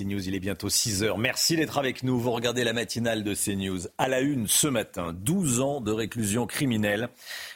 CNews, 0.00 0.28
il 0.28 0.34
est 0.34 0.40
bientôt 0.40 0.70
6 0.70 1.02
heures. 1.02 1.18
Merci 1.18 1.56
d'être 1.56 1.76
avec 1.76 2.02
nous. 2.02 2.18
Vous 2.18 2.30
regardez 2.30 2.64
la 2.64 2.72
matinale 2.72 3.22
de 3.22 3.34
CNews. 3.34 3.88
À 3.98 4.08
la 4.08 4.20
une 4.20 4.46
ce 4.46 4.66
matin, 4.66 5.14
12 5.14 5.60
ans 5.60 5.80
de 5.82 5.92
réclusion 5.92 6.46
criminelle 6.46 7.10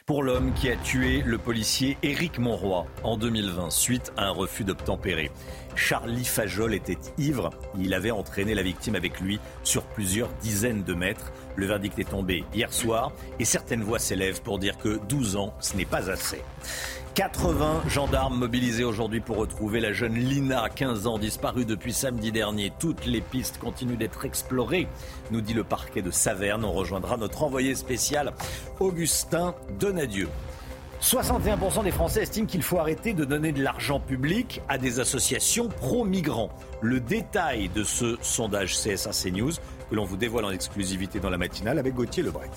pour 0.05 0.23
l'homme 0.23 0.53
qui 0.53 0.69
a 0.69 0.77
tué 0.77 1.23
le 1.25 1.39
policier 1.39 1.97
Éric 2.03 2.39
Monroy 2.39 2.87
en 3.03 3.17
2020 3.17 3.71
suite 3.71 4.13
à 4.19 4.27
un 4.27 4.31
refus 4.31 4.65
d'obtempérer. 4.65 5.31
Charlie 5.75 6.25
Fajol 6.25 6.75
était 6.75 6.99
ivre. 7.17 7.51
Il 7.79 7.95
avait 7.95 8.11
entraîné 8.11 8.55
la 8.55 8.63
victime 8.63 8.95
avec 8.95 9.21
lui 9.21 9.41
sur 9.63 9.85
plusieurs 9.85 10.29
dizaines 10.43 10.85
de 10.85 10.93
mètres. 10.93 11.33
Le 11.57 11.65
verdict 11.65 11.99
est 11.99 12.11
tombé 12.11 12.45
hier 12.53 12.73
soir 12.73 13.13
et 13.39 13.47
certaines 13.47 13.83
voix 13.83 13.99
s'élèvent 13.99 14.43
pour 14.43 14.59
dire 14.59 14.77
que 14.77 14.99
12 15.09 15.37
ans, 15.37 15.55
ce 15.61 15.77
n'est 15.77 15.87
pas 15.87 16.11
assez. 16.11 16.43
80 17.15 17.85
gendarmes 17.89 18.37
mobilisés 18.37 18.83
aujourd'hui 18.83 19.21
pour 19.21 19.37
retrouver 19.37 19.79
la 19.79 19.93
jeune 19.93 20.15
Lina, 20.15 20.69
15 20.69 21.07
ans, 21.07 21.17
disparue 21.17 21.65
depuis 21.65 21.93
samedi 21.93 22.33
dernier. 22.33 22.73
Toutes 22.81 23.07
les 23.07 23.21
pistes 23.21 23.59
continuent 23.59 23.97
d'être 23.97 24.25
explorées, 24.25 24.89
nous 25.31 25.41
dit 25.41 25.55
le 25.55 25.63
parquet 25.63 26.03
de 26.03 26.11
Saverne. 26.11 26.65
On 26.65 26.73
rejoindra 26.73 27.17
notre 27.17 27.45
envoyé 27.45 27.77
spécial, 27.77 28.33
Augustin 28.81 29.55
Donadieu. 29.79 30.29
61% 31.01 31.85
des 31.85 31.93
Français 31.93 32.23
estiment 32.23 32.47
qu'il 32.47 32.65
faut 32.65 32.79
arrêter 32.79 33.13
de 33.13 33.25
donner 33.25 33.53
de 33.53 33.63
l'argent 33.63 34.01
public 34.01 34.61
à 34.69 34.77
des 34.77 34.99
associations 34.99 35.69
pro-migrants. 35.69 36.51
Le 36.81 36.99
détail 36.99 37.69
de 37.69 37.85
ce 37.85 38.17
sondage 38.23 38.75
CSA 38.75 39.11
CNews 39.13 39.53
que 39.89 39.95
l'on 39.95 40.05
vous 40.05 40.17
dévoile 40.17 40.47
en 40.47 40.51
exclusivité 40.51 41.21
dans 41.21 41.31
la 41.31 41.39
matinale 41.39 41.79
avec 41.79 41.95
Gauthier 41.95 42.25
Lebret. 42.25 42.51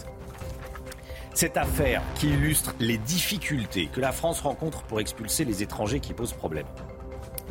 Cette 1.38 1.58
affaire 1.58 2.02
qui 2.16 2.30
illustre 2.30 2.74
les 2.80 2.98
difficultés 2.98 3.92
que 3.94 4.00
la 4.00 4.12
France 4.12 4.42
rencontre 4.42 4.82
pour 4.82 5.00
expulser 5.00 5.46
les 5.46 5.62
étrangers 5.62 6.00
qui 6.00 6.16
posent 6.16 6.34
problème. 6.34 6.66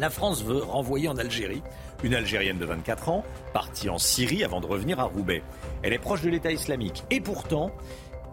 La 0.00 0.10
France 0.10 0.42
veut 0.42 0.60
renvoyer 0.60 1.06
en 1.06 1.16
Algérie 1.16 1.62
une 2.02 2.12
Algérienne 2.12 2.58
de 2.58 2.64
24 2.64 3.10
ans, 3.10 3.24
partie 3.52 3.88
en 3.88 3.98
Syrie 3.98 4.42
avant 4.42 4.60
de 4.60 4.66
revenir 4.66 4.98
à 4.98 5.04
Roubaix. 5.04 5.44
Elle 5.84 5.92
est 5.92 6.00
proche 6.00 6.22
de 6.22 6.30
l'État 6.30 6.50
islamique. 6.50 7.04
Et 7.12 7.20
pourtant, 7.20 7.70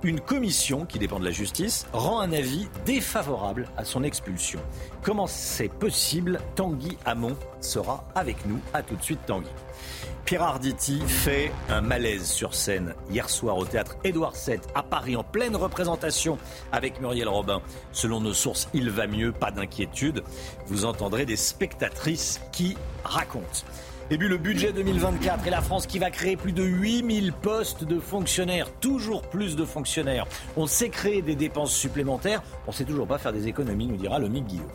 une 0.02 0.22
commission 0.22 0.88
qui 0.88 0.98
dépend 0.98 1.20
de 1.20 1.26
la 1.26 1.30
justice 1.30 1.86
rend 1.94 2.20
un 2.20 2.34
avis 2.34 2.68
défavorable 2.88 3.68
à 3.78 3.86
son 3.86 4.02
expulsion. 4.02 4.60
Comment 5.04 5.28
c'est 5.28 5.72
possible? 5.72 6.40
Tanguy 6.56 6.98
Hamon 7.06 7.38
sera 7.62 8.06
avec 8.16 8.44
nous. 8.48 8.60
A 8.74 8.82
tout 8.82 8.96
de 8.96 9.04
suite 9.04 9.24
Tanguy. 9.28 9.52
Pierre 10.26 10.44
Arditi 10.44 11.02
fait 11.06 11.52
un 11.70 11.82
malaise 11.82 12.26
sur 12.26 12.56
scène 12.56 12.96
hier 13.12 13.30
soir 13.30 13.58
au 13.58 13.66
théâtre 13.66 13.98
Édouard 14.06 14.34
VII 14.34 14.60
à 14.74 14.82
Paris 14.82 15.18
en 15.18 15.24
pleine 15.24 15.56
représentation 15.56 16.38
avec 16.72 17.02
Muriel 17.02 17.28
Robin. 17.28 17.62
Selon 17.92 18.22
nos 18.22 18.34
sources, 18.34 18.70
il 18.74 18.90
va 18.90 19.06
mieux, 19.06 19.34
pas 19.34 19.52
d'inquiétude. 19.52 20.24
Vous 20.68 20.86
entendrez 20.86 21.26
des 21.26 21.36
spectatrices 21.36 22.40
qui 22.54 22.78
racontent. 23.04 23.66
Et 24.12 24.18
puis 24.18 24.30
le 24.30 24.38
budget 24.38 24.72
2024 24.72 25.48
et 25.48 25.50
la 25.50 25.62
France 25.62 25.88
qui 25.88 26.00
va 26.00 26.10
créer 26.10 26.38
plus 26.38 26.54
de 26.54 26.64
8000 26.64 27.34
postes 27.34 27.84
de 27.84 28.00
fonctionnaires, 28.00 28.72
toujours 28.80 29.24
plus 29.24 29.58
de 29.58 29.66
fonctionnaires. 29.66 30.26
On 30.56 30.68
sait 30.68 30.90
créer 30.90 31.22
des 31.22 31.36
dépenses 31.36 31.74
supplémentaires, 31.74 32.44
on 32.68 32.72
sait 32.72 32.86
toujours 32.86 33.08
pas 33.08 33.18
faire 33.18 33.34
des 33.34 33.48
économies, 33.48 33.88
nous 33.88 33.98
dira 33.98 34.20
le 34.20 34.28
Guillaume. 34.28 34.68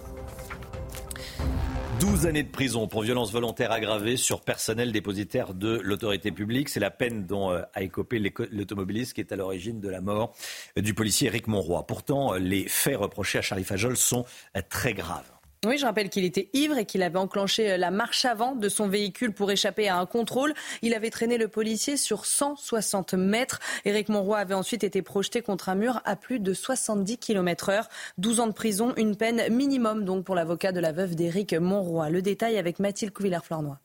12 2.00 2.26
années 2.26 2.44
de 2.44 2.50
prison 2.50 2.86
pour 2.86 3.02
violence 3.02 3.32
volontaire 3.32 3.72
aggravée 3.72 4.16
sur 4.16 4.40
personnel 4.40 4.92
dépositaire 4.92 5.52
de 5.52 5.80
l'autorité 5.82 6.30
publique. 6.30 6.68
C'est 6.68 6.78
la 6.78 6.92
peine 6.92 7.26
dont 7.26 7.50
euh, 7.50 7.62
a 7.74 7.82
écopé 7.82 8.20
l'automobiliste 8.52 9.14
qui 9.14 9.20
est 9.20 9.32
à 9.32 9.36
l'origine 9.36 9.80
de 9.80 9.88
la 9.88 10.00
mort 10.00 10.32
du 10.76 10.94
policier 10.94 11.26
Éric 11.26 11.48
Monroy. 11.48 11.84
Pourtant, 11.86 12.34
les 12.34 12.68
faits 12.68 12.98
reprochés 12.98 13.38
à 13.38 13.42
Charlie 13.42 13.64
Fajol 13.64 13.96
sont 13.96 14.24
euh, 14.56 14.60
très 14.68 14.94
graves. 14.94 15.37
Oui, 15.66 15.76
je 15.76 15.84
rappelle 15.84 16.08
qu'il 16.08 16.24
était 16.24 16.48
ivre 16.52 16.78
et 16.78 16.84
qu'il 16.84 17.02
avait 17.02 17.18
enclenché 17.18 17.72
euh, 17.72 17.76
la 17.78 17.90
marche 17.90 18.24
avant 18.24 18.54
de 18.54 18.68
son 18.68 18.86
véhicule 18.86 19.32
pour 19.32 19.50
échapper 19.50 19.88
à 19.88 19.98
un 19.98 20.06
contrôle. 20.06 20.54
Il 20.82 20.94
avait 20.94 21.10
traîné 21.10 21.36
le 21.36 21.48
policier 21.48 21.96
sur 21.96 22.26
160 22.26 23.14
mètres. 23.14 23.58
Éric 23.84 24.08
Monroy 24.08 24.38
avait 24.38 24.54
ensuite 24.54 24.84
été 24.84 25.02
projeté 25.02 25.42
contre 25.42 25.68
un 25.68 25.74
mur 25.74 26.00
à 26.04 26.14
plus 26.14 26.38
de 26.38 26.54
70 26.54 27.18
km 27.18 27.70
heure. 27.70 27.88
12 28.18 28.38
ans 28.38 28.46
de 28.46 28.52
prison, 28.52 28.94
une 28.96 29.16
peine 29.16 29.52
minimum 29.52 30.04
donc 30.04 30.24
pour 30.24 30.36
l'avocat 30.36 30.70
de 30.70 30.78
la 30.78 30.92
veuve 30.92 31.16
d'Éric 31.16 31.54
Monroy. 31.54 32.08
Le 32.08 32.22
détail 32.22 32.56
avec 32.56 32.78
Mathilde 32.78 33.12
Couvillère-Flornois. 33.12 33.80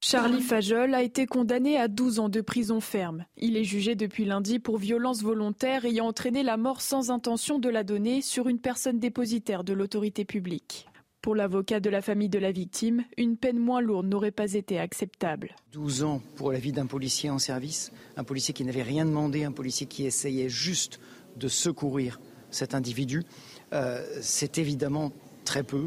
Charlie 0.00 0.42
Fajol 0.42 0.94
a 0.94 1.02
été 1.02 1.26
condamné 1.26 1.78
à 1.78 1.88
12 1.88 2.18
ans 2.18 2.28
de 2.28 2.40
prison 2.40 2.80
ferme. 2.80 3.24
Il 3.36 3.56
est 3.56 3.64
jugé 3.64 3.94
depuis 3.94 4.24
lundi 4.24 4.58
pour 4.58 4.76
violence 4.76 5.22
volontaire 5.22 5.84
ayant 5.84 6.06
entraîné 6.06 6.42
la 6.42 6.56
mort 6.56 6.80
sans 6.80 7.10
intention 7.10 7.58
de 7.58 7.68
la 7.68 7.82
donner 7.82 8.22
sur 8.22 8.48
une 8.48 8.58
personne 8.58 8.98
dépositaire 8.98 9.64
de 9.64 9.72
l'autorité 9.72 10.24
publique. 10.24 10.86
Pour 11.22 11.34
l'avocat 11.34 11.80
de 11.80 11.90
la 11.90 12.02
famille 12.02 12.28
de 12.28 12.38
la 12.38 12.52
victime, 12.52 13.04
une 13.16 13.36
peine 13.36 13.58
moins 13.58 13.80
lourde 13.80 14.06
n'aurait 14.06 14.30
pas 14.30 14.54
été 14.54 14.78
acceptable. 14.78 15.56
12 15.72 16.04
ans 16.04 16.22
pour 16.36 16.52
la 16.52 16.58
vie 16.58 16.72
d'un 16.72 16.86
policier 16.86 17.30
en 17.30 17.38
service, 17.38 17.92
un 18.16 18.24
policier 18.24 18.54
qui 18.54 18.64
n'avait 18.64 18.82
rien 18.82 19.04
demandé, 19.04 19.44
un 19.44 19.52
policier 19.52 19.86
qui 19.86 20.06
essayait 20.06 20.48
juste 20.48 21.00
de 21.36 21.48
secourir 21.48 22.20
cet 22.50 22.74
individu, 22.74 23.24
euh, 23.72 24.04
c'est 24.20 24.58
évidemment 24.58 25.12
très 25.44 25.62
peu. 25.62 25.86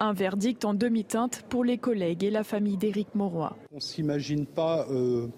Un 0.00 0.12
verdict 0.12 0.64
en 0.64 0.74
demi-teinte 0.74 1.44
pour 1.48 1.64
les 1.64 1.78
collègues 1.78 2.24
et 2.24 2.30
la 2.30 2.44
famille 2.44 2.76
d'Éric 2.76 3.14
Mauroy. 3.14 3.56
On 3.72 3.76
ne 3.76 3.80
s'imagine 3.80 4.46
pas 4.46 4.86
euh, 4.90 5.28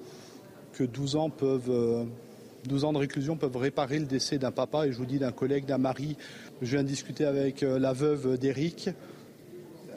que 0.73 0.85
12 0.85 1.17
ans 1.17 1.31
peuvent... 1.31 2.07
12 2.67 2.85
euh, 2.85 2.87
ans 2.87 2.93
de 2.93 2.99
réclusion 2.99 3.37
peuvent 3.37 3.57
réparer 3.57 3.99
le 3.99 4.07
décès 4.07 4.39
d'un 4.39 4.51
papa 4.51 4.87
et 4.87 4.93
je 4.93 4.99
vous 4.99 5.07
dis 5.07 5.19
d'un 5.19 5.33
collègue, 5.33 5.67
d'un 5.67 5.79
mari. 5.79 6.17
Je 6.63 6.73
viens 6.73 6.83
de 6.83 6.89
discuter 6.89 7.25
avec 7.25 7.63
la 7.63 7.93
veuve 7.93 8.39
d'Éric 8.39 8.91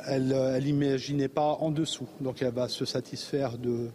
elle 0.08 0.64
n'imaginait 0.64 1.28
pas 1.28 1.58
en 1.60 1.72
dessous. 1.72 2.08
Donc 2.22 2.42
elle 2.42 2.54
va 2.54 2.68
se 2.68 2.86
satisfaire 2.86 3.58
de, 3.58 3.90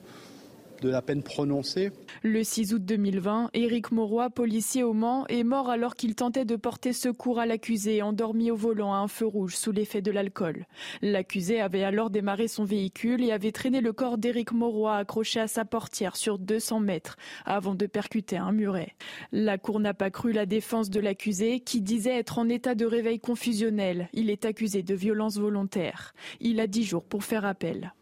de 0.83 0.91
la 0.91 1.01
peine 1.01 1.23
prononcée. 1.23 1.93
Le 2.23 2.43
6 2.43 2.75
août 2.75 2.85
2020, 2.85 3.51
Éric 3.55 3.93
Mauroy, 3.93 4.29
policier 4.31 4.83
au 4.83 4.93
Mans, 4.93 5.25
est 5.29 5.45
mort 5.45 5.71
alors 5.71 5.95
qu'il 5.95 6.15
tentait 6.15 6.45
de 6.45 6.57
porter 6.57 6.93
secours 6.93 7.39
à 7.39 7.47
l'accusé 7.47 8.03
endormi 8.03 8.51
au 8.51 8.57
volant 8.57 8.93
à 8.93 8.99
un 8.99 9.09
feu 9.09 9.25
rouge 9.25 9.57
sous 9.57 9.73
l'effet 9.73 10.03
de 10.03 10.11
l'alcool. 10.11 10.67
L'accusé 11.01 11.61
avait 11.61 11.85
alors 11.85 12.11
démarré 12.11 12.49
son 12.49 12.65
véhicule 12.65 13.23
et 13.23 13.31
avait 13.31 13.53
traîné 13.53 13.81
le 13.81 13.93
corps 13.93 14.19
d'Éric 14.19 14.53
Mauroy 14.53 14.97
accroché 14.97 15.41
à 15.41 15.47
sa 15.47 15.65
portière 15.65 16.17
sur 16.17 16.39
200 16.39 16.81
mètres 16.81 17.17
avant 17.45 17.75
de 17.75 17.87
percuter 17.87 18.37
un 18.37 18.53
muret. 18.53 18.97
La 19.31 19.59
cour 19.59 19.79
n'a 19.79 19.95
pas 19.95 20.11
cru 20.11 20.33
la 20.33 20.47
défense 20.47 20.91
de 20.91 21.01
l'accusé 21.01 21.61
qui 21.61 21.81
disait 21.81 22.19
être 22.19 22.39
en 22.39 22.49
état 22.49 22.75
de 22.75 22.85
réveil 22.85 23.21
confusionnel. 23.21 24.09
Il 24.13 24.31
est 24.31 24.45
accusé 24.45 24.83
de 24.83 24.95
violence 24.95 25.39
volontaire. 25.39 26.13
Il 26.41 26.59
a 26.59 26.67
10 26.67 26.83
jours 26.83 27.05
pour 27.05 27.23
faire 27.23 27.45
appel. 27.45 27.93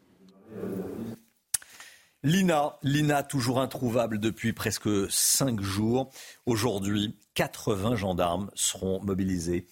Lina, 2.22 2.76
Lina 2.82 3.22
toujours 3.22 3.62
introuvable 3.62 4.18
depuis 4.18 4.52
presque 4.52 4.90
cinq 5.10 5.62
jours. 5.62 6.10
Aujourd'hui, 6.44 7.16
80 7.32 7.96
gendarmes 7.96 8.50
seront 8.54 9.00
mobilisés 9.02 9.66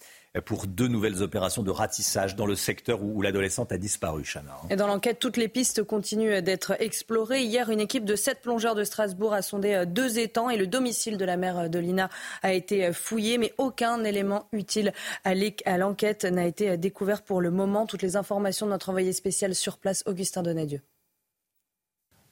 pour 0.45 0.65
deux 0.65 0.87
nouvelles 0.87 1.21
opérations 1.21 1.61
de 1.61 1.69
ratissage 1.69 2.35
dans 2.35 2.47
le 2.47 2.55
secteur 2.55 3.03
où, 3.03 3.21
l'adolescente 3.21 3.71
a 3.71 3.77
disparu, 3.77 4.23
Chana. 4.23 4.57
Et 4.71 4.75
dans 4.75 4.87
l'enquête, 4.87 5.19
toutes 5.19 5.37
les 5.37 5.47
pistes 5.47 5.83
continuent 5.83 6.41
d'être 6.41 6.75
explorées. 6.81 7.43
Hier, 7.43 7.69
une 7.69 7.79
équipe 7.79 8.03
de 8.03 8.15
sept 8.15 8.41
plongeurs 8.41 8.73
de 8.73 8.83
Strasbourg 8.83 9.33
a 9.33 9.43
sondé 9.43 9.75
euh, 9.75 9.85
deux 9.85 10.17
étangs 10.17 10.49
et 10.49 10.57
le 10.57 10.65
domicile 10.65 11.17
de 11.17 11.25
la 11.25 11.37
mère 11.37 11.69
de 11.69 11.77
Lina 11.77 12.09
a 12.41 12.51
été 12.51 12.91
fouillé, 12.93 13.37
mais 13.37 13.53
aucun 13.59 14.03
élément 14.03 14.47
utile 14.53 14.91
à 15.23 15.77
l'enquête 15.77 16.25
n'a 16.25 16.47
été 16.47 16.77
découvert 16.77 17.21
pour 17.21 17.41
le 17.41 17.51
moment. 17.51 17.85
Toutes 17.85 18.01
les 18.01 18.15
informations 18.15 18.65
de 18.65 18.71
notre 18.71 18.89
envoyé 18.89 19.13
spécial 19.13 19.53
sur 19.53 19.77
place, 19.77 20.01
Augustin 20.07 20.41
Donadieu. 20.41 20.81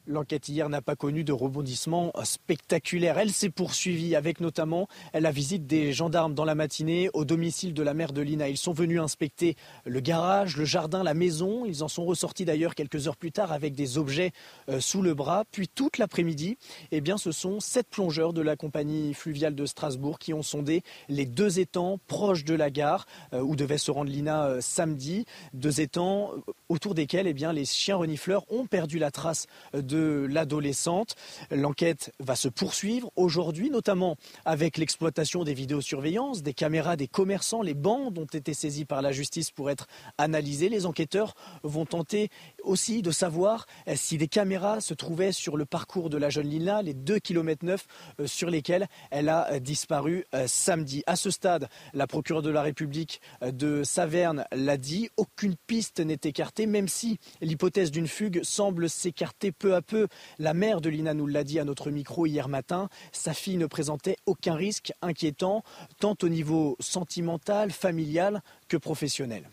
L'enquête 0.07 0.47
hier 0.47 0.69
n'a 0.69 0.81
pas 0.81 0.95
connu 0.95 1.25
de 1.25 1.33
rebondissement 1.33 2.13
spectaculaire. 2.23 3.17
Elle 3.17 3.31
s'est 3.31 3.49
poursuivie 3.49 4.15
avec 4.15 4.39
notamment 4.39 4.87
la 5.13 5.31
visite 5.31 5.67
des 5.67 5.91
gendarmes 5.91 6.33
dans 6.33 6.45
la 6.45 6.55
matinée 6.55 7.09
au 7.13 7.25
domicile 7.25 7.73
de 7.73 7.83
la 7.83 7.93
mère 7.93 8.13
de 8.13 8.21
Lina. 8.21 8.47
Ils 8.47 8.57
sont 8.57 8.71
venus 8.71 9.01
inspecter 9.01 9.57
le 9.83 9.99
garage, 9.99 10.55
le 10.55 10.63
jardin, 10.63 11.03
la 11.03 11.13
maison. 11.13 11.65
Ils 11.65 11.83
en 11.83 11.89
sont 11.89 12.05
ressortis 12.05 12.45
d'ailleurs 12.45 12.73
quelques 12.73 13.07
heures 13.07 13.17
plus 13.17 13.33
tard 13.33 13.51
avec 13.51 13.75
des 13.75 13.97
objets 13.97 14.31
euh, 14.69 14.79
sous 14.79 15.01
le 15.01 15.13
bras. 15.13 15.43
Puis 15.51 15.67
toute 15.67 15.97
l'après-midi, 15.97 16.57
eh 16.91 17.01
bien, 17.01 17.17
ce 17.17 17.33
sont 17.33 17.59
sept 17.59 17.87
plongeurs 17.89 18.31
de 18.31 18.41
la 18.41 18.55
compagnie 18.55 19.13
fluviale 19.13 19.55
de 19.55 19.65
Strasbourg 19.65 20.19
qui 20.19 20.33
ont 20.33 20.43
sondé 20.43 20.83
les 21.09 21.25
deux 21.25 21.59
étangs 21.59 21.99
proches 22.07 22.45
de 22.45 22.53
la 22.53 22.69
gare 22.69 23.07
euh, 23.33 23.41
où 23.41 23.57
devait 23.57 23.77
se 23.77 23.91
rendre 23.91 24.09
Lina 24.09 24.45
euh, 24.45 24.61
samedi. 24.61 25.25
Deux 25.53 25.81
étangs 25.81 26.31
autour 26.69 26.95
desquels 26.95 27.27
eh 27.27 27.33
bien, 27.33 27.51
les 27.51 27.65
chiens 27.65 27.97
renifleurs 27.97 28.49
ont 28.49 28.67
perdu 28.67 28.99
la 28.99 29.11
trace 29.11 29.47
de 29.73 29.96
l'adolescente. 30.29 31.15
L'enquête 31.51 32.13
va 32.19 32.35
se 32.35 32.47
poursuivre 32.47 33.11
aujourd'hui, 33.15 33.69
notamment 33.69 34.17
avec 34.45 34.77
l'exploitation 34.77 35.43
des 35.43 35.53
vidéosurveillances, 35.53 36.43
des 36.43 36.53
caméras 36.53 36.95
des 36.95 37.07
commerçants. 37.07 37.61
Les 37.61 37.73
bandes 37.73 38.17
ont 38.17 38.25
été 38.25 38.53
saisies 38.53 38.85
par 38.85 39.01
la 39.01 39.11
justice 39.11 39.51
pour 39.51 39.69
être 39.69 39.87
analysées. 40.17 40.69
Les 40.69 40.85
enquêteurs 40.85 41.35
vont 41.63 41.85
tenter 41.85 42.29
aussi 42.67 43.01
de 43.01 43.11
savoir 43.11 43.65
euh, 43.87 43.93
si 43.95 44.17
des 44.17 44.27
caméras 44.27 44.81
se 44.81 44.93
trouvaient 44.93 45.31
sur 45.31 45.57
le 45.57 45.65
parcours 45.65 46.09
de 46.09 46.17
la 46.17 46.29
jeune 46.29 46.47
Lina, 46.47 46.81
les 46.81 46.93
2 46.93 47.19
km 47.19 47.65
9 47.65 47.87
sur 48.25 48.49
lesquels 48.49 48.87
elle 49.11 49.29
a 49.29 49.51
euh, 49.51 49.59
disparu 49.59 50.25
euh, 50.33 50.45
samedi. 50.47 51.03
À 51.07 51.15
ce 51.15 51.31
stade, 51.31 51.69
la 51.93 52.07
procureure 52.07 52.41
de 52.41 52.49
la 52.49 52.61
République 52.61 53.21
de 53.41 53.83
Saverne 53.83 54.45
l'a 54.51 54.77
dit, 54.77 55.09
aucune 55.17 55.55
piste 55.67 55.99
n'est 55.99 56.19
écartée, 56.23 56.65
même 56.65 56.87
si 56.87 57.19
l'hypothèse 57.41 57.91
d'une 57.91 58.07
fugue 58.07 58.41
semble 58.43 58.89
s'écarter 58.89 59.51
peu 59.51 59.75
à 59.75 59.81
peu. 59.81 60.07
La 60.39 60.53
mère 60.53 60.81
de 60.81 60.89
Lina 60.89 61.13
nous 61.13 61.27
l'a 61.27 61.43
dit 61.43 61.59
à 61.59 61.63
notre 61.63 61.91
micro 61.91 62.25
hier 62.25 62.49
matin. 62.49 62.89
Sa 63.11 63.33
fille 63.33 63.57
ne 63.57 63.65
présentait 63.65 64.17
aucun 64.25 64.55
risque 64.55 64.91
inquiétant, 65.01 65.63
tant 65.99 66.15
au 66.21 66.29
niveau 66.29 66.75
sentimental, 66.79 67.71
familial 67.71 68.41
que 68.67 68.77
professionnel. 68.77 69.49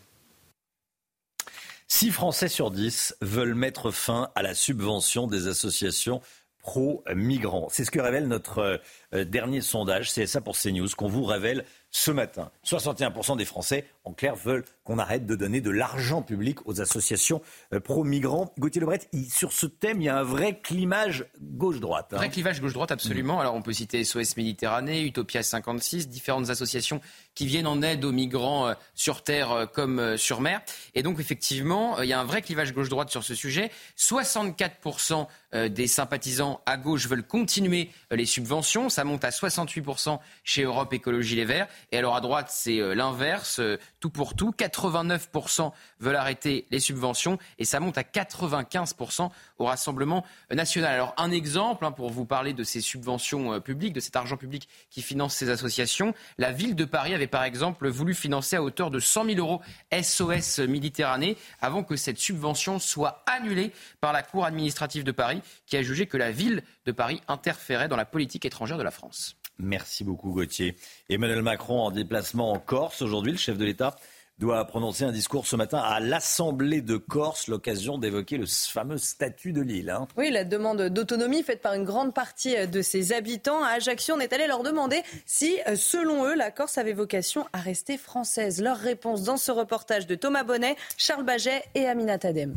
6 1.87 2.11
Français 2.11 2.47
sur 2.47 2.71
10 2.71 3.17
veulent 3.21 3.55
mettre 3.55 3.91
fin 3.91 4.31
à 4.35 4.41
la 4.41 4.55
subvention 4.55 5.27
des 5.27 5.47
associations 5.47 6.21
pro-migrants. 6.59 7.67
C'est 7.69 7.85
ce 7.85 7.91
que 7.91 7.99
révèle 7.99 8.27
notre 8.27 8.81
euh, 9.13 9.23
dernier 9.23 9.61
sondage 9.61 10.11
CSA 10.11 10.41
pour 10.41 10.57
CNews 10.57 10.87
qu'on 10.97 11.07
vous 11.07 11.23
révèle 11.23 11.63
ce 11.95 12.11
matin. 12.11 12.51
61% 12.65 13.37
des 13.37 13.45
Français, 13.45 13.85
en 14.03 14.11
clair, 14.11 14.35
veulent 14.35 14.65
qu'on 14.83 14.99
arrête 14.99 15.25
de 15.25 15.33
donner 15.33 15.61
de 15.61 15.69
l'argent 15.69 16.21
public 16.21 16.67
aux 16.67 16.81
associations 16.81 17.41
euh, 17.73 17.79
pro-migrants. 17.79 18.53
Gauthier 18.59 18.81
Lebret, 18.81 18.99
sur 19.29 19.53
ce 19.53 19.65
thème, 19.65 20.01
il 20.01 20.05
y 20.05 20.09
a 20.09 20.17
un 20.17 20.23
vrai 20.23 20.59
clivage 20.59 21.25
gauche-droite. 21.39 22.11
Un 22.11 22.17
hein. 22.17 22.19
Vrai 22.19 22.29
clivage 22.29 22.59
gauche-droite, 22.59 22.91
absolument. 22.91 23.39
Alors 23.39 23.55
on 23.55 23.61
peut 23.61 23.71
citer 23.71 24.03
SOS 24.03 24.35
Méditerranée, 24.35 25.03
Utopia 25.03 25.41
56, 25.41 26.09
différentes 26.09 26.49
associations 26.49 26.99
qui 27.33 27.45
viennent 27.47 27.65
en 27.65 27.81
aide 27.81 28.03
aux 28.03 28.11
migrants 28.11 28.67
euh, 28.67 28.73
sur 28.93 29.23
terre 29.23 29.51
euh, 29.53 29.65
comme 29.65 30.17
sur 30.17 30.41
mer. 30.41 30.61
Et 30.95 31.01
donc 31.01 31.21
effectivement, 31.21 32.01
il 32.01 32.09
y 32.09 32.13
a 32.13 32.19
un 32.19 32.25
vrai 32.25 32.41
clivage 32.41 32.73
gauche-droite 32.73 33.09
sur 33.09 33.23
ce 33.23 33.35
sujet. 33.35 33.71
64% 33.97 35.27
des 35.69 35.87
sympathisants 35.87 36.59
à 36.65 36.75
gauche 36.75 37.07
veulent 37.07 37.25
continuer 37.25 37.89
les 38.11 38.25
subventions. 38.25 38.89
Ça 38.89 39.05
monte 39.05 39.23
à 39.23 39.29
68% 39.29 40.19
chez 40.43 40.63
Europe 40.63 40.91
Écologie 40.91 41.37
Les 41.37 41.45
Verts. 41.45 41.67
Et 41.91 41.97
alors 41.97 42.15
à 42.15 42.21
droite, 42.21 42.47
c'est 42.49 42.79
euh, 42.79 42.93
l'inverse, 42.93 43.59
euh, 43.59 43.77
tout 43.99 44.09
pour 44.09 44.35
tout. 44.35 44.51
89% 44.51 45.71
veulent 45.99 46.15
arrêter 46.15 46.65
les 46.71 46.79
subventions 46.79 47.37
et 47.59 47.65
ça 47.65 47.79
monte 47.79 47.97
à 47.97 48.03
95% 48.03 49.29
au 49.57 49.65
Rassemblement 49.65 50.25
national. 50.51 50.93
Alors 50.93 51.13
un 51.17 51.31
exemple 51.31 51.85
hein, 51.85 51.91
pour 51.91 52.09
vous 52.09 52.25
parler 52.25 52.53
de 52.53 52.63
ces 52.63 52.81
subventions 52.81 53.53
euh, 53.53 53.59
publiques, 53.59 53.93
de 53.93 53.99
cet 53.99 54.15
argent 54.15 54.37
public 54.37 54.67
qui 54.89 55.01
finance 55.01 55.35
ces 55.35 55.49
associations. 55.49 56.13
La 56.37 56.51
ville 56.51 56.75
de 56.75 56.85
Paris 56.85 57.13
avait 57.13 57.27
par 57.27 57.43
exemple 57.43 57.87
voulu 57.87 58.13
financer 58.13 58.55
à 58.55 58.63
hauteur 58.63 58.91
de 58.91 58.99
100 58.99 59.25
000 59.25 59.37
euros 59.37 59.61
SOS 59.93 60.59
Méditerranée 60.59 61.37
avant 61.61 61.83
que 61.83 61.95
cette 61.95 62.17
subvention 62.17 62.79
soit 62.79 63.23
annulée 63.25 63.71
par 64.01 64.13
la 64.13 64.23
Cour 64.23 64.45
administrative 64.45 65.03
de 65.03 65.11
Paris 65.11 65.41
qui 65.65 65.77
a 65.77 65.83
jugé 65.83 66.07
que 66.07 66.17
la 66.17 66.31
ville 66.31 66.63
de 66.85 66.91
Paris 66.91 67.21
interférait 67.27 67.87
dans 67.87 67.95
la 67.95 68.05
politique 68.05 68.45
étrangère 68.45 68.77
de 68.77 68.83
la 68.83 68.91
France. 68.91 69.35
Merci 69.57 70.03
beaucoup 70.03 70.31
Gauthier. 70.31 70.75
Emmanuel 71.09 71.41
Macron 71.41 71.79
en 71.79 71.91
déplacement 71.91 72.51
en 72.51 72.59
Corse 72.59 73.01
aujourd'hui, 73.01 73.31
le 73.31 73.37
chef 73.37 73.57
de 73.57 73.65
l'État 73.65 73.95
doit 74.37 74.65
prononcer 74.65 75.05
un 75.05 75.13
discours 75.13 75.47
ce 75.47 75.55
matin 75.55 75.77
à 75.77 76.01
l'Assemblée 76.01 76.81
de 76.81 76.97
Corse, 76.97 77.47
l'occasion 77.47 77.97
d'évoquer 77.97 78.37
le 78.37 78.45
fameux 78.45 78.97
statut 78.97 79.53
de 79.53 79.61
l'île. 79.61 79.89
Hein. 79.89 80.07
Oui, 80.17 80.29
la 80.29 80.43
demande 80.43 80.89
d'autonomie 80.89 81.41
faite 81.41 81.61
par 81.61 81.73
une 81.73 81.85
grande 81.85 82.13
partie 82.13 82.67
de 82.67 82.81
ses 82.81 83.13
habitants 83.13 83.63
à 83.63 83.69
Ajaccio, 83.69 84.15
on 84.15 84.19
est 84.19 84.33
allé 84.33 84.47
leur 84.47 84.63
demander 84.63 85.03
si, 85.25 85.57
selon 85.75 86.25
eux, 86.25 86.35
la 86.35 86.51
Corse 86.51 86.77
avait 86.77 86.93
vocation 86.93 87.47
à 87.53 87.59
rester 87.59 87.97
française. 87.97 88.61
Leur 88.61 88.77
réponse 88.77 89.23
dans 89.23 89.37
ce 89.37 89.51
reportage 89.51 90.05
de 90.05 90.15
Thomas 90.15 90.43
Bonnet, 90.43 90.75
Charles 90.97 91.23
Baget 91.23 91.63
et 91.73 91.87
Aminat 91.87 92.19
Adem. 92.23 92.55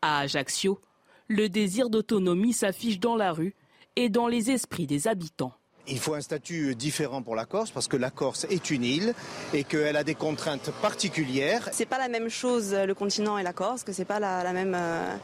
À 0.00 0.20
Ajaccio, 0.20 0.80
le 1.28 1.48
désir 1.48 1.90
d'autonomie 1.90 2.54
s'affiche 2.54 2.98
dans 2.98 3.16
la 3.16 3.32
rue 3.32 3.54
et 3.96 4.08
dans 4.08 4.28
les 4.28 4.50
esprits 4.50 4.86
des 4.86 5.08
habitants. 5.08 5.52
Il 5.88 5.98
faut 5.98 6.14
un 6.14 6.20
statut 6.20 6.76
différent 6.76 7.22
pour 7.22 7.34
la 7.34 7.44
Corse 7.44 7.72
parce 7.72 7.88
que 7.88 7.96
la 7.96 8.10
Corse 8.10 8.46
est 8.48 8.70
une 8.70 8.84
île 8.84 9.14
et 9.52 9.64
qu'elle 9.64 9.96
a 9.96 10.04
des 10.04 10.14
contraintes 10.14 10.70
particulières. 10.80 11.68
C'est 11.72 11.86
pas 11.86 11.98
la 11.98 12.08
même 12.08 12.28
chose 12.28 12.72
le 12.72 12.94
continent 12.94 13.36
et 13.36 13.42
la 13.42 13.52
Corse, 13.52 13.82
que 13.82 13.92
c'est 13.92 14.04
pas 14.04 14.20
la, 14.20 14.52
même 14.52 14.76
euh, 14.76 15.16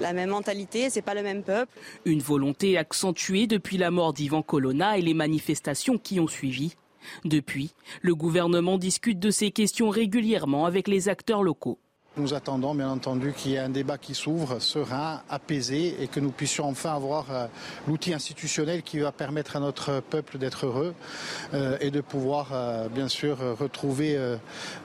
la 0.00 0.12
même 0.12 0.30
mentalité, 0.30 0.90
c'est 0.90 1.02
pas 1.02 1.14
le 1.14 1.22
même 1.22 1.44
peuple. 1.44 1.72
Une 2.04 2.20
volonté 2.20 2.76
accentuée 2.76 3.46
depuis 3.46 3.78
la 3.78 3.92
mort 3.92 4.12
d'Ivan 4.12 4.42
Colonna 4.42 4.98
et 4.98 5.02
les 5.02 5.14
manifestations 5.14 5.96
qui 5.96 6.18
ont 6.18 6.28
suivi. 6.28 6.74
Depuis, 7.24 7.72
le 8.02 8.14
gouvernement 8.14 8.78
discute 8.78 9.20
de 9.20 9.30
ces 9.30 9.52
questions 9.52 9.90
régulièrement 9.90 10.66
avec 10.66 10.88
les 10.88 11.08
acteurs 11.08 11.44
locaux. 11.44 11.78
Nous 12.16 12.34
attendons 12.34 12.74
bien 12.74 12.90
entendu 12.90 13.32
qu'il 13.32 13.52
y 13.52 13.54
ait 13.54 13.60
un 13.60 13.68
débat 13.68 13.96
qui 13.96 14.16
s'ouvre, 14.16 14.58
serein, 14.58 15.22
apaisé 15.30 15.94
et 16.02 16.08
que 16.08 16.18
nous 16.18 16.32
puissions 16.32 16.66
enfin 16.66 16.92
avoir 16.92 17.26
euh, 17.30 17.46
l'outil 17.86 18.12
institutionnel 18.12 18.82
qui 18.82 18.98
va 18.98 19.12
permettre 19.12 19.54
à 19.54 19.60
notre 19.60 20.00
peuple 20.00 20.36
d'être 20.36 20.66
heureux 20.66 20.92
euh, 21.54 21.78
et 21.80 21.92
de 21.92 22.00
pouvoir 22.00 22.48
euh, 22.52 22.88
bien 22.88 23.06
sûr 23.06 23.38
retrouver 23.58 24.18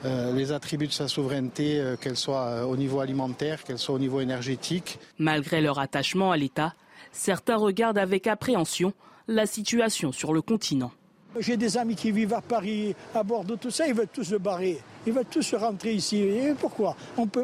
les 0.03 0.51
attributs 0.51 0.87
de 0.87 0.91
sa 0.91 1.07
souveraineté, 1.07 1.95
qu'elle 1.99 2.15
soit 2.15 2.65
au 2.67 2.77
niveau 2.77 2.99
alimentaire, 2.99 3.63
qu'elle 3.63 3.79
soit 3.79 3.95
au 3.95 3.99
niveau 3.99 4.21
énergétique. 4.21 4.99
Malgré 5.17 5.61
leur 5.61 5.79
attachement 5.79 6.31
à 6.31 6.37
l'État, 6.37 6.73
certains 7.11 7.55
regardent 7.55 7.97
avec 7.97 8.27
appréhension 8.27 8.93
la 9.27 9.45
situation 9.47 10.11
sur 10.11 10.33
le 10.33 10.41
continent. 10.41 10.91
J'ai 11.39 11.57
des 11.57 11.77
amis 11.77 11.95
qui 11.95 12.11
vivent 12.11 12.33
à 12.33 12.41
Paris, 12.41 12.95
à 13.13 13.23
Bordeaux, 13.23 13.57
tout 13.57 13.71
ça, 13.71 13.87
ils 13.87 13.93
veulent 13.93 14.07
tous 14.07 14.23
se 14.23 14.35
barrer. 14.35 14.79
Ils 15.05 15.13
veulent 15.13 15.25
tous 15.25 15.53
rentrer 15.55 15.93
ici. 15.93 16.25
Pourquoi? 16.59 16.95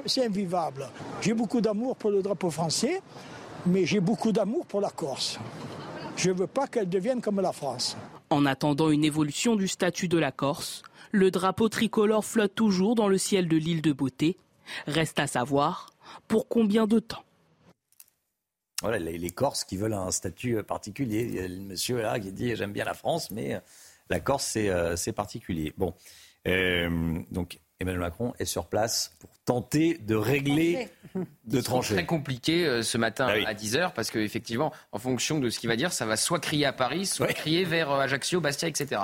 C'est 0.06 0.26
invivable. 0.26 0.88
J'ai 1.22 1.34
beaucoup 1.34 1.62
d'amour 1.62 1.96
pour 1.96 2.12
le 2.12 2.22
drapeau 2.22 2.50
français, 2.50 3.02
mais 3.66 3.86
j'ai 3.86 4.00
beaucoup 4.00 4.32
d'amour 4.32 4.66
pour 4.66 4.82
la 4.82 4.90
Corse. 4.90 5.40
Je 6.16 6.30
ne 6.30 6.36
veux 6.36 6.48
pas 6.48 6.68
qu'elle 6.68 6.90
devienne 6.90 7.22
comme 7.22 7.42
la 7.42 7.52
France. 7.52 7.98
En 8.30 8.46
attendant 8.46 8.90
une 8.90 9.04
évolution 9.04 9.56
du 9.56 9.68
statut 9.68 10.08
de 10.08 10.18
la 10.18 10.32
Corse, 10.32 10.84
le 11.12 11.32
drapeau 11.32 11.68
tricolore 11.68 12.24
flotte 12.24 12.56
toujours 12.56 12.96
dans 12.96 13.10
le 13.10 13.18
ciel 13.18 13.48
de 13.48 13.58
l'île 13.58 13.82
de 13.82 13.92
Beauté. 13.92 14.38
Reste 14.88 15.20
à 15.20 15.28
savoir 15.28 15.88
pour 16.28 16.48
combien 16.48 16.88
de 16.88 17.00
temps. 17.00 17.24
Voilà, 18.82 18.98
les, 19.00 19.30
Corses 19.30 19.64
qui 19.64 19.78
veulent 19.78 19.94
un 19.94 20.12
statut 20.12 20.62
particulier. 20.64 21.24
Il 21.24 21.36
y 21.36 21.40
a 21.40 21.48
le 21.48 21.58
monsieur 21.58 22.02
là 22.02 22.20
qui 22.20 22.32
dit 22.32 22.56
j'aime 22.56 22.74
bien 22.74 22.86
la 22.86 22.94
France, 22.94 23.32
mais 23.32 23.62
la 24.10 24.20
Corse 24.20 24.46
c'est 24.46 24.70
euh, 24.70 24.96
particulier. 25.16 25.74
Bon, 25.78 25.94
euh, 26.48 27.20
donc 27.32 27.60
Emmanuel 27.80 28.02
Macron 28.02 28.34
est 28.38 28.46
sur 28.46 28.68
place 28.68 29.16
pour 29.20 29.32
tenter 29.44 29.98
de 29.98 30.16
régler, 30.16 30.90
de 31.46 31.62
trancher. 31.62 31.90
C'est 31.90 31.96
très 31.96 32.06
compliqué 32.06 32.66
euh, 32.66 32.84
ce 32.84 32.98
matin 32.98 33.28
ah 33.30 33.50
à 33.50 33.54
10h 33.54 33.94
parce 33.94 34.12
qu'effectivement, 34.12 34.72
en 34.92 35.00
fonction 35.00 35.40
de 35.40 35.50
ce 35.50 35.60
qu'il 35.60 35.70
va 35.70 35.76
dire, 35.76 35.92
ça 35.92 36.06
va 36.06 36.16
soit 36.16 36.40
crier 36.40 36.66
à 36.66 36.74
Paris, 36.74 37.08
soit 37.08 37.34
crier 37.34 37.66
vers 37.66 37.92
Ajaccio, 37.92 38.40
Bastia, 38.40 38.68
etc. 38.68 39.02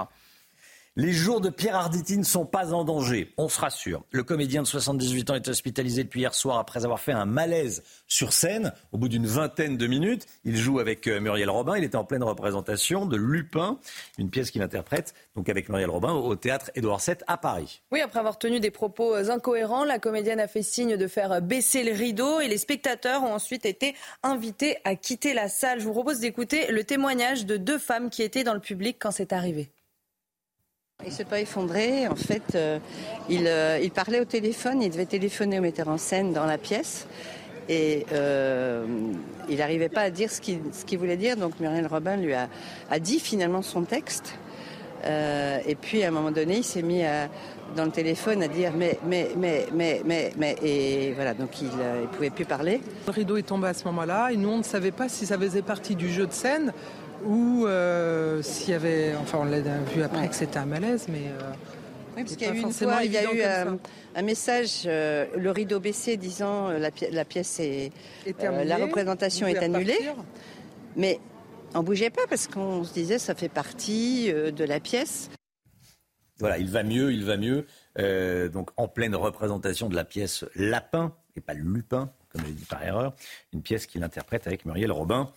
Les 1.00 1.14
jours 1.14 1.42
de 1.42 1.52
Pierre 1.52 1.76
Arditi 1.76 2.18
ne 2.18 2.24
sont 2.24 2.48
pas 2.48 2.74
en 2.74 2.84
danger, 2.84 3.32
on 3.38 3.50
se 3.50 3.62
rassure. 3.62 4.04
Le 4.10 4.24
comédien 4.24 4.64
de 4.64 4.68
78 4.68 5.30
ans 5.30 5.36
est 5.36 5.48
hospitalisé 5.48 6.04
depuis 6.04 6.22
hier 6.22 6.34
soir 6.34 6.58
après 6.58 6.86
avoir 6.86 7.00
fait 7.00 7.12
un 7.12 7.26
malaise 7.26 7.84
sur 8.08 8.34
scène. 8.34 8.74
Au 8.92 8.98
bout 8.98 9.08
d'une 9.08 9.28
vingtaine 9.28 9.78
de 9.78 9.86
minutes, 9.86 10.26
il 10.44 10.58
joue 10.58 10.80
avec 10.80 11.06
euh, 11.06 11.20
Muriel 11.20 11.52
Robin. 11.52 11.78
Il 11.78 11.84
était 11.84 11.98
en 11.98 12.04
pleine 12.04 12.24
représentation 12.24 13.06
de 13.06 13.16
Lupin, 13.16 13.78
une 14.18 14.32
pièce 14.32 14.50
qu'il 14.50 14.64
interprète 14.64 15.14
donc 15.36 15.50
avec 15.50 15.70
Muriel 15.70 15.92
Robin 15.92 16.14
au 16.14 16.36
théâtre 16.36 16.72
Édouard 16.74 17.00
VII 17.00 17.18
à 17.28 17.38
Paris. 17.38 17.84
Oui, 17.92 18.02
après 18.02 18.18
avoir 18.18 18.40
tenu 18.40 18.60
des 18.60 18.72
propos 18.72 19.14
euh, 19.14 19.30
incohérents, 19.30 19.84
la 19.84 20.00
comédienne 20.00 20.40
a 20.40 20.48
fait 20.48 20.64
signe 20.64 20.98
de 20.98 21.08
faire 21.08 21.44
baisser 21.44 21.84
le 21.84 21.92
rideau 21.92 22.40
et 22.40 22.48
les 22.48 22.58
spectateurs 22.58 23.22
ont 23.22 23.36
ensuite 23.36 23.68
été 23.68 23.94
invités 24.24 24.78
à 24.84 24.96
quitter 24.96 25.36
la 25.36 25.48
salle. 25.48 25.80
Je 25.80 25.86
vous 25.86 25.94
propose 25.94 26.22
d'écouter 26.22 26.72
le 26.72 26.84
témoignage 26.84 27.46
de 27.46 27.56
deux 27.56 27.78
femmes 27.78 28.10
qui 28.10 28.24
étaient 28.24 28.44
dans 28.44 28.56
le 28.56 28.60
public 28.60 28.98
quand 29.00 29.12
c'est 29.12 29.32
arrivé. 29.32 29.70
Il 31.04 31.10
ne 31.10 31.14
s'est 31.14 31.26
pas 31.26 31.40
effondré. 31.40 32.08
En 32.08 32.16
fait, 32.16 32.56
euh, 32.56 32.80
il, 33.30 33.46
euh, 33.46 33.80
il, 33.84 33.92
parlait 33.92 34.20
au 34.20 34.26
téléphone. 34.26 34.82
Il 34.82 34.90
devait 34.90 35.06
téléphoner 35.06 35.60
au 35.60 35.62
metteur 35.62 35.90
en 35.90 36.00
scène 36.00 36.34
dans 36.34 36.48
la 36.48 36.58
pièce. 36.58 37.08
Et 37.70 38.08
euh, 38.14 38.84
il 39.48 39.58
n'arrivait 39.58 39.90
pas 39.90 40.02
à 40.02 40.10
dire 40.10 40.32
ce 40.32 40.42
qu'il 40.42 40.98
voulait 40.98 41.16
dire. 41.16 41.38
Donc 41.38 41.60
Muriel 41.60 41.86
Robin 41.86 42.18
lui 42.18 42.34
a, 42.34 42.50
dit 43.00 43.20
finalement 43.20 43.62
son 43.62 43.84
texte. 43.84 44.40
Et 45.06 45.76
puis 45.80 46.04
à 46.04 46.08
un 46.08 46.12
moment 46.12 46.32
donné, 46.32 46.58
il 46.58 46.64
s'est 46.64 46.82
mis 46.82 47.04
dans 47.76 47.86
le 47.86 47.92
téléphone 47.92 48.42
à 48.42 48.48
dire 48.48 48.72
mais, 48.76 48.98
mais, 49.06 49.30
mais, 49.38 49.68
mais, 49.72 50.02
mais, 50.04 50.34
mais. 50.36 50.56
Et 50.64 51.14
voilà, 51.14 51.36
donc 51.36 51.62
il 51.62 51.68
ne 51.68 52.08
pouvait 52.08 52.32
plus 52.32 52.46
parler. 52.46 52.82
Le 53.06 53.12
rideau 53.12 53.38
est 53.38 53.44
tombé 53.44 53.68
à 53.68 53.76
ce 53.76 53.86
moment-là 53.86 54.32
et 54.32 54.38
nous, 54.38 54.50
on 54.50 54.58
ne 54.58 54.64
savait 54.64 54.92
pas 54.92 55.10
si 55.10 55.28
ça 55.28 55.38
faisait 55.38 55.62
partie 55.62 55.96
du 55.96 56.10
jeu 56.10 56.26
de 56.26 56.34
scène 56.34 56.74
ou 57.26 57.66
s'il 58.42 58.70
y 58.70 58.74
avait. 58.74 59.16
Enfin, 59.16 59.40
on 59.42 59.46
l'a 59.46 59.60
vu 59.62 60.04
après 60.04 60.28
que 60.28 60.36
c'était 60.36 60.60
un 60.60 60.66
malaise, 60.66 61.08
mais. 61.10 61.32
Oui, 62.18 62.24
parce 62.24 62.36
qu'il 62.36 62.48
y 62.48 62.50
a 62.50 62.54
eu 62.56 62.62
une 62.62 62.72
fois, 62.72 63.04
il 63.04 63.12
y 63.12 63.18
a 63.18 63.32
eu 63.32 63.44
un, 64.16 64.22
message, 64.24 64.82
euh, 64.88 65.28
le 65.38 65.52
rideau 65.52 65.80
baissé, 65.80 66.18
disant 66.18 66.68
euh, 66.70 66.80
la, 66.80 66.90
la, 67.12 67.26
pièce 67.26 67.60
est, 67.60 67.92
euh, 68.42 68.64
la 68.64 68.78
représentation 68.78 69.46
est 69.46 69.58
annulée. 69.58 70.00
Mais 70.96 71.20
on 71.76 71.84
bougeait 71.84 72.10
pas 72.10 72.26
parce 72.28 72.48
qu'on 72.48 72.84
se 72.84 72.92
disait 72.92 73.20
ça 73.20 73.36
fait 73.36 73.50
partie 73.50 74.34
de 74.34 74.64
la 74.64 74.80
pièce. 74.80 75.30
Voilà, 76.40 76.58
il 76.58 76.72
va 76.72 76.82
mieux, 76.82 77.14
il 77.14 77.24
va 77.24 77.38
mieux. 77.38 77.68
donc 78.50 78.72
en 78.78 78.88
pleine 78.88 79.16
représentation 79.16 79.88
de 79.88 79.96
la 79.96 80.04
pièce 80.04 80.44
Lapin 80.56 81.14
et 81.36 81.42
pas 81.42 81.54
Lupin, 81.54 82.12
comme 82.30 82.42
je 82.42 82.48
l'ai 82.48 82.54
dit 82.54 82.66
par 82.66 82.84
erreur, 82.84 83.16
une 83.54 83.62
pièce 83.62 83.86
qu'il 83.86 84.04
interprète 84.04 84.48
avec 84.48 84.66
Muriel 84.66 84.92
Robin. 84.92 85.32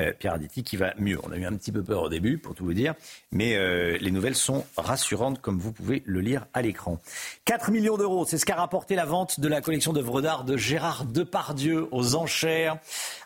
Euh, 0.00 0.12
Pierre 0.18 0.32
Arditi 0.32 0.64
qui 0.64 0.76
va 0.76 0.92
mieux. 0.98 1.18
On 1.22 1.30
a 1.30 1.36
eu 1.36 1.44
un 1.44 1.54
petit 1.56 1.70
peu 1.70 1.84
peur 1.84 2.02
au 2.02 2.08
début, 2.08 2.36
pour 2.36 2.56
tout 2.56 2.64
vous 2.64 2.74
dire, 2.74 2.94
mais 3.30 3.54
euh, 3.54 3.96
les 4.00 4.10
nouvelles 4.10 4.34
sont 4.34 4.64
rassurantes, 4.76 5.40
comme 5.40 5.60
vous 5.60 5.70
pouvez 5.70 6.02
le 6.04 6.20
lire 6.20 6.46
à 6.52 6.62
l'écran. 6.62 7.00
4 7.44 7.70
millions 7.70 7.96
d'euros, 7.96 8.24
c'est 8.26 8.38
ce 8.38 8.44
qu'a 8.44 8.56
rapporté 8.56 8.96
la 8.96 9.04
vente 9.04 9.38
de 9.38 9.46
la 9.46 9.60
collection 9.60 9.92
d'œuvres 9.92 10.20
d'art 10.20 10.42
de 10.44 10.56
Gérard 10.56 11.04
Depardieu 11.04 11.86
aux 11.92 12.16
enchères, 12.16 12.78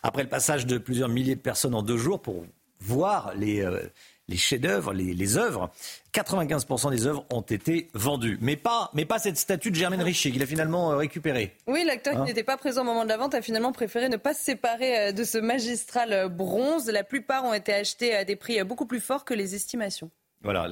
après 0.03 0.21
le 0.21 0.29
passage 0.29 0.67
de 0.67 0.77
plusieurs 0.77 1.09
milliers 1.09 1.35
de 1.35 1.41
personnes 1.41 1.73
en 1.73 1.81
deux 1.81 1.97
jours 1.97 2.21
pour 2.21 2.45
voir 2.79 3.33
les, 3.35 3.61
euh, 3.61 3.81
les 4.29 4.37
chefs-d'œuvre, 4.37 4.93
les, 4.93 5.13
les, 5.13 5.37
œuvres, 5.37 5.71
95% 6.13 6.91
des 6.91 7.07
œuvres 7.07 7.25
ont 7.31 7.41
été 7.41 7.89
vendues. 7.93 8.37
Mais 8.41 8.55
pas, 8.55 8.91
mais 8.93 9.05
pas 9.05 9.19
cette 9.19 9.37
statue 9.37 9.71
de 9.71 9.75
Germaine 9.75 10.01
Richer 10.01 10.31
qu'il 10.31 10.41
a 10.41 10.45
finalement 10.45 10.91
euh, 10.91 10.97
récupérée. 10.97 11.57
Oui, 11.67 11.83
l'acteur 11.83 12.13
qui 12.13 12.19
hein 12.19 12.25
n'était 12.25 12.43
pas 12.43 12.57
présent 12.57 12.81
au 12.81 12.85
moment 12.85 13.03
de 13.03 13.09
la 13.09 13.17
vente 13.17 13.33
a 13.33 13.41
finalement 13.41 13.71
préféré 13.71 14.07
ne 14.07 14.17
pas 14.17 14.33
se 14.33 14.43
séparer 14.43 14.99
euh, 14.99 15.11
de 15.11 15.23
ce 15.23 15.39
magistral 15.39 16.13
euh, 16.13 16.29
bronze. 16.29 16.89
La 16.89 17.03
plupart 17.03 17.43
ont 17.43 17.53
été 17.53 17.73
achetés 17.73 18.15
à 18.15 18.23
des 18.23 18.35
prix 18.35 18.63
beaucoup 18.63 18.85
plus 18.85 18.99
forts 18.99 19.25
que 19.25 19.33
les 19.33 19.55
estimations. 19.55 20.11
Voilà, 20.41 20.67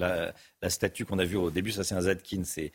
la, 0.62 0.70
statue 0.70 1.04
qu'on 1.04 1.20
a 1.20 1.26
vue 1.26 1.36
au 1.36 1.52
début, 1.52 1.72
ça 1.72 1.84
c'est 1.84 1.96
un 1.96 2.02
Zadkin, 2.02 2.44
c'est 2.46 2.72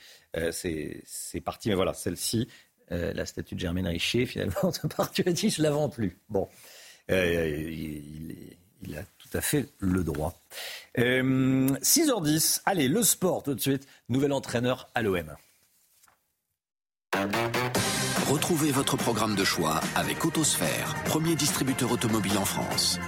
c'est 0.52 1.40
parti. 1.40 1.70
Mais 1.70 1.74
voilà, 1.74 1.94
celle-ci, 1.94 2.48
la 2.90 3.24
statue 3.24 3.54
de 3.54 3.60
Germaine 3.60 3.86
Richer, 3.86 4.26
finalement, 4.26 4.72
parti 4.96 5.22
a 5.26 5.32
dit 5.32 5.48
je 5.48 5.62
la 5.62 5.70
vends 5.70 5.88
plus. 5.88 6.18
Bon, 6.28 6.50
il, 7.08 7.14
il, 7.16 8.56
a 8.96 9.02
tout 9.18 9.36
à 9.36 9.40
fait 9.40 9.68
le 9.78 10.04
droit. 10.04 10.40
6h10, 10.96 12.58
euh, 12.58 12.62
allez, 12.66 12.88
le 12.88 13.02
sport 13.02 13.42
tout 13.42 13.54
de 13.54 13.60
suite. 13.60 13.86
Nouvel 14.08 14.32
entraîneur 14.32 14.88
à 14.94 15.02
l'OM. 15.02 15.34
Retrouvez 18.28 18.72
votre 18.72 18.96
programme 18.96 19.34
de 19.34 19.44
choix 19.44 19.80
avec 19.94 20.24
Autosphère, 20.24 20.94
premier 21.04 21.34
distributeur 21.34 21.92
automobile 21.92 22.38
en 22.38 22.44
France. 22.44 22.98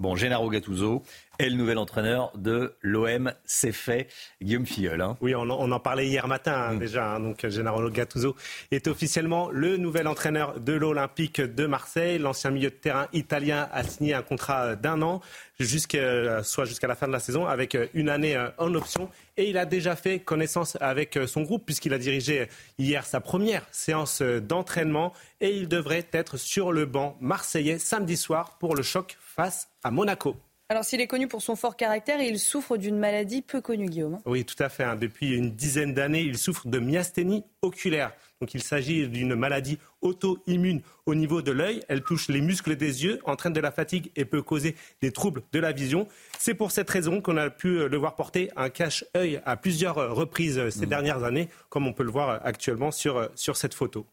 Bon, 0.00 0.16
Gennaro 0.16 0.48
Gattuso 0.48 1.02
est 1.38 1.50
le 1.50 1.56
nouvel 1.56 1.76
entraîneur 1.76 2.32
de 2.34 2.72
l'OM. 2.80 3.34
C'est 3.44 3.70
fait. 3.70 4.08
Guillaume 4.40 4.64
Filleul. 4.64 5.02
Hein. 5.02 5.18
Oui, 5.20 5.34
on 5.34 5.50
en, 5.50 5.78
parlait 5.78 6.06
hier 6.06 6.26
matin 6.26 6.54
hein, 6.54 6.72
mm. 6.72 6.78
déjà. 6.78 7.12
Hein. 7.12 7.20
donc, 7.20 7.46
Gennaro 7.46 7.86
Gattuso 7.90 8.34
est 8.70 8.88
officiellement 8.88 9.50
le 9.50 9.76
nouvel 9.76 10.08
entraîneur 10.08 10.58
de 10.58 10.72
l'Olympique 10.72 11.42
de 11.42 11.66
Marseille. 11.66 12.18
L'ancien 12.18 12.50
milieu 12.50 12.70
de 12.70 12.74
terrain 12.74 13.08
italien 13.12 13.68
a 13.72 13.82
signé 13.82 14.14
un 14.14 14.22
contrat 14.22 14.74
d'un 14.74 15.02
an, 15.02 15.20
jusqu'à, 15.58 16.42
soit 16.44 16.64
jusqu'à 16.64 16.86
la 16.86 16.94
fin 16.94 17.06
de 17.06 17.12
la 17.12 17.20
saison, 17.20 17.46
avec 17.46 17.76
une 17.92 18.08
année 18.08 18.42
en 18.56 18.74
option. 18.74 19.10
Et 19.36 19.50
il 19.50 19.58
a 19.58 19.66
déjà 19.66 19.96
fait 19.96 20.20
connaissance 20.20 20.78
avec 20.80 21.18
son 21.26 21.42
groupe, 21.42 21.66
puisqu'il 21.66 21.92
a 21.92 21.98
dirigé 21.98 22.48
hier 22.78 23.04
sa 23.04 23.20
première 23.20 23.66
séance 23.70 24.22
d'entraînement. 24.22 25.12
Et 25.42 25.54
il 25.56 25.68
devrait 25.68 26.06
être 26.12 26.38
sur 26.38 26.72
le 26.72 26.86
banc 26.86 27.18
marseillais 27.20 27.78
samedi 27.78 28.16
soir 28.16 28.56
pour 28.58 28.74
le 28.74 28.82
choc 28.82 29.18
face 29.40 29.70
à 29.82 29.90
Monaco. 29.90 30.36
Alors 30.68 30.84
s'il 30.84 31.00
est 31.00 31.06
connu 31.06 31.26
pour 31.26 31.40
son 31.40 31.56
fort 31.56 31.76
caractère, 31.76 32.20
il 32.20 32.38
souffre 32.38 32.76
d'une 32.76 32.98
maladie 32.98 33.40
peu 33.40 33.60
connue, 33.62 33.86
Guillaume. 33.86 34.20
Oui, 34.26 34.44
tout 34.44 34.62
à 34.62 34.68
fait. 34.68 34.84
Hein. 34.84 34.96
Depuis 34.96 35.34
une 35.34 35.50
dizaine 35.50 35.94
d'années, 35.94 36.20
il 36.20 36.36
souffre 36.36 36.68
de 36.68 36.78
myasthénie 36.78 37.42
oculaire. 37.62 38.12
Donc 38.40 38.52
il 38.54 38.62
s'agit 38.62 39.08
d'une 39.08 39.34
maladie 39.34 39.78
auto-immune 40.02 40.82
au 41.06 41.14
niveau 41.14 41.40
de 41.40 41.52
l'œil. 41.52 41.82
Elle 41.88 42.02
touche 42.02 42.28
les 42.28 42.42
muscles 42.42 42.76
des 42.76 43.02
yeux, 43.02 43.18
entraîne 43.24 43.54
de 43.54 43.60
la 43.60 43.72
fatigue 43.72 44.12
et 44.14 44.26
peut 44.26 44.42
causer 44.42 44.76
des 45.00 45.10
troubles 45.10 45.42
de 45.52 45.58
la 45.58 45.72
vision. 45.72 46.06
C'est 46.38 46.54
pour 46.54 46.70
cette 46.70 46.90
raison 46.90 47.22
qu'on 47.22 47.38
a 47.38 47.48
pu 47.48 47.88
le 47.88 47.96
voir 47.96 48.14
porter 48.14 48.50
un 48.56 48.68
cache-œil 48.68 49.40
à 49.46 49.56
plusieurs 49.56 50.14
reprises 50.14 50.68
ces 50.68 50.86
mmh. 50.86 50.88
dernières 50.88 51.24
années, 51.24 51.48
comme 51.70 51.86
on 51.86 51.94
peut 51.94 52.04
le 52.04 52.12
voir 52.12 52.40
actuellement 52.44 52.90
sur, 52.90 53.28
sur 53.34 53.56
cette 53.56 53.74
photo. 53.74 54.06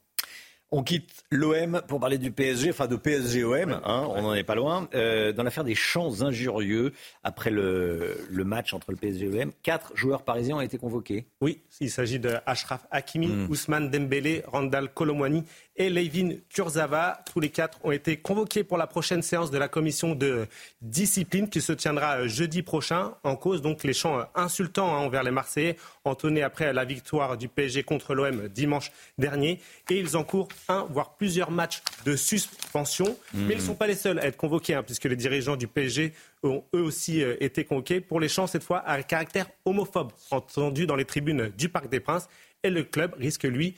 On 0.70 0.84
quitte 0.84 1.24
l'OM 1.32 1.82
pour 1.88 2.02
parler 2.02 2.18
du 2.18 2.30
PSG, 2.30 2.72
enfin 2.72 2.88
de 2.88 2.98
PSG-OM, 2.98 3.80
hein, 3.86 4.08
on 4.10 4.22
n'en 4.22 4.34
est 4.34 4.44
pas 4.44 4.56
loin. 4.56 4.90
Euh, 4.96 5.32
dans 5.32 5.44
l'affaire 5.44 5.64
des 5.64 5.76
chants 5.76 6.22
injurieux, 6.22 6.92
après 7.24 7.52
le, 7.52 8.28
match 8.30 8.74
entre 8.74 8.92
le 8.92 8.98
PSG 8.98 9.28
et 9.28 9.30
l'OM, 9.30 9.52
quatre 9.64 9.96
joueurs 9.96 10.24
parisiens 10.24 10.58
ont 10.58 10.62
été 10.62 10.78
convoqués. 10.78 11.26
Oui, 11.40 11.62
il 11.80 11.90
s'agit 11.90 12.20
de 12.20 12.34
Ashraf 12.46 12.86
Hakimi, 12.92 13.28
hmm. 13.28 13.50
Ousmane 13.50 13.90
Dembélé, 13.90 14.44
Randall 14.46 14.94
Colomwani 14.94 15.46
et 15.78 15.90
Levin 15.90 16.36
Turzava. 16.50 17.24
Tous 17.32 17.40
les 17.40 17.50
quatre 17.50 17.80
ont 17.86 17.92
été 17.92 18.18
convoqués 18.18 18.66
pour 18.66 18.78
la 18.78 18.88
prochaine 18.88 19.22
séance 19.22 19.52
de 19.52 19.58
la 19.58 19.70
commission 19.70 20.16
de 20.16 20.48
discipline 20.82 21.48
qui 21.50 21.62
se 21.62 21.72
tiendra 21.72 22.18
euh, 22.18 22.28
jeudi 22.28 22.62
prochain. 22.62 23.14
En 23.24 23.38
cause 23.38 23.62
donc 23.62 23.86
les 23.86 23.94
chants 23.94 24.20
euh, 24.20 24.24
insultants 24.36 24.94
hein, 24.94 25.00
envers 25.00 25.24
les 25.24 25.32
Marseillais 25.32 25.78
entonnés 26.04 26.44
après 26.44 26.74
la 26.74 26.84
victoire 26.84 27.38
du 27.38 27.48
PSG 27.48 27.84
contre 27.84 28.16
l'OM 28.16 28.50
dimanche 28.50 28.92
dernier. 29.18 29.62
Et 29.90 30.00
ils 30.00 30.18
encourent 30.18 30.50
un, 30.68 30.84
voire 30.90 31.16
plusieurs 31.16 31.52
matchs 31.52 31.82
de 32.06 32.16
suspension. 32.16 33.18
Mais 33.34 33.54
ils 33.54 33.58
ne 33.58 33.64
sont 33.64 33.76
pas 33.76 33.88
les 33.88 33.96
seuls 33.96 34.20
à 34.20 34.26
être 34.26 34.38
convoqués, 34.38 34.76
hein, 34.76 34.84
puisque 34.84 35.06
les 35.06 35.16
dirigeants 35.16 35.56
du 35.56 35.68
PSG 35.68 36.14
ont 36.44 36.64
eux 36.76 36.82
aussi 36.82 37.24
euh, 37.24 37.36
été 37.40 37.66
convoqués 37.66 38.02
pour 38.02 38.20
les 38.20 38.30
chants 38.30 38.48
cette 38.48 38.64
fois 38.64 38.80
à 38.80 39.02
caractère 39.04 39.48
homophobe 39.66 40.12
entendus 40.32 40.88
dans 40.88 40.96
les 40.96 41.06
tribunes 41.06 41.52
du 41.58 41.70
Parc 41.70 41.90
des 41.90 42.00
Princes. 42.00 42.28
Et 42.64 42.70
le 42.70 42.84
club 42.84 43.14
risque, 43.16 43.44
lui, 43.44 43.76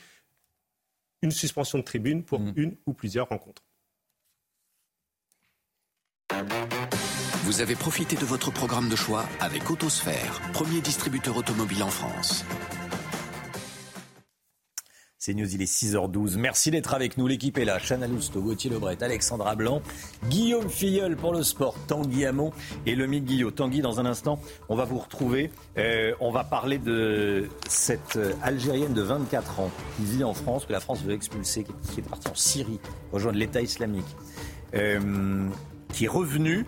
une 1.21 1.31
suspension 1.31 1.77
de 1.77 1.83
tribune 1.83 2.23
pour 2.23 2.39
mm. 2.39 2.53
une 2.55 2.75
ou 2.85 2.93
plusieurs 2.93 3.27
rencontres. 3.29 3.63
Vous 7.43 7.61
avez 7.61 7.75
profité 7.75 8.15
de 8.15 8.25
votre 8.25 8.51
programme 8.51 8.89
de 8.89 8.95
choix 8.95 9.25
avec 9.39 9.71
Autosphère, 9.71 10.39
premier 10.53 10.81
distributeur 10.81 11.35
automobile 11.35 11.81
en 11.81 11.89
France. 11.89 12.45
C'est 15.29 15.35
News, 15.35 15.53
il 15.53 15.61
est 15.61 15.71
6h12. 15.71 16.37
Merci 16.37 16.71
d'être 16.71 16.95
avec 16.95 17.19
nous. 17.19 17.27
L'équipe 17.27 17.55
est 17.59 17.65
là. 17.65 17.77
Chana 17.77 18.07
Gauthier 18.07 18.71
Lebret, 18.71 18.97
Alexandra 19.03 19.53
Blanc, 19.53 19.83
Guillaume 20.27 20.67
Filleul 20.67 21.15
pour 21.15 21.33
le 21.33 21.43
sport, 21.43 21.75
Tanguy 21.85 22.25
Hamon 22.25 22.51
et 22.87 22.95
Lomi 22.95 23.21
Guillot. 23.21 23.51
Tanguy, 23.51 23.81
dans 23.81 23.99
un 23.99 24.07
instant, 24.07 24.39
on 24.69 24.75
va 24.75 24.85
vous 24.85 24.97
retrouver. 24.97 25.51
Euh, 25.77 26.15
on 26.19 26.31
va 26.31 26.43
parler 26.43 26.79
de 26.79 27.47
cette 27.67 28.17
Algérienne 28.41 28.95
de 28.95 29.03
24 29.03 29.59
ans 29.59 29.69
qui 29.97 30.05
vit 30.05 30.23
en 30.23 30.33
France, 30.33 30.65
que 30.65 30.73
la 30.73 30.79
France 30.79 31.03
veut 31.03 31.13
expulser, 31.13 31.63
qui 31.63 31.99
est 31.99 32.09
partie 32.09 32.29
en 32.29 32.33
Syrie, 32.33 32.79
rejoindre 33.11 33.37
l'État 33.37 33.61
islamique, 33.61 34.17
euh, 34.73 35.47
qui 35.93 36.05
est 36.05 36.09
revenue 36.09 36.65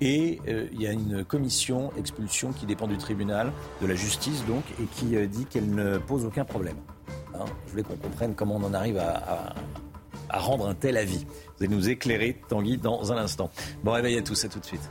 et 0.00 0.40
euh, 0.48 0.68
il 0.72 0.80
y 0.80 0.86
a 0.86 0.92
une 0.92 1.22
commission 1.22 1.92
expulsion 1.98 2.50
qui 2.52 2.64
dépend 2.64 2.86
du 2.86 2.96
tribunal, 2.96 3.52
de 3.82 3.86
la 3.86 3.94
justice 3.94 4.42
donc, 4.46 4.64
et 4.80 4.86
qui 4.86 5.14
dit 5.26 5.44
qu'elle 5.44 5.68
ne 5.68 5.98
pose 5.98 6.24
aucun 6.24 6.46
problème. 6.46 6.76
Hein, 7.40 7.44
je 7.66 7.70
voulais 7.70 7.82
qu'on 7.82 7.96
comprenne 7.96 8.34
comment 8.34 8.56
on 8.56 8.64
en 8.64 8.74
arrive 8.74 8.98
à, 8.98 9.54
rendre 10.30 10.68
un 10.68 10.74
tel 10.74 10.96
avis. 10.96 11.24
Vous 11.24 11.64
allez 11.64 11.74
nous 11.74 11.88
éclairer, 11.88 12.40
Tanguy, 12.48 12.76
dans 12.76 13.12
un 13.12 13.16
instant. 13.16 13.50
Bon 13.82 13.92
réveil 13.92 14.18
à 14.18 14.22
tous, 14.22 14.44
à 14.44 14.48
tout 14.48 14.60
de 14.60 14.64
suite. 14.64 14.90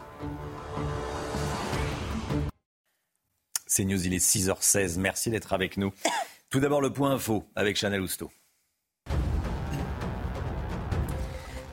C'est 3.65 3.85
News, 3.85 4.05
il 4.05 4.13
est 4.13 4.25
6h16. 4.25 4.99
Merci 4.99 5.29
d'être 5.29 5.53
avec 5.53 5.77
nous. 5.77 5.91
Tout 6.49 6.59
d'abord, 6.59 6.81
le 6.81 6.91
point 6.91 7.11
info 7.11 7.43
avec 7.55 7.75
Chanel 7.75 8.01
Housteau. 8.01 8.31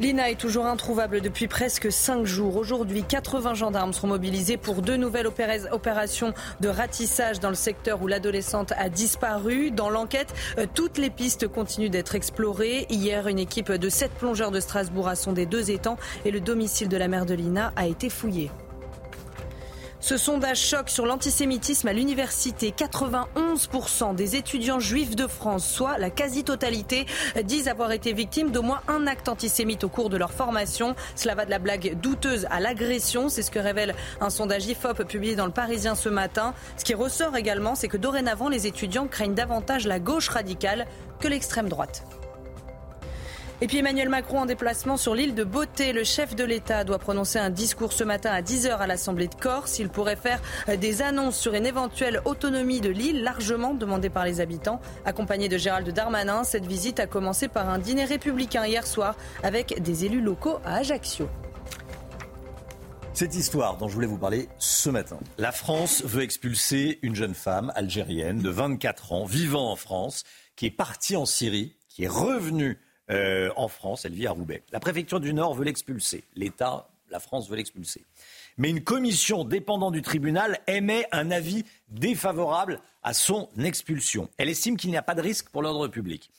L'INA 0.00 0.32
est 0.32 0.40
toujours 0.40 0.66
introuvable 0.66 1.20
depuis 1.20 1.46
presque 1.46 1.92
cinq 1.92 2.24
jours. 2.24 2.56
Aujourd'hui, 2.56 3.04
80 3.04 3.54
gendarmes 3.54 3.92
seront 3.92 4.08
mobilisés 4.08 4.56
pour 4.56 4.82
deux 4.82 4.96
nouvelles 4.96 5.28
opérations 5.70 6.34
de 6.60 6.68
ratissage 6.68 7.38
dans 7.38 7.48
le 7.48 7.54
secteur 7.54 8.02
où 8.02 8.08
l'adolescente 8.08 8.72
a 8.76 8.88
disparu. 8.88 9.70
Dans 9.70 9.90
l'enquête, 9.90 10.34
euh, 10.58 10.66
toutes 10.74 10.98
les 10.98 11.10
pistes 11.10 11.46
continuent 11.46 11.90
d'être 11.90 12.16
explorées. 12.16 12.86
Hier, 12.90 13.28
une 13.28 13.38
équipe 13.38 13.70
de 13.70 13.88
sept 13.88 14.10
plongeurs 14.10 14.50
de 14.50 14.58
Strasbourg 14.58 15.06
a 15.06 15.14
sondé 15.14 15.46
deux 15.46 15.70
étangs 15.70 15.96
et 16.24 16.32
le 16.32 16.40
domicile 16.40 16.88
de 16.88 16.96
la 16.96 17.06
mère 17.06 17.24
de 17.24 17.34
Lina 17.34 17.72
a 17.76 17.86
été 17.86 18.10
fouillé. 18.10 18.50
Ce 20.04 20.18
sondage 20.18 20.60
choc 20.60 20.90
sur 20.90 21.06
l'antisémitisme 21.06 21.88
à 21.88 21.94
l'université. 21.94 22.74
91% 22.76 24.14
des 24.14 24.36
étudiants 24.36 24.78
juifs 24.78 25.16
de 25.16 25.26
France, 25.26 25.66
soit 25.66 25.96
la 25.96 26.10
quasi-totalité, 26.10 27.06
disent 27.42 27.68
avoir 27.68 27.90
été 27.90 28.12
victimes 28.12 28.50
d'au 28.50 28.60
moins 28.60 28.82
un 28.86 29.06
acte 29.06 29.30
antisémite 29.30 29.82
au 29.82 29.88
cours 29.88 30.10
de 30.10 30.18
leur 30.18 30.30
formation. 30.30 30.94
Cela 31.16 31.34
va 31.34 31.46
de 31.46 31.50
la 31.50 31.58
blague 31.58 31.98
douteuse 32.02 32.46
à 32.50 32.60
l'agression. 32.60 33.30
C'est 33.30 33.40
ce 33.40 33.50
que 33.50 33.58
révèle 33.58 33.94
un 34.20 34.28
sondage 34.28 34.66
IFOP 34.66 35.04
publié 35.04 35.36
dans 35.36 35.46
le 35.46 35.52
Parisien 35.52 35.94
ce 35.94 36.10
matin. 36.10 36.52
Ce 36.76 36.84
qui 36.84 36.92
ressort 36.92 37.34
également, 37.38 37.74
c'est 37.74 37.88
que 37.88 37.96
dorénavant, 37.96 38.50
les 38.50 38.66
étudiants 38.66 39.06
craignent 39.06 39.32
davantage 39.32 39.86
la 39.86 40.00
gauche 40.00 40.28
radicale 40.28 40.86
que 41.18 41.28
l'extrême 41.28 41.70
droite. 41.70 42.04
Et 43.60 43.68
puis 43.68 43.78
Emmanuel 43.78 44.08
Macron 44.08 44.40
en 44.40 44.46
déplacement 44.46 44.96
sur 44.96 45.14
l'île 45.14 45.34
de 45.34 45.44
Beauté. 45.44 45.92
Le 45.92 46.02
chef 46.02 46.34
de 46.34 46.42
l'État 46.42 46.82
doit 46.82 46.98
prononcer 46.98 47.38
un 47.38 47.50
discours 47.50 47.92
ce 47.92 48.02
matin 48.02 48.30
à 48.32 48.42
10h 48.42 48.76
à 48.78 48.86
l'Assemblée 48.88 49.28
de 49.28 49.34
Corse. 49.36 49.78
Il 49.78 49.90
pourrait 49.90 50.16
faire 50.16 50.42
des 50.66 51.02
annonces 51.02 51.38
sur 51.38 51.54
une 51.54 51.64
éventuelle 51.64 52.20
autonomie 52.24 52.80
de 52.80 52.90
l'île, 52.90 53.22
largement 53.22 53.72
demandée 53.72 54.10
par 54.10 54.24
les 54.24 54.40
habitants. 54.40 54.80
Accompagné 55.04 55.48
de 55.48 55.56
Gérald 55.56 55.88
Darmanin, 55.88 56.42
cette 56.42 56.66
visite 56.66 56.98
a 56.98 57.06
commencé 57.06 57.46
par 57.46 57.68
un 57.70 57.78
dîner 57.78 58.04
républicain 58.04 58.66
hier 58.66 58.86
soir 58.86 59.16
avec 59.44 59.80
des 59.80 60.04
élus 60.04 60.20
locaux 60.20 60.58
à 60.64 60.78
Ajaccio. 60.78 61.28
Cette 63.12 63.36
histoire 63.36 63.76
dont 63.76 63.86
je 63.86 63.94
voulais 63.94 64.08
vous 64.08 64.18
parler 64.18 64.48
ce 64.58 64.90
matin. 64.90 65.20
La 65.38 65.52
France 65.52 66.02
veut 66.04 66.24
expulser 66.24 66.98
une 67.02 67.14
jeune 67.14 67.34
femme 67.34 67.70
algérienne 67.76 68.40
de 68.40 68.50
24 68.50 69.12
ans, 69.12 69.24
vivant 69.24 69.70
en 69.70 69.76
France, 69.76 70.24
qui 70.56 70.66
est 70.66 70.72
partie 70.72 71.14
en 71.14 71.24
Syrie, 71.24 71.76
qui 71.88 72.02
est 72.02 72.08
revenue 72.08 72.80
euh, 73.10 73.50
en 73.56 73.68
France. 73.68 74.04
Elle 74.04 74.14
vit 74.14 74.26
à 74.26 74.32
Roubaix. 74.32 74.62
La 74.72 74.80
préfecture 74.80 75.20
du 75.20 75.34
Nord 75.34 75.54
veut 75.54 75.64
l'expulser. 75.64 76.24
L'État, 76.34 76.88
la 77.10 77.20
France 77.20 77.48
veut 77.48 77.56
l'expulser. 77.56 78.04
Mais 78.56 78.70
une 78.70 78.84
commission 78.84 79.44
dépendant 79.44 79.90
du 79.90 80.02
tribunal 80.02 80.60
émet 80.66 81.06
un 81.12 81.30
avis 81.30 81.64
défavorable 81.88 82.80
à 83.02 83.12
son 83.12 83.48
expulsion. 83.58 84.28
Elle 84.36 84.48
estime 84.48 84.76
qu'il 84.76 84.90
n'y 84.90 84.96
a 84.96 85.02
pas 85.02 85.14
de 85.14 85.22
risque 85.22 85.48
pour 85.50 85.62
l'ordre 85.62 85.88
public. 85.88 86.30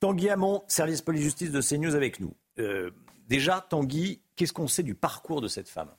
Tanguy 0.00 0.30
Hamon, 0.30 0.62
service 0.66 1.02
police-justice 1.02 1.50
de 1.52 1.60
CNews 1.60 1.94
avec 1.94 2.20
nous. 2.20 2.34
Euh, 2.58 2.90
déjà, 3.28 3.64
Tanguy, 3.68 4.20
qu'est-ce 4.36 4.52
qu'on 4.52 4.68
sait 4.68 4.82
du 4.82 4.94
parcours 4.94 5.42
de 5.42 5.48
cette 5.48 5.68
femme? 5.68 5.90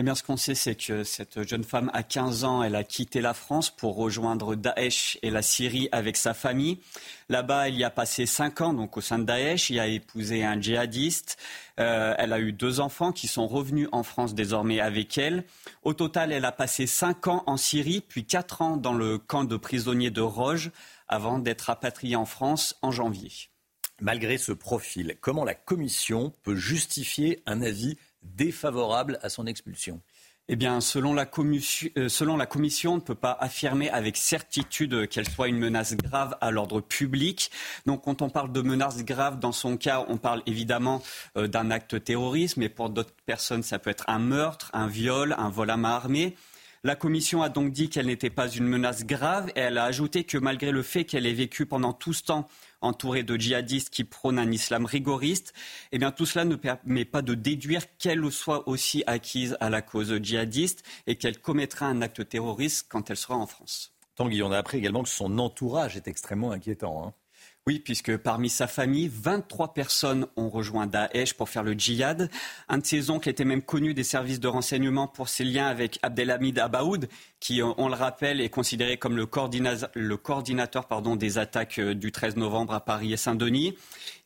Eh 0.00 0.04
bien, 0.04 0.14
ce 0.14 0.22
qu'on 0.22 0.36
sait, 0.36 0.54
c'est 0.54 0.76
que 0.76 1.02
cette 1.02 1.42
jeune 1.42 1.64
femme, 1.64 1.90
à 1.92 2.04
15 2.04 2.44
ans, 2.44 2.62
elle 2.62 2.76
a 2.76 2.84
quitté 2.84 3.20
la 3.20 3.34
France 3.34 3.68
pour 3.68 3.96
rejoindre 3.96 4.54
Daesh 4.54 5.18
et 5.22 5.30
la 5.30 5.42
Syrie 5.42 5.88
avec 5.90 6.16
sa 6.16 6.34
famille. 6.34 6.78
Là-bas, 7.28 7.66
elle 7.66 7.74
y 7.74 7.82
a 7.82 7.90
passé 7.90 8.24
5 8.24 8.60
ans, 8.60 8.72
donc 8.72 8.96
au 8.96 9.00
sein 9.00 9.18
de 9.18 9.24
Daesh. 9.24 9.70
Il 9.70 9.80
a 9.80 9.88
épousé 9.88 10.44
un 10.44 10.60
djihadiste. 10.60 11.36
Euh, 11.80 12.14
elle 12.16 12.32
a 12.32 12.38
eu 12.38 12.52
deux 12.52 12.78
enfants 12.78 13.10
qui 13.10 13.26
sont 13.26 13.48
revenus 13.48 13.88
en 13.90 14.04
France 14.04 14.36
désormais 14.36 14.78
avec 14.78 15.18
elle. 15.18 15.42
Au 15.82 15.94
total, 15.94 16.30
elle 16.30 16.44
a 16.44 16.52
passé 16.52 16.86
5 16.86 17.26
ans 17.26 17.42
en 17.48 17.56
Syrie, 17.56 18.00
puis 18.00 18.24
4 18.24 18.62
ans 18.62 18.76
dans 18.76 18.94
le 18.94 19.18
camp 19.18 19.42
de 19.42 19.56
prisonniers 19.56 20.12
de 20.12 20.20
Roge, 20.20 20.70
avant 21.08 21.40
d'être 21.40 21.62
rapatriée 21.62 22.14
en 22.14 22.24
France 22.24 22.76
en 22.82 22.92
janvier. 22.92 23.32
Malgré 24.00 24.38
ce 24.38 24.52
profil, 24.52 25.16
comment 25.20 25.44
la 25.44 25.56
Commission 25.56 26.32
peut 26.44 26.54
justifier 26.54 27.42
un 27.46 27.62
avis 27.62 27.98
défavorable 28.22 29.18
à 29.22 29.28
son 29.28 29.46
expulsion 29.46 30.00
eh 30.50 30.56
bien, 30.56 30.80
selon 30.80 31.12
la, 31.12 31.26
euh, 31.98 32.08
selon 32.08 32.36
la, 32.38 32.46
Commission, 32.46 32.94
on 32.94 32.96
ne 32.96 33.00
peut 33.02 33.14
pas 33.14 33.36
affirmer 33.38 33.90
avec 33.90 34.16
certitude 34.16 35.06
qu'elle 35.08 35.28
soit 35.28 35.48
une 35.48 35.58
menace 35.58 35.94
grave 35.94 36.36
à 36.40 36.50
l'ordre 36.50 36.80
public. 36.80 37.50
Donc, 37.84 38.04
quand 38.04 38.22
on 38.22 38.30
parle 38.30 38.50
de 38.50 38.62
menace 38.62 39.04
grave, 39.04 39.38
dans 39.38 39.52
son 39.52 39.76
cas, 39.76 40.06
on 40.08 40.16
parle 40.16 40.42
évidemment 40.46 41.02
euh, 41.36 41.48
d'un 41.48 41.70
acte 41.70 42.02
terroriste, 42.02 42.56
mais 42.56 42.70
pour 42.70 42.88
d'autres 42.88 43.12
personnes, 43.26 43.62
ça 43.62 43.78
peut 43.78 43.90
être 43.90 44.04
un 44.08 44.18
meurtre, 44.18 44.70
un 44.72 44.86
viol, 44.86 45.34
un 45.36 45.50
vol 45.50 45.68
à 45.68 45.76
main 45.76 45.90
armée. 45.90 46.34
La 46.84 46.94
Commission 46.94 47.42
a 47.42 47.50
donc 47.50 47.72
dit 47.72 47.90
qu'elle 47.90 48.06
n'était 48.06 48.30
pas 48.30 48.48
une 48.48 48.64
menace 48.64 49.04
grave 49.04 49.50
et 49.56 49.60
elle 49.60 49.78
a 49.78 49.84
ajouté 49.84 50.24
que 50.24 50.38
malgré 50.38 50.70
le 50.70 50.82
fait 50.82 51.04
qu'elle 51.04 51.26
ait 51.26 51.34
vécu 51.34 51.66
pendant 51.66 51.92
tout 51.92 52.12
ce 52.12 52.22
temps 52.22 52.48
entourée 52.80 53.22
de 53.22 53.36
djihadistes 53.36 53.90
qui 53.90 54.04
prônent 54.04 54.38
un 54.38 54.50
islam 54.50 54.84
rigoriste, 54.84 55.52
eh 55.92 55.98
bien 55.98 56.10
tout 56.10 56.26
cela 56.26 56.44
ne 56.44 56.56
permet 56.56 57.04
pas 57.04 57.22
de 57.22 57.34
déduire 57.34 57.82
qu'elle 57.98 58.30
soit 58.30 58.68
aussi 58.68 59.04
acquise 59.06 59.56
à 59.60 59.70
la 59.70 59.82
cause 59.82 60.14
djihadiste 60.22 60.84
et 61.06 61.16
qu'elle 61.16 61.38
commettra 61.38 61.86
un 61.86 62.02
acte 62.02 62.28
terroriste 62.28 62.86
quand 62.88 63.10
elle 63.10 63.16
sera 63.16 63.36
en 63.36 63.46
France. 63.46 63.92
Tanguy, 64.14 64.42
on 64.42 64.50
a 64.50 64.58
appris 64.58 64.78
également 64.78 65.02
que 65.02 65.08
son 65.08 65.38
entourage 65.38 65.96
est 65.96 66.08
extrêmement 66.08 66.50
inquiétant. 66.50 67.06
Hein. 67.06 67.14
Oui, 67.68 67.80
puisque 67.80 68.16
parmi 68.16 68.48
sa 68.48 68.66
famille, 68.66 69.10
23 69.12 69.74
personnes 69.74 70.26
ont 70.36 70.48
rejoint 70.48 70.86
Daesh 70.86 71.34
pour 71.34 71.50
faire 71.50 71.62
le 71.62 71.74
djihad. 71.74 72.30
Un 72.66 72.78
de 72.78 72.86
ses 72.86 73.10
oncles 73.10 73.28
était 73.28 73.44
même 73.44 73.60
connu 73.60 73.92
des 73.92 74.04
services 74.04 74.40
de 74.40 74.48
renseignement 74.48 75.06
pour 75.06 75.28
ses 75.28 75.44
liens 75.44 75.66
avec 75.66 75.98
Abdelhamid 76.02 76.58
Abaoud, 76.58 77.10
qui, 77.40 77.62
euh, 77.62 77.72
on 77.76 77.88
le 77.88 77.94
rappelle, 77.94 78.40
est 78.40 78.48
considéré 78.48 78.96
comme 78.96 79.16
le, 79.16 79.26
coordinateur 79.26 80.86
des 81.16 81.38
attaques 81.38 81.78
euh, 81.78 81.94
du 81.94 82.12
13 82.12 82.36
novembre 82.36 82.74
à 82.74 82.80
Paris 82.80 83.12
et 83.12 83.16
Saint-Denis. 83.16 83.76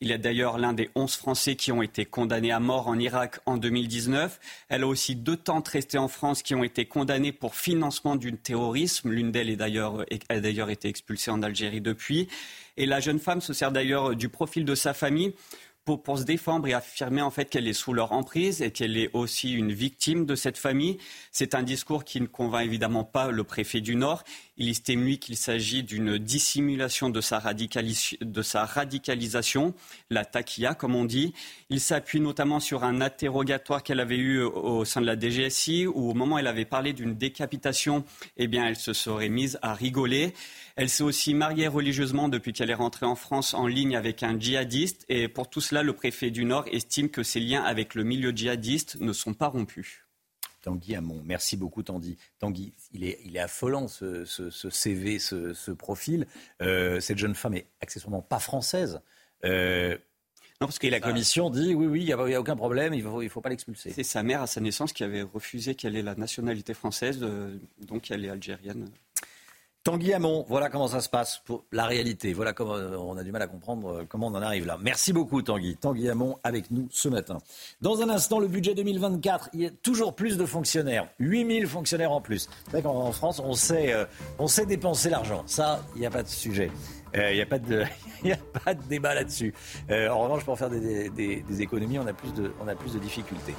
Il 0.01 0.11
est 0.11 0.17
d'ailleurs 0.17 0.57
l'un 0.57 0.73
des 0.73 0.89
11 0.95 1.15
Français 1.15 1.55
qui 1.55 1.71
ont 1.71 1.81
été 1.81 2.05
condamnés 2.05 2.51
à 2.51 2.59
mort 2.59 2.87
en 2.87 2.97
Irak 2.97 3.39
en 3.45 3.57
2019. 3.57 4.39
Elle 4.69 4.83
a 4.83 4.87
aussi 4.87 5.15
deux 5.15 5.37
tantes 5.37 5.67
restées 5.67 5.97
en 5.97 6.07
France 6.07 6.41
qui 6.41 6.55
ont 6.55 6.63
été 6.63 6.85
condamnées 6.85 7.31
pour 7.31 7.55
financement 7.55 8.15
du 8.15 8.33
terrorisme. 8.33 9.11
L'une 9.11 9.31
d'elles 9.31 9.51
a 9.61 10.39
d'ailleurs 10.39 10.69
été 10.69 10.87
expulsée 10.87 11.31
en 11.31 11.43
Algérie 11.43 11.81
depuis. 11.81 12.27
Et 12.77 12.85
la 12.85 12.99
jeune 12.99 13.19
femme 13.19 13.41
se 13.41 13.53
sert 13.53 13.71
d'ailleurs 13.71 14.15
du 14.15 14.29
profil 14.29 14.65
de 14.65 14.75
sa 14.75 14.93
famille 14.93 15.33
pour, 15.85 16.17
se 16.17 16.23
défendre 16.23 16.67
et 16.67 16.73
affirmer 16.73 17.21
en 17.21 17.31
fait 17.31 17.49
qu'elle 17.49 17.67
est 17.67 17.73
sous 17.73 17.93
leur 17.93 18.13
emprise 18.13 18.61
et 18.61 18.71
qu'elle 18.71 18.97
est 18.97 19.09
aussi 19.13 19.53
une 19.53 19.71
victime 19.71 20.25
de 20.25 20.35
cette 20.35 20.57
famille. 20.57 20.97
C'est 21.31 21.55
un 21.55 21.63
discours 21.63 22.03
qui 22.03 22.21
ne 22.21 22.25
convainc 22.25 22.65
évidemment 22.65 23.03
pas 23.03 23.31
le 23.31 23.43
préfet 23.43 23.81
du 23.81 23.95
Nord. 23.95 24.23
Il 24.57 24.69
estime, 24.69 25.03
lui, 25.03 25.17
qu'il 25.17 25.35
s'agit 25.35 25.81
d'une 25.81 26.19
dissimulation 26.19 27.09
de 27.09 27.21
sa, 27.21 27.39
radicalisation, 27.39 29.73
la 30.11 30.25
taquilla, 30.25 30.75
comme 30.75 30.93
on 30.93 31.05
dit. 31.05 31.33
Il 31.69 31.79
s'appuie 31.79 32.19
notamment 32.19 32.59
sur 32.59 32.83
un 32.83 33.01
interrogatoire 33.01 33.81
qu'elle 33.81 33.99
avait 33.99 34.17
eu 34.17 34.41
au 34.41 34.85
sein 34.85 35.01
de 35.01 35.07
la 35.07 35.19
DGSI, 35.19 35.87
où 35.87 36.11
au 36.11 36.13
moment 36.13 36.35
où 36.35 36.37
elle 36.37 36.45
avait 36.45 36.65
parlé 36.65 36.93
d'une 36.93 37.15
décapitation, 37.15 38.05
eh 38.37 38.47
bien, 38.47 38.67
elle 38.67 38.75
se 38.75 38.93
serait 38.93 39.29
mise 39.29 39.57
à 39.63 39.73
rigoler. 39.73 40.35
Elle 40.75 40.89
s'est 40.89 41.03
aussi 41.03 41.33
mariée 41.33 41.67
religieusement 41.67 42.29
depuis 42.29 42.53
qu'elle 42.53 42.69
est 42.69 42.75
rentrée 42.75 43.07
en 43.07 43.15
France 43.15 43.55
en 43.55 43.65
ligne 43.65 43.95
avec 43.95 44.21
un 44.21 44.39
djihadiste. 44.39 45.03
Et 45.09 45.29
pour 45.29 45.49
tout 45.49 45.61
cela, 45.61 45.81
le 45.81 45.93
préfet 45.93 46.29
du 46.29 46.45
Nord 46.45 46.65
estime 46.71 47.09
que 47.09 47.23
ses 47.23 47.39
liens 47.39 47.63
avec 47.63 47.95
le 47.95 48.03
milieu 48.03 48.29
djihadiste 48.29 48.97
ne 48.99 49.13
sont 49.13 49.33
pas 49.33 49.47
rompus. 49.47 50.02
Tanguy 50.63 50.95
Hamon. 50.95 51.21
Merci 51.23 51.55
beaucoup, 51.57 51.83
Tanguy. 51.83 52.17
Tanguy, 52.39 52.73
il 52.93 53.03
est, 53.03 53.19
il 53.25 53.35
est 53.37 53.39
affolant, 53.39 53.87
ce, 53.87 54.25
CV, 54.25 55.19
ce, 55.19 55.71
profil. 55.71 56.25
Euh, 56.61 56.99
cette 56.99 57.19
jeune 57.19 57.35
femme 57.35 57.53
est 57.53 57.67
accessoirement 57.81 58.21
pas 58.21 58.39
française. 58.39 59.01
Euh, 59.45 59.97
non, 60.61 60.67
parce 60.67 60.79
que 60.79 60.87
la 60.87 61.01
commission 61.01 61.49
dit 61.49 61.75
oui, 61.75 61.85
oui, 61.85 62.01
il 62.01 62.05
n'y 62.05 62.13
a, 62.13 62.39
aucun 62.39 62.55
problème, 62.55 62.93
il 62.93 63.03
ne 63.03 63.09
faut, 63.09 63.21
il 63.21 63.29
faut 63.29 63.41
pas 63.41 63.49
l'expulser. 63.49 63.91
C'est 63.91 64.03
sa 64.03 64.23
mère 64.23 64.41
à 64.41 64.47
sa 64.47 64.61
naissance 64.61 64.93
qui 64.93 65.03
avait 65.03 65.21
refusé 65.21 65.75
qu'elle 65.75 65.97
ait 65.97 66.01
la 66.01 66.15
nationalité 66.15 66.73
française, 66.73 67.19
euh, 67.21 67.53
donc 67.81 68.09
elle 68.09 68.23
est 68.23 68.29
algérienne. 68.29 68.89
Tanguy 69.83 70.13
Hamon, 70.13 70.45
voilà 70.47 70.69
comment 70.69 70.87
ça 70.87 71.01
se 71.01 71.09
passe 71.09 71.41
pour 71.43 71.65
la 71.73 71.85
réalité. 71.85 72.31
Voilà 72.31 72.53
comment 72.53 72.75
euh, 72.75 72.95
on 72.95 73.17
a 73.17 73.23
du 73.23 73.33
mal 73.33 73.41
à 73.41 73.47
comprendre 73.47 73.89
euh, 73.89 74.05
comment 74.07 74.27
on 74.27 74.35
en 74.35 74.41
arrive 74.41 74.65
là. 74.65 74.77
Merci 74.81 75.11
beaucoup 75.11 75.41
Tanguy. 75.41 75.75
Tanguy 75.75 76.07
Hamon 76.07 76.37
avec 76.41 76.71
nous 76.71 76.87
ce 76.89 77.09
matin. 77.09 77.39
Dans 77.81 78.01
un 78.01 78.07
instant, 78.07 78.39
le 78.39 78.47
budget 78.47 78.75
2024, 78.75 79.49
il 79.51 79.61
y 79.61 79.65
a 79.65 79.71
toujours 79.71 80.15
plus 80.15 80.37
de 80.37 80.45
fonctionnaires. 80.45 81.09
8000 81.19 81.67
fonctionnaires 81.67 82.13
en 82.13 82.21
plus. 82.21 82.47
C'est 82.63 82.71
vrai 82.71 82.81
qu'en 82.81 83.11
France, 83.11 83.41
on 83.43 83.51
sait, 83.51 83.91
euh, 83.91 84.05
on 84.39 84.47
sait 84.47 84.65
dépenser 84.65 85.09
l'argent. 85.09 85.43
Ça, 85.47 85.83
il 85.95 85.99
n'y 85.99 86.07
a 86.07 86.11
pas 86.11 86.23
de 86.23 86.29
sujet. 86.29 86.71
Il 87.13 87.35
n'y 87.35 87.41
a, 87.41 87.45
pas 87.45 87.59
de, 87.59 87.83
a 88.31 88.59
pas 88.63 88.73
de 88.73 88.83
débat 88.83 89.13
là-dessus. 89.13 89.53
en 89.91 90.17
revanche, 90.17 90.45
pour 90.45 90.57
faire 90.57 90.69
des, 90.69 91.09
des, 91.09 91.61
économies, 91.61 91.99
on 91.99 92.07
a, 92.07 92.13
plus 92.13 92.33
de, 92.33 92.53
on 92.63 92.67
a 92.69 92.73
plus 92.73 92.93
de 92.93 92.99
difficultés. 92.99 93.53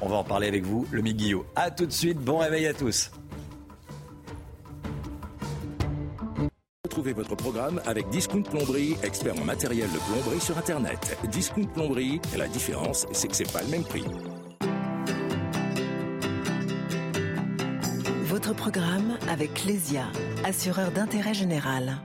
On 0.00 0.08
va 0.08 0.16
en 0.16 0.24
parler 0.24 0.48
avec 0.48 0.64
vous, 0.64 0.86
le 0.90 1.02
Guillot. 1.02 1.44
A 1.54 1.70
tout 1.70 1.86
de 1.86 1.92
suite, 1.92 2.18
bon 2.18 2.38
réveil 2.38 2.66
à 2.66 2.74
tous. 2.74 3.10
Retrouvez 6.96 7.12
votre 7.12 7.36
programme 7.36 7.82
avec 7.84 8.08
Discount 8.08 8.40
Plomberie, 8.40 8.96
expert 9.02 9.38
en 9.38 9.44
matériel 9.44 9.86
de 9.92 9.98
plomberie 9.98 10.40
sur 10.40 10.56
Internet. 10.56 11.18
Discount 11.30 11.66
Plomberie, 11.66 12.22
la 12.38 12.48
différence, 12.48 13.04
c'est 13.12 13.28
que 13.28 13.36
c'est 13.36 13.52
pas 13.52 13.60
le 13.60 13.68
même 13.68 13.84
prix. 13.84 14.02
Votre 18.24 18.54
programme 18.54 19.18
avec 19.28 19.52
Clésia, 19.52 20.06
assureur 20.42 20.90
d'intérêt 20.90 21.34
général. 21.34 21.98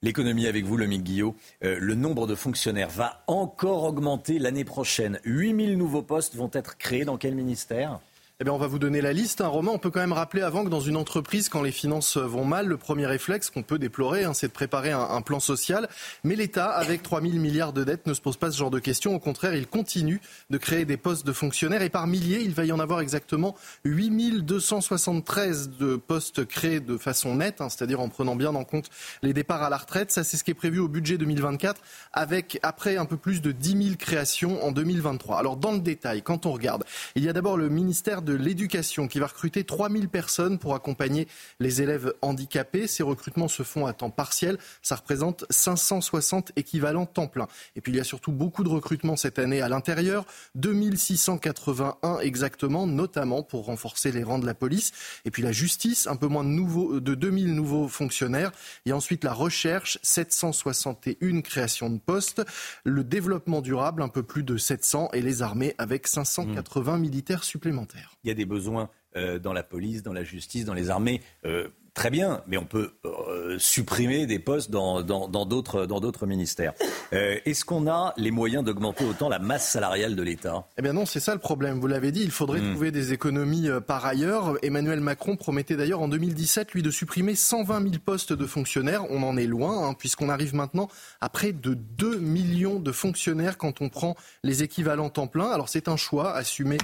L'économie 0.00 0.46
avec 0.46 0.64
vous, 0.64 0.78
le 0.78 0.86
Guillot. 0.86 1.36
Euh, 1.64 1.76
le 1.78 1.94
nombre 1.94 2.26
de 2.26 2.34
fonctionnaires 2.34 2.88
va 2.88 3.24
encore 3.26 3.84
augmenter 3.84 4.38
l'année 4.38 4.64
prochaine. 4.64 5.20
8000 5.26 5.76
nouveaux 5.76 6.02
postes 6.02 6.34
vont 6.34 6.50
être 6.54 6.78
créés 6.78 7.04
dans 7.04 7.18
quel 7.18 7.34
ministère? 7.34 8.00
Eh 8.40 8.50
on 8.50 8.58
va 8.58 8.66
vous 8.66 8.80
donner 8.80 9.00
la 9.00 9.12
liste. 9.12 9.40
Un 9.40 9.46
Romain, 9.46 9.70
on 9.72 9.78
peut 9.78 9.90
quand 9.90 10.00
même 10.00 10.12
rappeler 10.12 10.42
avant 10.42 10.64
que 10.64 10.68
dans 10.68 10.80
une 10.80 10.96
entreprise, 10.96 11.48
quand 11.48 11.62
les 11.62 11.70
finances 11.70 12.16
vont 12.16 12.44
mal, 12.44 12.66
le 12.66 12.76
premier 12.76 13.06
réflexe 13.06 13.48
qu'on 13.48 13.62
peut 13.62 13.78
déplorer, 13.78 14.24
hein, 14.24 14.34
c'est 14.34 14.48
de 14.48 14.52
préparer 14.52 14.90
un, 14.90 15.22
plan 15.22 15.38
social. 15.38 15.88
Mais 16.24 16.34
l'État, 16.34 16.66
avec 16.66 17.04
3 17.04 17.22
000 17.22 17.34
milliards 17.34 17.72
de 17.72 17.84
dettes, 17.84 18.08
ne 18.08 18.12
se 18.12 18.20
pose 18.20 18.36
pas 18.36 18.50
ce 18.50 18.58
genre 18.58 18.72
de 18.72 18.80
questions. 18.80 19.14
Au 19.14 19.20
contraire, 19.20 19.54
il 19.54 19.68
continue 19.68 20.20
de 20.50 20.58
créer 20.58 20.84
des 20.84 20.96
postes 20.96 21.24
de 21.24 21.32
fonctionnaires. 21.32 21.82
Et 21.82 21.90
par 21.90 22.08
milliers, 22.08 22.40
il 22.40 22.54
va 22.54 22.64
y 22.64 22.72
en 22.72 22.80
avoir 22.80 23.00
exactement 23.00 23.54
8 23.84 24.42
273 24.44 25.70
de 25.78 25.94
postes 25.94 26.44
créés 26.44 26.80
de 26.80 26.98
façon 26.98 27.36
nette, 27.36 27.60
hein, 27.60 27.68
c'est-à-dire 27.68 28.00
en 28.00 28.08
prenant 28.08 28.34
bien 28.34 28.52
en 28.56 28.64
compte 28.64 28.90
les 29.22 29.32
départs 29.32 29.62
à 29.62 29.70
la 29.70 29.76
retraite. 29.76 30.10
Ça, 30.10 30.24
c'est 30.24 30.36
ce 30.36 30.42
qui 30.42 30.50
est 30.50 30.54
prévu 30.54 30.80
au 30.80 30.88
budget 30.88 31.18
2024, 31.18 31.80
avec 32.12 32.58
après 32.64 32.96
un 32.96 33.04
peu 33.04 33.16
plus 33.16 33.42
de 33.42 33.52
10 33.52 33.84
000 33.84 33.96
créations 33.96 34.64
en 34.64 34.72
2023. 34.72 35.38
Alors, 35.38 35.56
dans 35.56 35.70
le 35.70 35.78
détail, 35.78 36.22
quand 36.22 36.46
on 36.46 36.52
regarde, 36.52 36.84
il 37.14 37.22
y 37.22 37.28
a 37.28 37.32
d'abord 37.32 37.56
le 37.56 37.68
ministère 37.68 38.22
de 38.24 38.34
l'éducation 38.34 39.08
qui 39.08 39.18
va 39.18 39.26
recruter 39.26 39.64
3000 39.64 40.08
personnes 40.08 40.58
pour 40.58 40.74
accompagner 40.74 41.28
les 41.60 41.82
élèves 41.82 42.14
handicapés. 42.22 42.86
Ces 42.86 43.02
recrutements 43.02 43.48
se 43.48 43.62
font 43.62 43.86
à 43.86 43.92
temps 43.92 44.10
partiel. 44.10 44.58
Ça 44.82 44.96
représente 44.96 45.44
560 45.50 46.52
équivalents 46.56 47.06
temps 47.06 47.28
plein. 47.28 47.46
Et 47.76 47.80
puis 47.80 47.92
il 47.92 47.96
y 47.96 48.00
a 48.00 48.04
surtout 48.04 48.32
beaucoup 48.32 48.64
de 48.64 48.68
recrutements 48.68 49.16
cette 49.16 49.38
année 49.38 49.60
à 49.60 49.68
l'intérieur. 49.68 50.26
2681 50.54 52.20
exactement, 52.20 52.86
notamment 52.86 53.42
pour 53.42 53.66
renforcer 53.66 54.12
les 54.12 54.22
rangs 54.22 54.38
de 54.38 54.46
la 54.46 54.54
police. 54.54 54.92
Et 55.24 55.30
puis 55.30 55.42
la 55.42 55.52
justice, 55.52 56.06
un 56.06 56.16
peu 56.16 56.26
moins 56.26 56.44
de, 56.44 56.48
nouveaux, 56.48 57.00
de 57.00 57.14
2000 57.14 57.54
nouveaux 57.54 57.88
fonctionnaires. 57.88 58.52
Et 58.86 58.92
ensuite 58.92 59.24
la 59.24 59.32
recherche, 59.32 59.98
761 60.02 61.42
créations 61.42 61.90
de 61.90 61.98
postes. 61.98 62.42
Le 62.84 63.04
développement 63.04 63.60
durable, 63.60 64.02
un 64.02 64.08
peu 64.08 64.22
plus 64.22 64.42
de 64.42 64.56
700. 64.56 65.10
Et 65.12 65.22
les 65.22 65.42
armées 65.42 65.74
avec 65.78 66.06
580 66.06 66.98
militaires 66.98 67.44
supplémentaires 67.44 68.13
il 68.24 68.28
y 68.28 68.30
a 68.30 68.34
des 68.34 68.46
besoins 68.46 68.88
euh, 69.16 69.38
dans 69.38 69.52
la 69.52 69.62
police, 69.62 70.02
dans 70.02 70.12
la 70.12 70.24
justice, 70.24 70.64
dans 70.64 70.74
les 70.74 70.90
armées. 70.90 71.22
Euh, 71.44 71.68
très 71.92 72.10
bien, 72.10 72.42
mais 72.48 72.56
on 72.56 72.64
peut 72.64 72.94
euh, 73.04 73.56
supprimer 73.60 74.26
des 74.26 74.40
postes 74.40 74.72
dans 74.72 75.02
d'autres 75.02 75.86
dans, 75.86 76.00
d'autres 76.00 76.26
ministères. 76.26 76.72
Est-ce 77.12 77.64
qu'on 77.64 77.86
a 77.86 78.12
les 78.16 78.32
moyens 78.32 78.64
d'augmenter 78.64 79.04
autant 79.04 79.28
la 79.28 79.38
masse 79.38 79.70
salariale 79.70 80.16
de 80.16 80.22
l'État? 80.24 80.66
Eh 80.76 80.82
bien 80.82 80.92
non, 80.92 81.06
c'est 81.06 81.20
ça 81.20 81.32
le 81.32 81.38
problème. 81.38 81.78
Vous 81.78 81.86
l'avez 81.86 82.10
dit, 82.10 82.22
il 82.24 82.32
faudrait 82.32 82.60
hmm. 82.60 82.72
trouver 82.72 82.90
des 82.90 83.12
économies 83.12 83.68
par 83.86 84.04
ailleurs. 84.04 84.58
Emmanuel 84.62 84.98
Macron 84.98 85.36
promettait 85.36 85.76
d'ailleurs 85.76 86.00
en 86.02 86.08
2017, 86.08 86.72
lui, 86.72 86.82
de 86.82 86.90
supprimer 86.90 87.36
120 87.36 87.82
000 87.82 87.94
postes 88.04 88.32
de 88.32 88.46
fonctionnaires. 88.46 89.08
On 89.10 89.22
en 89.22 89.36
est 89.36 89.46
loin, 89.46 89.86
hein, 89.86 89.94
puisqu'on 89.94 90.28
arrive 90.28 90.56
maintenant 90.56 90.88
à 91.20 91.28
près 91.28 91.52
de 91.52 91.74
2 91.74 92.18
millions 92.18 92.80
de 92.80 92.90
fonctionnaires 92.90 93.56
quand 93.56 93.80
on 93.80 93.88
prend 93.88 94.16
les 94.42 94.64
équivalents 94.64 95.10
temps 95.10 95.28
plein. 95.28 95.50
Alors 95.50 95.68
c'est 95.68 95.86
un 95.86 95.96
choix 95.96 96.34
assumé 96.34 96.78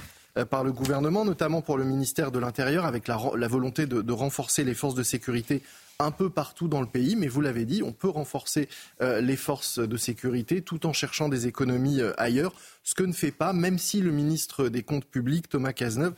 par 0.51 0.65
le 0.65 0.73
gouvernement, 0.73 1.25
notamment 1.25 1.63
pour 1.63 1.79
le 1.79 1.85
ministère 1.85 2.31
de 2.31 2.39
l'Intérieur, 2.39 2.85
avec 2.85 3.09
la, 3.09 3.17
volonté 3.49 3.87
de, 3.87 4.13
renforcer 4.13 4.65
les 4.65 4.75
forces 4.75 4.95
de 4.95 5.03
sécurité 5.03 5.63
un 5.99 6.11
peu 6.11 6.31
partout 6.31 6.69
dans 6.69 6.81
le 6.81 6.87
pays. 6.87 7.17
Mais 7.17 7.29
vous 7.29 7.41
l'avez 7.41 7.65
dit, 7.65 7.83
on 7.83 7.93
peut 7.93 8.09
renforcer 8.09 8.69
euh, 9.03 9.21
les 9.21 9.37
forces 9.37 9.79
de 9.79 9.97
sécurité 9.97 10.63
tout 10.63 10.87
en 10.87 10.93
cherchant 10.93 11.29
des 11.29 11.47
économies 11.47 12.01
euh, 12.01 12.13
ailleurs, 12.17 12.53
ce 12.83 12.95
que 12.95 13.03
ne 13.03 13.13
fait 13.13 13.33
pas, 13.33 13.53
même 13.53 13.79
si 13.79 14.01
le 14.01 14.11
ministre 14.11 14.69
des 14.69 14.83
Comptes 14.83 15.05
publics, 15.05 15.49
Thomas 15.49 15.73
Cazeneuve, 15.73 16.15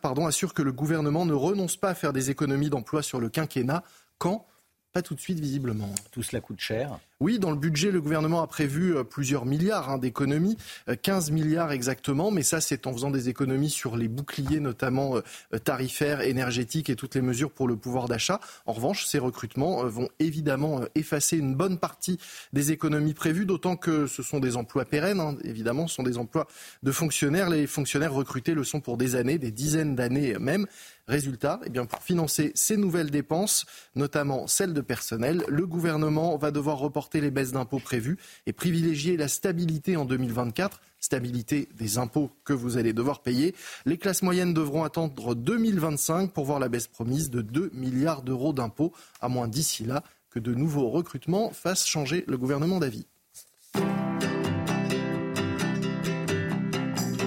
pardon, 0.00 0.26
assure 0.26 0.54
que 0.54 0.62
le 0.62 0.72
gouvernement 0.72 1.26
ne 1.26 1.34
renonce 1.34 1.76
pas 1.76 1.90
à 1.90 1.94
faire 1.94 2.12
des 2.12 2.30
économies 2.30 2.70
d'emploi 2.70 3.02
sur 3.02 3.20
le 3.20 3.28
quinquennat 3.28 3.82
quand? 4.18 4.46
Pas 4.92 5.02
tout 5.02 5.14
de 5.14 5.20
suite, 5.20 5.40
visiblement. 5.40 5.92
Tout 6.10 6.22
cela 6.22 6.40
coûte 6.40 6.60
cher. 6.60 6.98
Oui, 7.20 7.38
dans 7.38 7.50
le 7.50 7.56
budget, 7.56 7.90
le 7.90 8.00
gouvernement 8.00 8.42
a 8.42 8.46
prévu 8.46 8.96
euh, 8.96 9.04
plusieurs 9.04 9.44
milliards 9.44 9.90
hein, 9.90 9.98
d'économies, 9.98 10.56
15 11.02 11.30
euh, 11.30 11.34
milliards 11.34 11.70
exactement, 11.70 12.30
mais 12.30 12.42
ça, 12.42 12.62
c'est 12.62 12.86
en 12.86 12.94
faisant 12.94 13.10
des 13.10 13.28
économies 13.28 13.68
sur 13.68 13.94
les 13.96 14.08
boucliers, 14.08 14.58
notamment 14.58 15.16
euh, 15.16 15.58
tarifaires, 15.58 16.22
énergétiques 16.22 16.88
et 16.88 16.96
toutes 16.96 17.14
les 17.14 17.20
mesures 17.20 17.52
pour 17.52 17.68
le 17.68 17.76
pouvoir 17.76 18.08
d'achat. 18.08 18.40
En 18.64 18.72
revanche, 18.72 19.04
ces 19.04 19.18
recrutements 19.18 19.84
vont 19.84 20.08
évidemment 20.18 20.80
effacer 20.94 21.36
une 21.36 21.54
bonne 21.54 21.78
partie 21.78 22.18
des 22.54 22.72
économies 22.72 23.12
prévues, 23.14 23.44
d'autant 23.44 23.76
que 23.76 24.06
ce 24.06 24.22
sont 24.22 24.40
des 24.40 24.56
emplois 24.56 24.86
pérennes, 24.86 25.20
hein, 25.20 25.36
évidemment, 25.44 25.88
ce 25.88 25.96
sont 25.96 26.02
des 26.02 26.16
emplois 26.16 26.48
de 26.82 26.90
fonctionnaires. 26.90 27.50
Les 27.50 27.66
fonctionnaires 27.66 28.14
recrutés 28.14 28.54
le 28.54 28.64
sont 28.64 28.80
pour 28.80 28.96
des 28.96 29.14
années, 29.14 29.36
des 29.36 29.52
dizaines 29.52 29.94
d'années 29.94 30.38
même. 30.38 30.66
Résultat, 31.10 31.58
eh 31.66 31.70
bien, 31.70 31.86
pour 31.86 32.04
financer 32.04 32.52
ces 32.54 32.76
nouvelles 32.76 33.10
dépenses, 33.10 33.66
notamment 33.96 34.46
celles 34.46 34.72
de 34.72 34.80
personnel, 34.80 35.42
le 35.48 35.66
gouvernement 35.66 36.36
va 36.36 36.52
devoir 36.52 36.78
reporter 36.78 37.20
les 37.20 37.32
baisses 37.32 37.50
d'impôts 37.50 37.80
prévues 37.80 38.16
et 38.46 38.52
privilégier 38.52 39.16
la 39.16 39.26
stabilité 39.26 39.96
en 39.96 40.04
2024 40.04 40.80
stabilité 41.00 41.68
des 41.76 41.98
impôts 41.98 42.30
que 42.44 42.52
vous 42.52 42.76
allez 42.76 42.92
devoir 42.92 43.22
payer. 43.22 43.56
Les 43.86 43.96
classes 43.96 44.22
moyennes 44.22 44.54
devront 44.54 44.84
attendre 44.84 45.34
2025 45.34 46.32
pour 46.32 46.44
voir 46.44 46.60
la 46.60 46.68
baisse 46.68 46.86
promise 46.86 47.30
de 47.30 47.40
2 47.40 47.70
milliards 47.72 48.22
d'euros 48.22 48.52
d'impôts, 48.52 48.92
à 49.20 49.28
moins 49.28 49.48
d'ici 49.48 49.84
là 49.84 50.04
que 50.30 50.38
de 50.38 50.54
nouveaux 50.54 50.90
recrutements 50.90 51.50
fassent 51.50 51.86
changer 51.86 52.22
le 52.28 52.36
gouvernement 52.38 52.78
d'avis. 52.78 53.06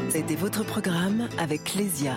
C'était 0.10 0.36
votre 0.36 0.64
programme 0.64 1.28
avec 1.40 1.74
Lesia 1.74 2.16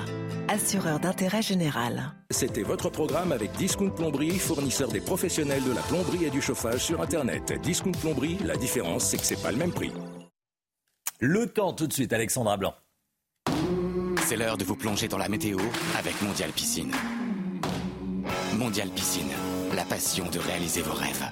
assureur 0.49 1.01
d'intérêt 1.01 1.43
général. 1.43 2.15
C'était 2.31 2.63
votre 2.63 2.91
programme 2.91 3.33
avec 3.33 3.53
Discount 3.53 3.91
Plomberie, 3.91 4.39
fournisseur 4.39 4.89
des 4.89 5.01
professionnels 5.01 5.65
de 5.65 5.73
la 5.73 5.83
plomberie 5.83 6.25
et 6.25 6.31
du 6.31 6.41
chauffage 6.43 6.85
sur 6.85 7.01
Internet. 7.01 7.53
Discount 7.63 7.93
Plomberie, 7.93 8.39
la 8.45 8.57
différence, 8.57 9.05
c'est 9.05 9.17
que 9.17 9.25
c'est 9.25 9.43
pas 9.43 9.53
le 9.53 9.59
même 9.59 9.73
prix. 9.73 9.93
Le 11.21 11.47
temps 11.47 11.73
tout 11.73 11.87
de 11.87 11.93
suite, 11.93 12.13
Alexandra 12.13 12.57
Blanc. 12.57 12.75
C'est 14.27 14.37
l'heure 14.37 14.57
de 14.57 14.65
vous 14.65 14.77
plonger 14.77 15.09
dans 15.09 15.19
la 15.19 15.29
météo 15.29 15.59
avec 15.97 16.21
Mondial 16.23 16.51
Piscine. 16.51 16.93
Mondial 18.59 18.89
Piscine, 18.91 19.31
la 19.75 19.85
passion 19.85 20.29
de 20.29 20.39
réaliser 20.39 20.83
vos 20.83 20.95
rêves. 20.95 21.25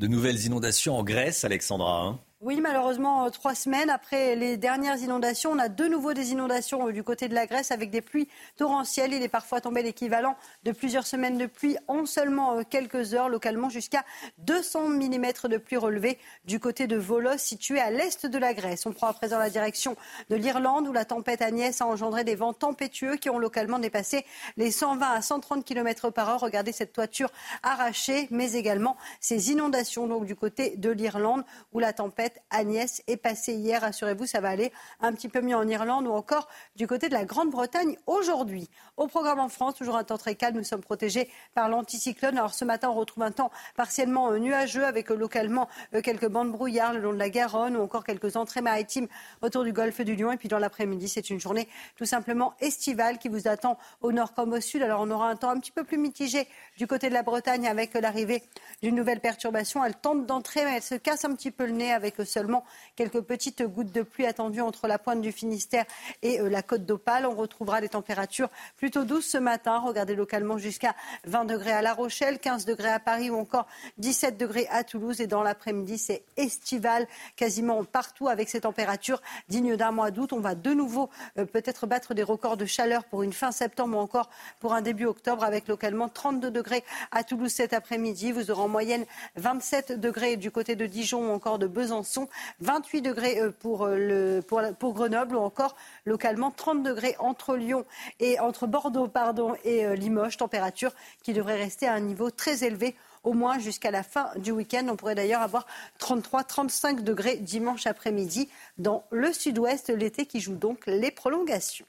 De 0.00 0.06
nouvelles 0.06 0.44
inondations 0.44 0.98
en 0.98 1.04
Grèce, 1.04 1.44
Alexandra. 1.44 2.02
Hein 2.02 2.20
oui, 2.44 2.60
malheureusement, 2.60 3.24
euh, 3.24 3.30
trois 3.30 3.54
semaines 3.54 3.88
après 3.88 4.36
les 4.36 4.58
dernières 4.58 4.98
inondations, 4.98 5.52
on 5.52 5.58
a 5.58 5.70
de 5.70 5.86
nouveau 5.86 6.12
des 6.12 6.32
inondations 6.32 6.86
euh, 6.88 6.92
du 6.92 7.02
côté 7.02 7.26
de 7.26 7.34
la 7.34 7.46
Grèce 7.46 7.70
avec 7.70 7.88
des 7.88 8.02
pluies 8.02 8.28
torrentielles. 8.58 9.14
Il 9.14 9.22
est 9.22 9.28
parfois 9.28 9.62
tombé 9.62 9.82
l'équivalent 9.82 10.36
de 10.62 10.70
plusieurs 10.70 11.06
semaines 11.06 11.38
de 11.38 11.46
pluie 11.46 11.78
en 11.88 12.04
seulement 12.04 12.58
euh, 12.58 12.62
quelques 12.68 13.14
heures, 13.14 13.30
localement 13.30 13.70
jusqu'à 13.70 14.04
200 14.40 14.88
mm 14.90 15.26
de 15.44 15.56
pluie 15.56 15.78
relevée 15.78 16.18
du 16.44 16.60
côté 16.60 16.86
de 16.86 16.96
Volos, 16.96 17.38
situé 17.38 17.80
à 17.80 17.90
l'est 17.90 18.26
de 18.26 18.36
la 18.36 18.52
Grèce. 18.52 18.84
On 18.84 18.92
prend 18.92 19.06
à 19.06 19.14
présent 19.14 19.38
la 19.38 19.48
direction 19.48 19.96
de 20.28 20.36
l'Irlande 20.36 20.86
où 20.86 20.92
la 20.92 21.06
tempête 21.06 21.40
Agnès 21.40 21.80
a 21.80 21.86
engendré 21.86 22.24
des 22.24 22.34
vents 22.34 22.52
tempétueux 22.52 23.16
qui 23.16 23.30
ont 23.30 23.38
localement 23.38 23.78
dépassé 23.78 24.26
les 24.58 24.70
120 24.70 25.12
à 25.12 25.22
130 25.22 25.64
km 25.64 26.10
par 26.10 26.28
heure. 26.28 26.40
Regardez 26.40 26.72
cette 26.72 26.92
toiture 26.92 27.30
arrachée, 27.62 28.28
mais 28.30 28.52
également 28.52 28.98
ces 29.18 29.50
inondations 29.50 30.06
donc 30.06 30.26
du 30.26 30.36
côté 30.36 30.76
de 30.76 30.90
l'Irlande 30.90 31.42
où 31.72 31.78
la 31.78 31.94
tempête 31.94 32.33
Agnès 32.50 33.02
est 33.06 33.16
passée 33.16 33.54
hier. 33.54 33.80
Rassurez-vous, 33.80 34.26
ça 34.26 34.40
va 34.40 34.50
aller 34.50 34.72
un 35.00 35.12
petit 35.12 35.28
peu 35.28 35.40
mieux 35.40 35.56
en 35.56 35.66
Irlande 35.66 36.06
ou 36.06 36.12
encore 36.12 36.48
du 36.76 36.86
côté 36.86 37.08
de 37.08 37.14
la 37.14 37.24
Grande-Bretagne 37.24 37.96
aujourd'hui. 38.06 38.68
Au 38.96 39.06
programme 39.06 39.40
en 39.40 39.48
France, 39.48 39.74
toujours 39.74 39.96
un 39.96 40.04
temps 40.04 40.18
très 40.18 40.34
calme. 40.34 40.56
Nous 40.56 40.64
sommes 40.64 40.80
protégés 40.80 41.28
par 41.54 41.68
l'anticyclone. 41.68 42.38
Alors 42.38 42.54
ce 42.54 42.64
matin, 42.64 42.90
on 42.90 42.94
retrouve 42.94 43.24
un 43.24 43.32
temps 43.32 43.50
partiellement 43.76 44.30
euh, 44.30 44.38
nuageux 44.38 44.84
avec 44.84 45.10
euh, 45.10 45.16
localement 45.16 45.68
euh, 45.94 46.00
quelques 46.00 46.28
bandes 46.28 46.52
brouillards 46.52 46.92
le 46.92 47.00
long 47.00 47.12
de 47.12 47.18
la 47.18 47.30
Garonne 47.30 47.76
ou 47.76 47.82
encore 47.82 48.04
quelques 48.04 48.36
entrées 48.36 48.60
maritimes 48.60 49.08
autour 49.42 49.64
du 49.64 49.72
golfe 49.72 50.00
du 50.00 50.14
Lion. 50.14 50.32
Et 50.32 50.36
puis 50.36 50.48
dans 50.48 50.58
l'après-midi, 50.58 51.08
c'est 51.08 51.30
une 51.30 51.40
journée 51.40 51.68
tout 51.96 52.04
simplement 52.04 52.54
estivale 52.60 53.18
qui 53.18 53.28
vous 53.28 53.48
attend 53.48 53.78
au 54.00 54.12
nord 54.12 54.34
comme 54.34 54.52
au 54.52 54.60
sud. 54.60 54.82
Alors 54.82 55.00
on 55.00 55.10
aura 55.10 55.28
un 55.28 55.36
temps 55.36 55.50
un 55.50 55.58
petit 55.58 55.72
peu 55.72 55.84
plus 55.84 55.98
mitigé 55.98 56.46
du 56.76 56.86
côté 56.86 57.08
de 57.08 57.14
la 57.14 57.22
Bretagne 57.22 57.66
avec 57.66 57.94
l'arrivée 57.94 58.42
d'une 58.82 58.94
nouvelle 58.94 59.20
perturbation. 59.20 59.84
Elle 59.84 59.94
tente 59.94 60.26
d'entrer, 60.26 60.64
mais 60.64 60.76
elle 60.76 60.82
se 60.82 60.94
casse 60.94 61.24
un 61.24 61.34
petit 61.34 61.50
peu 61.50 61.66
le 61.66 61.72
nez 61.72 61.92
avec 61.92 62.23
seulement 62.24 62.64
quelques 62.96 63.20
petites 63.20 63.62
gouttes 63.62 63.92
de 63.92 64.02
pluie 64.02 64.26
attendues 64.26 64.60
entre 64.60 64.86
la 64.86 64.98
pointe 64.98 65.20
du 65.20 65.32
Finistère 65.32 65.84
et 66.22 66.40
euh, 66.40 66.48
la 66.48 66.62
côte 66.62 66.84
d'Opale. 66.84 67.26
On 67.26 67.34
retrouvera 67.34 67.80
des 67.80 67.88
températures 67.88 68.48
plutôt 68.76 69.04
douces 69.04 69.26
ce 69.26 69.38
matin. 69.38 69.78
Regardez 69.78 70.14
localement 70.14 70.58
jusqu'à 70.58 70.94
20 71.24 71.44
degrés 71.44 71.72
à 71.72 71.82
La 71.82 71.94
Rochelle, 71.94 72.38
15 72.38 72.64
degrés 72.64 72.90
à 72.90 73.00
Paris 73.00 73.30
ou 73.30 73.36
encore 73.36 73.66
17 73.98 74.36
degrés 74.36 74.66
à 74.70 74.84
Toulouse. 74.84 75.20
Et 75.20 75.26
dans 75.26 75.42
l'après-midi, 75.42 75.98
c'est 75.98 76.24
estival 76.36 77.06
quasiment 77.36 77.84
partout 77.84 78.28
avec 78.28 78.48
ces 78.48 78.60
températures 78.60 79.20
dignes 79.48 79.76
d'un 79.76 79.90
mois 79.90 80.10
d'août. 80.10 80.32
On 80.32 80.40
va 80.40 80.54
de 80.54 80.72
nouveau 80.72 81.10
euh, 81.38 81.44
peut-être 81.44 81.86
battre 81.86 82.14
des 82.14 82.22
records 82.22 82.56
de 82.56 82.66
chaleur 82.66 83.04
pour 83.04 83.22
une 83.22 83.32
fin 83.32 83.52
septembre 83.52 83.96
ou 83.96 84.00
encore 84.00 84.30
pour 84.60 84.74
un 84.74 84.82
début 84.82 85.06
octobre 85.06 85.44
avec 85.44 85.68
localement 85.68 86.08
32 86.08 86.50
degrés 86.50 86.84
à 87.10 87.24
Toulouse 87.24 87.52
cet 87.52 87.72
après-midi. 87.72 88.32
Vous 88.32 88.50
aurez 88.50 88.62
en 88.62 88.68
moyenne 88.68 89.04
27 89.36 90.00
degrés 90.00 90.36
du 90.36 90.50
côté 90.50 90.76
de 90.76 90.86
Dijon 90.86 91.30
ou 91.30 91.32
encore 91.32 91.58
de 91.58 91.66
Besançon. 91.66 92.13
28 92.60 93.02
degrés 93.02 93.40
euh, 93.40 93.50
pour, 93.50 93.84
euh, 93.84 94.40
pour, 94.78 94.94
Grenoble 94.94 95.36
ou 95.36 95.40
encore 95.40 95.76
localement 96.04 96.50
30 96.50 96.82
degrés 96.82 97.16
entre 97.18 97.56
Lyon 97.56 97.84
et 98.20 98.38
entre 98.40 98.66
Bordeaux 98.66 99.08
pardon, 99.08 99.54
et 99.64 99.84
euh, 99.86 99.94
Limoges, 99.94 100.36
température 100.36 100.92
qui 101.22 101.32
devrait 101.32 101.56
rester 101.56 101.86
à 101.86 101.94
un 101.94 102.00
niveau 102.00 102.30
très 102.30 102.64
élevé 102.64 102.94
au 103.22 103.32
moins 103.32 103.58
jusqu'à 103.58 103.90
la 103.90 104.02
fin 104.02 104.28
du 104.36 104.52
week-end. 104.52 104.86
On 104.90 104.96
pourrait 104.96 105.14
d'ailleurs 105.14 105.42
avoir 105.42 105.66
33-35 106.00 107.02
degrés 107.02 107.36
dimanche 107.36 107.86
après-midi 107.86 108.48
dans 108.78 109.04
le 109.10 109.32
sud-ouest, 109.32 109.88
l'été 109.88 110.26
qui 110.26 110.40
joue 110.40 110.56
donc 110.56 110.86
les 110.86 111.10
prolongations. 111.10 111.86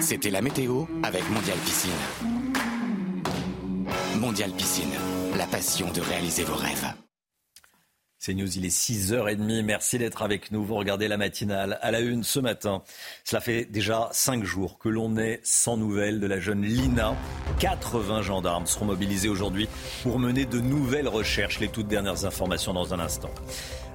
C'était 0.00 0.30
la 0.30 0.42
météo 0.42 0.84
avec 1.02 1.28
Mondial 1.30 1.58
Piscine. 1.58 1.90
Mondial 4.18 4.52
Piscine, 4.52 4.92
la 5.36 5.46
passion 5.46 5.90
de 5.92 6.00
réaliser 6.00 6.44
vos 6.44 6.54
rêves. 6.54 6.92
C'est 8.24 8.34
News, 8.34 8.56
il 8.56 8.64
est 8.64 8.68
6h30. 8.68 9.64
Merci 9.64 9.98
d'être 9.98 10.22
avec 10.22 10.52
nous. 10.52 10.64
Vous 10.64 10.76
regardez 10.76 11.08
la 11.08 11.16
matinale 11.16 11.80
à 11.82 11.90
la 11.90 11.98
une 11.98 12.22
ce 12.22 12.38
matin. 12.38 12.84
Cela 13.24 13.40
fait 13.40 13.64
déjà 13.64 14.10
5 14.12 14.44
jours 14.44 14.78
que 14.78 14.88
l'on 14.88 15.16
est 15.16 15.40
sans 15.42 15.76
nouvelles 15.76 16.20
de 16.20 16.28
la 16.28 16.38
jeune 16.38 16.62
Lina. 16.62 17.16
80 17.58 18.22
gendarmes 18.22 18.66
seront 18.66 18.84
mobilisés 18.84 19.28
aujourd'hui 19.28 19.68
pour 20.04 20.20
mener 20.20 20.44
de 20.44 20.60
nouvelles 20.60 21.08
recherches. 21.08 21.58
Les 21.58 21.66
toutes 21.66 21.88
dernières 21.88 22.24
informations 22.24 22.72
dans 22.72 22.94
un 22.94 23.00
instant. 23.00 23.30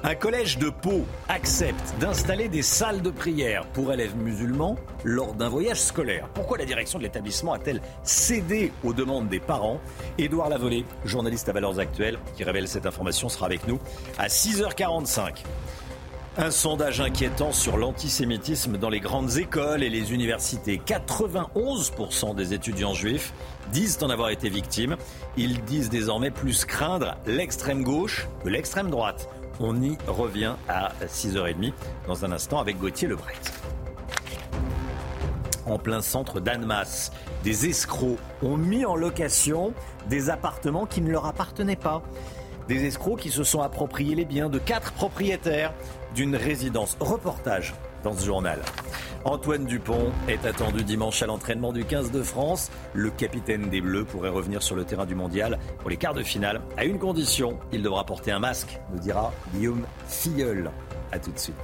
Un 0.03 0.13
collège 0.13 0.59
de 0.59 0.69
Pau 0.69 1.05
accepte 1.27 1.95
d'installer 1.99 2.49
des 2.49 2.61
salles 2.61 3.01
de 3.01 3.09
prière 3.09 3.65
pour 3.73 3.91
élèves 3.91 4.15
musulmans 4.15 4.75
lors 5.03 5.33
d'un 5.33 5.49
voyage 5.49 5.81
scolaire. 5.81 6.29
Pourquoi 6.35 6.59
la 6.59 6.65
direction 6.65 6.99
de 6.99 7.03
l'établissement 7.03 7.53
a-t-elle 7.53 7.81
cédé 8.03 8.71
aux 8.83 8.93
demandes 8.93 9.27
des 9.27 9.39
parents? 9.39 9.79
Édouard 10.19 10.49
Lavolée, 10.49 10.85
journaliste 11.03 11.49
à 11.49 11.51
Valeurs 11.51 11.79
Actuelles, 11.79 12.19
qui 12.35 12.43
révèle 12.43 12.67
cette 12.67 12.85
information, 12.85 13.27
sera 13.27 13.47
avec 13.47 13.67
nous 13.67 13.79
à 14.19 14.27
6h45. 14.27 15.43
Un 16.39 16.51
sondage 16.51 17.01
inquiétant 17.01 17.51
sur 17.51 17.77
l'antisémitisme 17.77 18.77
dans 18.77 18.91
les 18.91 18.99
grandes 18.99 19.37
écoles 19.37 19.81
et 19.81 19.89
les 19.89 20.13
universités. 20.13 20.79
91% 20.85 22.35
des 22.35 22.53
étudiants 22.53 22.93
juifs 22.93 23.33
disent 23.71 23.97
en 24.03 24.11
avoir 24.11 24.29
été 24.29 24.47
victimes. 24.47 24.95
Ils 25.35 25.63
disent 25.63 25.89
désormais 25.89 26.29
plus 26.29 26.65
craindre 26.65 27.17
l'extrême 27.25 27.83
gauche 27.83 28.27
que 28.43 28.49
l'extrême 28.49 28.91
droite. 28.91 29.27
On 29.59 29.81
y 29.81 29.97
revient 30.07 30.53
à 30.69 30.91
6h30 31.03 31.73
dans 32.05 32.25
un 32.25 32.31
instant 32.31 32.59
avec 32.59 32.77
Gauthier 32.77 33.07
Lebret. 33.07 33.33
En 35.65 35.79
plein 35.79 36.01
centre 36.01 36.39
d'Annemasse, 36.39 37.11
des 37.43 37.67
escrocs 37.67 38.19
ont 38.43 38.55
mis 38.55 38.85
en 38.85 38.95
location 38.95 39.73
des 40.09 40.29
appartements 40.29 40.85
qui 40.85 41.01
ne 41.01 41.11
leur 41.11 41.25
appartenaient 41.25 41.75
pas. 41.75 42.03
Des 42.67 42.85
escrocs 42.85 43.19
qui 43.19 43.31
se 43.31 43.43
sont 43.43 43.61
appropriés 43.61 44.13
les 44.13 44.25
biens 44.25 44.49
de 44.49 44.59
quatre 44.59 44.91
propriétaires 44.91 45.73
d'une 46.13 46.35
résidence. 46.35 46.95
Reportage 46.99 47.73
journal. 48.15 48.59
Antoine 49.25 49.65
Dupont 49.65 50.11
est 50.27 50.45
attendu 50.45 50.83
dimanche 50.83 51.21
à 51.21 51.25
l'entraînement 51.25 51.73
du 51.73 51.83
15 51.83 52.11
de 52.11 52.23
France. 52.23 52.71
Le 52.93 53.09
capitaine 53.09 53.69
des 53.69 53.81
Bleus 53.81 54.05
pourrait 54.05 54.29
revenir 54.29 54.63
sur 54.63 54.75
le 54.75 54.85
terrain 54.85 55.05
du 55.05 55.15
mondial 55.15 55.59
pour 55.79 55.89
les 55.89 55.97
quarts 55.97 56.13
de 56.13 56.23
finale 56.23 56.61
à 56.77 56.85
une 56.85 56.99
condition. 56.99 57.59
Il 57.73 57.81
devra 57.81 58.05
porter 58.05 58.31
un 58.31 58.39
masque, 58.39 58.79
nous 58.93 58.99
dira 58.99 59.33
Guillaume 59.53 59.85
Filleul. 60.07 60.71
A 61.11 61.19
tout 61.19 61.31
de 61.31 61.39
suite. 61.39 61.55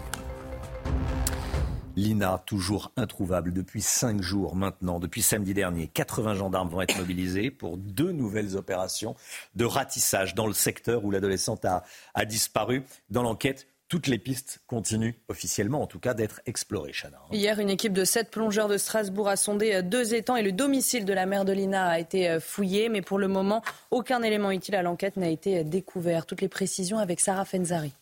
Lina, 1.95 2.41
toujours 2.45 2.91
introuvable 2.97 3.53
depuis 3.53 3.81
cinq 3.81 4.21
jours 4.21 4.55
maintenant, 4.55 4.99
depuis 4.99 5.21
samedi 5.21 5.53
dernier. 5.53 5.87
80 5.87 6.35
gendarmes 6.35 6.69
vont 6.69 6.81
être 6.81 6.97
mobilisés 6.97 7.51
pour 7.51 7.77
deux 7.77 8.11
nouvelles 8.11 8.57
opérations 8.57 9.15
de 9.55 9.65
ratissage 9.65 10.33
dans 10.33 10.47
le 10.47 10.53
secteur 10.53 11.05
où 11.05 11.11
l'adolescente 11.11 11.65
a 11.65 12.25
disparu. 12.25 12.83
Dans 13.11 13.21
l'enquête, 13.21 13.67
toutes 13.89 14.07
les 14.07 14.17
pistes 14.17 14.59
continuent 14.67 15.13
officiellement, 15.27 15.81
en 15.81 15.87
tout 15.87 15.99
cas, 15.99 16.13
d'être 16.13 16.41
explorées, 16.45 16.93
Chana. 16.93 17.19
Hier, 17.31 17.59
une 17.59 17.69
équipe 17.69 17.93
de 17.93 18.05
sept 18.05 18.31
plongeurs 18.31 18.67
de 18.67 18.77
Strasbourg 18.77 19.29
a 19.29 19.35
sondé 19.35 19.75
euh, 19.75 19.81
deux 19.81 20.13
étangs 20.15 20.35
et 20.35 20.41
le 20.41 20.51
domicile 20.51 21.05
de 21.05 21.13
la 21.13 21.25
mère 21.25 21.45
de 21.45 21.53
Lina 21.53 21.87
a 21.87 21.99
été 21.99 22.29
euh, 22.29 22.39
fouillé. 22.39 22.89
Mais 22.89 23.01
pour 23.01 23.19
le 23.19 23.27
moment, 23.27 23.61
aucun 23.91 24.23
élément 24.23 24.51
utile 24.51 24.75
à 24.75 24.81
l'enquête 24.81 25.17
n'a 25.17 25.29
été 25.29 25.59
euh, 25.59 25.63
découvert. 25.63 26.25
Toutes 26.25 26.41
les 26.41 26.49
précisions 26.49 26.97
avec 26.97 27.19
Sarah 27.19 27.45
Fenzari. 27.45 27.93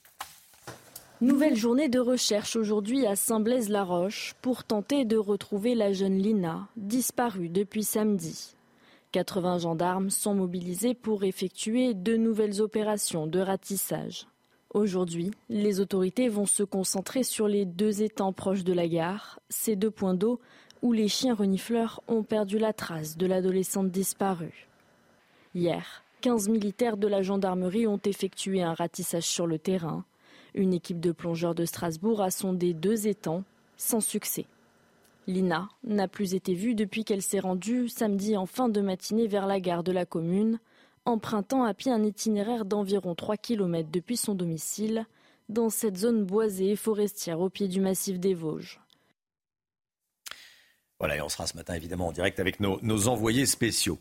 Nouvelle 1.19 1.55
journée 1.55 1.87
de 1.87 1.99
recherche 1.99 2.55
aujourd'hui 2.55 3.05
à 3.05 3.15
Saint-Blaise-la-Roche 3.15 4.33
pour 4.41 4.63
tenter 4.63 5.05
de 5.05 5.17
retrouver 5.17 5.75
la 5.75 5.93
jeune 5.93 6.17
Lina, 6.17 6.67
disparue 6.77 7.49
depuis 7.49 7.83
samedi. 7.83 8.55
80 9.11 9.59
gendarmes 9.59 10.09
sont 10.09 10.33
mobilisés 10.33 10.93
pour 10.93 11.23
effectuer 11.23 11.93
de 11.93 12.15
nouvelles 12.15 12.61
opérations 12.61 13.27
de 13.27 13.39
ratissage. 13.39 14.25
Aujourd'hui, 14.73 15.31
les 15.49 15.81
autorités 15.81 16.29
vont 16.29 16.45
se 16.45 16.63
concentrer 16.63 17.23
sur 17.23 17.49
les 17.49 17.65
deux 17.65 18.03
étangs 18.03 18.31
proches 18.31 18.63
de 18.63 18.71
la 18.71 18.87
gare, 18.87 19.41
ces 19.49 19.75
deux 19.75 19.91
points 19.91 20.13
d'eau 20.13 20.39
où 20.81 20.93
les 20.93 21.09
chiens 21.09 21.35
renifleurs 21.35 22.01
ont 22.07 22.23
perdu 22.23 22.57
la 22.57 22.71
trace 22.71 23.17
de 23.17 23.25
l'adolescente 23.25 23.91
disparue. 23.91 24.69
Hier, 25.53 26.03
15 26.21 26.47
militaires 26.47 26.95
de 26.95 27.07
la 27.07 27.21
gendarmerie 27.21 27.85
ont 27.85 27.99
effectué 28.05 28.63
un 28.63 28.73
ratissage 28.73 29.25
sur 29.25 29.45
le 29.45 29.59
terrain. 29.59 30.05
Une 30.55 30.73
équipe 30.73 31.01
de 31.01 31.11
plongeurs 31.11 31.55
de 31.55 31.65
Strasbourg 31.65 32.21
a 32.21 32.31
sondé 32.31 32.73
deux 32.73 33.07
étangs, 33.07 33.43
sans 33.75 33.99
succès. 33.99 34.45
Lina 35.27 35.67
n'a 35.83 36.07
plus 36.07 36.33
été 36.33 36.53
vue 36.53 36.75
depuis 36.75 37.03
qu'elle 37.03 37.21
s'est 37.21 37.39
rendue 37.39 37.89
samedi 37.89 38.37
en 38.37 38.45
fin 38.45 38.69
de 38.69 38.79
matinée 38.79 39.27
vers 39.27 39.47
la 39.47 39.59
gare 39.59 39.83
de 39.83 39.91
la 39.91 40.05
commune 40.05 40.59
empruntant 41.05 41.63
à 41.63 41.73
pied 41.73 41.91
un 41.91 42.03
itinéraire 42.03 42.65
d'environ 42.65 43.15
3 43.15 43.37
km 43.37 43.89
depuis 43.91 44.17
son 44.17 44.35
domicile, 44.35 45.05
dans 45.49 45.69
cette 45.69 45.97
zone 45.97 46.23
boisée 46.23 46.71
et 46.71 46.75
forestière 46.75 47.39
au 47.39 47.49
pied 47.49 47.67
du 47.67 47.81
massif 47.81 48.19
des 48.19 48.33
Vosges. 48.33 48.79
Voilà, 50.99 51.17
et 51.17 51.21
on 51.21 51.29
sera 51.29 51.47
ce 51.47 51.57
matin 51.57 51.73
évidemment 51.73 52.07
en 52.07 52.11
direct 52.11 52.39
avec 52.39 52.59
nos, 52.59 52.79
nos 52.83 53.07
envoyés 53.07 53.45
spéciaux. 53.45 53.99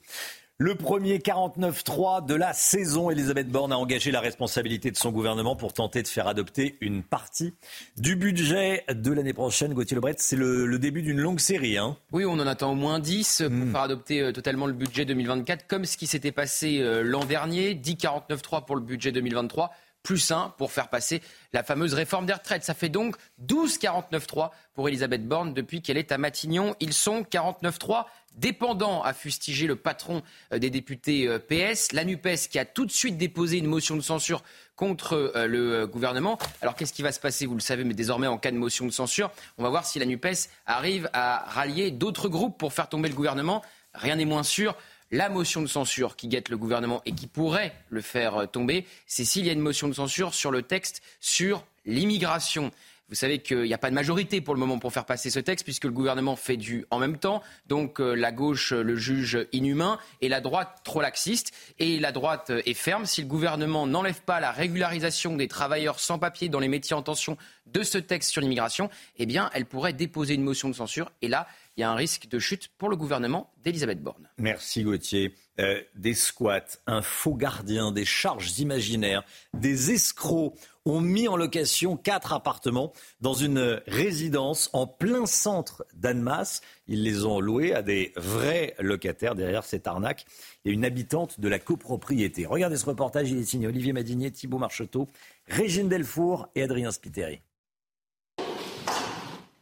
Le 0.62 0.74
premier 0.74 1.16
49-3 1.16 2.26
de 2.26 2.34
la 2.34 2.52
saison, 2.52 3.08
Elisabeth 3.08 3.48
Borne 3.48 3.72
a 3.72 3.78
engagé 3.78 4.10
la 4.10 4.20
responsabilité 4.20 4.90
de 4.90 4.96
son 4.98 5.10
gouvernement 5.10 5.56
pour 5.56 5.72
tenter 5.72 6.02
de 6.02 6.06
faire 6.06 6.28
adopter 6.28 6.76
une 6.82 7.02
partie 7.02 7.54
du 7.96 8.14
budget 8.14 8.84
de 8.90 9.10
l'année 9.10 9.32
prochaine. 9.32 9.72
Gauthier 9.72 9.94
Lebret, 9.94 10.16
c'est 10.18 10.36
le, 10.36 10.78
début 10.78 11.00
d'une 11.00 11.18
longue 11.18 11.40
série. 11.40 11.78
Hein. 11.78 11.96
oui, 12.12 12.26
on 12.26 12.34
en 12.34 12.46
attend 12.46 12.72
au 12.72 12.74
moins 12.74 12.98
10 12.98 13.44
pour 13.46 13.50
hmm. 13.56 13.72
faire 13.72 13.80
adopter 13.80 14.20
euh, 14.20 14.32
totalement 14.32 14.66
le 14.66 14.74
budget 14.74 15.06
2024, 15.06 15.66
comme 15.66 15.86
ce 15.86 15.96
qui 15.96 16.06
s'était 16.06 16.30
passé 16.30 16.80
euh, 16.80 17.00
l'an 17.02 17.24
dernier. 17.24 17.72
10 17.72 17.94
49-3 17.94 18.66
pour 18.66 18.76
le 18.76 18.82
budget 18.82 19.12
2023 19.12 19.70
plus 20.02 20.30
1 20.30 20.54
pour 20.56 20.72
faire 20.72 20.88
passer 20.88 21.22
la 21.52 21.62
fameuse 21.62 21.94
réforme 21.94 22.26
des 22.26 22.32
retraites. 22.32 22.64
Ça 22.64 22.74
fait 22.74 22.88
donc 22.88 23.16
12 23.38 23.78
49-3 23.78 24.50
pour 24.74 24.88
Elisabeth 24.88 25.26
Borne 25.26 25.52
depuis 25.52 25.82
qu'elle 25.82 25.98
est 25.98 26.12
à 26.12 26.18
Matignon. 26.18 26.74
Ils 26.80 26.92
sont 26.92 27.22
49-3 27.22 28.04
dépendants, 28.36 29.02
a 29.02 29.12
fustigé 29.12 29.66
le 29.66 29.76
patron 29.76 30.22
euh, 30.52 30.58
des 30.58 30.70
députés 30.70 31.26
euh, 31.26 31.38
PS. 31.38 31.92
La 31.92 32.04
NUPES 32.04 32.48
qui 32.50 32.58
a 32.58 32.64
tout 32.64 32.86
de 32.86 32.90
suite 32.90 33.16
déposé 33.16 33.58
une 33.58 33.66
motion 33.66 33.96
de 33.96 34.00
censure 34.00 34.42
contre 34.76 35.32
euh, 35.36 35.46
le 35.46 35.86
gouvernement. 35.86 36.38
Alors 36.62 36.74
qu'est-ce 36.74 36.92
qui 36.92 37.02
va 37.02 37.12
se 37.12 37.20
passer 37.20 37.46
Vous 37.46 37.54
le 37.54 37.60
savez, 37.60 37.84
mais 37.84 37.94
désormais 37.94 38.26
en 38.26 38.38
cas 38.38 38.50
de 38.50 38.56
motion 38.56 38.86
de 38.86 38.92
censure, 38.92 39.30
on 39.58 39.62
va 39.62 39.68
voir 39.68 39.84
si 39.84 39.98
la 39.98 40.06
NUPES 40.06 40.48
arrive 40.66 41.10
à 41.12 41.44
rallier 41.48 41.90
d'autres 41.90 42.28
groupes 42.28 42.58
pour 42.58 42.72
faire 42.72 42.88
tomber 42.88 43.08
le 43.08 43.14
gouvernement. 43.14 43.62
Rien 43.94 44.16
n'est 44.16 44.24
moins 44.24 44.42
sûr 44.42 44.76
la 45.12 45.28
motion 45.28 45.60
de 45.60 45.66
censure 45.66 46.14
qui 46.14 46.28
guette 46.28 46.50
le 46.50 46.56
gouvernement 46.56 47.02
et 47.04 47.12
qui 47.12 47.26
pourrait 47.26 47.74
le 47.88 48.00
faire 48.00 48.48
tomber, 48.48 48.86
c'est 49.08 49.24
s'il 49.24 49.44
y 49.44 49.50
a 49.50 49.52
une 49.52 49.58
motion 49.58 49.88
de 49.88 49.92
censure 49.92 50.34
sur 50.34 50.52
le 50.52 50.62
texte 50.62 51.02
sur 51.18 51.64
l'immigration. 51.84 52.70
Vous 53.10 53.16
savez 53.16 53.40
qu'il 53.40 53.62
n'y 53.62 53.74
a 53.74 53.78
pas 53.78 53.90
de 53.90 53.94
majorité 53.94 54.40
pour 54.40 54.54
le 54.54 54.60
moment 54.60 54.78
pour 54.78 54.92
faire 54.92 55.04
passer 55.04 55.30
ce 55.30 55.40
texte, 55.40 55.64
puisque 55.64 55.84
le 55.84 55.90
gouvernement 55.90 56.36
fait 56.36 56.56
du 56.56 56.86
en 56.90 56.98
même 56.98 57.18
temps. 57.18 57.42
Donc 57.66 58.00
euh, 58.00 58.14
la 58.14 58.32
gauche 58.32 58.72
le 58.72 58.96
juge 58.96 59.46
inhumain 59.52 59.98
et 60.20 60.28
la 60.28 60.40
droite 60.40 60.78
trop 60.84 61.00
laxiste. 61.00 61.52
Et 61.78 61.98
la 61.98 62.12
droite 62.12 62.50
est 62.50 62.74
ferme. 62.74 63.06
Si 63.06 63.20
le 63.20 63.26
gouvernement 63.26 63.86
n'enlève 63.86 64.22
pas 64.22 64.40
la 64.40 64.52
régularisation 64.52 65.36
des 65.36 65.48
travailleurs 65.48 65.98
sans 65.98 66.18
papier 66.18 66.48
dans 66.48 66.60
les 66.60 66.68
métiers 66.68 66.94
en 66.94 67.02
tension 67.02 67.36
de 67.66 67.82
ce 67.82 67.98
texte 67.98 68.30
sur 68.30 68.40
l'immigration, 68.40 68.90
eh 69.18 69.26
bien, 69.26 69.50
elle 69.54 69.66
pourrait 69.66 69.92
déposer 69.92 70.34
une 70.34 70.42
motion 70.42 70.68
de 70.68 70.74
censure. 70.74 71.10
Et 71.22 71.28
là, 71.28 71.46
il 71.76 71.80
y 71.80 71.84
a 71.84 71.90
un 71.90 71.94
risque 71.94 72.28
de 72.28 72.38
chute 72.38 72.68
pour 72.78 72.88
le 72.88 72.96
gouvernement 72.96 73.52
d'Elisabeth 73.64 74.02
Borne. 74.02 74.28
Merci 74.38 74.82
Gauthier. 74.82 75.34
Euh, 75.58 75.82
des 75.94 76.14
squats, 76.14 76.78
un 76.86 77.02
faux 77.02 77.34
gardien, 77.34 77.92
des 77.92 78.06
charges 78.06 78.58
imaginaires, 78.60 79.22
des 79.52 79.90
escrocs 79.90 80.54
ont 80.86 81.00
mis 81.00 81.28
en 81.28 81.36
location 81.36 81.96
quatre 81.96 82.32
appartements 82.32 82.92
dans 83.20 83.34
une 83.34 83.82
résidence 83.86 84.70
en 84.72 84.86
plein 84.86 85.26
centre 85.26 85.84
d'Annemasse. 85.94 86.62
Ils 86.86 87.02
les 87.02 87.24
ont 87.24 87.40
loués 87.40 87.74
à 87.74 87.82
des 87.82 88.12
vrais 88.16 88.74
locataires 88.78 89.34
derrière 89.34 89.64
cette 89.64 89.86
arnaque 89.86 90.24
et 90.64 90.70
une 90.70 90.84
habitante 90.84 91.40
de 91.40 91.48
la 91.48 91.58
copropriété. 91.58 92.46
Regardez 92.46 92.76
ce 92.76 92.86
reportage, 92.86 93.30
il 93.30 93.38
est 93.38 93.44
signé 93.44 93.66
Olivier 93.66 93.92
Madinier, 93.92 94.30
Thibault 94.30 94.58
Marcheteau, 94.58 95.08
Régine 95.46 95.88
Delfour 95.88 96.48
et 96.54 96.62
Adrien 96.62 96.90
Spiteri. 96.90 97.40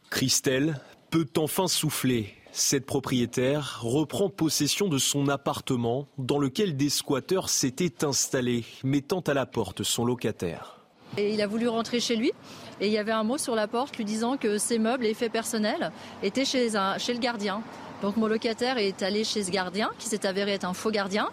Christelle, 0.09 0.79
peut 1.09 1.29
enfin 1.37 1.67
souffler. 1.67 2.33
Cette 2.51 2.85
propriétaire 2.85 3.79
reprend 3.81 4.29
possession 4.29 4.87
de 4.87 4.97
son 4.97 5.27
appartement 5.27 6.07
dans 6.17 6.39
lequel 6.39 6.77
des 6.77 6.89
squatteurs 6.89 7.49
s'étaient 7.49 8.03
installés, 8.03 8.65
mettant 8.83 9.21
à 9.21 9.33
la 9.33 9.45
porte 9.45 9.83
son 9.83 10.05
locataire. 10.05 10.78
Il 11.17 11.41
a 11.41 11.47
voulu 11.47 11.67
rentrer 11.67 11.99
chez 11.99 12.15
lui 12.15 12.31
et 12.81 12.87
il 12.87 12.93
y 12.93 12.97
avait 12.97 13.11
un 13.11 13.23
mot 13.23 13.37
sur 13.37 13.55
la 13.55 13.67
porte 13.67 13.97
lui 13.97 14.05
disant 14.05 14.37
que 14.37 14.57
ses 14.57 14.79
meubles 14.79 15.05
et 15.05 15.09
effets 15.09 15.29
personnels 15.29 15.91
étaient 16.23 16.45
chez, 16.45 16.69
chez 16.97 17.13
le 17.13 17.19
gardien. 17.19 17.61
Donc 18.01 18.15
mon 18.15 18.27
locataire 18.27 18.77
est 18.77 19.03
allé 19.03 19.23
chez 19.23 19.43
ce 19.43 19.51
gardien, 19.51 19.89
qui 19.99 20.07
s'est 20.07 20.25
avéré 20.25 20.53
être 20.53 20.63
un 20.63 20.73
faux 20.73 20.91
gardien, 20.91 21.27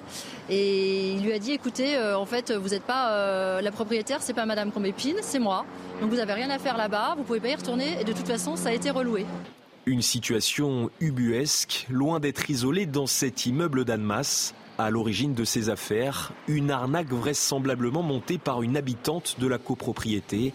et 0.51 1.13
il 1.13 1.23
lui 1.23 1.33
a 1.33 1.39
dit 1.39 1.53
écoutez, 1.53 1.97
euh, 1.97 2.19
en 2.19 2.27
fait, 2.27 2.51
vous 2.51 2.71
n'êtes 2.71 2.83
pas 2.83 3.13
euh, 3.13 3.61
la 3.61 3.71
propriétaire, 3.71 4.21
c'est 4.21 4.35
pas 4.35 4.47
Madame 4.47 4.73
Combépine, 4.73 5.17
c'est 5.23 5.39
moi. 5.39 5.65
Donc 6.01 6.11
vous 6.11 6.17
n'avez 6.17 6.33
rien 6.33 6.51
à 6.51 6.59
faire 6.59 6.77
là-bas, 6.77 7.15
vous 7.17 7.23
pouvez 7.23 7.39
pas 7.39 7.49
y 7.49 7.55
retourner, 7.55 8.01
et 8.01 8.05
de 8.05 8.13
toute 8.13 8.27
façon, 8.27 8.57
ça 8.57 8.71
a 8.71 8.73
été 8.73 8.91
reloué. 8.91 9.25
Une 9.87 10.03
situation 10.03 10.91
ubuesque, 10.99 11.87
loin 11.89 12.19
d'être 12.19 12.51
isolée 12.51 12.87
dans 12.87 13.07
cet 13.07 13.47
immeuble 13.47 13.85
d'Annemasse. 13.85 14.53
À 14.79 14.91
l'origine 14.91 15.33
de 15.33 15.45
ces 15.45 15.71
affaires, 15.71 16.33
une 16.49 16.71
arnaque 16.71 17.09
vraisemblablement 17.09 18.03
montée 18.03 18.37
par 18.37 18.63
une 18.63 18.77
habitante 18.77 19.37
de 19.41 19.47
la 19.47 19.57
copropriété. 19.57 20.53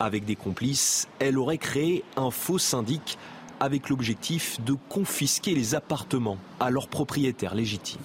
Avec 0.00 0.24
des 0.24 0.34
complices, 0.34 1.06
elle 1.20 1.38
aurait 1.38 1.58
créé 1.58 2.02
un 2.16 2.32
faux 2.32 2.58
syndic 2.58 3.18
avec 3.60 3.88
l'objectif 3.88 4.60
de 4.62 4.74
confisquer 4.88 5.54
les 5.54 5.76
appartements 5.76 6.38
à 6.58 6.70
leurs 6.70 6.88
propriétaires 6.88 7.54
légitimes. 7.54 8.00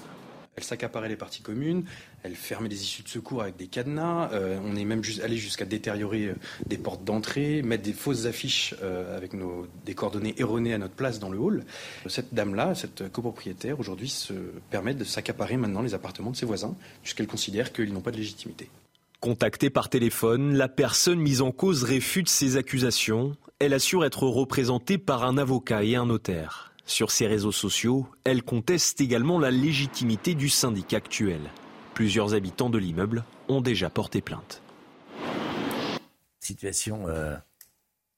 Elle 0.55 0.63
s'accaparait 0.63 1.09
les 1.09 1.15
parties 1.15 1.41
communes, 1.41 1.85
elle 2.27 2.35
fermait 2.35 2.67
les 2.67 2.81
issues 2.83 3.03
de 3.03 3.07
secours 3.07 3.41
avec 3.41 3.55
des 3.55 3.67
cadenas, 3.67 4.29
euh, 4.33 4.59
on 4.63 4.75
est 4.75 4.83
même 4.83 5.01
allé 5.23 5.37
jusqu'à 5.37 5.65
détériorer 5.65 6.25
euh, 6.25 6.35
des 6.65 6.77
portes 6.77 7.03
d'entrée, 7.03 7.61
mettre 7.61 7.83
des 7.83 7.93
fausses 7.93 8.25
affiches 8.25 8.75
euh, 8.83 9.15
avec 9.15 9.31
des 9.85 9.95
coordonnées 9.95 10.35
erronées 10.37 10.73
à 10.73 10.77
notre 10.77 10.93
place 10.93 11.19
dans 11.19 11.29
le 11.29 11.39
hall. 11.39 11.63
Cette 12.07 12.33
dame-là, 12.33 12.75
cette 12.75 13.09
copropriétaire, 13.11 13.79
aujourd'hui 13.79 14.09
se 14.09 14.33
permet 14.69 14.93
de 14.93 15.05
s'accaparer 15.05 15.55
maintenant 15.55 15.81
les 15.81 15.93
appartements 15.93 16.31
de 16.31 16.35
ses 16.35 16.45
voisins, 16.45 16.75
puisqu'elle 17.01 17.27
considère 17.27 17.71
qu'ils 17.71 17.93
n'ont 17.93 18.01
pas 18.01 18.11
de 18.11 18.17
légitimité. 18.17 18.69
Contactée 19.21 19.69
par 19.69 19.89
téléphone, 19.89 20.55
la 20.55 20.67
personne 20.67 21.19
mise 21.19 21.41
en 21.41 21.51
cause 21.51 21.83
réfute 21.83 22.29
ces 22.29 22.57
accusations. 22.57 23.35
Elle 23.59 23.73
assure 23.73 24.05
être 24.05 24.23
représentée 24.23 24.97
par 24.97 25.23
un 25.23 25.37
avocat 25.37 25.83
et 25.83 25.95
un 25.95 26.05
notaire. 26.05 26.73
Sur 26.85 27.09
ses 27.11 27.27
réseaux 27.27 27.51
sociaux, 27.51 28.05
elle 28.25 28.43
conteste 28.43 29.01
également 29.01 29.39
la 29.39 29.49
légitimité 29.49 30.35
du 30.35 30.49
syndicat 30.49 30.97
actuel. 30.97 31.39
Plusieurs 31.97 32.35
habitants 32.35 32.69
de 32.69 32.77
l'immeuble 32.77 33.23
ont 33.47 33.59
déjà 33.59 33.89
porté 33.89 34.21
plainte. 34.21 34.61
Situation 36.39 37.07
euh, 37.07 37.35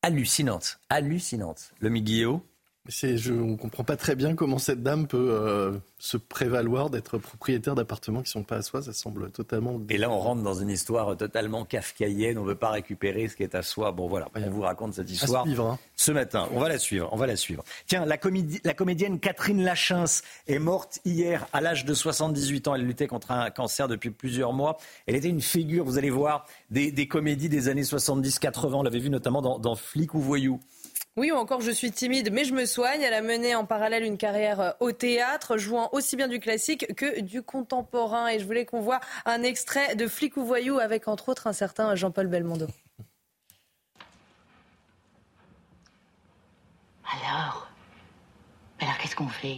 hallucinante, 0.02 0.82
hallucinante. 0.90 1.72
Le 1.80 1.88
Miguel 1.88 2.42
je, 2.88 3.34
on 3.34 3.52
ne 3.52 3.56
comprend 3.56 3.84
pas 3.84 3.98
très 3.98 4.16
bien 4.16 4.36
comment 4.36 4.58
cette 4.58 4.82
dame 4.82 5.08
peut 5.08 5.30
euh, 5.32 5.78
se 6.00 6.18
prévaloir 6.18 6.90
d'être 6.90 7.18
propriétaire 7.18 7.76
d'appartements 7.76 8.22
qui 8.22 8.30
ne 8.30 8.42
sont 8.42 8.44
pas 8.44 8.58
à 8.58 8.62
soi. 8.62 8.82
Ça 8.82 8.94
semble 8.94 9.32
totalement. 9.32 9.80
Et 9.90 9.98
là, 9.98 10.10
on 10.10 10.18
rentre 10.18 10.42
dans 10.42 10.56
une 10.56 10.70
histoire 10.70 11.16
totalement 11.18 11.66
kafkaïenne. 11.66 12.38
On 12.38 12.44
ne 12.44 12.48
veut 12.48 12.56
pas 12.56 12.72
récupérer 12.72 13.28
ce 13.28 13.36
qui 13.36 13.44
est 13.44 13.54
à 13.54 13.62
soi. 13.62 13.92
Bon, 13.92 14.08
voilà, 14.08 14.30
on 14.36 14.50
vous 14.50 14.62
raconte 14.62 14.94
cette 14.94 15.10
histoire 15.10 15.46
hein. 15.46 15.78
ce 15.96 16.12
matin. 16.12 16.48
On 16.54 16.60
va 16.60 16.70
la 16.70 16.80
suivre. 16.80 17.10
On 17.12 17.18
va 17.18 17.28
la 17.28 17.36
suivre. 17.36 17.64
Tiens, 17.86 18.06
la, 18.06 18.18
la 18.64 18.74
comédienne 18.74 19.20
Catherine 19.20 19.64
Lachins 19.64 20.22
est 20.48 20.60
morte 20.60 21.00
hier 21.06 21.48
à 21.54 21.62
l'âge 21.62 21.86
de 21.86 21.94
78 21.94 22.68
ans. 22.70 22.76
Elle 22.76 22.86
luttait 22.86 23.08
contre 23.08 23.32
un 23.32 23.50
cancer 23.52 23.88
depuis 23.88 24.10
plusieurs 24.10 24.54
mois. 24.54 24.78
Elle 25.06 25.16
était 25.16 25.30
une 25.30 25.42
figure, 25.42 25.86
vous 25.86 25.98
allez 25.98 26.10
voir, 26.10 26.46
des, 26.72 27.08
comédies 27.08 27.50
des 27.50 27.68
années 27.68 27.84
70-80. 27.84 28.74
On 28.74 28.84
l'avait 28.84 29.00
vu 29.00 29.10
notamment 29.10 29.42
dans, 29.42 29.60
dans 29.60 29.76
Flic 29.76 30.14
ou 30.14 30.20
Voyou. 30.20 30.60
Oui, 31.20 31.32
ou 31.34 31.36
encore 31.36 31.60
je 31.60 31.72
suis 31.72 31.92
timide, 31.92 32.32
mais 32.32 32.46
je 32.46 32.54
me 32.54 32.64
soigne. 32.66 33.02
Elle 33.02 33.14
a 33.14 33.22
mené 33.22 33.54
en 33.54 33.66
parallèle 33.66 34.06
une 34.06 34.18
carrière 34.18 34.62
euh, 34.62 34.72
au 34.80 34.94
théâtre, 34.94 35.58
jouant 35.58 35.90
aussi 35.92 36.16
bien 36.16 36.30
du 36.30 36.40
classique 36.40 36.96
que 36.96 37.20
du 37.20 37.42
contemporain. 37.42 38.30
Et 38.30 38.40
je 38.40 38.46
voulais 38.46 38.66
qu'on 38.66 38.80
voit 38.80 39.02
un 39.26 39.44
extrait 39.44 39.96
de 39.96 40.08
Flic 40.08 40.38
ou 40.38 40.46
Voyou 40.46 40.80
avec 40.80 41.10
entre 41.10 41.28
autres 41.28 41.48
un 41.48 41.52
certain 41.52 41.94
Jean-Paul 41.94 42.28
Belmondo. 42.28 42.68
Alors 47.26 47.68
Alors 48.80 48.98
qu'est-ce 49.00 49.18
qu'on 49.18 49.28
fait? 49.28 49.58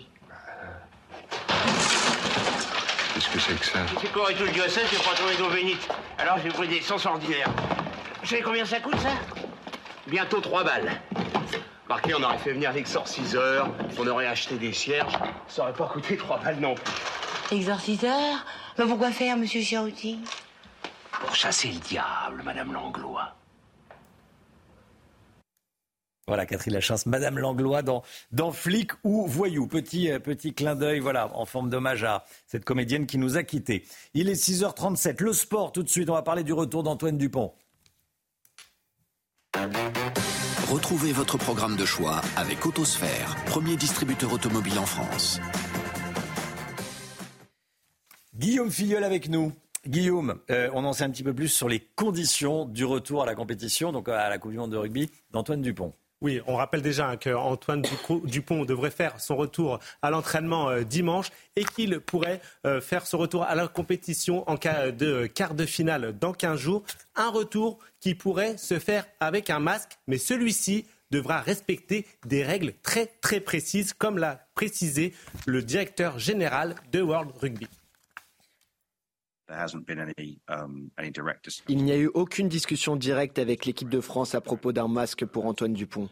Qu'est-ce 3.13 3.30
que 3.30 3.39
c'est 3.39 3.60
que 3.60 3.65
ça? 3.65 3.80
C'est 4.02 4.12
quoi 4.12 4.32
et 4.32 4.34
tout 4.34 4.45
le 4.45 4.52
diocèse, 4.52 4.88
j'ai 4.89 4.97
pas 4.97 5.13
trouvé 5.13 5.36
d'eau 5.36 5.52
bénite. 5.52 5.88
Alors 6.17 6.39
j'ai 6.39 6.50
pris 6.50 6.67
des 6.67 6.82
sens 6.82 7.06
ordinaires. 7.06 7.54
Vous 8.19 8.28
savez 8.28 8.41
combien 8.41 8.65
ça 8.65 8.80
coûte 8.80 8.97
ça? 8.97 9.12
Bientôt 10.08 10.41
trois 10.41 10.63
balles. 10.63 11.00
Marqué, 11.91 12.13
on 12.13 12.23
aurait 12.23 12.38
fait 12.38 12.54
venir 12.54 12.71
l'exorciseur, 12.71 13.69
on 13.99 14.08
aurait 14.08 14.27
acheté 14.27 14.58
des 14.58 14.71
cierges, 14.71 15.19
ça 15.49 15.63
aurait 15.63 15.73
pas 15.73 15.88
coûté 15.88 16.15
trois 16.15 16.39
balles 16.39 16.62
non 16.62 16.73
plus. 16.73 17.58
Exorciseur 17.58 18.45
Mais 18.80 18.86
pourquoi 18.86 19.12
faire, 19.12 19.36
monsieur 19.36 19.60
Chiarouti 19.60 20.19
Pour 21.12 21.36
chasser 21.36 21.67
le 21.67 21.80
diable, 21.80 22.43
madame 22.45 22.71
Langlois. 22.71 23.36
Voilà, 26.27 26.45
Catherine 26.45 26.75
Lachance, 26.75 27.08
Madame 27.08 27.38
Langlois 27.39 27.82
dans, 27.82 28.04
dans 28.32 28.54
Flic 28.54 28.91
ou 29.04 29.27
Voyou. 29.27 29.67
Petit, 29.67 30.10
euh, 30.13 30.19
petit 30.19 30.54
clin 30.54 30.75
d'œil, 30.75 31.01
voilà, 31.01 31.36
en 31.36 31.43
forme 31.43 31.69
d'hommage 31.69 32.06
à 32.06 32.23
cette 32.47 32.63
comédienne 32.63 33.06
qui 33.06 33.17
nous 33.17 33.36
a 33.36 33.43
quittés. 33.43 33.84
Il 34.13 34.30
est 34.30 34.41
6h37. 34.41 35.21
Le 35.21 35.34
sport, 35.34 35.73
tout 35.73 35.84
de 35.84 35.89
suite, 35.89 36.10
on 36.10 36.13
va 36.13 36.21
parler 36.21 36.45
du 36.45 36.54
retour 36.54 36.84
d'Antoine 36.84 37.17
Dupont. 37.17 37.51
Retrouvez 40.71 41.12
votre 41.12 41.38
programme 41.38 41.75
de 41.75 41.84
choix 41.84 42.21
avec 42.38 42.65
Autosphère, 42.65 43.36
premier 43.45 43.75
distributeur 43.75 44.31
automobile 44.31 44.79
en 44.79 44.86
France. 44.86 45.41
Guillaume 48.34 48.71
Filleul 48.71 49.03
avec 49.03 49.27
nous. 49.27 49.51
Guillaume, 49.86 50.39
euh, 50.49 50.69
on 50.73 50.86
en 50.86 50.93
sait 50.93 51.03
un 51.03 51.10
petit 51.10 51.23
peu 51.23 51.34
plus 51.34 51.49
sur 51.49 51.67
les 51.67 51.81
conditions 51.81 52.63
du 52.63 52.86
retour 52.86 53.21
à 53.21 53.25
la 53.25 53.36
compétition, 53.36 53.91
donc 53.91 54.07
à 54.07 54.29
la 54.29 54.38
Coupe 54.38 54.51
du 54.51 54.57
Monde 54.57 54.71
de 54.71 54.77
rugby, 54.77 55.12
d'Antoine 55.31 55.62
Dupont. 55.62 55.93
Oui, 56.21 56.39
on 56.45 56.55
rappelle 56.55 56.84
déjà 56.84 57.17
qu'Antoine 57.17 57.84
Dupont 58.25 58.63
devrait 58.63 58.91
faire 58.91 59.19
son 59.19 59.36
retour 59.36 59.79
à 60.03 60.12
l'entraînement 60.12 60.69
euh, 60.69 60.84
dimanche 60.84 61.31
et 61.55 61.65
qu'il 61.65 61.99
pourrait 61.99 62.41
euh, 62.67 62.79
faire 62.79 63.07
son 63.07 63.17
retour 63.17 63.43
à 63.43 63.55
la 63.55 63.67
compétition 63.67 64.47
en 64.47 64.55
cas 64.55 64.91
de 64.91 65.25
quart 65.25 65.55
de 65.55 65.65
finale 65.65 66.15
dans 66.19 66.31
15 66.31 66.60
jours. 66.60 66.84
Un 67.15 67.29
retour 67.29 67.79
qui 67.99 68.13
pourrait 68.13 68.57
se 68.57 68.77
faire 68.77 69.07
avec 69.19 69.49
un 69.49 69.60
masque, 69.60 69.97
mais 70.05 70.19
celui-ci 70.19 70.86
devra 71.10 71.41
respecter 71.41 72.05
des 72.27 72.43
règles 72.43 72.73
très 72.84 73.07
très 73.07 73.39
précises, 73.39 73.93
comme 73.93 74.19
l'a 74.19 74.45
précisé 74.53 75.13
le 75.47 75.63
directeur 75.63 76.19
général 76.19 76.75
de 76.91 77.01
World 77.01 77.31
Rugby. 77.41 77.67
Um, 80.50 80.90
Il 81.68 81.84
n'y 81.84 81.92
a 81.92 81.98
eu 81.98 82.10
aucune 82.14 82.50
discussion 82.50 82.96
directe 82.96 83.40
avec 83.40 83.66
l'équipe 83.66 83.90
de 83.90 84.02
France 84.02 84.36
à 84.36 84.42
propos 84.42 84.72
d'un 84.72 84.88
masque 84.88 85.26
pour 85.26 85.46
Antoine 85.46 85.74
Dupont. 85.74 86.10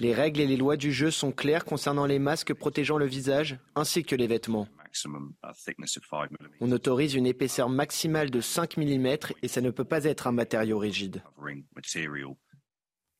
Les 0.00 0.14
règles 0.14 0.40
et 0.40 0.46
les 0.46 0.56
lois 0.56 0.76
du 0.76 0.92
jeu 0.92 1.10
sont 1.10 1.32
claires 1.32 1.64
concernant 1.64 2.06
les 2.06 2.18
masques 2.18 2.52
protégeant 2.54 2.98
le 2.98 3.06
visage 3.06 3.58
ainsi 3.74 4.04
que 4.04 4.16
les 4.16 4.26
vêtements. 4.26 4.68
On 6.60 6.72
autorise 6.72 7.14
une 7.14 7.26
épaisseur 7.26 7.68
maximale 7.68 8.30
de 8.30 8.40
5 8.40 8.76
mm 8.78 9.06
et 9.42 9.48
ça 9.48 9.60
ne 9.60 9.70
peut 9.70 9.84
pas 9.84 10.04
être 10.04 10.26
un 10.26 10.32
matériau 10.32 10.78
rigide. 10.78 11.22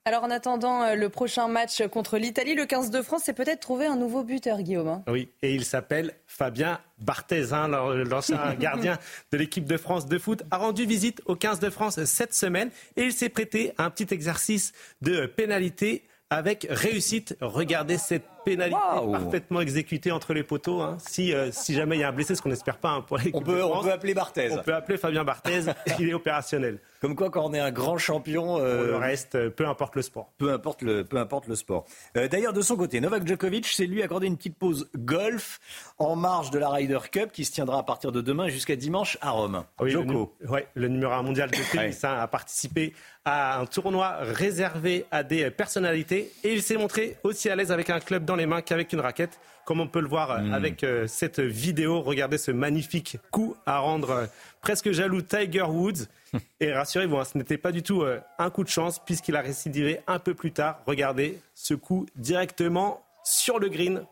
Alors 0.09 0.25
en 0.25 0.31
attendant 0.31 0.85
euh, 0.85 0.94
le 0.94 1.11
prochain 1.11 1.49
match 1.49 1.87
contre 1.88 2.16
l'Italie, 2.16 2.55
le 2.55 2.64
15 2.64 2.90
de 2.90 3.03
France 3.03 3.25
s'est 3.25 3.35
peut-être 3.35 3.61
trouvé 3.61 3.85
un 3.85 3.97
nouveau 3.97 4.25
buteur, 4.25 4.62
Guillaume. 4.62 4.88
Hein. 4.88 5.03
Oui, 5.07 5.29
et 5.42 5.55
il 5.55 5.66
s'appelle 5.66 6.14
Fabien 6.27 6.81
Barthez, 6.99 7.53
hein, 7.53 7.68
l'ancien 7.68 8.55
gardien 8.59 8.97
de 9.33 9.37
l'équipe 9.37 9.66
de 9.66 9.77
France 9.77 10.07
de 10.07 10.16
foot, 10.16 10.44
a 10.51 10.57
rendu 10.57 10.87
visite 10.87 11.21
au 11.27 11.37
15 11.37 11.61
de 11.61 11.68
France 11.68 12.03
cette 12.05 12.33
semaine 12.33 12.71
et 12.97 13.03
il 13.03 13.12
s'est 13.12 13.29
prêté 13.29 13.75
à 13.77 13.85
un 13.85 13.90
petit 13.90 14.07
exercice 14.14 14.73
de 15.03 15.27
pénalité 15.27 16.05
avec 16.31 16.66
réussite. 16.71 17.37
Regardez 17.42 17.99
cette 17.99 18.25
pénalité 18.49 18.79
parfaitement 19.13 19.61
exécutée 19.61 20.13
entre 20.13 20.35
les 20.35 20.43
poteaux. 20.43 20.81
Hein. 20.81 20.97
Si, 21.01 21.33
euh, 21.33 21.51
si 21.53 21.75
jamais 21.75 21.97
il 21.97 22.01
y 22.01 22.05
a 22.05 22.09
un 22.09 22.13
blessé, 22.13 22.35
ce 22.35 22.43
qu'on 22.43 22.49
n'espère 22.49 22.79
pas 22.79 22.91
hein, 22.91 23.01
pour 23.03 23.19
on 23.33 23.43
peut, 23.43 23.63
on 23.63 23.83
peut 23.83 23.93
appeler 23.93 24.15
Barthez. 24.15 24.51
On 24.53 24.63
peut 24.63 24.75
appeler 24.75 24.99
Fabien 24.99 25.25
Barthez. 25.25 25.63
il 25.99 26.09
est 26.09 26.15
opérationnel. 26.15 26.79
Comme 27.01 27.15
quoi, 27.15 27.31
quand 27.31 27.45
on 27.45 27.55
est 27.55 27.61
un 27.61 27.71
grand 27.71 27.97
champion, 27.97 28.59
euh, 28.59 28.89
le 28.89 28.97
reste, 28.97 29.51
peu 29.51 29.69
importe 29.69 29.95
le 29.95 30.03
sport. 30.03 30.33
Peu 30.37 30.53
importe 30.53 30.83
le, 30.83 31.05
peu 31.05 31.19
importe 31.19 31.47
le 31.47 31.55
sport. 31.55 31.85
Euh, 32.17 32.27
d'ailleurs, 32.27 32.53
de 32.53 32.61
son 32.61 32.77
côté, 32.77 33.01
Novak 33.01 33.27
Djokovic 33.27 33.67
s'est 33.67 33.87
lui 33.87 34.03
accordé 34.03 34.27
une 34.27 34.37
petite 34.37 34.57
pause 34.57 34.89
golf 34.97 35.61
en 35.99 36.17
marge 36.17 36.51
de 36.51 36.59
la 36.59 36.69
Ryder 36.71 36.99
Cup 37.13 37.31
qui 37.33 37.45
se 37.45 37.53
tiendra 37.53 37.79
à 37.79 37.83
partir 37.85 38.11
de 38.11 38.21
demain 38.21 38.49
jusqu'à 38.49 38.75
dimanche 38.75 39.17
à 39.21 39.31
Rome. 39.31 39.65
Oui, 39.81 39.91
Joko. 39.91 40.35
Le, 40.41 40.51
ouais, 40.51 40.67
le 40.75 40.89
numéro 40.89 41.13
1 41.13 41.23
mondial 41.23 41.51
de 41.51 41.57
tennis 41.71 42.03
hein, 42.03 42.17
a 42.19 42.27
participé 42.27 42.95
à 43.25 43.61
un 43.61 43.67
tournoi 43.67 44.17
réservé 44.21 45.05
à 45.11 45.23
des 45.23 45.51
personnalités 45.51 46.33
et 46.43 46.55
il 46.55 46.63
s'est 46.63 46.77
montré 46.77 47.17
aussi 47.23 47.51
à 47.51 47.57
l'aise 47.57 47.71
avec 47.71 47.91
un 47.91 48.01
club 48.01 48.25
dans 48.25 48.37
les 48.38 48.46
mains 48.46 48.62
qu'avec 48.62 48.92
une 48.92 49.01
raquette 49.01 49.38
comme 49.66 49.81
on 49.81 49.87
peut 49.87 50.01
le 50.01 50.09
voir 50.09 50.40
hmm. 50.40 50.55
avec 50.55 50.83
euh, 50.83 51.07
cette 51.07 51.40
vidéo. 51.40 52.01
Regardez 52.01 52.38
ce 52.38 52.51
magnifique 52.51 53.18
coup 53.31 53.55
à 53.66 53.81
rendre 53.81 54.29
presque 54.61 54.90
jaloux 54.92 55.22
Tiger 55.22 55.62
Woods. 55.62 56.07
Et 56.61 56.72
rassurez-vous, 56.72 57.16
hein, 57.16 57.24
ce 57.24 57.38
n'était 57.38 57.59
pas 57.59 57.72
du 57.72 57.83
tout 57.83 58.03
euh, 58.03 58.20
un 58.38 58.51
coup 58.51 58.64
de 58.64 58.68
chance 58.68 58.98
puisqu'il 58.98 59.37
a 59.37 59.40
récidivé 59.40 60.01
un 60.07 60.18
peu 60.18 60.35
plus 60.35 60.53
tard. 60.53 60.81
Regardez 60.87 61.38
ce 61.55 61.74
coup 61.74 62.07
directement 62.16 63.03
sur 63.24 63.59
le 63.59 63.68
green. 63.68 64.05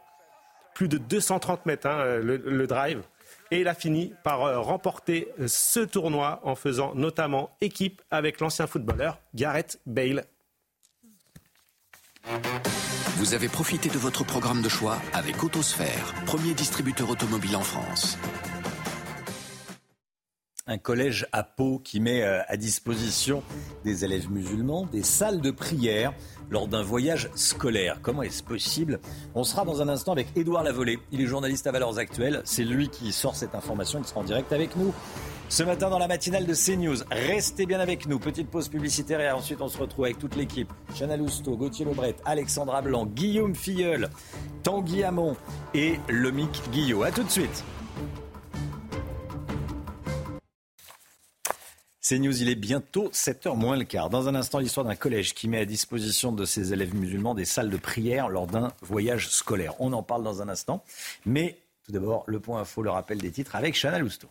Plus 0.75 0.89
de 0.89 0.99
230 0.99 1.67
mètres 1.67 1.87
hein, 1.87 1.99
euh, 2.01 2.39
le, 2.45 2.67
drive. 2.67 3.03
Et 3.51 3.61
il 3.61 3.69
a 3.69 3.75
fini 3.75 4.13
par 4.25 4.45
euh, 4.45 4.61
remporter 4.61 5.29
ce 5.47 5.81
tournoi 5.81 6.41
en 6.43 6.55
faisant 6.55 6.95
notamment 6.95 7.51
équipe 7.61 8.03
avec 8.11 8.41
l'ancien 8.41 8.67
footballeur 8.67 9.19
Gareth 9.35 9.81
Bale. 9.87 10.25
Vous 13.17 13.33
avez 13.33 13.49
profité 13.49 13.89
de 13.89 13.97
votre 13.97 14.25
programme 14.25 14.61
de 14.61 14.69
choix 14.69 14.99
avec 15.15 15.43
Autosphère, 15.43 16.15
premier 16.27 16.53
distributeur 16.53 17.09
automobile 17.09 17.57
en 17.57 17.63
France. 17.63 18.19
un 20.67 20.79
collège 20.79 21.27
à 21.33 21.45
Pau 21.45 21.79
qui 21.79 22.01
met 22.01 22.23
euh, 22.23 22.43
à 22.49 22.57
disposition 22.57 23.43
des 23.85 24.05
élèves 24.05 24.31
musulmans 24.31 24.87
des 24.87 25.05
salles 25.05 25.41
de 25.41 25.51
prière 25.51 26.13
lors 26.51 26.69
d'un 26.69 26.83
voyage 26.83 27.31
scolaire. 27.35 27.99
Comment 28.03 28.23
est-ce 28.23 28.43
possible 28.43 29.01
On 29.35 29.45
sera 29.45 29.65
dans 29.65 29.83
un 29.83 29.89
instant 29.89 30.13
avec 30.13 30.29
Édouard 30.37 30.63
Lavolée. 30.65 30.99
Il 31.13 31.21
est 31.21 31.27
journaliste 31.27 31.67
à 31.67 31.73
Valeurs 31.73 31.99
Actuelles. 31.99 32.43
C'est 32.45 32.65
lui 32.65 32.89
qui 32.89 33.13
sort 33.13 33.37
cette 33.37 33.55
information. 33.55 34.01
Il 34.01 34.07
sera 34.07 34.21
en 34.21 34.25
direct 34.25 34.53
avec 34.53 34.77
nous 34.77 34.95
ce 35.49 35.63
matin 35.63 35.91
dans 35.91 35.99
la 35.99 36.09
matinale 36.09 36.47
de 36.47 36.55
CNews. 36.55 37.05
Restez 37.11 37.67
bien 37.67 37.81
avec 37.81 38.07
nous. 38.07 38.19
Petite 38.19 38.51
pause 38.51 38.69
publicitaire 38.69 39.21
et 39.21 39.31
ensuite 39.31 39.61
on 39.61 39.69
se 39.69 39.79
retrouve 39.79 40.07
avec 40.07 40.19
toute 40.19 40.37
l'équipe. 40.37 40.73
Chana 40.99 41.17
Lousteau, 41.17 41.57
Gauthier 41.57 41.85
Lebret, 41.85 42.17
Alexandra 42.25 42.83
Blanc, 42.83 43.07
Guillaume 43.07 43.55
Filleul, 43.55 44.11
Tanguy 44.63 45.05
Hamon 45.05 45.37
et 45.75 45.95
Lomic 46.09 46.63
Guillot. 46.73 47.03
A 47.05 47.11
tout 47.11 47.23
de 47.23 47.31
suite. 47.31 47.65
CNews, 52.07 52.41
il 52.41 52.49
est 52.49 52.55
bientôt 52.55 53.09
7h 53.09 53.57
moins 53.57 53.77
le 53.77 53.83
quart. 53.83 54.11
Dans 54.11 54.29
un 54.29 54.37
instant, 54.37 54.61
l'histoire 54.61 54.87
d'un 54.87 54.95
collège 54.95 55.35
qui 55.35 55.49
met 55.49 55.59
à 55.59 55.65
disposition 55.65 56.31
de 56.31 56.45
ses 56.45 56.73
élèves 56.73 56.95
musulmans 56.95 57.35
des 57.35 57.45
salles 57.45 57.69
de 57.69 57.77
prière 57.77 58.29
lors 58.29 58.47
d'un 58.47 58.71
voyage 58.81 59.29
scolaire. 59.29 59.75
On 59.81 59.93
en 59.93 60.05
parle 60.05 60.23
dans 60.23 60.41
un 60.41 60.49
instant. 60.49 60.85
Mais 61.25 61.59
tout 61.85 61.91
d'abord, 61.91 62.23
le 62.29 62.39
point 62.39 62.61
info, 62.61 62.83
le 62.83 62.91
rappel 62.91 63.19
des 63.19 63.33
titres 63.33 63.57
avec 63.57 63.75
Chana 63.75 63.99
Lousteau. 63.99 64.29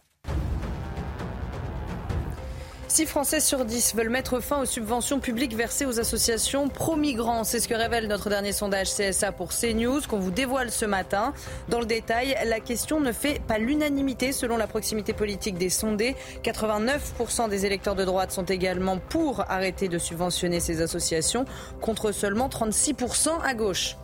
6 2.96 3.08
Français 3.08 3.42
sur 3.42 3.66
10 3.66 3.94
veulent 3.96 4.08
mettre 4.08 4.40
fin 4.40 4.62
aux 4.62 4.66
subventions 4.66 5.20
publiques 5.20 5.54
versées 5.54 5.86
aux 5.86 6.00
associations 6.00 6.70
pro-migrants. 6.70 7.44
C'est 7.44 7.60
ce 7.60 7.68
que 7.68 7.74
révèle 7.74 8.08
notre 8.08 8.30
dernier 8.30 8.54
sondage 8.54 8.88
CSA 8.88 9.34
pour 9.34 9.50
CNews 9.50 10.00
qu'on 10.08 10.20
vous 10.20 10.32
dévoile 10.32 10.72
ce 10.72 10.86
matin. 10.86 11.34
Dans 11.68 11.82
le 11.82 11.86
détail, 11.86 12.38
la 12.46 12.62
question 12.62 13.02
ne 13.02 13.12
fait 13.12 13.42
pas 13.46 13.58
l'unanimité 13.58 14.32
selon 14.32 14.56
la 14.56 14.68
proximité 14.68 15.12
politique 15.12 15.58
des 15.58 15.70
sondés. 15.70 16.16
89% 16.46 17.50
des 17.50 17.66
électeurs 17.66 17.96
de 17.96 18.06
droite 18.06 18.32
sont 18.32 18.46
également 18.46 18.98
pour 18.98 19.42
arrêter 19.52 19.90
de 19.90 19.98
subventionner 19.98 20.62
ces 20.62 20.80
associations 20.80 21.44
contre 21.82 22.14
seulement 22.14 22.48
36% 22.48 23.42
à 23.44 23.54
gauche. 23.56 23.98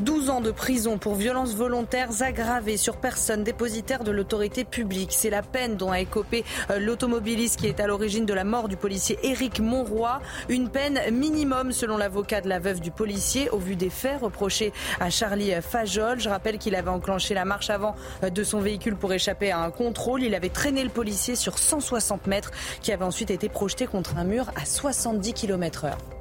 12 0.00 0.28
ans 0.28 0.40
de 0.42 0.50
prison 0.50 0.98
pour 0.98 1.14
violences 1.14 1.54
volontaires 1.54 2.20
aggravées 2.20 2.76
sur 2.76 2.98
personne 2.98 3.44
dépositaire 3.44 4.04
de 4.04 4.10
l'autorité 4.10 4.64
publique. 4.64 5.12
C'est 5.12 5.30
la 5.30 5.42
peine 5.42 5.76
dont 5.76 5.90
a 5.90 6.00
écopé 6.00 6.44
euh, 6.70 6.78
l'automobiliste 6.78 7.58
qui 7.58 7.66
est 7.66 7.80
à 7.80 7.86
l'origine 7.86 8.26
de 8.26 8.34
la 8.34 8.44
mort 8.44 8.68
du 8.68 8.76
policier 8.76 9.18
Éric 9.22 9.60
Monroy. 9.60 10.20
Une 10.50 10.68
peine 10.68 11.00
minimum 11.12 11.72
selon 11.72 11.96
l'avocat 11.96 12.42
de 12.42 12.48
la 12.48 12.58
veuve 12.58 12.80
du 12.80 12.90
policier 12.90 13.48
au 13.50 13.58
vu 13.58 13.74
des 13.74 13.88
faits 13.88 14.20
reprochés 14.20 14.72
à 15.00 15.08
Charlie 15.08 15.52
Fajol. 15.62 16.20
Je 16.20 16.28
rappelle 16.28 16.58
qu'il 16.58 16.74
avait 16.74 16.90
enclenché 16.90 17.32
la 17.32 17.46
marche 17.46 17.70
avant 17.70 17.94
euh, 18.22 18.28
de 18.28 18.44
son 18.44 18.60
véhicule 18.60 18.96
pour 18.96 19.12
échapper 19.14 19.50
à 19.50 19.60
un 19.60 19.70
contrôle. 19.70 20.22
Il 20.22 20.34
avait 20.34 20.50
traîné 20.50 20.84
le 20.84 20.90
policier 20.90 21.36
sur 21.36 21.58
160 21.58 22.26
mètres 22.26 22.50
qui 22.82 22.92
avait 22.92 23.04
ensuite 23.04 23.30
été 23.30 23.48
projeté 23.48 23.86
contre 23.86 24.18
un 24.18 24.24
mur 24.24 24.50
à 24.56 24.66
70 24.66 25.32
km 25.32 25.84
heure. 25.86 26.15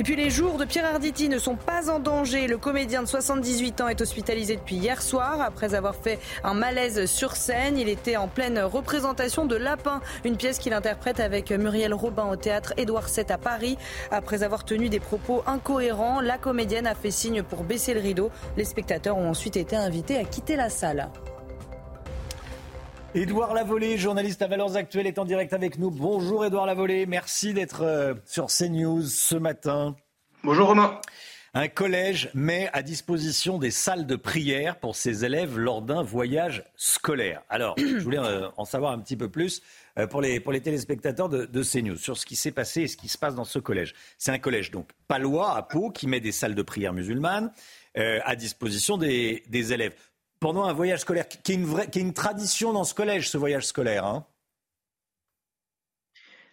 Et 0.00 0.02
puis 0.02 0.16
les 0.16 0.30
jours 0.30 0.56
de 0.56 0.64
Pierre 0.64 0.86
Arditi 0.86 1.28
ne 1.28 1.36
sont 1.36 1.56
pas 1.56 1.90
en 1.90 1.98
danger. 1.98 2.46
Le 2.46 2.56
comédien 2.56 3.02
de 3.02 3.06
78 3.06 3.82
ans 3.82 3.88
est 3.88 4.00
hospitalisé 4.00 4.56
depuis 4.56 4.76
hier 4.76 5.02
soir 5.02 5.42
après 5.42 5.74
avoir 5.74 5.94
fait 5.94 6.18
un 6.42 6.54
malaise 6.54 7.04
sur 7.04 7.36
scène. 7.36 7.76
Il 7.76 7.86
était 7.86 8.16
en 8.16 8.26
pleine 8.26 8.58
représentation 8.60 9.44
de 9.44 9.56
Lapin, 9.56 10.00
une 10.24 10.38
pièce 10.38 10.58
qu'il 10.58 10.72
interprète 10.72 11.20
avec 11.20 11.50
Muriel 11.50 11.92
Robin 11.92 12.30
au 12.30 12.36
théâtre 12.36 12.72
Édouard 12.78 13.08
VII 13.14 13.26
à 13.28 13.36
Paris. 13.36 13.76
Après 14.10 14.42
avoir 14.42 14.64
tenu 14.64 14.88
des 14.88 15.00
propos 15.00 15.42
incohérents, 15.46 16.22
la 16.22 16.38
comédienne 16.38 16.86
a 16.86 16.94
fait 16.94 17.10
signe 17.10 17.42
pour 17.42 17.62
baisser 17.62 17.92
le 17.92 18.00
rideau. 18.00 18.30
Les 18.56 18.64
spectateurs 18.64 19.18
ont 19.18 19.28
ensuite 19.28 19.58
été 19.58 19.76
invités 19.76 20.16
à 20.16 20.24
quitter 20.24 20.56
la 20.56 20.70
salle. 20.70 21.10
Édouard 23.12 23.54
Lavolée, 23.54 23.98
journaliste 23.98 24.40
à 24.40 24.46
Valeurs 24.46 24.76
Actuelles, 24.76 25.08
est 25.08 25.18
en 25.18 25.24
direct 25.24 25.52
avec 25.52 25.80
nous. 25.80 25.90
Bonjour 25.90 26.44
Édouard 26.44 26.64
Lavolée, 26.64 27.06
merci 27.06 27.52
d'être 27.52 27.82
euh, 27.82 28.14
sur 28.24 28.46
CNews 28.46 29.02
ce 29.02 29.34
matin. 29.34 29.96
Bonjour 30.44 30.68
Romain. 30.68 31.00
Un 31.52 31.66
collège 31.66 32.30
met 32.34 32.70
à 32.72 32.82
disposition 32.82 33.58
des 33.58 33.72
salles 33.72 34.06
de 34.06 34.14
prière 34.14 34.78
pour 34.78 34.94
ses 34.94 35.24
élèves 35.24 35.58
lors 35.58 35.82
d'un 35.82 36.04
voyage 36.04 36.62
scolaire. 36.76 37.42
Alors, 37.48 37.74
je 37.78 37.98
voulais 37.98 38.20
euh, 38.20 38.46
en 38.56 38.64
savoir 38.64 38.92
un 38.92 39.00
petit 39.00 39.16
peu 39.16 39.28
plus 39.28 39.60
euh, 39.98 40.06
pour 40.06 40.20
les, 40.20 40.38
pour 40.38 40.52
les 40.52 40.60
téléspectateurs 40.60 41.28
de, 41.28 41.46
de 41.46 41.62
CNews 41.64 41.96
sur 41.96 42.16
ce 42.16 42.24
qui 42.24 42.36
s'est 42.36 42.52
passé 42.52 42.82
et 42.82 42.86
ce 42.86 42.96
qui 42.96 43.08
se 43.08 43.18
passe 43.18 43.34
dans 43.34 43.42
ce 43.42 43.58
collège. 43.58 43.92
C'est 44.18 44.30
un 44.30 44.38
collège 44.38 44.70
donc 44.70 44.88
palois 45.08 45.56
à 45.56 45.62
Pau 45.62 45.90
qui 45.90 46.06
met 46.06 46.20
des 46.20 46.30
salles 46.30 46.54
de 46.54 46.62
prière 46.62 46.92
musulmanes 46.92 47.50
à 47.96 48.36
disposition 48.36 48.98
des, 48.98 49.42
des 49.48 49.72
élèves 49.72 49.96
pendant 50.40 50.64
un 50.64 50.72
voyage 50.72 51.00
scolaire, 51.00 51.28
qui 51.28 51.52
est 51.52 51.54
une, 51.54 51.66
vraie, 51.66 51.88
qui 51.88 51.98
est 51.98 52.02
une 52.02 52.14
tradition 52.14 52.72
dans 52.72 52.84
ce 52.84 52.94
collège, 52.94 53.28
ce 53.28 53.38
voyage 53.38 53.66
scolaire. 53.66 54.04
Hein 54.04 54.24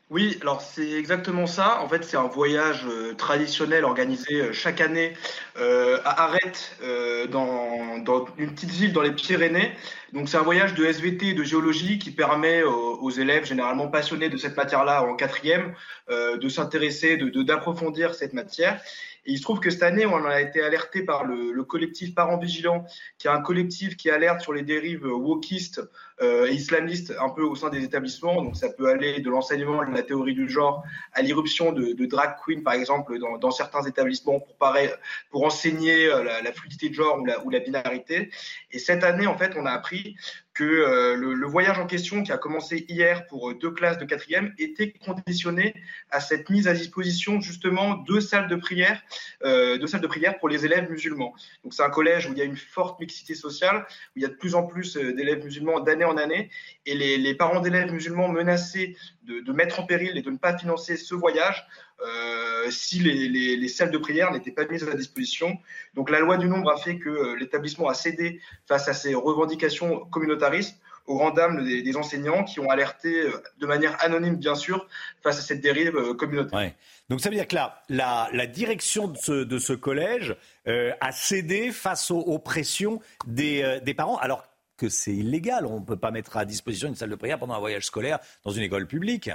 oui, 0.09 0.37
alors 0.41 0.61
c'est 0.61 0.91
exactement 0.91 1.47
ça. 1.47 1.81
En 1.81 1.89
fait, 1.89 2.05
c'est 2.05 2.15
un 2.15 2.27
voyage 2.27 2.85
euh, 2.85 3.13
traditionnel 3.13 3.83
organisé 3.83 4.35
euh, 4.35 4.53
chaque 4.53 4.79
année 4.79 5.13
euh, 5.57 5.99
à 6.05 6.23
Arrête, 6.23 6.77
euh, 6.81 7.27
dans, 7.27 8.25
une 8.37 8.53
petite 8.53 8.69
ville 8.69 8.93
dans 8.93 9.01
les 9.01 9.11
Pyrénées. 9.11 9.73
Donc 10.13 10.29
c'est 10.29 10.37
un 10.37 10.43
voyage 10.43 10.75
de 10.75 10.85
SVT 10.85 11.33
de 11.33 11.43
géologie 11.43 11.99
qui 11.99 12.11
permet 12.11 12.63
aux, 12.63 13.09
élèves 13.09 13.43
généralement 13.43 13.89
passionnés 13.89 14.29
de 14.29 14.37
cette 14.37 14.55
matière-là 14.55 15.03
en 15.03 15.15
quatrième 15.15 15.73
de 16.09 16.47
s'intéresser, 16.47 17.17
d'approfondir 17.17 18.15
cette 18.15 18.31
matière. 18.31 18.81
Et 19.27 19.33
il 19.33 19.37
se 19.37 19.43
trouve 19.43 19.59
que 19.59 19.69
cette 19.69 19.83
année, 19.83 20.05
on 20.05 20.25
a 20.25 20.41
été 20.41 20.61
alerté 20.61 21.03
par 21.03 21.25
le, 21.25 21.51
le 21.51 21.63
collectif 21.63 22.15
Parents 22.15 22.37
Vigilants, 22.37 22.85
qui 23.17 23.27
est 23.27 23.29
un 23.29 23.41
collectif 23.41 23.97
qui 23.97 24.09
alerte 24.09 24.41
sur 24.41 24.53
les 24.53 24.63
dérives 24.63 25.05
wokistes 25.05 25.81
euh, 26.21 26.49
islamistes 26.49 27.13
un 27.19 27.29
peu 27.29 27.43
au 27.43 27.53
sein 27.53 27.69
des 27.69 27.83
établissements. 27.83 28.41
Donc 28.41 28.55
ça 28.55 28.69
peut 28.69 28.89
aller 28.89 29.19
de 29.19 29.29
l'enseignement 29.29 29.85
de 29.85 29.93
la 29.93 30.01
théorie 30.01 30.33
du 30.33 30.49
genre 30.49 30.83
à 31.13 31.21
l'irruption 31.21 31.73
de, 31.73 31.93
de 31.93 32.05
drag 32.05 32.37
queen, 32.43 32.63
par 32.63 32.73
exemple, 32.73 33.19
dans, 33.19 33.37
dans 33.37 33.51
certains 33.51 33.83
établissements 33.83 34.39
pour, 34.39 34.55
pareil, 34.57 34.89
pour 35.29 35.43
enseigner 35.45 36.07
euh, 36.07 36.23
la, 36.23 36.41
la, 36.41 36.51
fluidité 36.53 36.89
de 36.89 36.93
genre 36.93 37.19
ou 37.19 37.25
la, 37.25 37.45
ou 37.45 37.49
la 37.49 37.59
binarité. 37.59 38.31
Et 38.71 38.79
cette 38.79 39.03
année, 39.03 39.27
en 39.27 39.37
fait, 39.37 39.53
on 39.57 39.65
a 39.65 39.71
appris 39.71 40.15
que 40.57 40.63
euh, 40.63 41.15
le, 41.15 41.45
voyage 41.45 41.77
en 41.77 41.85
question, 41.85 42.23
qui 42.23 42.31
a 42.31 42.37
commencé 42.39 42.83
hier 42.89 43.27
pour 43.27 43.51
euh, 43.51 43.53
deux 43.53 43.69
classes 43.69 43.99
de 43.99 44.05
quatrième, 44.05 44.55
était 44.57 44.91
conditionné 44.91 45.75
à 46.09 46.19
cette 46.19 46.49
mise 46.49 46.67
à 46.67 46.73
disposition 46.73 47.39
justement 47.41 47.97
de 47.97 48.19
salles 48.19 48.47
de 48.47 48.55
prière, 48.55 48.99
euh, 49.45 49.77
de 49.77 49.85
salles 49.85 50.01
de 50.01 50.07
prière 50.07 50.39
pour 50.39 50.49
les 50.49 50.65
élèves 50.65 50.89
musulmans. 50.89 51.35
Donc 51.63 51.75
c'est 51.75 51.83
un 51.83 51.91
collège 51.91 52.25
où 52.27 52.31
il 52.31 52.39
y 52.39 52.41
a 52.41 52.43
une 52.43 52.57
forte 52.57 52.99
mixité 52.99 53.35
sociale, 53.35 53.85
où 53.87 54.13
il 54.15 54.23
y 54.23 54.25
a 54.25 54.29
de 54.29 54.33
plus 54.33 54.55
en 54.55 54.63
plus 54.63 54.97
d'élèves 54.97 55.43
musulmans 55.43 55.79
d'année 55.79 56.05
en 56.05 56.17
année, 56.17 56.49
et 56.87 56.95
les, 56.95 57.35
parents 57.35 57.59
d'élèves 57.59 57.91
musulmans 57.91 58.29
menacés 58.29 58.97
de, 59.23 59.51
mettre 59.51 59.79
en 59.79 59.83
péril 59.85 60.17
et 60.17 60.23
de 60.23 60.31
ne 60.31 60.37
pas 60.37 60.57
financer 60.57 60.97
ce 60.97 61.13
voyage 61.13 61.67
euh, 62.05 62.69
si 62.69 62.99
les, 62.99 63.27
les, 63.27 63.55
les, 63.55 63.67
salles 63.67 63.91
de 63.91 63.97
prière 63.97 64.31
n'étaient 64.31 64.51
pas 64.51 64.65
mises 64.65 64.87
à 64.87 64.93
disposition. 64.93 65.57
Donc 65.95 66.09
la 66.09 66.19
loi 66.19 66.37
du 66.37 66.47
nombre 66.47 66.71
a 66.71 66.77
fait 66.77 66.99
que 66.99 67.09
euh, 67.09 67.35
l'établissement 67.39 67.87
a 67.87 67.93
cédé 67.93 68.39
face 68.67 68.87
à 68.87 68.93
ces 68.93 69.15
revendications 69.15 70.05
communautaristes 70.05 70.77
au 71.07 71.15
grand 71.15 71.31
dam 71.31 71.63
des, 71.63 71.97
enseignants 71.97 72.43
qui 72.43 72.59
ont 72.59 72.69
alerté 72.69 73.21
euh, 73.21 73.41
de 73.59 73.65
manière 73.65 73.97
anonyme, 74.03 74.35
bien 74.35 74.55
sûr, 74.55 74.87
face 75.23 75.39
à 75.39 75.41
cette 75.41 75.61
dérive 75.61 76.13
communautaire. 76.15 76.71
Donc 77.09 77.21
ça 77.21 77.29
veut 77.29 77.35
dire 77.35 77.47
que 77.47 77.55
la, 77.55 78.29
la, 78.31 78.47
direction 78.47 79.07
de 79.07 79.57
ce, 79.57 79.73
collège 79.73 80.35
a 80.65 81.11
cédé 81.13 81.71
face 81.71 82.11
aux, 82.11 82.19
aux 82.19 82.37
pressions 82.37 82.99
des 83.25 83.93
parents, 83.95 84.17
alors 84.17 84.43
que 84.77 84.89
c'est 84.89 85.13
illégal. 85.13 85.65
On 85.65 85.79
ne 85.79 85.85
peut 85.85 85.97
pas 85.97 86.11
mettre 86.11 86.37
à 86.37 86.45
disposition 86.45 86.87
une 86.87 86.95
salle 86.95 87.09
de 87.09 87.15
prière 87.15 87.39
pendant 87.39 87.55
un 87.55 87.59
voyage 87.59 87.85
scolaire 87.85 88.19
dans 88.43 88.51
une 88.51 88.63
école 88.63 88.87
publique. 88.87 89.29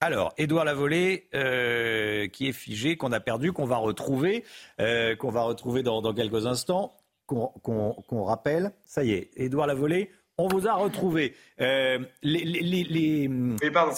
Alors, 0.00 0.34
Édouard 0.36 0.64
Lavolée, 0.64 1.28
euh, 1.34 2.26
qui 2.28 2.48
est 2.48 2.52
figé, 2.52 2.96
qu'on 2.96 3.12
a 3.12 3.20
perdu, 3.20 3.52
qu'on 3.52 3.64
va 3.64 3.76
retrouver, 3.76 4.44
euh, 4.80 5.16
qu'on 5.16 5.30
va 5.30 5.42
retrouver 5.42 5.82
dans, 5.82 6.02
dans 6.02 6.12
quelques 6.12 6.46
instants, 6.46 6.96
qu'on 7.26 7.48
qu 7.64 7.72
qu 8.08 8.14
rappelle. 8.16 8.72
Ça 8.84 9.02
y 9.02 9.12
est, 9.12 9.30
Édouard 9.36 9.66
Lavolée, 9.66 10.10
on 10.36 10.48
vous 10.48 10.66
a 10.68 10.74
retrouvé. 10.74 11.34
Euh, 11.60 11.98
les, 12.22 12.44
les, 12.44 12.84
les, 12.84 13.30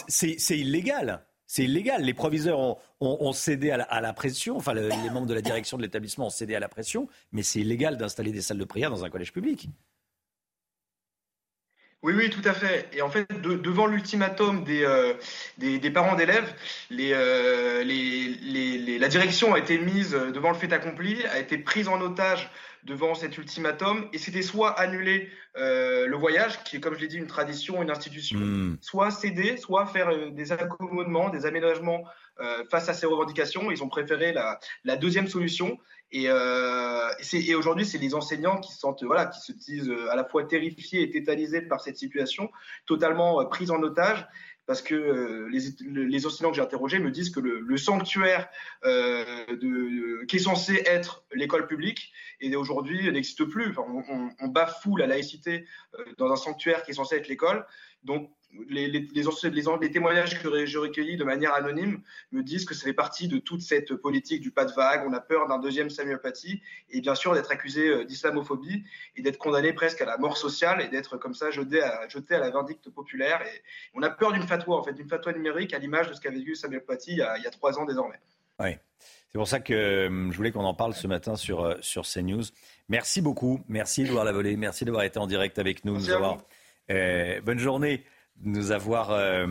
c'est 0.09 0.59
illégal. 0.59 1.25
C'est 1.49 1.65
illégal. 1.65 2.03
Les 2.03 2.15
proviseurs 2.15 2.59
ont, 2.59 2.77
ont, 3.01 3.19
ont 3.21 3.33
cédé 3.33 3.71
à 3.71 3.77
la, 3.79 3.85
à 3.85 4.01
la, 4.01 4.13
pression, 4.13 4.57
enfin 4.57 4.75
le, 4.75 4.89
les 4.89 5.11
membres 5.11 5.27
de 5.27 5.35
la 5.35 5.43
direction 5.43 5.77
de 5.77 5.83
l'établissement 5.83 6.27
ont 6.27 6.31
cédé 6.31 6.55
à 6.55 6.61
la 6.61 6.69
pression, 6.69 7.09
mais 7.33 7.43
c'est 7.43 7.61
illégal 7.61 7.97
d'installer 7.97 8.33
des 8.33 8.43
salles 8.43 8.59
de 8.59 8.65
prière 8.65 8.91
dans 8.91 9.05
un 9.05 9.11
collège 9.11 9.33
public. 9.33 9.69
Oui, 12.07 12.15
oui, 12.17 12.31
tout 12.31 12.49
à 12.49 12.53
fait. 12.53 12.89
Et 12.93 13.03
en 13.03 13.11
fait, 13.11 13.27
de, 13.43 13.57
devant 13.57 13.89
l'ultimatum 13.89 14.63
des, 14.63 14.85
euh, 14.85 15.91
parents 15.93 16.15
d'élèves, 16.15 16.55
euh, 16.93 17.83
la 19.01 19.09
direction 19.09 19.55
a 19.55 19.59
été 19.59 19.77
mise 19.77 20.13
devant 20.13 20.51
le 20.51 20.55
fait 20.55 20.73
accompli, 20.73 21.27
a 21.27 21.41
été 21.41 21.59
prise 21.59 21.89
en 21.89 22.01
otage 22.01 22.49
devant 22.85 23.15
cet 23.15 23.39
ultimatum, 23.39 24.09
et 24.13 24.19
c'était 24.19 24.43
soit 24.43 24.71
annuler 24.79 25.29
le 25.57 26.17
voyage, 26.17 26.63
qui 26.65 26.77
est 26.77 26.81
comme 26.81 26.95
je 26.95 27.01
l'ai 27.01 27.09
dit 27.09 27.17
une 27.17 27.27
tradition, 27.27 27.83
une 27.83 27.91
institution, 27.91 28.39
hmm. 28.39 28.77
soit 28.81 29.11
céder, 29.11 29.57
soit 29.57 29.87
faire 29.87 30.31
des 30.33 30.53
accommodements, 30.53 31.31
des 31.31 31.47
aménagements 31.47 32.05
face 32.71 32.89
à 32.89 32.95
ces 32.95 33.07
revendications. 33.07 33.71
Ils 33.71 33.83
ont 33.83 33.89
préféré 33.89 34.33
la, 34.33 34.59
la 34.85 34.97
deuxième 34.97 35.27
solution. 35.27 35.79
Et, 36.13 36.27
euh, 36.29 37.09
et 37.33 37.55
aujourd'hui, 37.55 37.85
c'est 37.85 37.99
les 37.99 38.15
enseignants 38.15 38.61
qui, 38.61 38.73
sentent, 38.73 39.03
voilà, 39.03 39.27
qui 39.27 39.41
se 39.41 39.53
disent 39.53 39.93
à 40.11 40.17
la 40.17 40.25
fois 40.25 40.45
terrifiés 40.45 41.03
et 41.03 41.11
tétanisés 41.11 41.63
par 41.63 41.81
cette 41.81 41.97
situation, 41.97 42.51
totalement 42.87 43.45
pris 43.47 43.71
en 43.71 43.83
otage 43.83 44.27
parce 44.67 44.83
que 44.83 44.95
euh, 44.95 45.49
les, 45.49 46.07
les, 46.07 46.27
enseignants 46.27 46.51
que 46.51 46.57
j'ai 46.57 46.63
interrogés 46.63 46.99
me 46.99 47.11
disent 47.11 47.31
que 47.31 47.41
le, 47.41 47.77
sanctuaire 47.77 48.49
euh, 48.85 49.47
de, 49.49 50.25
qui 50.25 50.37
est 50.37 50.41
censé 50.41 50.83
être 50.87 51.25
l'école 51.33 51.67
publique 51.67 52.13
et 52.41 52.55
aujourd'hui 52.57 53.11
n'existe 53.13 53.45
plus. 53.45 53.73
On, 53.79 54.03
on, 54.09 54.31
on, 54.41 54.49
bafoue 54.49 54.97
la 54.97 55.07
laïcité 55.07 55.67
euh, 55.99 56.05
dans 56.19 56.33
un 56.33 56.37
sanctuaire 56.37 56.83
qui 56.83 56.91
est 56.91 56.95
censé 56.95 57.17
être 57.17 57.29
l'école. 57.29 57.65
Donc 58.05 58.31
les, 58.69 58.89
les, 58.89 59.09
les, 59.13 59.91
témoignages 59.91 60.43
que 60.43 60.67
j'ai 60.67 60.79
recueillis 60.79 61.17
de 61.17 61.25
manière 61.25 61.55
anonyme 61.55 62.03
me 62.33 62.43
disent 62.43 62.65
que 62.65 62.75
ça 62.75 62.85
fait 62.85 62.93
partie 62.93 63.29
de 63.29 63.39
toute 63.39 63.61
cette 63.61 63.95
politique 63.95 64.41
du 64.41 64.51
pas 64.51 64.65
de 64.65 64.73
vague. 64.73 65.05
On 65.07 65.13
a 65.13 65.21
peur 65.21 65.47
d'un 65.49 65.59
deuxième 65.59 65.91
Samuel 65.91 66.21
Paty 66.21 66.63
et 66.91 67.01
bien 67.01 67.15
sûr 67.15 67.35
d'être 67.35 67.51
accusé 67.51 67.89
euh, 67.89 68.05
d'islamophobie 68.05 68.85
et 69.17 69.23
d'être 69.23 69.39
condamné 69.39 69.73
presque 69.73 70.01
à 70.01 70.05
la 70.05 70.19
mort 70.19 70.37
sociale 70.37 70.81
et 70.81 70.89
d'être 70.89 71.17
comme 71.17 71.35
ça 71.35 71.51
jeté 71.51 71.83
à, 71.83 72.09
jeté 72.09 72.35
à 72.35 72.39
la 72.39 72.51
vindicte 72.51 72.89
populaire. 72.91 73.43
Et 73.43 73.63
on 73.95 74.03
a 74.03 74.11
peur 74.11 74.33
d'une 74.33 74.47
fatwa, 74.47 74.77
en 74.77 74.83
fait, 74.83 74.93
d'une 74.93 75.09
fatwa 75.09 75.33
numérique 75.33 75.75
à 75.75 75.79
l'image 75.79 76.09
de 76.09 76.15
ce 76.15 76.21
qu'avait 76.21 76.41
vu 76.41 76.55
Samuel 76.55 76.85
Paty 76.85 77.13
il 77.13 77.19
y, 77.19 77.23
a, 77.23 77.37
il 77.39 77.45
y 77.45 77.47
a 77.47 77.51
trois 77.51 77.79
ans 77.79 77.85
désormais. 77.85 78.21
Oui. 78.59 78.77
C'est 79.29 79.39
pour 79.39 79.49
ça 79.49 79.61
que 79.61 79.75
euh, 79.75 80.31
je 80.31 80.37
voulais 80.37 80.51
qu'on 80.51 80.65
en 80.65 80.75
parle 80.75 80.95
ce 80.95 81.07
matin 81.07 81.37
sur, 81.37 81.63
euh, 81.63 81.75
sur 81.81 82.07
CNews. 82.07 82.45
Merci 82.89 83.21
beaucoup. 83.21 83.61
Merci 83.69 84.03
Edouard 84.03 84.25
Lavolée. 84.25 84.57
Merci 84.57 84.85
d'avoir 84.85 85.05
été 85.05 85.19
en 85.19 85.27
direct 85.27 85.59
avec 85.59 85.85
nous. 85.85 85.95
nous 85.95 86.11
avoir, 86.11 86.39
euh, 86.91 87.41
bonne 87.41 87.59
journée 87.59 88.05
nous 88.43 88.71
avoir 88.71 89.11
euh, 89.11 89.47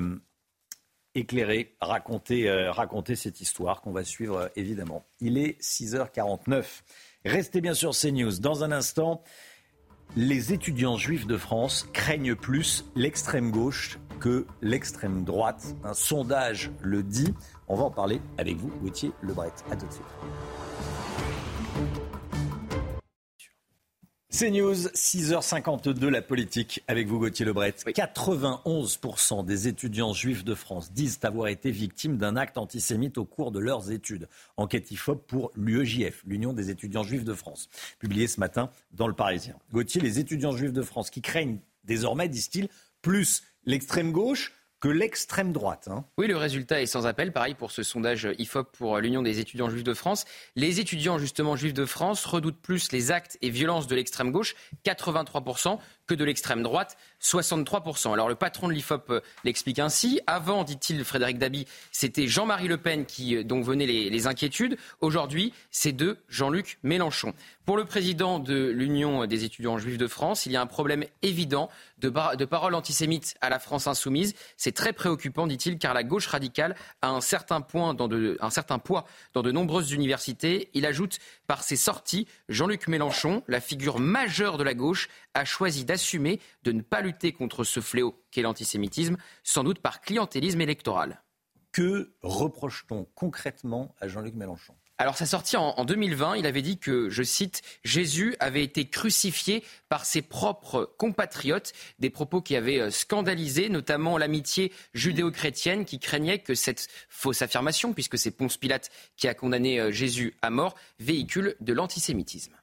éclairé, 1.15 1.75
raconté, 1.81 2.49
euh, 2.49 2.71
raconté 2.71 3.15
cette 3.15 3.41
histoire 3.41 3.81
qu'on 3.81 3.91
va 3.91 4.03
suivre 4.03 4.51
évidemment. 4.55 5.05
Il 5.19 5.37
est 5.37 5.59
6h49. 5.61 6.63
Restez 7.25 7.61
bien 7.61 7.73
sûr 7.73 7.91
CNews. 7.91 8.39
Dans 8.39 8.63
un 8.63 8.71
instant, 8.71 9.23
les 10.15 10.53
étudiants 10.53 10.97
juifs 10.97 11.25
de 11.25 11.37
France 11.37 11.89
craignent 11.93 12.35
plus 12.35 12.85
l'extrême 12.95 13.51
gauche 13.51 13.97
que 14.19 14.45
l'extrême 14.61 15.23
droite. 15.23 15.75
Un 15.83 15.93
sondage 15.93 16.71
le 16.81 17.03
dit. 17.03 17.33
On 17.67 17.75
va 17.75 17.85
en 17.85 17.91
parler 17.91 18.21
avec 18.37 18.57
vous, 18.57 18.69
Gauthier 18.81 19.11
Lebret. 19.23 19.51
À 19.71 19.75
tout 19.75 19.87
de 19.87 19.91
suite. 19.91 20.05
C'est 24.37 24.51
News, 24.51 24.89
6h52, 24.89 26.09
la 26.09 26.21
politique, 26.21 26.83
avec 26.89 27.07
vous 27.07 27.19
Gauthier 27.19 27.45
Lebret. 27.45 27.71
91% 27.71 29.45
des 29.45 29.69
étudiants 29.69 30.11
juifs 30.11 30.43
de 30.43 30.53
France 30.53 30.91
disent 30.91 31.19
avoir 31.23 31.47
été 31.47 31.71
victimes 31.71 32.17
d'un 32.17 32.35
acte 32.35 32.57
antisémite 32.57 33.17
au 33.17 33.23
cours 33.23 33.53
de 33.53 33.59
leurs 33.59 33.91
études. 33.91 34.27
Enquête 34.57 34.91
IFOP 34.91 35.25
pour 35.25 35.51
l'UEJF, 35.55 36.21
l'Union 36.27 36.51
des 36.51 36.69
étudiants 36.69 37.03
juifs 37.03 37.23
de 37.23 37.33
France, 37.33 37.69
publiée 37.97 38.27
ce 38.27 38.41
matin 38.41 38.69
dans 38.91 39.07
le 39.07 39.13
Parisien. 39.13 39.55
Gauthier, 39.71 40.01
les 40.01 40.19
étudiants 40.19 40.51
juifs 40.51 40.73
de 40.73 40.81
France 40.81 41.09
qui 41.09 41.21
craignent 41.21 41.59
désormais, 41.85 42.27
disent-ils, 42.27 42.67
plus 43.01 43.41
l'extrême 43.63 44.11
gauche 44.11 44.51
l'extrême 44.89 45.51
droite. 45.51 45.87
Hein. 45.89 46.05
Oui, 46.17 46.27
le 46.27 46.37
résultat 46.37 46.81
est 46.81 46.85
sans 46.85 47.07
appel. 47.07 47.31
Pareil 47.31 47.53
pour 47.53 47.71
ce 47.71 47.83
sondage 47.83 48.27
IFOP 48.37 48.71
pour 48.77 48.97
l'Union 48.99 49.21
des 49.21 49.39
étudiants 49.39 49.69
juifs 49.69 49.83
de 49.83 49.93
France. 49.93 50.25
Les 50.55 50.79
étudiants 50.79 51.17
justement 51.17 51.55
juifs 51.55 51.73
de 51.73 51.85
France 51.85 52.25
redoutent 52.25 52.61
plus 52.61 52.91
les 52.91 53.11
actes 53.11 53.37
et 53.41 53.49
violences 53.49 53.87
de 53.87 53.95
l'extrême 53.95 54.31
gauche, 54.31 54.55
83%, 54.85 55.79
que 56.07 56.13
de 56.13 56.23
l'extrême 56.23 56.63
droite, 56.63 56.97
63%. 57.21 58.13
Alors 58.13 58.29
le 58.29 58.35
patron 58.35 58.67
de 58.67 58.73
l'IFOP 58.73 59.09
euh, 59.09 59.21
l'explique 59.43 59.79
ainsi. 59.79 60.19
Avant, 60.27 60.63
dit-il, 60.63 61.03
Frédéric 61.03 61.37
Dabi, 61.37 61.65
c'était 61.91 62.27
Jean-Marie 62.27 62.67
Le 62.67 62.77
Pen 62.77 63.05
qui 63.05 63.35
euh, 63.35 63.43
donc 63.43 63.65
venait 63.65 63.85
les, 63.85 64.27
inquiétudes. 64.27 64.77
Aujourd'hui, 65.01 65.53
c'est 65.71 65.91
de 65.91 66.17
Jean-Luc 66.29 66.79
Mélenchon. 66.83 67.33
Pour 67.65 67.77
le 67.77 67.85
président 67.85 68.39
de 68.39 68.69
l'Union 68.69 69.25
des 69.25 69.43
étudiants 69.43 69.77
juifs 69.77 69.97
de 69.97 70.07
France, 70.07 70.45
il 70.45 70.51
y 70.51 70.55
a 70.55 70.61
un 70.61 70.67
problème 70.67 71.03
évident 71.21 71.69
de, 71.99 72.45
paroles 72.45 72.75
antisémites 72.75 73.35
à 73.41 73.49
la 73.49 73.59
France 73.59 73.87
insoumise. 73.87 74.35
C'est 74.57 74.71
très 74.71 74.93
préoccupant, 74.93 75.47
dit-il, 75.47 75.77
car 75.77 75.93
la 75.93 76.03
gauche 76.03 76.27
radicale 76.27 76.75
a 77.01 77.09
un 77.09 77.21
certain, 77.21 77.61
point 77.61 77.93
dans 77.93 78.07
de, 78.07 78.37
un 78.39 78.49
certain 78.49 78.79
poids 78.79 79.05
dans 79.33 79.41
de 79.41 79.51
nombreuses 79.51 79.91
universités. 79.91 80.69
Il 80.73 80.85
ajoute 80.85 81.19
par 81.47 81.63
ses 81.63 81.75
sorties, 81.75 82.27
Jean-Luc 82.49 82.87
Mélenchon, 82.87 83.43
la 83.47 83.61
figure 83.61 83.99
majeure 83.99 84.57
de 84.57 84.63
la 84.63 84.73
gauche, 84.73 85.09
a 85.35 85.45
choisi 85.45 85.85
d'assumer 85.85 86.39
de 86.63 86.71
ne 86.71 86.81
pas 86.81 87.01
lutter 87.01 87.31
contre 87.31 87.63
ce 87.63 87.81
fléau 87.81 88.23
qu'est 88.31 88.41
l'antisémitisme, 88.41 89.17
sans 89.43 89.63
doute 89.63 89.79
par 89.79 90.01
clientélisme 90.01 90.61
électoral. 90.61 91.21
Que 91.71 92.15
reproche-t-on 92.23 93.05
concrètement 93.15 93.93
à 93.99 94.07
Jean-Luc 94.07 94.33
Mélenchon? 94.33 94.73
Alors, 94.97 95.17
sa 95.17 95.25
sortie 95.25 95.57
en, 95.57 95.83
2020, 95.83 96.37
il 96.37 96.45
avait 96.45 96.61
dit 96.61 96.77
que, 96.77 97.09
je 97.09 97.21
cite, 97.21 97.63
Jésus 97.83 98.33
avait 98.39 98.63
été 98.63 98.87
crucifié 98.87 99.61
par 99.89 100.05
ses 100.05 100.21
propres 100.21 100.89
compatriotes, 100.97 101.73
des 101.99 102.09
propos 102.09 102.41
qui 102.41 102.55
avaient 102.55 102.79
euh, 102.79 102.91
scandalisé 102.91 103.67
notamment 103.67 104.17
l'amitié 104.17 104.71
judéo-chrétienne 104.93 105.83
qui 105.83 105.99
craignait 105.99 106.39
que 106.39 106.55
cette 106.55 106.87
fausse 107.09 107.41
affirmation, 107.41 107.91
puisque 107.91 108.17
c'est 108.17 108.31
Ponce 108.31 108.55
Pilate 108.55 108.89
qui 109.17 109.27
a 109.27 109.33
condamné 109.33 109.81
euh, 109.81 109.91
Jésus 109.91 110.33
à 110.41 110.49
mort, 110.49 110.75
véhicule 110.99 111.57
de 111.59 111.73
l'antisémitisme 111.73 112.55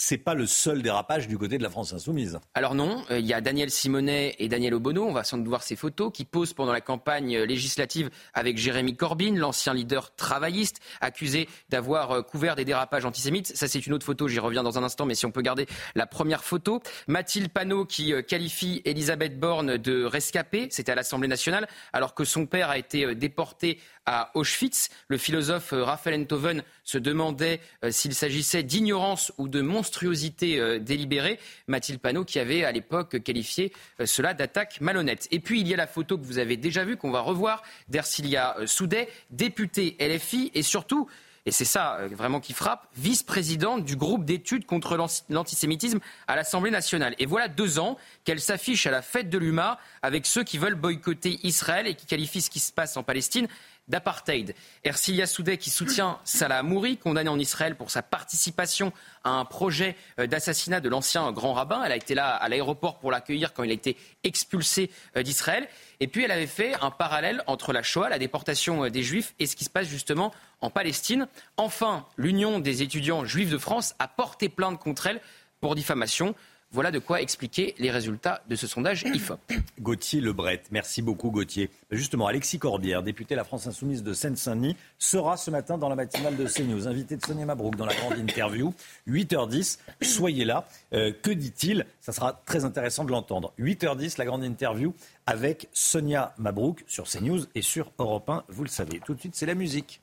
c'est 0.00 0.16
pas 0.16 0.32
le 0.32 0.46
seul 0.46 0.80
dérapage 0.80 1.28
du 1.28 1.36
côté 1.36 1.58
de 1.58 1.62
la 1.62 1.68
France 1.68 1.92
insoumise. 1.92 2.40
Alors 2.54 2.74
non, 2.74 3.04
euh, 3.10 3.18
il 3.18 3.26
y 3.26 3.34
a 3.34 3.42
Daniel 3.42 3.70
Simonet 3.70 4.34
et 4.38 4.48
Daniel 4.48 4.72
Obono, 4.72 5.04
on 5.04 5.12
va 5.12 5.24
sans 5.24 5.36
doute 5.36 5.48
voir 5.48 5.62
ces 5.62 5.76
photos, 5.76 6.10
qui 6.10 6.24
posent 6.24 6.54
pendant 6.54 6.72
la 6.72 6.80
campagne 6.80 7.36
législative 7.40 8.08
avec 8.32 8.56
Jérémy 8.56 8.96
Corbyn, 8.96 9.34
l'ancien 9.36 9.74
leader 9.74 10.14
travailliste, 10.14 10.80
accusé 11.02 11.50
d'avoir 11.68 12.12
euh, 12.12 12.22
couvert 12.22 12.56
des 12.56 12.64
dérapages 12.64 13.04
antisémites. 13.04 13.54
Ça 13.54 13.68
c'est 13.68 13.86
une 13.86 13.92
autre 13.92 14.06
photo, 14.06 14.26
j'y 14.26 14.38
reviens 14.38 14.62
dans 14.62 14.78
un 14.78 14.82
instant, 14.82 15.04
mais 15.04 15.14
si 15.14 15.26
on 15.26 15.32
peut 15.32 15.42
garder 15.42 15.66
la 15.94 16.06
première 16.06 16.44
photo. 16.44 16.80
Mathilde 17.06 17.50
Panot 17.50 17.84
qui 17.84 18.14
euh, 18.14 18.22
qualifie 18.22 18.80
Elisabeth 18.86 19.38
Borne 19.38 19.76
de 19.76 20.04
rescapée, 20.04 20.68
c'était 20.70 20.92
à 20.92 20.94
l'Assemblée 20.94 21.28
nationale, 21.28 21.68
alors 21.92 22.14
que 22.14 22.24
son 22.24 22.46
père 22.46 22.70
a 22.70 22.78
été 22.78 23.14
déporté 23.14 23.78
à 24.10 24.30
Auschwitz. 24.34 24.90
Le 25.06 25.18
philosophe 25.18 25.72
Raphaël 25.72 26.20
Enthoven 26.20 26.64
se 26.82 26.98
demandait 26.98 27.60
s'il 27.90 28.14
s'agissait 28.14 28.64
d'ignorance 28.64 29.32
ou 29.38 29.48
de 29.48 29.60
monstruosité 29.60 30.58
euh, 30.58 30.78
délibérée. 30.78 31.38
Mathilde 31.68 32.00
Panot 32.00 32.24
qui 32.24 32.38
avait 32.38 32.64
à 32.64 32.72
l'époque 32.72 33.22
qualifié 33.22 33.72
euh, 34.00 34.06
cela 34.06 34.34
d'attaque 34.34 34.80
malhonnête. 34.80 35.28
Et 35.30 35.40
puis 35.40 35.60
il 35.60 35.68
y 35.68 35.74
a 35.74 35.76
la 35.76 35.86
photo 35.86 36.18
que 36.18 36.24
vous 36.24 36.38
avez 36.38 36.56
déjà 36.56 36.84
vue, 36.84 36.96
qu'on 36.96 37.10
va 37.10 37.20
revoir, 37.20 37.62
d'Ercilia 37.88 38.56
euh, 38.58 38.66
Soudet, 38.66 39.08
députée 39.30 39.96
LFI 40.00 40.50
et 40.54 40.62
surtout 40.62 41.08
et 41.46 41.52
c'est 41.52 41.64
ça 41.64 42.00
vraiment 42.12 42.38
qui 42.38 42.52
frappe, 42.52 42.86
vice-présidente 42.96 43.82
du 43.82 43.96
groupe 43.96 44.26
d'études 44.26 44.66
contre 44.66 44.98
l'antisémitisme 45.30 45.98
à 46.28 46.36
l'Assemblée 46.36 46.70
nationale. 46.70 47.14
Et 47.18 47.24
voilà 47.24 47.48
deux 47.48 47.78
ans 47.78 47.96
qu'elle 48.24 48.40
s'affiche 48.40 48.86
à 48.86 48.90
la 48.90 49.00
fête 49.00 49.30
de 49.30 49.38
l'UMA 49.38 49.78
avec 50.02 50.26
ceux 50.26 50.44
qui 50.44 50.58
veulent 50.58 50.74
boycotter 50.74 51.40
Israël 51.42 51.86
et 51.86 51.94
qui 51.94 52.04
qualifient 52.04 52.42
ce 52.42 52.50
qui 52.50 52.60
se 52.60 52.72
passe 52.72 52.98
en 52.98 53.02
Palestine 53.02 53.48
d'apartheid. 53.88 54.54
Ercilia 54.84 55.26
Soudé 55.26 55.58
qui 55.58 55.70
soutient 55.70 56.18
Salah 56.24 56.58
Amouri, 56.58 56.96
condamné 56.96 57.28
en 57.28 57.38
Israël 57.38 57.76
pour 57.76 57.90
sa 57.90 58.02
participation 58.02 58.92
à 59.24 59.30
un 59.30 59.44
projet 59.44 59.96
euh, 60.18 60.26
d'assassinat 60.26 60.80
de 60.80 60.88
l'ancien 60.88 61.32
grand 61.32 61.52
rabbin. 61.52 61.82
Elle 61.84 61.92
a 61.92 61.96
été 61.96 62.14
là 62.14 62.34
à 62.34 62.48
l'aéroport 62.48 62.98
pour 62.98 63.10
l'accueillir 63.10 63.52
quand 63.52 63.64
il 63.64 63.70
a 63.70 63.74
été 63.74 63.96
expulsé 64.24 64.90
euh, 65.16 65.22
d'Israël. 65.22 65.68
Et 65.98 66.06
puis 66.06 66.24
elle 66.24 66.30
avait 66.30 66.46
fait 66.46 66.74
un 66.80 66.90
parallèle 66.90 67.42
entre 67.46 67.72
la 67.72 67.82
Shoah, 67.82 68.08
la 68.08 68.18
déportation 68.18 68.84
euh, 68.84 68.90
des 68.90 69.02
Juifs, 69.02 69.34
et 69.38 69.46
ce 69.46 69.56
qui 69.56 69.64
se 69.64 69.70
passe 69.70 69.88
justement 69.88 70.32
en 70.60 70.70
Palestine. 70.70 71.26
Enfin, 71.56 72.06
l'Union 72.16 72.58
des 72.58 72.82
étudiants 72.82 73.24
juifs 73.24 73.50
de 73.50 73.58
France 73.58 73.94
a 73.98 74.08
porté 74.08 74.48
plainte 74.48 74.78
contre 74.78 75.06
elle 75.06 75.20
pour 75.60 75.74
diffamation. 75.74 76.34
Voilà 76.72 76.92
de 76.92 77.00
quoi 77.00 77.20
expliquer 77.20 77.74
les 77.80 77.90
résultats 77.90 78.42
de 78.48 78.54
ce 78.54 78.68
sondage 78.68 79.02
IFOP. 79.14 79.40
Gauthier 79.80 80.20
Lebret, 80.20 80.62
merci 80.70 81.02
beaucoup 81.02 81.32
Gauthier. 81.32 81.68
Justement, 81.90 82.28
Alexis 82.28 82.60
Corbière, 82.60 83.02
député 83.02 83.34
de 83.34 83.38
la 83.38 83.44
France 83.44 83.66
Insoumise 83.66 84.04
de 84.04 84.12
Seine-Saint-Denis, 84.12 84.76
sera 84.96 85.36
ce 85.36 85.50
matin 85.50 85.78
dans 85.78 85.88
la 85.88 85.96
matinale 85.96 86.36
de 86.36 86.46
CNews, 86.46 86.86
invité 86.86 87.16
de 87.16 87.26
Sonia 87.26 87.44
Mabrouk 87.44 87.74
dans 87.74 87.86
la 87.86 87.94
grande 87.94 88.18
interview. 88.18 88.72
8h10, 89.08 89.78
soyez 90.00 90.44
là. 90.44 90.68
Euh, 90.92 91.12
que 91.12 91.32
dit-il? 91.32 91.86
Ça 92.00 92.12
sera 92.12 92.40
très 92.46 92.64
intéressant 92.64 93.04
de 93.04 93.10
l'entendre. 93.10 93.52
8h10, 93.58 94.16
la 94.18 94.24
grande 94.24 94.44
interview 94.44 94.94
avec 95.26 95.68
Sonia 95.72 96.34
Mabrouk 96.38 96.84
sur 96.86 97.08
CNews 97.08 97.46
et 97.56 97.62
sur 97.62 97.90
Europe 97.98 98.30
1, 98.30 98.44
vous 98.48 98.62
le 98.62 98.68
savez. 98.68 99.00
Tout 99.04 99.14
de 99.14 99.20
suite, 99.20 99.34
c'est 99.34 99.46
la 99.46 99.56
musique. 99.56 100.00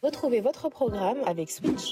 Retrouvez 0.00 0.40
votre 0.40 0.68
programme 0.68 1.16
avec 1.26 1.50
Switch. 1.50 1.82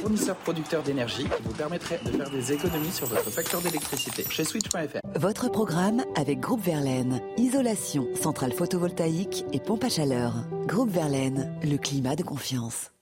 Fournisseur 0.00 0.34
producteur 0.36 0.82
d'énergie 0.82 1.24
qui 1.24 1.42
vous 1.42 1.52
permettrait 1.52 2.00
de 2.02 2.10
faire 2.10 2.30
des 2.30 2.52
économies 2.54 2.90
sur 2.90 3.06
votre 3.06 3.28
facture 3.28 3.60
d'électricité 3.60 4.24
chez 4.30 4.44
Switch.fr. 4.44 5.00
Votre 5.14 5.50
programme 5.50 6.02
avec 6.14 6.40
Groupe 6.40 6.62
Verlaine. 6.62 7.20
Isolation, 7.36 8.06
centrale 8.14 8.52
photovoltaïque 8.52 9.44
et 9.52 9.60
pompe 9.60 9.84
à 9.84 9.90
chaleur. 9.90 10.32
Groupe 10.66 10.88
Verlaine, 10.88 11.54
le 11.62 11.76
climat 11.76 12.16
de 12.16 12.22
confiance. 12.22 12.92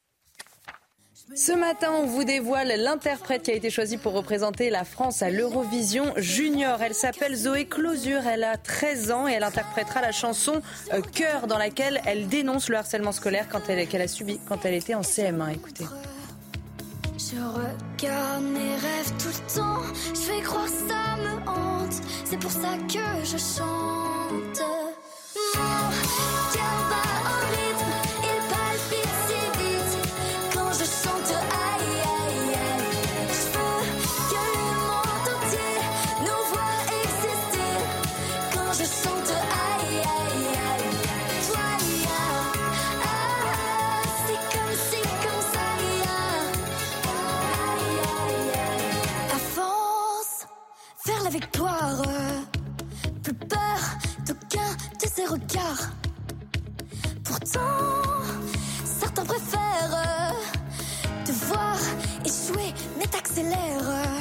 Ce 1.32 1.52
matin, 1.52 1.90
on 1.90 2.06
vous 2.06 2.22
dévoile 2.22 2.68
l'interprète 2.76 3.42
qui 3.42 3.50
a 3.50 3.54
été 3.54 3.70
choisie 3.70 3.96
pour 3.96 4.12
représenter 4.12 4.68
la 4.68 4.84
France 4.84 5.22
à 5.22 5.30
l'Eurovision 5.30 6.12
Junior. 6.16 6.80
Elle 6.82 6.94
s'appelle 6.94 7.34
Zoé 7.34 7.64
Closure, 7.64 8.26
elle 8.26 8.44
a 8.44 8.58
13 8.58 9.10
ans 9.10 9.26
et 9.26 9.32
elle 9.32 9.42
interprétera 9.42 10.02
la 10.02 10.12
chanson 10.12 10.60
euh, 10.92 11.00
Cœur 11.00 11.46
dans 11.46 11.58
laquelle 11.58 12.00
elle 12.06 12.28
dénonce 12.28 12.68
le 12.68 12.76
harcèlement 12.76 13.12
scolaire 13.12 13.48
qu'elle 13.66 14.02
a 14.02 14.08
subi 14.08 14.38
quand 14.46 14.64
elle 14.64 14.74
était 14.74 14.94
en 14.94 15.00
CM1. 15.00 15.54
Écoutez. 15.54 15.86
Je 17.16 17.36
regarde 17.36 18.44
mes 18.44 18.74
rêves 18.74 19.12
tout 19.18 19.28
le 19.28 19.54
temps, 19.54 19.82
je 20.14 20.20
fais 20.20 20.42
croire 20.42 20.68
ça 20.68 21.16
me 21.22 21.48
hante, 21.48 21.94
c'est 22.24 22.38
pour 22.38 22.50
ça 22.50 22.76
que 22.86 23.24
je 23.24 23.38
chante. 23.38 24.62
Pourtant, 57.54 58.22
certains 58.84 59.24
préfèrent 59.24 60.34
te 61.24 61.30
voir 61.46 61.76
échouer, 62.24 62.72
mais 62.98 63.06
t'accélères. 63.06 64.18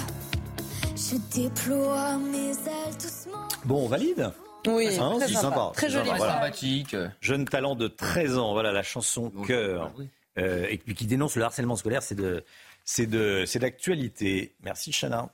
Je 0.95 1.15
déploie 1.35 2.17
mes 2.19 2.51
ailes 2.51 2.93
doucement. 3.01 3.47
Bon, 3.65 3.85
on 3.85 3.87
valide 3.87 4.31
Oui, 4.67 4.97
Hein, 4.99 5.15
très 5.17 5.27
c'est 5.27 5.33
sympa. 5.33 5.47
sympa. 5.55 5.71
Très 5.73 5.89
joli. 5.89 6.05
sympa, 6.05 6.17
voilà. 6.17 6.33
Sympathique. 6.35 6.95
Jeune 7.21 7.45
talent 7.45 7.75
de 7.75 7.87
13 7.87 8.37
ans, 8.37 8.53
voilà 8.53 8.71
la 8.71 8.83
chanson 8.83 9.31
Cœur. 9.47 9.91
Euh, 10.37 10.67
et 10.69 10.77
puis 10.77 10.93
qui 10.95 11.05
dénonce 11.07 11.35
le 11.35 11.43
harcèlement 11.43 11.75
scolaire, 11.75 12.03
c'est 12.03 12.15
de, 12.15 12.43
c'est 12.85 13.07
de, 13.07 13.45
c'est 13.47 13.59
d'actualité. 13.59 14.53
Merci 14.63 14.91
Chana. 14.91 15.29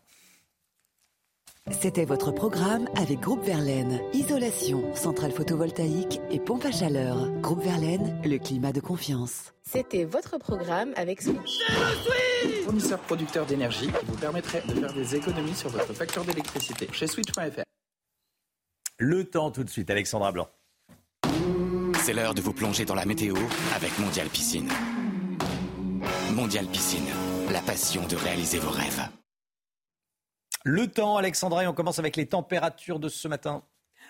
C'était 1.72 2.06
votre 2.06 2.32
programme 2.32 2.88
avec 2.96 3.20
Groupe 3.20 3.44
Verlaine. 3.44 4.02
Isolation, 4.14 4.84
centrale 4.96 5.32
photovoltaïque 5.32 6.20
et 6.32 6.40
pompe 6.40 6.66
à 6.66 6.72
chaleur. 6.72 7.30
Groupe 7.42 7.64
Verlaine, 7.64 8.20
le 8.26 8.38
climat 8.38 8.72
de 8.72 8.80
confiance. 8.80 9.54
C'était 9.64 10.04
votre 10.04 10.38
programme 10.38 10.94
avec 10.96 11.22
Switch. 11.22 11.60
Fournisseur 12.64 13.00
producteur 13.00 13.46
d'énergie 13.46 13.88
qui 13.88 14.06
vous 14.06 14.18
permettrait 14.18 14.64
de 14.68 14.74
faire 14.74 14.94
des 14.94 15.16
économies 15.16 15.56
sur 15.56 15.70
votre 15.70 15.94
facture 15.94 16.24
d'électricité 16.24 16.88
chez 16.92 17.08
Switch.fr. 17.08 17.64
Le 18.98 19.24
temps 19.24 19.52
tout 19.52 19.64
de 19.64 19.70
suite, 19.70 19.90
Alexandra 19.90 20.32
Blanc. 20.32 20.50
C'est 22.02 22.14
l'heure 22.14 22.34
de 22.34 22.42
vous 22.42 22.54
plonger 22.54 22.86
dans 22.86 22.96
la 22.96 23.06
météo 23.06 23.36
avec 23.76 23.98
Mondial 24.00 24.28
Piscine. 24.28 24.70
Mondial 26.34 26.66
Piscine, 26.66 27.08
la 27.52 27.62
passion 27.62 28.06
de 28.08 28.16
réaliser 28.16 28.58
vos 28.58 28.72
rêves. 28.72 29.08
Le 30.66 30.88
temps, 30.88 31.18
Alexandra, 31.18 31.64
et 31.64 31.68
on 31.68 31.74
commence 31.74 32.00
avec 32.00 32.16
les 32.16 32.26
températures 32.26 33.00
de 33.00 33.08
ce 33.08 33.28
matin. 33.28 33.64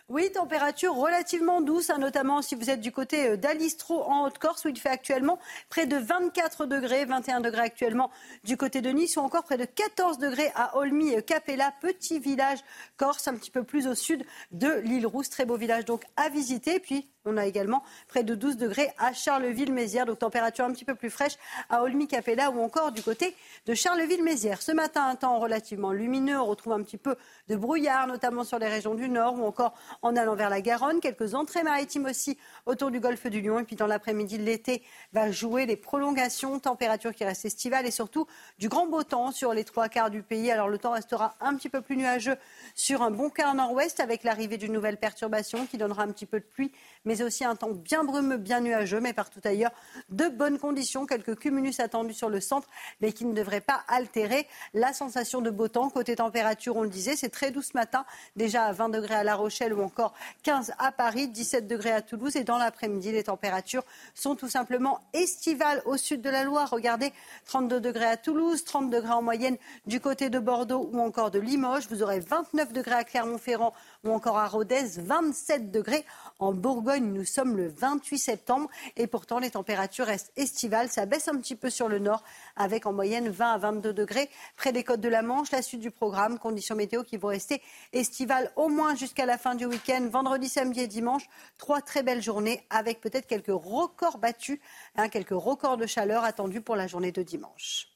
Oui, 0.10 0.32
température 0.32 0.95
relativement 0.95 1.62
douce, 1.62 1.91
hein, 1.91 2.00
notamment 2.00 2.41
si 2.41 2.56
vous 2.56 2.72
êtes 2.72 2.82
du 2.82 2.91
côté 2.91 3.30
euh, 3.30 3.38
d'Alistro 3.38 4.02
en 4.06 4.26
Haute-Corse, 4.26 4.66
où 4.66 4.70
il 4.70 4.80
fait 4.80 4.89
actuellement 4.89 5.38
près 5.70 5.86
de 5.86 5.97
24 5.97 6.66
degrés, 6.66 7.06
21 7.06 7.41
degrés 7.41 7.62
actuellement 7.62 8.10
du 8.43 8.58
côté 8.58 8.82
de 8.82 8.89
Nice, 8.89 9.18
ou 9.18 9.20
encore 9.20 9.43
près 9.43 9.58
de 9.58 9.66
14 9.66 10.18
degrés 10.18 10.52
à 10.56 10.76
Olmy-Capella, 10.78 11.74
petit 11.80 12.18
village 12.18 12.58
corse, 12.97 13.28
un 13.28 13.36
petit 13.36 13.52
peu 13.52 13.64
plus 13.64 13.86
au 13.86 13.93
sud 13.93 14.26
de 14.50 14.80
l'île 14.80 15.06
Rousse. 15.06 15.30
Très 15.30 15.45
beau 15.45 15.58
village 15.58 15.86
donc 15.86 16.04
à 16.16 16.30
visiter. 16.30 16.80
Puis 16.80 17.08
on 17.30 17.38
a 17.38 17.45
également 17.45 17.84
près 18.07 18.23
de 18.23 18.36
12 18.36 18.57
degrés 18.57 18.89
à 18.97 19.13
Charleville-Mézières, 19.13 20.05
donc 20.05 20.19
température 20.19 20.65
un 20.65 20.71
petit 20.71 20.86
peu 20.86 20.95
plus 20.95 21.09
fraîche 21.09 21.34
à 21.69 21.84
Olmy-Capella 21.84 22.51
ou 22.51 22.61
encore 22.61 22.91
du 22.91 23.03
côté 23.03 23.36
de 23.65 23.73
Charleville-Mézières. 23.73 24.61
Ce 24.61 24.71
matin, 24.71 25.05
un 25.05 25.15
temps 25.15 25.39
relativement 25.39 25.91
lumineux. 25.91 26.39
On 26.39 26.45
retrouve 26.45 26.73
un 26.73 26.84
petit 26.84 26.97
peu 26.97 27.15
de 27.47 27.55
brouillard, 27.55 28.07
notamment 28.07 28.43
sur 28.43 28.59
les 28.59 28.67
régions 28.67 28.95
du 28.95 29.09
nord 29.09 29.39
ou 29.39 29.45
encore 29.45 29.73
en 30.01 30.15
allant 30.15 30.36
vers 30.36 30.49
la 30.49 30.61
Garonne. 30.61 30.99
Quelques 30.99 31.36
entrées 31.36 31.63
maritimes 31.63 32.05
aussi 32.05 32.38
autour 32.65 32.91
du 32.91 32.99
golfe 32.99 33.27
du 33.27 33.41
Lion. 33.41 33.59
Et 33.59 33.63
puis 33.63 33.75
dans 33.75 33.88
l'après-midi, 33.88 34.38
l'été 34.38 34.84
va 35.13 35.32
jouer 35.32 35.65
les 35.65 35.77
prolongations, 35.77 36.59
température 36.59 37.13
qui 37.13 37.23
reste 37.23 37.45
estivale 37.45 37.86
et 37.86 37.91
surtout 37.91 38.27
du 38.57 38.69
grand 38.69 38.88
beau 38.88 39.03
temps 39.03 39.32
sur 39.32 39.53
les 39.53 39.63
trois 39.63 39.89
quarts 39.89 40.09
du 40.09 40.23
pays. 40.23 40.51
Alors 40.51 40.69
le 40.69 40.77
temps 40.77 40.91
restera 40.91 41.36
un 41.41 41.55
petit 41.55 41.69
peu 41.69 41.82
plus 41.82 41.97
nuageux 41.97 42.38
sur 42.75 43.01
un 43.01 43.11
bon 43.11 43.30
quart 43.30 43.53
nord-ouest 43.53 43.99
avec 43.99 44.23
l'arrivée 44.23 44.57
d'une 44.57 44.73
nouvelle 44.73 44.97
perturbation 44.97 45.65
qui 45.65 45.77
donnera 45.77 46.03
un 46.03 46.11
petit 46.11 46.25
peu 46.25 46.39
de 46.39 46.45
pluie, 46.45 46.71
mais 47.06 47.22
aussi 47.22 47.45
un 47.45 47.56
temps 47.56 47.72
bien 47.72 48.04
brumeux, 48.04 48.38
bien 48.38 48.60
nuageux, 48.60 49.00
mais 49.00 49.14
partout 49.14 49.41
ailleurs 49.43 49.72
de 50.10 50.28
bonnes 50.28 50.60
conditions. 50.60 51.06
Quelques 51.06 51.38
cumulus 51.38 51.80
attendus 51.80 52.14
sur 52.14 52.30
le 52.30 52.39
centre, 52.39 52.68
mais 53.02 53.12
qui 53.12 53.26
ne 53.26 53.34
devraient 53.34 53.62
pas 53.62 53.84
altérer 53.88 54.47
la 54.74 54.93
sensation 54.93 55.41
de 55.41 55.50
beau 55.50 55.68
temps. 55.68 55.89
Côté 55.89 56.16
température, 56.16 56.76
on 56.76 56.84
le 56.84 56.89
disait, 56.89 57.16
c'est 57.16 57.30
très 57.30 57.52
doux 57.52 57.62
ce 57.62 57.74
matin, 57.74 58.06
déjà 58.36 58.66
à 58.66 58.72
20 58.72 58.89
degrés 58.89 59.16
à 59.16 59.24
La 59.24 59.36
Rochelle 59.36 59.74
ou 59.74 59.82
encore 59.82 60.14
15 60.43 60.74
à 60.78 60.91
Paris, 60.91 61.28
17 61.28 61.68
degrés 61.68 61.91
à 61.91 62.02
Toulouse. 62.02 62.36
Et 62.36 62.43
dans 62.43 62.58
l'après-midi, 62.58 63.12
les 63.12 63.24
températures 63.24 63.84
sont 64.14 64.36
tout 64.36 64.50
simplement 64.50 65.00
estivales 65.14 65.82
au 65.86 65.97
sud 65.97 66.22
de 66.22 66.30
la 66.30 66.43
Loire. 66.43 66.70
Regardez, 66.70 67.14
32 67.45 67.80
degrés 67.80 68.06
à 68.06 68.18
Toulouse, 68.18 68.64
30 68.64 68.89
degrés 68.89 69.14
en 69.14 69.22
moyenne 69.22 69.58
du 69.86 70.00
côté 70.00 70.30
de 70.30 70.39
Bordeaux 70.39 70.89
ou 70.91 71.00
encore 71.00 71.32
de 71.32 71.39
Limoges. 71.39 71.88
Vous 71.89 72.04
aurez 72.04 72.20
29 72.20 72.74
degrés 72.74 72.95
à 72.95 73.04
Clermont-Ferrand 73.04 73.74
ou 74.04 74.12
encore 74.12 74.38
à 74.38 74.47
Rodez, 74.47 74.86
27 74.97 75.72
degrés 75.72 76.06
en 76.39 76.54
Bourgogne. 76.54 77.12
Nous 77.12 77.26
sommes 77.26 77.58
le 77.58 77.68
28 77.68 78.18
septembre 78.18 78.70
et 78.95 79.08
pourtant 79.08 79.39
les 79.39 79.52
températures 79.52 80.06
restent 80.06 80.32
estivales. 80.38 80.89
Ça 80.89 81.06
baisse 81.06 81.28
un 81.28 81.38
petit 81.38 81.56
peu 81.56 81.70
sur 81.70 81.89
le 81.89 82.00
nord 82.00 82.24
avec 82.56 82.86
en 82.86 82.93
moyenne 82.93 83.30
20 83.30 83.54
à 83.54 83.58
22 83.58 83.93
degrés 83.93 84.30
près 84.56 84.72
des 84.72 84.84
côtes 84.84 85.02
de 85.02 85.10
la 85.10 85.22
Manche. 85.22 85.52
La 85.52 85.62
suite 85.62 85.82
du 85.82 85.91
programme, 85.91 86.39
conditions 86.39 86.76
météo 86.76 87.04
qui 87.04 87.18
vont 87.18 87.28
rester 87.30 87.62
estivales 87.93 88.52
au 88.56 88.70
moins 88.70 88.95
jusqu'à 88.95 89.26
la 89.26 89.38
fin 89.38 89.56
du 89.56 89.66
week-end. 89.66 90.08
Vendredi, 90.10 90.47
samedi 90.47 90.82
et 90.82 90.88
dimanche, 90.88 91.28
trois 91.58 91.82
très 91.82 92.04
belles 92.04 92.24
journées 92.24 92.66
avec 92.70 93.02
peut-être 93.02 93.28
quelques 93.28 93.47
records 93.47 94.18
battus, 94.18 94.60
hein, 94.95 95.10
quelques 95.10 95.30
records 95.32 95.78
de 95.78 95.86
chaleur 95.86 96.24
attendus 96.24 96.62
pour 96.62 96.76
la 96.76 96.88
journée 96.88 97.12
de 97.12 97.22
dimanche. 97.22 97.88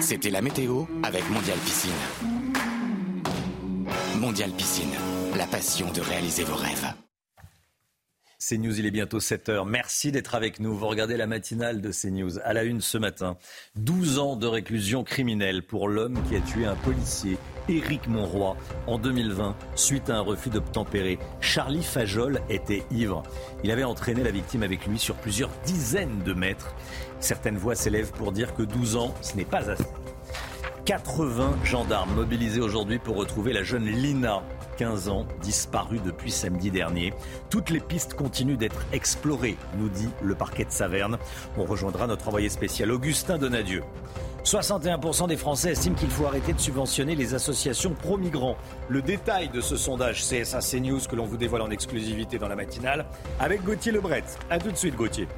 C'était 0.00 0.30
la 0.30 0.42
météo 0.42 0.82
avec 1.04 1.28
Mondial 1.30 1.58
Piscine. 1.58 2.51
Mondial 4.22 4.52
Piscine, 4.52 4.94
la 5.36 5.48
passion 5.48 5.90
de 5.90 6.00
réaliser 6.00 6.44
vos 6.44 6.54
rêves. 6.54 6.94
CNews, 8.38 8.78
il 8.78 8.86
est 8.86 8.92
bientôt 8.92 9.18
7h. 9.18 9.68
Merci 9.68 10.12
d'être 10.12 10.36
avec 10.36 10.60
nous. 10.60 10.76
Vous 10.76 10.86
regardez 10.86 11.16
la 11.16 11.26
matinale 11.26 11.80
de 11.80 11.90
CNews. 11.90 12.38
À 12.44 12.52
la 12.52 12.62
une 12.62 12.80
ce 12.80 12.98
matin, 12.98 13.36
12 13.74 14.20
ans 14.20 14.36
de 14.36 14.46
réclusion 14.46 15.02
criminelle 15.02 15.66
pour 15.66 15.88
l'homme 15.88 16.22
qui 16.28 16.36
a 16.36 16.40
tué 16.40 16.66
un 16.66 16.76
policier, 16.76 17.36
Éric 17.68 18.06
Monroy, 18.06 18.56
en 18.86 18.96
2020, 18.96 19.56
suite 19.74 20.08
à 20.08 20.18
un 20.18 20.20
refus 20.20 20.50
d'obtempérer. 20.50 21.18
Charlie 21.40 21.82
Fajol 21.82 22.42
était 22.48 22.84
ivre. 22.92 23.24
Il 23.64 23.72
avait 23.72 23.82
entraîné 23.82 24.22
la 24.22 24.30
victime 24.30 24.62
avec 24.62 24.86
lui 24.86 25.00
sur 25.00 25.16
plusieurs 25.16 25.50
dizaines 25.66 26.22
de 26.22 26.32
mètres. 26.32 26.76
Certaines 27.18 27.58
voix 27.58 27.74
s'élèvent 27.74 28.12
pour 28.12 28.30
dire 28.30 28.54
que 28.54 28.62
12 28.62 28.94
ans, 28.94 29.14
ce 29.20 29.36
n'est 29.36 29.44
pas 29.44 29.68
assez. 29.68 29.82
80 30.84 31.58
gendarmes 31.64 32.14
mobilisés 32.14 32.60
aujourd'hui 32.60 32.98
pour 32.98 33.16
retrouver 33.16 33.52
la 33.52 33.62
jeune 33.62 33.86
Lina, 33.86 34.42
15 34.78 35.08
ans, 35.08 35.26
disparue 35.40 36.00
depuis 36.04 36.32
samedi 36.32 36.72
dernier. 36.72 37.14
Toutes 37.50 37.70
les 37.70 37.78
pistes 37.78 38.14
continuent 38.14 38.56
d'être 38.56 38.84
explorées, 38.92 39.56
nous 39.78 39.88
dit 39.88 40.08
le 40.22 40.34
parquet 40.34 40.64
de 40.64 40.72
Saverne. 40.72 41.18
On 41.56 41.64
rejoindra 41.64 42.08
notre 42.08 42.26
envoyé 42.28 42.48
spécial 42.48 42.90
Augustin 42.90 43.38
Donadieu. 43.38 43.84
61% 44.44 45.28
des 45.28 45.36
Français 45.36 45.70
estiment 45.70 45.94
qu'il 45.94 46.10
faut 46.10 46.26
arrêter 46.26 46.52
de 46.52 46.58
subventionner 46.58 47.14
les 47.14 47.34
associations 47.34 47.94
pro-migrants. 47.94 48.56
Le 48.88 49.02
détail 49.02 49.50
de 49.50 49.60
ce 49.60 49.76
sondage 49.76 50.22
CSA 50.22 50.58
CNews 50.58 50.98
que 51.08 51.14
l'on 51.14 51.26
vous 51.26 51.36
dévoile 51.36 51.62
en 51.62 51.70
exclusivité 51.70 52.38
dans 52.38 52.48
la 52.48 52.56
matinale 52.56 53.06
avec 53.38 53.62
Gauthier 53.62 53.92
Lebret. 53.92 54.24
A 54.50 54.58
tout 54.58 54.72
de 54.72 54.76
suite 54.76 54.96
Gauthier. 54.96 55.28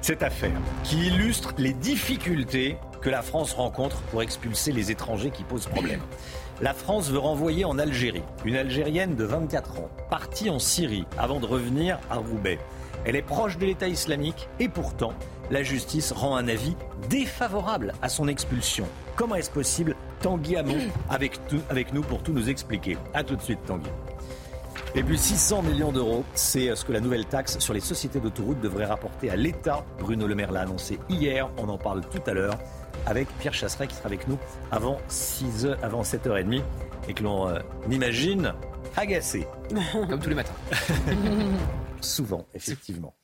Cette 0.00 0.22
affaire 0.22 0.60
qui 0.84 1.06
illustre 1.06 1.54
les 1.58 1.72
difficultés 1.72 2.76
que 3.04 3.10
la 3.10 3.20
France 3.20 3.52
rencontre 3.52 4.00
pour 4.10 4.22
expulser 4.22 4.72
les 4.72 4.90
étrangers 4.90 5.30
qui 5.30 5.44
posent 5.44 5.66
problème. 5.66 6.00
La 6.62 6.72
France 6.72 7.10
veut 7.10 7.18
renvoyer 7.18 7.66
en 7.66 7.78
Algérie 7.78 8.22
une 8.46 8.56
Algérienne 8.56 9.14
de 9.14 9.24
24 9.24 9.78
ans, 9.80 9.90
partie 10.08 10.48
en 10.48 10.58
Syrie 10.58 11.04
avant 11.18 11.38
de 11.38 11.44
revenir 11.44 11.98
à 12.10 12.16
Roubaix. 12.16 12.58
Elle 13.04 13.16
est 13.16 13.22
proche 13.22 13.58
de 13.58 13.66
l'État 13.66 13.88
islamique 13.88 14.48
et 14.58 14.70
pourtant, 14.70 15.12
la 15.50 15.62
justice 15.62 16.12
rend 16.12 16.36
un 16.36 16.48
avis 16.48 16.74
défavorable 17.10 17.92
à 18.00 18.08
son 18.08 18.26
expulsion. 18.26 18.86
Comment 19.16 19.34
est-ce 19.34 19.50
possible 19.50 19.96
Tanguy 20.22 20.56
Hamon 20.56 20.78
avec, 21.10 21.38
avec 21.68 21.92
nous 21.92 22.00
pour 22.00 22.22
tout 22.22 22.32
nous 22.32 22.48
expliquer. 22.48 22.96
A 23.12 23.22
tout 23.22 23.36
de 23.36 23.42
suite, 23.42 23.62
Tanguy. 23.66 23.90
Et 24.94 25.02
puis 25.02 25.18
600 25.18 25.62
millions 25.62 25.92
d'euros, 25.92 26.24
c'est 26.34 26.74
ce 26.74 26.84
que 26.84 26.92
la 26.92 27.00
nouvelle 27.00 27.26
taxe 27.26 27.58
sur 27.58 27.74
les 27.74 27.80
sociétés 27.80 28.20
d'autoroutes 28.20 28.60
devrait 28.60 28.86
rapporter 28.86 29.28
à 29.28 29.36
l'État. 29.36 29.84
Bruno 29.98 30.26
Le 30.26 30.34
Maire 30.34 30.52
l'a 30.52 30.60
annoncé 30.60 30.98
hier, 31.10 31.50
on 31.58 31.68
en 31.68 31.76
parle 31.76 32.00
tout 32.02 32.22
à 32.26 32.32
l'heure 32.32 32.56
avec 33.06 33.28
Pierre 33.38 33.54
Chasseret 33.54 33.86
qui 33.86 33.94
sera 33.94 34.06
avec 34.06 34.28
nous 34.28 34.38
avant, 34.70 34.98
6 35.08 35.66
heures, 35.66 35.78
avant 35.82 36.02
7h30 36.02 36.62
et 37.08 37.14
que 37.14 37.22
l'on 37.22 37.48
euh, 37.48 37.58
imagine 37.90 38.54
agacé. 38.96 39.46
Comme 39.92 40.20
tous 40.20 40.28
les 40.28 40.34
matins. 40.34 40.54
Souvent, 42.00 42.46
effectivement. 42.54 43.14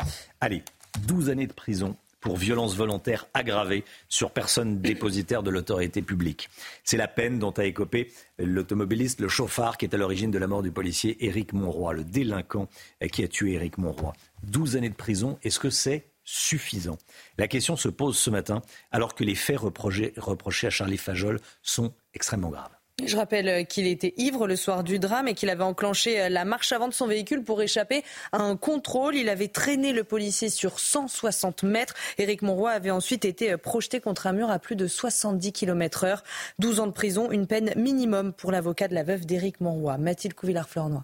Allez, 0.40 0.62
12 1.06 1.30
années 1.30 1.46
de 1.46 1.52
prison 1.52 1.96
pour 2.20 2.36
violence 2.36 2.76
volontaire 2.76 3.26
aggravée 3.34 3.84
sur 4.08 4.30
personne 4.30 4.80
dépositaire 4.80 5.42
de 5.42 5.50
l'autorité 5.50 6.02
publique. 6.02 6.50
C'est 6.84 6.96
la 6.96 7.08
peine 7.08 7.38
dont 7.38 7.50
a 7.52 7.64
écopé 7.64 8.12
l'automobiliste, 8.38 9.20
le 9.20 9.28
chauffard 9.28 9.78
qui 9.78 9.86
est 9.86 9.94
à 9.94 9.98
l'origine 9.98 10.30
de 10.30 10.38
la 10.38 10.46
mort 10.46 10.62
du 10.62 10.70
policier 10.70 11.24
Éric 11.24 11.52
Monroy, 11.52 11.94
le 11.94 12.04
délinquant 12.04 12.68
qui 13.10 13.24
a 13.24 13.28
tué 13.28 13.54
Éric 13.54 13.78
Monroy. 13.78 14.12
12 14.44 14.76
années 14.76 14.90
de 14.90 14.94
prison, 14.94 15.38
est-ce 15.42 15.58
que 15.58 15.70
c'est 15.70 16.09
suffisant 16.30 16.96
La 17.38 17.48
question 17.48 17.76
se 17.76 17.88
pose 17.88 18.16
ce 18.16 18.30
matin 18.30 18.62
alors 18.92 19.14
que 19.14 19.24
les 19.24 19.34
faits 19.34 19.58
reprochés 19.58 20.66
à 20.66 20.70
Charlie 20.70 20.96
Fajol 20.96 21.40
sont 21.62 21.92
extrêmement 22.14 22.50
graves. 22.50 22.70
Je 23.04 23.16
rappelle 23.16 23.66
qu'il 23.66 23.86
était 23.86 24.12
ivre 24.18 24.46
le 24.46 24.56
soir 24.56 24.84
du 24.84 24.98
drame 24.98 25.26
et 25.26 25.34
qu'il 25.34 25.48
avait 25.48 25.64
enclenché 25.64 26.28
la 26.28 26.44
marche 26.44 26.72
avant 26.72 26.86
de 26.86 26.92
son 26.92 27.06
véhicule 27.06 27.42
pour 27.42 27.62
échapper 27.62 28.04
à 28.30 28.42
un 28.42 28.56
contrôle. 28.56 29.16
Il 29.16 29.28
avait 29.28 29.48
traîné 29.48 29.92
le 29.92 30.04
policier 30.04 30.50
sur 30.50 30.78
160 30.78 31.62
mètres. 31.62 31.94
Éric 32.18 32.42
Monroy 32.42 32.70
avait 32.70 32.90
ensuite 32.90 33.24
été 33.24 33.56
projeté 33.56 34.00
contre 34.00 34.26
un 34.26 34.32
mur 34.32 34.50
à 34.50 34.58
plus 34.58 34.76
de 34.76 34.86
70 34.86 35.52
km 35.52 36.04
heure. 36.04 36.22
12 36.58 36.80
ans 36.80 36.86
de 36.86 36.92
prison, 36.92 37.30
une 37.30 37.46
peine 37.46 37.72
minimum 37.74 38.32
pour 38.34 38.52
l'avocat 38.52 38.86
de 38.86 38.94
la 38.94 39.02
veuve 39.02 39.24
d'Éric 39.24 39.60
Monroy. 39.60 39.96
Mathilde 39.96 40.34
Couvillard-Fleurnoy. 40.34 41.02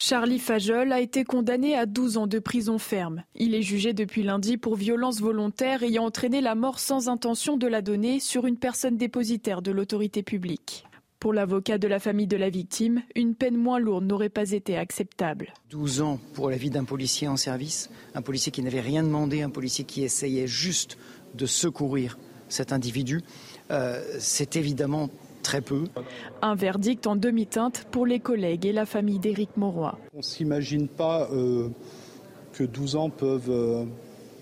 Charlie 0.00 0.38
Fajol 0.38 0.92
a 0.92 1.00
été 1.00 1.24
condamné 1.24 1.74
à 1.74 1.84
12 1.84 2.18
ans 2.18 2.26
de 2.28 2.38
prison 2.38 2.78
ferme. 2.78 3.24
Il 3.34 3.52
est 3.56 3.62
jugé 3.62 3.92
depuis 3.92 4.22
lundi 4.22 4.56
pour 4.56 4.76
violence 4.76 5.20
volontaire 5.20 5.82
ayant 5.82 6.04
entraîné 6.04 6.40
la 6.40 6.54
mort 6.54 6.78
sans 6.78 7.08
intention 7.08 7.56
de 7.56 7.66
la 7.66 7.82
donner 7.82 8.20
sur 8.20 8.46
une 8.46 8.58
personne 8.58 8.96
dépositaire 8.96 9.60
de 9.60 9.72
l'autorité 9.72 10.22
publique. 10.22 10.84
Pour 11.18 11.32
l'avocat 11.32 11.78
de 11.78 11.88
la 11.88 11.98
famille 11.98 12.28
de 12.28 12.36
la 12.36 12.48
victime, 12.48 13.02
une 13.16 13.34
peine 13.34 13.56
moins 13.56 13.80
lourde 13.80 14.04
n'aurait 14.04 14.28
pas 14.28 14.52
été 14.52 14.78
acceptable. 14.78 15.52
12 15.70 16.00
ans 16.02 16.20
pour 16.32 16.48
la 16.48 16.56
vie 16.56 16.70
d'un 16.70 16.84
policier 16.84 17.26
en 17.26 17.36
service, 17.36 17.90
un 18.14 18.22
policier 18.22 18.52
qui 18.52 18.62
n'avait 18.62 18.80
rien 18.80 19.02
demandé, 19.02 19.42
un 19.42 19.50
policier 19.50 19.84
qui 19.84 20.04
essayait 20.04 20.46
juste 20.46 20.96
de 21.34 21.44
secourir 21.44 22.16
cet 22.48 22.72
individu, 22.72 23.20
euh, 23.72 24.00
c'est 24.20 24.54
évidemment 24.54 25.10
très 25.48 25.62
peu. 25.62 25.84
Un 26.42 26.54
verdict 26.54 27.06
en 27.06 27.16
demi-teinte 27.16 27.86
pour 27.90 28.04
les 28.04 28.20
collègues 28.20 28.66
et 28.66 28.72
la 28.72 28.84
famille 28.84 29.18
d'Éric 29.18 29.56
Mauroy. 29.56 29.98
On 30.12 30.18
ne 30.18 30.22
s'imagine 30.22 30.88
pas 30.88 31.26
euh, 31.32 31.70
que 32.52 32.64
12 32.64 32.96
ans 32.96 33.08
peuvent... 33.08 33.86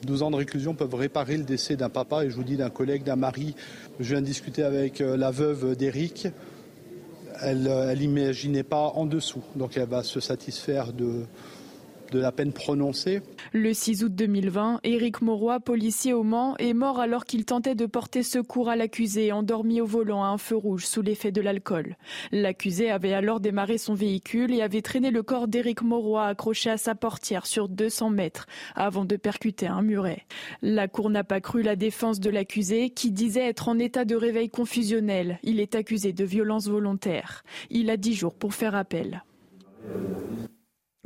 12 0.05 0.23
euh, 0.23 0.25
ans 0.25 0.31
de 0.33 0.37
réclusion 0.37 0.75
peuvent 0.75 0.97
réparer 0.97 1.37
le 1.37 1.45
décès 1.45 1.77
d'un 1.77 1.91
papa 1.91 2.25
et 2.25 2.31
je 2.31 2.35
vous 2.35 2.43
dis 2.43 2.57
d'un 2.57 2.71
collègue, 2.71 3.05
d'un 3.05 3.15
mari. 3.15 3.55
Je 4.01 4.15
viens 4.15 4.21
de 4.21 4.27
discuter 4.27 4.65
avec 4.65 5.01
euh, 5.01 5.17
la 5.17 5.31
veuve 5.31 5.77
d'Éric. 5.77 6.27
Elle 7.41 7.71
n'imaginait 8.01 8.65
pas 8.65 8.93
en 8.97 9.07
dessous. 9.07 9.45
Donc 9.55 9.77
elle 9.77 9.89
va 9.89 10.03
se 10.03 10.19
satisfaire 10.19 10.93
de, 10.93 11.23
de 12.11 12.19
la 12.19 12.33
peine 12.33 12.53
prononcée. 12.53 13.21
Le 13.53 13.73
6 13.73 14.05
août 14.05 14.15
2020, 14.15 14.81
Éric 14.85 15.23
Mauroy, 15.23 15.61
policier 15.61 16.13
au 16.13 16.23
Mans, 16.23 16.57
est 16.59 16.75
mort 16.75 17.01
alors 17.01 17.25
qu'il 17.25 17.45
tentait 17.45 17.75
de 17.75 17.87
porter 17.87 18.23
secours 18.23 18.69
à 18.69 18.77
l'accusé 18.77 19.33
endormi 19.33 19.81
au 19.81 19.87
volant 19.87 20.25
à 20.25 20.29
un 20.29 20.39
feu 20.39 20.57
rouge 20.57 20.87
sous 20.87 21.03
l'effet 21.03 21.33
de 21.33 21.41
l'alcool. 21.41 21.97
L'accusé 22.33 22.91
avait 22.91 23.13
alors 23.13 23.41
démarré 23.41 23.79
son 23.79 23.95
véhicule 23.95 24.53
et 24.53 24.63
avait 24.63 24.83
traîné 24.83 25.11
le 25.11 25.23
corps 25.23 25.49
d'Éric 25.49 25.83
Mauroy 25.83 26.27
accroché 26.27 26.71
à 26.71 26.77
sa 26.77 26.95
portière 26.95 27.47
sur 27.47 27.69
200 27.69 28.11
mètres 28.11 28.47
avant 28.75 29.05
de 29.05 29.17
percuter 29.17 29.67
un 29.67 29.83
muret. 29.83 30.27
La 30.63 30.89
cour 30.89 31.11
n'a 31.11 31.25
pas 31.25 31.41
cru 31.41 31.63
la 31.63 31.77
défense 31.77 32.21
de 32.21 32.31
l'accusé 32.31 32.91
qui 32.91 33.11
disait 33.11 33.47
être 33.47 33.69
en 33.69 33.79
état 33.79 34.05
de 34.05 34.17
réveil 34.17 34.49
confusionnel. 34.49 35.39
Il 35.43 35.61
est 35.61 35.75
accusé 35.75 36.13
de 36.13 36.25
violence 36.25 36.69
volontaire. 36.69 37.45
Il 37.71 37.91
a 37.91 37.97
10 37.97 38.15
jours 38.15 38.35
pour 38.35 38.55
faire 38.55 38.75
appel. 38.75 39.23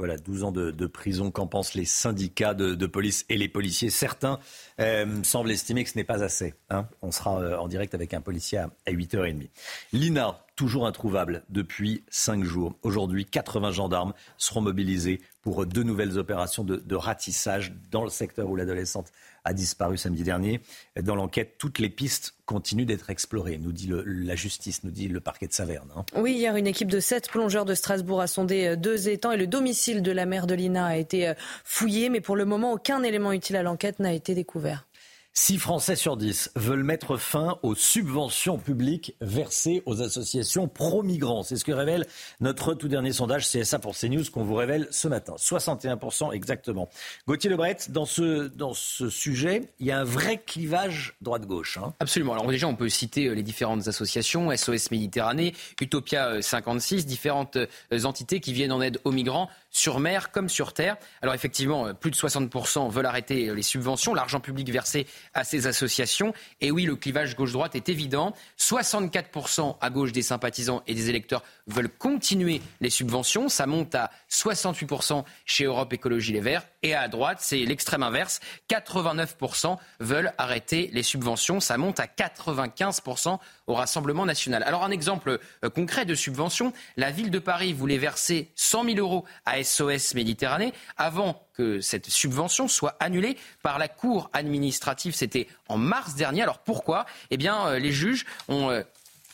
Voilà, 0.01 0.17
12 0.17 0.45
ans 0.45 0.51
de, 0.51 0.87
prison. 0.87 1.31
Qu'en 1.31 1.47
pensent 1.47 1.75
les 1.75 1.85
syndicats 1.85 2.55
de, 2.55 2.87
police 2.87 3.27
et 3.29 3.37
les 3.37 3.49
policiers? 3.49 3.91
Certains 3.91 4.39
euh, 4.81 5.23
semblent 5.25 5.51
estimer 5.51 5.85
que 5.85 5.91
ce 5.91 5.99
n'est 5.99 6.05
pas 6.05 6.25
assez. 6.25 6.55
Hein. 6.71 6.89
On 7.03 7.13
sera 7.13 7.39
euh, 7.39 7.59
en 7.59 7.69
direct 7.69 7.95
avec 7.95 8.15
un 8.15 8.23
policier 8.23 8.57
à, 8.57 8.71
8h30. 8.87 9.51
L'INA, 9.93 10.39
toujours 10.57 10.87
introuvable 10.87 11.43
depuis 11.51 12.03
5 12.09 12.45
jours. 12.45 12.77
Aujourd'hui, 12.83 13.27
80 13.27 13.73
gendarmes 13.73 14.15
seront 14.39 14.63
mobilisés 14.63 15.21
pour 15.43 15.67
deux 15.67 15.83
nouvelles 15.83 16.17
opérations 16.17 16.65
de 16.65 16.95
ratissage 16.95 17.75
dans 17.91 18.03
le 18.03 18.11
secteur 18.11 18.49
où 18.49 18.57
l'adolescente 18.57 19.13
a 19.45 19.53
disparu 19.53 19.97
samedi 19.97 20.23
dernier. 20.23 20.61
Dans 21.01 21.15
l'enquête, 21.15 21.57
toutes 21.59 21.79
les 21.79 21.89
pistes 21.89 22.35
continuent 22.47 22.87
d'être 22.87 23.11
explorées, 23.11 23.59
nous 23.59 23.73
dit 23.73 23.89
la 24.05 24.35
justice, 24.35 24.83
nous 24.83 24.91
dit 24.91 25.09
le 25.09 25.21
parquet 25.21 25.47
de 25.47 25.53
Saverne. 25.53 25.89
Hein. 25.97 26.05
Oui, 26.17 26.33
hier, 26.33 26.57
une 26.57 26.67
équipe 26.67 26.91
de 26.91 26.99
sept 26.99 27.29
plongeurs 27.29 27.65
de 27.65 27.75
Strasbourg 27.75 28.21
a 28.21 28.27
sondé 28.27 28.67
euh, 28.67 28.77
deux 28.77 29.09
étangs 29.09 29.31
et 29.33 29.37
le 29.37 29.47
domicile 29.47 30.03
de 30.03 30.13
la 30.13 30.27
mère 30.27 30.47
de 30.47 30.55
Lina 30.55 30.87
a 30.87 30.97
été 30.97 31.29
euh, 31.29 31.35
fouillé, 31.65 32.09
mais 32.09 32.21
pour 32.21 32.37
le 32.37 32.45
moment, 32.45 32.73
aucun 32.73 33.03
élément 33.03 33.33
utile 33.33 33.57
à 33.57 33.63
l'enquête 33.63 34.01
n'a 34.01 34.13
été 34.13 34.35
découvert. 34.35 34.87
6 35.33 35.59
Français 35.59 35.95
sur 35.95 36.17
10 36.17 36.51
veulent 36.57 36.83
mettre 36.83 37.17
fin 37.17 37.59
aux 37.63 37.77
subventions 37.77 38.59
publiques 38.59 39.15
versées 39.21 39.83
aux 39.87 40.03
associations 40.03 40.67
pro-migrants. 40.67 41.45
C'est 41.45 41.57
ce 41.57 41.65
que 41.65 41.71
révèle 41.71 42.07
notre 42.41 42.75
tout 42.75 42.89
dernier 42.89 43.13
sondage 43.13 43.49
CSA 43.49 43.79
pour 43.79 43.97
CNews 43.97 44.25
qu'on 44.33 44.43
vous 44.43 44.57
révèle 44.57 44.89
ce 44.91 45.07
matin. 45.07 45.35
61% 45.39 46.33
exactement. 46.33 46.89
Gauthier 47.29 47.49
Lebret, 47.49 47.77
dans 47.91 48.07
ce, 48.07 48.49
dans 48.49 48.75
ce 48.75 49.09
sujet, 49.09 49.63
il 49.79 49.87
y 49.87 49.93
a 49.93 50.01
un 50.01 50.05
vrai 50.05 50.39
clivage 50.39 51.15
droite-gauche. 51.21 51.79
Hein. 51.79 51.95
Absolument. 52.01 52.33
Alors 52.33 52.49
déjà, 52.49 52.67
on 52.67 52.75
peut 52.75 52.89
citer 52.89 53.27
euh, 53.27 53.35
les 53.35 53.45
différentes 53.45 53.87
associations, 53.87 54.55
SOS 54.55 54.91
Méditerranée, 54.91 55.55
Utopia 55.81 56.43
56, 56.43 57.03
euh, 57.03 57.07
différentes 57.07 57.57
euh, 57.57 58.05
entités 58.05 58.41
qui 58.41 58.53
viennent 58.53 58.73
en 58.73 58.83
aide 58.83 58.99
aux 59.05 59.13
migrants 59.13 59.49
sur 59.71 60.01
mer 60.01 60.31
comme 60.31 60.49
sur 60.49 60.73
terre. 60.73 60.97
Alors 61.23 61.35
effectivement, 61.35 61.95
plus 61.95 62.11
de 62.11 62.17
60% 62.17 62.91
veulent 62.91 63.07
arrêter 63.07 63.55
les 63.55 63.63
subventions, 63.63 64.15
l'argent 64.15 64.41
public 64.41 64.71
versé 64.71 65.07
à 65.35 65.45
ces 65.45 65.67
associations. 65.67 66.33
Et 66.61 66.71
oui, 66.71 66.85
le 66.85 66.97
clivage 66.97 67.37
gauche-droite 67.37 67.75
est 67.75 67.89
évident. 67.89 68.35
64% 68.59 69.77
à 69.81 69.91
gauche 69.91 70.13
des 70.13 70.23
sympathisants 70.23 70.83
et 70.87 70.95
des 70.95 71.09
électeurs 71.09 71.43
veulent 71.73 71.89
continuer 71.89 72.61
les 72.81 72.91
subventions. 72.91 73.49
Ça 73.49 73.67
monte 73.67 73.95
à 73.95 74.11
68% 74.31 75.25
chez 75.45 75.65
Europe 75.65 75.93
Écologie 75.93 76.33
Les 76.33 76.41
Verts. 76.41 76.67
Et 76.83 76.95
à 76.95 77.09
droite, 77.09 77.39
c'est 77.41 77.59
l'extrême 77.59 78.03
inverse. 78.03 78.41
89% 78.69 79.77
veulent 80.01 80.33
arrêter 80.39 80.91
les 80.93 81.03
subventions. 81.03 81.61
Ça 81.61 81.77
monte 81.77 82.01
à 82.01 82.07
95% 82.07 83.39
au 83.67 83.75
Rassemblement 83.75 84.27
national. 84.27 84.63
Alors 84.63 84.85
un 84.85 84.91
exemple 84.91 85.39
euh, 85.65 85.71
concret 85.71 86.05
de 86.05 86.15
subvention. 86.15 86.73
La 86.97 87.11
ville 87.11 87.31
de 87.31 87.39
Paris 87.39 87.73
voulait 87.73 87.99
verser 87.99 88.51
100 88.57 88.85
000 88.85 88.99
euros 88.99 89.25
à 89.47 89.63
SOS 89.63 90.15
Méditerranée 90.15 90.73
avant 90.97 91.47
que 91.55 91.81
cette 91.81 92.09
subvention 92.09 92.69
soit 92.69 92.97
annulée 93.01 93.37
par 93.63 93.79
la 93.79 93.89
Cour 93.89 94.31
administrative. 94.33 95.15
C'était 95.15 95.47
en 95.69 95.77
mars 95.77 96.15
dernier. 96.15 96.43
Alors 96.43 96.59
pourquoi? 96.59 97.07
Eh 97.31 97.37
bien, 97.37 97.67
euh, 97.67 97.79
les 97.79 97.93
juges 97.93 98.25
ont 98.49 98.71
euh, 98.71 98.83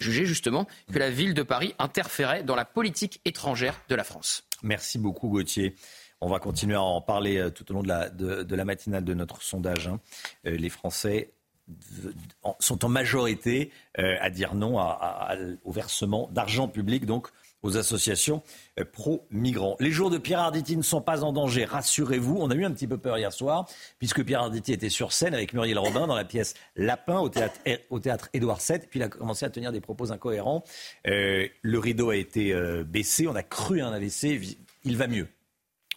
jugé 0.01 0.26
justement 0.26 0.66
que 0.92 0.99
la 0.99 1.11
ville 1.11 1.34
de 1.34 1.42
Paris 1.42 1.74
interférait 1.78 2.42
dans 2.42 2.57
la 2.57 2.64
politique 2.64 3.20
étrangère 3.24 3.80
de 3.88 3.94
la 3.94 4.05
France. 4.05 4.44
Merci 4.62 4.99
beaucoup 4.99 5.28
Gauthier. 5.28 5.74
On 6.20 6.28
va 6.28 6.38
continuer 6.38 6.76
à 6.76 6.82
en 6.82 7.01
parler 7.01 7.36
euh, 7.36 7.51
tout 7.51 7.70
au 7.70 7.74
long 7.74 7.82
de 7.82 7.88
la, 7.88 8.09
de, 8.09 8.55
la 8.55 8.64
matinale 8.64 9.05
de 9.05 9.14
notre 9.14 9.42
sondage. 9.42 9.88
Hein. 9.88 10.01
Les 10.44 10.70
Français 10.70 11.32
sont 12.61 12.84
en 12.84 12.88
majorité 12.88 13.72
à 13.97 14.30
dire 14.30 14.55
non 14.55 14.78
au 15.64 15.72
versement 15.72 16.28
d'argent 16.30 16.68
public 16.68 17.07
donc 17.07 17.26
aux 17.66 17.76
associations 17.76 18.42
euh, 18.80 18.84
pro-migrants. 18.90 19.76
Les 19.80 19.90
jours 19.90 20.10
de 20.10 20.18
Pierre 20.18 20.40
Arditi 20.40 20.76
ne 20.76 20.82
sont 20.82 21.02
pas 21.02 21.24
en 21.24 21.32
danger, 21.32 21.64
rassurez-vous. 21.64 22.36
On 22.40 22.50
a 22.50 22.54
eu 22.54 22.64
un 22.64 22.70
petit 22.70 22.86
peu 22.86 22.96
peur 22.96 23.18
hier 23.18 23.32
soir, 23.32 23.68
puisque 23.98 24.24
Pierre 24.24 24.42
Arditi 24.42 24.72
était 24.72 24.88
sur 24.88 25.12
scène 25.12 25.34
avec 25.34 25.52
Muriel 25.52 25.78
Robin 25.78 26.06
dans 26.06 26.14
la 26.14 26.24
pièce 26.24 26.54
Lapin 26.76 27.18
au 27.18 27.28
théâtre, 27.28 28.28
Édouard 28.32 28.60
VII. 28.66 28.78
Puis 28.78 29.00
il 29.00 29.02
a 29.02 29.08
commencé 29.08 29.44
à 29.44 29.50
tenir 29.50 29.72
des 29.72 29.80
propos 29.80 30.12
incohérents. 30.12 30.64
Euh, 31.06 31.46
le 31.62 31.78
rideau 31.78 32.10
a 32.10 32.16
été 32.16 32.52
euh, 32.52 32.84
baissé, 32.84 33.26
on 33.26 33.34
a 33.34 33.42
cru 33.42 33.80
un 33.80 33.92
AVC. 33.92 34.56
Il 34.84 34.96
va 34.96 35.08
mieux. 35.08 35.26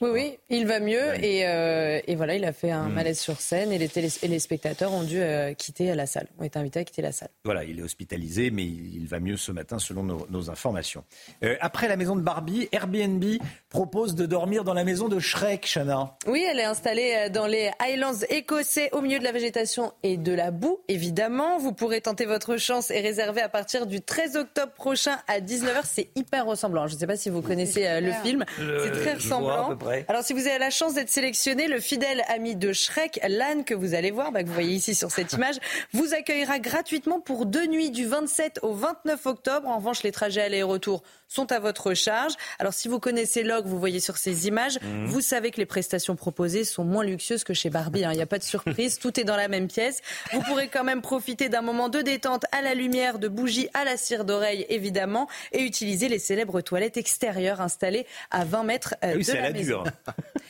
Oui, 0.02 0.10
oui, 0.12 0.38
il 0.50 0.66
va 0.66 0.80
mieux 0.80 1.16
et, 1.24 1.40
et, 1.40 2.16
voilà, 2.16 2.36
il 2.36 2.46
a 2.46 2.54
fait 2.54 2.72
un 2.72 2.88
hmm. 2.88 2.94
malaise 2.94 3.20
sur 3.20 3.40
scène 3.42 3.72
et 3.72 3.78
les, 3.78 3.90
et 3.98 4.28
les 4.28 4.40
spectateurs 4.40 4.94
ont 4.94 5.04
dû 5.04 5.22
quitter 5.58 5.94
la 5.96 6.06
salle, 6.06 6.28
ont 6.40 6.44
été 6.44 6.58
invités 6.58 6.80
à 6.80 6.84
quitter 6.84 7.02
la 7.02 7.12
salle. 7.12 7.30
Voilà, 7.44 7.64
il 7.64 7.80
est 7.80 7.84
hospitalisé, 7.84 8.52
mais 8.52 8.66
il 8.66 9.08
va 9.08 9.20
mieux 9.20 9.38
ce 9.38 9.52
matin 9.52 9.80
selon 9.80 10.04
nos, 10.04 10.28
nos 10.30 10.50
informations. 10.50 11.04
Euh, 11.44 11.56
après 11.62 11.88
la 11.88 11.98
maison 11.98 12.16
de 12.16 12.22
Barbie, 12.22 12.70
Airbnb 12.72 13.24
propose 13.70 14.16
de 14.16 14.26
dormir 14.26 14.64
dans 14.64 14.74
la 14.74 14.84
maison 14.84 15.08
de 15.08 15.20
Shrek, 15.20 15.68
Chana. 15.72 16.16
Oui, 16.26 16.44
elle 16.50 16.60
est 16.60 16.66
installée 16.66 17.14
euh, 17.16 17.30
dans 17.30 17.46
les 17.46 17.72
Highlands 17.80 18.20
écossais 18.30 18.90
au 18.94 19.02
milieu 19.02 19.20
de 19.20 19.24
la 19.24 19.32
végétation 19.32 19.94
et 20.02 20.18
de 20.18 20.34
la 20.34 20.50
boue, 20.50 20.80
évidemment. 20.88 21.60
Vous 21.60 21.72
pourrez 21.72 22.02
tenter 22.02 22.26
votre 22.26 22.58
chance 22.58 22.90
et 22.90 23.00
réserver 23.00 23.42
à 23.42 23.50
partir 23.50 23.86
du 23.86 24.02
13 24.02 24.38
octobre 24.38 24.72
prochain 24.74 25.18
à 25.28 25.40
19h. 25.40 25.82
C'est 25.84 26.10
hyper 26.16 26.46
ressemblant. 26.48 26.88
Je 26.88 26.96
ne 26.96 27.00
sais 27.00 27.08
pas 27.08 27.16
si 27.16 27.30
vous 27.30 27.42
connaissez 27.42 27.86
euh, 27.86 28.02
le 28.02 28.12
film. 28.12 28.44
C'est 28.58 28.92
très 28.92 29.14
ressemblant. 29.14 29.78
Alors 30.08 30.24
si 30.24 30.34
vous 30.34 30.48
avez 30.48 30.58
la 30.58 30.72
chance 30.72 30.96
d'être 30.96 31.10
sélectionné, 31.10 31.68
le 31.68 31.80
fidèle 31.80 32.24
ami 32.28 32.56
de 32.56 32.74
Shrek, 32.74 33.20
l'âne 33.28 33.64
que 33.66 33.76
vous 33.76 33.94
allez 33.94 34.12
voir, 34.12 34.32
bah, 34.32 34.42
que 34.42 34.48
vous 34.48 34.54
voyez 34.54 34.74
ici 34.74 34.96
sur 34.96 35.12
cette 35.12 35.34
image, 35.34 35.56
vous 35.94 36.14
accueillera 36.14 36.60
gratuitement 36.60 37.20
pour 37.20 37.46
deux 37.46 37.68
nuits 37.68 37.92
du 37.92 38.08
27 38.08 38.60
au 38.64 38.74
29 38.74 39.26
octobre. 39.28 39.68
En 39.68 39.78
revanche, 39.78 40.02
les 40.02 40.12
trajets 40.12 40.42
aller 40.42 40.58
et 40.58 40.64
retour 40.64 41.04
sont 41.28 41.52
à 41.52 41.60
votre 41.60 41.94
charge. 41.94 42.34
Alors 42.58 42.74
si 42.74 42.88
vous 42.88 43.00
connaissez 43.00 43.44
Log, 43.60 43.68
vous 43.68 43.80
voyez 43.80 44.00
sur 44.00 44.18
ces 44.18 44.48
images, 44.48 44.80
mhm. 44.82 45.08
vous 45.08 45.22
savez 45.22 45.52
que 45.52 45.58
les 45.58 45.66
prestations 45.66 46.16
proposées 46.16 46.64
sont 46.64 46.86
moins 46.86 47.04
luxueuses 47.04 47.44
que 47.44 47.54
chez 47.54 47.70
Barbie. 47.70 48.06
Hein. 48.06 48.12
Il 48.14 48.16
n'y 48.16 48.22
a 48.22 48.28
pas 48.28 48.40
de 48.40 48.44
surprise, 48.44 49.00
tout 49.00 49.20
est 49.20 49.26
dans 49.26 49.36
la 49.36 49.48
même 49.48 49.68
pièce. 49.68 50.02
Vous 50.32 50.42
pourrez 50.42 50.70
quand 50.70 50.84
même 50.84 51.02
profiter 51.02 51.50
d'un 51.50 51.62
moment 51.62 51.90
de 51.90 52.02
détente 52.02 52.46
à 52.52 52.62
la 52.62 52.74
lumière, 52.74 53.20
de 53.20 53.28
bougies 53.28 53.68
à 53.74 53.84
la 53.84 53.98
cire 53.98 54.24
d'oreille 54.24 54.66
évidemment, 54.70 55.28
et 55.52 55.62
utiliser 55.64 56.08
les 56.08 56.20
célèbres 56.20 56.62
toilettes 56.62 56.98
extérieures 56.98 57.60
installées 57.60 58.06
à 58.32 58.46
20 58.46 58.64
mètres 58.64 58.96
euh, 59.04 59.16
ah 59.20 59.32
de 59.32 59.38
la, 59.38 59.52
maison. 59.52 59.84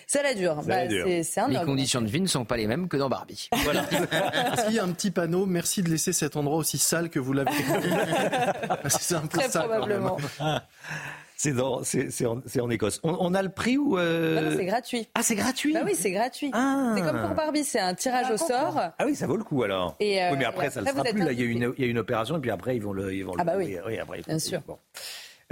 Ça 0.06 0.22
la 0.24 0.34
dure. 0.36 0.62
Bah, 0.64 0.88
c'est 1.24 1.40
un 1.40 1.48
les 1.48 1.66
conditions 1.66 2.02
de 2.02 2.08
vie 2.08 2.22
ne 2.22 2.28
sont 2.28 2.46
pas 2.46 2.58
les 2.58 2.68
mêmes 2.68 2.88
que 2.88 2.98
dans 2.98 3.10
Barbie. 3.10 3.50
Voilà. 3.64 3.86
Est-ce 3.92 4.66
qu'il 4.66 4.76
y 4.76 4.80
a 4.80 4.84
un 4.84 4.92
petit 4.92 5.12
panneau 5.12 5.46
Merci 5.46 5.84
de 5.84 5.90
laisser 5.90 6.14
cet 6.14 6.36
endroit 6.36 6.58
aussi 6.58 6.78
sale 6.78 7.10
que 7.10 7.20
vous 7.20 7.34
l'avez. 7.34 7.52
c'est 8.88 9.16
un 9.16 9.28
peu 9.28 9.40
Très 9.40 9.50
probablement. 9.50 10.18
C'est 11.40 11.58
en, 12.26 12.42
en, 12.60 12.70
Écosse. 12.70 13.00
On, 13.02 13.34
a 13.34 13.42
le 13.42 13.48
prix 13.48 13.78
ou 13.78 13.98
euh... 13.98 14.58
c'est 14.58 14.66
gratuit. 14.66 15.08
Ah, 15.16 15.24
c'est 15.24 15.36
gratuit. 15.36 15.72
Bah 15.72 15.84
oui, 15.86 15.94
c'est 15.96 16.12
gratuit. 16.12 16.52
Ah. 16.52 16.94
C'est 16.98 17.02
comme 17.02 17.22
pour 17.22 17.30
Barbie, 17.30 17.64
c'est 17.64 17.80
un 17.80 17.94
tirage 17.94 18.30
au 18.30 18.36
sort. 18.36 18.78
Ah 18.78 19.06
oui, 19.06 19.16
ça 19.16 19.26
vaut 19.26 19.38
le 19.38 19.46
coup 19.46 19.64
alors. 19.64 19.96
Et 20.02 20.22
euh, 20.22 20.32
oui, 20.32 20.38
mais 20.40 20.44
après, 20.44 20.70
ça 20.70 20.82
ne 20.82 20.88
sera 20.88 21.02
plus. 21.02 21.24
Là, 21.24 21.32
il 21.32 21.40
y, 21.40 21.44
a 21.44 21.46
une, 21.46 21.74
il 21.78 21.86
y, 21.86 21.88
a 21.88 21.90
une 21.90 21.98
opération 21.98 22.36
et 22.36 22.42
puis 22.42 22.52
après, 22.52 22.76
ils 22.76 22.82
vont 22.82 22.92
le. 22.92 23.14
Ils 23.14 23.24
vont 23.24 23.36
ah 23.38 23.46
bah 23.46 23.54
oui. 23.56 23.78
oui 23.88 23.98
après, 23.98 24.22
Bien 24.28 24.38
sûr. 24.38 24.60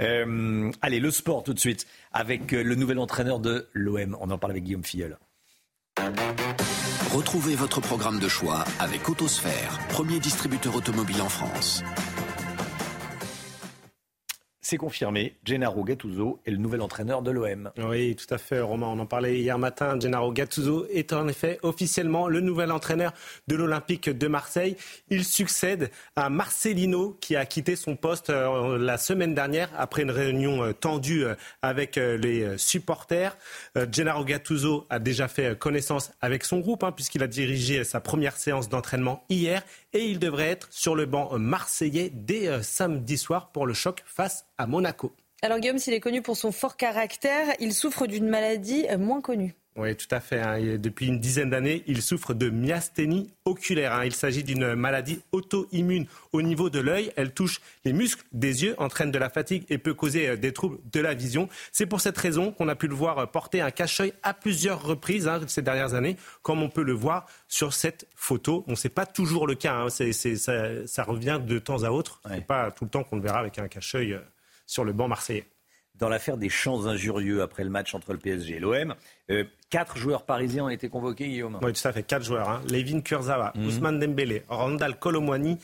Euh, 0.02 0.70
allez, 0.82 1.00
le 1.00 1.10
sport 1.10 1.42
tout 1.42 1.54
de 1.54 1.58
suite 1.58 1.86
avec 2.12 2.52
le 2.52 2.74
nouvel 2.74 2.98
entraîneur 2.98 3.40
de 3.40 3.70
l'OM. 3.72 4.14
On 4.20 4.30
en 4.30 4.36
parle 4.36 4.50
avec 4.50 4.64
Guillaume 4.64 4.84
Filleul. 4.84 5.16
Retrouvez 7.14 7.54
votre 7.54 7.80
programme 7.80 8.18
de 8.20 8.28
choix 8.28 8.64
avec 8.78 9.08
Autosphère, 9.08 9.78
premier 9.88 10.20
distributeur 10.20 10.76
automobile 10.76 11.22
en 11.22 11.30
France. 11.30 11.82
C'est 14.70 14.76
confirmé, 14.76 15.34
Gennaro 15.46 15.82
Gattuso 15.82 16.40
est 16.44 16.50
le 16.50 16.58
nouvel 16.58 16.82
entraîneur 16.82 17.22
de 17.22 17.30
l'OM. 17.30 17.70
Oui, 17.78 18.14
tout 18.16 18.26
à 18.28 18.36
fait, 18.36 18.60
Romain. 18.60 18.88
On 18.88 18.98
en 18.98 19.06
parlait 19.06 19.38
hier 19.38 19.58
matin. 19.58 19.98
Gennaro 19.98 20.30
Gattuso 20.30 20.84
est 20.92 21.14
en 21.14 21.26
effet 21.26 21.58
officiellement 21.62 22.28
le 22.28 22.42
nouvel 22.42 22.70
entraîneur 22.70 23.14
de 23.46 23.56
l'Olympique 23.56 24.10
de 24.10 24.28
Marseille. 24.28 24.76
Il 25.08 25.24
succède 25.24 25.90
à 26.16 26.28
Marcelino 26.28 27.16
qui 27.18 27.34
a 27.34 27.46
quitté 27.46 27.76
son 27.76 27.96
poste 27.96 28.28
euh, 28.28 28.76
la 28.76 28.98
semaine 28.98 29.32
dernière 29.34 29.70
après 29.74 30.02
une 30.02 30.10
réunion 30.10 30.62
euh, 30.62 30.74
tendue 30.74 31.24
euh, 31.24 31.34
avec 31.62 31.96
les 31.96 32.58
supporters. 32.58 33.38
Gennaro 33.90 34.22
Gattuso 34.22 34.86
a 34.90 34.98
déjà 34.98 35.28
fait 35.28 35.58
connaissance 35.58 36.10
avec 36.20 36.44
son 36.44 36.58
groupe 36.58 36.84
hein, 36.84 36.92
puisqu'il 36.92 37.22
a 37.22 37.26
dirigé 37.26 37.84
sa 37.84 38.00
première 38.00 38.36
séance 38.36 38.68
d'entraînement 38.68 39.24
hier 39.30 39.62
et 39.94 40.04
il 40.04 40.18
devrait 40.18 40.48
être 40.48 40.68
sur 40.70 40.94
le 40.94 41.06
banc 41.06 41.38
marseillais 41.38 42.10
dès 42.12 42.62
samedi 42.62 43.16
soir 43.16 43.50
pour 43.50 43.66
le 43.66 43.72
choc 43.72 44.02
face 44.06 44.44
à 44.58 44.66
Monaco. 44.66 45.12
Alors 45.40 45.60
Guillaume, 45.60 45.78
s'il 45.78 45.94
est 45.94 46.00
connu 46.00 46.20
pour 46.20 46.36
son 46.36 46.52
fort 46.52 46.76
caractère, 46.76 47.54
il 47.60 47.72
souffre 47.72 48.06
d'une 48.06 48.28
maladie 48.28 48.86
moins 48.98 49.20
connue. 49.20 49.54
Oui, 49.78 49.94
tout 49.94 50.08
à 50.10 50.18
fait. 50.18 50.40
Hein. 50.40 50.76
Depuis 50.76 51.06
une 51.06 51.20
dizaine 51.20 51.50
d'années, 51.50 51.84
il 51.86 52.02
souffre 52.02 52.34
de 52.34 52.50
myasthénie 52.50 53.30
oculaire. 53.44 53.92
Hein. 53.92 54.06
Il 54.06 54.12
s'agit 54.12 54.42
d'une 54.42 54.74
maladie 54.74 55.20
auto-immune 55.30 56.06
au 56.32 56.42
niveau 56.42 56.68
de 56.68 56.80
l'œil. 56.80 57.12
Elle 57.14 57.32
touche 57.32 57.60
les 57.84 57.92
muscles 57.92 58.24
des 58.32 58.64
yeux, 58.64 58.74
entraîne 58.78 59.12
de 59.12 59.18
la 59.20 59.30
fatigue 59.30 59.64
et 59.68 59.78
peut 59.78 59.94
causer 59.94 60.30
euh, 60.30 60.36
des 60.36 60.52
troubles 60.52 60.78
de 60.92 60.98
la 60.98 61.14
vision. 61.14 61.48
C'est 61.70 61.86
pour 61.86 62.00
cette 62.00 62.18
raison 62.18 62.50
qu'on 62.50 62.66
a 62.66 62.74
pu 62.74 62.88
le 62.88 62.96
voir 62.96 63.18
euh, 63.18 63.26
porter 63.26 63.60
un 63.60 63.70
cache-œil 63.70 64.12
à 64.24 64.34
plusieurs 64.34 64.82
reprises 64.82 65.28
hein, 65.28 65.40
ces 65.46 65.62
dernières 65.62 65.94
années, 65.94 66.16
comme 66.42 66.60
on 66.60 66.70
peut 66.70 66.82
le 66.82 66.92
voir 66.92 67.26
sur 67.46 67.72
cette 67.72 68.08
photo. 68.16 68.64
On 68.66 68.74
sait 68.74 68.88
pas 68.88 69.06
toujours 69.06 69.46
le 69.46 69.54
cas. 69.54 69.86
ça, 69.90 71.04
revient 71.04 71.40
de 71.40 71.58
temps 71.60 71.84
à 71.84 71.90
autre. 71.90 72.20
Ce 72.24 72.32
n'est 72.32 72.40
pas 72.40 72.72
tout 72.72 72.82
le 72.82 72.90
temps 72.90 73.04
qu'on 73.04 73.14
le 73.14 73.22
verra 73.22 73.38
avec 73.38 73.60
un 73.60 73.68
cache-œil 73.68 74.14
euh, 74.14 74.20
sur 74.68 74.84
le 74.84 74.92
banc 74.92 75.08
marseillais 75.08 75.46
dans 75.98 76.08
l'affaire 76.08 76.36
des 76.36 76.48
chants 76.48 76.86
injurieux 76.86 77.42
après 77.42 77.64
le 77.64 77.70
match 77.70 77.94
entre 77.94 78.12
le 78.12 78.18
PSG 78.18 78.56
et 78.56 78.58
l'OM. 78.60 78.94
Euh, 79.30 79.44
quatre 79.68 79.96
joueurs 79.96 80.22
parisiens 80.22 80.66
ont 80.66 80.68
été 80.68 80.88
convoqués, 80.88 81.26
Guillaume. 81.26 81.58
Oui, 81.60 81.72
tout 81.72 81.88
à 81.88 81.92
fait, 81.92 82.04
quatre 82.04 82.22
joueurs. 82.22 82.48
Hein. 82.48 82.60
Levin 82.70 83.00
Kurzawa, 83.00 83.52
mhm. 83.56 83.66
Ousmane 83.66 83.98
Dembélé, 83.98 84.44
Randall 84.48 84.96
Colomwani 84.96 85.58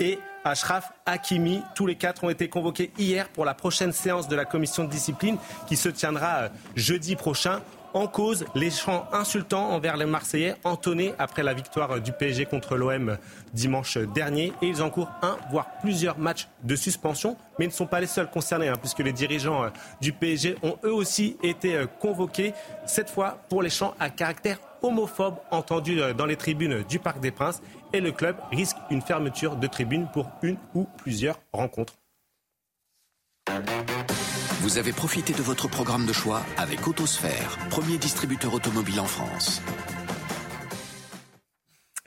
et 0.00 0.18
Ashraf 0.42 0.92
Hakimi. 1.04 1.60
Tous 1.74 1.86
les 1.86 1.96
quatre 1.96 2.24
ont 2.24 2.30
été 2.30 2.48
convoqués 2.48 2.92
hier 2.98 3.28
pour 3.28 3.44
la 3.44 3.54
prochaine 3.54 3.92
séance 3.92 4.26
de 4.26 4.36
la 4.36 4.44
commission 4.44 4.84
de 4.84 4.90
discipline 4.90 5.36
qui 5.68 5.76
se 5.76 5.90
tiendra 5.90 6.44
euh, 6.44 6.48
jeudi 6.76 7.14
prochain 7.14 7.60
en 7.94 8.08
cause 8.08 8.44
les 8.54 8.70
chants 8.70 9.06
insultants 9.12 9.70
envers 9.70 9.96
les 9.96 10.04
Marseillais 10.04 10.56
entonnés 10.64 11.14
après 11.18 11.42
la 11.42 11.54
victoire 11.54 12.00
du 12.00 12.12
PSG 12.12 12.44
contre 12.44 12.76
l'OM 12.76 13.16
dimanche 13.52 13.96
dernier. 13.96 14.52
Et 14.60 14.66
ils 14.66 14.82
encourent 14.82 15.12
un, 15.22 15.38
voire 15.50 15.68
plusieurs 15.80 16.18
matchs 16.18 16.48
de 16.64 16.76
suspension. 16.76 17.36
Mais 17.58 17.66
ils 17.66 17.68
ne 17.68 17.72
sont 17.72 17.86
pas 17.86 18.00
les 18.00 18.06
seuls 18.06 18.28
concernés, 18.28 18.68
hein, 18.68 18.76
puisque 18.78 18.98
les 18.98 19.12
dirigeants 19.12 19.64
euh, 19.64 19.68
du 20.00 20.12
PSG 20.12 20.56
ont 20.62 20.76
eux 20.84 20.92
aussi 20.92 21.36
été 21.42 21.76
euh, 21.76 21.86
convoqués, 21.86 22.52
cette 22.84 23.08
fois 23.08 23.38
pour 23.48 23.62
les 23.62 23.70
chants 23.70 23.94
à 24.00 24.10
caractère 24.10 24.58
homophobe 24.82 25.36
entendus 25.50 26.00
euh, 26.00 26.12
dans 26.12 26.26
les 26.26 26.36
tribunes 26.36 26.82
du 26.88 26.98
Parc 26.98 27.20
des 27.20 27.30
Princes. 27.30 27.62
Et 27.92 28.00
le 28.00 28.10
club 28.10 28.36
risque 28.50 28.76
une 28.90 29.02
fermeture 29.02 29.56
de 29.56 29.66
tribune 29.68 30.08
pour 30.12 30.28
une 30.42 30.56
ou 30.74 30.86
plusieurs 30.98 31.38
rencontres. 31.52 31.94
Vous 34.64 34.78
avez 34.78 34.94
profité 34.94 35.34
de 35.34 35.42
votre 35.42 35.68
programme 35.68 36.06
de 36.06 36.14
choix 36.14 36.40
avec 36.56 36.88
Autosphère, 36.88 37.58
premier 37.68 37.98
distributeur 37.98 38.54
automobile 38.54 38.98
en 38.98 39.04
France. 39.04 39.60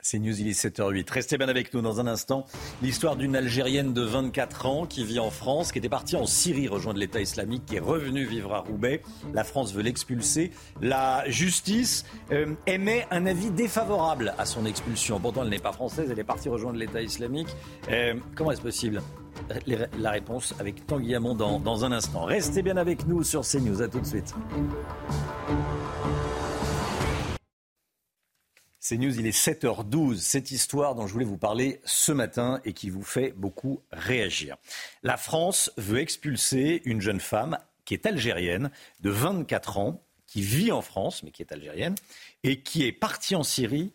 C'est 0.00 0.18
News, 0.18 0.40
il 0.40 0.48
est 0.48 0.60
7h08. 0.60 1.08
Restez 1.12 1.38
bien 1.38 1.48
avec 1.48 1.72
nous 1.72 1.82
dans 1.82 2.00
un 2.00 2.08
instant. 2.08 2.46
L'histoire 2.82 3.14
d'une 3.14 3.36
Algérienne 3.36 3.94
de 3.94 4.02
24 4.02 4.66
ans 4.66 4.86
qui 4.86 5.04
vit 5.04 5.20
en 5.20 5.30
France, 5.30 5.70
qui 5.70 5.78
était 5.78 5.88
partie 5.88 6.16
en 6.16 6.26
Syrie 6.26 6.66
rejoindre 6.66 6.98
l'État 6.98 7.20
islamique, 7.20 7.64
qui 7.64 7.76
est 7.76 7.80
revenue 7.80 8.24
vivre 8.24 8.52
à 8.52 8.58
Roubaix. 8.58 9.02
La 9.34 9.44
France 9.44 9.72
veut 9.72 9.82
l'expulser. 9.82 10.50
La 10.80 11.30
justice 11.30 12.06
euh, 12.32 12.54
émet 12.66 13.06
un 13.12 13.26
avis 13.26 13.52
défavorable 13.52 14.34
à 14.36 14.46
son 14.46 14.66
expulsion. 14.66 15.20
Pourtant, 15.20 15.44
elle 15.44 15.50
n'est 15.50 15.60
pas 15.60 15.72
française, 15.72 16.08
elle 16.10 16.18
est 16.18 16.24
partie 16.24 16.48
rejoindre 16.48 16.80
l'État 16.80 17.02
islamique. 17.02 17.54
Euh, 17.88 18.14
comment 18.34 18.50
est-ce 18.50 18.62
possible? 18.62 19.00
La 19.98 20.10
réponse 20.10 20.54
avec 20.58 20.86
Tanguy 20.86 21.14
Hamon 21.14 21.34
dans, 21.34 21.60
dans 21.60 21.84
un 21.84 21.92
instant. 21.92 22.24
Restez 22.24 22.62
bien 22.62 22.76
avec 22.76 23.06
nous 23.06 23.22
sur 23.22 23.42
CNews. 23.42 23.82
À 23.82 23.88
tout 23.88 24.00
de 24.00 24.06
suite. 24.06 24.34
CNews, 28.80 29.18
il 29.18 29.26
est 29.26 29.36
7h12. 29.36 30.16
Cette 30.16 30.50
histoire 30.50 30.94
dont 30.94 31.06
je 31.06 31.12
voulais 31.12 31.24
vous 31.24 31.36
parler 31.36 31.80
ce 31.84 32.12
matin 32.12 32.60
et 32.64 32.72
qui 32.72 32.90
vous 32.90 33.02
fait 33.02 33.32
beaucoup 33.36 33.82
réagir. 33.92 34.56
La 35.02 35.16
France 35.16 35.70
veut 35.76 35.98
expulser 35.98 36.80
une 36.84 37.00
jeune 37.00 37.20
femme 37.20 37.58
qui 37.84 37.94
est 37.94 38.06
algérienne 38.06 38.70
de 39.00 39.10
24 39.10 39.78
ans, 39.78 40.02
qui 40.26 40.42
vit 40.42 40.72
en 40.72 40.82
France, 40.82 41.22
mais 41.22 41.30
qui 41.30 41.42
est 41.42 41.52
algérienne, 41.52 41.94
et 42.44 42.60
qui 42.60 42.84
est 42.84 42.92
partie 42.92 43.34
en 43.34 43.42
Syrie 43.42 43.92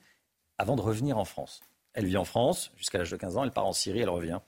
avant 0.58 0.76
de 0.76 0.82
revenir 0.82 1.18
en 1.18 1.26
France. 1.26 1.62
Elle 1.94 2.06
vit 2.06 2.18
en 2.18 2.26
France 2.26 2.72
jusqu'à 2.76 2.98
l'âge 2.98 3.12
de 3.12 3.18
15 3.18 3.38
ans, 3.38 3.44
elle 3.44 3.52
part 3.52 3.68
en 3.68 3.74
Syrie, 3.74 4.00
elle 4.00 4.10
revient. 4.10 4.40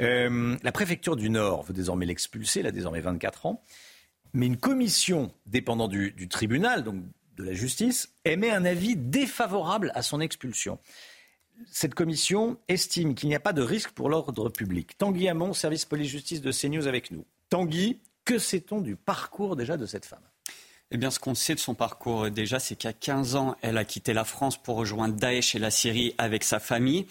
Euh, 0.00 0.56
la 0.62 0.72
préfecture 0.72 1.16
du 1.16 1.30
Nord 1.30 1.62
veut 1.64 1.74
désormais 1.74 2.06
l'expulser, 2.06 2.60
elle 2.60 2.66
a 2.66 2.72
désormais 2.72 3.00
24 3.00 3.46
ans. 3.46 3.62
Mais 4.32 4.46
une 4.46 4.56
commission 4.56 5.32
dépendant 5.46 5.86
du, 5.86 6.28
tribunal, 6.28 6.82
donc 6.82 7.02
de 7.36 7.44
la 7.44 7.52
justice, 7.52 8.12
émet 8.24 8.50
un 8.50 8.64
avis 8.64 8.96
défavorable 8.96 9.92
à 9.94 10.02
son 10.02 10.20
expulsion. 10.20 10.78
Cette 11.70 11.94
commission 11.94 12.58
estime 12.66 13.14
qu'il 13.14 13.28
n'y 13.28 13.36
a 13.36 13.40
pas 13.40 13.52
de 13.52 13.62
risque 13.62 13.90
pour 13.90 14.08
l'ordre 14.08 14.48
public. 14.48 14.98
Tanguy 14.98 15.28
Hamon, 15.28 15.52
service 15.52 15.84
police-justice 15.84 16.40
de 16.40 16.50
CNews 16.50 16.88
avec 16.88 17.12
nous. 17.12 17.24
Tanguy, 17.48 18.00
que 18.24 18.38
sait-on 18.38 18.80
du 18.80 18.96
parcours 18.96 19.54
déjà 19.54 19.76
de 19.76 19.86
cette 19.86 20.04
femme? 20.04 20.24
Eh 20.90 20.96
bien, 20.96 21.10
ce 21.10 21.20
qu'on 21.20 21.34
sait 21.34 21.54
de 21.54 21.60
son 21.60 21.74
parcours 21.74 22.30
déjà, 22.30 22.58
c'est 22.58 22.76
qu'à 22.76 22.92
15 22.92 23.36
ans, 23.36 23.56
elle 23.62 23.78
a 23.78 23.84
quitté 23.84 24.12
la 24.12 24.24
France 24.24 24.60
pour 24.60 24.76
rejoindre 24.76 25.14
Daesh 25.14 25.54
et 25.54 25.58
la 25.60 25.70
Syrie 25.70 26.14
avec 26.18 26.42
sa 26.42 26.58
famille. 26.58 27.06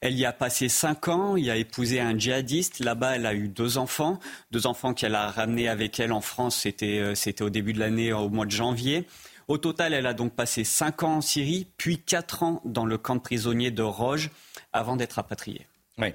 Elle 0.00 0.14
y 0.14 0.24
a 0.24 0.32
passé 0.32 0.68
cinq 0.68 1.08
ans, 1.08 1.36
y 1.36 1.50
a 1.50 1.56
épousé 1.56 2.00
un 2.00 2.18
djihadiste. 2.18 2.80
Là-bas, 2.80 3.16
elle 3.16 3.26
a 3.26 3.34
eu 3.34 3.48
deux 3.48 3.78
enfants, 3.78 4.18
deux 4.50 4.66
enfants 4.66 4.94
qu'elle 4.94 5.14
a 5.14 5.30
ramenés 5.30 5.68
avec 5.68 5.98
elle 6.00 6.12
en 6.12 6.20
France. 6.20 6.56
C'était, 6.56 6.98
euh, 6.98 7.14
c'était 7.14 7.42
au 7.42 7.50
début 7.50 7.72
de 7.72 7.78
l'année, 7.78 8.12
au 8.12 8.28
mois 8.28 8.46
de 8.46 8.50
janvier. 8.50 9.06
Au 9.48 9.58
total, 9.58 9.94
elle 9.94 10.06
a 10.06 10.14
donc 10.14 10.34
passé 10.34 10.64
cinq 10.64 11.02
ans 11.02 11.16
en 11.16 11.20
Syrie, 11.20 11.68
puis 11.76 11.98
quatre 11.98 12.42
ans 12.42 12.60
dans 12.64 12.84
le 12.84 12.98
camp 12.98 13.14
de 13.14 13.20
prisonniers 13.20 13.70
de 13.70 13.82
Roge, 13.82 14.30
avant 14.72 14.96
d'être 14.96 15.14
rapatriée. 15.14 15.66
Oui. 15.98 16.08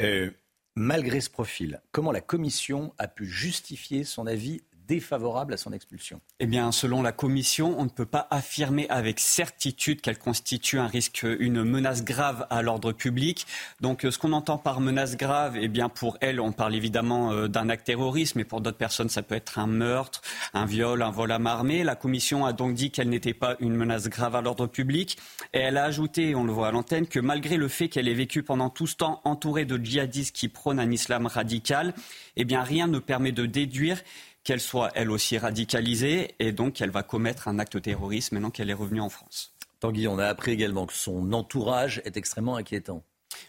Euh, 0.00 0.30
malgré 0.76 1.20
ce 1.20 1.30
profil, 1.30 1.80
comment 1.92 2.12
la 2.12 2.20
Commission 2.20 2.92
a 2.98 3.08
pu 3.08 3.26
justifier 3.26 4.04
son 4.04 4.26
avis 4.26 4.60
défavorable 4.86 5.54
à 5.54 5.56
son 5.56 5.72
expulsion 5.72 6.20
Eh 6.40 6.46
bien, 6.46 6.72
selon 6.72 7.02
la 7.02 7.12
Commission, 7.12 7.74
on 7.78 7.84
ne 7.84 7.90
peut 7.90 8.06
pas 8.06 8.26
affirmer 8.30 8.88
avec 8.88 9.20
certitude 9.20 10.00
qu'elle 10.00 10.18
constitue 10.18 10.78
un 10.78 10.86
risque, 10.86 11.26
une 11.38 11.64
menace 11.64 12.04
grave 12.04 12.46
à 12.50 12.62
l'ordre 12.62 12.92
public. 12.92 13.46
Donc, 13.80 14.06
ce 14.08 14.18
qu'on 14.18 14.32
entend 14.32 14.58
par 14.58 14.80
menace 14.80 15.16
grave, 15.16 15.56
eh 15.60 15.68
bien, 15.68 15.88
pour 15.88 16.18
elle, 16.20 16.40
on 16.40 16.52
parle 16.52 16.74
évidemment 16.74 17.32
euh, 17.32 17.48
d'un 17.48 17.68
acte 17.68 17.86
terroriste, 17.86 18.36
mais 18.36 18.44
pour 18.44 18.60
d'autres 18.60 18.76
personnes, 18.76 19.08
ça 19.08 19.22
peut 19.22 19.34
être 19.34 19.58
un 19.58 19.66
meurtre, 19.66 20.22
un 20.52 20.66
viol, 20.66 21.02
un 21.02 21.10
vol 21.10 21.32
à 21.32 21.38
main 21.38 21.50
armée. 21.50 21.84
La 21.84 21.96
Commission 21.96 22.44
a 22.44 22.52
donc 22.52 22.74
dit 22.74 22.90
qu'elle 22.90 23.08
n'était 23.08 23.34
pas 23.34 23.56
une 23.60 23.74
menace 23.74 24.08
grave 24.08 24.34
à 24.34 24.42
l'ordre 24.42 24.66
public. 24.66 25.18
Et 25.52 25.58
elle 25.58 25.76
a 25.76 25.84
ajouté, 25.84 26.34
on 26.34 26.44
le 26.44 26.52
voit 26.52 26.68
à 26.68 26.72
l'antenne, 26.72 27.06
que 27.06 27.20
malgré 27.20 27.56
le 27.56 27.68
fait 27.68 27.88
qu'elle 27.88 28.08
ait 28.08 28.14
vécu 28.14 28.42
pendant 28.42 28.70
tout 28.70 28.86
ce 28.86 28.96
temps 28.96 29.20
entourée 29.24 29.64
de 29.64 29.82
djihadistes 29.82 30.34
qui 30.34 30.48
prônent 30.48 30.80
un 30.80 30.90
islam 30.90 31.26
radical, 31.26 31.94
eh 32.36 32.44
bien, 32.44 32.62
rien 32.62 32.86
ne 32.86 32.98
permet 32.98 33.32
de 33.32 33.46
déduire 33.46 34.02
qu'elle 34.44 34.60
soit 34.60 34.90
elle 34.94 35.10
aussi 35.10 35.38
radicalisée 35.38 36.34
et 36.38 36.52
donc 36.52 36.74
qu'elle 36.74 36.90
va 36.90 37.02
commettre 37.02 37.48
un 37.48 37.58
acte 37.58 37.80
terroriste 37.80 38.32
maintenant 38.32 38.50
qu'elle 38.50 38.70
est 38.70 38.74
revenue 38.74 39.00
en 39.00 39.08
France. 39.08 39.54
Tanguy, 39.80 40.06
on 40.06 40.18
a 40.18 40.26
appris 40.26 40.52
également 40.52 40.86
que 40.86 40.92
son 40.92 41.32
entourage 41.32 42.00
est 42.04 42.16
extrêmement 42.16 42.56
inquiétant. 42.56 43.02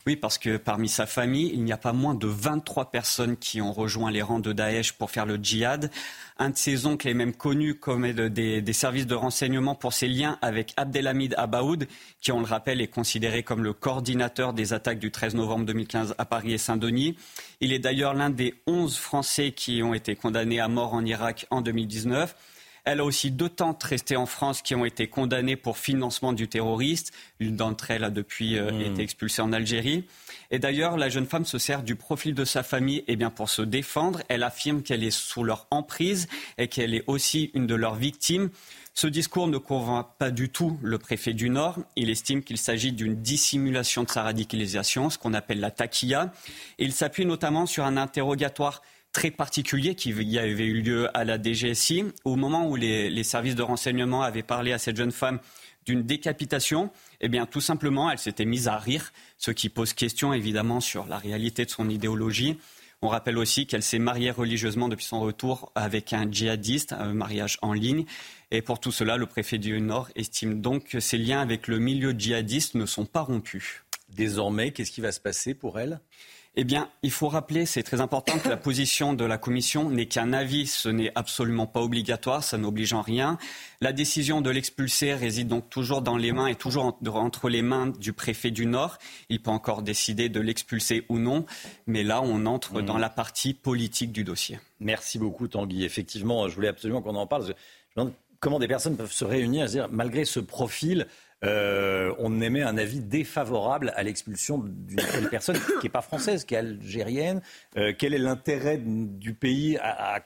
Oui, 0.07 0.15
parce 0.15 0.37
que 0.37 0.57
parmi 0.57 0.89
sa 0.89 1.05
famille, 1.05 1.51
il 1.53 1.63
n'y 1.63 1.71
a 1.71 1.77
pas 1.77 1.93
moins 1.93 2.13
de 2.13 2.27
23 2.27 2.91
personnes 2.91 3.37
qui 3.37 3.61
ont 3.61 3.73
rejoint 3.73 4.11
les 4.11 4.21
rangs 4.21 4.39
de 4.39 4.53
Daesh 4.53 4.93
pour 4.93 5.11
faire 5.11 5.25
le 5.25 5.37
djihad. 5.37 5.91
Un 6.37 6.49
de 6.49 6.57
ses 6.57 6.85
oncles 6.85 7.07
est 7.07 7.13
même 7.13 7.33
connu 7.33 7.75
comme 7.75 8.11
des, 8.11 8.61
des 8.61 8.73
services 8.73 9.07
de 9.07 9.15
renseignement 9.15 9.73
pour 9.73 9.93
ses 9.93 10.07
liens 10.07 10.37
avec 10.41 10.73
Abdelhamid 10.75 11.33
Abaoud, 11.37 11.87
qui, 12.21 12.31
on 12.31 12.39
le 12.39 12.45
rappelle, 12.45 12.81
est 12.81 12.87
considéré 12.87 13.43
comme 13.43 13.63
le 13.63 13.73
coordinateur 13.73 14.53
des 14.53 14.73
attaques 14.73 14.99
du 14.99 15.11
13 15.11 15.35
novembre 15.35 15.65
2015 15.65 16.15
à 16.17 16.25
Paris 16.25 16.53
et 16.53 16.57
Saint-Denis. 16.57 17.15
Il 17.61 17.71
est 17.71 17.79
d'ailleurs 17.79 18.13
l'un 18.13 18.29
des 18.29 18.55
11 18.67 18.97
Français 18.97 19.51
qui 19.51 19.81
ont 19.81 19.93
été 19.93 20.15
condamnés 20.15 20.59
à 20.59 20.67
mort 20.67 20.93
en 20.93 21.05
Irak 21.05 21.47
en 21.51 21.61
2019. 21.61 22.35
Elle 22.85 22.99
a 22.99 23.03
aussi 23.03 23.31
deux 23.31 23.49
tantes 23.49 23.83
restées 23.83 24.15
en 24.15 24.27
France 24.27 24.61
qui 24.61 24.75
ont 24.75 24.85
été 24.85 25.07
condamnées 25.07 25.55
pour 25.55 25.77
financement 25.77 26.33
du 26.33 26.47
terroriste. 26.47 27.11
L'une 27.39 27.55
d'entre 27.55 27.91
elles 27.91 28.03
a 28.03 28.11
depuis 28.11 28.57
euh, 28.57 28.71
mmh. 28.71 28.81
été 28.81 29.01
expulsée 29.01 29.41
en 29.41 29.51
Algérie. 29.51 30.05
Et 30.51 30.59
d'ailleurs, 30.59 30.95
la 30.95 31.09
jeune 31.09 31.25
femme 31.25 31.45
se 31.45 31.57
sert 31.57 31.81
du 31.81 31.95
profil 31.95 32.35
de 32.35 32.45
sa 32.45 32.61
famille 32.61 33.03
eh 33.07 33.15
bien, 33.15 33.31
pour 33.31 33.49
se 33.49 33.63
défendre. 33.63 34.21
Elle 34.27 34.43
affirme 34.43 34.83
qu'elle 34.83 35.03
est 35.03 35.11
sous 35.11 35.43
leur 35.43 35.67
emprise 35.71 36.27
et 36.57 36.67
qu'elle 36.67 36.93
est 36.93 37.03
aussi 37.07 37.51
une 37.55 37.65
de 37.65 37.75
leurs 37.75 37.95
victimes. 37.95 38.49
Ce 38.93 39.07
discours 39.07 39.47
ne 39.47 39.57
convainc 39.57 40.07
pas 40.17 40.31
du 40.31 40.49
tout 40.49 40.79
le 40.81 40.97
préfet 40.97 41.33
du 41.33 41.49
Nord. 41.49 41.79
Il 41.97 42.09
estime 42.09 42.43
qu'il 42.43 42.57
s'agit 42.57 42.93
d'une 42.93 43.15
dissimulation 43.15 44.03
de 44.03 44.09
sa 44.09 44.23
radicalisation, 44.23 45.09
ce 45.09 45.17
qu'on 45.17 45.33
appelle 45.33 45.59
la 45.59 45.71
taquilla. 45.71 46.31
Et 46.79 46.85
il 46.85 46.93
s'appuie 46.93 47.25
notamment 47.25 47.65
sur 47.65 47.83
un 47.83 47.97
interrogatoire 47.97 48.81
très 49.15 49.31
particulier 49.31 49.95
qui 49.95 50.11
avait 50.37 50.65
eu 50.65 50.81
lieu 50.81 51.17
à 51.17 51.23
la 51.23 51.41
DGSI, 51.41 52.03
au 52.25 52.35
moment 52.35 52.67
où 52.67 52.75
les, 52.75 53.23
services 53.23 53.55
de 53.55 53.61
renseignement 53.61 54.23
avaient 54.23 54.43
parlé 54.43 54.73
à 54.73 54.77
cette 54.77 54.97
jeune 54.97 55.13
femme 55.13 55.39
d'une 55.85 56.03
décapitation, 56.03 56.91
eh 57.21 57.29
bien, 57.29 57.45
tout 57.45 57.61
simplement, 57.61 58.11
elle 58.11 58.17
s'était 58.17 58.43
mise 58.43 58.67
à 58.67 58.77
rire, 58.77 59.13
ce 59.37 59.51
qui 59.51 59.69
pose 59.69 59.93
question 59.93 60.33
évidemment 60.33 60.81
sur 60.81 61.05
la 61.05 61.17
réalité 61.17 61.63
de 61.63 61.69
son 61.69 61.89
idéologie. 61.89 62.57
On 63.01 63.07
rappelle 63.07 63.37
aussi 63.37 63.67
qu'elle 63.67 63.83
s'est 63.83 63.99
mariée 63.99 64.31
religieusement 64.31 64.89
depuis 64.89 65.05
son 65.05 65.21
retour 65.21 65.71
avec 65.75 66.11
un 66.11 66.29
djihadiste, 66.29 66.91
un 66.91 67.13
mariage 67.13 67.57
en 67.61 67.71
ligne. 67.71 68.03
Et 68.51 68.61
pour 68.61 68.81
tout 68.81 68.91
cela, 68.91 69.15
le 69.15 69.27
préfet 69.27 69.59
du 69.59 69.79
Nord 69.79 70.09
estime 70.15 70.59
donc 70.59 70.89
que 70.89 70.99
ses 70.99 71.17
liens 71.17 71.39
avec 71.39 71.69
le 71.69 71.79
milieu 71.79 72.11
djihadiste 72.11 72.75
ne 72.75 72.85
sont 72.85 73.05
pas 73.05 73.21
rompus. 73.21 73.85
Désormais, 74.09 74.71
qu'est-ce 74.71 74.91
qui 74.91 75.01
va 75.01 75.13
se 75.13 75.21
passer 75.21 75.53
pour 75.53 75.79
elle? 75.79 76.01
Eh 76.57 76.63
bien, 76.63 76.89
il 77.03 77.11
faut 77.11 77.27
rappeler, 77.27 77.65
c'est 77.65 77.83
très 77.83 77.99
important, 77.99 78.39
que 78.39 78.47
la 78.47 78.57
position 78.57 79.13
de 79.13 79.25
la 79.25 79.37
Commission 79.37 79.89
n'est 79.89 80.05
qu'un 80.05 80.31
avis, 80.31 80.67
ce 80.67 80.87
n'est 80.87 81.11
absolument 81.15 81.67
pas 81.67 81.81
obligatoire, 81.81 82.43
ça 82.43 82.57
n'oblige 82.57 82.93
en 82.93 83.01
rien. 83.01 83.37
La 83.81 83.91
décision 83.91 84.39
de 84.39 84.49
l'expulser 84.49 85.13
réside 85.13 85.49
donc 85.49 85.69
toujours 85.69 86.01
dans 86.01 86.15
les 86.15 86.31
mains 86.31 86.47
et 86.47 86.55
toujours 86.55 86.97
entre 87.03 87.49
les 87.49 87.61
mains 87.61 87.87
du 87.87 88.13
préfet 88.13 88.51
du 88.51 88.65
Nord. 88.65 88.97
Il 89.29 89.41
peut 89.41 89.51
encore 89.51 89.81
décider 89.81 90.29
de 90.29 90.39
l'expulser 90.39 91.05
ou 91.09 91.19
non, 91.19 91.45
mais 91.87 92.03
là, 92.03 92.21
on 92.21 92.45
entre 92.45 92.81
mmh. 92.81 92.85
dans 92.85 92.97
la 92.97 93.09
partie 93.09 93.53
politique 93.53 94.13
du 94.13 94.23
dossier. 94.23 94.59
Merci 94.79 95.19
beaucoup, 95.19 95.47
Tanguy. 95.47 95.83
Effectivement, 95.83 96.47
je 96.47 96.55
voulais 96.55 96.69
absolument 96.69 97.01
qu'on 97.01 97.15
en 97.15 97.27
parle. 97.27 97.53
comment 98.39 98.59
des 98.59 98.67
personnes 98.67 98.95
peuvent 98.95 99.11
se 99.11 99.25
réunir 99.25 99.65
et 99.65 99.67
se 99.67 99.73
dire, 99.73 99.89
malgré 99.91 100.23
ce 100.23 100.39
profil, 100.39 101.07
euh, 101.45 102.13
on 102.19 102.41
émet 102.41 102.61
un 102.63 102.77
avis 102.77 102.99
défavorable 102.99 103.93
à 103.95 104.03
l'expulsion 104.03 104.57
d'une 104.57 104.97
telle 104.97 105.29
personne 105.31 105.57
qui 105.57 105.85
n'est 105.85 105.89
pas 105.89 106.01
française, 106.01 106.45
qui 106.45 106.55
est 106.55 106.59
algérienne. 106.59 107.41
Euh, 107.77 107.93
quel 107.97 108.13
est 108.13 108.19
l'intérêt 108.19 108.77
du 108.77 109.33
pays 109.33 109.77
à, 109.81 110.21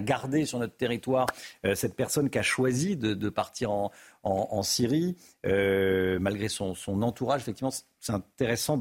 garder 0.00 0.46
sur 0.46 0.58
notre 0.58 0.74
territoire 0.74 1.26
euh, 1.66 1.74
cette 1.74 1.94
personne 1.94 2.30
qui 2.30 2.38
a 2.38 2.42
choisi 2.42 2.96
de, 2.96 3.28
partir 3.28 3.70
en, 3.70 4.62
Syrie, 4.62 5.16
malgré 5.44 6.48
son, 6.48 6.74
entourage? 7.02 7.42
Effectivement, 7.42 7.72
c'est 8.00 8.12
intéressant 8.12 8.80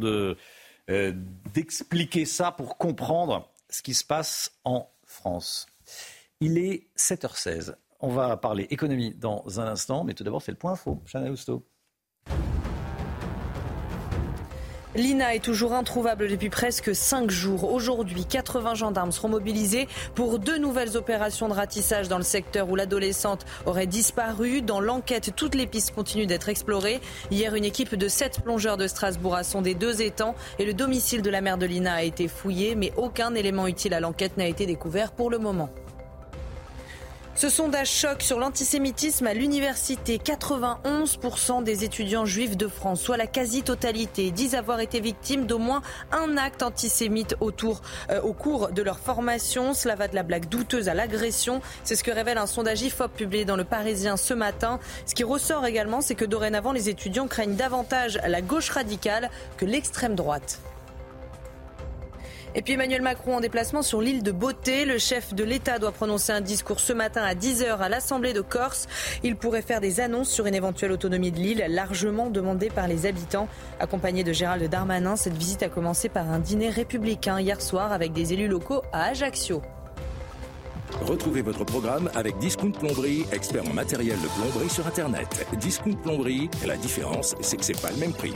d'expliquer 0.88 2.26
ça 2.26 2.52
pour 2.52 2.78
comprendre 2.78 3.52
ce 3.70 3.82
qui 3.82 3.94
se 3.94 4.06
passe 4.06 4.54
en 4.64 4.90
France. 5.06 5.66
Il 6.40 6.58
est 6.58 6.88
7h16. 6.98 7.76
On 8.00 8.10
va 8.10 8.36
parler 8.38 8.64
économie 8.70 9.14
dans 9.14 9.60
un 9.60 9.68
instant, 9.68 10.06
mais 10.06 10.14
tout 10.14 10.24
d'abord, 10.24 10.42
c'est 10.42 10.52
le 10.52 10.58
point 10.58 10.72
info. 10.72 11.02
Chana 11.06 11.30
Housteau. 11.30 11.64
Lina 14.94 15.34
est 15.34 15.44
toujours 15.44 15.72
introuvable 15.72 16.28
depuis 16.28 16.50
presque 16.50 16.94
cinq 16.94 17.32
jours. 17.32 17.72
Aujourd'hui, 17.72 18.26
80 18.26 18.76
gendarmes 18.76 19.14
seront 19.14 19.30
mobilisés 19.30 19.88
pour 20.16 20.38
deux 20.38 20.58
nouvelles 20.58 20.98
opérations 20.98 21.48
de 21.48 21.54
ratissage 21.54 22.10
dans 22.10 22.18
le 22.18 22.24
secteur 22.24 22.70
où 22.70 22.76
l'adolescente 22.76 23.46
aurait 23.66 23.88
disparu. 23.88 24.62
Dans 24.62 24.82
l'enquête, 24.82 25.32
toutes 25.34 25.56
les 25.56 25.66
pistes 25.66 25.96
continuent 25.96 26.28
d'être 26.28 26.50
explorées. 26.50 27.00
Hier, 27.32 27.56
une 27.56 27.64
équipe 27.64 27.96
de 27.96 28.10
sept 28.10 28.42
plongeurs 28.42 28.76
de 28.76 28.88
Strasbourg 28.88 29.36
a 29.36 29.44
sondé 29.44 29.76
deux 29.76 30.02
étangs 30.02 30.36
et 30.60 30.66
le 30.66 30.74
domicile 30.74 31.22
de 31.22 31.30
la 31.30 31.40
mère 31.40 31.58
de 31.58 31.66
Lina 31.66 31.94
a 31.94 32.04
été 32.04 32.28
fouillé, 32.28 32.76
mais 32.76 32.92
aucun 32.98 33.34
élément 33.34 33.68
utile 33.68 33.94
à 33.94 34.02
l'enquête 34.02 34.36
n'a 34.36 34.48
été 34.48 34.66
découvert 34.66 35.14
pour 35.14 35.30
le 35.30 35.38
moment. 35.38 35.70
Ce 37.34 37.50
sondage 37.50 37.90
choque 37.90 38.22
sur 38.22 38.40
l'antisémitisme 38.40 39.26
à 39.26 39.34
l'université. 39.34 40.18
91% 40.18 41.64
des 41.64 41.84
étudiants 41.84 42.26
juifs 42.26 42.58
de 42.58 42.68
France, 42.68 43.02
soit 43.02 43.18
la 43.18 43.26
quasi-totalité, 43.26 44.32
disent 44.32 44.54
avoir 44.54 44.80
été 44.80 45.00
victimes 45.00 45.48
d'au 45.48 45.58
moins 45.58 45.82
un 46.12 46.38
acte 46.38 46.62
antisémite 46.62 47.36
euh, 47.42 48.22
au 48.22 48.34
cours 48.34 48.70
de 48.70 48.82
leur 48.82 49.00
formation. 49.00 49.74
Cela 49.74 49.96
va 49.96 50.08
de 50.08 50.16
la 50.16 50.24
blague 50.24 50.50
douteuse 50.50 50.90
à 50.90 50.94
l'agression. 50.94 51.62
C'est 51.84 51.96
ce 51.96 52.04
que 52.04 52.12
révèle 52.12 52.38
un 52.38 52.48
sondage 52.48 52.82
IFOP 52.82 53.14
publié 53.14 53.46
dans 53.46 53.56
le 53.56 53.64
Parisien 53.64 54.18
ce 54.18 54.34
matin. 54.34 54.80
Ce 55.06 55.16
qui 55.16 55.24
ressort 55.24 55.66
également, 55.66 56.02
c'est 56.02 56.16
que 56.16 56.26
dorénavant, 56.26 56.74
les 56.74 56.90
étudiants 56.90 57.28
craignent 57.28 57.56
davantage 57.56 58.20
la 58.28 58.42
gauche 58.42 58.70
radicale 58.70 59.30
que 59.58 59.66
l'extrême 59.66 60.16
droite. 60.16 60.60
Et 62.54 62.62
puis 62.62 62.74
Emmanuel 62.74 63.02
Macron 63.02 63.38
en 63.38 63.40
déplacement 63.40 63.82
sur 63.82 64.02
l'île 64.02 64.24
de 64.24 64.32
Beauté. 64.32 64.84
Le 64.84 64.98
chef 64.98 65.34
de 65.34 65.44
l'État 65.44 65.80
doit 65.80 65.94
prononcer 65.94 66.34
un 66.34 66.42
discours 66.42 66.82
ce 66.82 66.92
matin 66.92 67.24
à 67.24 67.34
10h 67.34 67.78
à 67.78 67.88
l'Assemblée 67.88 68.34
de 68.34 68.42
Corse. 68.42 68.88
Il 69.24 69.38
pourrait 69.38 69.62
faire 69.62 69.80
des 69.80 70.02
annonces 70.02 70.30
sur 70.30 70.46
une 70.48 70.56
éventuelle 70.56 70.92
autonomie 70.92 71.32
de 71.32 71.38
l'île, 71.38 71.66
largement 71.70 72.30
demandée 72.30 72.70
par 72.70 72.90
les 72.90 73.06
habitants. 73.06 73.48
Accompagné 73.80 74.26
de 74.26 74.34
Gérald 74.34 74.70
Darmanin, 74.70 75.16
cette 75.16 75.38
visite 75.38 75.64
a 75.64 75.70
commencé 75.70 76.10
par 76.10 76.30
un 76.30 76.40
dîner 76.40 76.70
républicain 76.70 77.40
hier 77.40 77.62
soir 77.62 77.94
avec 77.94 78.12
des 78.12 78.34
élus 78.34 78.50
locaux 78.50 78.82
à 78.92 79.06
Ajaccio. 79.06 79.62
Retrouvez 81.02 81.42
votre 81.42 81.64
programme 81.64 82.12
avec 82.16 82.38
Discount 82.40 82.72
Plomberie, 82.72 83.26
expert 83.32 83.66
en 83.66 83.74
matériel 83.74 84.18
de 84.20 84.28
plomberie 84.28 84.70
sur 84.70 84.86
Internet. 84.86 85.48
Discount 85.58 85.96
Plomberie, 86.04 86.50
la 86.68 86.76
différence, 86.76 87.34
c'est 87.40 87.56
que 87.56 87.64
c'est 87.64 87.82
pas 87.82 87.92
le 87.92 87.98
même 87.98 88.14
prix. 88.14 88.34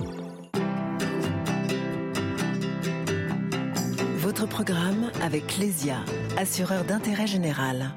Votre 4.36 4.50
programme 4.50 5.12
avec 5.22 5.58
Lesia, 5.60 6.04
assureur 6.36 6.84
d'intérêt 6.84 7.26
général. 7.26 7.94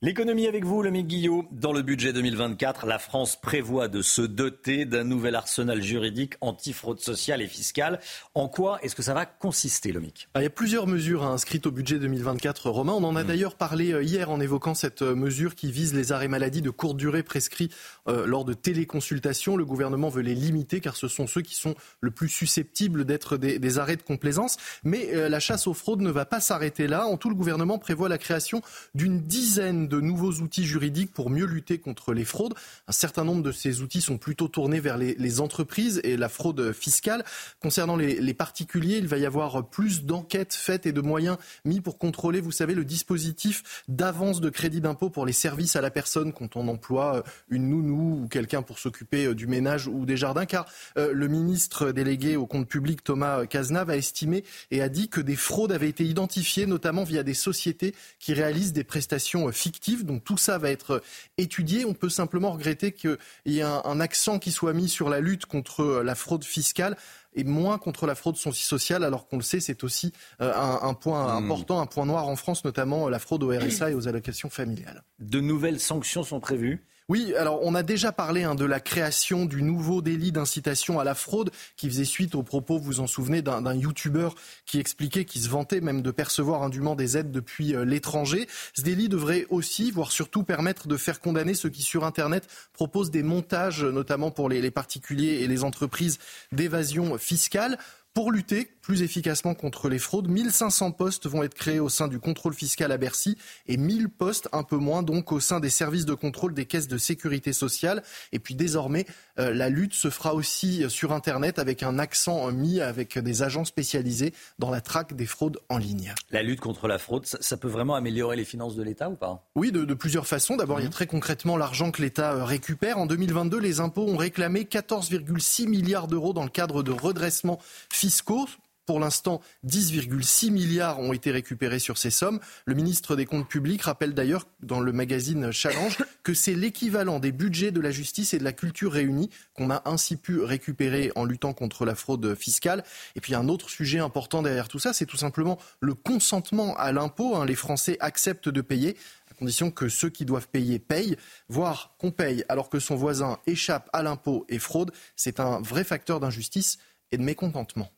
L'économie 0.00 0.46
avec 0.46 0.64
vous, 0.64 0.80
le 0.80 0.92
Guillot. 0.92 1.44
Dans 1.50 1.72
le 1.72 1.82
budget 1.82 2.12
2024, 2.12 2.86
la 2.86 3.00
France 3.00 3.34
prévoit 3.34 3.88
de 3.88 4.00
se 4.00 4.22
doter 4.22 4.84
d'un 4.84 5.02
nouvel 5.02 5.34
arsenal 5.34 5.82
juridique 5.82 6.34
anti-fraude 6.40 7.00
sociale 7.00 7.42
et 7.42 7.48
fiscale. 7.48 7.98
En 8.36 8.48
quoi 8.48 8.78
est-ce 8.82 8.94
que 8.94 9.02
ça 9.02 9.12
va 9.12 9.26
consister, 9.26 9.90
Lomic 9.90 10.28
ah, 10.34 10.40
Il 10.40 10.44
y 10.44 10.46
a 10.46 10.50
plusieurs 10.50 10.86
mesures 10.86 11.24
hein, 11.24 11.32
inscrites 11.32 11.66
au 11.66 11.72
budget 11.72 11.98
2024, 11.98 12.70
Romain. 12.70 12.92
On 12.92 13.02
en 13.02 13.16
a 13.16 13.24
hmm. 13.24 13.26
d'ailleurs 13.26 13.56
parlé 13.56 13.92
euh, 13.92 14.04
hier 14.04 14.30
en 14.30 14.38
évoquant 14.38 14.74
cette 14.74 15.02
euh, 15.02 15.16
mesure 15.16 15.56
qui 15.56 15.72
vise 15.72 15.92
les 15.94 16.12
arrêts 16.12 16.28
maladie 16.28 16.62
de 16.62 16.70
courte 16.70 16.96
durée 16.96 17.24
prescrits 17.24 17.70
euh, 18.08 18.26
lors 18.26 18.44
de 18.44 18.54
téléconsultations. 18.54 19.56
Le 19.56 19.64
gouvernement 19.64 20.08
veut 20.08 20.22
les 20.22 20.34
limiter 20.34 20.80
car 20.80 20.96
ce 20.96 21.08
sont 21.08 21.26
ceux 21.26 21.42
qui 21.42 21.54
sont 21.54 21.74
le 22.00 22.10
plus 22.10 22.28
susceptibles 22.28 23.04
d'être 23.04 23.36
des, 23.36 23.78
arrêts 23.78 23.96
de 23.96 24.02
complaisance. 24.02 24.56
Mais 24.84 25.28
la 25.28 25.40
chasse 25.40 25.66
aux 25.66 25.74
fraudes 25.74 26.00
ne 26.00 26.10
va 26.10 26.24
pas 26.24 26.40
s'arrêter 26.40 26.86
là. 26.86 27.06
En 27.06 27.16
tout, 27.16 27.28
le 27.28 27.34
gouvernement 27.34 27.78
prévoit 27.78 28.08
la 28.08 28.18
création 28.18 28.62
d'une 28.94 29.20
dizaine 29.20 29.88
de 29.88 30.00
nouveaux 30.00 30.32
outils 30.32 30.64
juridiques 30.64 31.12
pour 31.12 31.30
mieux 31.30 31.44
lutter 31.44 31.78
contre 31.78 32.12
les 32.12 32.24
fraudes. 32.24 32.54
Un 32.86 32.92
certain 32.92 33.24
nombre 33.24 33.42
de 33.42 33.52
ces 33.52 33.82
outils 33.82 34.00
sont 34.00 34.18
plutôt 34.18 34.48
tournés 34.48 34.80
vers 34.80 34.96
les, 34.96 35.40
entreprises 35.40 36.00
et 36.04 36.16
la 36.16 36.28
fraude 36.28 36.72
fiscale. 36.72 37.24
Concernant 37.60 37.96
les, 37.96 38.20
les 38.20 38.34
particuliers, 38.34 38.96
il 38.96 39.06
va 39.06 39.18
y 39.18 39.26
avoir 39.26 39.68
plus 39.68 40.04
d'enquêtes 40.04 40.54
faites 40.54 40.86
et 40.86 40.92
de 40.92 41.00
moyens 41.00 41.36
mis 41.64 41.80
pour 41.80 41.98
contrôler, 41.98 42.40
vous 42.40 42.52
savez, 42.52 42.74
le 42.74 42.84
dispositif 42.84 43.84
d'avance 43.88 44.40
de 44.40 44.50
crédit 44.50 44.80
d'impôt 44.80 45.10
pour 45.10 45.26
les 45.26 45.32
services 45.32 45.76
à 45.76 45.80
la 45.80 45.90
personne 45.90 46.32
quand 46.32 46.56
on 46.56 46.68
emploie 46.68 47.22
une 47.50 47.68
nounou 47.68 47.97
ou 47.98 48.28
quelqu'un 48.28 48.62
pour 48.62 48.78
s'occuper 48.78 49.34
du 49.34 49.46
ménage 49.46 49.86
ou 49.88 50.06
des 50.06 50.16
jardins, 50.16 50.46
car 50.46 50.66
le 50.96 51.28
ministre 51.28 51.92
délégué 51.92 52.36
au 52.36 52.46
compte 52.46 52.68
public, 52.68 53.02
Thomas 53.02 53.46
Cazenave, 53.46 53.90
a 53.90 53.96
estimé 53.96 54.44
et 54.70 54.82
a 54.82 54.88
dit 54.88 55.08
que 55.08 55.20
des 55.20 55.36
fraudes 55.36 55.72
avaient 55.72 55.88
été 55.88 56.04
identifiées, 56.04 56.66
notamment 56.66 57.04
via 57.04 57.22
des 57.22 57.34
sociétés 57.34 57.94
qui 58.18 58.34
réalisent 58.34 58.72
des 58.72 58.84
prestations 58.84 59.50
fictives. 59.52 60.04
Donc 60.04 60.24
tout 60.24 60.38
ça 60.38 60.58
va 60.58 60.70
être 60.70 61.02
étudié. 61.36 61.84
On 61.84 61.94
peut 61.94 62.08
simplement 62.08 62.52
regretter 62.52 62.92
qu'il 62.92 63.18
y 63.46 63.58
ait 63.58 63.62
un, 63.62 64.00
accent 64.00 64.38
qui 64.38 64.52
soit 64.52 64.72
mis 64.72 64.88
sur 64.88 65.08
la 65.08 65.20
lutte 65.20 65.46
contre 65.46 66.02
la 66.04 66.14
fraude 66.14 66.44
fiscale 66.44 66.96
et 67.34 67.44
moins 67.44 67.78
contre 67.78 68.06
la 68.06 68.14
fraude 68.14 68.36
sociale, 68.36 69.04
alors 69.04 69.28
qu'on 69.28 69.36
le 69.36 69.42
sait, 69.42 69.60
c'est 69.60 69.84
aussi 69.84 70.12
euh, 70.40 70.52
un, 70.54 70.94
point 70.94 71.40
hmm. 71.40 71.44
important, 71.44 71.80
un 71.80 71.86
point 71.86 72.06
noir 72.06 72.26
en 72.26 72.36
France, 72.36 72.64
notamment 72.64 73.08
la 73.08 73.18
fraude 73.18 73.42
au 73.42 73.50
RSA 73.50 73.90
et 73.90 73.94
aux 73.94 74.08
allocations 74.08 74.50
familiales. 74.50 75.02
De 75.18 75.40
nouvelles 75.40 75.80
sanctions 75.80 76.22
sont 76.22 76.40
prévues 76.40 76.84
oui, 77.10 77.34
alors 77.36 77.60
on 77.62 77.74
a 77.74 77.82
déjà 77.82 78.12
parlé 78.12 78.44
hein, 78.44 78.54
de 78.54 78.66
la 78.66 78.80
création 78.80 79.46
du 79.46 79.62
nouveau 79.62 80.02
délit 80.02 80.30
d'incitation 80.30 81.00
à 81.00 81.04
la 81.04 81.14
fraude 81.14 81.50
qui 81.76 81.88
faisait 81.88 82.04
suite 82.04 82.34
aux 82.34 82.42
propos, 82.42 82.78
vous 82.78 83.00
en 83.00 83.06
souvenez, 83.06 83.40
d'un 83.40 83.74
youtubeur 83.74 84.34
qui 84.66 84.78
expliquait, 84.78 85.24
qui 85.24 85.40
se 85.40 85.48
vantait 85.48 85.80
même 85.80 86.02
de 86.02 86.10
percevoir 86.10 86.62
indûment 86.62 86.96
des 86.96 87.16
aides 87.16 87.30
depuis 87.30 87.74
euh, 87.74 87.86
l'étranger. 87.86 88.46
Ce 88.74 88.82
délit 88.82 89.08
devrait 89.08 89.46
aussi, 89.48 89.90
voire 89.90 90.12
surtout, 90.12 90.42
permettre 90.42 90.86
de 90.86 90.98
faire 90.98 91.20
condamner 91.20 91.54
ceux 91.54 91.70
qui 91.70 91.80
sur 91.80 92.04
Internet 92.04 92.46
proposent 92.74 93.10
des 93.10 93.22
montages, 93.22 93.84
notamment 93.84 94.30
pour 94.30 94.50
les 94.50 94.70
particuliers 94.70 95.40
et 95.40 95.46
les 95.46 95.64
entreprises 95.64 96.18
d'évasion 96.52 97.16
fiscale. 97.16 97.78
Pour 98.12 98.32
lutter 98.32 98.68
plus 98.88 99.02
efficacement 99.02 99.52
contre 99.54 99.90
les 99.90 99.98
fraudes, 99.98 100.28
1500 100.28 100.92
postes 100.92 101.26
vont 101.26 101.42
être 101.42 101.52
créés 101.52 101.78
au 101.78 101.90
sein 101.90 102.08
du 102.08 102.18
contrôle 102.18 102.54
fiscal 102.54 102.90
à 102.90 102.96
Bercy 102.96 103.36
et 103.66 103.76
1000 103.76 104.08
postes, 104.08 104.48
un 104.52 104.62
peu 104.62 104.76
moins, 104.76 105.02
donc 105.02 105.30
au 105.30 105.40
sein 105.40 105.60
des 105.60 105.68
services 105.68 106.06
de 106.06 106.14
contrôle 106.14 106.54
des 106.54 106.64
caisses 106.64 106.88
de 106.88 106.96
sécurité 106.96 107.52
sociale. 107.52 108.02
Et 108.32 108.38
puis 108.38 108.54
désormais, 108.54 109.04
euh, 109.38 109.52
la 109.52 109.68
lutte 109.68 109.92
se 109.92 110.08
fera 110.08 110.32
aussi 110.32 110.88
sur 110.88 111.12
Internet 111.12 111.58
avec 111.58 111.82
un 111.82 111.98
accent 111.98 112.50
mis 112.50 112.80
avec 112.80 113.18
des 113.18 113.42
agents 113.42 113.66
spécialisés 113.66 114.32
dans 114.58 114.70
la 114.70 114.80
traque 114.80 115.14
des 115.14 115.26
fraudes 115.26 115.58
en 115.68 115.76
ligne. 115.76 116.14
La 116.30 116.42
lutte 116.42 116.60
contre 116.60 116.88
la 116.88 116.96
fraude, 116.96 117.26
ça, 117.26 117.56
peut 117.58 117.68
vraiment 117.68 117.94
améliorer 117.94 118.36
les 118.36 118.46
finances 118.46 118.74
de 118.74 118.82
l'État 118.82 119.10
ou 119.10 119.16
pas 119.16 119.50
Oui, 119.54 119.70
de, 119.70 119.92
plusieurs 119.92 120.26
façons. 120.26 120.56
D'abord, 120.56 120.80
il 120.80 120.84
y 120.84 120.86
a 120.86 120.88
mmh. 120.88 120.92
très 120.92 121.06
concrètement 121.06 121.58
l'argent 121.58 121.90
que 121.90 122.00
l'État 122.00 122.32
euh, 122.32 122.44
récupère. 122.44 122.96
En 122.96 123.04
2022, 123.04 123.58
les 123.58 123.80
impôts 123.80 124.08
ont 124.08 124.16
réclamé 124.16 124.62
14,6 124.62 125.68
milliards 125.68 126.08
d'euros 126.08 126.32
dans 126.32 126.44
le 126.44 126.48
cadre 126.48 126.82
de 126.82 126.90
redressement 126.90 127.58
fiscaux. 127.92 128.48
Pour 128.88 129.00
l'instant, 129.00 129.42
10,6 129.66 130.50
milliards 130.50 130.98
ont 130.98 131.12
été 131.12 131.30
récupérés 131.30 131.78
sur 131.78 131.98
ces 131.98 132.08
sommes. 132.08 132.40
Le 132.64 132.72
ministre 132.72 133.16
des 133.16 133.26
Comptes 133.26 133.46
publics 133.46 133.82
rappelle 133.82 134.14
d'ailleurs 134.14 134.46
dans 134.62 134.80
le 134.80 134.92
magazine 134.92 135.52
Challenge 135.52 135.98
que 136.22 136.32
c'est 136.32 136.54
l'équivalent 136.54 137.18
des 137.18 137.30
budgets 137.30 137.70
de 137.70 137.82
la 137.82 137.90
justice 137.90 138.32
et 138.32 138.38
de 138.38 138.44
la 138.44 138.54
culture 138.54 138.90
réunis 138.90 139.28
qu'on 139.52 139.70
a 139.70 139.82
ainsi 139.84 140.16
pu 140.16 140.40
récupérer 140.40 141.12
en 141.16 141.26
luttant 141.26 141.52
contre 141.52 141.84
la 141.84 141.94
fraude 141.94 142.34
fiscale. 142.34 142.82
Et 143.14 143.20
puis 143.20 143.34
un 143.34 143.48
autre 143.48 143.68
sujet 143.68 143.98
important 143.98 144.40
derrière 144.40 144.68
tout 144.68 144.78
ça, 144.78 144.94
c'est 144.94 145.04
tout 145.04 145.18
simplement 145.18 145.58
le 145.80 145.92
consentement 145.92 146.74
à 146.78 146.90
l'impôt. 146.90 147.36
Hein. 147.36 147.44
Les 147.44 147.56
Français 147.56 147.98
acceptent 148.00 148.48
de 148.48 148.62
payer 148.62 148.96
à 149.30 149.34
condition 149.34 149.70
que 149.70 149.90
ceux 149.90 150.08
qui 150.08 150.24
doivent 150.24 150.48
payer 150.48 150.78
payent, 150.78 151.18
voire 151.50 151.94
qu'on 151.98 152.10
paye 152.10 152.42
alors 152.48 152.70
que 152.70 152.80
son 152.80 152.96
voisin 152.96 153.36
échappe 153.46 153.90
à 153.92 154.02
l'impôt 154.02 154.46
et 154.48 154.58
fraude. 154.58 154.92
C'est 155.14 155.40
un 155.40 155.60
vrai 155.60 155.84
facteur 155.84 156.20
d'injustice 156.20 156.78
et 157.12 157.18
de 157.18 157.22
mécontentement. 157.22 157.90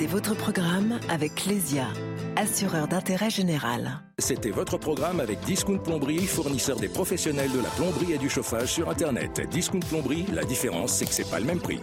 C'était 0.00 0.12
votre 0.12 0.34
programme 0.34 0.98
avec 1.10 1.34
Clésia, 1.34 1.86
assureur 2.34 2.88
d'intérêt 2.88 3.28
général. 3.28 4.00
C'était 4.16 4.48
votre 4.48 4.78
programme 4.78 5.20
avec 5.20 5.40
Discount 5.40 5.76
Plomberie, 5.76 6.24
fournisseur 6.24 6.80
des 6.80 6.88
professionnels 6.88 7.52
de 7.52 7.58
la 7.58 7.68
plomberie 7.68 8.14
et 8.14 8.16
du 8.16 8.30
chauffage 8.30 8.72
sur 8.72 8.88
Internet. 8.88 9.42
Discount 9.50 9.80
Plomberie, 9.80 10.24
la 10.32 10.44
différence, 10.44 10.94
c'est 10.94 11.04
que 11.04 11.12
c'est 11.12 11.30
pas 11.30 11.38
le 11.38 11.44
même 11.44 11.60
prix. 11.60 11.80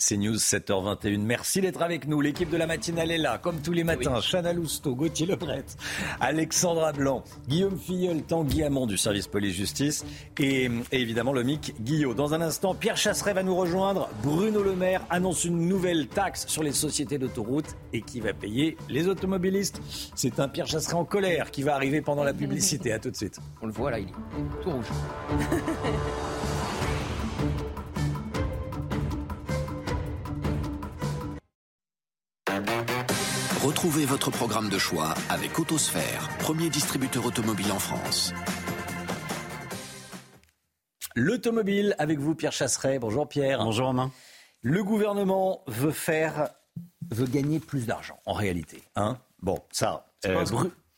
C'est 0.00 0.16
News 0.16 0.36
7h21. 0.36 1.18
Merci 1.18 1.60
d'être 1.60 1.82
avec 1.82 2.06
nous. 2.06 2.20
L'équipe 2.20 2.48
de 2.48 2.56
la 2.56 2.68
matinale 2.68 3.10
est 3.10 3.18
là, 3.18 3.36
comme 3.38 3.60
tous 3.60 3.72
les 3.72 3.82
matins. 3.82 4.14
Oui. 4.14 4.22
Chana 4.22 4.52
Lousteau, 4.52 4.94
Gauthier 4.94 5.26
Lebret, 5.26 5.64
Alexandra 6.20 6.92
Blanc, 6.92 7.24
Guillaume 7.48 7.76
Filleul, 7.76 8.22
Tanguy 8.22 8.62
Hamon 8.62 8.86
du 8.86 8.96
service 8.96 9.26
police-justice 9.26 10.06
et, 10.38 10.70
évidemment 10.92 11.32
le 11.32 11.42
MIC 11.42 11.74
Guillot. 11.80 12.14
Dans 12.14 12.32
un 12.32 12.40
instant, 12.40 12.76
Pierre 12.76 12.96
Chasseret 12.96 13.34
va 13.34 13.42
nous 13.42 13.56
rejoindre. 13.56 14.08
Bruno 14.22 14.62
Le 14.62 14.76
Maire 14.76 15.04
annonce 15.10 15.44
une 15.44 15.66
nouvelle 15.66 16.06
taxe 16.06 16.46
sur 16.46 16.62
les 16.62 16.72
sociétés 16.72 17.18
d'autoroutes 17.18 17.76
et 17.92 18.00
qui 18.02 18.20
va 18.20 18.32
payer 18.32 18.76
les 18.88 19.08
automobilistes. 19.08 19.82
C'est 20.14 20.38
un 20.38 20.46
Pierre 20.46 20.68
Chasseret 20.68 20.94
en 20.94 21.04
colère 21.04 21.50
qui 21.50 21.64
va 21.64 21.74
arriver 21.74 22.02
pendant 22.02 22.22
la 22.22 22.34
publicité. 22.34 22.92
À 22.92 23.00
tout 23.00 23.10
de 23.10 23.16
suite. 23.16 23.40
On 23.60 23.66
le 23.66 23.72
voit 23.72 23.90
là, 23.90 23.98
il 23.98 24.06
est 24.06 24.62
tout 24.62 24.70
rouge. 24.70 24.86
Retrouvez 33.78 34.06
votre 34.06 34.32
programme 34.32 34.68
de 34.68 34.76
choix 34.76 35.14
avec 35.30 35.56
Autosphère, 35.56 36.28
premier 36.40 36.68
distributeur 36.68 37.24
automobile 37.24 37.70
en 37.70 37.78
France. 37.78 38.34
L'automobile 41.14 41.94
avec 42.00 42.18
vous, 42.18 42.34
Pierre 42.34 42.50
Chasseret. 42.50 42.98
Bonjour 42.98 43.28
Pierre. 43.28 43.62
Bonjour 43.62 43.86
Romain. 43.86 44.10
Le 44.62 44.82
gouvernement 44.82 45.62
veut 45.68 45.92
faire, 45.92 46.48
veut 47.12 47.28
gagner 47.28 47.60
plus 47.60 47.86
d'argent 47.86 48.18
en 48.26 48.32
réalité. 48.32 48.82
Hein? 48.96 49.16
Bon, 49.42 49.60
ça, 49.70 50.08
euh, 50.26 50.44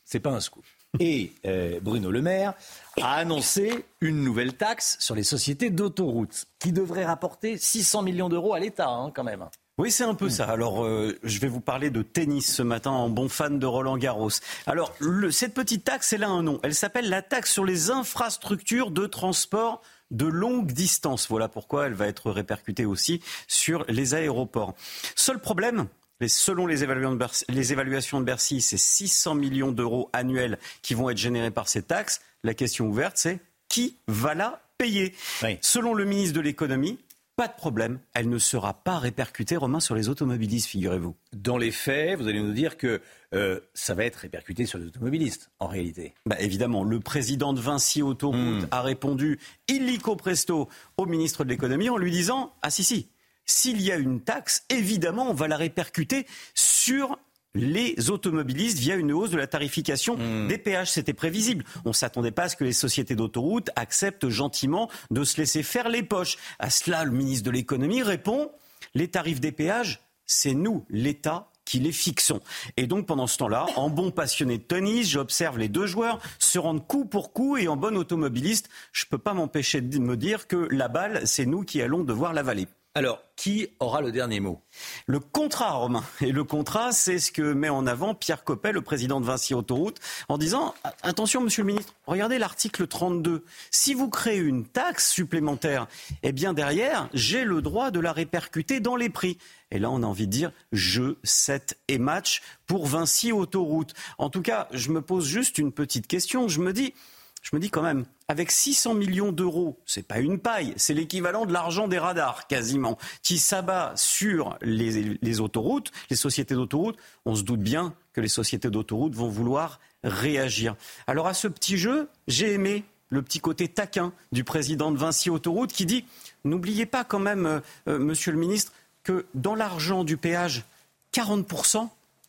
c'est 0.06 0.20
pas 0.20 0.30
un 0.30 0.40
scoop. 0.40 0.64
Et 1.00 1.32
euh, 1.44 1.80
Bruno 1.82 2.10
Le 2.10 2.22
Maire 2.22 2.54
a 3.02 3.16
annoncé 3.16 3.84
une 4.00 4.24
nouvelle 4.24 4.54
taxe 4.54 4.96
sur 5.00 5.14
les 5.14 5.22
sociétés 5.22 5.68
d'autoroutes 5.68 6.46
qui 6.58 6.72
devrait 6.72 7.04
rapporter 7.04 7.58
600 7.58 8.00
millions 8.00 8.30
d'euros 8.30 8.54
à 8.54 8.58
l'État, 8.58 8.88
hein, 8.88 9.12
quand 9.14 9.24
même. 9.24 9.44
Oui, 9.80 9.90
c'est 9.90 10.04
un 10.04 10.14
peu 10.14 10.28
ça. 10.28 10.44
Alors, 10.44 10.84
euh, 10.84 11.18
je 11.22 11.40
vais 11.40 11.48
vous 11.48 11.62
parler 11.62 11.88
de 11.88 12.02
tennis 12.02 12.54
ce 12.54 12.60
matin 12.60 12.90
en 12.90 13.08
bon 13.08 13.30
fan 13.30 13.58
de 13.58 13.64
Roland 13.64 13.96
Garros. 13.96 14.28
Alors, 14.66 14.94
cette 15.30 15.54
petite 15.54 15.84
taxe, 15.84 16.12
elle 16.12 16.22
a 16.22 16.28
un 16.28 16.42
nom. 16.42 16.60
Elle 16.62 16.74
s'appelle 16.74 17.08
la 17.08 17.22
taxe 17.22 17.50
sur 17.50 17.64
les 17.64 17.88
infrastructures 17.88 18.90
de 18.90 19.06
transport 19.06 19.80
de 20.10 20.26
longue 20.26 20.70
distance. 20.70 21.28
Voilà 21.30 21.48
pourquoi 21.48 21.86
elle 21.86 21.94
va 21.94 22.08
être 22.08 22.30
répercutée 22.30 22.84
aussi 22.84 23.22
sur 23.48 23.86
les 23.88 24.12
aéroports. 24.12 24.74
Seul 25.16 25.38
problème, 25.38 25.86
selon 26.26 26.66
les, 26.66 26.82
évaluations 26.82 28.20
de 28.20 28.26
Bercy, 28.26 28.60
c'est 28.60 28.76
600 28.76 29.34
millions 29.34 29.72
d'euros 29.72 30.10
annuels 30.12 30.58
qui 30.82 30.92
vont 30.92 31.08
être 31.08 31.16
générés 31.16 31.50
par 31.50 31.68
ces 31.68 31.80
taxes. 31.80 32.20
La 32.44 32.52
question 32.52 32.86
ouverte, 32.86 33.16
c'est 33.16 33.40
qui 33.70 33.96
va 34.08 34.34
la 34.34 34.60
payer? 34.76 35.14
Selon 35.62 35.94
le 35.94 36.04
ministre 36.04 36.34
de 36.34 36.40
l'économie, 36.42 36.98
pas 37.40 37.48
de 37.48 37.54
problème, 37.54 38.00
elle 38.12 38.28
ne 38.28 38.38
sera 38.38 38.74
pas 38.74 38.98
répercutée, 38.98 39.56
Romain, 39.56 39.80
sur 39.80 39.94
les 39.94 40.10
automobilistes, 40.10 40.68
figurez-vous. 40.68 41.16
Dans 41.32 41.56
les 41.56 41.70
faits, 41.70 42.18
vous 42.18 42.28
allez 42.28 42.42
nous 42.42 42.52
dire 42.52 42.76
que 42.76 43.00
euh, 43.32 43.60
ça 43.72 43.94
va 43.94 44.04
être 44.04 44.16
répercuté 44.16 44.66
sur 44.66 44.78
les 44.78 44.84
automobilistes, 44.84 45.50
en 45.58 45.66
réalité. 45.66 46.12
Bah, 46.26 46.36
évidemment, 46.38 46.84
le 46.84 47.00
président 47.00 47.54
de 47.54 47.60
Vinci 47.62 48.02
Autoroute 48.02 48.36
hmm. 48.36 48.68
a 48.70 48.82
répondu 48.82 49.38
illico 49.68 50.16
presto 50.16 50.68
au 50.98 51.06
ministre 51.06 51.44
de 51.44 51.48
l'économie 51.48 51.88
en 51.88 51.96
lui 51.96 52.10
disant 52.10 52.52
Ah 52.60 52.68
si, 52.68 52.84
si, 52.84 53.08
s'il 53.46 53.80
y 53.80 53.90
a 53.90 53.96
une 53.96 54.20
taxe, 54.20 54.66
évidemment, 54.68 55.30
on 55.30 55.32
va 55.32 55.48
la 55.48 55.56
répercuter 55.56 56.26
sur 56.52 57.18
les 57.54 58.10
automobilistes 58.10 58.78
via 58.78 58.94
une 58.94 59.12
hausse 59.12 59.30
de 59.30 59.36
la 59.36 59.46
tarification 59.46 60.16
hmm. 60.16 60.48
des 60.48 60.58
péages. 60.58 60.92
C'était 60.92 61.12
prévisible. 61.12 61.64
On 61.84 61.90
ne 61.90 61.94
s'attendait 61.94 62.30
pas 62.30 62.44
à 62.44 62.48
ce 62.48 62.56
que 62.56 62.64
les 62.64 62.72
sociétés 62.72 63.16
d'autoroutes 63.16 63.70
acceptent 63.76 64.28
gentiment 64.28 64.90
de 65.10 65.24
se 65.24 65.38
laisser 65.38 65.62
faire 65.62 65.88
les 65.88 66.02
poches. 66.02 66.36
À 66.58 66.70
cela, 66.70 67.04
le 67.04 67.12
ministre 67.12 67.44
de 67.44 67.50
l'économie 67.50 68.02
répond 68.02 68.50
les 68.94 69.08
tarifs 69.08 69.40
des 69.40 69.52
péages, 69.52 70.00
c'est 70.26 70.54
nous, 70.54 70.84
l'État, 70.88 71.50
qui 71.64 71.78
les 71.78 71.92
fixons. 71.92 72.40
Et 72.76 72.86
donc 72.86 73.06
pendant 73.06 73.26
ce 73.26 73.36
temps-là, 73.38 73.66
en 73.76 73.90
bon 73.90 74.10
passionné 74.10 74.58
de 74.58 74.62
tennis, 74.62 75.08
j'observe 75.08 75.58
les 75.58 75.68
deux 75.68 75.86
joueurs 75.86 76.18
se 76.38 76.58
rendre 76.58 76.84
coup 76.84 77.04
pour 77.04 77.32
coup 77.32 77.56
et 77.56 77.68
en 77.68 77.76
bon 77.76 77.96
automobiliste, 77.96 78.68
je 78.92 79.04
ne 79.04 79.10
peux 79.10 79.18
pas 79.18 79.34
m'empêcher 79.34 79.80
de 79.80 79.98
me 79.98 80.16
dire 80.16 80.48
que 80.48 80.68
la 80.70 80.88
balle, 80.88 81.26
c'est 81.26 81.46
nous 81.46 81.62
qui 81.62 81.80
allons 81.80 82.02
devoir 82.02 82.32
l'avaler. 82.32 82.66
Alors, 82.96 83.22
qui 83.36 83.68
aura 83.78 84.00
le 84.00 84.10
dernier 84.10 84.40
mot? 84.40 84.64
Le 85.06 85.20
contrat, 85.20 85.70
Romain. 85.70 86.02
Et 86.20 86.32
le 86.32 86.42
contrat, 86.42 86.90
c'est 86.90 87.20
ce 87.20 87.30
que 87.30 87.52
met 87.52 87.68
en 87.68 87.86
avant 87.86 88.16
Pierre 88.16 88.42
Coppet, 88.42 88.72
le 88.72 88.82
président 88.82 89.20
de 89.20 89.26
Vinci 89.26 89.54
Autoroute, 89.54 90.00
en 90.28 90.38
disant 90.38 90.74
Attention, 91.02 91.40
monsieur 91.40 91.62
le 91.62 91.68
ministre, 91.68 91.94
regardez 92.06 92.38
l'article 92.38 92.88
32. 92.88 93.44
Si 93.70 93.94
vous 93.94 94.10
créez 94.10 94.38
une 94.38 94.66
taxe 94.66 95.08
supplémentaire, 95.08 95.86
eh 96.24 96.32
bien 96.32 96.52
derrière, 96.52 97.08
j'ai 97.14 97.44
le 97.44 97.62
droit 97.62 97.92
de 97.92 98.00
la 98.00 98.12
répercuter 98.12 98.80
dans 98.80 98.96
les 98.96 99.08
prix. 99.08 99.38
Et 99.70 99.78
là, 99.78 99.88
on 99.88 100.02
a 100.02 100.06
envie 100.06 100.26
de 100.26 100.32
dire 100.32 100.50
jeu, 100.72 101.20
7 101.22 101.78
et 101.86 101.98
match 101.98 102.42
pour 102.66 102.86
Vinci 102.86 103.30
Autoroute. 103.30 103.94
En 104.18 104.30
tout 104.30 104.42
cas, 104.42 104.66
je 104.72 104.90
me 104.90 105.00
pose 105.00 105.26
juste 105.26 105.58
une 105.58 105.70
petite 105.70 106.08
question. 106.08 106.48
Je 106.48 106.60
me 106.60 106.72
dis 106.72 106.92
je 107.42 107.56
me 107.56 107.60
dis 107.60 107.70
quand 107.70 107.82
même, 107.82 108.04
avec 108.28 108.50
600 108.50 108.94
millions 108.94 109.32
d'euros, 109.32 109.80
c'est 109.86 110.06
pas 110.06 110.18
une 110.18 110.38
paille, 110.38 110.74
c'est 110.76 110.94
l'équivalent 110.94 111.46
de 111.46 111.52
l'argent 111.52 111.88
des 111.88 111.98
radars 111.98 112.46
quasiment, 112.46 112.98
qui 113.22 113.38
s'abat 113.38 113.92
sur 113.96 114.58
les, 114.60 115.40
autoroutes, 115.40 115.90
les 116.10 116.16
sociétés 116.16 116.54
d'autoroutes, 116.54 116.98
on 117.24 117.34
se 117.34 117.42
doute 117.42 117.60
bien 117.60 117.94
que 118.12 118.20
les 118.20 118.28
sociétés 118.28 118.70
d'autoroutes 118.70 119.14
vont 119.14 119.28
vouloir 119.28 119.80
réagir. 120.04 120.76
Alors 121.06 121.26
à 121.26 121.34
ce 121.34 121.48
petit 121.48 121.78
jeu, 121.78 122.08
j'ai 122.28 122.52
aimé 122.52 122.84
le 123.08 123.22
petit 123.22 123.40
côté 123.40 123.68
taquin 123.68 124.12
du 124.32 124.44
président 124.44 124.92
de 124.92 124.98
Vinci 124.98 125.30
Autoroute 125.30 125.72
qui 125.72 125.86
dit 125.86 126.04
n'oubliez 126.44 126.86
pas 126.86 127.04
quand 127.04 127.18
même, 127.18 127.46
euh, 127.46 127.60
euh, 127.88 127.98
monsieur 127.98 128.32
le 128.32 128.38
ministre, 128.38 128.72
que 129.02 129.26
dans 129.34 129.54
l'argent 129.54 130.04
du 130.04 130.16
péage, 130.16 130.64
40%, 131.12 131.88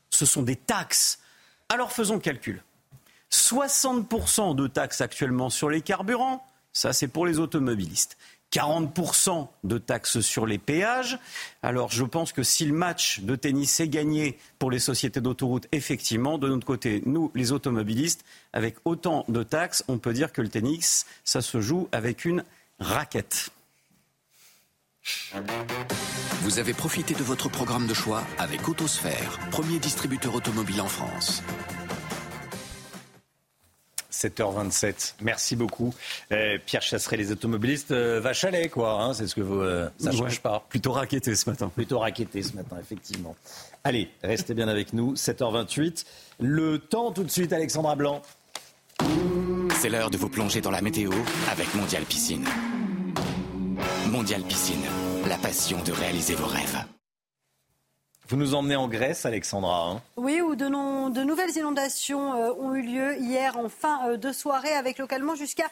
ce 0.09 0.25
sont 0.25 0.41
des 0.41 0.55
taxes. 0.55 1.19
Alors 1.69 1.91
faisons 1.91 2.15
le 2.15 2.21
calcul. 2.21 2.63
60% 3.31 4.55
de 4.55 4.67
taxes 4.67 5.01
actuellement 5.01 5.49
sur 5.49 5.69
les 5.69 5.81
carburants, 5.81 6.45
ça 6.73 6.93
c'est 6.93 7.07
pour 7.07 7.25
les 7.25 7.39
automobilistes. 7.39 8.17
40% 8.51 9.47
de 9.63 9.77
taxes 9.77 10.19
sur 10.19 10.45
les 10.45 10.57
péages. 10.57 11.17
Alors 11.63 11.89
je 11.91 12.03
pense 12.03 12.33
que 12.33 12.43
si 12.43 12.65
le 12.65 12.73
match 12.73 13.21
de 13.21 13.35
tennis 13.35 13.79
est 13.79 13.87
gagné 13.87 14.37
pour 14.59 14.71
les 14.71 14.79
sociétés 14.79 15.21
d'autoroute, 15.21 15.67
effectivement, 15.71 16.37
de 16.37 16.49
notre 16.49 16.67
côté, 16.67 17.01
nous, 17.05 17.31
les 17.33 17.53
automobilistes, 17.53 18.25
avec 18.51 18.75
autant 18.83 19.25
de 19.29 19.43
taxes, 19.43 19.83
on 19.87 19.97
peut 19.97 20.13
dire 20.13 20.33
que 20.33 20.41
le 20.41 20.49
tennis, 20.49 21.05
ça 21.23 21.41
se 21.41 21.61
joue 21.61 21.87
avec 21.91 22.25
une 22.25 22.43
raquette. 22.79 23.51
Vous 26.41 26.59
avez 26.59 26.73
profité 26.73 27.13
de 27.13 27.23
votre 27.23 27.49
programme 27.49 27.87
de 27.87 27.93
choix 27.93 28.23
avec 28.37 28.67
Autosphère, 28.67 29.39
premier 29.49 29.79
distributeur 29.79 30.35
automobile 30.35 30.81
en 30.81 30.87
France. 30.87 31.41
7h27. 34.21 35.15
Merci 35.21 35.55
beaucoup. 35.55 35.93
Euh, 36.31 36.57
Pierre 36.65 36.81
Chasseret, 36.81 37.17
les 37.17 37.31
automobilistes, 37.31 37.91
euh, 37.91 38.19
va 38.19 38.33
chalet, 38.33 38.69
quoi. 38.69 39.01
Hein, 39.01 39.13
c'est 39.13 39.27
ce 39.27 39.35
que 39.35 39.41
vous. 39.41 39.61
Euh, 39.61 39.89
ça 39.97 40.11
ne 40.11 40.15
change 40.15 40.41
pas. 40.41 40.65
Plutôt 40.69 40.91
raquetté 40.91 41.35
ce 41.35 41.49
matin. 41.49 41.71
Plutôt 41.73 41.99
raquetté 41.99 42.43
ce 42.43 42.53
matin, 42.55 42.77
effectivement. 42.79 43.35
Allez, 43.83 44.09
restez 44.23 44.53
bien 44.53 44.67
avec 44.67 44.93
nous. 44.93 45.15
7h28. 45.15 46.05
Le 46.39 46.79
temps 46.79 47.11
tout 47.11 47.23
de 47.23 47.31
suite, 47.31 47.53
Alexandra 47.53 47.95
Blanc. 47.95 48.21
C'est 49.79 49.89
l'heure 49.89 50.11
de 50.11 50.17
vous 50.17 50.29
plonger 50.29 50.61
dans 50.61 50.71
la 50.71 50.81
météo 50.81 51.11
avec 51.51 51.73
Mondial 51.73 52.03
Piscine. 52.03 52.45
Mondial 54.11 54.43
Piscine, 54.43 54.83
la 55.27 55.37
passion 55.37 55.81
de 55.83 55.91
réaliser 55.91 56.35
vos 56.35 56.45
rêves. 56.45 56.85
Vous 58.31 58.37
nous 58.37 58.55
emmenez 58.55 58.77
en 58.77 58.87
Grèce, 58.87 59.25
Alexandra. 59.25 59.89
Hein 59.89 60.01
oui, 60.15 60.39
où 60.39 60.55
de, 60.55 60.69
nouvelles 61.21 61.57
inondations 61.57 62.33
euh, 62.33 62.53
ont 62.61 62.73
eu 62.73 62.81
lieu 62.81 63.17
hier 63.17 63.57
en 63.57 63.67
fin 63.67 64.07
euh, 64.07 64.15
de 64.15 64.31
soirée, 64.31 64.71
avec 64.71 64.99
localement 64.99 65.35
jusqu'à 65.35 65.65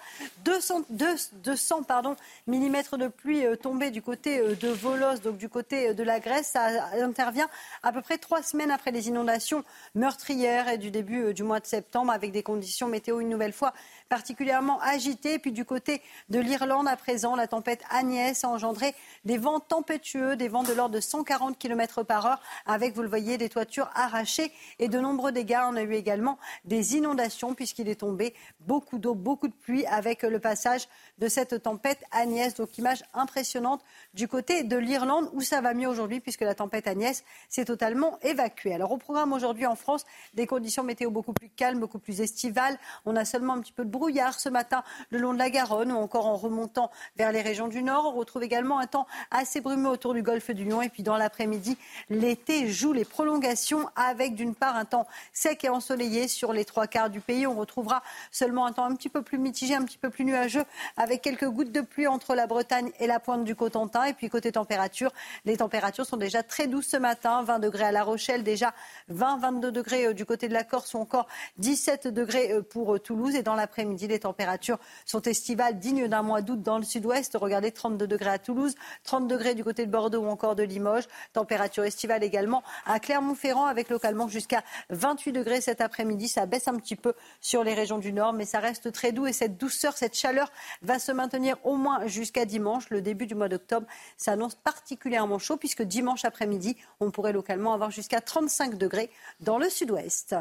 200, 0.43 0.81
200 0.89 1.83
pardon, 1.83 2.17
mm 2.47 2.97
de 2.97 3.07
pluie 3.07 3.45
euh, 3.45 3.55
tombée 3.55 3.91
du 3.91 4.01
côté 4.01 4.41
de 4.41 4.67
Volos, 4.67 5.19
donc 5.23 5.37
du 5.37 5.47
côté 5.47 5.93
de 5.93 6.03
la 6.03 6.19
Grèce. 6.19 6.47
Ça 6.47 6.67
intervient 7.01 7.47
à 7.81 7.93
peu 7.93 8.01
près 8.01 8.17
trois 8.17 8.43
semaines 8.43 8.71
après 8.71 8.91
les 8.91 9.07
inondations 9.07 9.63
meurtrières 9.95 10.77
du 10.77 10.91
début 10.91 11.33
du 11.33 11.43
mois 11.43 11.61
de 11.61 11.65
septembre, 11.65 12.11
avec 12.11 12.33
des 12.33 12.43
conditions 12.43 12.89
météo 12.89 13.21
une 13.21 13.29
nouvelle 13.29 13.53
fois 13.53 13.73
particulièrement 14.09 14.79
agité. 14.81 15.39
Puis 15.39 15.51
du 15.51 15.63
côté 15.63 16.01
de 16.29 16.39
l'Irlande, 16.39 16.87
à 16.87 16.97
présent, 16.97 17.35
la 17.35 17.47
tempête 17.47 17.81
Agnès 17.89 18.43
a 18.43 18.49
engendré 18.49 18.95
des 19.23 19.37
vents 19.37 19.59
tempétueux, 19.59 20.35
des 20.35 20.47
vents 20.47 20.63
de 20.63 20.73
l'ordre 20.73 20.95
de 20.95 20.99
140 20.99 21.57
km 21.57 22.03
par 22.03 22.25
heure, 22.25 22.41
avec, 22.65 22.95
vous 22.95 23.03
le 23.03 23.07
voyez, 23.07 23.37
des 23.37 23.49
toitures 23.49 23.89
arrachées 23.93 24.51
et 24.79 24.87
de 24.87 24.99
nombreux 24.99 25.31
dégâts. 25.31 25.61
On 25.65 25.75
a 25.75 25.83
eu 25.83 25.93
également 25.93 26.37
des 26.65 26.95
inondations, 26.97 27.53
puisqu'il 27.53 27.87
est 27.87 27.99
tombé 27.99 28.33
beaucoup 28.61 28.97
d'eau, 28.97 29.13
beaucoup 29.13 29.47
de 29.47 29.53
pluie, 29.53 29.85
avec 29.85 30.23
le 30.23 30.39
passage 30.39 30.87
de 31.19 31.27
cette 31.27 31.61
tempête 31.61 32.03
Agnès. 32.11 32.55
Donc, 32.55 32.77
image 32.77 33.03
impressionnante 33.13 33.83
du 34.13 34.27
côté 34.27 34.63
de 34.63 34.75
l'Irlande, 34.75 35.29
où 35.33 35.41
ça 35.41 35.61
va 35.61 35.73
mieux 35.73 35.87
aujourd'hui, 35.87 36.19
puisque 36.19 36.41
la 36.41 36.55
tempête 36.55 36.87
Agnès 36.87 37.23
s'est 37.47 37.65
totalement 37.65 38.17
évacuée. 38.21 38.73
Alors, 38.73 38.91
au 38.91 38.97
programme 38.97 39.33
aujourd'hui 39.33 39.67
en 39.67 39.75
France, 39.75 40.05
des 40.33 40.47
conditions 40.47 40.83
météo 40.83 41.11
beaucoup 41.11 41.33
plus 41.33 41.49
calmes, 41.49 41.79
beaucoup 41.79 41.99
plus 41.99 42.21
estivales. 42.21 42.77
On 43.05 43.15
a 43.15 43.25
seulement 43.25 43.53
un 43.53 43.61
petit 43.61 43.71
peu 43.71 43.85
de 43.85 43.89
brouillard 43.99 44.39
ce 44.39 44.47
matin 44.47 44.81
le 45.09 45.19
long 45.19 45.33
de 45.33 45.37
la 45.37 45.49
Garonne 45.49 45.91
ou 45.91 45.97
encore 45.97 46.25
en 46.25 46.37
remontant 46.37 46.89
vers 47.17 47.33
les 47.33 47.41
régions 47.41 47.67
du 47.67 47.83
Nord. 47.83 48.05
On 48.07 48.17
retrouve 48.17 48.43
également 48.43 48.79
un 48.79 48.87
temps 48.87 49.07
assez 49.29 49.59
brumeux 49.59 49.89
autour 49.89 50.13
du 50.13 50.23
golfe 50.23 50.51
du 50.51 50.63
Lion. 50.63 50.81
Et 50.81 50.87
puis 50.87 51.03
dans 51.03 51.17
l'après-midi, 51.17 51.77
l'été 52.09 52.69
joue 52.69 52.93
les 52.93 53.03
prolongations 53.03 53.89
avec 53.97 54.35
d'une 54.35 54.55
part 54.55 54.77
un 54.77 54.85
temps 54.85 55.05
sec 55.33 55.65
et 55.65 55.69
ensoleillé 55.69 56.29
sur 56.29 56.53
les 56.53 56.63
trois 56.63 56.87
quarts 56.87 57.09
du 57.09 57.19
pays. 57.19 57.45
On 57.45 57.55
retrouvera 57.55 58.01
seulement 58.31 58.65
un 58.65 58.71
temps 58.71 58.85
un 58.85 58.95
petit 58.95 59.09
peu 59.09 59.21
plus 59.21 59.37
mitigé, 59.37 59.75
un 59.75 59.83
petit 59.83 59.97
peu 59.97 60.09
plus 60.09 60.23
nuageux 60.23 60.63
avec 60.95 61.21
quelques 61.21 61.49
gouttes 61.49 61.73
de 61.73 61.81
pluie 61.81 62.07
entre 62.07 62.35
la 62.35 62.47
Bretagne 62.47 62.91
et 62.99 63.07
la 63.07 63.19
pointe 63.19 63.43
du 63.43 63.53
Cotentin. 63.53 64.05
Et 64.05 64.13
puis 64.13 64.29
côté 64.29 64.53
température, 64.53 65.11
les 65.43 65.57
températures 65.57 66.05
sont 66.05 66.17
déjà 66.17 66.41
très 66.41 66.67
douces 66.67 66.87
ce 66.87 66.97
matin. 66.97 67.43
20 67.43 67.59
degrés 67.59 67.83
à 67.83 67.91
La 67.91 68.03
Rochelle, 68.03 68.43
déjà 68.43 68.73
20-22 69.11 69.71
degrés 69.71 70.05
euh, 70.05 70.13
du 70.13 70.25
côté 70.25 70.47
de 70.47 70.53
la 70.53 70.63
Corse 70.63 70.93
ou 70.93 70.97
encore 70.99 71.27
17 71.57 72.07
degrés 72.07 72.51
euh, 72.51 72.61
pour 72.61 72.95
euh, 72.95 72.99
Toulouse. 72.99 73.35
Et 73.35 73.43
dans 73.43 73.55
l'après-midi, 73.55 73.88
midi, 73.89 74.07
les 74.07 74.19
températures 74.19 74.79
sont 75.05 75.21
estivales, 75.23 75.79
dignes 75.79 76.07
d'un 76.07 76.21
mois 76.21 76.41
d'août 76.41 76.61
dans 76.61 76.77
le 76.77 76.83
sud-ouest. 76.83 77.37
Regardez, 77.39 77.71
32 77.71 78.07
degrés 78.07 78.29
à 78.29 78.39
Toulouse, 78.39 78.75
30 79.03 79.27
degrés 79.27 79.55
du 79.55 79.63
côté 79.63 79.85
de 79.85 79.91
Bordeaux 79.91 80.21
ou 80.21 80.27
encore 80.27 80.55
de 80.55 80.63
Limoges. 80.63 81.07
Température 81.33 81.83
estivale 81.83 82.23
également 82.23 82.63
à 82.85 82.99
Clermont-Ferrand 82.99 83.65
avec 83.65 83.89
localement 83.89 84.27
jusqu'à 84.27 84.63
28 84.89 85.31
degrés 85.31 85.61
cet 85.61 85.81
après-midi. 85.81 86.27
Ça 86.27 86.45
baisse 86.45 86.67
un 86.67 86.75
petit 86.75 86.95
peu 86.95 87.13
sur 87.41 87.63
les 87.63 87.73
régions 87.73 87.97
du 87.97 88.13
nord, 88.13 88.33
mais 88.33 88.45
ça 88.45 88.59
reste 88.59 88.91
très 88.91 89.11
doux 89.11 89.27
et 89.27 89.33
cette 89.33 89.57
douceur, 89.57 89.97
cette 89.97 90.15
chaleur 90.15 90.51
va 90.81 90.99
se 90.99 91.11
maintenir 91.11 91.57
au 91.63 91.75
moins 91.75 92.07
jusqu'à 92.07 92.45
dimanche. 92.45 92.89
Le 92.89 93.01
début 93.01 93.27
du 93.27 93.35
mois 93.35 93.49
d'octobre 93.49 93.87
s'annonce 94.17 94.55
particulièrement 94.55 95.39
chaud 95.39 95.57
puisque 95.57 95.83
dimanche 95.83 96.25
après-midi, 96.25 96.77
on 96.99 97.11
pourrait 97.11 97.33
localement 97.33 97.73
avoir 97.73 97.91
jusqu'à 97.91 98.21
35 98.21 98.77
degrés 98.77 99.09
dans 99.39 99.57
le 99.57 99.69
sud-ouest. 99.69 100.35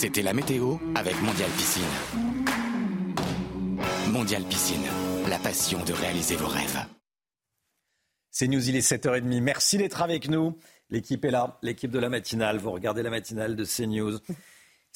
C'était 0.00 0.22
la 0.22 0.32
météo 0.32 0.76
avec 0.94 1.20
Mondial 1.22 1.50
Piscine. 1.50 1.82
Mondial 4.12 4.44
Piscine, 4.44 4.86
la 5.28 5.40
passion 5.40 5.84
de 5.84 5.92
réaliser 5.92 6.36
vos 6.36 6.46
rêves. 6.46 6.86
C'est 8.30 8.46
News, 8.46 8.68
il 8.68 8.76
est 8.76 8.88
7h30. 8.88 9.40
Merci 9.40 9.76
d'être 9.76 10.00
avec 10.00 10.28
nous. 10.28 10.56
L'équipe 10.88 11.24
est 11.24 11.32
là, 11.32 11.58
l'équipe 11.64 11.90
de 11.90 11.98
la 11.98 12.10
matinale. 12.10 12.58
Vous 12.58 12.70
regardez 12.70 13.02
la 13.02 13.10
matinale 13.10 13.56
de 13.56 13.64
CNews. 13.64 14.20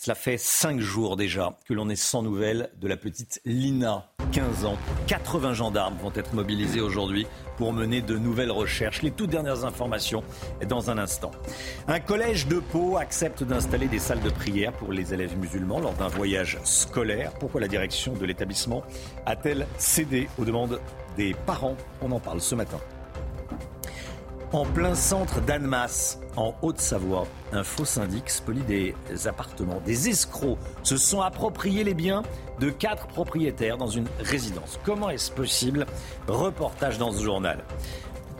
Cela 0.04 0.16
fait 0.16 0.36
cinq 0.36 0.80
jours 0.80 1.16
déjà 1.16 1.56
que 1.64 1.72
l'on 1.72 1.88
est 1.88 1.94
sans 1.94 2.22
nouvelles 2.22 2.70
de 2.80 2.88
la 2.88 2.96
petite 2.96 3.40
Lina, 3.44 4.08
15 4.32 4.64
ans. 4.64 4.76
80 5.06 5.54
gendarmes 5.54 5.96
vont 6.02 6.10
être 6.16 6.34
mobilisés 6.34 6.80
aujourd'hui 6.80 7.24
pour 7.56 7.72
mener 7.72 8.00
de 8.00 8.18
nouvelles 8.18 8.50
recherches. 8.50 9.02
Les 9.02 9.12
toutes 9.12 9.30
dernières 9.30 9.64
informations 9.64 10.24
dans 10.68 10.90
un 10.90 10.98
instant. 10.98 11.30
Un 11.86 12.00
collège 12.00 12.48
de 12.48 12.58
Pau 12.58 12.96
accepte 12.96 13.44
d'installer 13.44 13.86
des 13.86 14.00
salles 14.00 14.22
de 14.22 14.30
prière 14.30 14.72
pour 14.72 14.92
les 14.92 15.14
élèves 15.14 15.38
musulmans 15.38 15.78
lors 15.78 15.94
d'un 15.94 16.08
voyage 16.08 16.58
scolaire. 16.64 17.32
Pourquoi 17.34 17.60
la 17.60 17.68
direction 17.68 18.12
de 18.12 18.26
l'établissement 18.26 18.82
a-t-elle 19.24 19.68
cédé 19.78 20.28
aux 20.36 20.44
demandes 20.44 20.80
des 21.16 21.32
parents? 21.46 21.76
On 22.00 22.10
en 22.10 22.18
parle 22.18 22.40
ce 22.40 22.56
matin. 22.56 22.80
En 24.52 24.66
plein 24.66 24.94
centre 24.94 25.40
d'Annemasse, 25.40 26.20
en 26.36 26.54
Haute-Savoie, 26.60 27.26
un 27.52 27.64
faux 27.64 27.86
syndic 27.86 28.28
spolie 28.28 28.60
des 28.60 28.94
appartements. 29.26 29.80
Des 29.86 30.10
escrocs 30.10 30.58
se 30.82 30.98
sont 30.98 31.22
appropriés 31.22 31.84
les 31.84 31.94
biens 31.94 32.22
de 32.60 32.68
quatre 32.68 33.06
propriétaires 33.06 33.78
dans 33.78 33.88
une 33.88 34.08
résidence. 34.18 34.78
Comment 34.84 35.08
est-ce 35.08 35.32
possible? 35.32 35.86
Reportage 36.28 36.98
dans 36.98 37.12
ce 37.12 37.22
journal. 37.22 37.64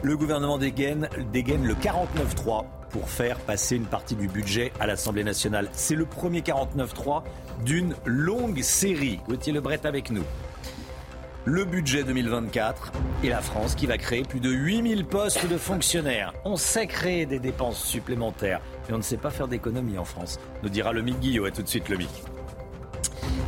Le 0.02 0.14
gouvernement 0.18 0.58
dégaine, 0.58 1.08
dégaine 1.32 1.64
le 1.64 1.74
49-3 1.74 2.66
pour 2.90 3.08
faire 3.08 3.38
passer 3.38 3.76
une 3.76 3.86
partie 3.86 4.14
du 4.14 4.28
budget 4.28 4.70
à 4.80 4.86
l'Assemblée 4.86 5.24
nationale. 5.24 5.70
C'est 5.72 5.96
le 5.96 6.04
premier 6.04 6.42
49-3 6.42 7.22
d'une 7.64 7.94
longue 8.04 8.60
série. 8.60 9.18
Gauthier 9.26 9.54
Lebret 9.54 9.86
avec 9.86 10.10
nous 10.10 10.24
le 11.44 11.64
budget 11.64 12.04
2024 12.04 12.92
et 13.24 13.28
la 13.28 13.40
France 13.40 13.74
qui 13.74 13.86
va 13.86 13.98
créer 13.98 14.22
plus 14.22 14.40
de 14.40 14.50
8000 14.50 15.04
postes 15.04 15.48
de 15.48 15.56
fonctionnaires. 15.56 16.32
On 16.44 16.56
sait 16.56 16.86
créer 16.86 17.26
des 17.26 17.40
dépenses 17.40 17.82
supplémentaires, 17.82 18.60
mais 18.86 18.94
on 18.94 18.98
ne 18.98 19.02
sait 19.02 19.16
pas 19.16 19.30
faire 19.30 19.48
d'économie 19.48 19.98
en 19.98 20.04
France, 20.04 20.38
nous 20.62 20.68
dira 20.68 20.92
le 20.92 21.02
Mick 21.02 21.18
Guillot. 21.18 21.46
Et 21.46 21.52
tout 21.52 21.62
de 21.62 21.68
suite 21.68 21.88
le 21.88 21.96
Mick. 21.96 22.10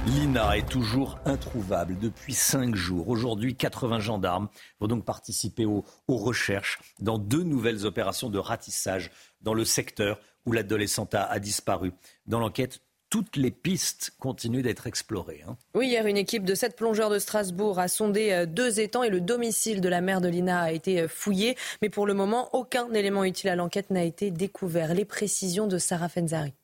Lina 0.06 0.56
est 0.56 0.68
toujours 0.68 1.18
introuvable 1.24 1.96
depuis 1.98 2.34
cinq 2.34 2.74
jours. 2.74 3.08
Aujourd'hui, 3.08 3.54
80 3.54 4.00
gendarmes 4.00 4.48
vont 4.80 4.86
donc 4.86 5.04
participer 5.04 5.64
aux, 5.64 5.84
recherches 6.08 6.78
dans 7.00 7.18
deux 7.18 7.42
nouvelles 7.42 7.86
opérations 7.86 8.28
de 8.28 8.38
ratissage 8.38 9.10
dans 9.40 9.54
le 9.54 9.64
secteur 9.64 10.18
où 10.44 10.52
l'adolescente 10.52 11.14
a, 11.14 11.38
disparu. 11.38 11.92
Dans 12.26 12.38
l'enquête, 12.38 12.80
toutes 13.14 13.36
les 13.36 13.52
pistes 13.52 14.12
continuent 14.18 14.62
d'être 14.62 14.88
explorées. 14.88 15.44
Hein. 15.46 15.56
Oui, 15.76 15.86
hier, 15.86 16.04
une 16.08 16.16
équipe 16.16 16.44
de 16.44 16.56
sept 16.56 16.74
plongeurs 16.74 17.10
de 17.10 17.20
Strasbourg 17.20 17.78
a 17.78 17.86
sondé 17.86 18.32
euh, 18.32 18.44
deux 18.44 18.80
étangs 18.80 19.04
et 19.04 19.08
le 19.08 19.20
domicile 19.20 19.80
de 19.80 19.88
la 19.88 20.00
mère 20.00 20.20
de 20.20 20.26
Lina 20.26 20.62
a 20.62 20.72
été 20.72 21.02
euh, 21.02 21.06
fouillé. 21.06 21.56
Mais 21.80 21.90
pour 21.90 22.08
le 22.08 22.14
moment, 22.14 22.48
aucun 22.54 22.92
élément 22.92 23.22
utile 23.22 23.50
à 23.50 23.54
l'enquête 23.54 23.90
n'a 23.90 24.02
été 24.02 24.32
découvert. 24.32 24.94
Les 24.94 25.04
précisions 25.04 25.68
de 25.68 25.78
Sarah 25.78 26.08
Fenzari. 26.08 26.54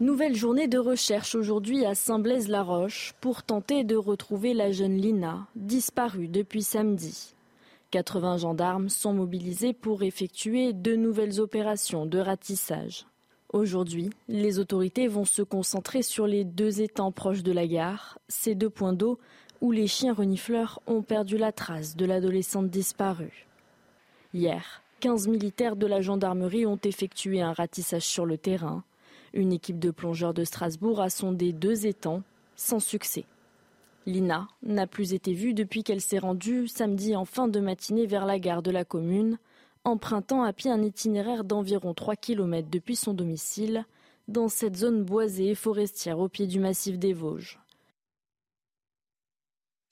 Nouvelle 0.00 0.36
journée 0.36 0.68
de 0.68 0.76
recherche 0.76 1.34
aujourd'hui 1.34 1.86
à 1.86 1.94
Saint-Blaise-la-Roche 1.94 3.14
pour 3.22 3.42
tenter 3.42 3.84
de 3.84 3.96
retrouver 3.96 4.52
la 4.52 4.70
jeune 4.70 4.98
Lina, 4.98 5.46
disparue 5.56 6.28
depuis 6.28 6.62
samedi. 6.62 7.34
80 7.90 8.36
gendarmes 8.36 8.90
sont 8.90 9.14
mobilisés 9.14 9.72
pour 9.72 10.02
effectuer 10.02 10.74
de 10.74 10.94
nouvelles 10.94 11.40
opérations 11.40 12.04
de 12.04 12.18
ratissage. 12.18 13.06
Aujourd'hui, 13.52 14.08
les 14.28 14.58
autorités 14.58 15.08
vont 15.08 15.26
se 15.26 15.42
concentrer 15.42 16.00
sur 16.00 16.26
les 16.26 16.42
deux 16.42 16.80
étangs 16.80 17.12
proches 17.12 17.42
de 17.42 17.52
la 17.52 17.66
gare, 17.66 18.18
ces 18.28 18.54
deux 18.54 18.70
points 18.70 18.94
d'eau 18.94 19.18
où 19.60 19.72
les 19.72 19.86
chiens 19.86 20.14
renifleurs 20.14 20.80
ont 20.86 21.02
perdu 21.02 21.36
la 21.36 21.52
trace 21.52 21.94
de 21.94 22.06
l'adolescente 22.06 22.70
disparue. 22.70 23.46
Hier, 24.32 24.82
15 25.00 25.28
militaires 25.28 25.76
de 25.76 25.86
la 25.86 26.00
gendarmerie 26.00 26.64
ont 26.64 26.80
effectué 26.82 27.42
un 27.42 27.52
ratissage 27.52 28.06
sur 28.06 28.24
le 28.24 28.38
terrain. 28.38 28.84
Une 29.34 29.52
équipe 29.52 29.78
de 29.78 29.90
plongeurs 29.90 30.32
de 30.32 30.44
Strasbourg 30.44 31.02
a 31.02 31.10
sondé 31.10 31.52
deux 31.52 31.86
étangs 31.86 32.22
sans 32.56 32.80
succès. 32.80 33.26
Lina 34.06 34.48
n'a 34.62 34.86
plus 34.86 35.12
été 35.12 35.34
vue 35.34 35.52
depuis 35.52 35.84
qu'elle 35.84 36.00
s'est 36.00 36.18
rendue 36.18 36.68
samedi 36.68 37.14
en 37.14 37.26
fin 37.26 37.48
de 37.48 37.60
matinée 37.60 38.06
vers 38.06 38.24
la 38.24 38.38
gare 38.38 38.62
de 38.62 38.70
la 38.70 38.84
commune, 38.84 39.38
empruntant 39.84 40.42
à 40.42 40.52
pied 40.52 40.70
un 40.70 40.82
itinéraire 40.82 41.44
d'environ 41.44 41.94
3 41.94 42.16
km 42.16 42.68
depuis 42.70 42.96
son 42.96 43.14
domicile, 43.14 43.86
dans 44.28 44.48
cette 44.48 44.76
zone 44.76 45.04
boisée 45.04 45.50
et 45.50 45.54
forestière 45.54 46.18
au 46.18 46.28
pied 46.28 46.46
du 46.46 46.60
massif 46.60 46.98
des 46.98 47.12
Vosges. 47.12 47.61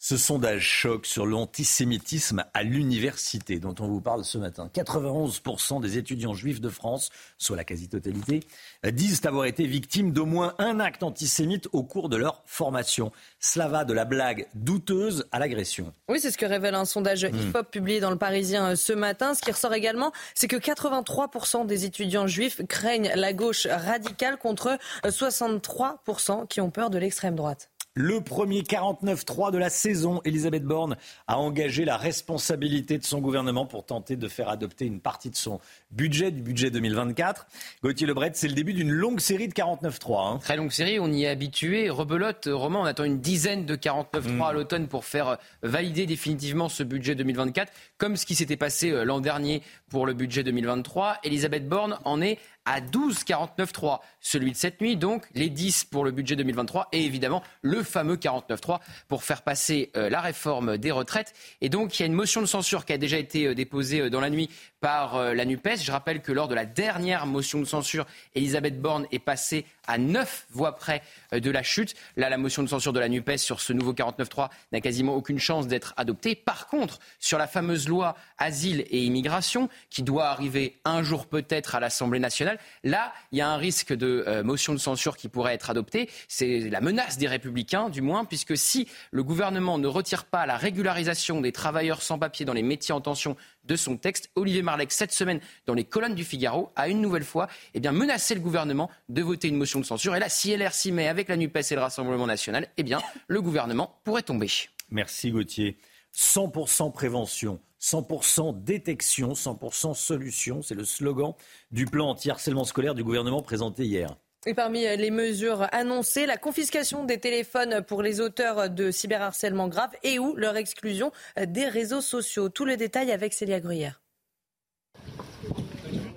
Ce 0.03 0.17
sondage 0.17 0.63
choc 0.63 1.05
sur 1.05 1.27
l'antisémitisme 1.27 2.43
à 2.55 2.63
l'université 2.63 3.59
dont 3.59 3.75
on 3.81 3.87
vous 3.87 4.01
parle 4.01 4.25
ce 4.25 4.39
matin. 4.39 4.71
91% 4.75 5.83
des 5.83 5.99
étudiants 5.99 6.33
juifs 6.33 6.63
de 6.63 6.71
France, 6.71 7.11
soit 7.37 7.55
la 7.55 7.65
quasi-totalité, 7.65 8.41
disent 8.83 9.21
avoir 9.27 9.45
été 9.45 9.67
victimes 9.67 10.13
d'au 10.13 10.25
moins 10.25 10.55
un 10.57 10.81
acte 10.81 11.03
antisémite 11.03 11.69
au 11.73 11.83
cours 11.83 12.09
de 12.09 12.17
leur 12.17 12.43
formation. 12.47 13.13
Cela 13.41 13.69
va 13.69 13.85
de 13.85 13.93
la 13.93 14.07
blague 14.07 14.49
douteuse 14.55 15.27
à 15.33 15.39
l'agression. 15.39 15.93
Oui, 16.09 16.19
c'est 16.19 16.31
ce 16.31 16.39
que 16.39 16.47
révèle 16.47 16.77
un 16.77 16.87
sondage 16.87 17.27
hmm. 17.27 17.49
IFOP 17.49 17.71
publié 17.71 18.01
dans 18.01 18.11
le 18.11 18.17
Parisien 18.17 18.71
euh, 18.71 18.77
ce 18.77 18.95
matin. 18.95 19.35
Ce 19.35 19.43
qui 19.43 19.53
ressort 19.53 19.75
également, 19.75 20.13
c'est 20.35 20.49
que 20.49 20.57
83% 20.57 21.67
des 21.67 21.85
étudiants 21.85 22.27
juifs 22.27 22.63
craignent 22.67 23.13
la 23.15 23.35
gauche 23.35 23.67
radicale 23.67 24.39
contre 24.39 24.79
63% 25.05 26.47
qui 26.47 26.63
ont 26.63 26.71
peur 26.71 26.89
de 26.89 26.97
l'extrême 26.97 27.37
droite. 27.37 27.70
Le 27.95 28.21
premier 28.21 28.63
49-3 28.63 29.51
de 29.51 29.59
la 29.59 29.69
saison, 29.69 30.21
Elisabeth 30.25 30.63
Borne 30.63 30.97
a 31.27 31.39
engagé 31.39 31.85
la 31.85 31.97
responsabilité 31.97 32.99
de 32.99 33.05
son 33.05 33.19
gouvernement 33.19 33.67
pour 33.67 33.85
tenter 33.85 34.15
de 34.15 34.29
faire 34.29 34.49
adopter 34.49 34.85
une 34.85 35.01
partie 35.01 35.29
de 35.29 35.35
son 35.35 35.59
budget, 35.91 36.31
du 36.31 36.41
budget 36.41 36.71
2024. 36.71 37.49
Gauthier 37.83 38.07
Lebret, 38.07 38.31
c'est 38.35 38.47
le 38.47 38.55
début 38.55 38.75
d'une 38.75 38.93
longue 38.93 39.19
série 39.19 39.49
de 39.49 39.53
49-3. 39.55 40.35
Hein. 40.35 40.39
Très 40.39 40.57
longue 40.57 40.71
série, 40.71 41.01
on 41.01 41.11
y 41.11 41.25
est 41.25 41.29
habitué. 41.29 41.91
Rebelote, 41.91 42.49
Romain, 42.53 42.79
on 42.79 42.85
attend 42.85 43.03
une 43.03 43.19
dizaine 43.19 43.67
de 43.67 43.75
49-3 43.75 44.05
à 44.15 44.53
mm. 44.53 44.55
l'automne 44.55 44.87
pour 44.87 45.05
faire 45.05 45.39
valider 45.65 46.07
définitivement 46.07 46.69
ce 46.69 46.85
budget 46.85 47.17
2024, 47.17 47.73
comme 47.99 48.17
ce 48.17 48.25
qui 48.25 48.37
s'était 48.37 48.57
passé 48.57 48.93
euh, 48.93 49.03
l'an 49.03 49.19
dernier 49.19 49.63
pour 49.89 50.07
le 50.07 50.15
budget 50.15 50.45
2023. 50.45 51.17
Elisabeth 51.25 51.69
Borne 51.69 51.99
en 52.05 52.23
est 52.23 52.39
à 52.71 52.81
12 52.81 53.25
49.3, 53.25 53.99
celui 54.21 54.53
de 54.53 54.57
cette 54.57 54.81
nuit, 54.81 54.97
donc 54.97 55.27
les 55.35 55.51
10 55.51 55.87
pour 55.87 56.05
le 56.05 56.13
budget 56.13 56.37
2023 56.37 56.89
et 56.93 57.05
évidemment 57.05 57.43
le 57.63 57.83
fameux 57.83 58.15
49.3 58.15 58.79
pour 59.09 59.25
faire 59.25 59.43
passer 59.43 59.91
euh, 59.97 60.09
la 60.09 60.21
réforme 60.21 60.79
des 60.79 60.93
retraites. 60.93 61.35
Et 61.61 61.69
donc 61.69 61.99
il 61.99 62.03
y 62.03 62.05
a 62.05 62.07
une 62.07 62.13
motion 62.13 62.41
de 62.41 62.47
censure 62.47 62.85
qui 62.85 62.93
a 62.93 62.99
déjà 62.99 63.19
été 63.19 63.49
euh, 63.49 63.55
déposée 63.57 64.03
euh, 64.03 64.11
dans 64.11 64.21
la 64.21 64.31
nuit 64.31 64.49
par 64.81 65.35
la 65.35 65.45
NUPES. 65.45 65.83
Je 65.83 65.93
rappelle 65.93 66.23
que 66.23 66.33
lors 66.33 66.49
de 66.49 66.55
la 66.55 66.65
dernière 66.65 67.27
motion 67.27 67.61
de 67.61 67.65
censure, 67.65 68.07
Elisabeth 68.35 68.81
Borne 68.81 69.07
est 69.13 69.19
passée 69.19 69.67
à 69.87 69.99
9 69.99 70.47
voix 70.51 70.77
près 70.77 71.03
de 71.33 71.51
la 71.51 71.63
chute. 71.63 71.95
Là, 72.17 72.29
la 72.29 72.39
motion 72.39 72.63
de 72.63 72.69
censure 72.69 72.93
de 72.93 73.01
la 73.01 73.09
NUPES 73.09 73.39
sur 73.39 73.61
ce 73.61 73.73
nouveau 73.73 73.93
49.3 73.93 74.49
n'a 74.73 74.81
quasiment 74.81 75.15
aucune 75.15 75.39
chance 75.39 75.67
d'être 75.67 75.95
adoptée. 75.97 76.35
Par 76.35 76.67
contre, 76.67 76.99
sur 77.19 77.39
la 77.39 77.47
fameuse 77.47 77.89
loi 77.89 78.17
asile 78.39 78.85
et 78.91 79.05
immigration, 79.05 79.69
qui 79.91 80.03
doit 80.03 80.29
arriver 80.29 80.81
un 80.85 81.03
jour 81.03 81.27
peut-être 81.27 81.75
à 81.75 81.81
l'Assemblée 81.81 82.19
nationale, 82.21 82.59
Là, 82.85 83.13
il 83.33 83.39
y 83.39 83.41
a 83.41 83.49
un 83.49 83.57
risque 83.57 83.93
de 83.93 84.25
euh, 84.27 84.43
motion 84.43 84.73
de 84.73 84.79
censure 84.79 85.17
qui 85.17 85.29
pourrait 85.29 85.55
être 85.55 85.71
adoptée. 85.71 86.09
C'est 86.29 86.71
la 86.71 86.81
menace 86.81 87.19
des 87.19 87.27
républicains, 87.27 87.91
du 87.91 88.01
moins, 88.01 88.25
puisque 88.25 88.57
si 88.57 88.89
le 89.11 89.23
gouvernement 89.23 89.79
ne 89.79 89.87
retire 89.87 90.25
pas 90.25 90.47
la 90.47 90.57
régularisation 90.57 91.41
des 91.41 91.53
travailleurs 91.53 92.03
sans 92.03 92.19
papier 92.19 92.45
dans 92.47 92.53
les 92.53 92.63
métiers 92.63 92.95
en 92.95 93.01
tension 93.01 93.37
de 93.65 93.77
son 93.77 93.97
texte, 93.97 94.31
Olivier 94.35 94.63
Marleix, 94.63 94.87
cette 94.91 95.13
semaine, 95.13 95.41
dans 95.67 95.75
les 95.75 95.85
colonnes 95.85 96.15
du 96.15 96.25
Figaro, 96.25 96.71
a 96.77 96.89
une 96.89 97.01
nouvelle 97.01 97.25
fois 97.25 97.49
eh 97.75 97.81
menacé 97.91 98.35
le 98.35 98.41
gouvernement 98.41 98.91
de 99.09 99.23
voter 99.23 99.49
une 99.49 99.57
motion 99.57 99.81
de 99.81 99.85
censure. 99.85 100.15
Et 100.17 100.21
là, 100.21 100.29
si 100.29 100.55
LR 100.55 100.73
s'y 100.73 100.93
met 100.93 101.09
avec 101.09 101.29
la 101.29 101.37
NUPES 101.37 101.71
et 101.71 101.75
le 101.75 101.81
Rassemblement 101.81 102.27
national, 102.27 102.69
eh 102.77 102.83
bien, 102.83 103.01
le 103.29 103.43
gouvernement 103.43 104.01
pourrait 104.05 104.23
tomber. 104.23 104.49
Merci 104.91 105.31
Gauthier. 105.31 105.79
100% 106.15 106.93
prévention. 106.93 107.61
100% 107.81 108.63
détection, 108.63 109.33
100% 109.33 109.95
solution, 109.95 110.61
c'est 110.61 110.75
le 110.75 110.85
slogan 110.85 111.33
du 111.71 111.87
plan 111.87 112.11
anti-harcèlement 112.11 112.65
scolaire 112.65 112.95
du 112.95 113.03
gouvernement 113.03 113.41
présenté 113.41 113.85
hier. 113.85 114.17
Et 114.47 114.55
parmi 114.55 114.81
les 114.85 115.11
mesures 115.11 115.67
annoncées, 115.71 116.25
la 116.25 116.39
confiscation 116.39 117.05
des 117.05 117.19
téléphones 117.19 117.83
pour 117.83 118.03
les 118.03 118.23
auteurs 118.23 118.71
de 118.71 118.91
cyberharcèlement 118.91 119.69
grave 119.69 119.91
et 120.03 120.19
ou 120.19 120.35
leur 120.35 120.57
exclusion 120.57 121.13
des 121.39 121.67
réseaux 121.67 122.01
sociaux. 122.01 122.49
Tout 122.49 122.65
le 122.65 122.79
détail 122.79 123.13
avec 123.13 123.35
Célia 123.35 123.61
Gruyère. 123.61 124.01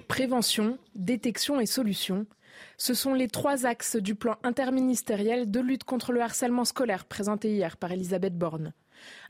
Prévention, 0.08 0.78
détection 0.95 1.60
et 1.60 1.66
solution. 1.66 2.26
Ce 2.78 2.94
sont 2.94 3.14
les 3.14 3.28
trois 3.28 3.66
axes 3.66 3.98
du 3.98 4.16
plan 4.16 4.38
interministériel 4.44 5.52
de 5.52 5.60
lutte 5.60 5.84
contre 5.84 6.14
le 6.14 6.22
harcèlement 6.22 6.66
scolaire 6.66 7.04
présenté 7.04 7.52
hier 7.52 7.76
par 7.76 7.91
Elisabeth 7.91 8.38
Borne. 8.38 8.74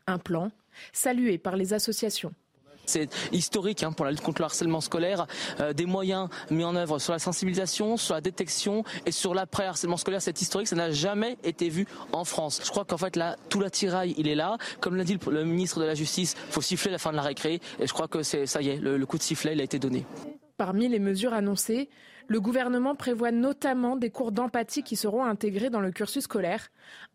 Un 0.06 0.20
plan 0.20 0.52
salué 0.92 1.40
par 1.40 1.56
les 1.56 1.74
associations. 1.74 2.34
C'est 2.86 3.10
historique 3.32 3.84
hein, 3.84 3.92
pour 3.92 4.06
la 4.06 4.12
lutte 4.12 4.22
contre 4.22 4.42
le 4.42 4.46
harcèlement 4.46 4.82
scolaire, 4.82 5.26
euh, 5.60 5.74
des 5.74 5.86
moyens 5.86 6.30
mis 6.52 6.64
en 6.64 6.76
œuvre 6.76 7.00
sur 7.00 7.14
la 7.14 7.20
sensibilisation, 7.20 7.98
sur 7.98 8.14
la 8.14 8.22
détection 8.22 8.84
et 9.06 9.12
sur 9.12 9.34
l'après-harcèlement 9.34 9.98
scolaire. 9.98 10.22
C'est 10.22 10.42
historique, 10.42 10.68
ça 10.68 10.76
n'a 10.76 10.92
jamais 10.92 11.38
été 11.44 11.70
vu 11.70 11.88
en 12.12 12.26
France. 12.26 12.62
Je 12.64 12.70
crois 12.70 12.86
qu'en 12.86 12.98
fait 12.98 13.16
là, 13.16 13.38
tout 13.50 13.60
l'attirail, 13.60 14.14
il 14.18 14.28
est 14.28 14.36
là. 14.36 14.58
Comme 14.80 14.96
l'a 14.96 15.04
dit 15.04 15.18
le, 15.28 15.46
ministre 15.46 15.80
de 15.80 15.86
la 15.86 15.96
Justice, 15.96 16.36
il 16.48 16.54
faut 16.54 16.62
siffler 16.62 16.92
la 16.92 16.98
fin 16.98 17.12
de 17.12 17.18
la 17.18 17.22
récré. 17.22 17.62
Et 17.80 17.88
je 17.88 17.94
crois 17.94 18.08
que 18.08 18.24
c'est 18.24 18.46
ça 18.46 18.62
y 18.62 18.70
est, 18.70 18.78
le 18.78 19.06
coup 19.06 19.18
de 19.18 19.24
sifflet, 19.24 19.54
il 19.54 19.62
a 19.62 19.64
été 19.64 19.80
donné. 19.80 20.06
Parmi 20.58 20.88
les 20.88 21.00
mesures 21.00 21.34
annoncées, 21.34 21.90
le 22.28 22.40
gouvernement 22.40 22.96
prévoit 22.96 23.32
notamment 23.32 23.96
des 23.96 24.10
cours 24.10 24.32
d'empathie 24.32 24.84
qui 24.84 24.96
seront 24.96 25.24
intégrés 25.24 25.70
dans 25.70 25.82
le 25.82 25.92
cursus 25.92 26.24
scolaire, 26.24 26.70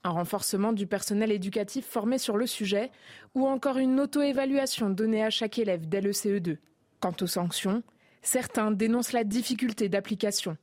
un 0.04 0.10
renforcement 0.10 0.72
du 0.72 0.86
personnel 0.86 1.32
éducatif 1.32 1.86
formé 1.86 2.18
sur 2.18 2.36
le 2.36 2.46
sujet 2.46 2.90
ou 3.34 3.46
encore 3.46 3.78
une 3.78 4.00
auto-évaluation 4.00 4.90
donnée 4.90 5.24
à 5.24 5.30
chaque 5.30 5.58
élève 5.58 5.88
dès 5.88 6.00
le 6.00 6.12
CE2. 6.12 6.58
Quant 7.00 7.14
aux 7.20 7.26
sanctions, 7.26 7.82
certains 8.22 8.70
dénoncent 8.70 9.12
la 9.12 9.24
difficulté 9.24 9.88
d'application. 9.88 10.56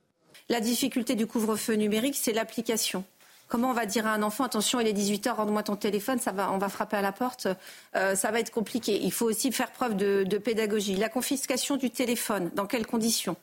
La 0.48 0.60
difficulté 0.60 1.14
du 1.14 1.26
couvre-feu 1.26 1.74
numérique, 1.74 2.16
c'est 2.16 2.32
l'application. 2.32 3.04
Comment 3.48 3.70
on 3.70 3.74
va 3.74 3.86
dire 3.86 4.06
à 4.06 4.10
un 4.10 4.22
enfant, 4.22 4.44
attention, 4.44 4.80
il 4.80 4.88
est 4.88 4.92
18h, 4.92 5.34
rends-moi 5.34 5.62
ton 5.62 5.76
téléphone, 5.76 6.18
ça 6.18 6.32
va, 6.32 6.50
on 6.52 6.58
va 6.58 6.68
frapper 6.68 6.96
à 6.96 7.02
la 7.02 7.12
porte, 7.12 7.46
euh, 7.94 8.16
ça 8.16 8.30
va 8.32 8.40
être 8.40 8.50
compliqué. 8.50 9.00
Il 9.02 9.12
faut 9.12 9.26
aussi 9.26 9.52
faire 9.52 9.70
preuve 9.70 9.96
de 9.96 10.38
pédagogie. 10.38 10.96
La 10.96 11.08
confiscation 11.08 11.76
du 11.76 11.90
téléphone, 11.90 12.50
dans 12.54 12.66
quelles 12.66 12.86
conditions? 12.86 13.36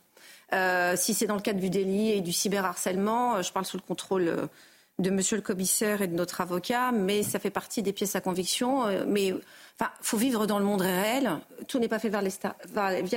Euh, 0.53 0.95
si 0.95 1.13
c'est 1.13 1.27
dans 1.27 1.35
le 1.35 1.41
cadre 1.41 1.59
du 1.59 1.69
délit 1.69 2.11
et 2.11 2.21
du 2.21 2.33
cyberharcèlement, 2.33 3.35
euh, 3.35 3.41
je 3.41 3.51
parle 3.51 3.65
sous 3.65 3.77
le 3.77 3.83
contrôle 3.83 4.27
euh, 4.27 4.47
de 4.99 5.09
monsieur 5.09 5.35
le 5.35 5.41
commissaire 5.41 6.01
et 6.01 6.07
de 6.07 6.15
notre 6.15 6.41
avocat, 6.41 6.91
mais 6.91 7.23
ça 7.23 7.39
fait 7.39 7.49
partie 7.49 7.81
des 7.81 7.93
pièces 7.93 8.15
à 8.15 8.21
conviction. 8.21 8.83
Mais 9.07 9.33
enfin, 9.79 9.89
faut 10.01 10.17
vivre 10.17 10.45
dans 10.45 10.59
le 10.59 10.65
monde 10.65 10.81
réel. 10.81 11.39
Tout 11.67 11.79
n'est 11.79 11.87
pas 11.87 11.97
fait 11.97 12.09
via 12.09 12.21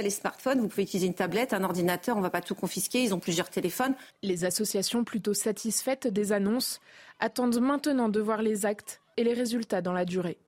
les 0.03 0.11
smartphones. 0.11 0.61
Vous 0.61 0.69
pouvez 0.69 0.85
utiliser 0.85 1.07
une 1.07 1.15
tablette, 1.15 1.53
un 1.53 1.65
ordinateur. 1.65 2.17
On 2.17 2.21
ne 2.21 2.25
va 2.25 2.31
pas 2.31 2.41
tout 2.41 2.55
confisquer. 2.55 3.03
Ils 3.03 3.13
ont 3.13 3.19
plusieurs 3.19 3.51
téléphones. 3.51 3.95
Les 4.23 4.47
associations 4.47 5.05
plutôt 5.05 5.35
satisfaites 5.35 6.07
des 6.07 6.33
annonces 6.33 6.81
attendent 7.21 7.61
maintenant 7.61 8.09
de 8.09 8.21
voir 8.21 8.41
les 8.41 8.65
actes 8.65 9.03
et 9.19 9.25
les 9.25 9.35
résultats 9.35 9.83
dans 9.83 9.93
la 9.93 10.07
durée. 10.07 10.39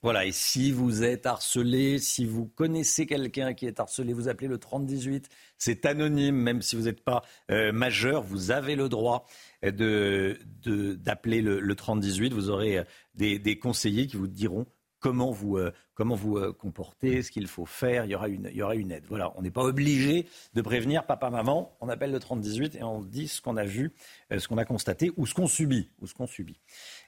Voilà, 0.00 0.26
et 0.26 0.32
si 0.32 0.70
vous 0.70 1.02
êtes 1.02 1.26
harcelé, 1.26 1.98
si 1.98 2.24
vous 2.24 2.46
connaissez 2.46 3.04
quelqu'un 3.04 3.52
qui 3.52 3.66
est 3.66 3.80
harcelé, 3.80 4.12
vous 4.12 4.28
appelez 4.28 4.46
le 4.46 4.58
3018. 4.58 5.28
C'est 5.56 5.86
anonyme, 5.86 6.36
même 6.36 6.62
si 6.62 6.76
vous 6.76 6.82
n'êtes 6.82 7.02
pas 7.02 7.22
euh, 7.50 7.72
majeur, 7.72 8.22
vous 8.22 8.52
avez 8.52 8.76
le 8.76 8.88
droit 8.88 9.26
d'appeler 9.62 11.42
de, 11.42 11.48
le, 11.48 11.60
le 11.60 11.74
3018. 11.74 12.32
Vous 12.32 12.48
aurez 12.48 12.84
des, 13.16 13.40
des 13.40 13.58
conseillers 13.58 14.06
qui 14.06 14.16
vous 14.16 14.28
diront 14.28 14.66
comment 15.00 15.30
vous, 15.30 15.56
euh, 15.56 15.72
comment 15.94 16.14
vous 16.14 16.36
euh, 16.36 16.52
comporter, 16.52 17.22
ce 17.22 17.30
qu'il 17.30 17.46
faut 17.46 17.66
faire. 17.66 18.04
Il 18.04 18.10
y, 18.10 18.14
aura 18.14 18.28
une, 18.28 18.48
il 18.50 18.56
y 18.56 18.62
aura 18.62 18.74
une 18.74 18.90
aide. 18.92 19.04
Voilà, 19.08 19.32
on 19.36 19.42
n'est 19.42 19.50
pas 19.50 19.62
obligé 19.62 20.26
de 20.54 20.62
prévenir 20.62 21.06
papa, 21.06 21.30
maman. 21.30 21.76
On 21.80 21.88
appelle 21.88 22.10
le 22.10 22.18
3018 22.18 22.76
et 22.76 22.82
on 22.82 23.02
dit 23.02 23.28
ce 23.28 23.40
qu'on 23.40 23.56
a 23.56 23.64
vu, 23.64 23.92
euh, 24.32 24.38
ce 24.38 24.48
qu'on 24.48 24.58
a 24.58 24.64
constaté 24.64 25.12
ou 25.16 25.26
ce 25.26 25.34
qu'on 25.34 25.46
subit. 25.46 25.90
Ou 26.00 26.06
ce 26.06 26.14
qu'on 26.14 26.26
subit. 26.26 26.60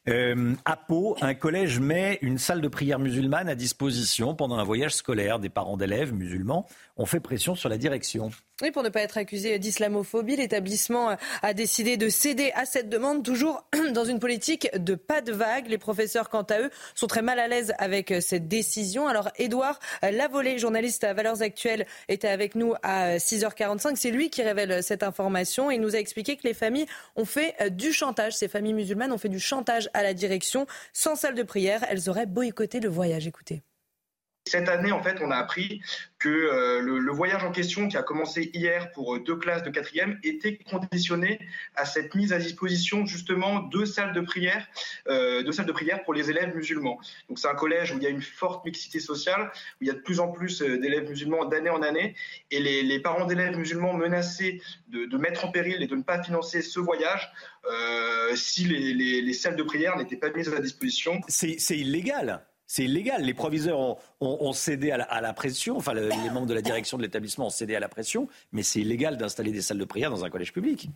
Euh, 0.09 0.55
à 0.65 0.77
Pau, 0.77 1.17
un 1.21 1.35
collège 1.35 1.79
met 1.79 2.19
une 2.23 2.39
salle 2.39 2.61
de 2.61 2.69
prière 2.69 2.99
musulmane 2.99 3.49
à 3.49 3.55
disposition 3.55 4.35
pendant 4.35 4.59
un 4.59 4.65
voyage 4.65 4.95
scolaire. 4.95 5.39
Des 5.39 5.51
parents 5.51 5.77
d'élèves 5.77 6.15
musulmans 6.15 6.67
ont 6.97 7.07
fait 7.07 7.21
pression 7.21 7.55
sur 7.55 7.69
la 7.69 7.77
direction. 7.77 8.31
Oui, 8.63 8.71
pour 8.71 8.83
ne 8.83 8.89
pas 8.91 9.01
être 9.01 9.17
accusé 9.17 9.59
d'islamophobie, 9.59 10.37
l'établissement 10.37 11.17
a 11.43 11.55
décidé 11.55 11.97
de 11.97 12.09
céder 12.09 12.53
à 12.55 12.67
cette 12.67 12.89
demande, 12.89 13.25
toujours 13.25 13.65
dans 13.93 14.05
une 14.05 14.19
politique 14.19 14.69
de 14.77 14.95
pas 14.95 15.23
de 15.23 15.33
vague. 15.33 15.69
Les 15.69 15.79
professeurs, 15.79 16.29
quant 16.29 16.43
à 16.43 16.61
eux, 16.61 16.71
sont 16.95 17.07
très 17.07 17.23
mal 17.23 17.39
à 17.39 17.49
l'aise 17.49 17.73
avec 17.79 18.15
cette 18.21 18.49
décision. 18.49 19.09
Alors, 19.09 19.31
Édouard 19.39 19.79
Lavolée, 20.03 20.59
journaliste 20.59 21.05
à 21.05 21.15
Valeurs 21.15 21.43
Actuelles, 21.43 21.87
était 22.09 22.29
avec 22.29 22.55
nous 22.55 22.75
à 22.83 23.17
6h45. 23.17 23.97
C'est 23.97 24.11
lui 24.11 24.29
qui 24.29 24.43
révèle 24.43 24.83
cette 24.83 25.03
information. 25.03 25.71
Il 25.71 25.81
nous 25.81 25.97
a 25.97 25.99
expliqué 25.99 26.37
que 26.37 26.47
les 26.47 26.55
familles 26.55 26.87
ont 27.17 27.25
fait 27.25 27.55
du 27.71 27.93
chantage. 27.93 28.35
Ces 28.35 28.49
familles 28.49 28.75
musulmanes 28.75 29.13
ont 29.13 29.19
fait 29.19 29.29
du 29.29 29.41
chantage 29.41 29.89
à 29.95 30.03
la 30.03 30.15
direction. 30.15 30.67
Sans 30.93 31.17
salle 31.17 31.35
de 31.35 31.43
prière, 31.43 31.85
elles 31.89 32.11
auraient 32.11 32.27
boycotté 32.27 32.81
le 32.81 32.89
voyage. 32.89 33.27
Écoutez. 33.27 33.63
Cette 34.51 34.69
année, 34.69 34.91
en 34.91 35.01
fait, 35.01 35.19
on 35.21 35.31
a 35.31 35.37
appris 35.37 35.81
que 36.19 36.29
euh, 36.29 36.81
le, 36.81 37.13
voyage 37.13 37.45
en 37.45 37.53
question, 37.53 37.87
qui 37.87 37.97
a 37.97 38.03
commencé 38.03 38.51
hier 38.53 38.91
pour 38.91 39.15
euh, 39.15 39.21
deux 39.21 39.37
classes 39.37 39.63
de 39.63 39.71
quatrième, 39.71 40.19
était 40.25 40.59
conditionné 40.69 41.39
à 41.77 41.85
cette 41.85 42.17
mise 42.17 42.33
à 42.33 42.39
disposition 42.39 43.07
justement 43.07 43.61
de 43.61 43.85
salles 43.85 44.13
de 44.13 44.21
prière, 44.21 44.67
euh, 45.07 45.45
de 45.45 45.53
salles 45.53 45.67
de 45.67 45.73
prière 45.73 46.03
pour 46.03 46.15
les 46.15 46.31
élèves 46.31 46.53
musulmans. 46.57 46.99
Donc 47.29 47.39
c'est 47.39 47.47
un 47.47 47.55
collège 47.55 47.93
où 47.93 47.99
il 47.99 48.03
y 48.03 48.07
a 48.07 48.11
une 48.11 48.23
forte 48.23 48.65
mixité 48.65 48.99
sociale, 48.99 49.53
où 49.81 49.85
il 49.85 49.87
y 49.87 49.91
a 49.91 49.95
de 49.95 50.01
plus 50.01 50.19
en 50.19 50.33
plus 50.33 50.63
d'élèves 50.63 51.09
musulmans 51.09 51.45
d'année 51.45 51.71
en 51.71 51.83
année, 51.83 52.17
et 52.51 52.59
les, 52.59 52.99
parents 52.99 53.27
d'élèves 53.27 53.57
musulmans 53.57 53.95
menacés 53.95 54.61
de, 54.89 55.17
mettre 55.17 55.45
en 55.45 55.53
péril 55.53 55.81
et 55.81 55.87
de 55.87 55.95
ne 55.95 56.03
pas 56.03 56.21
financer 56.21 56.61
ce 56.61 56.81
voyage 56.81 57.33
si 58.35 58.65
les 58.65 59.33
salles 59.33 59.57
de 59.57 59.63
prière 59.63 59.97
n'étaient 59.97 60.17
pas 60.17 60.31
mises 60.31 60.53
à 60.53 60.59
disposition. 60.59 61.21
C'est 61.29 61.79
illégal 61.79 62.45
c'est 62.71 62.85
illégal. 62.85 63.25
Les 63.25 63.35
proviseurs 63.35 63.99
ont, 64.21 64.53
cédé 64.53 64.93
à 64.93 65.21
la, 65.21 65.33
pression, 65.33 65.77
enfin 65.77 65.93
le, 65.93 66.09
les 66.09 66.31
membres 66.31 66.47
de 66.47 66.55
la 66.55 66.63
direction 66.63 66.97
de 66.99 67.03
l'établissement 67.03 67.47
ont 67.47 67.51
cédé 67.51 67.75
à 67.75 67.81
la 67.81 67.89
pression, 67.89 68.29
mais 68.53 68.63
c'est 68.63 68.81
illégal 68.81 69.17
d'installer 69.17 69.51
des 69.51 69.61
salles 69.61 69.79
de 69.79 69.85
prière 69.85 70.09
dans 70.09 70.25
un 70.25 70.31
collège 70.31 70.53
public. 70.53 70.89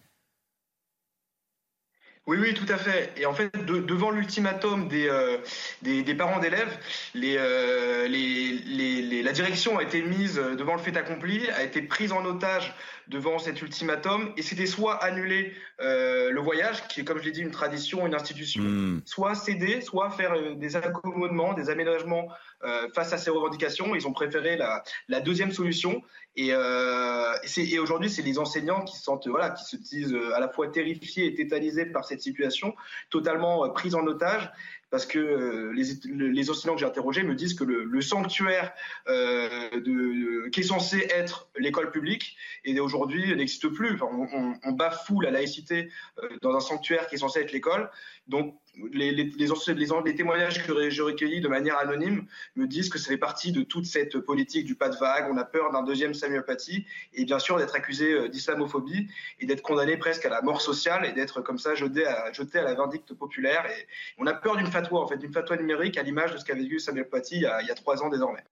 Oui, 2.26 2.38
oui, 2.40 2.55
tout 2.55 2.70
à 2.72 2.78
fait. 2.78 3.12
Et 3.18 3.26
en 3.26 3.34
fait, 3.34 3.51
de, 3.66 3.80
devant 3.80 4.10
l'ultimatum 4.10 4.88
des, 4.88 5.09
euh, 5.09 5.36
des, 5.82 6.02
des, 6.02 6.14
parents 6.14 6.38
d'élèves, 6.38 6.78
les, 7.14 7.36
euh, 7.38 8.09
les, 8.09 8.52
les, 8.52 9.22
la 9.22 9.32
direction 9.32 9.78
a 9.78 9.82
été 9.82 10.01
mise 10.01 10.36
devant 10.36 10.74
le 10.74 10.80
fait 10.80 10.96
accompli, 10.96 11.51
a 11.51 11.62
été 11.62 11.82
prise 11.82 12.12
en 12.12 12.24
otage 12.24 12.74
devant 13.09 13.38
cet 13.38 13.60
ultimatum, 13.60 14.32
et 14.36 14.42
c'était 14.42 14.66
soit 14.66 15.02
annuler 15.05 15.52
euh, 15.80 16.30
le 16.30 16.40
voyage, 16.40 16.86
qui 16.88 17.01
est, 17.01 17.05
comme 17.05 17.18
je 17.18 17.24
l'ai 17.24 17.32
dit, 17.32 17.42
une 17.42 17.51
tradition, 17.51 18.06
une 18.06 18.14
institution, 18.14 18.62
mmh. 18.62 19.02
soit 19.05 19.34
céder, 19.34 19.80
soit 19.82 20.10
faire 20.10 20.32
euh, 20.32 20.55
des 20.55 20.76
accommodements, 20.76 21.52
des 21.52 21.68
aménagements 21.68 22.28
euh, 22.64 22.88
face 22.94 23.12
à 23.12 23.18
ces 23.18 23.30
revendications. 23.30 23.94
Ils 23.94 24.06
ont 24.06 24.12
préféré 24.12 24.56
la, 24.56 24.82
la 25.09 25.20
deuxième 25.20 25.52
solution. 25.52 26.02
Et, 26.36 26.48
euh, 26.51 27.32
et 27.56 27.78
aujourd'hui, 27.78 28.11
c'est 28.11 28.23
les 28.23 28.39
enseignants 28.39 28.82
qui 28.82 28.97
se 28.97 29.05
sentent, 29.05 29.28
voilà, 29.28 29.51
qui 29.51 29.65
se 29.65 29.77
disent 29.77 30.16
à 30.35 30.40
la 30.40 30.48
fois 30.48 30.69
terrifiés 30.69 31.27
et 31.27 31.35
tétanisés 31.35 31.86
par 31.86 32.05
cette 32.05 32.23
situation, 32.23 32.74
totalement 33.11 33.69
pris 33.70 33.94
en 33.94 34.06
otage 34.06 34.51
parce 34.94 35.06
que 35.06 35.19
euh, 35.19 35.73
les, 35.73 36.28
les, 36.31 36.51
enseignants 36.51 36.74
que 36.74 36.81
j'ai 36.81 36.86
interrogés 36.86 37.24
me 37.24 37.35
disent 37.35 37.55
que 37.55 37.65
le, 37.65 37.82
le 37.82 38.01
sanctuaire 38.01 38.73
euh, 39.09 40.48
qui 40.52 40.61
est 40.61 40.62
censé 40.62 41.09
être 41.11 41.48
l'école 41.59 41.90
publique 41.90 42.36
et 42.65 42.78
aujourd'hui 42.78 43.35
n'existe 43.35 43.66
plus. 43.66 43.94
Enfin, 43.94 44.06
on, 44.12 44.28
on, 44.32 44.55
on, 44.62 44.70
bafoue 44.70 45.20
la 45.20 45.32
laïcité 45.32 45.90
euh, 46.23 46.28
dans 46.43 46.55
un 46.55 46.61
sanctuaire 46.61 47.09
qui 47.09 47.16
est 47.16 47.19
censé 47.19 47.40
être 47.40 47.51
l'école. 47.51 47.90
Donc 48.28 48.56
les, 48.92 49.12
les, 49.12 50.14
témoignages 50.14 50.66
que 50.66 50.90
j'ai 50.90 51.02
recueillis 51.02 51.40
de 51.40 51.48
manière 51.48 51.78
anonyme 51.78 52.26
me 52.56 52.66
disent 52.66 52.88
que 52.88 52.98
ça 52.98 53.09
fait 53.09 53.18
partie 53.18 53.52
de 53.52 53.62
toute 53.62 53.86
cette 53.86 54.18
politique 54.18 54.64
du 54.66 54.74
pas 54.74 54.88
de 54.88 54.96
vague. 54.96 55.26
On 55.30 55.36
a 55.36 55.44
peur 55.44 55.70
d'un 55.72 55.82
deuxième 55.82 56.14
Samuel 56.14 56.44
Paty 56.44 56.86
et 57.12 57.24
bien 57.24 57.38
sûr 57.38 57.56
d'être 57.59 57.74
accusé 57.74 58.28
d'islamophobie 58.28 59.09
et 59.40 59.46
d'être 59.46 59.62
condamné 59.62 59.96
presque 59.96 60.24
à 60.26 60.30
la 60.30 60.42
mort 60.42 60.60
sociale 60.60 61.06
et 61.06 61.12
d'être 61.12 61.40
comme 61.40 61.59
ça 61.59 61.74
jeté 61.74 62.05
à, 62.06 62.62
la 62.62 62.74
vindicte 62.74 63.14
populaire. 63.14 63.64
Et 63.66 63.86
on 64.18 64.26
a 64.26 64.34
peur 64.34 64.56
d'une 64.56 64.66
fatwa, 64.66 65.01
en 65.01 65.06
fait, 65.06 65.18
d'une 65.18 65.32
fatwa 65.32 65.56
numérique 65.56 65.96
à 65.98 66.02
l'image 66.02 66.32
de 66.32 66.38
ce 66.38 66.44
qu'a 66.44 66.55
vécu 66.55 66.78
Samuel 66.78 67.09
Paty 67.09 67.36
il 67.36 67.66
y 67.66 67.70
a 67.70 67.74
trois 67.74 68.02
ans 68.02 68.09
désormais. 68.09 68.44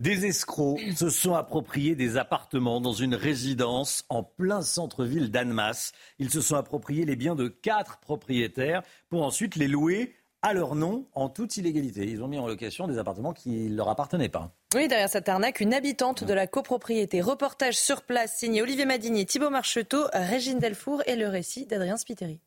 Des 0.00 0.26
escrocs 0.26 0.80
se 0.94 1.10
sont 1.10 1.34
appropriés 1.34 1.96
des 1.96 2.18
appartements 2.18 2.80
dans 2.80 2.92
une 2.92 3.16
résidence 3.16 4.04
en 4.08 4.22
plein 4.22 4.62
centre-ville 4.62 5.32
d'Annemasse. 5.32 5.90
Ils 6.20 6.30
se 6.30 6.40
sont 6.40 6.54
appropriés 6.54 7.04
les 7.04 7.16
biens 7.16 7.34
de 7.34 7.48
quatre 7.48 7.98
propriétaires 7.98 8.82
pour 9.08 9.24
ensuite 9.24 9.56
les 9.56 9.66
louer 9.66 10.14
à 10.40 10.54
leur 10.54 10.76
nom 10.76 11.08
en 11.14 11.28
toute 11.28 11.56
illégalité. 11.56 12.04
Ils 12.04 12.22
ont 12.22 12.28
mis 12.28 12.38
en 12.38 12.46
location 12.46 12.86
des 12.86 12.98
appartements 12.98 13.32
qui 13.32 13.50
ne 13.50 13.74
leur 13.76 13.88
appartenaient 13.88 14.28
pas. 14.28 14.54
Oui, 14.72 14.86
derrière 14.86 15.08
cette 15.08 15.28
arnaque, 15.28 15.58
une 15.58 15.74
habitante 15.74 16.22
de 16.22 16.32
la 16.32 16.46
copropriété. 16.46 17.20
Reportage 17.20 17.76
sur 17.76 18.02
place 18.02 18.38
signé 18.38 18.62
Olivier 18.62 18.86
Madinier, 18.86 19.26
Thibault 19.26 19.50
Marcheteau, 19.50 20.04
Régine 20.12 20.60
Delfour 20.60 21.02
et 21.06 21.16
le 21.16 21.26
récit 21.26 21.66
d'Adrien 21.66 21.96
Spiteri. 21.96 22.38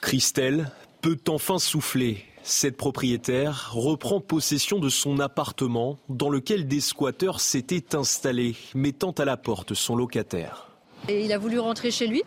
Christelle 0.00 0.70
peut 1.00 1.18
enfin 1.26 1.58
souffler. 1.58 2.24
Cette 2.50 2.78
propriétaire 2.78 3.72
reprend 3.74 4.20
possession 4.20 4.78
de 4.78 4.88
son 4.88 5.20
appartement 5.20 5.98
dans 6.08 6.30
lequel 6.30 6.66
des 6.66 6.80
squatteurs 6.80 7.40
s'étaient 7.40 7.94
installés, 7.94 8.56
mettant 8.74 9.10
à 9.10 9.26
la 9.26 9.36
porte 9.36 9.74
son 9.74 9.94
locataire. 9.94 10.66
Et 11.08 11.26
il 11.26 11.32
a 11.34 11.36
voulu 11.36 11.58
rentrer 11.58 11.90
chez 11.90 12.06
lui 12.06 12.22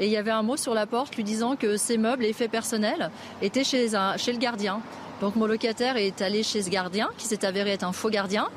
et 0.00 0.06
il 0.06 0.10
y 0.10 0.16
avait 0.16 0.30
un 0.30 0.42
mot 0.42 0.56
sur 0.56 0.72
la 0.72 0.86
porte 0.86 1.14
lui 1.16 1.24
disant 1.24 1.56
que 1.56 1.76
ses 1.76 1.98
meubles 1.98 2.24
et 2.24 2.30
effets 2.30 2.48
personnels 2.48 3.10
étaient 3.42 3.64
chez, 3.64 3.88
le 3.88 4.38
gardien. 4.38 4.80
Donc 5.20 5.36
mon 5.36 5.44
locataire 5.44 5.98
est 5.98 6.22
allé 6.22 6.42
chez 6.42 6.62
ce 6.62 6.70
gardien, 6.70 7.10
qui 7.18 7.26
s'est 7.26 7.44
avéré 7.44 7.72
être 7.72 7.84
un 7.84 7.92
faux 7.92 8.08
gardien, 8.08 8.48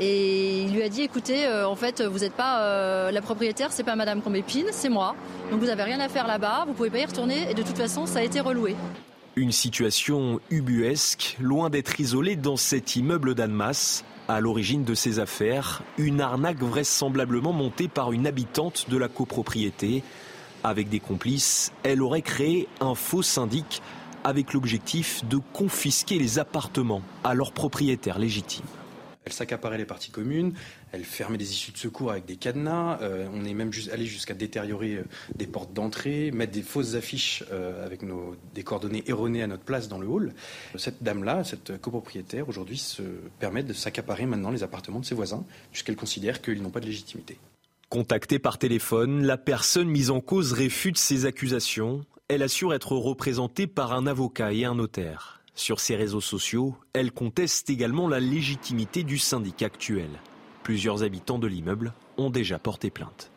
et 0.00 0.62
il 0.62 0.72
lui 0.74 0.82
a 0.82 0.88
dit 0.88 1.02
écoutez, 1.02 1.46
euh, 1.46 1.68
en 1.68 1.76
fait, 1.76 2.02
vous 2.02 2.18
n'êtes 2.18 2.34
pas 2.34 2.62
euh, 2.62 3.12
la 3.12 3.22
propriétaire, 3.22 3.70
c'est 3.70 3.84
pas 3.84 3.94
Madame 3.94 4.22
Combépine, 4.22 4.66
c'est 4.72 4.88
moi. 4.88 5.14
Donc 5.52 5.60
vous 5.60 5.66
n'avez 5.66 5.84
rien 5.84 6.00
à 6.00 6.08
faire 6.08 6.26
là-bas, 6.26 6.64
vous 6.66 6.72
pouvez 6.72 6.90
pas 6.90 6.98
y 6.98 7.06
retourner, 7.06 7.48
et 7.48 7.54
de 7.54 7.62
toute 7.62 7.78
façon, 7.78 8.06
ça 8.06 8.18
a 8.18 8.22
été 8.22 8.40
reloué. 8.40 8.74
Une 9.36 9.50
situation 9.50 10.40
ubuesque, 10.50 11.36
loin 11.40 11.68
d'être 11.68 11.98
isolée 11.98 12.36
dans 12.36 12.56
cet 12.56 12.94
immeuble 12.94 13.34
d'Annemasse. 13.34 14.04
À 14.28 14.40
l'origine 14.40 14.84
de 14.84 14.94
ces 14.94 15.18
affaires, 15.18 15.82
une 15.98 16.20
arnaque 16.20 16.62
vraisemblablement 16.62 17.52
montée 17.52 17.88
par 17.88 18.12
une 18.12 18.28
habitante 18.28 18.88
de 18.88 18.96
la 18.96 19.08
copropriété. 19.08 20.04
Avec 20.62 20.88
des 20.88 21.00
complices, 21.00 21.72
elle 21.82 22.00
aurait 22.00 22.22
créé 22.22 22.68
un 22.80 22.94
faux 22.94 23.22
syndic 23.22 23.82
avec 24.22 24.52
l'objectif 24.52 25.24
de 25.28 25.40
confisquer 25.52 26.16
les 26.16 26.38
appartements 26.38 27.02
à 27.24 27.34
leurs 27.34 27.50
propriétaires 27.50 28.20
légitimes. 28.20 28.64
Elle 29.24 29.32
s'accaparait 29.32 29.78
les 29.78 29.86
parties 29.86 30.10
communes, 30.10 30.52
elle 30.92 31.04
fermait 31.04 31.38
des 31.38 31.50
issues 31.50 31.72
de 31.72 31.78
secours 31.78 32.10
avec 32.10 32.26
des 32.26 32.36
cadenas, 32.36 32.98
euh, 33.00 33.26
on 33.32 33.44
est 33.44 33.54
même 33.54 33.70
allé 33.90 34.04
jusqu'à 34.04 34.34
détériorer 34.34 34.96
euh, 34.96 35.04
des 35.34 35.46
portes 35.46 35.72
d'entrée, 35.72 36.30
mettre 36.30 36.52
des 36.52 36.62
fausses 36.62 36.94
affiches 36.94 37.42
euh, 37.50 37.84
avec 37.86 38.02
des 38.54 38.62
coordonnées 38.62 39.02
erronées 39.06 39.42
à 39.42 39.46
notre 39.46 39.62
place 39.62 39.88
dans 39.88 39.98
le 39.98 40.06
hall. 40.06 40.34
Cette 40.76 41.02
dame-là, 41.02 41.42
cette 41.42 41.80
copropriétaire, 41.80 42.48
aujourd'hui 42.48 42.76
se 42.76 43.02
permet 43.38 43.62
de 43.62 43.72
s'accaparer 43.72 44.26
maintenant 44.26 44.50
les 44.50 44.62
appartements 44.62 45.00
de 45.00 45.06
ses 45.06 45.14
voisins, 45.14 45.44
puisqu'elle 45.70 45.96
considère 45.96 46.42
qu'ils 46.42 46.62
n'ont 46.62 46.70
pas 46.70 46.80
de 46.80 46.86
légitimité. 46.86 47.38
Contactée 47.88 48.38
par 48.38 48.58
téléphone, 48.58 49.24
la 49.24 49.38
personne 49.38 49.88
mise 49.88 50.10
en 50.10 50.20
cause 50.20 50.52
réfute 50.52 50.98
ces 50.98 51.26
accusations. 51.26 52.04
Elle 52.28 52.42
assure 52.42 52.74
être 52.74 52.92
représentée 52.92 53.66
par 53.66 53.92
un 53.92 54.06
avocat 54.06 54.52
et 54.52 54.64
un 54.64 54.74
notaire. 54.74 55.43
Sur 55.54 55.78
ses 55.78 55.94
réseaux 55.94 56.20
sociaux, 56.20 56.74
elle 56.92 57.12
conteste 57.12 57.70
également 57.70 58.08
la 58.08 58.18
légitimité 58.18 59.04
du 59.04 59.18
syndicat 59.18 59.66
actuel. 59.66 60.08
Plusieurs 60.64 61.04
habitants 61.04 61.38
de 61.38 61.46
l'immeuble 61.46 61.92
ont 62.16 62.30
déjà 62.30 62.58
porté 62.58 62.90
plainte. 62.90 63.30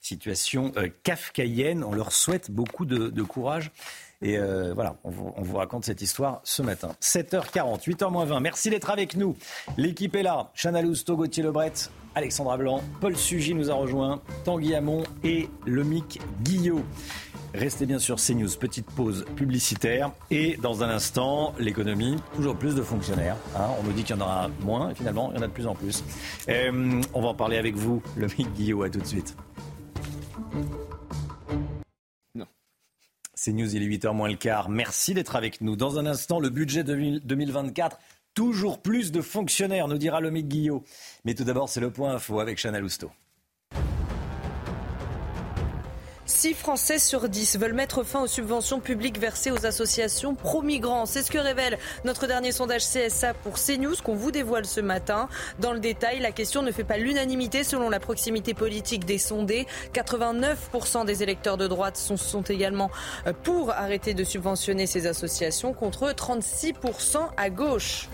Situation 0.00 0.70
euh, 0.76 0.88
kafkaïenne, 1.02 1.82
on 1.82 1.92
leur 1.92 2.12
souhaite 2.12 2.52
beaucoup 2.52 2.84
de, 2.84 3.22
courage. 3.22 3.72
Et 4.22 4.38
euh, 4.38 4.72
voilà, 4.72 4.98
on 5.02 5.10
vous, 5.10 5.32
on 5.36 5.42
vous, 5.42 5.56
raconte 5.56 5.84
cette 5.84 6.00
histoire 6.00 6.40
ce 6.44 6.62
matin. 6.62 6.94
7h40, 7.02 7.82
8h20. 7.82 8.40
Merci 8.40 8.70
d'être 8.70 8.90
avec 8.90 9.16
nous. 9.16 9.36
L'équipe 9.76 10.14
est 10.14 10.22
là. 10.22 10.52
Chana 10.54 10.80
Lousteau, 10.80 11.16
Gauthier 11.16 11.42
Lebret, 11.42 11.72
Alexandra 12.16 12.56
Blanc, 12.56 12.82
Paul 13.00 13.14
Sugy 13.14 13.52
nous 13.54 13.70
a 13.70 13.74
rejoint, 13.74 14.22
Tanguy 14.44 14.74
Hamon 14.74 15.02
et 15.22 15.50
Lomic 15.66 16.18
Guillot. 16.42 16.82
Restez 17.56 17.86
bien 17.86 17.98
sur 17.98 18.16
CNews, 18.16 18.50
petite 18.60 18.84
pause 18.84 19.24
publicitaire. 19.34 20.12
Et 20.30 20.58
dans 20.58 20.82
un 20.82 20.90
instant, 20.90 21.54
l'économie, 21.58 22.16
toujours 22.34 22.54
plus 22.54 22.74
de 22.74 22.82
fonctionnaires. 22.82 23.38
Hein. 23.56 23.68
On 23.80 23.82
nous 23.82 23.92
dit 23.92 24.02
qu'il 24.04 24.14
y 24.14 24.18
en 24.18 24.20
aura 24.20 24.50
moins, 24.60 24.90
et 24.90 24.94
finalement, 24.94 25.30
il 25.32 25.36
y 25.36 25.38
en 25.38 25.42
a 25.42 25.46
de 25.46 25.52
plus 25.52 25.66
en 25.66 25.74
plus. 25.74 26.04
Euh, 26.50 27.00
on 27.14 27.22
va 27.22 27.28
en 27.28 27.34
parler 27.34 27.56
avec 27.56 27.74
vous, 27.74 28.02
le 28.14 28.26
Guillaume, 28.26 28.82
à 28.82 28.90
tout 28.90 28.98
de 28.98 29.06
suite. 29.06 29.34
C'est 33.32 33.52
News, 33.52 33.74
il 33.74 33.82
est 33.82 33.86
8h 33.86 34.12
moins 34.12 34.28
le 34.28 34.36
quart. 34.36 34.68
Merci 34.68 35.14
d'être 35.14 35.34
avec 35.34 35.62
nous. 35.62 35.76
Dans 35.76 35.98
un 35.98 36.04
instant, 36.04 36.40
le 36.40 36.50
budget 36.50 36.84
2024. 36.84 37.98
Toujours 38.34 38.82
plus 38.82 39.12
de 39.12 39.22
fonctionnaires, 39.22 39.88
nous 39.88 39.96
dira 39.96 40.20
Lomique 40.20 40.48
Guillot. 40.48 40.84
Mais 41.24 41.32
tout 41.32 41.44
d'abord, 41.44 41.70
c'est 41.70 41.80
le 41.80 41.90
point 41.90 42.16
info 42.16 42.38
avec 42.38 42.60
Chana 42.60 42.80
Lousteau. 42.80 43.10
6 46.36 46.52
Français 46.52 46.98
sur 46.98 47.30
10 47.30 47.58
veulent 47.58 47.72
mettre 47.72 48.02
fin 48.02 48.20
aux 48.20 48.26
subventions 48.26 48.78
publiques 48.78 49.18
versées 49.18 49.50
aux 49.50 49.64
associations 49.64 50.34
pro-migrants. 50.34 51.06
C'est 51.06 51.22
ce 51.22 51.30
que 51.30 51.38
révèle 51.38 51.78
notre 52.04 52.26
dernier 52.26 52.52
sondage 52.52 52.82
CSA 52.82 53.32
pour 53.32 53.54
CNews 53.54 53.94
qu'on 54.04 54.14
vous 54.14 54.30
dévoile 54.30 54.66
ce 54.66 54.82
matin. 54.82 55.30
Dans 55.60 55.72
le 55.72 55.80
détail, 55.80 56.20
la 56.20 56.32
question 56.32 56.60
ne 56.60 56.72
fait 56.72 56.84
pas 56.84 56.98
l'unanimité 56.98 57.64
selon 57.64 57.88
la 57.88 58.00
proximité 58.00 58.52
politique 58.52 59.06
des 59.06 59.16
sondés. 59.16 59.66
89% 59.94 61.06
des 61.06 61.22
électeurs 61.22 61.56
de 61.56 61.66
droite 61.66 61.96
sont, 61.96 62.18
sont 62.18 62.42
également 62.42 62.90
euh, 63.26 63.32
pour 63.42 63.70
arrêter 63.70 64.12
de 64.12 64.22
subventionner 64.22 64.86
ces 64.86 65.06
associations 65.06 65.72
contre 65.72 66.10
36% 66.10 67.30
à 67.38 67.48
gauche. 67.48 68.10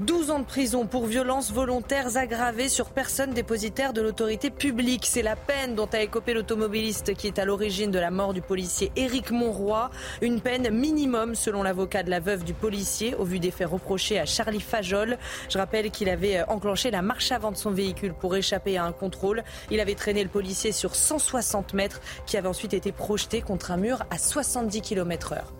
12 0.00 0.30
ans 0.30 0.40
de 0.40 0.44
prison 0.44 0.86
pour 0.86 1.06
violences 1.06 1.50
volontaires 1.50 2.18
aggravées 2.18 2.68
sur 2.68 2.90
personne 2.90 3.30
dépositaire 3.30 3.94
de 3.94 4.02
l'autorité 4.02 4.50
publique. 4.50 5.06
C'est 5.06 5.22
la 5.22 5.36
peine 5.36 5.74
dont 5.74 5.88
a 5.90 6.02
écopé 6.02 6.34
l'automobiliste 6.34 7.14
qui 7.14 7.26
est 7.26 7.38
à 7.38 7.46
l'origine 7.46 7.90
de 7.90 7.98
la 7.98 8.10
mort 8.10 8.34
du 8.34 8.42
policier 8.42 8.92
Éric 8.94 9.30
Monroy. 9.30 9.90
Une 10.20 10.42
peine 10.42 10.68
minimum 10.68 11.34
selon 11.34 11.62
l'avocat 11.62 12.02
de 12.02 12.10
la 12.10 12.20
veuve 12.20 12.44
du 12.44 12.52
policier 12.52 13.14
au 13.14 13.24
vu 13.24 13.38
des 13.38 13.50
faits 13.50 13.68
reprochés 13.68 14.18
à 14.18 14.26
Charlie 14.26 14.60
Fajol. 14.60 15.16
Je 15.48 15.56
rappelle 15.56 15.90
qu'il 15.90 16.10
avait 16.10 16.40
euh, 16.40 16.46
enclenché 16.48 16.90
la 16.90 17.00
marche 17.00 17.32
avant 17.32 17.50
de 17.50 17.56
son 17.56 17.70
véhicule 17.70 18.12
pour 18.12 18.36
échapper 18.36 18.76
à 18.76 18.84
un 18.84 18.92
contrôle. 18.92 19.44
Il 19.70 19.80
avait 19.80 19.94
traîné 19.94 20.22
le 20.22 20.28
policier 20.28 20.72
sur 20.72 20.94
160 20.94 21.72
mètres 21.72 22.02
qui 22.26 22.36
avait 22.36 22.48
ensuite 22.48 22.74
été 22.74 22.92
projeté 22.92 23.40
contre 23.40 23.70
un 23.70 23.78
mur 23.78 24.02
à 24.10 24.18
70 24.18 24.82
km 24.82 25.32
heure. 25.32 25.54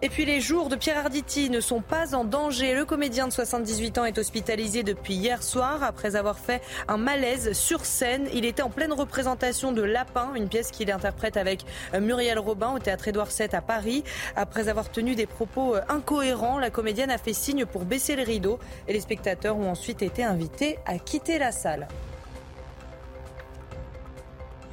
Et 0.00 0.10
puis 0.10 0.24
les 0.24 0.40
jours 0.40 0.68
de 0.68 0.76
Pierre 0.76 0.98
Arditi 0.98 1.50
ne 1.50 1.58
sont 1.60 1.80
pas 1.80 2.14
en 2.14 2.22
danger. 2.22 2.72
Le 2.72 2.84
comédien 2.84 3.26
de 3.26 3.32
78 3.32 3.98
ans 3.98 4.04
est 4.04 4.16
hospitalisé 4.16 4.84
depuis 4.84 5.14
hier 5.14 5.42
soir 5.42 5.82
après 5.82 6.14
avoir 6.14 6.38
fait 6.38 6.62
un 6.86 6.96
malaise 6.96 7.52
sur 7.52 7.84
scène. 7.84 8.28
Il 8.32 8.44
était 8.44 8.62
en 8.62 8.70
pleine 8.70 8.92
représentation 8.92 9.72
de 9.72 9.82
Lapin, 9.82 10.34
une 10.36 10.48
pièce 10.48 10.70
qu'il 10.70 10.92
interprète 10.92 11.36
avec 11.36 11.64
euh, 11.94 12.00
Muriel 12.00 12.38
Robin 12.38 12.74
au 12.74 12.78
théâtre 12.78 13.08
Édouard 13.08 13.26
VII 13.36 13.48
à 13.52 13.60
Paris. 13.60 14.04
Après 14.36 14.68
avoir 14.68 14.88
tenu 14.88 15.16
des 15.16 15.26
propos 15.26 15.74
euh, 15.74 15.80
incohérents, 15.88 16.60
la 16.60 16.70
comédienne 16.70 17.10
a 17.10 17.18
fait 17.18 17.32
signe 17.32 17.66
pour 17.66 17.84
baisser 17.84 18.14
le 18.14 18.22
rideau 18.22 18.60
et 18.86 18.92
les 18.92 19.00
spectateurs 19.00 19.56
ont 19.56 19.68
ensuite 19.68 20.02
été 20.02 20.22
invités 20.22 20.78
à 20.86 21.00
quitter 21.00 21.40
la 21.40 21.50
salle. 21.50 21.88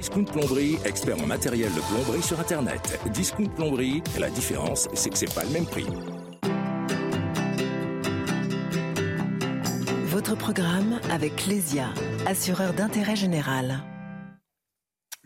Discount 0.06 0.24
Plomberie, 0.26 0.78
expert 0.84 1.20
en 1.20 1.26
matériel 1.26 1.68
de 1.74 1.80
plomberie 1.80 2.22
sur 2.22 2.38
Internet. 2.38 2.96
Discount 3.12 3.48
Plomberie, 3.56 4.04
la 4.20 4.30
différence, 4.30 4.88
c'est 4.94 5.10
que 5.10 5.18
c'est 5.18 5.34
pas 5.34 5.42
le 5.42 5.50
même 5.50 5.66
prix. 5.66 5.84
Votre 10.06 10.36
programme 10.36 11.00
avec 11.10 11.34
Clésia, 11.34 11.88
assureur 12.24 12.72
d'intérêt 12.72 13.16
général 13.16 13.82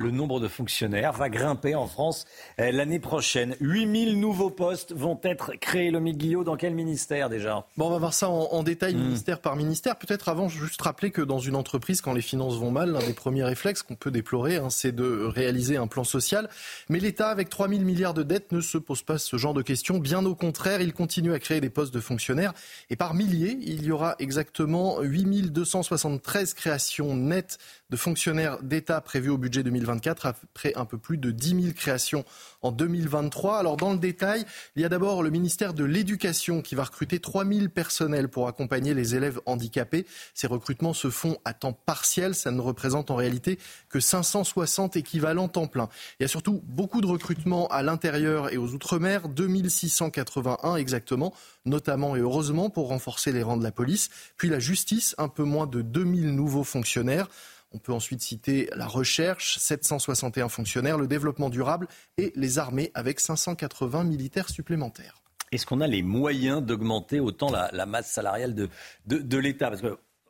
le 0.01 0.11
nombre 0.11 0.41
de 0.41 0.49
fonctionnaires 0.49 1.13
va 1.13 1.29
grimper 1.29 1.75
en 1.75 1.87
France 1.87 2.25
euh, 2.59 2.73
l'année 2.73 2.99
prochaine. 2.99 3.55
8000 3.61 4.19
nouveaux 4.19 4.51
postes 4.51 4.93
vont 4.93 5.21
être 5.23 5.53
créés. 5.61 5.91
Le 5.91 6.01
Guillot, 6.01 6.43
dans 6.43 6.57
quel 6.57 6.75
ministère 6.75 7.29
déjà? 7.29 7.67
Bon, 7.77 7.87
on 7.87 7.91
va 7.91 7.99
voir 7.99 8.15
ça 8.15 8.29
en, 8.31 8.63
détail, 8.63 8.95
hmm. 8.95 9.03
ministère 9.03 9.41
par 9.41 9.57
ministère. 9.57 9.97
Peut-être 9.97 10.31
avant, 10.31 10.49
juste 10.49 10.81
rappeler 10.81 11.11
que 11.11 11.21
dans 11.21 11.39
une 11.39 11.55
entreprise, 11.55 12.01
quand 12.01 12.15
les 12.15 12.23
finances 12.23 12.57
vont 12.57 12.71
mal, 12.71 12.93
l'un 12.93 13.07
des 13.07 13.13
premiers 13.13 13.45
réflexes 13.45 13.83
qu'on 13.83 13.95
peut 13.95 14.11
déplorer, 14.11 14.57
hein, 14.57 14.71
c'est 14.71 14.93
de 14.93 15.25
réaliser 15.27 15.77
un 15.77 15.87
plan 15.87 16.03
social. 16.03 16.49
Mais 16.89 16.99
l'État, 16.99 17.29
avec 17.29 17.51
3000 17.51 17.85
milliards 17.85 18.15
de 18.15 18.23
dettes, 18.23 18.53
ne 18.53 18.63
se 18.63 18.79
pose 18.79 19.03
pas 19.03 19.19
ce 19.19 19.37
genre 19.37 19.55
de 19.55 19.63
questions. 19.63 19.99
Bien 19.99 20.25
au 20.25 20.35
contraire, 20.35 20.81
il 20.81 20.95
continue 20.95 21.35
à 21.35 21.39
créer 21.39 21.61
des 21.61 21.71
postes 21.71 21.93
de 21.93 22.01
fonctionnaires. 22.01 22.55
Et 22.89 22.97
par 22.97 23.13
milliers, 23.13 23.59
il 23.61 23.85
y 23.85 23.93
aura 23.93 24.17
exactement 24.19 25.01
8273 25.03 26.55
créations 26.55 27.15
nettes 27.15 27.59
de 27.91 27.97
fonctionnaires 27.97 28.63
d'État 28.63 29.01
prévues 29.01 29.31
au 29.31 29.39
budget 29.39 29.63
2024 29.63 30.27
après 30.27 30.73
un 30.77 30.85
peu 30.85 30.99
plus 30.99 31.19
de 31.19 31.31
10 31.31 31.63
000 31.63 31.75
créations 31.75 32.25
en 32.63 32.73
2023. 32.73 33.59
Alors 33.59 33.77
dans 33.77 33.93
le 33.93 33.99
détail, 33.99 34.45
il 34.77 34.83
y 34.83 34.85
a 34.85 34.89
d'abord 34.89 35.23
le 35.23 35.31
ministère 35.31 35.75
de 35.75 35.85
l'Éducation 35.85 36.63
qui 36.63 36.75
va 36.75 36.85
recruter 36.85 37.19
3 37.19 37.45
000 37.45 37.69
personnels 37.69 38.29
pour 38.29 38.49
accompagner 38.49 38.95
les 38.95 39.15
élèves 39.15 39.41
handicapés. 39.47 40.07
Ces 40.35 40.47
recrutements 40.47 40.95
se 40.95 41.11
font 41.11 41.39
à 41.45 41.53
temps 41.53 41.73
partiel. 41.73 42.35
Ça 42.35 42.51
ne 42.51 42.61
représente 42.61 43.11
en 43.11 43.17
réalité 43.17 43.59
que 43.89 44.01
560 44.01 44.97
équivalents 44.97 45.49
temps 45.49 45.67
plein. 45.67 45.89
Il 46.19 46.23
y 46.23 46.27
a 46.27 46.29
surtout 46.29 46.63
beaucoup 46.67 47.01
de 47.01 47.07
recrutements 47.07 47.67
à 47.69 47.83
l'intérieur 47.83 48.53
et 48.53 48.57
aux 48.57 48.71
Outre-mer, 48.71 49.29
2681 49.29 50.77
exactement, 50.77 51.35
notamment 51.65 52.15
et 52.15 52.21
heureusement 52.21 52.71
pour 52.71 52.89
renforcer 52.89 53.33
les 53.33 53.43
rangs 53.43 53.57
de 53.57 53.65
la 53.65 53.73
police. 53.73 54.11
Puis 54.37 54.49
la 54.49 54.61
justice, 54.61 55.15
un 55.19 55.29
peu 55.29 55.43
moins 55.43 55.67
de 55.67 55.83
2000 55.83 56.35
nouveaux 56.35 56.65
fonctionnaires. 56.65 57.29
On 57.73 57.79
peut 57.79 57.93
ensuite 57.93 58.21
citer 58.21 58.69
la 58.75 58.87
recherche, 58.87 59.59
761 59.59 60.49
fonctionnaires, 60.49 60.99
le 60.99 61.07
développement 61.07 61.51
durable 61.51 61.87
et 62.19 62.33
les 62.35 62.59
armées 62.59 62.91
avec 62.95 63.21
580 63.21 64.05
militaires 64.05 64.49
supplémentaires. 64.49 65.23
Est-ce 65.53 65.67
qu'on 65.67 65.81
a 65.81 65.87
les 65.87 66.03
moyens 66.03 66.63
d'augmenter 66.63 67.19
autant 67.19 67.51
la, 67.51 67.87
masse 67.87 68.11
salariale 68.11 68.55
de, 68.55 69.39
l'État? 69.39 69.73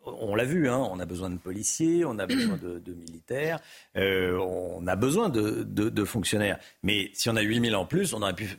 On 0.04 0.34
l'a 0.34 0.44
vu, 0.44 0.68
hein, 0.68 0.78
on 0.90 0.98
a 0.98 1.04
besoin 1.04 1.30
de 1.30 1.36
policiers, 1.36 2.04
on 2.04 2.18
a 2.18 2.26
besoin 2.26 2.56
de, 2.56 2.94
militaires, 2.94 3.60
euh, 3.96 4.38
on 4.38 4.86
a 4.86 4.96
besoin 4.96 5.28
de, 5.28 6.04
fonctionnaires. 6.04 6.58
Mais 6.82 7.10
si 7.12 7.28
on 7.28 7.36
a 7.36 7.42
8000 7.42 7.76
en 7.76 7.84
plus, 7.84 8.14
on 8.14 8.22
aurait 8.22 8.34
pu 8.34 8.56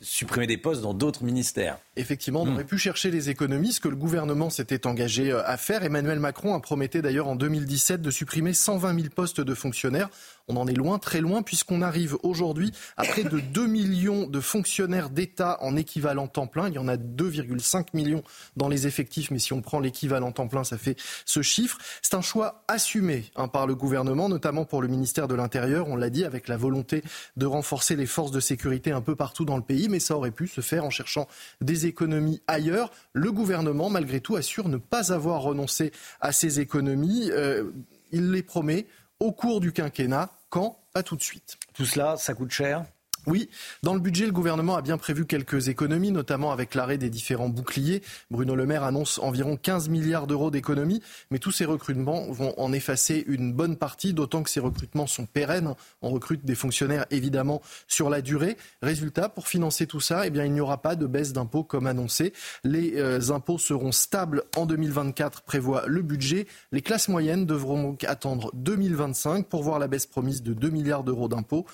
supprimer 0.00 0.46
des 0.46 0.56
postes 0.56 0.82
dans 0.82 0.94
d'autres 0.94 1.24
ministères. 1.24 1.78
Effectivement, 1.96 2.42
on 2.42 2.46
hmm. 2.46 2.54
aurait 2.54 2.64
pu 2.64 2.78
chercher 2.78 3.10
les 3.10 3.28
économies, 3.28 3.72
ce 3.72 3.80
que 3.80 3.88
le 3.88 3.96
gouvernement 3.96 4.48
s'était 4.48 4.86
engagé 4.86 5.30
euh, 5.30 5.42
à 5.44 5.56
faire. 5.56 5.82
Emmanuel 5.82 6.20
Macron 6.20 6.54
a 6.54 6.60
prometté 6.60 7.02
d'ailleurs 7.02 7.28
en 7.28 7.36
2017 7.36 8.00
de 8.00 8.10
supprimer 8.10 8.52
120 8.52 8.94
000 8.94 9.08
postes 9.14 9.40
de 9.40 9.54
fonctionnaires. 9.54 10.08
On 10.48 10.56
en 10.56 10.66
est 10.66 10.74
loin, 10.74 10.98
très 10.98 11.20
loin, 11.20 11.42
puisqu'on 11.42 11.82
arrive 11.82 12.16
aujourd'hui 12.22 12.72
à 12.96 13.04
près 13.04 13.24
de 13.24 13.40
2 13.40 13.66
millions 13.66 14.26
de 14.26 14.40
fonctionnaires 14.40 15.10
d'État 15.10 15.58
en 15.60 15.76
équivalent 15.76 16.26
temps 16.26 16.46
plein. 16.46 16.68
Il 16.68 16.74
y 16.74 16.78
en 16.78 16.88
a 16.88 16.96
2,5 16.96 17.88
millions 17.94 18.22
dans 18.56 18.68
les 18.68 18.86
effectifs, 18.86 19.30
mais 19.30 19.38
si 19.38 19.52
on 19.52 19.60
prend 19.60 19.80
l'équivalent 19.80 20.32
temps 20.32 20.48
plein, 20.48 20.64
ça 20.64 20.78
fait 20.78 20.96
ce 21.24 21.42
chiffre. 21.42 21.78
C'est 22.02 22.14
un 22.14 22.20
choix 22.20 22.64
assumé 22.68 23.24
hein, 23.36 23.48
par 23.48 23.66
le 23.66 23.74
gouvernement, 23.74 24.28
notamment 24.28 24.64
pour 24.64 24.82
le 24.82 24.88
ministère 24.88 25.28
de 25.28 25.34
l'Intérieur. 25.34 25.88
On 25.88 25.96
l'a 25.96 26.10
dit, 26.10 26.24
avec 26.24 26.48
la 26.48 26.56
volonté 26.56 27.02
de 27.36 27.46
renforcer 27.46 27.96
les 27.96 28.06
forces 28.06 28.30
de 28.30 28.40
sécurité 28.40 28.92
un 28.92 29.00
peu 29.00 29.16
partout 29.16 29.44
dans 29.44 29.56
le 29.56 29.62
pays, 29.62 29.88
mais 29.88 30.00
ça 30.00 30.16
aurait 30.16 30.30
pu 30.30 30.48
se 30.48 30.60
faire 30.60 30.84
en 30.84 30.90
cherchant 30.90 31.28
des 31.60 31.86
économies 31.86 32.42
ailleurs. 32.46 32.90
Le 33.12 33.32
gouvernement, 33.32 33.90
malgré 33.90 34.20
tout, 34.20 34.36
assure 34.36 34.68
ne 34.68 34.76
pas 34.76 35.12
avoir 35.12 35.42
renoncé 35.42 35.92
à 36.20 36.32
ces 36.32 36.60
économies. 36.60 37.30
Euh, 37.30 37.70
il 38.12 38.30
les 38.30 38.42
promet 38.42 38.86
au 39.22 39.30
cours 39.30 39.60
du 39.60 39.72
quinquennat. 39.72 40.30
Quand? 40.50 40.80
Pas 40.92 41.02
tout 41.02 41.16
de 41.16 41.22
suite. 41.22 41.56
Tout 41.74 41.86
cela, 41.86 42.16
ça 42.16 42.34
coûte 42.34 42.50
cher? 42.50 42.84
Oui, 43.26 43.48
dans 43.84 43.94
le 43.94 44.00
budget, 44.00 44.26
le 44.26 44.32
gouvernement 44.32 44.74
a 44.74 44.82
bien 44.82 44.98
prévu 44.98 45.26
quelques 45.26 45.68
économies, 45.68 46.10
notamment 46.10 46.50
avec 46.50 46.74
l'arrêt 46.74 46.98
des 46.98 47.08
différents 47.08 47.48
boucliers. 47.48 48.02
Bruno 48.32 48.56
Le 48.56 48.66
Maire 48.66 48.82
annonce 48.82 49.20
environ 49.20 49.56
15 49.56 49.88
milliards 49.88 50.26
d'euros 50.26 50.50
d'économies, 50.50 51.00
mais 51.30 51.38
tous 51.38 51.52
ces 51.52 51.64
recrutements 51.64 52.30
vont 52.32 52.52
en 52.58 52.72
effacer 52.72 53.24
une 53.28 53.52
bonne 53.52 53.76
partie, 53.76 54.12
d'autant 54.12 54.42
que 54.42 54.50
ces 54.50 54.58
recrutements 54.58 55.06
sont 55.06 55.26
pérennes. 55.26 55.74
On 56.02 56.10
recrute 56.10 56.44
des 56.44 56.56
fonctionnaires 56.56 57.06
évidemment 57.10 57.62
sur 57.86 58.10
la 58.10 58.22
durée. 58.22 58.56
Résultat, 58.82 59.28
pour 59.28 59.46
financer 59.46 59.86
tout 59.86 60.00
ça, 60.00 60.26
eh 60.26 60.30
bien, 60.30 60.44
il 60.44 60.52
n'y 60.52 60.60
aura 60.60 60.82
pas 60.82 60.96
de 60.96 61.06
baisse 61.06 61.32
d'impôts 61.32 61.62
comme 61.62 61.86
annoncé. 61.86 62.32
Les 62.64 62.94
euh, 62.96 63.30
impôts 63.30 63.58
seront 63.58 63.92
stables 63.92 64.42
en 64.56 64.66
2024, 64.66 65.42
prévoit 65.42 65.84
le 65.86 66.02
budget. 66.02 66.48
Les 66.72 66.82
classes 66.82 67.06
moyennes 67.06 67.46
devront 67.46 67.80
donc 67.80 68.02
attendre 68.02 68.50
2025 68.54 69.46
pour 69.46 69.62
voir 69.62 69.78
la 69.78 69.86
baisse 69.86 70.06
promise 70.06 70.42
de 70.42 70.54
2 70.54 70.70
milliards 70.70 71.04
d'euros 71.04 71.28
d'impôts, 71.28 71.66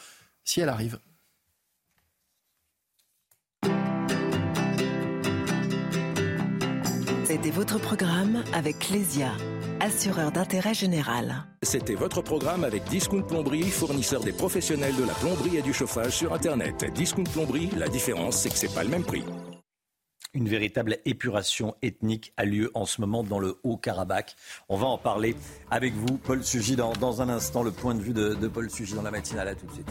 si 0.44 0.60
elle 0.60 0.68
arrive. 0.68 0.98
C'était 7.28 7.50
votre 7.50 7.78
programme 7.78 8.42
avec 8.54 8.78
Clésia, 8.78 9.32
assureur 9.80 10.32
d'intérêt 10.32 10.72
général. 10.72 11.44
C'était 11.62 11.94
votre 11.94 12.22
programme 12.22 12.64
avec 12.64 12.84
Discount 12.84 13.20
Plomberie, 13.20 13.64
fournisseur 13.64 14.22
des 14.22 14.32
professionnels 14.32 14.96
de 14.96 15.04
la 15.04 15.12
plomberie 15.12 15.58
et 15.58 15.60
du 15.60 15.74
chauffage 15.74 16.12
sur 16.12 16.32
Internet. 16.32 16.90
Discount 16.94 17.24
Plomberie, 17.24 17.68
la 17.76 17.88
différence, 17.88 18.38
c'est 18.38 18.48
que 18.48 18.56
c'est 18.56 18.74
pas 18.74 18.82
le 18.82 18.88
même 18.88 19.04
prix. 19.04 19.26
Une 20.32 20.48
véritable 20.48 20.96
épuration 21.04 21.74
ethnique 21.82 22.32
a 22.38 22.46
lieu 22.46 22.70
en 22.72 22.86
ce 22.86 22.98
moment 23.02 23.22
dans 23.22 23.40
le 23.40 23.58
Haut-Karabakh. 23.62 24.34
On 24.70 24.78
va 24.78 24.86
en 24.86 24.96
parler 24.96 25.36
avec 25.70 25.92
vous, 25.92 26.16
Paul 26.16 26.42
Sugy, 26.42 26.76
dans, 26.76 27.20
un 27.20 27.28
instant. 27.28 27.62
Le 27.62 27.72
point 27.72 27.94
de 27.94 28.00
vue 28.00 28.14
de, 28.14 28.32
de 28.32 28.48
Paul 28.48 28.70
Sugy 28.70 28.94
dans 28.94 29.02
la 29.02 29.10
matinale. 29.10 29.48
À 29.48 29.54
tout 29.54 29.66
de 29.66 29.72
suite. 29.72 29.90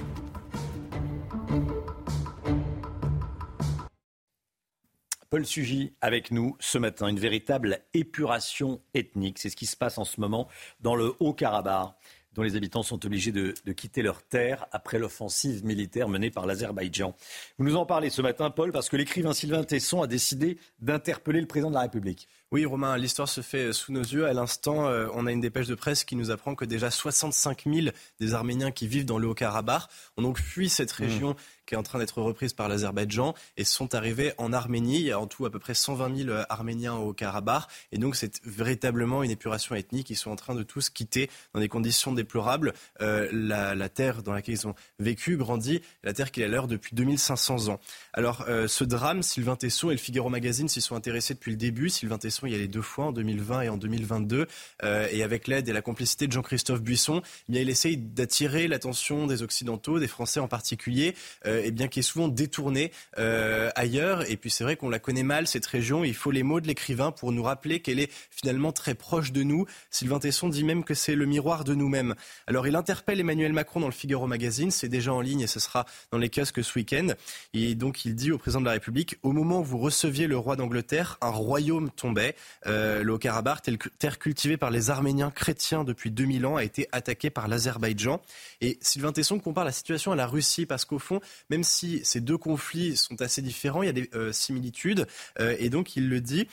Paul 5.30 5.46
Sugy 5.46 5.94
avec 6.00 6.32
nous 6.32 6.56
ce 6.60 6.78
matin. 6.78 7.08
Une 7.08 7.20
véritable 7.20 7.80
épuration 7.94 8.80
ethnique. 8.94 9.40
C'est 9.40 9.50
ce 9.50 9.58
qui 9.58 9.66
se 9.66 9.76
passe 9.76 9.98
en 9.98 10.06
ce 10.06 10.22
moment 10.22 10.48
dans 10.80 10.96
le 10.96 11.14
Haut-Karabakh 11.20 11.94
dont 12.38 12.44
les 12.44 12.56
habitants 12.56 12.84
sont 12.84 13.04
obligés 13.04 13.32
de, 13.32 13.54
quitter 13.74 14.04
leur 14.04 14.22
terre 14.22 14.68
après 14.72 15.00
l'offensive 15.00 15.66
militaire 15.66 16.08
menée 16.08 16.30
par 16.30 16.46
l'Azerbaïdjan. 16.46 17.16
Vous 17.58 17.66
nous 17.66 17.76
en 17.76 17.88
parlez 17.88 18.12
ce 18.12 18.22
matin, 18.22 18.52
Paul, 18.52 18.72
parce 18.72 18.90
que 18.90 18.96
l'écrivain 18.96 19.34
Sylvain 19.34 19.64
Tesson 19.64 20.04
a 20.04 20.08
décidé 20.08 20.60
d'interpeller 20.80 21.42
le 21.42 21.48
président 21.48 21.70
de 21.70 21.76
la 21.76 21.82
République. 21.82 22.30
Oui, 22.54 22.66
Romain, 22.66 22.96
l'histoire 22.96 23.28
se 23.28 23.42
fait 23.42 23.74
sous 23.74 23.92
nos 23.92 24.02
yeux. 24.02 24.26
À 24.26 24.32
l'instant, 24.32 24.88
euh, 24.88 25.10
on 25.14 25.28
a 25.28 25.34
une 25.34 25.42
dépêche 25.42 25.68
de 25.68 25.76
presse 25.76 26.06
qui 26.06 26.16
nous 26.16 26.32
apprend 26.32 26.56
que 26.56 26.64
déjà 26.64 26.90
65 26.90 27.66
000 27.66 27.88
des 28.22 28.34
Arméniens 28.34 28.72
qui 28.72 28.88
vivent 28.88 29.04
dans 29.04 29.18
le 29.18 29.28
Haut-Karabakh 29.28 29.84
ont 30.16 30.22
donc 30.22 30.40
fui 30.40 30.70
cette 30.70 30.98
mmh. 30.98 31.04
région 31.04 31.36
qui 31.68 31.76
est 31.76 31.78
en 31.78 31.84
train 31.84 32.00
d'être 32.00 32.22
reprise 32.22 32.54
par 32.54 32.70
l'Azerbaïdjan 32.70 33.36
et 33.58 33.66
sont 33.66 33.94
arrivés 33.94 34.34
en 34.38 34.54
Arménie. 34.54 35.00
Il 35.00 35.06
y 35.08 35.12
a 35.12 35.20
en 35.20 35.28
tout 35.28 35.46
à 35.46 35.52
peu 35.52 35.60
près 35.60 35.74
120 35.74 36.24
000 36.24 36.30
Arméniens 36.50 36.96
au 36.96 37.14
Karabakh. 37.14 37.64
Et 37.92 37.98
donc, 37.98 38.16
c'est 38.16 38.42
véritablement 38.46 39.22
une 39.24 39.32
épuration 39.32 39.76
ethnique. 39.76 40.10
Ils 40.10 40.16
sont 40.16 40.32
en 40.32 40.38
train 40.38 40.56
de 40.56 40.64
tous 40.64 40.90
quitter 40.90 41.30
dans 41.54 41.60
des 41.60 41.68
conditions 41.68 42.14
déplorables 42.14 42.74
euh, 43.02 43.28
la, 43.34 43.90
terre 43.90 44.24
dans 44.24 44.32
laquelle 44.32 44.56
ils 44.56 44.68
ont 44.68 44.76
vécu, 45.00 45.36
grandi, 45.36 45.82
la 46.04 46.14
terre 46.14 46.32
qui 46.32 46.42
est 46.42 46.46
à 46.46 46.48
leur 46.48 46.68
depuis 46.68 46.96
2500 46.96 47.68
ans. 47.68 47.80
Alors, 48.14 48.46
euh, 48.48 48.68
ce 48.68 48.86
drame, 48.86 49.22
Sylvain 49.22 49.58
Tesson 49.58 49.90
et 49.90 49.94
le 49.94 50.00
Figaro 50.00 50.30
Magazine 50.30 50.70
s'y 50.70 50.80
sont 50.80 50.96
intéressés 50.96 51.34
depuis 51.34 51.52
le 51.52 51.58
début. 51.58 51.90
Sylvain 51.90 52.18
Tesson 52.18 52.37
il 52.46 52.52
y 52.52 52.56
a 52.56 52.60
les 52.60 52.68
deux 52.68 52.82
fois, 52.82 53.06
en 53.06 53.12
2020 53.12 53.62
et 53.62 53.70
en 53.70 53.78
2022. 53.78 54.48
Euh, 54.84 55.08
et 55.12 55.24
avec 55.24 55.48
l'aide 55.48 55.68
et 55.70 55.74
la 55.74 55.82
complicité 55.82 56.28
de 56.28 56.32
Jean-Christophe 56.32 56.82
Buisson, 56.82 57.22
eh 57.52 57.62
il 57.62 57.70
essaye 57.70 57.98
d'attirer 57.98 58.68
l'attention 58.68 59.28
des 59.28 59.42
Occidentaux, 59.44 60.00
des 60.00 60.08
Français 60.08 60.40
en 60.40 60.48
particulier, 60.48 61.16
euh, 61.46 61.70
bien 61.72 61.88
qui 61.88 62.00
est 62.00 62.04
souvent 62.04 62.28
détournée 62.28 62.92
euh, 63.18 63.70
ailleurs. 63.76 64.30
Et 64.30 64.38
puis 64.38 64.50
c'est 64.50 64.64
vrai 64.64 64.76
qu'on 64.76 64.90
la 64.90 65.00
connaît 65.00 65.24
mal, 65.24 65.48
cette 65.48 65.66
région. 65.66 66.04
Il 66.04 66.14
faut 66.14 66.32
les 66.32 66.44
mots 66.44 66.62
de 66.62 66.68
l'écrivain 66.68 67.12
pour 67.12 67.32
nous 67.32 67.44
rappeler 67.44 67.80
qu'elle 67.80 68.00
est 68.00 68.12
finalement 68.30 68.72
très 68.72 68.96
proche 68.96 69.32
de 69.32 69.44
nous. 69.44 69.66
Sylvain 69.90 70.20
Tesson 70.20 70.50
dit 70.50 70.64
même 70.64 70.84
que 70.84 70.94
c'est 70.94 71.16
le 71.16 71.26
miroir 71.26 71.64
de 71.64 71.74
nous-mêmes. 71.74 72.16
Alors 72.46 72.68
il 72.68 72.76
interpelle 72.76 73.20
Emmanuel 73.20 73.54
Macron 73.54 73.80
dans 73.80 73.88
le 73.88 73.94
Figaro 73.94 74.28
Magazine, 74.28 74.72
c'est 74.72 74.90
déjà 74.90 75.14
en 75.14 75.22
ligne 75.22 75.42
et 75.42 75.48
ce 75.48 75.60
sera 75.60 75.86
dans 76.12 76.18
les 76.18 76.30
kiosques 76.30 76.64
ce 76.64 76.78
week-end. 76.78 77.08
Et 77.54 77.76
donc 77.76 78.06
il 78.06 78.16
dit 78.16 78.32
au 78.32 78.38
président 78.38 78.62
de 78.62 78.66
la 78.66 78.72
République, 78.72 79.18
au 79.24 79.32
moment 79.32 79.60
où 79.60 79.64
vous 79.64 79.78
receviez 79.78 80.28
le 80.28 80.38
roi 80.38 80.56
d'Angleterre, 80.56 81.18
un 81.22 81.30
royaume 81.30 81.90
tombait. 81.92 82.27
Euh, 82.66 83.04
le 83.04 83.14
Haut-Karabakh, 83.14 83.70
terre 84.00 84.20
cultivée 84.20 84.58
par 84.58 84.72
les 84.72 84.90
Arméniens 84.90 85.32
chrétiens 85.32 85.84
depuis 85.84 86.12
2000 86.12 86.46
ans, 86.46 86.56
a 86.56 86.64
été 86.64 86.88
attaqué 86.92 87.30
par 87.30 87.48
l'Azerbaïdjan. 87.48 88.22
Et 88.62 88.78
Sylvain 88.82 89.12
Tesson 89.12 89.40
compare 89.40 89.66
la 89.66 89.72
situation 89.72 90.12
à 90.12 90.16
la 90.16 90.28
Russie 90.28 90.66
parce 90.66 90.86
qu'au 90.86 91.00
fond, 91.00 91.20
même 91.50 91.64
si 91.64 92.02
ces 92.04 92.22
deux 92.22 92.38
conflits 92.38 92.98
sont 92.98 93.22
assez 93.22 93.42
différents, 93.42 93.84
il 93.84 93.88
y 93.88 93.90
a 93.90 93.94
des 93.94 94.10
euh, 94.14 94.32
similitudes. 94.32 95.08
Euh, 95.40 95.56
et 95.60 95.70
donc 95.70 95.96
il 95.96 96.10
le 96.10 96.22
dit, 96.22 96.48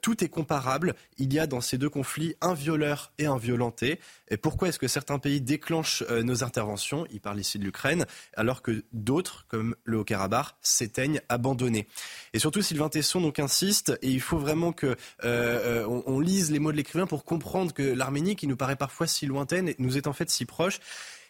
tout 0.00 0.24
est 0.24 0.28
comparable. 0.28 0.94
Il 1.18 1.32
y 1.32 1.38
a 1.38 1.46
dans 1.46 1.60
ces 1.60 1.78
deux 1.78 1.90
conflits 1.90 2.36
un 2.40 2.54
violeur 2.54 3.12
et 3.18 3.26
un 3.26 3.36
violenté. 3.36 4.00
Et 4.28 4.36
pourquoi 4.36 4.68
est-ce 4.68 4.78
que 4.78 4.88
certains 4.88 5.18
pays 5.18 5.40
déclenchent 5.40 6.02
nos 6.08 6.42
interventions? 6.42 7.06
Il 7.10 7.20
parle 7.20 7.38
ici 7.40 7.58
de 7.58 7.64
l'Ukraine, 7.64 8.06
alors 8.34 8.62
que 8.62 8.84
d'autres, 8.92 9.44
comme 9.48 9.74
le 9.84 9.98
Haut-Karabakh, 9.98 10.54
s'éteignent 10.60 11.20
abandonnés. 11.28 11.86
Et 12.32 12.38
surtout, 12.38 12.62
Sylvain 12.62 12.88
Tesson 12.88 13.20
donc 13.20 13.38
insiste, 13.38 13.98
et 14.02 14.08
il 14.08 14.20
faut 14.20 14.38
vraiment 14.38 14.72
que 14.72 14.91
euh, 15.24 15.84
on, 15.86 16.02
on, 16.06 16.20
lise 16.20 16.50
les 16.50 16.58
mots 16.58 16.72
de 16.72 16.76
l'écrivain 16.76 17.06
pour 17.06 17.24
comprendre 17.24 17.72
que 17.72 17.82
l'Arménie, 17.82 18.36
qui 18.36 18.46
nous 18.46 18.56
paraît 18.56 18.76
parfois 18.76 19.06
si 19.06 19.26
lointaine, 19.26 19.74
nous 19.78 19.96
est 19.96 20.06
en 20.06 20.12
fait 20.12 20.30
si 20.30 20.44
proche. 20.44 20.80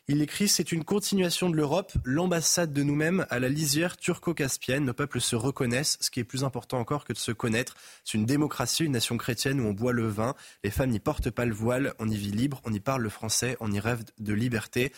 Il 0.09 0.20
écrit 0.20 0.48
C'est 0.48 0.72
une 0.72 0.82
continuation 0.82 1.48
de 1.48 1.55
l'Europe, 1.55 1.93
l'ambassade 2.05 2.72
de 2.72 2.82
nous-mêmes 2.82 3.24
à 3.30 3.39
la 3.39 3.48
lisière 3.48 3.97
turco-caspienne. 3.97 4.84
Nos 4.84 4.94
peuples 4.94 5.20
se 5.20 5.36
reconnaissent, 5.36 5.97
ce 6.01 6.10
qui 6.10 6.18
est 6.18 6.24
plus 6.24 6.43
important 6.43 6.80
encore 6.80 7.05
que 7.05 7.12
de 7.12 7.18
se 7.18 7.30
connaître. 7.30 7.76
C'est 8.05 8.18
une 8.18 8.26
démocratie, 8.26 8.84
une 8.84 8.93
nation 8.93 9.16
chrétienne 9.16 9.60
où 9.60 9.64
on 9.64 9.72
boit 9.72 9.93
le 9.93 10.09
vin. 10.09 10.34
Les 10.64 10.70
femmes 10.70 10.90
n'y 10.90 10.98
portent 10.98 11.30
pas 11.30 11.44
le 11.44 11.55
voile, 11.55 11.94
on 12.01 12.09
y 12.09 12.16
vit 12.16 12.32
libre, 12.32 12.60
on 12.64 12.72
y 12.72 12.80
parle 12.80 13.02
le 13.02 13.10
français, 13.10 13.56
on 13.60 13.70
y 13.70 13.78
rêve 13.78 14.02
de 14.18 14.32
liberté. 14.32 14.93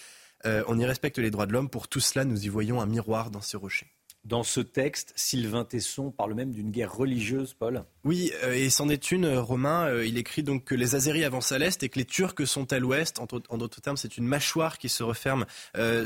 Euh, 0.46 0.64
on 0.68 0.78
y 0.78 0.86
respecte 0.86 1.18
les 1.18 1.30
droits 1.30 1.46
de 1.46 1.52
l'homme. 1.52 1.68
Pour 1.68 1.86
tout 1.86 2.00
cela, 2.00 2.24
nous 2.24 2.46
y 2.46 2.48
voyons 2.48 2.80
un 2.80 2.86
miroir 2.86 3.30
dans 3.30 3.42
ces 3.42 3.58
rochers. 3.58 3.92
Dans 4.24 4.42
ce 4.42 4.60
texte, 4.60 5.12
Sylvain 5.16 5.64
Tesson 5.64 6.10
parle 6.10 6.32
même 6.32 6.50
d'une 6.50 6.70
guerre 6.70 6.94
religieuse, 6.94 7.52
Paul. 7.52 7.84
Oui, 8.04 8.32
euh, 8.42 8.54
et 8.54 8.70
c'en 8.70 8.88
est 8.88 9.10
une, 9.10 9.26
euh, 9.26 9.42
Romain. 9.42 9.86
Euh, 9.86 10.06
il 10.06 10.16
écrit 10.16 10.42
donc 10.42 10.64
que 10.64 10.74
les 10.74 10.94
Azéris 10.94 11.24
avancent 11.24 11.52
à 11.52 11.58
l'est 11.58 11.82
et 11.82 11.90
que 11.90 11.98
les 11.98 12.06
Turcs 12.06 12.46
sont 12.46 12.72
à 12.72 12.78
l'ouest. 12.78 13.18
En, 13.18 13.58
d'autres 13.58 13.82
termes, 13.82 13.98
c'est 13.98 14.16
une 14.16 14.26
mâchoire 14.26 14.78
qui 14.78 14.88
se 14.88 15.02
referme 15.02 15.44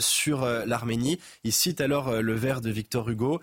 sur 0.01 0.45
l'Arménie. 0.45 1.19
Il 1.45 1.53
cite 1.53 1.81
alors 1.81 2.23
le 2.23 2.35
vers 2.35 2.61
de 2.61 2.71
Victor 2.71 3.09
Hugo. 3.09 3.41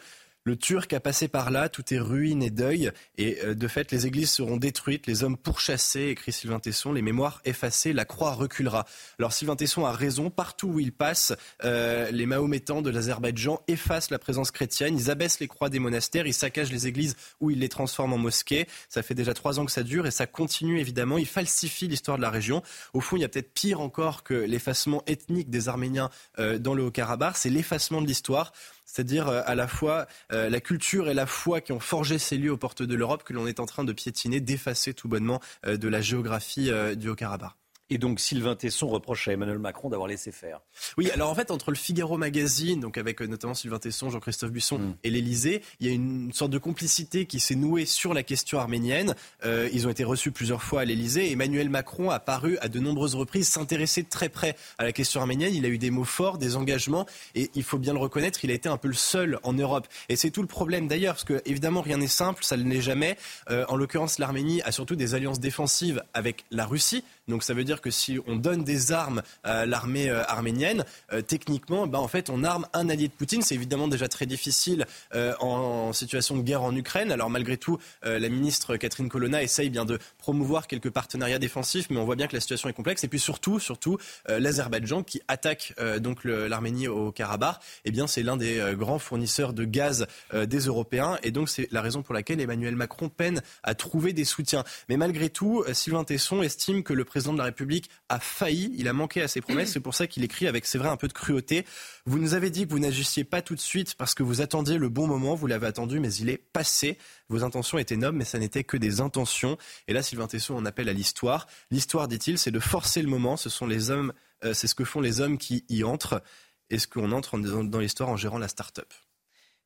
Le 0.47 0.55
Turc 0.55 0.93
a 0.93 0.99
passé 0.99 1.27
par 1.27 1.49
là, 1.49 1.69
tout 1.69 1.91
est 1.91 1.97
ruine 1.97 2.43
et 2.43 2.51
deuil, 2.51 2.91
et 3.17 3.39
euh, 3.43 3.55
de 3.55 3.67
fait, 3.67 3.91
les 3.91 4.05
églises 4.05 4.29
seront 4.29 4.57
détruites, 4.57 5.07
les 5.07 5.23
hommes 5.23 5.37
pourchassés, 5.37 6.09
écrit 6.09 6.31
Sylvain 6.31 6.59
Tesson, 6.59 6.93
les 6.93 7.01
mémoires 7.01 7.41
effacées, 7.45 7.93
la 7.93 8.05
croix 8.05 8.33
reculera. 8.33 8.85
Alors 9.17 9.33
Sylvain 9.33 9.55
Tesson 9.55 9.87
a 9.87 9.91
raison, 9.91 10.29
partout 10.29 10.67
où 10.67 10.79
il 10.79 10.91
passe, 10.91 11.33
euh, 11.63 12.11
les 12.11 12.27
Mahométans 12.27 12.83
de 12.83 12.91
l'Azerbaïdjan 12.91 13.59
effacent 13.67 14.11
la 14.11 14.19
présence 14.19 14.51
chrétienne, 14.51 14.95
ils 14.95 15.09
abaissent 15.09 15.39
les 15.39 15.47
croix 15.47 15.69
des 15.69 15.79
monastères, 15.79 16.27
ils 16.27 16.33
saccagent 16.33 16.71
les 16.71 16.85
églises 16.85 17.15
où 17.41 17.49
ils 17.49 17.57
les 17.57 17.69
transforment 17.69 18.13
en 18.13 18.19
mosquées. 18.19 18.67
Ça 18.87 19.01
fait 19.01 19.15
déjà 19.15 19.33
trois 19.33 19.59
ans 19.59 19.65
que 19.65 19.71
ça 19.71 19.81
dure 19.81 20.05
et 20.05 20.11
ça 20.11 20.27
continue 20.27 20.79
évidemment. 20.79 21.17
Ils 21.17 21.25
falsifient 21.25 21.87
l'histoire 21.87 22.17
de 22.17 22.21
la 22.21 22.29
région. 22.29 22.61
Au 22.93 23.01
fond, 23.01 23.17
il 23.17 23.21
y 23.21 23.25
a 23.25 23.29
peut-être 23.29 23.51
pire 23.51 23.81
encore 23.81 24.21
que 24.21 24.35
l'effacement 24.35 25.01
ethnique 25.07 25.49
des 25.49 25.69
Arméniens 25.69 26.11
euh, 26.37 26.59
dans 26.59 26.75
le 26.75 26.83
Haut-Karabakh, 26.83 27.35
c'est 27.35 27.49
l'effacement 27.49 27.99
de 27.99 28.05
l'histoire 28.05 28.53
c'est-à-dire 28.95 29.27
euh, 29.27 29.41
à 29.45 29.55
la 29.55 29.67
fois 29.67 30.07
euh, 30.31 30.49
la 30.49 30.61
culture 30.61 31.09
et 31.09 31.13
la 31.13 31.25
foi 31.25 31.59
qui 31.59 31.73
ont 31.73 31.81
forgé 31.81 32.17
ces 32.17 32.37
lieux 32.37 32.53
aux 32.53 32.57
portes 32.57 32.81
de 32.81 32.95
l'Europe 32.95 33.23
que 33.23 33.33
l'on 33.33 33.45
est 33.45 33.59
en 33.59 33.65
train 33.65 33.83
de 33.83 33.91
piétiner, 33.91 34.39
d'effacer 34.39 34.93
tout 34.93 35.09
bonnement 35.09 35.41
euh, 35.65 35.75
de 35.75 35.89
la 35.89 35.99
géographie 35.99 36.71
du 36.95 37.09
Haut-Karabakh. 37.09 37.64
Et 37.91 37.99
donc 37.99 38.19
Sylvain 38.19 38.55
Tesson 38.55 38.87
reproche 38.87 39.27
à 39.27 39.33
Emmanuel 39.33 39.59
Macron 39.59 39.89
d'avoir 39.89 40.07
laissé 40.07 40.31
faire. 40.31 40.61
Oui, 40.97 41.11
alors 41.11 41.29
en 41.29 41.35
fait, 41.35 41.51
entre 41.51 41.69
le 41.69 41.77
Figaro 41.77 42.17
Magazine, 42.17 42.79
donc 42.79 42.97
avec 42.97 43.21
euh, 43.21 43.27
notamment 43.27 43.53
Sylvain 43.53 43.77
Tesson, 43.77 44.09
Jean-Christophe 44.09 44.51
Buisson 44.51 44.79
mm. 44.79 44.95
et 45.03 45.09
l'Elysée, 45.11 45.61
il 45.79 45.87
y 45.87 45.89
a 45.91 45.93
une 45.93 46.33
sorte 46.33 46.51
de 46.51 46.57
complicité 46.57 47.27
qui 47.27 47.39
s'est 47.39 47.55
nouée 47.55 47.85
sur 47.85 48.15
la 48.15 48.23
question 48.23 48.59
arménienne. 48.59 49.13
Euh, 49.45 49.69
ils 49.71 49.85
ont 49.85 49.91
été 49.91 50.03
reçus 50.03 50.31
plusieurs 50.31 50.63
fois 50.63 50.81
à 50.81 50.85
l'Elysée. 50.85 51.31
Emmanuel 51.31 51.69
Macron 51.69 52.09
a 52.09 52.19
paru 52.19 52.57
à 52.61 52.69
de 52.69 52.79
nombreuses 52.79 53.13
reprises 53.13 53.49
s'intéresser 53.49 54.03
très 54.03 54.29
près 54.29 54.55
à 54.79 54.83
la 54.83 54.91
question 54.91 55.21
arménienne. 55.21 55.53
Il 55.53 55.65
a 55.65 55.69
eu 55.69 55.77
des 55.77 55.91
mots 55.91 56.05
forts, 56.05 56.39
des 56.39 56.55
engagements, 56.55 57.05
et 57.35 57.51
il 57.53 57.63
faut 57.63 57.77
bien 57.77 57.93
le 57.93 57.99
reconnaître, 57.99 58.43
il 58.43 58.49
a 58.49 58.55
été 58.55 58.67
un 58.67 58.77
peu 58.77 58.87
le 58.87 58.95
seul 58.95 59.39
en 59.43 59.53
Europe. 59.53 59.87
Et 60.09 60.15
c'est 60.15 60.31
tout 60.31 60.41
le 60.41 60.47
problème 60.47 60.87
d'ailleurs, 60.87 61.13
parce 61.13 61.23
que 61.23 61.41
évidemment 61.45 61.81
rien 61.81 61.97
n'est 61.97 62.07
simple, 62.07 62.43
ça 62.43 62.57
ne 62.57 62.63
l'est 62.63 62.81
jamais. 62.81 63.15
Euh, 63.51 63.63
en 63.69 63.75
l'occurrence, 63.75 64.17
l'Arménie 64.17 64.63
a 64.63 64.71
surtout 64.71 64.95
des 64.95 65.13
alliances 65.13 65.39
défensives 65.39 66.03
avec 66.15 66.45
la 66.49 66.65
Russie. 66.65 67.03
Donc 67.27 67.43
ça 67.43 67.53
veut 67.53 67.63
dire 67.63 67.81
que 67.81 67.89
si 67.89 68.19
on 68.27 68.35
donne 68.35 68.63
des 68.63 68.91
armes 68.91 69.23
à 69.43 69.65
l'armée 69.65 70.09
euh, 70.09 70.23
arménienne, 70.27 70.85
euh, 71.11 71.21
techniquement, 71.21 71.87
ben, 71.87 71.99
en 71.99 72.07
fait, 72.07 72.29
on 72.29 72.43
arme 72.43 72.67
un 72.73 72.89
allié 72.89 73.07
de 73.07 73.13
Poutine. 73.13 73.41
C'est 73.41 73.55
évidemment 73.55 73.87
déjà 73.87 74.07
très 74.07 74.25
difficile 74.25 74.85
euh, 75.15 75.33
en, 75.39 75.93
situation 75.93 76.37
de 76.37 76.43
guerre 76.43 76.61
en 76.61 76.75
Ukraine. 76.75 77.11
Alors 77.11 77.29
malgré 77.29 77.57
tout, 77.57 77.77
la 78.03 78.27
ministre 78.29 78.75
Catherine 78.75 79.07
Colonna 79.07 79.41
essaye 79.41 79.69
bien 79.69 79.85
de 79.85 79.99
promouvoir 80.17 80.67
quelques 80.67 80.89
partenariats 80.89 81.39
défensifs, 81.39 81.89
mais 81.89 81.97
on 81.97 82.05
voit 82.05 82.15
bien 82.15 82.27
que 82.27 82.33
la 82.33 82.39
situation 82.39 82.67
est 82.69 82.73
complexe. 82.73 83.03
Et 83.03 83.07
puis 83.07 83.19
surtout, 83.19 83.59
surtout, 83.59 83.97
l'Azerbaïdjan 84.27 85.03
qui 85.03 85.21
attaque 85.27 85.73
donc 85.99 86.23
l'Arménie 86.25 86.87
au 86.87 87.11
Karabakh, 87.11 87.59
eh 87.85 87.91
bien 87.91 88.07
c'est 88.07 88.23
l'un 88.23 88.35
des 88.35 88.73
grands 88.73 88.99
fournisseurs 88.99 89.53
de 89.53 89.63
gaz 89.63 90.07
des 90.33 90.59
Européens. 90.59 91.17
Et 91.23 91.31
donc 91.31 91.49
c'est 91.49 91.67
la 91.71 91.81
raison 91.81 92.01
pour 92.01 92.13
laquelle 92.13 92.41
Emmanuel 92.41 92.75
Macron 92.75 93.09
peine 93.09 93.41
à 93.63 93.75
trouver 93.75 94.11
des 94.11 94.25
soutiens. 94.25 94.63
Mais 94.89 94.97
malgré 94.97 95.29
tout, 95.29 95.63
Sylvain 95.71 96.03
Tesson 96.03 96.41
estime 96.41 96.83
que 96.83 96.93
le 96.93 97.05
président 97.15 97.31
de 97.31 97.37
la 97.37 97.45
République 97.45 97.89
a 98.09 98.19
failli, 98.19 98.75
il 98.77 98.89
a 98.89 98.93
manqué 98.93 99.21
à 99.21 99.29
ses 99.29 99.39
promesses. 99.39 99.71
C'est 99.71 99.79
pour 99.79 99.95
ça 99.95 100.05
qu'il 100.05 100.25
écrit 100.25 100.47
avec, 100.47 100.65
c'est 100.65 100.77
vrai, 100.77 100.89
un 100.89 100.97
peu 100.97 101.07
de 101.07 101.13
cruauté. 101.13 101.65
Vous 102.05 102.19
nous 102.19 102.33
avez 102.33 102.49
dit 102.49 102.67
que 102.67 102.71
vous 102.71 102.79
n'agissiez 102.79 103.23
pas 103.23 103.41
tout 103.41 103.55
de 103.55 103.61
suite 103.61 103.95
parce 103.95 104.13
que 104.13 104.21
vous 104.21 104.41
attendiez 104.41 104.77
le 104.77 104.89
bon 104.89 105.07
moment. 105.07 105.33
Vous 105.33 105.47
l'avez 105.47 105.65
attendu, 105.65 106.01
mais 106.01 106.13
il 106.15 106.27
est 106.27 106.35
passé. 106.35 106.97
Vos 107.29 107.45
intentions 107.45 107.77
étaient 107.77 107.95
nobles, 107.95 108.17
mais 108.17 108.25
ça 108.25 108.37
n'était 108.37 108.65
que 108.65 108.75
des 108.75 108.99
intentions. 108.99 109.57
Et 109.87 109.93
là, 109.93 110.03
Sylvain 110.03 110.27
Tesson 110.27 110.55
en 110.55 110.65
appelle 110.65 110.89
à 110.89 110.93
l'histoire. 110.93 111.47
L'histoire, 111.71 112.09
dit-il, 112.09 112.37
c'est 112.37 112.51
de 112.51 112.59
forcer 112.59 113.01
le 113.01 113.07
moment. 113.07 113.37
Ce 113.37 113.49
sont 113.49 113.65
les 113.65 113.91
hommes, 113.91 114.11
euh, 114.43 114.53
c'est 114.53 114.67
ce 114.67 114.75
que 114.75 114.83
font 114.83 114.99
les 114.99 115.21
hommes 115.21 115.37
qui 115.37 115.63
y 115.69 115.85
entrent. 115.85 116.21
Est-ce 116.69 116.85
qu'on 116.85 117.13
entre 117.13 117.37
dans, 117.37 117.79
l'histoire 117.79 118.09
en 118.09 118.17
gérant 118.17 118.39
la 118.39 118.49
start-up? 118.49 118.91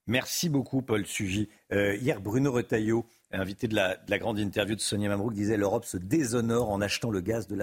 Merci 0.10 0.50
beaucoup, 0.50 0.82
Paul 0.82 1.06
Sugy. 1.06 1.50
Euh, 1.72 1.96
hier, 1.96 2.20
Bruno 2.20 2.52
Retailleau 2.52 3.06
invité 3.32 3.68
de 3.68 3.76
la, 3.76 3.96
grande 4.18 4.40
interview 4.40 4.76
de 4.76 4.82
Sonia 4.82 5.08
Mabrouk, 5.08 5.34
disait 5.34 5.56
l'Europe 5.56 5.86
se 5.86 5.98
déshonore 5.98 6.72
en 6.72 6.82
achetant 6.82 7.12
le 7.12 7.22
gaz 7.22 7.46
de 7.46 7.56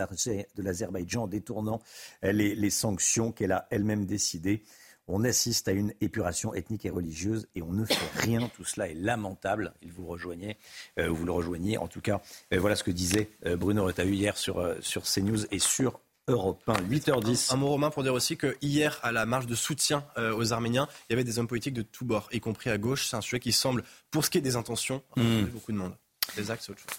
l'Azerbaïdjan, 0.62 1.24
en 1.24 1.26
détournant 1.26 1.82
les, 2.22 2.70
sanctions 2.70 3.32
qu'elle 3.32 3.50
a 3.50 3.66
elle-même 3.72 4.06
décidées. 4.06 4.62
On 5.08 5.24
assiste 5.24 5.66
à 5.66 5.72
une 5.72 5.92
épuration 6.00 6.54
ethnique 6.54 6.86
et 6.86 6.90
religieuse 6.90 7.48
et 7.56 7.62
on 7.62 7.72
ne 7.72 7.84
fait 7.84 8.20
rien. 8.20 8.48
Tout 8.54 8.62
cela 8.62 8.88
est 8.88 8.94
lamentable. 8.94 9.74
Il 9.82 9.90
vous 9.90 10.06
rejoignez, 10.06 10.56
euh, 11.00 11.08
vous 11.08 11.24
le 11.24 11.32
rejoignez. 11.32 11.78
En 11.78 11.88
tout 11.88 12.00
cas, 12.00 12.22
euh, 12.54 12.60
voilà 12.60 12.76
ce 12.76 12.84
que 12.84 12.92
disait 12.92 13.28
Bruno 13.58 13.84
Retailleau 13.84 14.14
hier 14.14 14.36
sur, 14.36 14.64
sur 14.80 15.02
CNews 15.02 15.46
et 15.50 15.58
sur 15.58 16.00
Europe 16.28 16.62
1, 16.66 16.74
8h10. 16.88 17.52
Un, 17.52 17.56
mot 17.56 17.68
romain 17.68 17.90
pour 17.90 18.02
dire 18.02 18.14
aussi 18.14 18.36
que 18.36 18.56
hier, 18.60 18.98
à 19.02 19.12
la 19.12 19.26
marche 19.26 19.46
de 19.46 19.54
soutien 19.54 20.04
aux 20.16 20.52
Arméniens, 20.52 20.88
il 21.08 21.12
y 21.12 21.14
avait 21.14 21.24
des 21.24 21.38
hommes 21.38 21.46
politiques 21.46 21.74
de 21.74 21.82
tous 21.82 22.04
bords, 22.04 22.28
y 22.32 22.40
compris 22.40 22.70
à 22.70 22.78
gauche. 22.78 23.06
C'est 23.06 23.16
un 23.16 23.20
sujet 23.20 23.38
qui 23.40 23.52
semble, 23.52 23.84
pour 24.10 24.24
ce 24.24 24.30
qui 24.30 24.38
est 24.38 24.42
des 24.42 24.56
intentions, 24.56 25.02
mmh. 25.16 25.42
beaucoup 25.44 25.72
de 25.72 25.78
monde. 25.78 25.94
Les 26.36 26.50
actes, 26.50 26.64
c'est 26.64 26.72
autre 26.72 26.80
chose. 26.80 26.98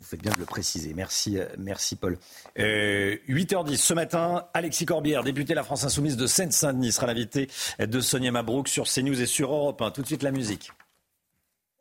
Vous 0.00 0.06
faites 0.06 0.20
bien 0.20 0.32
de 0.32 0.38
le 0.38 0.44
préciser. 0.44 0.92
Merci, 0.92 1.38
euh, 1.38 1.46
merci 1.56 1.96
Paul. 1.96 2.18
8h10 2.56 3.72
euh, 3.72 3.76
ce 3.76 3.94
matin, 3.94 4.46
Alexis 4.52 4.84
Corbière, 4.84 5.22
député 5.22 5.54
de 5.54 5.56
la 5.56 5.64
France 5.64 5.84
Insoumise 5.84 6.16
de 6.16 6.26
Seine-Saint-Denis, 6.26 6.92
sera 6.92 7.06
l'invité 7.06 7.48
de 7.78 8.00
Sonia 8.00 8.30
Mabrouk 8.30 8.68
sur 8.68 8.84
CNews 8.84 9.20
et 9.20 9.26
sur 9.26 9.52
Europe 9.52 9.80
1. 9.80 9.92
Tout 9.92 10.02
de 10.02 10.06
suite 10.06 10.22
la 10.22 10.32
musique. 10.32 10.72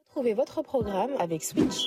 Retrouvez 0.07 0.33
votre 0.33 0.61
programme 0.61 1.11
avec 1.19 1.43
Switch. 1.43 1.81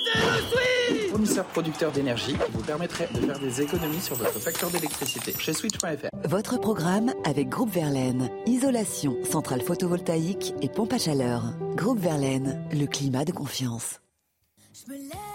Fournisseur 1.09 1.45
producteur 1.45 1.91
d'énergie 1.91 2.33
qui 2.33 2.51
vous 2.51 2.63
permettrait 2.63 3.09
de 3.13 3.19
faire 3.19 3.39
des 3.39 3.61
économies 3.61 4.01
sur 4.01 4.15
votre 4.15 4.39
facture 4.39 4.69
d'électricité 4.69 5.33
chez 5.39 5.53
Switch.fr. 5.53 6.07
Votre 6.25 6.59
programme 6.59 7.13
avec 7.25 7.49
Groupe 7.49 7.71
Verlaine. 7.71 8.29
Isolation, 8.45 9.17
centrale 9.23 9.61
photovoltaïque 9.61 10.53
et 10.61 10.69
pompe 10.69 10.93
à 10.93 10.97
chaleur. 10.97 11.53
Groupe 11.75 11.99
Verlaine, 11.99 12.61
le 12.71 12.85
climat 12.85 13.25
de 13.25 13.31
confiance. 13.31 13.99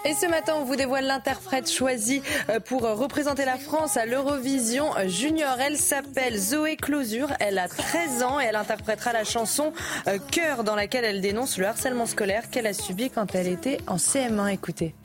Et 0.05 0.13
ce 0.13 0.25
matin, 0.25 0.53
on 0.57 0.63
vous 0.63 0.75
dévoile 0.75 1.05
l'interprète 1.05 1.69
choisie 1.69 2.21
euh, 2.49 2.59
pour 2.59 2.81
représenter 2.81 3.45
la 3.45 3.57
France 3.57 3.97
à 3.97 4.05
l'Eurovision 4.05 4.85
Junior. 5.07 5.57
Elle 5.59 5.77
s'appelle 5.77 6.37
Zoé 6.37 6.75
Closure. 6.75 7.31
Elle 7.39 7.59
a 7.59 7.67
13 7.67 8.23
ans 8.23 8.39
et 8.39 8.45
elle 8.45 8.55
interprétera 8.55 9.13
la 9.13 9.23
chanson 9.23 9.73
euh, 10.07 10.17
Cœur 10.31 10.63
dans 10.63 10.75
laquelle 10.75 11.05
elle 11.05 11.21
dénonce 11.21 11.57
le 11.57 11.67
harcèlement 11.67 12.05
scolaire 12.05 12.49
qu'elle 12.49 12.67
a 12.67 12.73
subi 12.73 13.09
quand 13.09 13.35
elle 13.35 13.47
était 13.47 13.77
en 13.87 13.97
CM1. 13.97 14.51
Écoutez. 14.51 14.95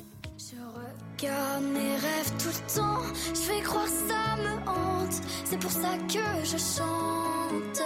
Mes 1.21 1.97
rêves 1.97 2.33
tout 2.39 2.49
le 2.49 2.77
temps. 2.77 3.03
Je 3.35 3.53
vais 3.53 3.61
croire 3.61 3.89
ça 3.89 4.37
me 4.37 4.55
hante. 4.69 5.15
C'est 5.45 5.59
pour 5.59 5.71
ça 5.71 5.97
que 6.07 6.45
je 6.45 6.57
chante. 6.57 7.83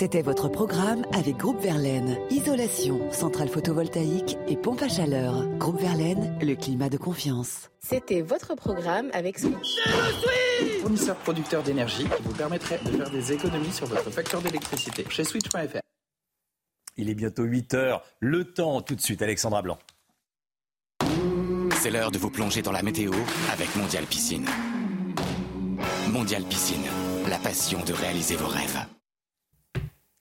C'était 0.00 0.22
votre 0.22 0.48
programme 0.48 1.04
avec 1.12 1.36
Groupe 1.36 1.60
Verlaine. 1.60 2.16
Isolation, 2.30 3.12
centrale 3.12 3.50
photovoltaïque 3.50 4.38
et 4.48 4.56
pompe 4.56 4.80
à 4.80 4.88
chaleur. 4.88 5.46
Groupe 5.58 5.78
Verlaine, 5.78 6.38
le 6.40 6.54
climat 6.54 6.88
de 6.88 6.96
confiance. 6.96 7.70
C'était 7.80 8.22
votre 8.22 8.54
programme 8.54 9.10
avec 9.12 9.38
Switch. 9.38 9.76
Fournisseur 10.80 11.16
producteur 11.16 11.62
d'énergie 11.62 12.04
qui 12.04 12.22
vous 12.22 12.32
permettrait 12.32 12.80
de 12.82 12.92
faire 12.92 13.10
des 13.10 13.32
économies 13.34 13.72
sur 13.72 13.84
votre 13.88 14.10
facture 14.10 14.40
d'électricité 14.40 15.04
chez 15.10 15.22
Switch.fr. 15.22 15.80
Il 16.96 17.10
est 17.10 17.14
bientôt 17.14 17.42
8 17.42 17.74
heures. 17.74 18.02
Le 18.20 18.44
temps, 18.44 18.80
tout 18.80 18.94
de 18.94 19.02
suite, 19.02 19.20
Alexandra 19.20 19.60
Blanc. 19.60 19.78
C'est 21.72 21.90
l'heure 21.90 22.10
de 22.10 22.16
vous 22.16 22.30
plonger 22.30 22.62
dans 22.62 22.72
la 22.72 22.82
météo 22.82 23.12
avec 23.52 23.76
Mondial 23.76 24.06
Piscine. 24.06 24.46
Mondial 26.08 26.44
Piscine, 26.44 26.88
la 27.28 27.36
passion 27.36 27.84
de 27.84 27.92
réaliser 27.92 28.36
vos 28.36 28.48
rêves. 28.48 28.86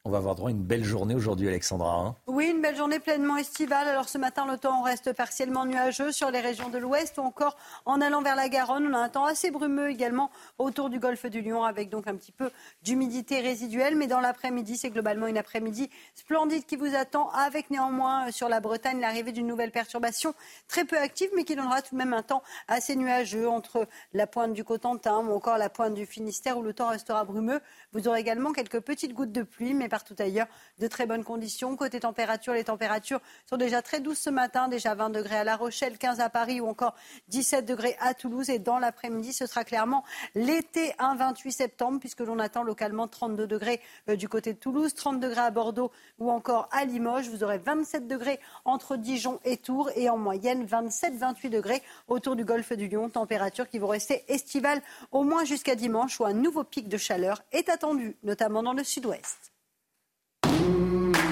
On 0.09 0.11
va 0.11 0.17
avoir 0.17 0.33
droit 0.33 0.49
à 0.49 0.51
une 0.51 0.63
belle 0.63 0.83
journée 0.83 1.13
aujourd'hui, 1.13 1.47
Alexandra. 1.49 1.93
Hein. 1.93 2.15
oui, 2.25 2.47
une 2.47 2.63
belle 2.63 2.75
journée 2.75 2.97
pleinement 2.97 3.37
estivale. 3.37 3.87
Alors 3.87 4.09
ce 4.09 4.17
matin, 4.17 4.47
le 4.51 4.57
temps 4.57 4.81
reste 4.81 5.13
partiellement 5.13 5.67
nuageux 5.67 6.11
sur 6.11 6.31
les 6.31 6.39
régions 6.39 6.69
de 6.69 6.79
l'ouest 6.79 7.19
ou 7.19 7.21
encore 7.21 7.55
en 7.85 8.01
allant 8.01 8.23
vers 8.23 8.35
la 8.35 8.49
Garonne. 8.49 8.87
On 8.89 8.93
a 8.95 8.97
un 8.97 9.09
temps 9.09 9.25
assez 9.25 9.51
brumeux 9.51 9.91
également 9.91 10.31
autour 10.57 10.89
du 10.89 10.97
golfe 10.97 11.27
du 11.27 11.43
Lion 11.43 11.63
avec 11.63 11.89
donc 11.89 12.07
un 12.07 12.15
petit 12.15 12.31
peu 12.31 12.49
d'humidité 12.81 13.39
résiduelle. 13.39 13.95
Mais 13.97 14.07
dans 14.07 14.19
l'après-midi, 14.19 14.77
c'est 14.77 14.89
globalement 14.89 15.27
une 15.27 15.37
après-midi 15.37 15.91
splendide 16.15 16.65
qui 16.65 16.75
vous 16.75 16.95
attend 16.95 17.29
avec 17.29 17.69
néanmoins 17.69 18.29
euh, 18.29 18.31
sur 18.31 18.49
la 18.49 18.61
Bretagne 18.61 18.99
l'arrivée 18.99 19.31
d'une 19.31 19.45
nouvelle 19.45 19.69
perturbation 19.69 20.33
très 20.67 20.85
peu 20.85 20.97
active 20.97 21.29
mais 21.35 21.43
qui 21.43 21.55
donnera 21.55 21.83
tout 21.83 21.93
de 21.93 21.99
même 21.99 22.13
un 22.13 22.23
temps 22.23 22.41
assez 22.67 22.95
nuageux 22.95 23.47
entre 23.47 23.87
la 24.13 24.25
pointe 24.25 24.53
du 24.53 24.63
Cotentin 24.63 25.19
ou 25.19 25.35
encore 25.35 25.59
la 25.59 25.69
pointe 25.69 25.93
du 25.93 26.07
Finistère 26.07 26.57
où 26.57 26.63
le 26.63 26.73
temps 26.73 26.87
restera 26.87 27.25
brumeux. 27.25 27.61
Vous 27.91 28.07
aurez 28.07 28.19
également 28.19 28.51
quelques 28.51 28.81
petites 28.81 29.13
gouttes 29.13 29.31
de 29.31 29.41
pluie 29.41 29.73
mais 29.73 29.89
partout 29.89 30.15
ailleurs 30.19 30.45
de 30.77 30.85
très 30.85 31.07
bonnes 31.07 31.23
conditions. 31.23 31.75
Côté 31.75 31.99
température, 31.99 32.53
les 32.53 32.63
températures 32.63 33.19
sont 33.47 33.57
déjà 33.57 33.81
très 33.81 33.99
douces 33.99 34.19
ce 34.19 34.29
matin, 34.29 34.67
déjà 34.67 34.93
20 34.93 35.09
degrés 35.09 35.37
à 35.37 35.43
La 35.43 35.55
Rochelle, 35.55 35.97
15 35.97 36.19
à 36.19 36.29
Paris 36.29 36.61
ou 36.61 36.67
encore 36.67 36.93
17 37.29 37.65
degrés 37.65 37.97
à 37.99 38.13
Toulouse. 38.13 38.51
Et 38.51 38.59
dans 38.59 38.77
l'après-midi, 38.77 39.33
ce 39.33 39.47
sera 39.47 39.63
clairement 39.63 40.03
l'été, 40.35 40.93
un 40.99 41.15
28 41.15 41.51
septembre, 41.51 41.99
puisque 41.99 42.19
l'on 42.19 42.37
attend 42.37 42.61
localement 42.61 43.07
32 43.07 43.47
degrés 43.47 43.81
euh, 44.07 44.15
du 44.15 44.29
côté 44.29 44.53
de 44.53 44.59
Toulouse, 44.59 44.93
30 44.93 45.19
degrés 45.19 45.41
à 45.41 45.49
Bordeaux 45.49 45.91
ou 46.19 46.29
encore 46.29 46.69
à 46.71 46.85
Limoges. 46.85 47.27
Vous 47.29 47.43
aurez 47.43 47.57
27 47.57 48.07
degrés 48.07 48.39
entre 48.65 48.97
Dijon 48.97 49.39
et 49.45 49.57
Tours 49.57 49.89
et 49.95 50.09
en 50.09 50.17
moyenne 50.17 50.63
27-28 50.63 51.49
degrés 51.49 51.81
autour 52.07 52.35
du 52.35 52.45
golfe 52.45 52.73
du 52.73 52.87
Lion. 52.87 53.09
Température 53.09 53.67
qui 53.67 53.79
vont 53.79 53.87
rester 53.87 54.23
estivale 54.27 54.79
au 55.11 55.23
moins 55.23 55.43
jusqu'à 55.43 55.73
dimanche 55.73 56.19
où 56.19 56.25
un 56.25 56.33
nouveau 56.33 56.63
pic 56.63 56.87
de 56.87 56.97
chaleur 56.97 57.41
est 57.51 57.67
attendu, 57.67 57.78
notamment 58.23 58.63
dans 58.63 58.73
le 58.73 58.83
sud-ouest. 58.83 59.51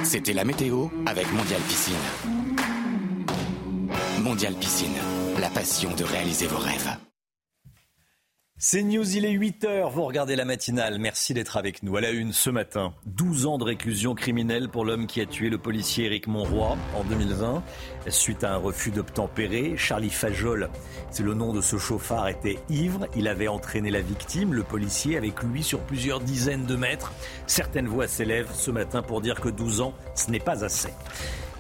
C'était 0.04 0.34
la 0.34 0.46
météo 0.46 0.88
avec 1.06 1.32
Mondial 1.34 1.62
Piscine. 1.62 1.96
Mondial 4.22 4.54
Piscine, 4.56 4.96
la 5.40 5.50
passion 5.50 5.94
de 5.96 6.04
réaliser 6.04 6.48
vos 6.48 6.58
rêves. 6.58 6.98
C'est 8.60 8.82
News, 8.82 9.16
il 9.16 9.24
est 9.24 9.38
8h, 9.38 9.92
vous 9.92 10.04
regardez 10.04 10.36
la 10.36 10.44
matinale, 10.44 10.98
merci 10.98 11.36
d'être 11.36 11.58
avec 11.58 11.84
nous. 11.84 11.96
À 11.96 12.02
la 12.02 12.10
une 12.10 12.34
ce 12.34 12.50
matin, 12.50 12.92
12 13.06 13.46
ans 13.46 13.60
de 13.60 13.64
réclusion 13.64 14.16
criminelle 14.16 14.68
pour 14.68 14.84
l'homme 14.84 15.06
qui 15.06 15.22
a 15.22 15.28
tué 15.28 15.52
le 15.52 15.60
policier 15.60 16.06
Éric 16.06 16.26
Monroy 16.26 16.76
en 16.96 17.04
2020. 17.04 17.62
Suite 18.10 18.44
à 18.44 18.56
un 18.56 18.58
refus 18.58 18.90
d'obtempérer, 18.90 19.78
Charlie 19.78 20.10
Fajol, 20.10 20.72
c'est 21.12 21.22
le 21.22 21.36
nom 21.36 21.54
de 21.54 21.62
ce 21.62 21.78
chauffard, 21.78 22.30
était 22.30 22.58
ivre. 22.68 23.06
Il 23.16 23.28
avait 23.28 23.48
entraîné 23.48 23.92
la 23.92 24.02
victime, 24.02 24.56
le 24.56 24.64
policier, 24.64 25.18
avec 25.18 25.44
lui 25.44 25.62
sur 25.62 25.82
plusieurs 25.82 26.20
dizaines 26.20 26.66
de 26.66 26.76
mètres. 26.76 27.14
Certaines 27.46 27.88
voix 27.88 28.08
s'élèvent 28.08 28.50
ce 28.56 28.72
matin 28.72 29.04
pour 29.04 29.22
dire 29.22 29.40
que 29.40 29.50
12 29.50 29.82
ans, 29.82 29.94
ce 30.16 30.32
n'est 30.32 30.40
pas 30.40 30.66
assez. 30.66 30.94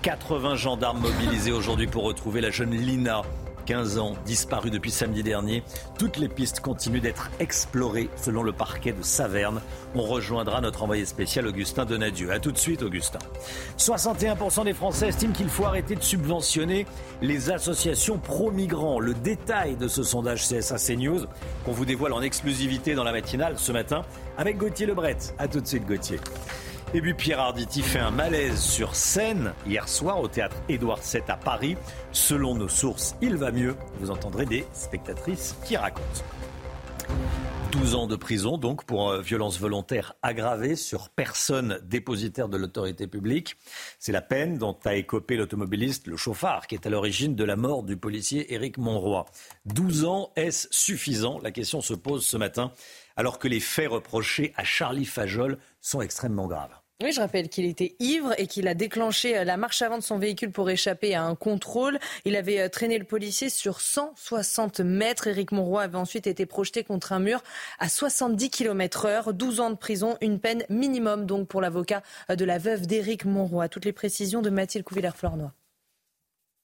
80 0.01 0.55
gendarmes 0.55 1.01
mobilisés 1.01 1.51
aujourd'hui 1.51 1.85
pour 1.85 2.05
retrouver 2.05 2.41
la 2.41 2.49
jeune 2.49 2.71
Lina 2.71 3.21
15 3.67 3.97
ans, 3.97 4.13
disparu 4.25 4.71
depuis 4.71 4.91
samedi 4.91 5.23
dernier. 5.23 5.61
Toutes 5.99 6.17
les 6.17 6.29
pistes 6.29 6.61
continuent 6.61 7.01
d'être 7.01 7.29
explorées 7.39 8.09
selon 8.15 8.41
le 8.41 8.53
parquet 8.53 8.93
de 8.93 9.03
Saverne. 9.03 9.61
On 9.93 10.01
rejoindra 10.01 10.61
notre 10.61 10.83
envoyé 10.83 11.05
spécial 11.05 11.45
Augustin 11.45 11.85
Donadieu. 11.85 12.31
A 12.31 12.39
tout 12.39 12.53
de 12.53 12.57
suite, 12.57 12.81
Augustin. 12.81 13.19
61% 13.77 14.63
des 14.63 14.73
Français 14.73 15.09
estiment 15.09 15.33
qu'il 15.33 15.49
faut 15.49 15.65
arrêter 15.65 15.95
de 15.95 16.03
subventionner 16.03 16.85
les 17.21 17.51
associations 17.51 18.17
pro-migrants. 18.17 19.01
Le 19.01 19.13
détail 19.13 19.75
de 19.75 19.89
ce 19.89 20.01
sondage 20.01 20.47
CSA 20.47 20.77
CNews 20.77 21.25
qu'on 21.65 21.73
vous 21.73 21.85
dévoile 21.85 22.13
en 22.13 22.21
exclusivité 22.21 22.95
dans 22.95 23.03
la 23.03 23.11
matinale 23.11 23.55
ce 23.57 23.73
matin 23.73 24.03
avec 24.37 24.57
Gauthier 24.57 24.85
Lebret. 24.85 25.17
A 25.37 25.49
tout 25.49 25.59
de 25.59 25.67
suite, 25.67 25.85
Gauthier. 25.85 26.19
Et 26.93 27.01
puis 27.01 27.13
Pierre 27.13 27.39
Arditi 27.39 27.81
fait 27.81 27.99
un 27.99 28.11
malaise 28.11 28.61
sur 28.61 28.95
scène 28.95 29.53
hier 29.65 29.89
soir 29.89 30.21
au 30.21 30.29
théâtre 30.29 30.55
Édouard 30.69 31.01
VII 31.01 31.21
à 31.27 31.35
Paris. 31.35 31.75
Selon 32.13 32.55
nos 32.55 32.69
sources, 32.69 33.15
il 33.21 33.35
va 33.35 33.51
mieux. 33.51 33.75
Vous 33.99 34.09
entendrez 34.09 34.45
des 34.45 34.65
spectatrices 34.73 35.57
qui 35.65 35.75
racontent. 35.75 36.23
12 37.71 37.95
ans 37.95 38.07
de 38.07 38.15
prison 38.15 38.57
donc 38.57 38.85
pour 38.85 39.09
euh, 39.09 39.21
violence 39.21 39.59
volontaire 39.59 40.13
aggravée 40.23 40.77
sur 40.77 41.09
personne 41.09 41.79
dépositaire 41.83 42.47
de 42.47 42.55
l'autorité 42.55 43.07
publique. 43.07 43.57
C'est 43.99 44.13
la 44.13 44.21
peine 44.21 44.57
dont 44.57 44.77
a 44.85 44.95
écopé 44.95 45.35
l'automobiliste, 45.35 46.07
le 46.07 46.15
chauffard, 46.15 46.67
qui 46.67 46.75
est 46.75 46.87
à 46.87 46.89
l'origine 46.89 47.35
de 47.35 47.43
la 47.43 47.57
mort 47.57 47.83
du 47.83 47.97
policier 47.97 48.53
Éric 48.53 48.77
Monroy. 48.77 49.25
12 49.65 50.05
ans, 50.05 50.31
est-ce 50.37 50.69
suffisant? 50.71 51.39
La 51.43 51.51
question 51.51 51.81
se 51.81 51.93
pose 51.93 52.25
ce 52.25 52.37
matin 52.37 52.71
alors 53.17 53.39
que 53.39 53.49
les 53.49 53.59
faits 53.59 53.89
reprochés 53.89 54.53
à 54.55 54.63
Charlie 54.63 55.05
Fajol 55.05 55.57
sont 55.81 56.01
extrêmement 56.01 56.47
graves. 56.47 56.76
Oui, 57.03 57.11
je 57.11 57.21
rappelle 57.21 57.47
qu'il 57.47 57.65
était 57.65 57.95
ivre 57.99 58.33
et 58.39 58.47
qu'il 58.47 58.67
a 58.67 58.73
déclenché 58.73 59.37
euh, 59.37 59.43
la 59.43 59.55
marche 59.55 59.83
avant 59.83 59.99
de 59.99 60.03
son 60.03 60.17
véhicule 60.17 60.51
pour 60.51 60.67
échapper 60.67 61.13
à 61.13 61.21
un 61.21 61.35
contrôle. 61.35 61.99
Il 62.25 62.35
avait 62.35 62.59
euh, 62.59 62.69
traîné 62.69 62.97
le 62.97 63.05
policier 63.05 63.51
sur 63.51 63.81
160 63.81 64.79
mètres. 64.79 65.27
Éric 65.27 65.51
Monroy 65.51 65.83
avait 65.83 65.97
ensuite 65.97 66.25
été 66.25 66.47
projeté 66.47 66.83
contre 66.83 67.13
un 67.13 67.19
mur 67.19 67.43
à 67.77 67.87
70 67.87 68.49
km 68.49 69.05
heure. 69.05 69.33
12 69.35 69.59
ans 69.59 69.69
de 69.69 69.75
prison, 69.75 70.17
une 70.21 70.39
peine 70.39 70.63
minimum 70.69 71.27
donc 71.27 71.47
pour 71.47 71.61
l'avocat 71.61 72.01
euh, 72.31 72.35
de 72.35 72.45
la 72.45 72.57
veuve 72.57 72.87
d'Éric 72.87 73.25
Monroy. 73.25 73.69
Toutes 73.69 73.85
les 73.85 73.93
précisions 73.93 74.41
de 74.41 74.49
Mathilde 74.49 74.83
Couvillère-Flornois. 74.83 75.53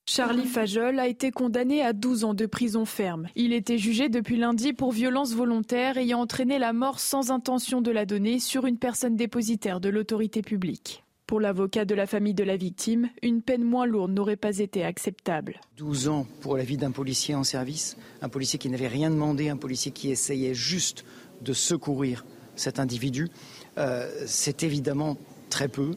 Charlie 0.06 0.46
Fajol 0.46 1.00
a 1.00 1.08
été 1.08 1.32
condamné 1.32 1.82
à 1.82 1.94
12 1.94 2.26
ans 2.26 2.34
de 2.34 2.46
prison 2.46 2.84
ferme. 2.84 3.30
Il 3.36 3.54
était 3.54 3.78
jugé 3.78 4.10
depuis 4.10 4.36
lundi 4.36 4.74
pour 4.74 4.92
violence 4.92 5.34
volontaire 5.34 5.98
ayant 5.98 6.20
entraîné 6.20 6.60
la 6.60 6.74
mort 6.74 7.00
sans 7.00 7.32
intention 7.32 7.82
de 7.82 7.90
la 7.90 8.06
donner 8.06 8.40
sur 8.40 8.66
une 8.66 8.78
personne 8.78 9.16
dépositaire 9.16 9.80
de 9.80 9.88
l'autorité 9.88 10.42
publique. 10.42 11.04
Pour 11.26 11.40
l'avocat 11.40 11.86
de 11.86 11.96
la 11.96 12.06
famille 12.06 12.34
de 12.34 12.44
la 12.44 12.58
victime, 12.58 13.10
une 13.22 13.42
peine 13.42 13.64
moins 13.64 13.86
lourde 13.86 14.12
n'aurait 14.12 14.36
pas 14.36 14.60
été 14.60 14.84
acceptable. 14.84 15.62
12 15.78 16.10
ans 16.10 16.28
pour 16.42 16.58
la 16.58 16.66
vie 16.66 16.78
d'un 16.78 16.92
policier 16.92 17.34
en 17.34 17.46
service, 17.46 17.96
un 18.22 18.30
policier 18.30 18.60
qui 18.60 18.70
n'avait 18.70 18.90
rien 18.90 19.10
demandé, 19.10 19.48
un 19.48 19.58
policier 19.58 19.94
qui 19.94 20.12
essayait 20.12 20.54
juste 20.54 21.06
de 21.42 21.54
secourir 21.54 22.26
cet 22.56 22.78
individu, 22.78 23.30
euh, 23.78 24.12
c'est 24.28 24.64
évidemment 24.64 25.18
très 25.54 25.68
peu. 25.68 25.92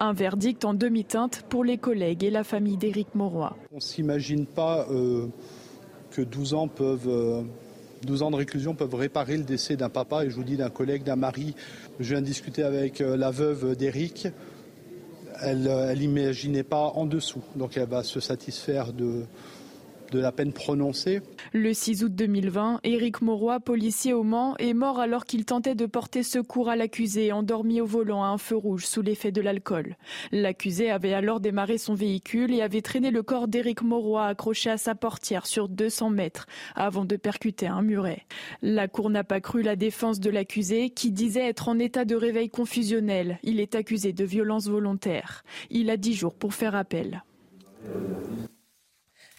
Un 0.00 0.14
verdict 0.14 0.64
en 0.64 0.72
demi-teinte 0.72 1.44
pour 1.50 1.62
les 1.62 1.76
collègues 1.76 2.24
et 2.24 2.30
la 2.30 2.42
famille 2.42 2.78
d'Éric 2.78 3.14
Mauroy. 3.14 3.54
On 3.70 3.76
ne 3.76 3.80
s'imagine 3.80 4.46
pas 4.46 4.86
euh, 4.90 5.26
que 6.10 6.22
12 6.22 6.54
ans 6.54 6.68
peuvent... 6.68 7.44
12 8.02 8.22
euh, 8.22 8.24
ans 8.24 8.30
de 8.30 8.36
réclusion 8.36 8.74
peuvent 8.74 8.94
réparer 8.94 9.36
le 9.36 9.44
décès 9.44 9.76
d'un 9.76 9.90
papa 9.90 10.24
et 10.24 10.30
je 10.30 10.34
vous 10.34 10.42
dis 10.42 10.56
d'un 10.56 10.70
collègue, 10.70 11.02
d'un 11.04 11.16
mari. 11.16 11.54
Je 12.00 12.14
viens 12.14 12.22
de 12.22 12.26
discuter 12.26 12.62
avec 12.62 13.02
euh, 13.02 13.16
la 13.16 13.30
veuve 13.30 13.76
d'Éric. 13.76 14.28
Elle 15.42 15.68
n'imaginait 15.98 16.62
pas 16.62 16.92
en 16.94 17.04
dessous. 17.04 17.42
Donc 17.56 17.76
elle 17.76 17.88
va 17.88 18.04
se 18.04 18.20
satisfaire 18.20 18.94
de, 18.94 19.24
de 20.10 20.18
la 20.18 20.32
peine 20.32 20.52
prononcée. 20.52 21.20
Le 21.52 21.72
6 21.72 22.04
août 22.04 22.14
2020, 22.14 22.80
Éric 22.84 23.22
Mauroy, 23.22 23.60
policier 23.60 24.12
au 24.12 24.22
Mans, 24.22 24.56
est 24.58 24.74
mort 24.74 25.00
alors 25.00 25.24
qu'il 25.24 25.44
tentait 25.44 25.74
de 25.74 25.86
porter 25.86 26.22
secours 26.22 26.68
à 26.68 26.76
l'accusé 26.76 27.32
endormi 27.32 27.80
au 27.80 27.86
volant 27.86 28.22
à 28.22 28.28
un 28.28 28.38
feu 28.38 28.56
rouge 28.56 28.86
sous 28.86 29.02
l'effet 29.02 29.32
de 29.32 29.40
l'alcool. 29.40 29.96
L'accusé 30.32 30.90
avait 30.90 31.14
alors 31.14 31.40
démarré 31.40 31.78
son 31.78 31.94
véhicule 31.94 32.52
et 32.52 32.62
avait 32.62 32.82
traîné 32.82 33.10
le 33.10 33.22
corps 33.22 33.48
d'Éric 33.48 33.82
Mauroy 33.82 34.26
accroché 34.26 34.70
à 34.70 34.78
sa 34.78 34.94
portière 34.94 35.46
sur 35.46 35.68
200 35.68 36.10
mètres 36.10 36.46
avant 36.74 37.04
de 37.04 37.16
percuter 37.16 37.66
un 37.66 37.82
muret. 37.82 38.26
La 38.62 38.88
cour 38.88 39.10
n'a 39.10 39.24
pas 39.24 39.40
cru 39.40 39.62
la 39.62 39.76
défense 39.76 40.20
de 40.20 40.30
l'accusé 40.30 40.90
qui 40.90 41.10
disait 41.10 41.48
être 41.48 41.68
en 41.68 41.78
état 41.78 42.04
de 42.04 42.14
réveil 42.14 42.48
confusionnel. 42.48 43.38
Il 43.42 43.60
est 43.60 43.74
accusé 43.74 44.12
de 44.12 44.24
violence 44.24 44.68
volontaire. 44.68 45.44
Il 45.70 45.90
a 45.90 45.96
10 45.96 46.14
jours 46.14 46.34
pour 46.34 46.54
faire 46.54 46.74
appel. 46.74 47.22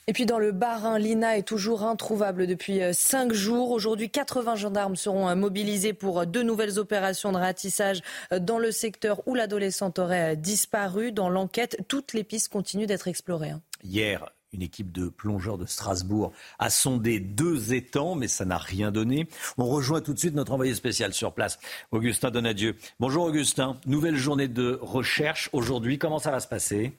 Et 0.07 0.13
puis 0.13 0.27
dans 0.27 0.37
le 0.37 0.51
Bas-Rhin, 0.51 0.99
l'INA 0.99 1.39
est 1.39 1.47
toujours 1.47 1.81
introuvable 1.81 2.45
depuis 2.45 2.83
euh, 2.83 2.93
cinq 2.93 3.33
jours. 3.33 3.71
Aujourd'hui, 3.71 4.11
80 4.11 4.55
gendarmes 4.55 4.95
seront 4.95 5.27
euh, 5.27 5.33
mobilisés 5.33 5.93
pour 5.93 6.19
euh, 6.19 6.25
deux 6.25 6.43
nouvelles 6.43 6.77
opérations 6.77 7.31
de 7.31 7.37
ratissage 7.37 8.03
dans 8.39 8.59
le 8.59 8.71
secteur 8.71 9.27
où 9.27 9.33
l'adolescente 9.33 9.97
aurait 9.97 10.37
disparu. 10.37 11.11
Dans 11.11 11.27
l'enquête, 11.27 11.79
toutes 11.87 12.13
les 12.13 12.23
pistes 12.23 12.49
continuent 12.49 12.85
d'être 12.85 13.07
explorées. 13.07 13.49
Hein. 13.49 13.61
Hier, 13.83 14.29
une 14.53 14.61
équipe 14.61 14.91
de 14.91 15.09
plongeurs 15.09 15.57
de 15.57 15.65
Strasbourg 15.65 16.33
a 16.59 16.69
sondé 16.69 17.19
deux 17.19 17.73
étangs, 17.73 18.13
mais 18.13 18.27
ça 18.27 18.45
n'a 18.45 18.59
rien 18.59 18.91
donné. 18.91 19.27
On 19.57 19.65
rejoint 19.65 20.01
tout 20.01 20.13
de 20.13 20.19
suite 20.19 20.35
notre 20.35 20.51
envoyé 20.51 20.75
spécial 20.75 21.15
sur 21.15 21.33
place, 21.33 21.57
Augustin 21.89 22.29
Donadieu. 22.29 22.75
Bonjour 22.99 23.25
Augustin, 23.25 23.79
nouvelle 23.87 24.17
journée 24.17 24.47
de 24.47 24.77
recherche 24.83 25.49
aujourd'hui. 25.51 25.97
Comment 25.97 26.19
ça 26.19 26.29
va 26.29 26.39
se 26.39 26.47
passer? 26.47 26.93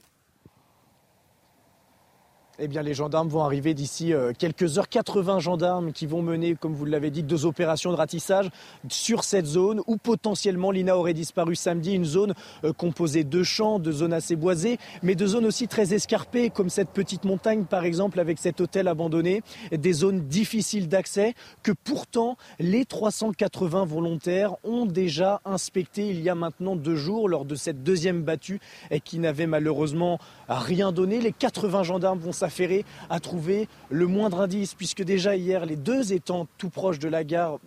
Eh 2.59 2.67
bien, 2.67 2.81
les 2.81 2.93
gendarmes 2.95 3.27
vont 3.27 3.43
arriver 3.43 3.73
d'ici 3.73 4.13
euh, 4.13 4.33
quelques 4.37 4.77
heures. 4.77 4.89
80 4.89 5.39
gendarmes 5.39 5.91
qui 5.91 6.07
vont 6.07 6.23
mener, 6.23 6.55
comme 6.55 6.73
vous 6.73 6.85
l'avez 6.85 7.11
dit, 7.11 7.21
deux 7.21 7.45
opérations 7.45 7.91
de 7.91 7.97
ratissage 7.97 8.49
sur 8.89 9.23
cette 9.23 9.45
zone 9.45 9.81
où 9.85 9.97
potentiellement 9.97 10.71
l'INA 10.71 10.97
aurait 10.97 11.13
disparu 11.13 11.55
samedi. 11.55 11.93
Une 11.93 12.05
zone 12.05 12.33
euh, 12.63 12.73
composée 12.73 13.23
de 13.23 13.43
champs, 13.43 13.77
de 13.77 13.91
zones 13.91 14.13
assez 14.13 14.35
boisées, 14.35 14.79
mais 15.03 15.13
de 15.13 15.27
zones 15.27 15.45
aussi 15.45 15.67
très 15.67 15.93
escarpées, 15.93 16.49
comme 16.49 16.69
cette 16.69 16.89
petite 16.89 17.25
montagne 17.25 17.65
par 17.65 17.85
exemple 17.85 18.19
avec 18.19 18.39
cet 18.39 18.59
hôtel 18.59 18.87
abandonné. 18.87 19.43
Des 19.71 19.93
zones 19.93 20.21
difficiles 20.27 20.87
d'accès 20.87 21.35
que 21.61 21.71
pourtant 21.71 22.37
les 22.59 22.85
380 22.85 23.85
volontaires 23.85 24.55
ont 24.63 24.85
déjà 24.85 25.41
inspecté 25.45 26.07
il 26.07 26.21
y 26.21 26.29
a 26.29 26.35
maintenant 26.35 26.75
deux 26.75 26.95
jours 26.95 27.29
lors 27.29 27.45
de 27.45 27.55
cette 27.55 27.83
deuxième 27.83 28.23
battue 28.23 28.59
et 28.89 28.99
qui 28.99 29.19
n'avait 29.19 29.47
malheureusement 29.47 30.19
rien 30.49 30.91
donné. 30.91 31.21
Les 31.21 31.31
80 31.31 31.83
gendarmes 31.83 32.19
vont 32.19 32.31
s'affairer 32.47 32.85
à 33.09 33.19
trouver 33.19 33.67
le 33.89 34.07
moindre 34.07 34.39
indice, 34.39 34.73
puisque 34.73 35.03
déjà 35.03 35.35
hier, 35.35 35.65
les 35.65 35.75
deux 35.75 36.13
étant 36.13 36.47
tout 36.57 36.69
proches 36.69 36.99
de 36.99 37.09
la 37.09 37.23
gare 37.23 37.59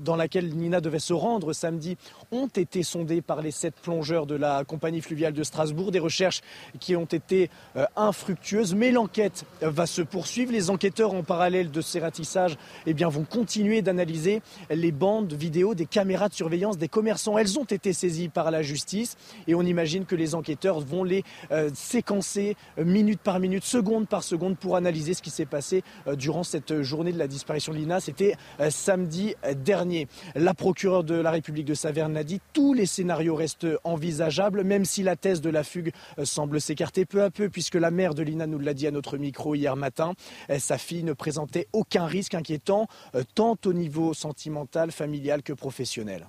dans 0.00 0.16
laquelle 0.16 0.54
Nina 0.54 0.80
devait 0.80 0.98
se 0.98 1.12
rendre 1.12 1.52
samedi 1.52 1.96
ont 2.32 2.46
été 2.46 2.82
sondés 2.82 3.22
par 3.22 3.42
les 3.42 3.50
sept 3.50 3.74
plongeurs 3.82 4.26
de 4.26 4.34
la 4.34 4.64
compagnie 4.64 5.00
fluviale 5.00 5.32
de 5.32 5.42
Strasbourg. 5.42 5.90
Des 5.90 5.98
recherches 5.98 6.40
qui 6.78 6.96
ont 6.96 7.04
été 7.04 7.50
euh, 7.76 7.86
infructueuses, 7.96 8.74
mais 8.74 8.90
l'enquête 8.90 9.44
va 9.60 9.86
se 9.86 10.02
poursuivre. 10.02 10.52
Les 10.52 10.70
enquêteurs, 10.70 11.14
en 11.14 11.22
parallèle 11.22 11.70
de 11.70 11.80
ces 11.80 12.00
ratissages, 12.00 12.56
eh 12.86 12.94
bien, 12.94 13.08
vont 13.08 13.24
continuer 13.24 13.82
d'analyser 13.82 14.42
les 14.70 14.92
bandes 14.92 15.32
vidéo 15.32 15.74
des 15.74 15.86
caméras 15.86 16.28
de 16.28 16.34
surveillance 16.34 16.78
des 16.78 16.88
commerçants. 16.88 17.38
Elles 17.38 17.58
ont 17.58 17.64
été 17.64 17.92
saisies 17.92 18.28
par 18.28 18.50
la 18.50 18.62
justice 18.62 19.16
et 19.46 19.54
on 19.54 19.62
imagine 19.62 20.04
que 20.04 20.14
les 20.14 20.34
enquêteurs 20.34 20.80
vont 20.80 21.04
les 21.04 21.24
euh, 21.50 21.70
séquencer 21.74 22.56
euh, 22.78 22.84
minute 22.84 23.20
par 23.20 23.40
minute, 23.40 23.64
seconde 23.64 24.08
par 24.08 24.22
seconde 24.22 24.56
pour 24.56 24.76
analyser 24.76 25.14
ce 25.14 25.22
qui 25.22 25.30
s'est 25.30 25.46
passé 25.46 25.82
durant 26.14 26.42
cette 26.42 26.82
journée 26.82 27.12
de 27.12 27.18
la 27.18 27.28
disparition 27.28 27.72
de 27.72 27.78
Lina. 27.78 28.00
C'était 28.00 28.34
samedi 28.70 29.34
dernier. 29.64 29.89
La 30.34 30.54
procureure 30.54 31.04
de 31.04 31.14
la 31.14 31.30
République 31.30 31.66
de 31.66 31.74
Saverne 31.74 32.22
dit, 32.22 32.40
tous 32.52 32.74
les 32.74 32.86
scénarios 32.86 33.34
restent 33.34 33.66
envisageables, 33.84 34.64
même 34.64 34.84
si 34.84 35.02
la 35.02 35.16
thèse 35.16 35.40
de 35.40 35.50
la 35.50 35.64
fugue 35.64 35.92
euh, 36.18 36.24
semble 36.24 36.60
s'écarter 36.60 37.04
peu 37.04 37.22
à 37.22 37.30
peu, 37.30 37.48
puisque 37.48 37.74
la 37.74 37.90
mère 37.90 38.14
de 38.14 38.22
Lina 38.22 38.46
nous 38.46 38.58
l'a 38.58 38.74
dit 38.74 38.86
à 38.86 38.90
notre 38.90 39.18
micro 39.18 39.54
hier 39.54 39.76
matin. 39.76 40.14
Euh, 40.50 40.58
sa 40.58 40.78
fille 40.78 41.04
ne 41.04 41.12
présentait 41.12 41.68
aucun 41.72 42.06
risque 42.06 42.34
inquiétant, 42.34 42.86
euh, 43.14 43.22
tant 43.34 43.56
au 43.64 43.72
niveau 43.72 44.14
sentimental, 44.14 44.92
familial 44.92 45.42
que 45.42 45.52
professionnel. 45.52 46.26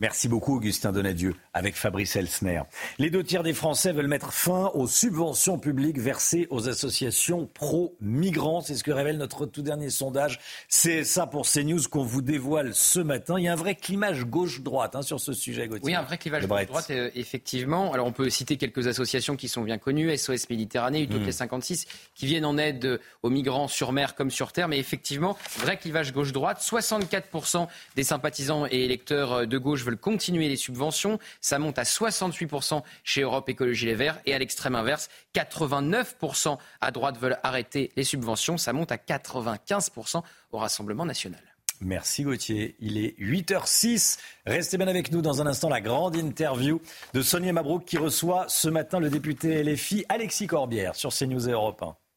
Merci 0.00 0.28
beaucoup, 0.28 0.54
Augustin 0.54 0.92
Donadieu, 0.92 1.34
avec 1.52 1.74
Fabrice 1.74 2.14
Elsner. 2.14 2.62
Les 2.98 3.10
deux 3.10 3.24
tiers 3.24 3.42
des 3.42 3.52
Français 3.52 3.92
veulent 3.92 4.06
mettre 4.06 4.32
fin 4.32 4.70
aux 4.74 4.86
subventions 4.86 5.58
publiques 5.58 5.98
versées 5.98 6.46
aux 6.50 6.68
associations 6.68 7.50
pro-migrants. 7.52 8.60
C'est 8.60 8.76
ce 8.76 8.84
que 8.84 8.92
révèle 8.92 9.18
notre 9.18 9.44
tout 9.44 9.62
dernier 9.62 9.90
sondage. 9.90 10.38
C'est 10.68 11.02
ça 11.02 11.26
pour 11.26 11.48
CNews 11.48 11.80
qu'on 11.90 12.04
vous 12.04 12.22
dévoile 12.22 12.76
ce 12.76 13.00
matin. 13.00 13.34
Il 13.38 13.44
y 13.44 13.48
a 13.48 13.52
un 13.52 13.56
vrai 13.56 13.74
clivage 13.74 14.24
gauche-droite 14.24 14.94
hein, 14.94 15.02
sur 15.02 15.18
ce 15.18 15.32
sujet, 15.32 15.66
Gauthier. 15.66 15.86
Oui, 15.86 15.94
un 15.96 16.02
vrai 16.02 16.16
clivage 16.16 16.46
gauche-droite, 16.46 16.90
euh, 16.90 17.10
effectivement. 17.16 17.92
Alors, 17.92 18.06
on 18.06 18.12
peut 18.12 18.30
citer 18.30 18.56
quelques 18.56 18.86
associations 18.86 19.34
qui 19.34 19.48
sont 19.48 19.62
bien 19.62 19.78
connues, 19.78 20.16
SOS 20.16 20.48
Méditerranée, 20.48 21.02
Utopia 21.02 21.32
56, 21.32 21.86
hmm. 21.86 21.88
qui 22.14 22.26
viennent 22.26 22.44
en 22.44 22.56
aide 22.56 23.00
aux 23.24 23.30
migrants 23.30 23.66
sur 23.66 23.90
mer 23.90 24.14
comme 24.14 24.30
sur 24.30 24.52
terre. 24.52 24.68
Mais 24.68 24.78
effectivement, 24.78 25.36
vrai 25.58 25.76
clivage 25.76 26.12
gauche-droite. 26.12 26.60
64% 26.60 27.66
des 27.96 28.04
sympathisants 28.04 28.66
et 28.70 28.84
électeurs 28.84 29.44
de 29.44 29.58
gauche 29.58 29.87
veulent 29.88 29.98
continuer 29.98 30.48
les 30.48 30.56
subventions. 30.56 31.18
Ça 31.40 31.58
monte 31.58 31.78
à 31.78 31.84
68% 31.84 32.82
chez 33.04 33.22
Europe 33.22 33.48
Écologie 33.48 33.86
Les 33.86 33.94
Verts. 33.94 34.20
Et 34.26 34.34
à 34.34 34.38
l'extrême 34.38 34.74
inverse, 34.74 35.08
89% 35.34 36.58
à 36.80 36.90
droite 36.90 37.18
veulent 37.18 37.38
arrêter 37.42 37.90
les 37.96 38.04
subventions. 38.04 38.58
Ça 38.58 38.72
monte 38.72 38.92
à 38.92 38.96
95% 38.96 40.22
au 40.52 40.58
Rassemblement 40.58 41.04
national. 41.04 41.40
Merci 41.80 42.24
Gauthier. 42.24 42.74
Il 42.80 42.98
est 42.98 43.18
8h06. 43.20 44.18
Restez 44.46 44.78
bien 44.78 44.88
avec 44.88 45.12
nous 45.12 45.22
dans 45.22 45.40
un 45.40 45.46
instant 45.46 45.68
la 45.68 45.80
grande 45.80 46.16
interview 46.16 46.80
de 47.14 47.22
Sonia 47.22 47.52
Mabrouk 47.52 47.84
qui 47.84 47.98
reçoit 47.98 48.46
ce 48.48 48.68
matin 48.68 48.98
le 48.98 49.10
député 49.10 49.62
LFI 49.62 50.04
Alexis 50.08 50.48
Corbière 50.48 50.96
sur 50.96 51.12
CNews 51.12 51.48
et 51.48 51.52
Europe 51.52 51.82
1. 51.82 52.07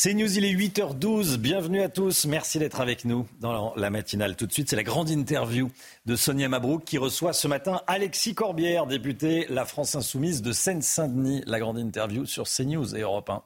C'est 0.00 0.14
News, 0.14 0.38
il 0.38 0.44
est 0.44 0.54
8h12. 0.54 1.38
Bienvenue 1.38 1.82
à 1.82 1.88
tous. 1.88 2.24
Merci 2.26 2.60
d'être 2.60 2.80
avec 2.80 3.04
nous 3.04 3.26
dans 3.40 3.74
la 3.74 3.90
matinale. 3.90 4.36
Tout 4.36 4.46
de 4.46 4.52
suite, 4.52 4.70
c'est 4.70 4.76
la 4.76 4.84
grande 4.84 5.10
interview 5.10 5.72
de 6.06 6.14
Sonia 6.14 6.48
Mabrouk 6.48 6.84
qui 6.84 6.98
reçoit 6.98 7.32
ce 7.32 7.48
matin 7.48 7.82
Alexis 7.88 8.32
Corbière, 8.32 8.86
député 8.86 9.46
La 9.48 9.64
France 9.64 9.96
Insoumise 9.96 10.40
de 10.40 10.52
Seine-Saint-Denis. 10.52 11.42
La 11.46 11.58
grande 11.58 11.80
interview 11.80 12.26
sur 12.26 12.44
CNews 12.44 12.94
et 12.94 13.00
Europe 13.00 13.28
1. 13.28 13.42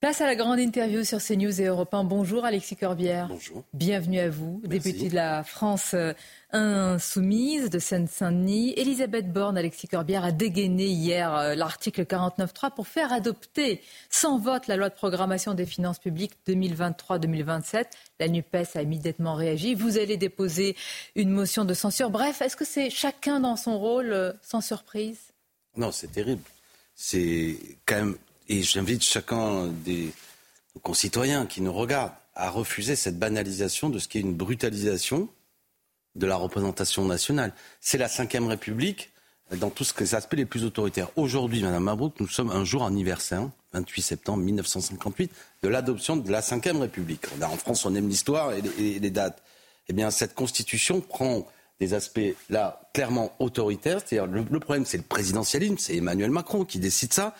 Place 0.00 0.22
à 0.22 0.26
la 0.26 0.34
grande 0.34 0.58
interview 0.58 1.04
sur 1.04 1.18
CNews 1.22 1.60
et 1.60 1.66
Europe 1.66 1.92
1. 1.92 2.04
Bonjour 2.04 2.46
Alexis 2.46 2.74
Corbière. 2.74 3.28
Bonjour. 3.28 3.64
Bienvenue 3.74 4.18
à 4.18 4.30
vous, 4.30 4.62
député 4.64 5.10
de 5.10 5.14
la 5.14 5.44
France 5.44 5.92
euh, 5.92 6.14
insoumise 6.52 7.68
de 7.68 7.78
Seine-Saint-Denis. 7.78 8.72
Elisabeth 8.78 9.30
Borne, 9.30 9.58
Alexis 9.58 9.88
Corbière 9.88 10.24
a 10.24 10.32
dégainé 10.32 10.86
hier 10.86 11.34
euh, 11.34 11.54
l'article 11.54 12.04
49.3 12.04 12.74
pour 12.74 12.86
faire 12.86 13.12
adopter 13.12 13.82
sans 14.08 14.38
vote 14.38 14.68
la 14.68 14.76
loi 14.76 14.88
de 14.88 14.94
programmation 14.94 15.52
des 15.52 15.66
finances 15.66 15.98
publiques 15.98 16.32
2023-2027. 16.48 17.84
La 18.20 18.28
NUPES 18.28 18.76
a 18.76 18.80
immédiatement 18.80 19.34
réagi. 19.34 19.74
Vous 19.74 19.98
allez 19.98 20.16
déposer 20.16 20.76
une 21.14 21.28
motion 21.28 21.66
de 21.66 21.74
censure. 21.74 22.08
Bref, 22.08 22.40
est-ce 22.40 22.56
que 22.56 22.64
c'est 22.64 22.88
chacun 22.88 23.40
dans 23.40 23.56
son 23.56 23.78
rôle, 23.78 24.14
euh, 24.14 24.32
sans 24.40 24.62
surprise? 24.62 25.18
Non, 25.76 25.92
c'est 25.92 26.10
terrible. 26.10 26.44
C'est 26.94 27.58
quand 27.84 27.96
même 27.96 28.16
et 28.50 28.62
j'invite 28.62 29.04
chacun 29.04 29.68
des 29.68 30.12
concitoyens 30.82 31.46
qui 31.46 31.62
nous 31.62 31.72
regardent 31.72 32.12
à 32.34 32.50
refuser 32.50 32.96
cette 32.96 33.16
banalisation 33.16 33.90
de 33.90 34.00
ce 34.00 34.08
qui 34.08 34.18
est 34.18 34.22
une 34.22 34.34
brutalisation 34.34 35.28
de 36.16 36.26
la 36.26 36.34
représentation 36.34 37.04
nationale. 37.04 37.52
C'est 37.80 37.96
la 37.96 38.08
Ve 38.08 38.48
République 38.48 39.10
dans 39.56 39.70
tous 39.70 39.94
les 40.00 40.16
aspects 40.16 40.34
les 40.34 40.46
plus 40.46 40.64
autoritaires. 40.64 41.10
Aujourd'hui, 41.14 41.62
Madame 41.62 41.84
Mabrouk, 41.84 42.18
nous 42.18 42.26
sommes 42.26 42.50
un 42.50 42.64
jour 42.64 42.84
anniversaire, 42.84 43.48
28 43.72 44.02
septembre 44.02 44.42
1958, 44.42 45.30
de 45.62 45.68
l'adoption 45.68 46.16
de 46.16 46.28
la 46.28 46.40
Ve 46.40 46.80
République. 46.80 47.26
En 47.40 47.56
France, 47.56 47.86
on 47.86 47.94
aime 47.94 48.08
l'histoire 48.08 48.52
et, 48.52 48.62
les 48.98 49.10
dates. 49.10 49.40
Eh 49.88 49.92
bien, 49.92 50.10
cette 50.10 50.34
constitution 50.34 51.00
prend 51.00 51.46
des 51.78 51.94
aspects 51.94 52.34
là 52.48 52.80
clairement 52.94 53.32
autoritaires. 53.38 54.00
C'est-à-dire 54.04 54.26
le, 54.26 54.60
problème, 54.60 54.84
c'est 54.84 54.98
le 54.98 55.04
présidentialisme, 55.04 55.78
c'est 55.78 55.96
Emmanuel 55.96 56.30
Macron 56.30 56.64
qui 56.64 56.80
décide 56.80 57.12
ça. 57.12 57.36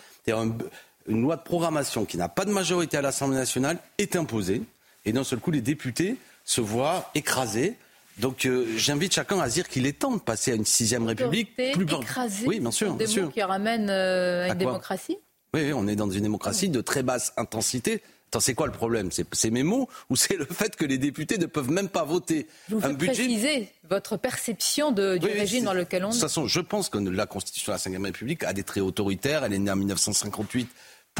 Une 1.07 1.23
loi 1.23 1.37
de 1.37 1.43
programmation 1.43 2.05
qui 2.05 2.17
n'a 2.17 2.29
pas 2.29 2.45
de 2.45 2.51
majorité 2.51 2.97
à 2.97 3.03
l'Assemblée 3.03 3.37
nationale 3.37 3.79
est 3.99 4.17
imposée. 4.17 4.63
Et 5.05 5.13
d'un 5.13 5.25
seul 5.25 5.39
coup, 5.39 5.51
les 5.51 5.61
députés 5.61 6.17
se 6.45 6.61
voient 6.61 7.11
écrasés. 7.15 7.77
Donc 8.19 8.45
euh, 8.45 8.67
j'invite 8.77 9.15
chacun 9.15 9.41
à 9.41 9.49
dire 9.49 9.69
qu'il 9.69 9.87
est 9.87 9.99
temps 9.99 10.13
de 10.13 10.21
passer 10.21 10.53
à 10.53 10.55
une 10.55 10.67
sixième 10.67 11.07
république. 11.07 11.55
Plus 11.57 11.85
écrasée, 11.85 12.47
oui, 12.47 12.61
bien 12.61 12.71
sûr. 12.71 12.95
Des 12.95 13.07
bien 13.07 13.23
mots 13.23 13.31
qui 13.31 13.43
ramènent 13.43 13.89
euh, 13.91 14.45
à 14.45 14.49
une 14.49 14.59
démocratie 14.59 15.17
oui, 15.55 15.73
on 15.73 15.87
est 15.89 15.97
dans 15.97 16.09
une 16.09 16.23
démocratie 16.23 16.69
de 16.69 16.81
très 16.81 17.03
basse 17.03 17.33
intensité. 17.37 18.03
Attends, 18.29 18.39
c'est 18.39 18.55
quoi 18.55 18.69
le 18.69 18.73
problème? 18.73 19.11
C'est 19.11 19.51
mes 19.51 19.65
mots 19.65 19.89
ou 20.09 20.15
c'est 20.15 20.37
le 20.37 20.45
fait 20.45 20.77
que 20.77 20.85
les 20.85 20.99
députés 20.99 21.37
ne 21.39 21.47
peuvent 21.47 21.71
même 21.71 21.89
pas 21.89 22.05
voter 22.05 22.47
Je 22.69 22.77
vous 22.77 22.87
un 22.87 22.93
budget 22.93 23.25
préciser 23.25 23.69
votre 23.89 24.17
perception 24.17 24.93
de, 24.93 25.17
du 25.17 25.27
Oui, 25.27 25.33
régime 25.33 25.65
dans 25.65 25.73
lequel 25.73 26.05
on 26.05 26.09
De 26.09 26.13
toute 26.13 26.21
est. 26.21 26.27
façon, 26.27 26.47
je 26.47 26.61
pense 26.61 26.89
que 26.89 26.99
la 26.99 27.27
Constitution 27.27 27.73
de 27.73 27.79
la 27.91 27.99
Ve 27.99 28.05
République 28.05 28.45
a 28.45 28.53
des 28.53 28.63
traits 28.63 28.85
autoritaires. 28.85 29.43
Elle 29.43 29.55
est 29.55 29.59
née 29.59 29.73
en 29.73 29.77
1958 29.77 30.69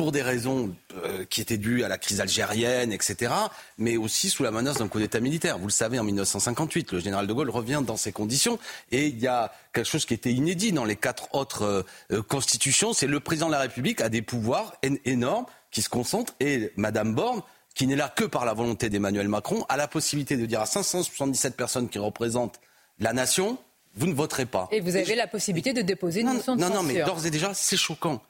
pour 0.01 0.13
des 0.13 0.23
raisons 0.23 0.75
euh, 1.05 1.27
qui 1.29 1.43
étaient 1.43 1.59
dues 1.59 1.85
à 1.85 1.89
la 1.89 1.99
crise 1.99 2.23
algérienne, 2.23 2.91
etc., 2.91 3.31
mais 3.77 3.99
aussi 3.99 4.31
sous 4.31 4.43
la 4.43 4.51
menace 4.51 4.79
d'un 4.79 4.89
coup 4.89 4.99
d'État 4.99 5.21
militaire. 5.21 5.59
Vous 5.59 5.67
le 5.67 5.71
savez, 5.73 5.99
en 5.99 6.05
1958, 6.05 6.93
le 6.93 7.01
général 7.01 7.27
de 7.27 7.33
Gaulle 7.35 7.51
revient 7.51 7.83
dans 7.87 7.99
ces 7.99 8.11
conditions, 8.11 8.59
et 8.93 9.09
il 9.09 9.19
y 9.19 9.27
a 9.27 9.53
quelque 9.75 9.85
chose 9.85 10.07
qui 10.07 10.15
était 10.15 10.33
inédit 10.33 10.73
dans 10.73 10.87
les 10.87 10.97
quatre 10.97 11.35
autres 11.35 11.65
euh, 11.65 11.83
euh, 12.13 12.23
constitutions, 12.23 12.95
c'est 12.95 13.07
le 13.07 13.21
président 13.21 13.49
de 13.49 13.53
la 13.53 13.59
République 13.61 14.01
a 14.01 14.09
des 14.09 14.23
pouvoirs 14.23 14.73
én- 14.83 14.99
énormes 15.05 15.45
qui 15.71 15.83
se 15.83 15.91
concentrent, 15.91 16.33
et 16.41 16.73
Madame 16.77 17.15
Borne, 17.15 17.43
qui 17.75 17.87
n'est 17.87 17.95
là 17.95 18.09
que 18.09 18.25
par 18.25 18.47
la 18.47 18.55
volonté 18.55 18.89
d'Emmanuel 18.89 19.29
Macron, 19.29 19.67
a 19.69 19.77
la 19.77 19.87
possibilité 19.87 20.39
de 20.39 20.47
dire 20.47 20.63
à 20.63 20.67
577 20.67 21.57
personnes 21.57 21.91
qui 21.91 21.99
représentent 21.99 22.59
la 23.01 23.13
nation, 23.13 23.59
vous 23.97 24.07
ne 24.07 24.15
voterez 24.15 24.47
pas. 24.47 24.67
Et 24.73 24.81
vous 24.81 24.97
avez 24.97 25.15
la 25.15 25.27
possibilité 25.27 25.75
de 25.75 25.83
déposer 25.83 26.23
une 26.23 26.33
motion 26.33 26.57
de 26.57 26.61
Non, 26.63 26.71
non, 26.71 26.83
mais 26.83 26.95
censure. 26.95 27.07
d'ores 27.07 27.27
et 27.27 27.31
déjà, 27.31 27.53
c'est 27.53 27.77
choquant. 27.77 28.23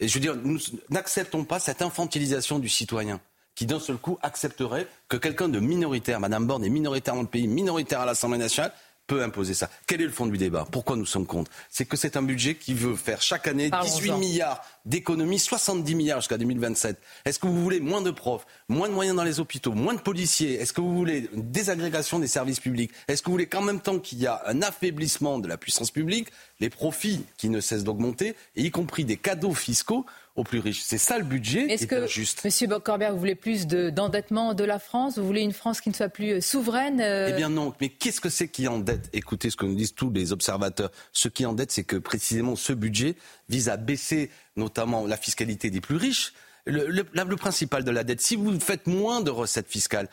Et 0.00 0.08
je 0.08 0.14
veux 0.14 0.20
dire, 0.20 0.36
nous 0.36 0.58
n'acceptons 0.90 1.44
pas 1.44 1.58
cette 1.58 1.82
infantilisation 1.82 2.58
du 2.58 2.68
citoyen 2.68 3.20
qui 3.54 3.66
d'un 3.66 3.80
seul 3.80 3.96
coup 3.96 4.18
accepterait 4.22 4.86
que 5.08 5.16
quelqu'un 5.16 5.48
de 5.48 5.58
minoritaire, 5.58 6.20
Madame 6.20 6.46
Borne 6.46 6.64
est 6.64 6.68
minoritaire 6.68 7.14
dans 7.14 7.22
le 7.22 7.26
pays, 7.26 7.48
minoritaire 7.48 8.00
à 8.00 8.06
l'Assemblée 8.06 8.38
nationale, 8.38 8.72
peut 9.08 9.22
imposer 9.22 9.54
ça. 9.54 9.68
Quel 9.88 10.00
est 10.00 10.04
le 10.04 10.12
fond 10.12 10.26
du 10.26 10.38
débat? 10.38 10.66
Pourquoi 10.70 10.94
nous 10.94 11.06
sommes 11.06 11.26
contre? 11.26 11.50
C'est 11.70 11.86
que 11.86 11.96
c'est 11.96 12.16
un 12.16 12.22
budget 12.22 12.54
qui 12.54 12.74
veut 12.74 12.94
faire 12.94 13.20
chaque 13.20 13.48
année 13.48 13.70
Parlons-en. 13.70 13.96
18 13.96 14.12
milliards 14.12 14.62
d'économies, 14.84 15.38
70 15.38 15.94
milliards 15.96 16.20
jusqu'à 16.20 16.38
2027. 16.38 16.98
Est-ce 17.24 17.38
que 17.38 17.46
vous 17.46 17.60
voulez 17.60 17.80
moins 17.80 18.02
de 18.02 18.10
profs, 18.10 18.46
moins 18.68 18.88
de 18.88 18.92
moyens 18.92 19.16
dans 19.16 19.24
les 19.24 19.40
hôpitaux, 19.40 19.72
moins 19.72 19.94
de 19.94 20.00
policiers? 20.00 20.60
Est-ce 20.60 20.72
que 20.72 20.80
vous 20.80 20.94
voulez 20.94 21.28
une 21.34 21.50
désagrégation 21.50 22.18
des 22.18 22.28
services 22.28 22.60
publics? 22.60 22.92
Est-ce 23.08 23.22
que 23.22 23.26
vous 23.26 23.32
voulez 23.32 23.46
qu'en 23.48 23.62
même 23.62 23.80
temps 23.80 23.98
qu'il 23.98 24.18
y 24.18 24.26
a 24.26 24.42
un 24.46 24.62
affaiblissement 24.62 25.38
de 25.38 25.48
la 25.48 25.56
puissance 25.56 25.90
publique, 25.90 26.28
les 26.60 26.70
profits 26.70 27.24
qui 27.38 27.48
ne 27.48 27.60
cessent 27.60 27.84
d'augmenter, 27.84 28.34
et 28.56 28.62
y 28.62 28.70
compris 28.70 29.04
des 29.04 29.16
cadeaux 29.16 29.54
fiscaux 29.54 30.04
aux 30.38 30.44
plus 30.44 30.60
riches 30.60 30.80
C'est 30.82 30.98
ça 30.98 31.18
le 31.18 31.24
budget 31.24 31.70
Est-ce 31.70 31.84
est 31.84 31.86
que, 31.88 32.04
injuste. 32.04 32.44
Monsieur 32.44 32.66
Corbert, 32.80 33.12
vous 33.12 33.18
voulez 33.18 33.34
plus 33.34 33.66
de- 33.66 33.90
d'endettement 33.90 34.54
de, 34.54 34.64
la 34.64 34.78
France? 34.78 35.18
Vous 35.18 35.26
voulez 35.26 35.42
une 35.42 35.52
France 35.52 35.80
qui 35.80 35.88
ne 35.90 35.94
soit 35.94 36.08
plus 36.08 36.34
euh, 36.34 36.40
souveraine 36.40 37.00
euh, 37.00 37.28
Eh 37.30 37.32
bien 37.36 37.48
non, 37.48 37.74
mais 37.80 37.88
qu'est-ce 37.88 38.20
que 38.20 38.28
c'est 38.30 38.48
qui 38.48 38.68
endette? 38.68 39.10
Écoutez 39.12 39.50
ce 39.50 39.56
que 39.56 39.66
nous 39.66 39.74
disent 39.74 39.94
tous 39.94 40.10
les 40.10 40.32
observateurs. 40.32 40.90
Ce 41.12 41.28
qui 41.28 41.44
endette, 41.44 41.72
c'est 41.72 41.84
que 41.84 41.96
précisément 41.96 42.56
ce 42.56 42.72
budget 42.72 43.16
vise 43.48 43.68
à 43.68 43.76
baisser 43.76 44.30
notamment 44.56 45.06
la 45.06 45.16
fiscalité 45.16 45.70
des 45.70 45.80
plus 45.80 45.96
riches. 45.96 46.32
Le, 46.64 46.86
le- 46.86 47.06
la- 47.14 47.24
le 47.24 47.36
principal 47.36 47.82
de 47.84 47.90
la 47.90 48.04
dette, 48.04 48.20
si 48.20 48.36
vous 48.36 48.58
faites 48.60 48.86
moins 48.86 49.20
de 49.20 49.30
recettes 49.30 49.68
fiscales, 49.68 50.08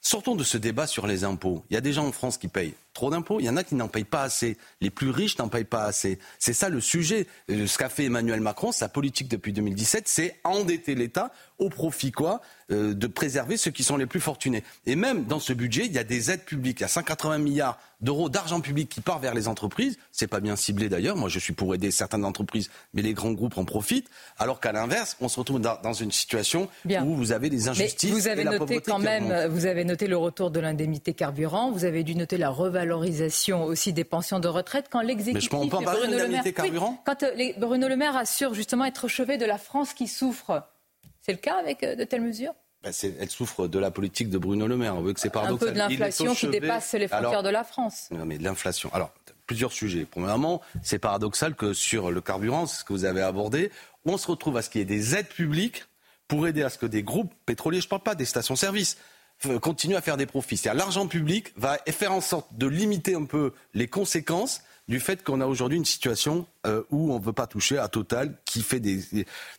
sortons 0.00 0.34
de 0.34 0.44
ce 0.44 0.58
débat 0.58 0.86
sur 0.86 1.06
les 1.06 1.22
impôts. 1.24 1.64
Il 1.70 1.74
y 1.74 1.76
a 1.76 1.80
des 1.80 1.92
gens 1.92 2.06
en 2.06 2.12
France 2.12 2.36
qui 2.38 2.48
payent 2.48 2.74
trop 2.92 3.10
d'impôts, 3.10 3.40
il 3.40 3.46
y 3.46 3.50
en 3.50 3.56
a 3.56 3.64
qui 3.64 3.74
n'en 3.74 3.88
payent 3.88 4.04
pas 4.04 4.22
assez. 4.22 4.56
Les 4.80 4.90
plus 4.90 5.10
riches 5.10 5.38
n'en 5.38 5.48
payent 5.48 5.64
pas 5.64 5.84
assez. 5.84 6.18
C'est 6.38 6.52
ça 6.52 6.68
le 6.68 6.80
sujet. 6.80 7.26
Ce 7.48 7.78
qu'a 7.78 7.88
fait 7.88 8.04
Emmanuel 8.04 8.40
Macron, 8.40 8.72
sa 8.72 8.88
politique 8.88 9.28
depuis 9.28 9.52
2017, 9.52 10.08
c'est 10.08 10.40
endetter 10.44 10.94
l'État 10.94 11.32
au 11.58 11.68
profit 11.68 12.12
quoi 12.12 12.40
Euh, 12.72 12.94
de 12.94 13.06
préserver 13.06 13.56
ceux 13.56 13.70
qui 13.70 13.82
sont 13.82 13.96
les 13.96 14.06
plus 14.06 14.20
fortunés. 14.20 14.62
Et 14.86 14.96
même 14.96 15.24
dans 15.24 15.40
ce 15.40 15.52
budget, 15.52 15.86
il 15.86 15.92
y 15.92 15.98
a 15.98 16.04
des 16.04 16.30
aides 16.30 16.44
publiques. 16.44 16.80
Il 16.80 16.82
y 16.82 16.84
a 16.84 16.88
180 16.88 17.38
milliards 17.38 17.78
d'euros 18.00 18.28
d'argent 18.28 18.60
public 18.60 18.88
qui 18.88 19.00
part 19.00 19.18
vers 19.18 19.34
les 19.34 19.46
entreprises. 19.46 19.98
C'est 20.10 20.26
pas 20.26 20.40
bien 20.40 20.56
ciblé 20.56 20.88
d'ailleurs. 20.88 21.16
Moi, 21.16 21.28
je 21.28 21.38
suis 21.38 21.52
pour 21.52 21.74
aider 21.74 21.90
certaines 21.90 22.24
entreprises, 22.24 22.70
mais 22.94 23.02
les 23.02 23.14
grands 23.14 23.32
groupes 23.32 23.58
en 23.58 23.64
profitent. 23.64 24.08
Alors 24.38 24.60
qu'à 24.60 24.72
l'inverse, 24.72 25.16
on 25.20 25.28
se 25.28 25.38
retrouve 25.38 25.60
dans, 25.60 25.92
une 25.92 26.12
situation 26.12 26.68
Bien. 26.84 27.04
où 27.04 27.14
vous 27.14 27.32
avez 27.32 27.50
des 27.50 27.56
Mais 27.56 27.68
injustices 27.68 28.10
vous 28.10 28.28
avez 28.28 28.42
et 28.42 28.44
noté 28.44 28.80
quand 28.80 28.98
même, 28.98 29.48
vous 29.48 29.66
avez 29.66 29.84
noté 29.84 30.06
le 30.06 30.16
retour 30.16 30.50
de 30.50 30.60
l'indemnité 30.60 31.12
carburant, 31.12 31.70
vous 31.70 31.84
avez 31.84 32.04
dû 32.04 32.14
noter 32.14 32.38
la 32.38 32.50
revalorisation 32.82 33.64
aussi 33.64 33.92
des 33.92 34.04
pensions 34.04 34.40
de 34.40 34.48
retraite 34.48 34.86
quand 34.90 35.00
l'exécutif 35.00 35.50
Bruno 35.50 35.80
Le 35.80 36.28
Maire, 36.28 36.42
Oui, 36.44 36.52
quand 37.04 37.22
euh, 37.22 37.30
les- 37.34 37.54
Bruno 37.58 37.88
Le 37.88 37.96
Maire 37.96 38.16
assure 38.16 38.54
justement 38.54 38.84
être 38.84 39.04
au 39.04 39.08
chevet 39.08 39.38
de 39.38 39.44
la 39.46 39.58
France 39.58 39.94
qui 39.94 40.08
souffre, 40.08 40.64
c'est 41.20 41.32
le 41.32 41.38
cas 41.38 41.56
avec 41.56 41.82
euh, 41.82 41.94
de 41.96 42.04
telles 42.04 42.20
mesures? 42.22 42.54
Ben, 42.82 42.92
c'est- 42.92 43.14
elle 43.20 43.30
souffre 43.30 43.68
de 43.68 43.78
la 43.78 43.90
politique 43.90 44.28
de 44.28 44.38
Bruno 44.38 44.66
Le 44.66 44.76
Maire. 44.76 44.96
On 44.96 45.02
veut 45.02 45.12
que 45.12 45.20
c'est 45.20 45.28
Un 45.28 45.30
paradoxal. 45.30 45.68
peu 45.68 45.74
de 45.74 45.78
l'inflation 45.78 46.34
qui 46.34 46.48
dépasse 46.48 46.92
les 46.94 47.06
frontières 47.08 47.28
Alors, 47.30 47.42
de 47.42 47.48
la 47.50 47.64
France. 47.64 48.08
Non, 48.10 48.24
mais 48.24 48.38
de 48.38 48.44
l'inflation. 48.44 48.90
Alors, 48.92 49.12
plusieurs 49.46 49.72
sujets. 49.72 50.04
Premièrement, 50.10 50.60
c'est 50.82 50.98
paradoxal 50.98 51.54
que 51.54 51.72
sur 51.72 52.10
le 52.10 52.20
carburant, 52.20 52.66
c'est 52.66 52.80
ce 52.80 52.84
que 52.84 52.92
vous 52.92 53.04
avez 53.04 53.22
abordé, 53.22 53.70
on 54.04 54.16
se 54.16 54.26
retrouve 54.26 54.56
à 54.56 54.62
ce 54.62 54.70
qu'il 54.70 54.80
y 54.80 54.82
ait 54.82 54.84
des 54.84 55.14
aides 55.14 55.28
publiques 55.28 55.84
pour 56.26 56.46
aider 56.48 56.62
à 56.62 56.70
ce 56.70 56.78
que 56.78 56.86
des 56.86 57.02
groupes 57.02 57.32
pétroliers, 57.46 57.80
je 57.80 57.86
ne 57.86 57.90
parle 57.90 58.02
pas 58.02 58.14
des 58.14 58.24
stations-service, 58.24 58.96
f- 59.44 59.58
continuent 59.58 59.96
à 59.96 60.00
faire 60.00 60.16
des 60.16 60.26
profits. 60.26 60.56
C'est-à-dire 60.56 60.78
l'argent 60.84 61.06
public 61.06 61.52
va 61.56 61.78
faire 61.88 62.12
en 62.12 62.20
sorte 62.20 62.48
de 62.56 62.66
limiter 62.66 63.14
un 63.14 63.24
peu 63.24 63.52
les 63.74 63.86
conséquences 63.88 64.62
du 64.88 64.98
fait 64.98 65.22
qu'on 65.22 65.40
a 65.40 65.46
aujourd'hui 65.46 65.78
une 65.78 65.84
situation 65.84 66.44
euh, 66.66 66.82
où 66.90 67.12
on 67.12 67.18
ne 67.20 67.24
veut 67.24 67.32
pas 67.32 67.46
toucher 67.46 67.78
à 67.78 67.86
Total 67.88 68.34
qui 68.44 68.62
fait 68.62 68.80
des, 68.80 69.00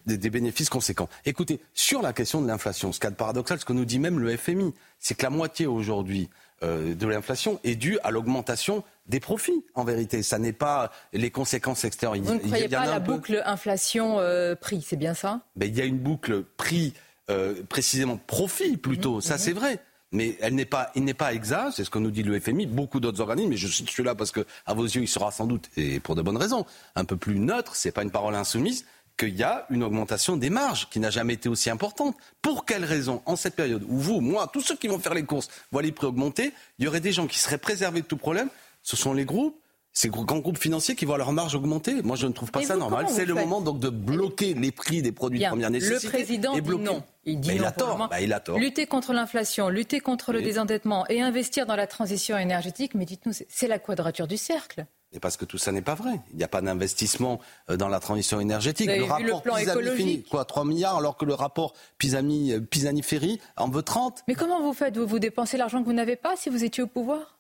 des- 0.06 0.18
des 0.18 0.30
bénéfices 0.30 0.70
conséquents. 0.70 1.08
Écoutez, 1.26 1.62
sur 1.74 2.02
la 2.02 2.12
question 2.14 2.42
de 2.42 2.48
l'inflation, 2.48 2.92
ce 2.92 3.00
qui 3.00 3.08
est 3.08 3.12
paradoxal, 3.12 3.58
ce 3.60 3.66
que 3.66 3.72
nous 3.74 3.86
dit 3.86 4.00
même 4.00 4.20
le 4.20 4.36
FMI, 4.36 4.74
c'est 5.00 5.16
que 5.16 5.24
la 5.24 5.30
moitié 5.30 5.66
aujourd'hui 5.66 6.30
euh, 6.62 6.94
de 6.94 7.08
l'inflation 7.08 7.60
est 7.64 7.76
due 7.76 7.98
à 8.04 8.12
l'augmentation 8.12 8.84
des 9.08 9.20
profits, 9.22 9.66
en 9.76 9.84
vérité. 9.86 10.24
Ça 10.24 10.40
n'est 10.40 10.54
pas 10.54 10.92
les 11.14 11.32
conséquences 11.32 11.84
extérieures. 11.86 12.24
Vous 12.24 12.34
ne 12.36 12.40
il 12.40 12.46
y 12.46 12.48
croyez 12.50 12.68
pas 12.70 12.82
à 12.82 12.86
la 12.86 13.00
boucle 13.00 13.42
inflation-prix, 13.46 14.82
c'est 14.88 14.96
bien 14.98 15.14
ça? 15.14 15.42
Ben, 15.56 15.68
il 15.70 15.78
y 15.78 15.82
a 15.82 15.86
une 15.86 16.00
boucle 16.00 16.44
prix, 16.58 16.94
euh, 17.30 17.64
précisément 17.70 18.18
profit 18.18 18.78
plutôt, 18.78 19.22
ça 19.22 19.38
c'est 19.38 19.54
vrai. 19.54 19.80
Mais 20.12 20.38
elle 20.42 20.54
n'est 20.54 20.66
pas, 20.66 20.92
il 20.94 21.04
n'est 21.04 21.16
pas 21.16 21.34
exact, 21.34 21.72
c'est 21.76 21.84
ce 21.84 21.90
que 21.90 21.98
nous 21.98 22.12
dit 22.12 22.22
le 22.22 22.40
FMI, 22.40 22.68
beaucoup 22.68 23.00
d'autres 23.00 23.20
organismes, 23.20 23.50
mais 23.50 23.58
je 23.58 23.68
cite 23.68 23.90
celui-là 23.90 24.14
parce 24.14 24.32
que, 24.32 24.46
à 24.68 24.76
vos 24.76 24.84
yeux, 24.84 25.02
il 25.02 25.08
sera 25.08 25.32
sans 25.32 25.48
doute, 25.48 25.72
et 25.76 26.00
pour 26.00 26.14
de 26.14 26.22
bonnes 26.22 26.38
raisons, 26.38 26.68
un 26.96 27.04
peu 27.04 27.18
plus 27.18 27.40
neutre, 27.40 27.76
c'est 27.76 27.92
pas 27.92 28.04
une 28.04 28.12
parole 28.12 28.36
insoumise, 28.36 28.86
qu'il 29.18 29.36
y 29.36 29.44
a 29.44 29.66
une 29.70 29.84
augmentation 29.84 30.38
des 30.38 30.50
marges 30.50 30.88
qui 30.90 31.00
n'a 31.00 31.10
jamais 31.10 31.34
été 31.34 31.50
aussi 31.50 31.70
importante. 31.70 32.16
Pour 32.42 32.66
quelle 32.66 32.86
raison 32.86 33.22
En 33.26 33.36
cette 33.36 33.56
période 33.56 33.84
où 33.88 33.98
vous, 33.98 34.22
moi, 34.22 34.50
tous 34.52 34.62
ceux 34.62 34.76
qui 34.76 34.88
vont 34.88 35.00
faire 35.00 35.14
les 35.14 35.24
courses 35.24 35.50
voient 35.72 35.82
les 35.82 35.92
prix 35.92 36.08
augmenter, 36.08 36.52
il 36.80 36.86
y 36.86 36.88
aurait 36.88 37.00
des 37.00 37.12
gens 37.12 37.28
qui 37.28 37.40
seraient 37.40 37.58
préservés 37.58 38.02
de 38.02 38.08
tout 38.08 38.18
problème. 38.18 38.50
Ce 38.82 38.96
sont 38.96 39.14
les 39.14 39.26
groupes, 39.26 39.58
ces 39.94 40.10
grands 40.10 40.40
groupes 40.40 40.58
financiers 40.58 40.96
qui 40.96 41.06
voient 41.06 41.18
leurs 41.20 41.32
marges 41.32 41.54
augmenter. 41.56 42.02
Moi, 42.02 42.16
je 42.16 42.26
ne 42.28 42.32
trouve 42.34 42.52
pas 42.52 42.62
Et 42.62 42.66
ça 42.66 42.76
normal. 42.76 43.06
C'est 43.10 43.26
le 43.26 43.36
moment 43.36 43.62
donc 43.62 43.80
de 43.80 43.90
bloquer 43.90 44.54
les 44.56 44.72
prix 44.72 45.02
des 45.04 45.12
produits 45.12 45.38
Bien. 45.40 45.50
de 45.50 45.54
première 45.54 45.70
nécessité. 45.70 46.08
Le 46.08 46.12
président 46.24 46.56
et 46.56 46.62
dit 46.62 46.78
non. 46.78 47.04
Il 47.26 47.40
dit 47.40 47.56
non 47.56 47.66
a 47.66 47.72
tort. 47.72 48.08
Ben, 48.10 48.18
il 48.20 48.34
a 48.34 48.40
tort. 48.40 48.58
Lutter 48.58 48.88
contre 48.88 49.14
l'inflation, 49.14 49.70
lutter 49.70 50.00
contre 50.00 50.34
le 50.34 50.42
désendettement 50.42 51.06
et 51.10 51.22
investir 51.22 51.66
dans 51.66 51.76
la 51.76 51.88
transition 51.88 52.38
énergétique, 52.38 52.96
mais 52.96 53.06
dites-nous, 53.06 53.34
c'est- 53.34 53.68
la 53.68 53.80
quadrature 53.80 54.28
du 54.28 54.36
cercle. 54.38 54.86
Et 55.16 55.20
parce 55.20 55.38
que 55.38 55.46
tout 55.46 55.60
ça 55.60 55.72
n'est 55.72 55.84
pas 55.84 55.94
vrai. 55.94 56.20
Il 56.32 56.38
n'y 56.38 56.44
a 56.44 56.48
pas 56.48 56.60
d'investissement 56.62 57.40
euh, 57.70 57.78
dans 57.78 57.88
la 57.88 58.00
transition 58.00 58.40
énergétique. 58.40 58.88
Vous 58.88 58.92
avez 58.92 59.00
le 59.00 59.06
vu 59.06 59.12
rapport 59.12 59.38
le 59.38 59.42
plan 59.44 59.56
Pisani-Ferry, 59.56 59.90
écologique 59.92 60.30
quoi, 60.30 60.44
3 60.44 60.66
milliards, 60.66 60.98
alors 60.98 61.18
que 61.18 61.26
le 61.26 61.36
rapport 61.36 61.74
Pisani- 62.00 62.52
euh, 62.54 62.60
Pisani-Ferry 62.62 63.40
en 63.58 63.70
veut 63.70 63.84
30. 63.84 64.24
Mais 64.28 64.34
comment 64.34 64.60
vous 64.62 64.74
faites 64.74 64.98
vous, 64.98 65.06
vous 65.06 65.20
dépensez 65.20 65.56
l'argent 65.56 65.82
que 65.82 65.86
vous 65.86 65.94
n'avez 65.94 66.16
pas 66.16 66.36
si 66.36 66.50
vous 66.50 66.64
étiez 66.64 66.82
au 66.84 66.88
pouvoir? 66.88 67.38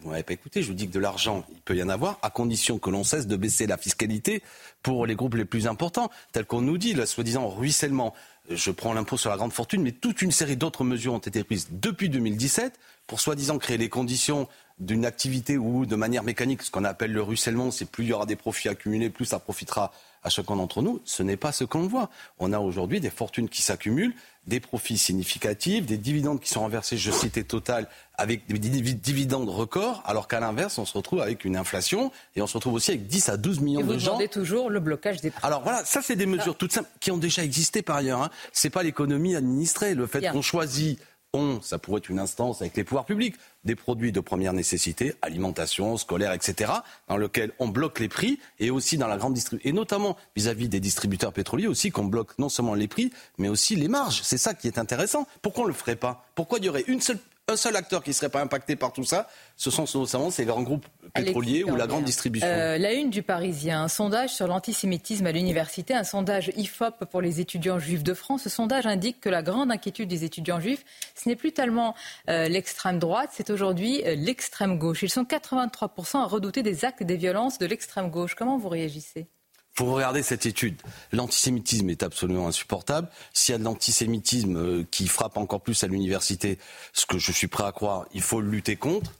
Vous 0.00 0.10
m'avez 0.10 0.24
pas 0.24 0.32
écouté, 0.32 0.60
je 0.62 0.68
vous 0.68 0.74
dis 0.74 0.88
que 0.88 0.92
de 0.92 0.98
l'argent, 0.98 1.44
il 1.52 1.60
peut 1.60 1.76
y 1.76 1.82
en 1.82 1.88
avoir, 1.88 2.18
à 2.22 2.30
condition 2.30 2.78
que 2.78 2.90
l'on 2.90 3.04
cesse 3.04 3.28
de 3.28 3.36
baisser 3.36 3.66
la 3.66 3.76
fiscalité 3.76 4.42
pour 4.82 5.06
les 5.06 5.14
groupes 5.14 5.34
les 5.34 5.44
plus 5.44 5.68
importants, 5.68 6.10
tel 6.32 6.46
qu'on 6.46 6.62
nous 6.62 6.78
dit, 6.78 6.94
le 6.94 7.06
soi-disant 7.06 7.48
ruissellement. 7.48 8.12
Je 8.50 8.72
prends 8.72 8.92
l'impôt 8.92 9.16
sur 9.16 9.30
la 9.30 9.36
grande 9.36 9.52
fortune, 9.52 9.82
mais 9.82 9.92
toute 9.92 10.20
une 10.20 10.32
série 10.32 10.56
d'autres 10.56 10.84
mesures 10.84 11.14
ont 11.14 11.18
été 11.18 11.44
prises 11.44 11.68
depuis 11.70 12.08
2017 12.08 12.78
pour 13.06 13.20
soi-disant 13.20 13.58
créer 13.58 13.78
les 13.78 13.88
conditions 13.88 14.48
d'une 14.80 15.06
activité 15.06 15.56
où, 15.56 15.86
de 15.86 15.96
manière 15.96 16.24
mécanique, 16.24 16.62
ce 16.62 16.70
qu'on 16.70 16.84
appelle 16.84 17.12
le 17.12 17.22
ruissellement, 17.22 17.70
c'est 17.70 17.88
plus 17.88 18.04
il 18.04 18.08
y 18.08 18.12
aura 18.12 18.26
des 18.26 18.36
profits 18.36 18.68
accumulés, 18.68 19.10
plus 19.10 19.26
ça 19.26 19.38
profitera 19.38 19.92
à 20.24 20.30
chacun 20.30 20.56
d'entre 20.56 20.82
nous. 20.82 21.00
Ce 21.04 21.22
n'est 21.22 21.36
pas 21.36 21.52
ce 21.52 21.64
qu'on 21.64 21.86
voit. 21.86 22.10
On 22.38 22.52
a 22.52 22.58
aujourd'hui 22.58 23.00
des 23.00 23.10
fortunes 23.10 23.48
qui 23.48 23.62
s'accumulent, 23.62 24.14
des 24.46 24.58
profits 24.60 24.98
significatifs, 24.98 25.86
des 25.86 25.96
dividendes 25.96 26.40
qui 26.40 26.48
sont 26.50 26.60
renversés, 26.60 26.96
je 26.98 27.10
citais 27.10 27.44
Total, 27.44 27.88
avec 28.16 28.46
des 28.46 28.58
divi- 28.58 28.94
dividendes 28.94 29.48
records, 29.48 30.02
alors 30.06 30.28
qu'à 30.28 30.40
l'inverse, 30.40 30.78
on 30.78 30.84
se 30.84 30.96
retrouve 30.96 31.20
avec 31.20 31.44
une 31.44 31.56
inflation 31.56 32.10
et 32.36 32.42
on 32.42 32.46
se 32.46 32.54
retrouve 32.56 32.74
aussi 32.74 32.90
avec 32.90 33.06
10 33.06 33.28
à 33.30 33.36
12 33.36 33.60
millions 33.60 33.80
Et 33.80 33.82
vous 33.82 33.92
de 33.94 33.98
gens. 33.98 34.06
demandez 34.12 34.28
toujours 34.28 34.68
le 34.70 34.80
blocage 34.80 35.20
des 35.20 35.30
prix. 35.30 35.40
Alors 35.46 35.62
voilà, 35.62 35.84
ça 35.84 36.00
c'est 36.02 36.16
des 36.16 36.26
mesures 36.26 36.56
toutes 36.56 36.72
simples 36.72 36.88
qui 37.00 37.10
ont 37.10 37.16
déjà 37.18 37.42
existé 37.44 37.80
par 37.82 37.96
ailleurs. 37.96 38.22
Hein. 38.22 38.30
C'est 38.52 38.70
pas 38.70 38.82
l'économie 38.82 39.34
administrée. 39.36 39.94
Le 39.94 40.06
fait 40.06 40.26
qu'on 40.30 40.42
choisit, 40.42 40.98
on, 41.34 41.60
ça 41.60 41.78
pourrait 41.78 41.98
être 41.98 42.08
une 42.08 42.18
instance 42.18 42.62
avec 42.62 42.76
les 42.76 42.84
pouvoirs 42.84 43.04
publics, 43.04 43.34
des 43.64 43.74
produits 43.74 44.12
de 44.12 44.20
première 44.20 44.52
nécessité, 44.52 45.14
alimentation, 45.20 45.96
scolaire, 45.96 46.32
etc., 46.32 46.72
dans 47.08 47.16
lequel 47.16 47.52
on 47.58 47.68
bloque 47.68 48.00
les 48.00 48.08
prix 48.08 48.38
et 48.60 48.70
aussi 48.70 48.96
dans 48.96 49.08
la 49.08 49.16
grande 49.16 49.34
distribution, 49.34 49.68
et 49.68 49.72
notamment 49.72 50.16
vis-à-vis 50.36 50.68
des 50.68 50.80
distributeurs 50.80 51.32
pétroliers 51.32 51.66
aussi, 51.66 51.90
qu'on 51.90 52.04
bloque 52.04 52.38
non 52.38 52.48
seulement 52.48 52.74
les 52.74 52.88
prix, 52.88 53.10
mais 53.38 53.48
aussi 53.48 53.76
les 53.76 53.88
marges. 53.88 54.22
C'est 54.22 54.38
ça 54.38 54.54
qui 54.54 54.68
est 54.68 54.78
intéressant. 54.78 55.26
Pourquoi 55.42 55.64
on 55.64 55.66
le 55.66 55.74
ferait 55.74 55.96
pas? 55.96 56.26
Pourquoi 56.34 56.58
il 56.58 56.64
y 56.64 56.68
aurait 56.68 56.84
une 56.86 57.00
seule 57.00 57.18
un 57.48 57.56
seul 57.56 57.76
acteur 57.76 58.02
qui 58.02 58.10
ne 58.10 58.14
serait 58.14 58.30
pas 58.30 58.40
impacté 58.40 58.74
par 58.74 58.92
tout 58.92 59.04
ça, 59.04 59.28
ce 59.56 59.70
sont 59.70 59.84
notamment 59.94 60.30
ces 60.30 60.46
grands 60.46 60.62
groupes 60.62 60.86
pétroliers 61.12 61.62
ou 61.62 61.76
la 61.76 61.86
grande 61.86 62.04
distribution. 62.04 62.48
Euh, 62.48 62.78
la 62.78 62.94
une 62.94 63.10
du 63.10 63.22
Parisien, 63.22 63.82
un 63.82 63.88
sondage 63.88 64.30
sur 64.30 64.46
l'antisémitisme 64.46 65.26
à 65.26 65.32
l'université, 65.32 65.94
un 65.94 66.04
sondage 66.04 66.50
IFOP 66.56 67.04
pour 67.10 67.20
les 67.20 67.40
étudiants 67.40 67.78
juifs 67.78 68.02
de 68.02 68.14
France. 68.14 68.44
Ce 68.44 68.48
sondage 68.48 68.86
indique 68.86 69.20
que 69.20 69.28
la 69.28 69.42
grande 69.42 69.70
inquiétude 69.70 70.08
des 70.08 70.24
étudiants 70.24 70.58
juifs, 70.58 70.84
ce 71.14 71.28
n'est 71.28 71.36
plus 71.36 71.52
tellement 71.52 71.94
euh, 72.30 72.48
l'extrême 72.48 72.98
droite, 72.98 73.30
c'est 73.32 73.50
aujourd'hui 73.50 74.02
euh, 74.06 74.14
l'extrême 74.14 74.78
gauche. 74.78 75.02
Ils 75.02 75.10
sont 75.10 75.24
83% 75.24 76.18
à 76.18 76.24
redouter 76.24 76.62
des 76.62 76.86
actes 76.86 77.02
et 77.02 77.04
des 77.04 77.16
violences 77.16 77.58
de 77.58 77.66
l'extrême 77.66 78.08
gauche. 78.08 78.34
Comment 78.34 78.56
vous 78.56 78.70
réagissez? 78.70 79.26
Faut 79.76 79.86
regarder 79.92 80.22
cette 80.22 80.46
étude. 80.46 80.80
L'antisémitisme 81.12 81.90
est 81.90 82.02
absolument 82.02 82.46
insupportable. 82.46 83.08
S'il 83.32 83.52
y 83.52 83.56
a 83.56 83.58
de 83.58 83.64
l'antisémitisme 83.64 84.56
euh, 84.56 84.84
qui 84.90 85.08
frappe 85.08 85.36
encore 85.36 85.60
plus 85.60 85.82
à 85.84 85.86
l'université, 85.88 86.58
ce 86.92 87.06
que 87.06 87.18
je 87.18 87.32
suis 87.32 87.48
prêt 87.48 87.64
à 87.64 87.72
croire, 87.72 88.06
il 88.14 88.22
faut 88.22 88.40
le 88.40 88.48
lutter 88.48 88.76
contre. 88.76 89.12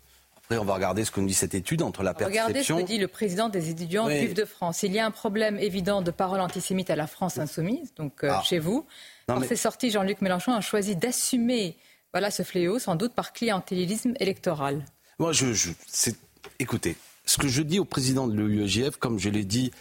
Après, 0.45 0.59
on 0.59 0.65
va 0.65 0.75
regarder 0.75 1.05
ce 1.05 1.11
que 1.11 1.21
nous 1.21 1.27
dit 1.27 1.35
cette 1.35 1.55
étude 1.55 1.81
entre 1.83 2.03
la 2.03 2.13
Regardez 2.13 2.35
ce 2.37 2.43
perception. 2.53 2.77
que 2.79 2.83
dit 2.83 2.99
le 2.99 3.09
président 3.09 3.49
des 3.49 3.71
étudiants 3.71 4.07
Oui. 4.07 4.19
juifs 4.21 4.35
de 4.35 4.45
France. 4.45 4.83
Il 4.83 4.93
y 4.93 4.99
a 4.99 5.07
un 5.07 5.11
problème 5.11 5.59
évident 5.59 6.03
de 6.03 6.11
parole 6.11 6.41
antisémite 6.41 6.91
à 6.91 6.97
la 6.97 7.07
France 7.07 7.39
insoumise, 7.39 7.95
donc 7.97 8.23
euh, 8.23 8.29
Ah. 8.31 8.43
chez 8.45 8.59
vous. 8.59 8.87
Par 9.27 9.41
mais- 9.41 9.47
ses 9.49 9.57
sorties, 9.57 9.91
Jean-Luc 9.91 10.21
Mélenchon 10.21 10.53
a 10.53 10.61
choisi 10.61 10.97
d'assumer 10.97 11.77
voilà, 12.13 12.31
ce 12.31 12.43
fléau, 12.45 12.79
sans 12.79 12.95
doute 12.95 13.13
par 13.13 13.33
clientélisme 13.33 14.13
électoral. 14.21 14.85
Moi, 15.19 15.33
je, 15.33 15.53
je- 15.53 15.71
c'est- 15.89 16.17
écoutez, 16.61 16.95
ce 17.25 17.39
que 17.39 17.49
je 17.49 17.63
dis 17.63 17.81
au 17.81 17.85
président 17.85 18.29
de 18.29 18.35
l'UEJF, 18.37 18.97
comme 18.99 19.19
je 19.19 19.31
l'ai 19.31 19.45
dit 19.45 19.73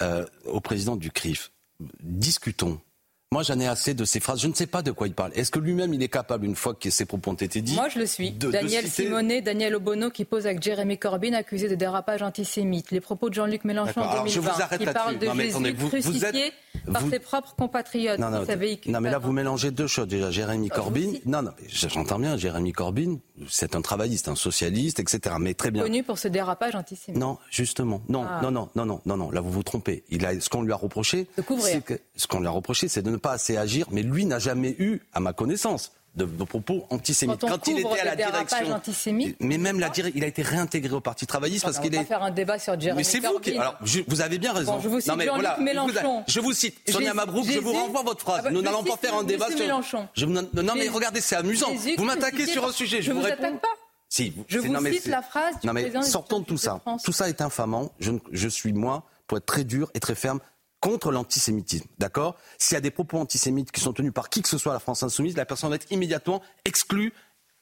euh, 0.00 0.24
au 0.46 0.60
président 0.60 0.96
du 0.96 1.10
CRIF, 1.10 1.50
discutons. 2.02 2.80
Moi, 3.30 3.42
j'en 3.42 3.58
ai 3.60 3.66
assez 3.66 3.94
de 3.94 4.04
ces 4.04 4.20
phrases. 4.20 4.40
Je 4.42 4.46
ne 4.48 4.52
sais 4.52 4.66
pas 4.66 4.82
de 4.82 4.90
quoi 4.90 5.06
il 5.08 5.14
parle. 5.14 5.32
Est-ce 5.34 5.50
que 5.50 5.58
lui-même, 5.58 5.94
il 5.94 6.02
est 6.02 6.08
capable, 6.10 6.44
une 6.44 6.54
fois 6.54 6.74
que 6.74 6.90
ces 6.90 7.06
propos 7.06 7.30
ont 7.30 7.34
été 7.34 7.62
dits 7.62 7.74
Moi, 7.74 7.88
je 7.88 7.98
le 7.98 8.04
suis. 8.04 8.30
de- 8.30 8.48
de 8.48 8.52
Daniel 8.52 8.84
citer- 8.84 9.04
Simonet, 9.04 9.40
Daniel 9.40 9.74
Obono 9.74 10.10
qui 10.10 10.26
pose 10.26 10.46
avec 10.46 10.62
Jérémy 10.62 10.98
Corbyn, 10.98 11.32
accusé 11.32 11.66
de 11.70 11.74
dérapage 11.74 12.20
antisémite. 12.20 12.90
Les 12.90 13.00
propos 13.00 13.30
de 13.30 13.34
Jean-Luc 13.34 13.64
Mélenchon 13.64 14.02
en 14.02 14.08
Alors, 14.10 14.26
je 14.28 14.34
2020, 14.34 14.52
vous 14.52 14.62
arrête 14.62 14.78
qui 14.80 14.84
parle 14.84 15.18
de 15.18 15.26
Non, 15.26 15.34
Jésus 15.34 15.48
attendez, 15.50 15.72
vous- 15.72 15.80
vous 15.84 15.88
crucifié 15.88 16.46
êtes- 16.48 16.52
par 16.92 17.02
vous- 17.02 17.10
ses 17.10 17.18
propres 17.18 17.54
compatriotes. 17.54 18.18
Non, 18.18 18.30
non, 18.30 18.44
non, 18.86 19.00
mais 19.00 19.10
là, 19.10 19.18
vous 19.18 19.32
mélangez 19.32 19.70
deux 19.70 19.86
choses 19.86 20.08
déjà. 20.08 20.30
Jérémy 20.30 20.68
Ah, 20.70 20.76
vous 20.76 20.82
Corbyn. 20.82 21.12
Non, 21.26 21.42
non, 21.42 21.50
j'entends 21.68 22.18
bien. 22.18 22.36
Jérémy 22.36 22.72
Corbyn, 22.72 23.16
c'est 23.48 23.74
un 23.76 23.82
travailliste, 23.82 24.28
un 24.28 24.34
socialiste, 24.36 24.98
etc. 25.00 25.36
Mais 25.38 25.54
très 25.54 25.70
bien. 25.70 25.82
connu 25.82 26.02
pour 26.02 26.18
ce 26.18 26.28
dérapage 26.28 26.74
antisémite. 26.74 27.20
Non, 27.20 27.38
justement. 27.50 28.02
Non, 28.08 28.24
Ah. 28.28 28.40
non, 28.42 28.50
non, 28.50 28.68
non, 28.74 28.86
non, 28.86 29.00
non, 29.04 29.16
non. 29.16 29.30
Là, 29.30 29.40
vous 29.40 29.50
vous 29.50 29.62
trompez. 29.62 30.04
Il 30.10 30.24
a, 30.26 30.38
ce 30.40 30.48
qu'on 30.48 30.62
lui 30.62 30.72
a 30.72 30.76
reproché, 30.76 31.26
c'est 31.60 31.84
que, 31.84 32.00
ce 32.16 32.26
qu'on 32.26 32.40
lui 32.40 32.46
a 32.46 32.50
reproché, 32.50 32.88
c'est 32.88 33.02
de 33.02 33.10
ne 33.10 33.16
pas 33.16 33.32
assez 33.32 33.56
agir. 33.56 33.86
Mais 33.90 34.02
lui 34.02 34.24
n'a 34.24 34.38
jamais 34.38 34.74
eu, 34.78 35.00
à 35.12 35.20
ma 35.20 35.32
connaissance, 35.32 35.92
de, 36.14 36.24
de 36.26 36.44
propos 36.44 36.86
antisémites. 36.90 37.40
Quand 37.40 37.68
on 37.68 37.70
il 37.70 37.80
était 37.80 38.00
à 38.00 38.04
la 38.04 38.16
direction, 38.16 38.72
antisémite, 38.72 39.36
mais 39.40 39.56
même 39.56 39.80
la 39.80 39.88
direc- 39.88 40.12
il 40.14 40.22
a 40.24 40.26
été 40.26 40.42
réintégré 40.42 40.94
au 40.94 41.00
Parti 41.00 41.26
travailliste 41.26 41.64
parce 41.64 41.78
qu'il 41.78 41.94
est. 41.94 42.04
faire 42.04 42.22
un 42.22 42.30
débat 42.30 42.58
sur 42.58 42.78
Jérémy 42.78 42.98
Mais 42.98 43.04
c'est 43.04 43.20
vous 43.20 43.38
qui. 43.38 43.56
Alors, 43.56 43.76
je- 43.82 44.00
vous 44.06 44.20
avez 44.20 44.38
bien 44.38 44.52
raison. 44.52 44.74
Bon, 44.74 44.80
je 44.80 44.88
vous 44.88 45.00
cite 45.00 45.08
non, 45.08 45.16
mais 45.16 45.26
voilà, 45.26 45.56
Mélenchon. 45.58 46.24
Je 46.26 46.40
vous 46.40 46.52
cite 46.52 46.76
Sonia 46.90 47.14
Mabrouk. 47.14 47.46
Je 47.46 47.58
vous 47.58 47.72
renvoie 47.72 48.02
votre 48.02 48.20
phrase. 48.20 48.40
Ah 48.40 48.42
bah, 48.44 48.50
Nous 48.50 48.62
n'allons 48.62 48.84
pas 48.84 48.96
faire 48.96 49.14
un 49.16 49.24
débat 49.24 49.48
sur. 49.48 49.58
Mélenchon. 49.58 50.08
Je 50.14 50.26
non, 50.26 50.74
mais 50.76 50.88
regardez, 50.88 51.20
c'est 51.20 51.36
amusant. 51.36 51.72
Vous 51.96 52.04
m'attaquez 52.04 52.46
sur 52.46 52.66
un 52.66 52.72
sujet. 52.72 53.02
Je, 53.02 53.12
vous 53.12 53.20
réponds. 53.20 53.44
attaque 53.44 53.60
pas. 53.60 53.68
Si, 54.08 54.34
Je 54.46 54.58
vous 54.58 54.68
non, 54.68 54.80
cite 54.84 55.06
la 55.06 55.22
phrase 55.22 55.58
du 55.60 55.66
Non, 55.66 55.72
mais 55.72 55.90
sortons 56.02 56.40
de 56.40 56.44
tout 56.44 56.58
ça. 56.58 56.80
Tout 57.04 57.12
ça 57.12 57.28
est 57.30 57.40
infamant. 57.40 57.92
Je 58.00 58.48
suis, 58.48 58.72
moi, 58.74 59.04
pour 59.26 59.38
être 59.38 59.46
très 59.46 59.64
dur 59.64 59.90
et 59.94 60.00
très 60.00 60.14
ferme, 60.14 60.40
contre 60.82 61.12
l'antisémitisme. 61.12 61.86
D'accord? 61.98 62.36
S'il 62.58 62.74
y 62.74 62.76
a 62.76 62.80
des 62.80 62.90
propos 62.90 63.18
antisémites 63.18 63.70
qui 63.70 63.80
sont 63.80 63.92
tenus 63.92 64.12
par 64.12 64.28
qui 64.28 64.42
que 64.42 64.48
ce 64.48 64.58
soit 64.58 64.72
la 64.72 64.80
France 64.80 65.02
insoumise, 65.04 65.36
la 65.36 65.46
personne 65.46 65.70
va 65.70 65.76
être 65.76 65.90
immédiatement 65.92 66.42
exclue. 66.64 67.14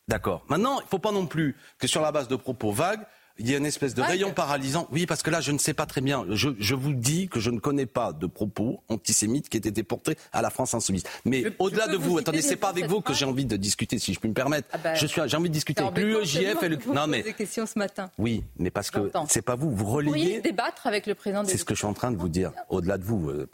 D'accord? 0.09 0.43
Maintenant, 0.49 0.81
il 0.81 0.85
ne 0.85 0.89
faut 0.89 0.99
pas 0.99 1.13
non 1.13 1.27
plus 1.27 1.55
que 1.79 1.87
sur 1.87 2.01
la 2.01 2.13
base 2.13 2.29
de 2.29 2.35
propos 2.35 2.73
vagues, 2.73 3.07
il 3.41 3.49
y 3.49 3.55
ait 3.55 3.59
une 3.59 3.67
espèce 3.67 3.95
de 3.95 4.03
rayon 4.03 4.33
paralysant. 4.33 4.87
Oui, 4.93 5.07
parce 5.07 5.23
que 5.23 5.31
là, 5.31 5.41
je 5.41 5.51
ne 5.51 5.59
sais 5.59 5.73
pas 5.73 5.87
très 5.87 6.03
bien. 6.03 6.27
Je, 6.29 6.51
je 6.59 6.75
vous 6.75 6.93
dis 6.93 7.29
que 7.29 7.41
je 7.41 7.51
ne 7.51 7.59
connais 7.59 7.87
pas 7.87 8.13
de 8.13 8.27
propos 8.27 8.83
antisémites 8.89 9.49
qui 9.49 9.57
aient 9.57 9.61
été 9.61 9.83
portés 9.83 10.17
à 10.33 10.43
la 10.43 10.51
France 10.51 10.75
insoumise. 10.75 11.05
Mais 11.25 11.45
au-delà 11.59 11.89
de 11.89 11.97
vous 11.97 12.11
vous, 12.11 12.19
attendez, 12.19 12.43
c'est 12.43 12.57
pas 12.57 12.69
avec 12.69 12.87
vous 12.87 13.01
que 13.01 13.15
j'ai 13.15 13.25
envie 13.25 13.47
de 13.47 13.57
discuter, 13.57 13.99
si 13.99 14.13
je 14.13 14.21
puis 14.21 14.29
me 14.29 14.35
permettre. 14.35 14.69
Ah 14.73 14.79
bah, 14.79 14.95
je 14.95 15.07
suis, 15.07 15.21
j'ai 15.27 15.37
envie 15.37 15.49
de 15.49 15.55
discuter 15.55 15.83
avec 15.83 16.05
l'UEJF 16.05 16.63
et 16.63 16.69
le. 16.69 16.79
Vous 16.79 16.93
Non, 16.93 17.07
mais 17.07 17.23
des 17.23 17.33
questions 17.33 17.67
ce 17.67 17.79
matin. 17.79 18.11
oui, 18.19 18.45
mais 18.59 18.71
parce 18.71 18.91
que 18.91 19.11
c'est 19.29 19.43
pas 19.43 19.57
vous. 19.57 19.71
Vous 19.71 19.77
Vous 19.77 20.03
pourriez 20.03 20.09
relayez. 20.11 20.41
débattre 20.41 20.87
avec 20.87 21.07
le 21.07 21.15
président 21.15 21.43
C'est 21.45 21.57
ce 21.57 21.65
que 21.65 21.75
je 21.75 21.79
suis 21.79 21.87
en 21.87 21.95
train 21.95 22.11
de 22.11 22.17
vous 22.17 22.29
dire. 22.29 22.53
Au-delà 22.69 22.99
de 22.99 23.05
vous, 23.05 23.31
euh, 23.31 23.49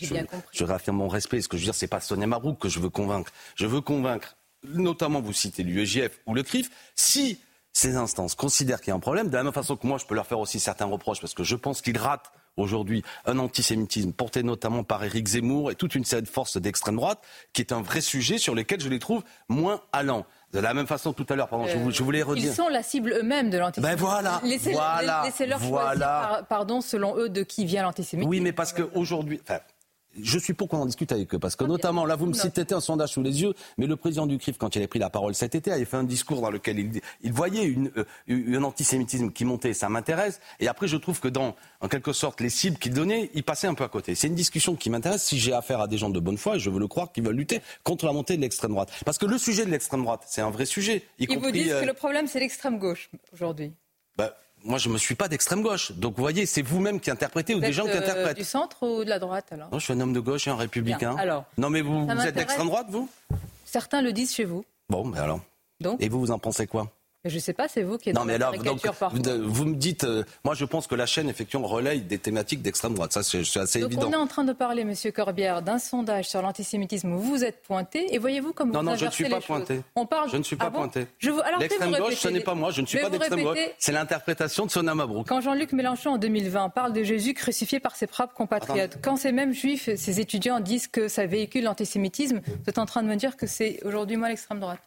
je, 0.00 0.64
réaffirme 0.64 0.96
mon 0.96 1.08
respect. 1.08 1.40
Ce 1.40 1.48
que 1.48 1.56
je 1.56 1.62
veux 1.62 1.66
dire, 1.66 1.74
c'est 1.74 1.86
pas 1.86 2.00
Sonia 2.00 2.26
Mabrouk 2.26 2.58
que 2.58 2.68
je 2.68 2.80
veux 2.80 2.90
convaincre. 2.90 3.32
Je 3.54 3.66
veux 3.66 3.80
convaincre, 3.80 4.36
notamment 4.64 5.20
vous 5.20 5.32
citez 5.32 5.62
l'UEJF 5.62 6.18
ou 6.26 6.34
le 6.34 6.42
CRIF, 6.42 6.70
si 6.94 7.38
ces 7.78 7.94
instances 7.96 8.34
considèrent 8.34 8.80
qu'il 8.80 8.88
y 8.88 8.92
a 8.92 8.96
un 8.96 9.00
problème, 9.00 9.28
de 9.28 9.36
la 9.36 9.44
même 9.44 9.52
façon 9.52 9.76
que 9.76 9.86
moi, 9.86 9.98
je 9.98 10.04
peux 10.06 10.16
leur 10.16 10.26
faire 10.26 10.40
aussi 10.40 10.58
certains 10.58 10.86
reproches, 10.86 11.20
parce 11.20 11.32
que 11.34 11.44
je 11.44 11.54
pense 11.54 11.80
qu'ils 11.80 11.96
ratent 11.98 12.32
aujourd'hui 12.56 13.04
un 13.24 13.38
antisémitisme 13.38 14.10
porté 14.12 14.42
notamment 14.42 14.82
par 14.82 15.04
Éric 15.04 15.28
Zemmour 15.28 15.70
et 15.70 15.76
toute 15.76 15.94
une 15.94 16.04
série 16.04 16.22
de 16.22 16.28
forces 16.28 16.56
d'extrême 16.56 16.96
droite, 16.96 17.20
qui 17.52 17.60
est 17.62 17.72
un 17.72 17.80
vrai 17.80 18.00
sujet 18.00 18.36
sur 18.38 18.56
lequel 18.56 18.80
je 18.80 18.88
les 18.88 18.98
trouve 18.98 19.22
moins 19.48 19.80
allants. 19.92 20.26
De 20.52 20.58
la 20.58 20.74
même 20.74 20.88
façon, 20.88 21.12
tout 21.12 21.26
à 21.28 21.36
l'heure, 21.36 21.48
pardon, 21.48 21.66
je, 21.68 21.76
vous- 21.78 21.92
je 21.92 22.02
voulais 22.02 22.22
Euh, 22.22 22.26
redire. 22.26 22.50
Ils 22.50 22.54
sont 22.56 22.68
la 22.68 22.82
cible 22.82 23.12
eux-mêmes 23.12 23.48
de 23.50 23.58
l'antisémitisme. 23.58 23.96
Ben 24.02 24.04
voilà, 24.04 24.40
Laissez, 24.42 24.72
voilà, 24.72 25.22
Laissez-leur 25.24 25.58
voilà. 25.60 25.86
choisir, 25.90 26.06
par- 26.06 26.46
pardon, 26.46 26.80
selon 26.80 27.16
eux, 27.16 27.28
de 27.28 27.44
qui 27.44 27.64
vient 27.64 27.82
l'antisémitisme. 27.84 28.28
Oui, 28.28 28.40
mais 28.40 28.52
parce 28.52 28.72
qu'aujourd'hui, 28.72 29.40
enfin, 29.44 29.60
je 30.20 30.38
suis 30.38 30.54
pour 30.54 30.68
qu'on 30.68 30.78
en 30.78 30.86
discute 30.86 31.12
avec 31.12 31.34
eux. 31.34 31.38
Parce 31.38 31.56
que 31.56 31.64
notamment, 31.64 32.04
là, 32.04 32.16
vous 32.16 32.26
me 32.26 32.32
citez 32.32 32.72
un 32.72 32.80
sondage 32.80 33.10
sous 33.10 33.22
les 33.22 33.42
yeux, 33.42 33.54
mais 33.76 33.86
le 33.86 33.96
président 33.96 34.26
du 34.26 34.38
CRIF, 34.38 34.58
quand 34.58 34.74
il 34.76 34.82
a 34.82 34.88
pris 34.88 34.98
la 34.98 35.10
parole 35.10 35.34
cet 35.34 35.54
été, 35.54 35.70
avait 35.70 35.84
fait 35.84 35.96
un 35.96 36.04
discours 36.04 36.40
dans 36.40 36.50
lequel 36.50 36.78
il, 36.78 37.00
il 37.22 37.32
voyait 37.32 37.64
une, 37.64 37.90
euh, 37.96 38.58
un 38.58 38.62
antisémitisme 38.62 39.30
qui 39.30 39.44
montait, 39.44 39.74
ça 39.74 39.88
m'intéresse. 39.88 40.40
Et 40.60 40.68
après, 40.68 40.88
je 40.88 40.96
trouve 40.96 41.20
que 41.20 41.28
dans, 41.28 41.54
en 41.80 41.88
quelque 41.88 42.12
sorte, 42.12 42.40
les 42.40 42.50
cibles 42.50 42.78
qu'il 42.78 42.92
donnait, 42.94 43.30
il 43.34 43.44
passait 43.44 43.66
un 43.66 43.74
peu 43.74 43.84
à 43.84 43.88
côté. 43.88 44.14
C'est 44.14 44.28
une 44.28 44.34
discussion 44.34 44.76
qui 44.76 44.90
m'intéresse 44.90 45.24
si 45.24 45.38
j'ai 45.38 45.52
affaire 45.52 45.80
à 45.80 45.86
des 45.86 45.98
gens 45.98 46.10
de 46.10 46.20
bonne 46.20 46.38
foi, 46.38 46.56
et 46.56 46.58
je 46.58 46.70
veux 46.70 46.80
le 46.80 46.88
croire, 46.88 47.12
qui 47.12 47.20
veulent 47.20 47.36
lutter 47.36 47.60
contre 47.84 48.06
la 48.06 48.12
montée 48.12 48.36
de 48.36 48.42
l'extrême 48.42 48.72
droite. 48.72 48.90
Parce 49.04 49.18
que 49.18 49.26
le 49.26 49.38
sujet 49.38 49.64
de 49.64 49.70
l'extrême 49.70 50.02
droite, 50.02 50.22
c'est 50.26 50.40
un 50.40 50.50
vrai 50.50 50.66
sujet. 50.66 51.04
Y 51.18 51.26
Ils 51.30 51.38
vous 51.38 51.50
disent 51.50 51.72
euh, 51.72 51.80
que 51.82 51.86
le 51.86 51.94
problème, 51.94 52.26
c'est 52.26 52.40
l'extrême 52.40 52.78
gauche 52.78 53.10
aujourd'hui. 53.32 53.72
bah, 54.16 54.34
moi, 54.64 54.78
je 54.78 54.88
ne 54.88 54.94
me 54.94 54.98
suis 54.98 55.14
pas 55.14 55.28
d'extrême 55.28 55.62
gauche. 55.62 55.92
Donc, 55.92 56.16
vous 56.16 56.22
voyez, 56.22 56.46
c'est 56.46 56.62
vous-même 56.62 57.00
qui 57.00 57.10
interprétez 57.10 57.54
ou 57.54 57.58
Vous 57.58 57.64
des 57.64 57.72
gens 57.72 57.84
qui 57.84 57.90
euh, 57.90 57.98
interprètent. 57.98 58.36
Du 58.36 58.44
centre 58.44 58.86
ou 58.86 59.04
de 59.04 59.08
la 59.08 59.18
droite, 59.18 59.46
alors 59.52 59.68
Non, 59.70 59.78
je 59.78 59.84
suis 59.84 59.92
un 59.92 60.00
homme 60.00 60.12
de 60.12 60.20
gauche 60.20 60.46
et 60.46 60.50
un 60.50 60.56
républicain. 60.56 61.14
Bien, 61.14 61.22
alors, 61.22 61.44
non, 61.56 61.70
mais 61.70 61.80
vous, 61.80 62.08
êtes 62.10 62.34
d'extrême 62.34 62.66
droite, 62.66 62.86
vous? 62.90 63.08
Certains 63.64 64.02
le 64.02 64.12
disent 64.12 64.34
chez 64.34 64.44
vous. 64.44 64.64
Bon, 64.88 65.04
mais 65.04 65.18
alors. 65.18 65.40
Donc? 65.80 66.00
Et 66.00 66.08
vous, 66.08 66.20
vous 66.20 66.30
en 66.30 66.38
pensez 66.38 66.66
quoi? 66.66 66.90
Je 67.24 67.34
ne 67.34 67.40
sais 67.40 67.52
pas, 67.52 67.66
c'est 67.66 67.82
vous 67.82 67.98
qui 67.98 68.10
êtes 68.10 68.14
Non, 68.14 68.20
dans 68.20 68.26
mais 68.26 68.38
la 68.38 68.48
alors, 68.48 68.62
donc, 68.62 68.80
vous, 69.12 69.52
vous 69.52 69.64
me 69.64 69.74
dites, 69.74 70.04
euh, 70.04 70.22
moi 70.44 70.54
je 70.54 70.64
pense 70.64 70.86
que 70.86 70.94
la 70.94 71.04
chaîne, 71.04 71.28
effectivement, 71.28 71.66
relaye 71.66 72.00
des 72.00 72.18
thématiques 72.18 72.62
d'extrême 72.62 72.94
droite. 72.94 73.12
Ça, 73.12 73.24
c'est 73.24 73.40
assez 73.58 73.80
Donc 73.80 73.90
évident. 73.90 74.08
on 74.08 74.12
est 74.12 74.16
en 74.16 74.26
train 74.28 74.44
de 74.44 74.52
parler, 74.52 74.84
Monsieur 74.84 75.10
Corbière, 75.10 75.62
d'un 75.62 75.78
sondage 75.80 76.28
sur 76.28 76.40
l'antisémitisme 76.42 77.12
où 77.12 77.18
vous 77.18 77.42
êtes 77.42 77.60
pointé. 77.62 78.14
Et 78.14 78.18
voyez-vous 78.18 78.52
comme 78.52 78.70
Non, 78.70 78.80
vous 78.80 78.86
non, 78.86 78.94
je 78.96 79.06
ne 79.06 79.10
suis 79.10 79.28
pas 79.28 79.40
pointé. 79.40 79.80
On 79.96 80.06
parle... 80.06 80.30
Je 80.30 80.36
ne 80.36 80.44
suis 80.44 80.54
pas 80.54 80.66
Ah 80.66 80.70
bon 80.70 80.78
pointé. 80.78 81.06
Je 81.18 81.30
vous... 81.30 81.40
Alors, 81.40 81.58
L'extrême 81.58 81.90
gauche, 81.96 82.14
ce 82.14 82.28
n'est 82.28 82.40
pas 82.40 82.54
moi. 82.54 82.70
Je 82.70 82.82
ne 82.82 82.86
suis 82.86 82.98
pas 82.98 83.10
d'extrême 83.10 83.42
gauche. 83.42 83.58
C'est 83.78 83.92
l'interprétation 83.92 84.66
de 84.66 84.70
Sona 84.70 84.94
Mabrouk. 84.94 85.26
Quand 85.26 85.40
Jean-Luc 85.40 85.72
Mélenchon 85.72 86.10
en 86.10 86.18
2020 86.18 86.68
parle 86.68 86.92
de 86.92 87.02
Jésus 87.02 87.34
crucifié 87.34 87.80
par 87.80 87.96
ses 87.96 88.06
propres 88.06 88.34
compatriotes, 88.34 88.98
quand 89.02 89.16
ces 89.16 89.32
mêmes 89.32 89.52
juifs, 89.52 89.90
ces 89.96 90.20
étudiants 90.20 90.60
disent 90.60 90.86
que 90.86 91.08
ça 91.08 91.26
véhicule 91.26 91.64
l'antisémitisme, 91.64 92.40
vous 92.46 92.68
êtes 92.70 92.78
en 92.78 92.86
train 92.86 93.02
de 93.02 93.08
me 93.08 93.16
dire 93.16 93.36
que 93.36 93.46
c'est 93.48 93.80
aujourd'hui 93.84 94.16
moi 94.16 94.28
l'extrême 94.28 94.60
droite. 94.60 94.78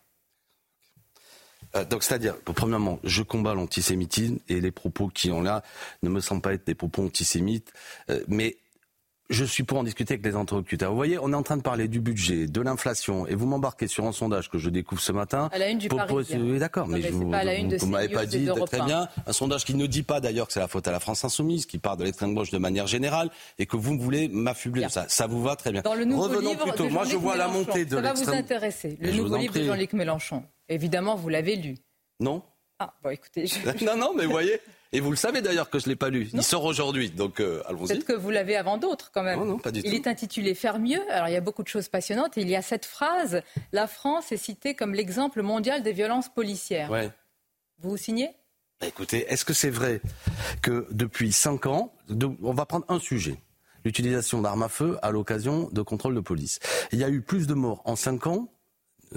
Euh, 1.75 1.85
donc, 1.85 2.03
c'est-à-dire, 2.03 2.35
premièrement, 2.43 2.99
je 3.03 3.23
combats 3.23 3.53
l'antisémitisme 3.53 4.37
et 4.49 4.59
les 4.61 4.71
propos 4.71 5.07
qui 5.07 5.31
ont 5.31 5.41
là 5.41 5.63
ne 6.03 6.09
me 6.09 6.19
semblent 6.19 6.41
pas 6.41 6.53
être 6.53 6.65
des 6.67 6.75
propos 6.75 7.03
antisémites, 7.03 7.71
euh, 8.09 8.21
mais 8.27 8.57
je 9.29 9.45
suis 9.45 9.63
pour 9.63 9.77
en 9.77 9.83
discuter 9.83 10.15
avec 10.15 10.25
les 10.25 10.35
interlocuteurs. 10.35 10.89
Vous 10.89 10.97
voyez, 10.97 11.17
on 11.17 11.31
est 11.31 11.35
en 11.35 11.41
train 11.43 11.55
de 11.55 11.61
parler 11.61 11.87
du 11.87 12.01
budget, 12.01 12.47
de 12.47 12.59
l'inflation, 12.59 13.25
et 13.27 13.35
vous 13.35 13.45
m'embarquez 13.45 13.87
sur 13.87 14.05
un 14.05 14.11
sondage 14.11 14.49
que 14.49 14.57
je 14.57 14.69
découvre 14.69 14.99
ce 14.99 15.13
matin. 15.13 15.49
À 15.53 15.57
la 15.57 15.69
une 15.69 15.77
du 15.77 15.87
Parisien. 15.87 16.41
Oui, 16.41 16.59
d'accord, 16.59 16.85
mais, 16.89 16.97
mais 16.99 17.07
je 17.07 17.13
vous, 17.13 17.31
la 17.31 17.77
vous 17.77 17.87
m'avez 17.87 18.09
pas 18.09 18.25
dit 18.25 18.49
très 18.65 18.81
bien. 18.81 19.07
Un 19.25 19.31
sondage 19.31 19.63
qui 19.63 19.73
ne 19.75 19.85
dit 19.85 20.03
pas 20.03 20.19
d'ailleurs 20.19 20.47
que 20.47 20.53
c'est 20.53 20.59
la 20.59 20.67
faute 20.67 20.85
à 20.89 20.91
la 20.91 20.99
France 20.99 21.23
insoumise, 21.23 21.65
qui 21.65 21.77
parle 21.77 21.99
de 21.99 22.03
l'extrême 22.03 22.33
gauche 22.35 22.51
de 22.51 22.57
manière 22.57 22.87
générale, 22.87 23.29
et 23.57 23.65
que 23.65 23.77
vous 23.77 23.97
voulez 23.97 24.27
m'affubler 24.27 24.83
de 24.83 24.89
ça. 24.89 25.05
Ça 25.07 25.27
vous 25.27 25.41
va 25.41 25.55
très 25.55 25.71
bien. 25.71 25.81
Dans 25.81 25.95
le 25.95 26.03
nouveau 26.03 26.23
Revenons 26.23 26.49
livre 26.49 26.63
plutôt. 26.63 26.83
de 26.87 26.89
Moi, 26.89 27.05
je 27.05 27.15
vois 27.15 27.37
la 27.37 27.47
Mélenchon. 27.47 27.67
montée 27.69 27.85
de 27.85 27.95
Ça 27.95 28.01
va 28.01 28.09
vous 28.11 28.15
l'extrême. 28.17 28.39
intéresser. 28.39 28.97
Le 28.99 29.11
vous 29.11 29.17
nouveau 29.17 29.37
livre 29.37 29.53
de. 29.53 29.63
Jean-Luc 29.63 29.93
Mélenchon. 29.93 30.43
Évidemment, 30.71 31.15
vous 31.15 31.29
l'avez 31.29 31.55
lu. 31.55 31.77
Non 32.19 32.43
Ah, 32.79 32.93
bon, 33.03 33.09
écoutez, 33.09 33.45
je- 33.47 33.55
non, 33.85 33.95
non, 33.97 34.13
mais 34.15 34.25
vous 34.25 34.31
voyez. 34.31 34.59
Et 34.93 34.99
vous 34.99 35.09
le 35.11 35.15
savez 35.15 35.41
d'ailleurs 35.41 35.69
que 35.69 35.79
je 35.79 35.85
ne 35.85 35.91
l'ai 35.91 35.95
pas 35.95 36.09
lu. 36.09 36.29
Il 36.33 36.43
sort 36.43 36.65
aujourd'hui, 36.65 37.09
donc 37.09 37.39
euh, 37.39 37.61
allons-y. 37.65 37.87
Peut-être 37.87 38.05
que 38.05 38.13
vous 38.13 38.29
l'avez 38.29 38.57
avant 38.57 38.77
d'autres 38.77 39.09
quand 39.13 39.23
même. 39.23 39.39
Non, 39.39 39.45
non, 39.45 39.57
pas 39.57 39.71
du 39.71 39.79
il 39.79 39.89
tout. 39.89 39.95
est 39.95 40.07
intitulé 40.07 40.53
Faire 40.53 40.79
mieux. 40.79 40.99
Alors 41.11 41.29
il 41.29 41.33
y 41.33 41.37
a 41.37 41.41
beaucoup 41.41 41.63
de 41.63 41.69
choses 41.69 41.87
passionnantes. 41.87 42.37
Et 42.37 42.41
il 42.41 42.49
y 42.49 42.55
a 42.57 42.61
cette 42.61 42.85
phrase 42.85 43.41
La 43.71 43.87
France 43.87 44.31
est 44.33 44.37
citée 44.37 44.75
comme 44.75 44.93
l'exemple 44.93 45.41
mondial 45.43 45.81
des 45.81 45.93
violences 45.93 46.27
policières. 46.27 46.89
Ouais. 46.91 47.09
Vous 47.79 47.95
signez? 47.95 48.31
Bah, 48.81 48.87
écoutez, 48.87 49.25
est-ce 49.31 49.45
que 49.45 49.53
c'est 49.53 49.69
vrai 49.69 50.01
que 50.61 50.87
depuis 50.91 51.31
cinq 51.31 51.67
ans, 51.67 51.93
de- 52.09 52.29
on 52.43 52.53
va 52.53 52.65
prendre 52.65 52.85
un 52.89 52.99
sujet, 52.99 53.37
l'utilisation 53.85 54.41
d'armes 54.41 54.63
à 54.63 54.69
feu 54.69 54.97
à 55.01 55.11
l'occasion 55.11 55.69
de 55.71 55.81
contrôles 55.81 56.15
de 56.15 56.19
police. 56.19 56.59
Il 56.91 56.99
y 56.99 57.03
a 57.05 57.09
eu 57.09 57.21
plus 57.21 57.47
de 57.47 57.53
morts 57.53 57.81
en 57.85 57.95
cinq 57.95 58.27
ans 58.27 58.51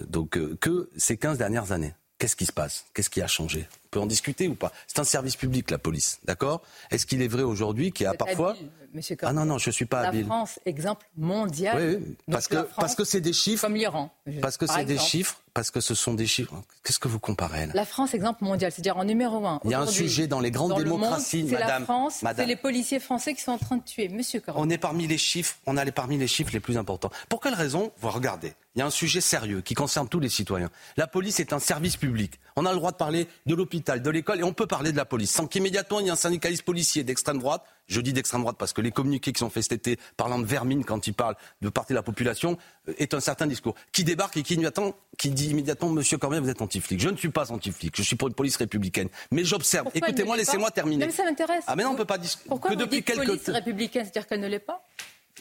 donc, 0.08 0.36
euh, 0.36 0.56
que 0.60 0.90
ces 0.96 1.16
15 1.16 1.38
dernières 1.38 1.72
années. 1.72 1.94
Qu'est-ce 2.18 2.36
qui 2.36 2.46
se 2.46 2.52
passe? 2.52 2.86
Qu'est-ce 2.94 3.10
qui 3.10 3.20
a 3.20 3.26
changé? 3.26 3.66
On 3.86 3.88
peut 3.90 4.00
en 4.00 4.06
discuter 4.06 4.48
ou 4.48 4.54
pas? 4.54 4.72
C'est 4.86 5.00
un 5.00 5.04
service 5.04 5.36
public, 5.36 5.70
la 5.70 5.78
police, 5.78 6.20
d'accord? 6.24 6.62
Est-ce 6.90 7.06
qu'il 7.06 7.20
est 7.22 7.28
vrai 7.28 7.42
aujourd'hui 7.42 7.92
qu'il 7.92 8.04
y 8.04 8.06
a 8.06 8.14
parfois... 8.14 8.56
Monsieur 8.94 9.16
Ah 9.22 9.32
non, 9.32 9.44
non, 9.44 9.58
je 9.58 9.68
ne 9.70 9.72
suis 9.72 9.86
pas 9.86 10.02
La 10.02 10.08
habile. 10.08 10.24
France, 10.26 10.60
exemple 10.64 11.04
mondial. 11.16 11.76
Oui, 11.76 11.96
oui, 12.06 12.16
parce 12.30 12.46
que 12.46 12.54
la 12.54 12.62
France, 12.64 12.74
parce 12.76 12.94
que 12.94 13.04
c'est 13.04 13.20
des 13.20 13.32
chiffres. 13.32 13.62
Comme 13.62 13.74
l'Iran. 13.74 14.10
Parce 14.40 14.56
que 14.56 14.66
par 14.66 14.76
c'est 14.76 14.84
des 14.84 14.98
chiffres. 14.98 15.40
Parce 15.52 15.70
que 15.70 15.80
ce 15.80 15.94
sont 15.94 16.14
des 16.14 16.26
chiffres. 16.26 16.52
Qu'est-ce 16.82 16.98
que 16.98 17.06
vous 17.06 17.20
comparez 17.20 17.66
là? 17.66 17.72
La 17.74 17.84
France, 17.84 18.12
exemple 18.12 18.42
mondial, 18.42 18.72
c'est-à-dire 18.72 18.96
en 18.96 19.04
numéro 19.04 19.44
un. 19.46 19.60
Il 19.64 19.70
y 19.70 19.74
a 19.74 19.80
un 19.80 19.86
sujet 19.86 20.26
dans 20.26 20.40
les 20.40 20.50
grandes 20.50 20.70
dans 20.70 20.78
le 20.78 20.84
démocraties, 20.84 21.42
monde, 21.42 21.48
C'est 21.50 21.54
la 21.54 21.60
madame, 21.60 21.84
France, 21.84 22.14
c'est 22.18 22.24
madame. 22.24 22.48
les 22.48 22.56
policiers 22.56 22.98
français 22.98 23.34
qui 23.34 23.40
sont 23.42 23.52
en 23.52 23.58
train 23.58 23.76
de 23.76 23.84
tuer. 23.84 24.08
Monsieur 24.08 24.40
Corot. 24.40 24.60
On 24.60 24.68
est 24.68 24.78
parmi 24.78 25.06
les 25.06 25.18
chiffres, 25.18 25.54
on 25.66 25.76
a 25.76 25.84
les, 25.84 25.92
parmi 25.92 26.18
les 26.18 26.26
chiffres 26.26 26.50
les 26.52 26.58
plus 26.58 26.76
importants. 26.76 27.10
Pour 27.28 27.40
quelle 27.40 27.54
raison 27.54 27.92
Vous 28.00 28.10
regardez, 28.10 28.54
il 28.74 28.80
y 28.80 28.82
a 28.82 28.86
un 28.86 28.90
sujet 28.90 29.20
sérieux 29.20 29.60
qui 29.60 29.74
concerne 29.74 30.08
tous 30.08 30.18
les 30.18 30.28
citoyens. 30.28 30.70
La 30.96 31.06
police 31.06 31.38
est 31.38 31.52
un 31.52 31.60
service 31.60 31.96
public. 31.96 32.40
On 32.56 32.66
a 32.66 32.70
le 32.72 32.76
droit 32.78 32.90
de 32.90 32.96
parler 32.96 33.28
de 33.46 33.54
l'hôpital, 33.54 34.02
de 34.02 34.10
l'école, 34.10 34.40
et 34.40 34.44
on 34.44 34.52
peut 34.52 34.66
parler 34.66 34.90
de 34.90 34.96
la 34.96 35.04
police 35.04 35.30
sans 35.30 35.46
qu'immédiatement 35.46 36.00
il 36.00 36.06
y 36.06 36.08
ait 36.08 36.12
un 36.12 36.16
syndicaliste 36.16 36.62
policier 36.64 37.04
d'extrême 37.04 37.38
droite. 37.38 37.64
Je 37.86 38.00
dis 38.00 38.12
d'extrême 38.12 38.40
droite 38.40 38.56
parce 38.58 38.72
que 38.72 38.80
les 38.80 38.90
communiqués 38.90 39.32
qui 39.32 39.40
sont 39.40 39.50
faits 39.50 39.64
cet 39.64 39.72
été 39.72 39.98
parlant 40.16 40.38
de 40.38 40.46
vermine 40.46 40.84
quand 40.84 41.06
ils 41.06 41.12
parlent 41.14 41.36
de 41.60 41.68
partie 41.68 41.92
de 41.92 41.96
la 41.98 42.02
population 42.02 42.56
euh, 42.88 42.94
est 42.98 43.12
un 43.14 43.20
certain 43.20 43.46
discours. 43.46 43.74
Qui 43.92 44.04
débarque 44.04 44.36
et 44.38 44.42
qui, 44.42 44.54
immédiatement- 44.54 44.94
qui 45.18 45.30
dit 45.30 45.50
immédiatement 45.50 45.90
Monsieur 45.90 46.16
Cormier, 46.18 46.40
vous 46.40 46.48
êtes 46.48 46.62
anti-flic. 46.62 46.98
Je 47.00 47.08
ne 47.10 47.16
suis 47.16 47.28
pas 47.28 47.52
anti-flic, 47.52 47.94
je 47.96 48.02
suis 48.02 48.16
pour 48.16 48.28
une 48.28 48.34
police 48.34 48.56
républicaine. 48.56 49.08
Mais 49.30 49.44
j'observe. 49.44 49.88
Écoutez-moi, 49.94 50.36
laissez-moi 50.36 50.70
terminer. 50.70 51.06
Mais 51.06 51.12
ça 51.12 51.24
m'intéresse. 51.24 51.64
Ah 51.66 51.76
mais 51.76 51.82
non, 51.84 51.90
on 51.90 51.94
peut 51.96 52.04
pas 52.04 52.18
discuter. 52.18 52.48
Pourquoi 52.48 52.70
que 52.70 52.74
vous 52.76 52.80
depuis 52.80 52.96
dites 52.98 53.06
quelques 53.06 53.26
police 53.26 53.48
républicaine, 53.50 54.04
c'est-à-dire 54.04 54.26
qu'elle 54.26 54.40
ne 54.40 54.48
l'est 54.48 54.58
pas? 54.58 54.82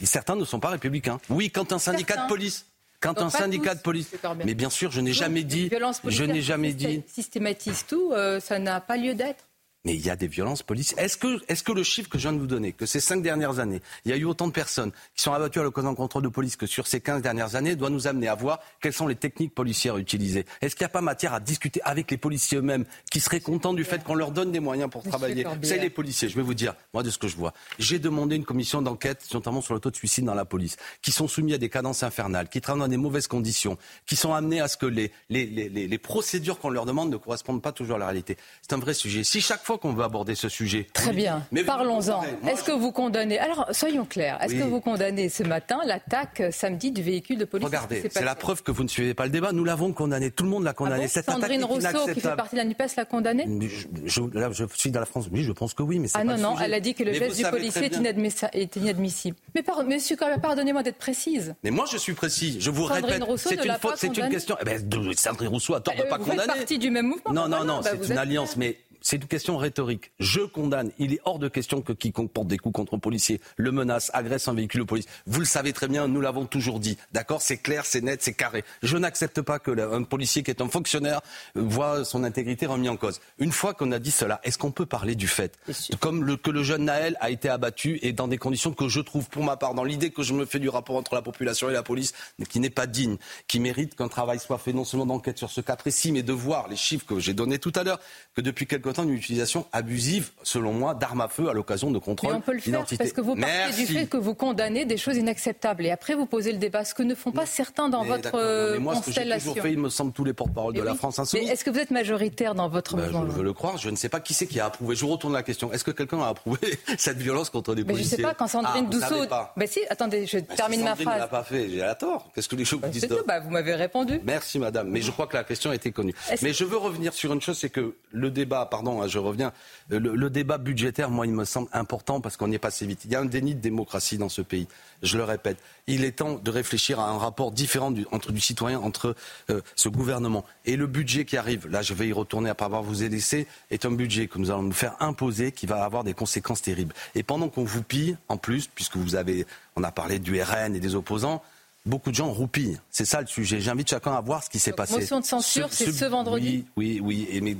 Et 0.02 0.06
certains 0.06 0.36
ne 0.36 0.44
sont 0.44 0.60
pas 0.60 0.70
républicains. 0.70 1.20
Oui, 1.30 1.50
quand 1.50 1.72
un 1.72 1.78
syndicat 1.78 2.14
Certains. 2.14 2.24
de 2.24 2.28
police. 2.28 2.66
Quand 3.00 3.14
Donc 3.14 3.24
un 3.24 3.30
syndicat 3.30 3.72
tous, 3.72 3.76
de 3.78 3.82
police. 3.82 4.10
Mais 4.44 4.54
bien 4.54 4.70
sûr, 4.70 4.90
je 4.90 5.00
n'ai 5.00 5.12
jamais 5.12 5.44
dit. 5.44 5.70
Je 6.06 6.24
n'ai 6.24 6.40
jamais 6.42 6.72
dit. 6.72 7.02
Systématisent 7.06 7.84
tout, 7.86 8.12
euh, 8.12 8.40
ça 8.40 8.58
n'a 8.58 8.80
pas 8.80 8.96
lieu 8.96 9.14
d'être. 9.14 9.44
Mais 9.86 9.94
il 9.94 10.00
y 10.06 10.08
a 10.08 10.16
des 10.16 10.28
violences 10.28 10.62
policières. 10.62 10.98
Est-ce 10.98 11.18
que, 11.18 11.40
est-ce 11.46 11.62
que 11.62 11.70
le 11.72 11.82
chiffre 11.82 12.08
que 12.08 12.16
je 12.16 12.22
viens 12.22 12.32
de 12.32 12.38
vous 12.38 12.46
donner, 12.46 12.72
que 12.72 12.86
ces 12.86 13.00
cinq 13.00 13.22
dernières 13.22 13.58
années, 13.58 13.82
il 14.06 14.10
y 14.10 14.14
a 14.14 14.16
eu 14.16 14.24
autant 14.24 14.46
de 14.46 14.52
personnes 14.52 14.92
qui 15.14 15.22
sont 15.22 15.32
abattues 15.34 15.60
à 15.60 15.62
l'occasion 15.62 15.90
d'un 15.90 15.94
contrôle 15.94 16.22
de 16.22 16.28
police 16.28 16.56
que 16.56 16.64
sur 16.64 16.86
ces 16.86 17.00
15 17.02 17.20
dernières 17.20 17.54
années, 17.54 17.76
doit 17.76 17.90
nous 17.90 18.06
amener 18.06 18.28
à 18.28 18.34
voir 18.34 18.60
quelles 18.80 18.94
sont 18.94 19.06
les 19.06 19.14
techniques 19.14 19.54
policières 19.54 19.98
utilisées? 19.98 20.46
Est-ce 20.62 20.74
qu'il 20.74 20.84
n'y 20.84 20.86
a 20.86 20.90
pas 20.90 21.02
matière 21.02 21.34
à 21.34 21.40
discuter 21.40 21.82
avec 21.82 22.10
les 22.10 22.16
policiers 22.16 22.56
eux-mêmes, 22.58 22.86
qui 23.10 23.20
seraient 23.20 23.40
contents 23.40 23.74
du 23.74 23.84
fait 23.84 24.02
qu'on 24.02 24.14
leur 24.14 24.30
donne 24.30 24.52
des 24.52 24.60
moyens 24.60 24.88
pour 24.90 25.02
travailler? 25.02 25.44
C'est 25.62 25.78
les 25.78 25.90
policiers, 25.90 26.30
je 26.30 26.36
vais 26.36 26.42
vous 26.42 26.54
dire, 26.54 26.74
moi 26.94 27.02
de 27.02 27.10
ce 27.10 27.18
que 27.18 27.28
je 27.28 27.36
vois. 27.36 27.52
J'ai 27.78 27.98
demandé 27.98 28.36
une 28.36 28.44
commission 28.46 28.80
d'enquête, 28.80 29.26
notamment 29.34 29.60
sur 29.60 29.74
le 29.74 29.80
taux 29.80 29.90
de 29.90 29.96
suicide 29.96 30.24
dans 30.24 30.34
la 30.34 30.46
police, 30.46 30.76
qui 31.02 31.12
sont 31.12 31.28
soumis 31.28 31.52
à 31.52 31.58
des 31.58 31.68
cadences 31.68 32.02
infernales, 32.02 32.48
qui 32.48 32.62
travaillent 32.62 32.80
dans 32.80 32.88
des 32.88 32.96
mauvaises 32.96 33.26
conditions, 33.26 33.76
qui 34.06 34.16
sont 34.16 34.32
amenés 34.32 34.62
à 34.62 34.68
ce 34.68 34.78
que 34.78 34.86
les, 34.86 35.12
les, 35.28 35.44
les, 35.44 35.68
les- 35.68 35.88
les 35.88 35.98
procédures 35.98 36.58
qu'on 36.58 36.70
leur 36.70 36.86
demande 36.86 37.10
ne 37.10 37.18
correspondent 37.18 37.60
pas 37.60 37.72
toujours 37.72 37.96
à 37.96 37.98
la 37.98 38.06
réalité. 38.06 38.38
C'est 38.62 38.72
un 38.72 38.78
vrai 38.78 38.94
sujet. 38.94 39.24
Si 39.24 39.42
chaque 39.42 39.62
fois 39.62 39.73
qu'on 39.78 39.92
veut 39.92 40.04
aborder 40.04 40.34
ce 40.34 40.48
sujet... 40.48 40.86
Très 40.92 41.12
bien. 41.12 41.46
Parlons-en. 41.66 42.22
Est-ce 42.48 42.64
que 42.64 42.72
vous 42.72 42.92
condamnez 42.92 43.38
Alors, 43.38 43.66
soyons 43.72 44.04
clairs. 44.04 44.38
Est-ce 44.42 44.54
Oui. 44.54 44.58
que 44.60 44.64
vous 44.64 44.80
condamnez 44.80 45.28
ce 45.28 45.42
matin 45.42 45.78
l'attaque 45.86 46.42
samedi 46.50 46.92
du 46.92 47.02
véhicule 47.02 47.38
de 47.38 47.44
police? 47.44 47.64
Regardez, 47.66 48.08
c'est 48.10 48.24
la 48.24 48.34
preuve 48.34 48.62
que 48.62 48.70
vous 48.70 48.82
ne 48.82 48.88
suivez 48.88 49.14
pas 49.14 49.24
le 49.24 49.30
débat. 49.30 49.52
Nous 49.52 49.64
l'avons 49.64 49.92
condamné. 49.92 50.30
Tout 50.30 50.44
le 50.44 50.50
monde 50.50 50.64
l'a 50.64 50.70
Ah 50.70 50.74
condamné. 50.74 51.02
bon? 51.04 51.08
Cette 51.08 51.26
Sandrine 51.26 51.64
Rousseau, 51.64 52.06
qui 52.12 52.20
fait 52.20 52.36
partie 52.36 52.56
de 52.56 52.60
la 52.60 52.64
NUPES, 52.64 52.96
l'a 52.96 53.04
condamnée? 53.04 53.46
Je, 53.68 53.86
je- 54.04 54.38
là, 54.38 54.50
je 54.52 54.64
suis 54.74 54.90
dans 54.90 55.00
la 55.00 55.06
France. 55.06 55.26
Oui, 55.32 55.42
je 55.44 55.52
pense 55.52 55.74
que 55.74 55.82
oui, 55.82 55.98
mais 55.98 56.08
c'est 56.08 56.18
Ah 56.18 56.24
pas 56.24 56.36
non, 56.36 56.42
non, 56.50 56.52
sujet. 56.54 56.64
elle 56.66 56.74
a 56.74 56.80
dit 56.80 56.94
que 56.94 57.02
le 57.04 57.12
Mais 57.12 57.18
geste 57.18 57.36
du 57.36 57.44
policier 57.44 57.84
est, 57.84 58.76
inadmissible. 58.76 59.36
Mais 59.54 59.62
par, 59.62 59.82
monsieur 59.84 60.16
pardonnez-moi 60.16 60.82
d'être 60.82 60.98
précise. 60.98 61.54
Mais 61.62 61.70
moi, 61.70 61.84
je 61.90 61.96
suis 61.98 62.14
précis. 62.14 62.56
Je 62.60 62.70
vous 62.70 62.86
Sandrine 62.88 63.04
répète, 63.04 63.22
Rousseau 63.24 63.48
c'est 63.50 63.56
ne 63.56 63.64
une 63.64 63.72
faute, 63.80 63.94
c'est 63.96 64.10
question. 64.10 64.56
Eh 64.60 64.64
ben, 64.64 64.80
Sandrine 65.16 65.48
Rousseau 65.48 65.74
a 65.74 65.80
tort 65.80 65.94
de 65.94 66.02
pas 66.02 66.18
vous 66.18 66.24
faites 66.24 66.32
condamner. 66.40 66.58
partie 66.58 66.78
du 66.78 66.90
même 66.90 67.06
mouvement 67.06 67.32
Non, 67.32 67.48
non, 67.48 67.64
non, 67.64 67.80
bah 67.82 67.90
c'est 68.00 68.08
une 68.12 68.18
alliance, 68.18 68.56
mais 68.56 68.76
c'est 69.04 69.16
une 69.16 69.26
question 69.26 69.56
rhétorique. 69.58 70.10
Je 70.18 70.40
condamne. 70.40 70.90
Il 70.98 71.12
est 71.12 71.20
hors 71.24 71.38
de 71.38 71.46
question 71.48 71.82
que 71.82 71.92
quiconque 71.92 72.32
porte 72.32 72.48
des 72.48 72.58
coups 72.58 72.74
contre 72.74 72.94
un 72.94 72.98
policier 72.98 73.40
le 73.56 73.70
menace, 73.70 74.10
agresse 74.14 74.48
un 74.48 74.54
véhicule 74.54 74.80
de 74.80 74.86
police. 74.86 75.04
Vous 75.26 75.38
le 75.40 75.46
savez 75.46 75.72
très 75.74 75.86
bien, 75.88 76.08
nous 76.08 76.20
l'avons 76.22 76.46
toujours 76.46 76.80
dit. 76.80 76.96
D'accord? 77.12 77.42
C'est 77.42 77.58
clair, 77.58 77.84
c'est 77.84 78.00
net, 78.00 78.22
c'est 78.22 78.32
carré. 78.32 78.64
Je 78.82 78.96
n'accepte 78.96 79.40
pas 79.42 79.58
que 79.58 79.70
un 79.78 80.02
policier 80.04 80.42
qui 80.42 80.50
est 80.50 80.60
un 80.62 80.68
fonctionnaire 80.68 81.20
voit 81.54 82.04
son 82.04 82.24
intégrité 82.24 82.66
remis 82.66 82.88
en 82.88 82.96
cause. 82.96 83.20
Une 83.38 83.52
fois 83.52 83.74
qu'on 83.74 83.92
a 83.92 83.98
dit 83.98 84.10
cela, 84.10 84.40
est-ce 84.42 84.56
qu'on 84.58 84.70
peut 84.72 84.86
parler 84.86 85.14
du 85.14 85.28
fait 85.28 85.58
Comme 86.00 86.24
le- 86.24 86.36
que 86.38 86.50
le 86.50 86.62
jeune 86.62 86.86
Naël 86.86 87.16
a 87.20 87.30
été 87.30 87.50
abattu 87.50 87.98
et 88.02 88.12
dans 88.14 88.26
des 88.28 88.38
conditions 88.38 88.72
que 88.72 88.88
je 88.88 89.00
trouve, 89.00 89.28
pour 89.28 89.44
ma 89.44 89.56
part, 89.58 89.74
dans 89.74 89.84
l'idée 89.84 90.10
que 90.10 90.22
je 90.22 90.32
me 90.32 90.46
fais 90.46 90.58
du 90.58 90.70
rapport 90.70 90.96
entre 90.96 91.14
la 91.14 91.22
population 91.22 91.68
et 91.68 91.74
la 91.74 91.82
police, 91.82 92.14
mais 92.38 92.46
qui 92.46 92.58
n'est 92.58 92.70
pas 92.70 92.86
digne, 92.86 93.18
qui 93.48 93.60
mérite 93.60 93.94
qu'un 93.94 94.08
travail 94.08 94.38
soit 94.38 94.56
fait 94.58 94.72
non 94.72 94.84
seulement 94.84 95.04
d'enquête 95.06 95.36
sur 95.36 95.50
ce 95.50 95.60
cas 95.60 95.76
précis, 95.76 96.10
mais 96.10 96.22
de 96.22 96.32
voir 96.32 96.68
les 96.68 96.76
chiffres 96.76 97.04
que 97.06 97.18
j'ai 97.20 97.34
donnés 97.34 97.58
tout 97.58 97.72
à 97.74 97.82
l'heure, 97.84 98.00
que 98.34 98.40
depuis 98.40 98.66
quelque 98.66 98.93
temps, 98.94 99.02
une 99.04 99.12
utilisation 99.12 99.66
abusive, 99.72 100.30
selon 100.42 100.72
moi, 100.72 100.94
d'armes 100.94 101.20
à 101.20 101.28
feu 101.28 101.48
à 101.48 101.52
l'occasion 101.52 101.90
de 101.90 101.94
Mais 101.94 102.00
contrôles 102.00 102.34
on 102.34 102.40
peut 102.40 102.52
le 102.54 102.60
faire 102.60 102.84
parce 102.98 103.12
que 103.12 103.20
vous 103.20 103.34
partez 103.36 103.46
Merci. 103.46 103.86
du 103.86 103.92
fait 103.92 104.06
que 104.06 104.16
vous 104.16 104.34
condamnez 104.34 104.84
des 104.84 104.96
choses 104.96 105.16
inacceptables. 105.16 105.84
Et 105.86 105.90
après, 105.90 106.14
vous 106.14 106.26
posez 106.26 106.52
le 106.52 106.58
débat, 106.58 106.84
ce 106.84 106.94
que 106.94 107.02
ne 107.02 107.14
font 107.14 107.32
pas 107.32 107.46
certains 107.46 107.88
dans 107.88 108.02
Mais 108.02 108.08
votre 108.08 108.34
euh, 108.34 108.72
mais 108.74 108.78
moi, 108.78 108.94
ce 108.94 109.00
que 109.00 109.04
j'ai 109.06 109.10
constellation. 109.12 109.50
toujours 109.52 109.62
fait, 109.62 109.72
il 109.72 109.78
me 109.78 109.88
semble, 109.88 110.12
tous 110.12 110.24
les 110.24 110.32
porte-parole 110.32 110.74
de 110.74 110.80
Mais 110.80 110.84
la 110.86 110.92
oui. 110.92 110.98
France 110.98 111.18
Mais 111.18 111.22
insoumise. 111.22 111.50
est-ce 111.50 111.64
que 111.64 111.70
vous 111.70 111.78
êtes 111.78 111.90
majoritaire 111.90 112.54
dans 112.54 112.68
votre 112.68 112.96
Ben, 112.96 113.06
je 113.06 113.12
mouvement 113.12 113.32
veux 113.32 113.42
le 113.42 113.52
croire. 113.52 113.76
Je 113.78 113.90
ne 113.90 113.96
sais 113.96 114.08
pas 114.08 114.20
qui 114.20 114.34
c'est 114.34 114.46
qui 114.46 114.60
a 114.60 114.66
approuvé. 114.66 114.94
Je 114.96 115.04
vous 115.04 115.12
retourne 115.12 115.32
la 115.32 115.42
question. 115.42 115.72
Est-ce 115.72 115.84
que 115.84 115.90
quelqu'un 115.90 116.20
a 116.22 116.28
approuvé 116.28 116.58
cette 116.98 117.18
violence 117.18 117.50
contre 117.50 117.74
des 117.74 117.82
Mais 117.82 117.88
je 117.94 117.98
policiers 117.98 118.16
sais 118.16 118.22
pas, 118.22 118.34
quand 118.34 118.46
Sandrine 118.48 118.86
ah, 118.88 118.90
Dousseau. 118.90 119.24
Ben 119.56 119.66
si, 119.66 119.80
attendez, 119.90 120.26
je 120.26 120.38
Ben, 120.38 120.46
si 120.50 120.56
termine 120.56 120.80
ma 120.82 120.90
Sandrine 120.90 121.06
ne 121.06 121.10
phrase. 121.10 121.20
l'a 121.20 121.28
pas 121.28 121.44
fait. 121.44 121.68
J'ai 121.68 121.82
à 121.82 121.94
tort. 121.94 122.30
Qu'est-ce 122.34 122.48
que 122.48 122.56
les 122.56 122.64
choses 122.64 122.80
vous 122.82 122.88
disent 122.88 123.02
C'est 123.02 123.08
tout, 123.08 123.24
bah, 123.26 123.40
vous 123.40 123.50
m'avez 123.50 123.74
répondu. 123.74 124.20
Merci 124.24 124.58
madame, 124.58 124.88
mais 124.88 125.00
je 125.00 125.10
crois 125.10 125.26
que 125.26 125.36
la 125.36 125.44
question 125.44 125.70
a 125.70 125.74
été 125.74 125.90
connue. 125.92 126.14
Mais 126.42 126.52
je 126.52 126.64
veux 126.64 126.76
revenir 126.76 127.12
sur 127.12 127.32
une 127.32 127.40
chose, 127.40 127.58
c'est 127.58 127.70
que 127.70 127.94
le 128.12 128.30
débat, 128.30 128.66
pardon, 128.70 128.83
hein, 128.92 129.06
je 129.08 129.18
reviens, 129.18 129.52
euh, 129.92 129.98
le, 129.98 130.14
le 130.14 130.30
débat 130.30 130.58
budgétaire, 130.58 131.10
moi, 131.10 131.26
il 131.26 131.32
me 131.32 131.44
semble 131.44 131.68
important 131.72 132.20
parce 132.20 132.36
qu'on 132.36 132.50
y 132.50 132.54
est 132.54 132.58
passé 132.58 132.86
vite. 132.86 133.02
Il 133.04 133.12
y 133.12 133.16
a 133.16 133.20
un 133.20 133.24
déni 133.24 133.54
de 133.54 133.60
démocratie 133.60 134.18
dans 134.18 134.28
ce 134.28 134.42
pays. 134.42 134.66
Je 135.02 135.16
le 135.16 135.24
répète. 135.24 135.58
Il 135.86 136.04
est 136.04 136.12
temps 136.12 136.34
de 136.42 136.50
réfléchir 136.50 137.00
à 137.00 137.08
un 137.10 137.18
rapport 137.18 137.52
différent 137.52 137.90
du, 137.90 138.06
entre 138.10 138.32
du 138.32 138.40
citoyen, 138.40 138.80
entre 138.80 139.14
euh, 139.50 139.60
ce 139.76 139.88
gouvernement 139.88 140.44
et 140.64 140.76
le 140.76 140.86
budget 140.86 141.24
qui 141.24 141.36
arrive. 141.36 141.68
Là, 141.68 141.82
je 141.82 141.94
vais 141.94 142.08
y 142.08 142.12
retourner 142.12 142.48
après 142.50 142.64
avoir 142.66 142.82
vous 142.82 143.02
laissé. 143.02 143.46
Est 143.70 143.84
un 143.84 143.90
budget 143.90 144.28
que 144.28 144.38
nous 144.38 144.50
allons 144.50 144.62
nous 144.62 144.72
faire 144.72 144.96
imposer, 145.00 145.52
qui 145.52 145.66
va 145.66 145.84
avoir 145.84 146.04
des 146.04 146.14
conséquences 146.14 146.62
terribles. 146.62 146.94
Et 147.14 147.22
pendant 147.22 147.48
qu'on 147.48 147.64
vous 147.64 147.82
pille, 147.82 148.16
en 148.28 148.36
plus, 148.36 148.66
puisque 148.66 148.96
vous 148.96 149.14
avez, 149.14 149.46
on 149.76 149.82
a 149.82 149.92
parlé 149.92 150.18
du 150.18 150.40
RN 150.40 150.74
et 150.74 150.80
des 150.80 150.94
opposants. 150.94 151.42
beaucoup 151.86 152.10
de 152.10 152.14
gens 152.16 152.30
roupillent. 152.32 152.78
C'est 152.90 153.04
ça 153.04 153.20
le 153.20 153.26
sujet. 153.26 153.60
J'invite 153.60 153.90
chacun 153.90 154.12
à 154.12 154.20
voir 154.20 154.42
ce 154.42 154.48
qui 154.48 154.58
s'est 154.58 154.72
passé. 154.72 154.94
Motion 154.94 155.20
de 155.20 155.24
censure, 155.26 155.68
c'est 155.70 155.92
ce 155.92 156.04
vendredi 156.06 156.64
Oui, 156.76 157.00
oui, 157.04 157.28
oui. 157.30 157.40
mais 157.42 157.54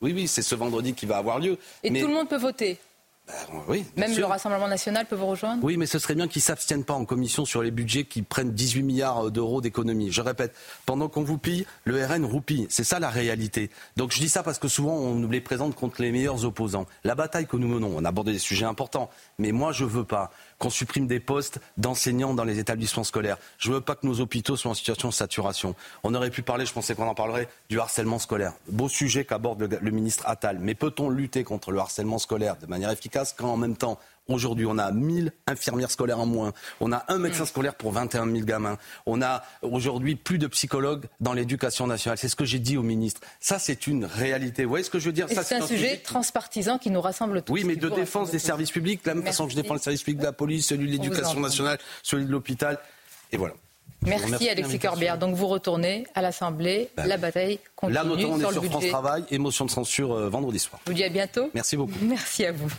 oui, 0.00 0.12
oui, 0.14 0.28
c'est 0.28 0.42
ce 0.42 0.54
vendredi 0.54 0.94
qui 0.94 1.06
va 1.06 1.18
avoir 1.18 1.38
lieu. 1.38 1.58
Et 1.82 1.88
tout 1.88 2.06
le 2.06 2.14
monde 2.14 2.28
peut 2.28 2.38
voter 2.38 2.78
ben, 3.26 3.62
oui, 3.68 3.84
Même 3.96 4.16
le 4.16 4.24
Rassemblement 4.24 4.66
national 4.66 5.06
peut 5.06 5.14
vous 5.14 5.26
rejoindre 5.26 5.62
Oui, 5.62 5.76
mais 5.76 5.86
ce 5.86 5.98
serait 5.98 6.14
bien 6.14 6.26
qu'ils 6.26 6.40
ne 6.40 6.44
s'abstiennent 6.44 6.84
pas 6.84 6.94
en 6.94 7.04
commission 7.04 7.44
sur 7.44 7.62
les 7.62 7.70
budgets 7.70 8.04
qui 8.04 8.22
prennent 8.22 8.52
18 8.52 8.82
milliards 8.82 9.30
d'euros 9.30 9.60
d'économie. 9.60 10.10
Je 10.10 10.20
répète, 10.20 10.54
pendant 10.86 11.08
qu'on 11.08 11.22
vous 11.22 11.38
pille, 11.38 11.66
le 11.84 12.04
RN 12.04 12.24
roupille. 12.24 12.66
C'est 12.70 12.84
ça 12.84 12.98
la 12.98 13.10
réalité. 13.10 13.70
Donc 13.96 14.12
je 14.12 14.18
dis 14.18 14.28
ça 14.28 14.42
parce 14.42 14.58
que 14.58 14.68
souvent 14.68 14.94
on 14.94 15.14
nous 15.14 15.30
les 15.30 15.40
présente 15.40 15.74
contre 15.74 16.02
les 16.02 16.10
meilleurs 16.10 16.44
opposants. 16.44 16.86
La 17.04 17.14
bataille 17.14 17.46
que 17.46 17.56
nous 17.56 17.68
menons, 17.68 17.92
on 17.96 18.04
a 18.04 18.08
abordé 18.08 18.32
des 18.32 18.38
sujets 18.38 18.64
importants, 18.64 19.10
mais 19.38 19.52
moi 19.52 19.72
je 19.72 19.84
veux 19.84 20.04
pas 20.04 20.30
qu'on 20.60 20.70
supprime 20.70 21.06
des 21.06 21.20
postes 21.20 21.58
d'enseignants 21.78 22.34
dans 22.34 22.44
les 22.44 22.58
établissements 22.58 23.02
scolaires. 23.02 23.38
Je 23.58 23.70
ne 23.70 23.76
veux 23.76 23.80
pas 23.80 23.96
que 23.96 24.06
nos 24.06 24.20
hôpitaux 24.20 24.56
soient 24.56 24.70
en 24.70 24.74
situation 24.74 25.08
de 25.08 25.14
saturation. 25.14 25.74
On 26.04 26.14
aurait 26.14 26.30
pu 26.30 26.42
parler, 26.42 26.66
je 26.66 26.72
pensais 26.72 26.94
qu'on 26.94 27.08
en 27.08 27.14
parlerait, 27.14 27.48
du 27.70 27.80
harcèlement 27.80 28.18
scolaire. 28.18 28.52
Beau 28.68 28.88
sujet 28.88 29.24
qu'aborde 29.24 29.78
le, 29.80 29.90
ministre 29.90 30.24
Attal. 30.28 30.58
Mais 30.60 30.74
peut-on 30.74 31.08
lutter 31.08 31.44
contre 31.44 31.72
le 31.72 31.78
harcèlement 31.78 32.18
scolaire 32.18 32.56
de 32.58 32.66
manière 32.66 32.90
efficace 32.90 33.34
quand 33.36 33.50
en 33.50 33.56
même 33.56 33.76
temps 33.76 33.98
Aujourd'hui, 34.30 34.66
on 34.66 34.78
a 34.78 34.90
1000 34.92 35.32
infirmières 35.46 35.90
scolaires 35.90 36.20
en 36.20 36.26
moins. 36.26 36.52
On 36.80 36.92
a 36.92 37.04
un 37.08 37.18
médecin 37.18 37.46
scolaire 37.46 37.74
pour 37.74 37.92
21 37.92 38.26
000 38.30 38.44
gamins. 38.44 38.78
On 39.06 39.22
a 39.22 39.42
aujourd'hui 39.62 40.14
plus 40.14 40.38
de 40.38 40.46
psychologues 40.46 41.06
dans 41.20 41.32
l'éducation 41.32 41.86
nationale. 41.86 42.18
C'est 42.18 42.28
ce 42.28 42.36
que 42.36 42.44
j'ai 42.44 42.58
dit 42.58 42.76
au 42.76 42.82
ministre. 42.82 43.20
Ça, 43.40 43.58
c'est 43.58 43.86
une 43.86 44.04
réalité. 44.04 44.64
Vous 44.64 44.70
voyez 44.70 44.84
ce 44.84 44.90
que 44.90 44.98
je 44.98 45.06
veux 45.06 45.12
dire 45.12 45.26
C'est 45.28 45.54
un, 45.54 45.66
sujet 45.66 45.96
transpartisan 45.98 46.78
qui 46.78 46.90
nous 46.90 47.00
rassemble 47.00 47.42
tous. 47.42 47.52
Oui, 47.52 47.64
mais 47.64 47.76
de 47.76 47.88
défense 47.88 48.30
des 48.30 48.38
services 48.38 48.70
publics, 48.70 49.04
de 49.04 49.08
la 49.10 49.14
même 49.14 49.24
façon 49.24 49.46
que 49.46 49.52
je 49.52 49.56
défends 49.56 49.74
le 49.74 49.80
service 49.80 50.02
public 50.02 50.18
de 50.18 50.24
la 50.24 50.32
police, 50.32 50.66
celui 50.66 50.86
de 50.86 50.92
l'éducation 50.92 51.40
nationale, 51.40 51.78
celui 52.02 52.24
de 52.24 52.30
l'hôpital. 52.30 52.78
Et 53.32 53.36
voilà. 53.36 53.54
Merci 54.02 54.48
Alexis 54.48 54.78
Corbière. 54.78 55.18
Donc 55.18 55.34
vous 55.34 55.46
retournez 55.46 56.06
à 56.14 56.22
l'Assemblée, 56.22 56.88
ben 56.96 57.06
la 57.06 57.16
bataille 57.16 57.58
continue. 57.76 57.94
Là, 57.94 58.04
notamment, 58.04 58.34
on 58.34 58.40
est 58.40 58.52
sur 58.52 58.64
France 58.64 58.86
Travail 58.88 59.24
et 59.30 59.38
motion 59.38 59.66
de 59.66 59.70
censure 59.70 60.12
euh, 60.12 60.28
vendredi 60.28 60.58
soir. 60.58 60.80
Je 60.86 60.92
vous 60.92 60.96
dis 60.96 61.04
à 61.04 61.08
bientôt. 61.08 61.50
Merci 61.54 61.76
beaucoup. 61.76 61.92
Merci 62.02 62.46
à 62.46 62.52
vous. 62.52 62.70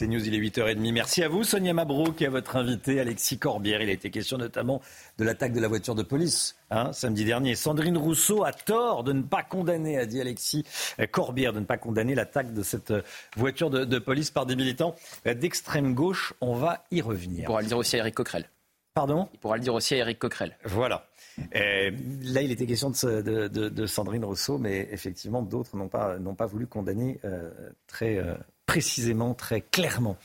C'est 0.00 0.06
News, 0.06 0.26
il 0.26 0.34
est 0.34 0.38
8h30. 0.38 0.92
Merci 0.92 1.22
à 1.22 1.28
vous, 1.28 1.44
Sonia 1.44 1.74
Mabrouk, 1.74 2.22
et 2.22 2.26
à 2.26 2.30
votre 2.30 2.56
invité, 2.56 3.00
Alexis 3.00 3.36
Corbière. 3.36 3.82
Il 3.82 3.90
a 3.90 3.92
été 3.92 4.10
question 4.10 4.38
notamment 4.38 4.80
de 5.18 5.24
l'attaque 5.24 5.52
de 5.52 5.60
la 5.60 5.68
voiture 5.68 5.94
de 5.94 6.02
police 6.02 6.56
hein, 6.70 6.90
samedi 6.94 7.26
dernier. 7.26 7.54
Sandrine 7.54 7.98
Rousseau 7.98 8.42
a 8.42 8.54
tort 8.54 9.04
de 9.04 9.12
ne 9.12 9.20
pas 9.20 9.42
condamner, 9.42 9.98
a 9.98 10.06
dit 10.06 10.18
Alexis 10.18 10.64
Corbière, 11.10 11.52
de 11.52 11.60
ne 11.60 11.66
pas 11.66 11.76
condamner 11.76 12.14
l'attaque 12.14 12.54
de 12.54 12.62
cette 12.62 12.94
voiture 13.36 13.68
de, 13.68 13.98
police 13.98 14.30
par 14.30 14.46
des 14.46 14.56
militants 14.56 14.96
d'extrême 15.26 15.92
gauche. 15.92 16.32
On 16.40 16.54
va 16.54 16.86
y 16.90 17.02
revenir. 17.02 17.40
Il 17.40 17.44
pourra 17.44 17.60
le 17.60 17.68
dire 17.68 17.76
aussi 17.76 17.96
à 17.96 17.98
Eric 17.98 18.14
Coquerel. 18.14 18.48
Pardon? 18.94 19.28
Il 19.34 19.38
pourra 19.38 19.56
le 19.56 19.62
dire 19.62 19.74
aussi 19.74 19.92
à 19.96 19.98
Eric 19.98 20.18
Coquerel. 20.18 20.56
Voilà. 20.64 21.06
là, 21.52 22.40
il 22.40 22.50
était 22.50 22.64
question 22.64 22.88
de, 22.88 23.86
Sandrine 23.86 24.24
Rousseau, 24.24 24.56
mais 24.56 24.88
effectivement, 24.92 25.42
d'autres 25.42 25.76
n'ont 25.76 25.88
pas, 25.88 26.16
pas 26.38 26.46
voulu 26.46 26.66
condamner 26.66 27.20
euh, 27.26 27.50
très. 27.86 28.16
Euh, 28.16 28.34
précisément, 28.70 29.34
très 29.34 29.62
clairement. 29.62 30.16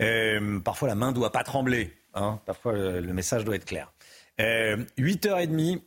Euh, 0.00 0.60
parfois, 0.60 0.86
la 0.86 0.94
main 0.94 1.08
ne 1.08 1.14
doit 1.14 1.32
pas 1.32 1.42
trembler. 1.42 1.92
Hein. 2.14 2.38
parfois, 2.46 2.72
le, 2.72 3.12
message 3.12 3.44
doit 3.44 3.56
être 3.56 3.64
clair. 3.64 3.92
8h30, 4.38 5.76
euh, 5.76 5.80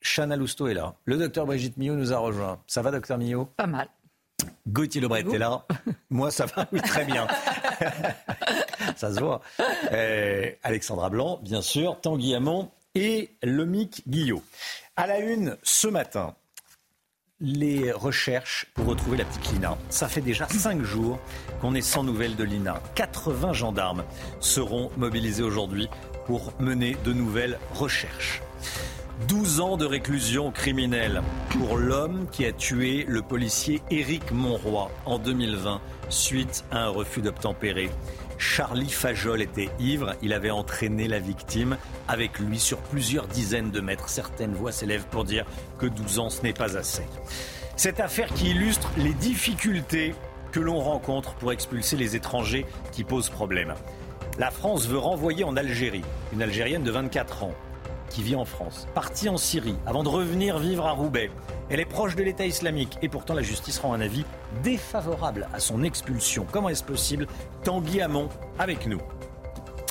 Chana 0.00 0.36
Lousteau 0.36 0.68
est 0.68 0.74
là. 0.74 0.94
Le 1.04 1.16
docteur 1.16 1.46
Brigitte 1.46 1.76
Millot 1.76 1.96
nous 1.96 2.12
a 2.12 2.18
rejoint. 2.18 2.60
Ça 2.68 2.80
va, 2.80 2.92
docteur 2.92 3.18
Millot? 3.18 3.46
Pas 3.56 3.66
mal. 3.66 3.88
Gauthier 4.68 5.00
Lebret 5.00 5.24
est 5.32 5.38
là. 5.38 5.66
Moi, 6.10 6.30
ça 6.30 6.46
va, 6.46 6.68
oui, 6.70 6.80
très 6.80 7.04
bien. 7.04 7.26
ça 8.96 9.12
se 9.12 9.18
voit. 9.18 9.40
Euh, 9.90 10.52
Alexandra 10.62 11.10
Blanc, 11.10 11.40
bien 11.42 11.60
sûr, 11.60 12.00
Tanguy 12.00 12.36
Hamon 12.36 12.70
et 12.94 13.30
Lomic 13.42 14.04
Guillot. 14.08 14.44
À 14.94 15.08
la 15.08 15.18
une, 15.18 15.56
ce 15.64 15.88
matin, 15.88 16.36
les 17.40 17.92
recherches 17.92 18.66
pour 18.74 18.86
retrouver 18.86 19.18
la 19.18 19.24
petite 19.24 19.52
Lina. 19.52 19.78
Ça 19.90 20.08
fait 20.08 20.20
déjà 20.20 20.48
cinq 20.48 20.82
jours 20.82 21.20
qu'on 21.60 21.74
est 21.74 21.82
sans 21.82 22.02
nouvelles 22.02 22.36
de 22.36 22.44
Lina. 22.44 22.80
80 22.96 23.52
gendarmes 23.52 24.04
seront 24.40 24.90
mobilisés 24.96 25.44
aujourd'hui 25.44 25.88
pour 26.26 26.52
mener 26.58 26.96
de 27.04 27.12
nouvelles 27.12 27.58
recherches. 27.74 28.42
12 29.26 29.60
ans 29.60 29.76
de 29.76 29.84
réclusion 29.84 30.52
criminelle 30.52 31.22
pour 31.50 31.76
l'homme 31.76 32.28
qui 32.30 32.46
a 32.46 32.52
tué 32.52 33.04
le 33.08 33.20
policier 33.20 33.82
Éric 33.90 34.30
Monroy 34.30 34.92
en 35.06 35.18
2020 35.18 35.80
suite 36.08 36.64
à 36.70 36.84
un 36.84 36.88
refus 36.88 37.20
d'obtempérer. 37.20 37.90
Charlie 38.38 38.88
Fajol 38.88 39.42
était 39.42 39.70
ivre. 39.80 40.14
Il 40.22 40.32
avait 40.32 40.52
entraîné 40.52 41.08
la 41.08 41.18
victime 41.18 41.78
avec 42.06 42.38
lui 42.38 42.60
sur 42.60 42.78
plusieurs 42.78 43.26
dizaines 43.26 43.72
de 43.72 43.80
mètres. 43.80 44.08
Certaines 44.08 44.54
voix 44.54 44.70
s'élèvent 44.70 45.08
pour 45.08 45.24
dire 45.24 45.44
que 45.78 45.86
12 45.86 46.18
ans, 46.20 46.30
ce 46.30 46.42
n'est 46.42 46.52
pas 46.52 46.76
assez. 46.76 47.04
Cette 47.74 47.98
affaire 47.98 48.32
qui 48.34 48.50
illustre 48.50 48.88
les 48.98 49.14
difficultés 49.14 50.14
que 50.52 50.60
l'on 50.60 50.78
rencontre 50.78 51.34
pour 51.34 51.50
expulser 51.50 51.96
les 51.96 52.14
étrangers 52.14 52.66
qui 52.92 53.02
posent 53.02 53.30
problème. 53.30 53.74
La 54.38 54.52
France 54.52 54.86
veut 54.86 54.98
renvoyer 54.98 55.42
en 55.42 55.56
Algérie 55.56 56.04
une 56.32 56.42
Algérienne 56.42 56.84
de 56.84 56.92
24 56.92 57.42
ans 57.42 57.54
qui 58.08 58.22
vit 58.22 58.36
en 58.36 58.44
France, 58.44 58.88
partie 58.94 59.28
en 59.28 59.36
Syrie 59.36 59.76
avant 59.86 60.02
de 60.02 60.08
revenir 60.08 60.58
vivre 60.58 60.86
à 60.86 60.92
Roubaix. 60.92 61.30
Elle 61.70 61.80
est 61.80 61.84
proche 61.84 62.16
de 62.16 62.22
l'État 62.22 62.46
islamique 62.46 62.98
et 63.02 63.08
pourtant 63.08 63.34
la 63.34 63.42
justice 63.42 63.78
rend 63.78 63.92
un 63.92 64.00
avis 64.00 64.24
défavorable 64.62 65.48
à 65.52 65.60
son 65.60 65.82
expulsion. 65.82 66.46
Comment 66.50 66.68
est-ce 66.68 66.84
possible 66.84 67.26
Tanguy 67.64 68.00
Hamon 68.00 68.28
avec 68.58 68.86
nous. 68.86 69.00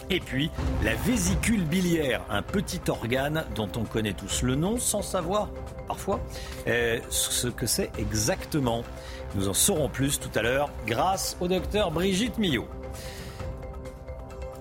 Et 0.10 0.20
puis, 0.22 0.50
la 0.84 0.96
vésicule 0.96 1.66
biliaire, 1.66 2.24
un 2.30 2.42
petit 2.42 2.80
organe 2.88 3.44
dont 3.56 3.70
on 3.76 3.84
connaît 3.84 4.14
tous 4.14 4.42
le 4.42 4.56
nom 4.56 4.78
sans 4.78 5.02
savoir 5.02 5.50
parfois 5.88 6.22
euh, 6.68 7.00
ce 7.10 7.48
que 7.48 7.66
c'est 7.66 7.92
exactement. 7.98 8.84
Nous 9.36 9.50
en 9.50 9.54
saurons 9.54 9.90
plus 9.90 10.20
tout 10.20 10.32
à 10.36 10.42
l'heure 10.42 10.70
grâce 10.86 11.36
au 11.42 11.48
docteur 11.48 11.92
Brigitte 11.92 12.38
Millot. 12.38 12.68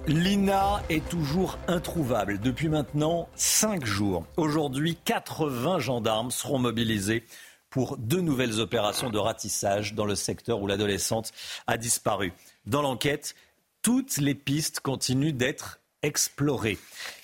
Lina 0.06 0.84
est 0.88 1.08
toujours 1.08 1.58
introuvable 1.66 2.38
depuis 2.38 2.68
maintenant 2.68 3.28
5 3.34 3.84
jours. 3.84 4.24
Aujourd'hui, 4.36 4.96
80 5.04 5.80
gendarmes 5.80 6.30
seront 6.30 6.60
mobilisés 6.60 7.24
pour 7.70 7.96
deux 7.96 8.20
nouvelles 8.20 8.60
opérations 8.60 9.10
de 9.10 9.18
ratissage 9.18 9.94
dans 9.94 10.04
le 10.04 10.14
secteur 10.14 10.62
où 10.62 10.68
l'adolescente 10.68 11.32
a 11.66 11.76
disparu. 11.76 12.32
Dans 12.66 12.82
l'enquête, 12.82 13.34
toutes 13.82 14.18
les 14.18 14.36
pistes 14.36 14.78
continuent 14.78 15.34
d'être 15.34 15.80
explorées. 16.02 16.78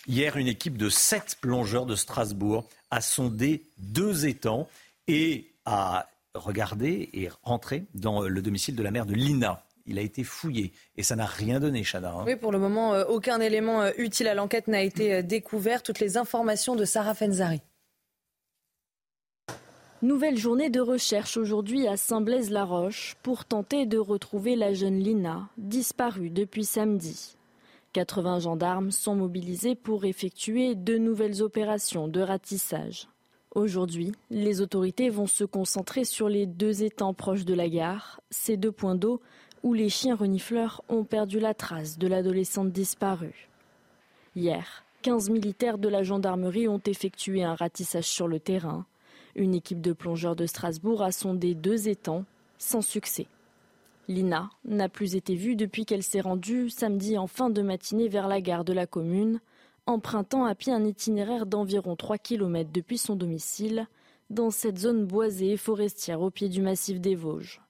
Hier, 0.09 0.37
une 0.37 0.49
équipe 0.49 0.77
de 0.77 0.89
sept 0.89 1.37
plongeurs 1.41 1.87
de 1.87 1.95
Strasbourg 1.95 2.65
a 2.91 3.01
sondé 3.01 3.63
deux 3.79 4.27
étangs 4.27 4.67
et 5.07 5.53
a 5.67 6.09
regardé 6.35 7.11
et 7.13 7.29
rentré 7.45 7.85
dans 7.95 8.23
le 8.23 8.43
domicile 8.43 8.75
de 8.75 8.83
la 8.83 8.91
mère 8.91 9.07
de 9.07 9.15
Lina 9.15 9.65
il 9.87 9.99
a 9.99 10.03
été 10.03 10.25
fouillé. 10.25 10.73
Et 10.97 11.03
ça 11.03 11.17
n'a 11.17 11.27
rien 11.27 11.61
donné, 11.61 11.83
Chana. 11.85 12.13
Hein. 12.13 12.25
Oui, 12.27 12.37
pour 12.37 12.53
le 12.53 12.59
moment, 12.59 12.95
euh, 12.95 13.05
aucun 13.07 13.41
élément 13.41 13.83
euh, 13.83 13.91
utile 13.97 14.29
à 14.29 14.35
l'enquête 14.35 14.69
n'a 14.69 14.83
été 14.83 15.15
euh, 15.15 15.23
découvert. 15.23 15.83
Toutes 15.83 16.01
les 16.01 16.17
informations 16.17 16.77
de 16.77 16.85
Sarah 16.85 17.15
Fenzari. 17.15 17.61
Nouvelle 20.03 20.37
journée 20.37 20.69
de 20.69 20.81
recherche 20.81 21.37
aujourd'hui 21.37 21.87
à 21.87 21.97
Saint-Blaise-la-Roche 21.97 23.17
pour 23.23 23.45
tenter 23.45 23.87
de 23.87 23.99
retrouver 23.99 24.57
la 24.57 24.75
jeune 24.75 24.99
Lina, 24.99 25.49
disparue 25.59 26.31
depuis 26.31 26.65
samedi. 26.65 27.37
80 27.93 28.41
gendarmes 28.41 28.91
sont 28.91 29.15
mobilisés 29.15 29.77
pour 29.77 30.05
effectuer 30.05 30.75
de 30.75 30.99
nouvelles 30.99 31.43
opérations 31.43 32.09
de 32.09 32.21
ratissage. 32.21 33.07
Aujourd'hui, 33.55 34.13
les 34.31 34.63
autorités 34.63 35.11
vont 35.11 35.27
se 35.27 35.45
concentrer 35.45 36.05
sur 36.05 36.29
les 36.29 36.47
deux 36.47 36.83
étangs 36.83 37.13
proches 37.13 37.45
de 37.45 37.55
la 37.55 37.69
gare. 37.69 38.21
Ces 38.31 38.57
deux 38.57 38.73
points 38.73 38.95
d'eau 38.95 39.21
où 39.63 39.75
les 39.75 39.89
chiens 39.89 40.17
renifleurs 40.17 40.83
ont 40.89 41.05
perdu 41.05 41.39
la 41.39 41.55
trace 41.55 41.99
de 41.99 42.07
l'adolescente 42.07 42.73
disparue. 42.73 43.49
Hier, 44.35 44.85
15 45.03 45.31
militaires 45.31 45.79
de 45.79 45.89
la 45.89 46.03
gendarmerie 46.03 46.69
ont 46.69 46.81
effectué 46.87 47.43
un 47.43 47.55
ratissage 47.55 48.07
sur 48.07 48.29
le 48.29 48.41
terrain. 48.41 48.87
Une 49.35 49.55
équipe 49.55 49.81
de 49.81 49.93
plongeurs 49.93 50.37
de 50.37 50.47
Strasbourg 50.47 51.03
a 51.03 51.13
sondé 51.13 51.55
deux 51.55 51.89
étangs 51.89 52.25
sans 52.59 52.83
succès. 52.83 53.27
Lina 54.09 54.51
n'a 54.65 54.89
plus 54.89 55.15
été 55.17 55.35
vue 55.35 55.57
depuis 55.57 55.85
qu'elle 55.85 56.03
s'est 56.03 56.21
rendue 56.21 56.71
samedi 56.71 57.17
en 57.17 57.27
fin 57.27 57.51
de 57.51 57.63
matinée 57.63 58.09
vers 58.09 58.29
la 58.29 58.41
gare 58.41 58.65
de 58.65 58.73
la 58.73 58.87
commune, 58.87 59.41
empruntant 59.87 60.45
à 60.45 60.55
pied 60.55 60.73
un 60.73 60.85
itinéraire 60.85 61.47
d'environ 61.47 61.97
3 61.97 62.19
km 62.19 62.71
depuis 62.73 62.99
son 62.99 63.17
domicile, 63.17 63.87
dans 64.31 64.51
cette 64.51 64.79
zone 64.79 65.05
boisée 65.05 65.53
et 65.53 65.57
forestière 65.57 66.21
au 66.21 66.31
pied 66.31 66.49
du 66.49 66.63
massif 66.63 67.01
des 67.01 67.15
Vosges. 67.15 67.61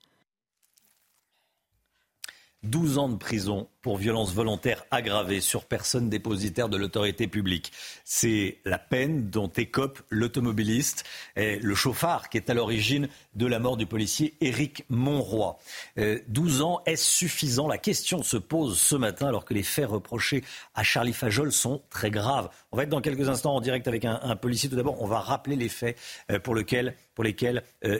12 2.62 2.98
ans 2.98 3.09
de 3.09 3.16
prison 3.16 3.68
pour 3.82 3.97
violence 3.97 4.32
volontaire 4.32 4.84
aggravée 4.93 5.40
sur 5.40 5.64
personne 5.64 6.09
dépositaire 6.09 6.68
de 6.68 6.76
l'autorité 6.76 7.26
publique. 7.26 7.72
C'est 8.05 8.59
la 8.64 8.78
peine 8.78 9.28
dont 9.28 9.48
écope 9.48 10.01
l'automobiliste 10.09 11.05
et 11.34 11.59
le 11.59 11.74
chauffard 11.74 12.28
qui 12.28 12.36
est 12.36 12.48
à 12.48 12.55
l'origine 12.55 13.09
de 13.34 13.47
la 13.47 13.59
mort 13.59 13.76
du 13.76 13.86
policier 13.86 14.34
Éric 14.40 14.84
Monroy. 14.89 15.59
12 15.97 16.60
euh, 16.60 16.64
ans, 16.64 16.82
est-ce 16.86 17.05
suffisant? 17.05 17.66
La 17.66 17.78
question 17.78 18.22
se 18.22 18.36
pose 18.36 18.78
ce 18.78 18.94
matin 18.94 19.26
alors 19.26 19.44
que 19.44 19.55
les 19.55 19.64
faits 19.64 19.89
reprochés 19.89 20.44
à 20.74 20.84
Charlie 20.84 21.12
Fajol 21.12 21.51
sont 21.51 21.82
très 21.90 22.10
graves. 22.12 22.48
On 22.70 22.76
va 22.76 22.84
être 22.84 22.89
dans 22.90 23.01
quelques 23.01 23.28
instants 23.28 23.56
en 23.56 23.60
direct 23.60 23.89
avec 23.89 24.05
un, 24.05 24.36
policier. 24.36 24.68
Tout 24.68 24.76
d'abord, 24.76 25.02
on 25.02 25.06
va 25.06 25.18
rappeler 25.18 25.56
les 25.56 25.68
faits 25.68 25.98
euh, 26.30 26.39
pour, 26.39 26.55
lequel, 26.55 26.94
pour 27.14 27.24
lesquels 27.24 27.62
euh, 27.84 27.98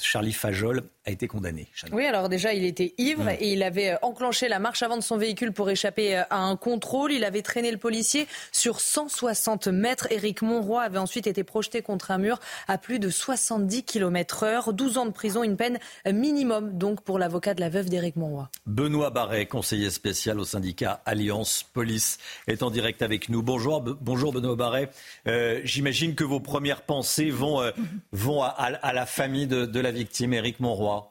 Charlie 0.00 0.32
Fajol 0.32 0.82
a 1.04 1.10
été 1.10 1.26
condamné. 1.26 1.68
Oui, 1.92 2.04
alors 2.04 2.28
déjà, 2.28 2.52
il 2.52 2.64
était 2.64 2.94
ivre 2.98 3.24
mm. 3.24 3.36
et 3.40 3.52
il 3.52 3.62
avait 3.62 3.96
enclenché 4.02 4.48
la 4.48 4.58
marche 4.58 4.82
avant 4.82 4.96
de 4.96 5.02
son 5.02 5.16
véhicule 5.16 5.52
pour 5.52 5.68
échapper 5.70 6.16
euh, 6.16 6.22
à 6.30 6.38
un 6.38 6.56
contrôle. 6.56 7.12
Il 7.12 7.24
avait 7.24 7.42
traîné 7.42 7.70
le 7.70 7.78
policier 7.78 8.26
sur 8.52 8.80
160 8.80 9.68
mètres. 9.68 10.06
Éric 10.10 10.42
Monroy 10.42 10.82
avait 10.82 10.98
ensuite 10.98 11.26
été 11.26 11.44
projeté 11.44 11.82
contre 11.82 12.10
un 12.10 12.18
mur 12.18 12.38
à 12.68 12.78
plus 12.78 12.98
de 12.98 13.10
70 13.10 13.84
km 13.84 14.44
heure. 14.44 14.72
12 14.72 14.98
ans 14.98 15.06
de 15.06 15.10
prison, 15.10 15.42
une 15.42 15.56
peine 15.56 15.78
minimum 16.06 16.76
donc 16.76 17.02
pour 17.02 17.18
l'avocat 17.18 17.54
de 17.54 17.60
la 17.60 17.68
veuve 17.68 17.88
d'Éric 17.88 18.16
Monroy. 18.16 18.48
Benoît 18.66 19.10
Barret, 19.10 19.46
conseiller 19.46 19.90
spécial 19.90 20.38
au 20.40 20.44
syndicat 20.44 21.02
Alliance 21.06 21.64
Police, 21.72 22.18
est 22.46 22.62
en 22.62 22.70
direct 22.70 23.02
avec 23.02 23.28
nous. 23.28 23.42
Bonjour, 23.42 23.80
bonjour 23.80 24.32
Benoît 24.32 24.56
Barret. 24.56 24.90
Euh, 25.26 25.60
j'imagine 25.64 26.14
que 26.14 26.24
vos 26.24 26.40
premières 26.40 26.82
pensées 26.82 27.30
vont, 27.30 27.60
euh, 27.60 27.70
vont 28.12 28.37
à, 28.42 28.92
la 28.92 29.06
famille 29.06 29.46
de, 29.46 29.80
la 29.80 29.90
victime, 29.90 30.32
Éric 30.32 30.60
Monroy. 30.60 31.10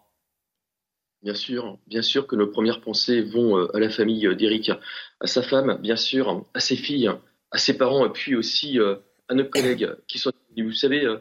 Bien 1.24 1.34
sûr, 1.34 1.78
bien 1.88 2.02
sûr 2.02 2.28
que 2.28 2.36
nos 2.36 2.48
premières 2.48 2.82
pensées 2.82 3.22
vont 3.22 3.58
euh, 3.58 3.76
à 3.76 3.80
la 3.80 3.90
famille 3.90 4.36
d'Éric, 4.36 4.72
à 5.20 5.28
sa 5.28 5.42
femme, 5.42 5.78
bien 5.82 5.96
sûr, 5.96 6.46
à 6.54 6.60
ses 6.60 6.76
filles, 6.76 7.10
à 7.52 7.58
ses 7.58 7.76
parents, 7.78 8.08
puis 8.10 8.36
aussi 8.36 8.80
euh, 8.80 8.96
à 9.28 9.34
nos 9.34 9.46
collègues 9.46 9.90
qui 10.08 10.20
sont. 10.20 10.32
Vous 10.56 10.72
savez, 10.74 11.06
euh, 11.06 11.18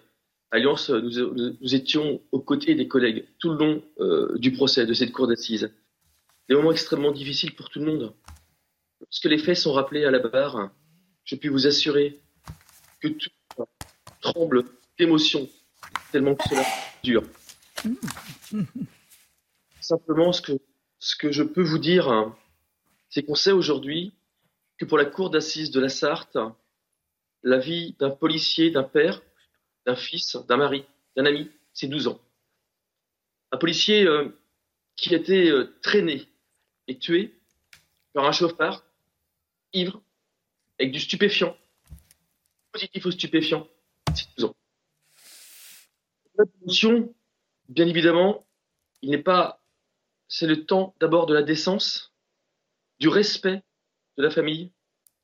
Alliance, 0.50 0.90
nous, 0.90 1.74
étions 1.74 2.20
aux 2.30 2.40
côtés 2.40 2.74
des 2.74 2.88
collègues 2.88 3.26
tout 3.38 3.50
le 3.50 3.56
long 3.56 4.36
du 4.36 4.52
procès, 4.52 4.86
de 4.86 4.94
cette 4.94 5.12
cour 5.12 5.26
d'assises. 5.26 5.70
Des 6.48 6.54
moments 6.54 6.72
extrêmement 6.72 7.10
difficiles 7.10 7.54
pour 7.54 7.68
tout 7.68 7.80
le 7.80 7.86
monde. 7.86 8.14
Lorsque 9.00 9.24
les 9.24 9.38
faits 9.38 9.56
sont 9.56 9.72
rappelés 9.72 10.04
à 10.04 10.10
la 10.10 10.20
barre, 10.20 10.70
je 11.24 11.34
puis 11.34 11.48
vous 11.48 11.66
assurer 11.66 12.20
que 13.00 13.08
tout 13.08 13.30
tremble 14.20 14.64
d'émotion, 14.98 15.48
que 16.20 16.48
cela 16.48 16.64
dure. 17.02 17.22
Simplement, 19.80 20.32
ce 20.32 20.42
que, 20.42 20.52
ce 20.98 21.16
que 21.16 21.32
je 21.32 21.42
peux 21.42 21.62
vous 21.62 21.78
dire, 21.78 22.08
hein, 22.08 22.36
c'est 23.08 23.22
qu'on 23.22 23.34
sait 23.34 23.52
aujourd'hui 23.52 24.12
que 24.78 24.84
pour 24.84 24.98
la 24.98 25.04
cour 25.04 25.30
d'assises 25.30 25.70
de 25.70 25.80
la 25.80 25.88
Sarthe, 25.88 26.38
la 27.42 27.58
vie 27.58 27.94
d'un 27.98 28.10
policier, 28.10 28.70
d'un 28.70 28.82
père, 28.82 29.22
d'un 29.86 29.96
fils, 29.96 30.36
d'un 30.48 30.56
mari, 30.56 30.84
d'un 31.16 31.26
ami, 31.26 31.50
c'est 31.72 31.86
12 31.86 32.08
ans. 32.08 32.20
Un 33.52 33.58
policier 33.58 34.04
euh, 34.04 34.28
qui 34.96 35.14
a 35.14 35.18
été 35.18 35.50
euh, 35.50 35.76
traîné 35.82 36.26
et 36.88 36.98
tué 36.98 37.34
par 38.12 38.26
un 38.26 38.32
chauffard 38.32 38.84
ivre 39.72 40.02
avec 40.78 40.92
du 40.92 41.00
stupéfiant, 41.00 41.56
positif 42.72 43.06
au 43.06 43.10
stupéfiant, 43.10 43.68
c'est 44.14 44.26
12 44.36 44.46
ans. 44.46 44.56
Bien 47.68 47.86
évidemment, 47.86 48.46
il 49.02 49.10
n'est 49.10 49.22
pas 49.22 49.60
c'est 50.28 50.46
le 50.46 50.66
temps 50.66 50.94
d'abord 51.00 51.26
de 51.26 51.34
la 51.34 51.42
décence, 51.42 52.12
du 52.98 53.08
respect 53.08 53.62
de 54.16 54.22
la 54.22 54.30
famille. 54.30 54.72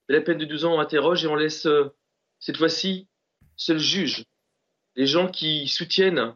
la 0.09 0.21
peine 0.21 0.39
de 0.39 0.45
12 0.45 0.65
ans, 0.65 0.77
on 0.77 0.81
interroge 0.81 1.25
et 1.25 1.29
on 1.29 1.35
laisse 1.35 1.67
euh, 1.67 1.89
cette 2.39 2.57
fois-ci 2.57 3.09
seul 3.57 3.79
juge 3.79 4.25
les 4.97 5.07
gens 5.07 5.29
qui 5.31 5.69
soutiennent 5.69 6.35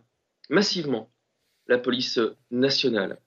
massivement 0.48 1.12
la 1.66 1.78
police 1.78 2.19
nationale. 2.51 3.20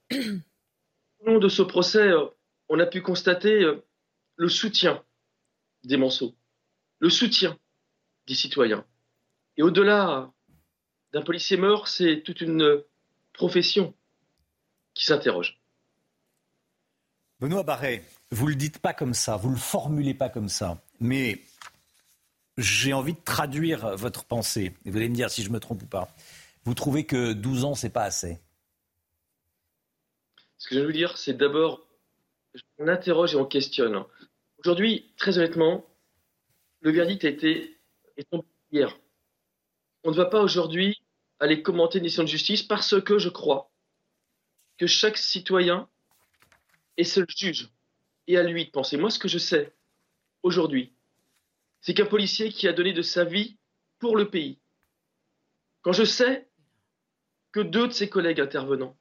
Au 1.20 1.26
long 1.26 1.38
de 1.38 1.48
ce 1.48 1.62
procès, 1.62 2.08
euh, 2.08 2.26
on 2.68 2.80
a 2.80 2.86
pu 2.86 3.02
constater 3.02 3.62
euh, 3.62 3.84
le 4.36 4.48
soutien 4.48 5.04
des 5.84 5.96
Manceaux, 5.96 6.34
le 6.98 7.10
soutien 7.10 7.58
des 8.26 8.34
citoyens. 8.34 8.84
Et 9.56 9.62
au-delà 9.62 10.32
d'un 11.12 11.22
policier 11.22 11.56
mort, 11.56 11.88
c'est 11.88 12.22
toute 12.22 12.40
une 12.40 12.82
profession 13.32 13.94
qui 14.94 15.04
s'interroge. 15.04 15.60
Benoît 17.40 17.62
Barret, 17.62 18.04
vous 18.30 18.46
ne 18.46 18.50
le 18.50 18.56
dites 18.56 18.78
pas 18.78 18.92
comme 18.92 19.14
ça, 19.14 19.36
vous 19.36 19.48
ne 19.48 19.54
le 19.54 19.60
formulez 19.60 20.14
pas 20.14 20.28
comme 20.28 20.48
ça, 20.48 20.82
mais 21.00 21.40
j'ai 22.58 22.92
envie 22.92 23.14
de 23.14 23.20
traduire 23.24 23.96
votre 23.96 24.24
pensée. 24.24 24.74
Et 24.84 24.90
vous 24.90 24.96
allez 24.98 25.08
me 25.08 25.14
dire 25.14 25.30
si 25.30 25.42
je 25.42 25.50
me 25.50 25.58
trompe 25.58 25.82
ou 25.82 25.86
pas. 25.86 26.08
Vous 26.64 26.74
trouvez 26.74 27.06
que 27.06 27.32
12 27.32 27.64
ans, 27.64 27.74
c'est 27.74 27.90
pas 27.90 28.04
assez 28.04 28.38
Ce 30.58 30.68
que 30.68 30.74
je 30.74 30.80
veux 30.80 30.92
dire, 30.92 31.16
c'est 31.16 31.32
d'abord, 31.32 31.86
on 32.78 32.88
interroge 32.88 33.34
et 33.34 33.36
on 33.38 33.46
questionne. 33.46 34.04
Aujourd'hui, 34.58 35.10
très 35.16 35.38
honnêtement, 35.38 35.86
le 36.80 36.90
verdict 36.90 37.24
a 37.24 37.28
été 37.28 37.78
est 38.18 38.28
tombé 38.28 38.44
hier. 38.70 38.98
On 40.04 40.10
ne 40.10 40.16
va 40.16 40.26
pas 40.26 40.42
aujourd'hui 40.42 41.02
aller 41.38 41.62
commenter 41.62 41.98
une 41.98 42.04
décision 42.04 42.22
de 42.22 42.28
justice 42.28 42.62
parce 42.62 43.00
que 43.00 43.18
je 43.18 43.28
crois 43.28 43.70
que 44.78 44.86
chaque 44.86 45.18
citoyen 45.18 45.88
est 46.96 47.04
seul 47.04 47.26
juge 47.28 47.68
et 48.26 48.36
à 48.36 48.42
lui 48.42 48.66
de 48.66 48.70
penser. 48.70 48.96
Moi, 48.96 49.10
ce 49.10 49.18
que 49.18 49.28
je 49.28 49.38
sais 49.38 49.74
aujourd'hui, 50.42 50.92
c'est 51.80 51.94
qu'un 51.94 52.06
policier 52.06 52.50
qui 52.50 52.68
a 52.68 52.72
donné 52.72 52.92
de 52.92 53.02
sa 53.02 53.24
vie 53.24 53.56
pour 53.98 54.16
le 54.16 54.30
pays, 54.30 54.58
quand 55.82 55.92
je 55.92 56.04
sais 56.04 56.48
que 57.52 57.60
deux 57.60 57.88
de 57.88 57.92
ses 57.92 58.08
collègues 58.08 58.40
intervenants, 58.40 58.96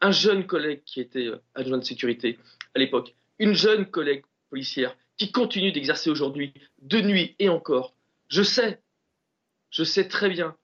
un 0.00 0.12
jeune 0.12 0.46
collègue 0.46 0.82
qui 0.84 1.00
était 1.00 1.26
euh, 1.26 1.42
adjoint 1.54 1.78
de 1.78 1.84
sécurité 1.84 2.38
à 2.74 2.78
l'époque, 2.78 3.14
une 3.38 3.54
jeune 3.54 3.86
collègue 3.86 4.24
policière 4.48 4.96
qui 5.16 5.32
continue 5.32 5.72
d'exercer 5.72 6.08
aujourd'hui 6.08 6.54
de 6.80 7.00
nuit 7.00 7.36
et 7.38 7.48
encore, 7.48 7.94
je 8.28 8.42
sais, 8.42 8.80
je 9.70 9.84
sais 9.84 10.08
très 10.08 10.28
bien 10.28 10.56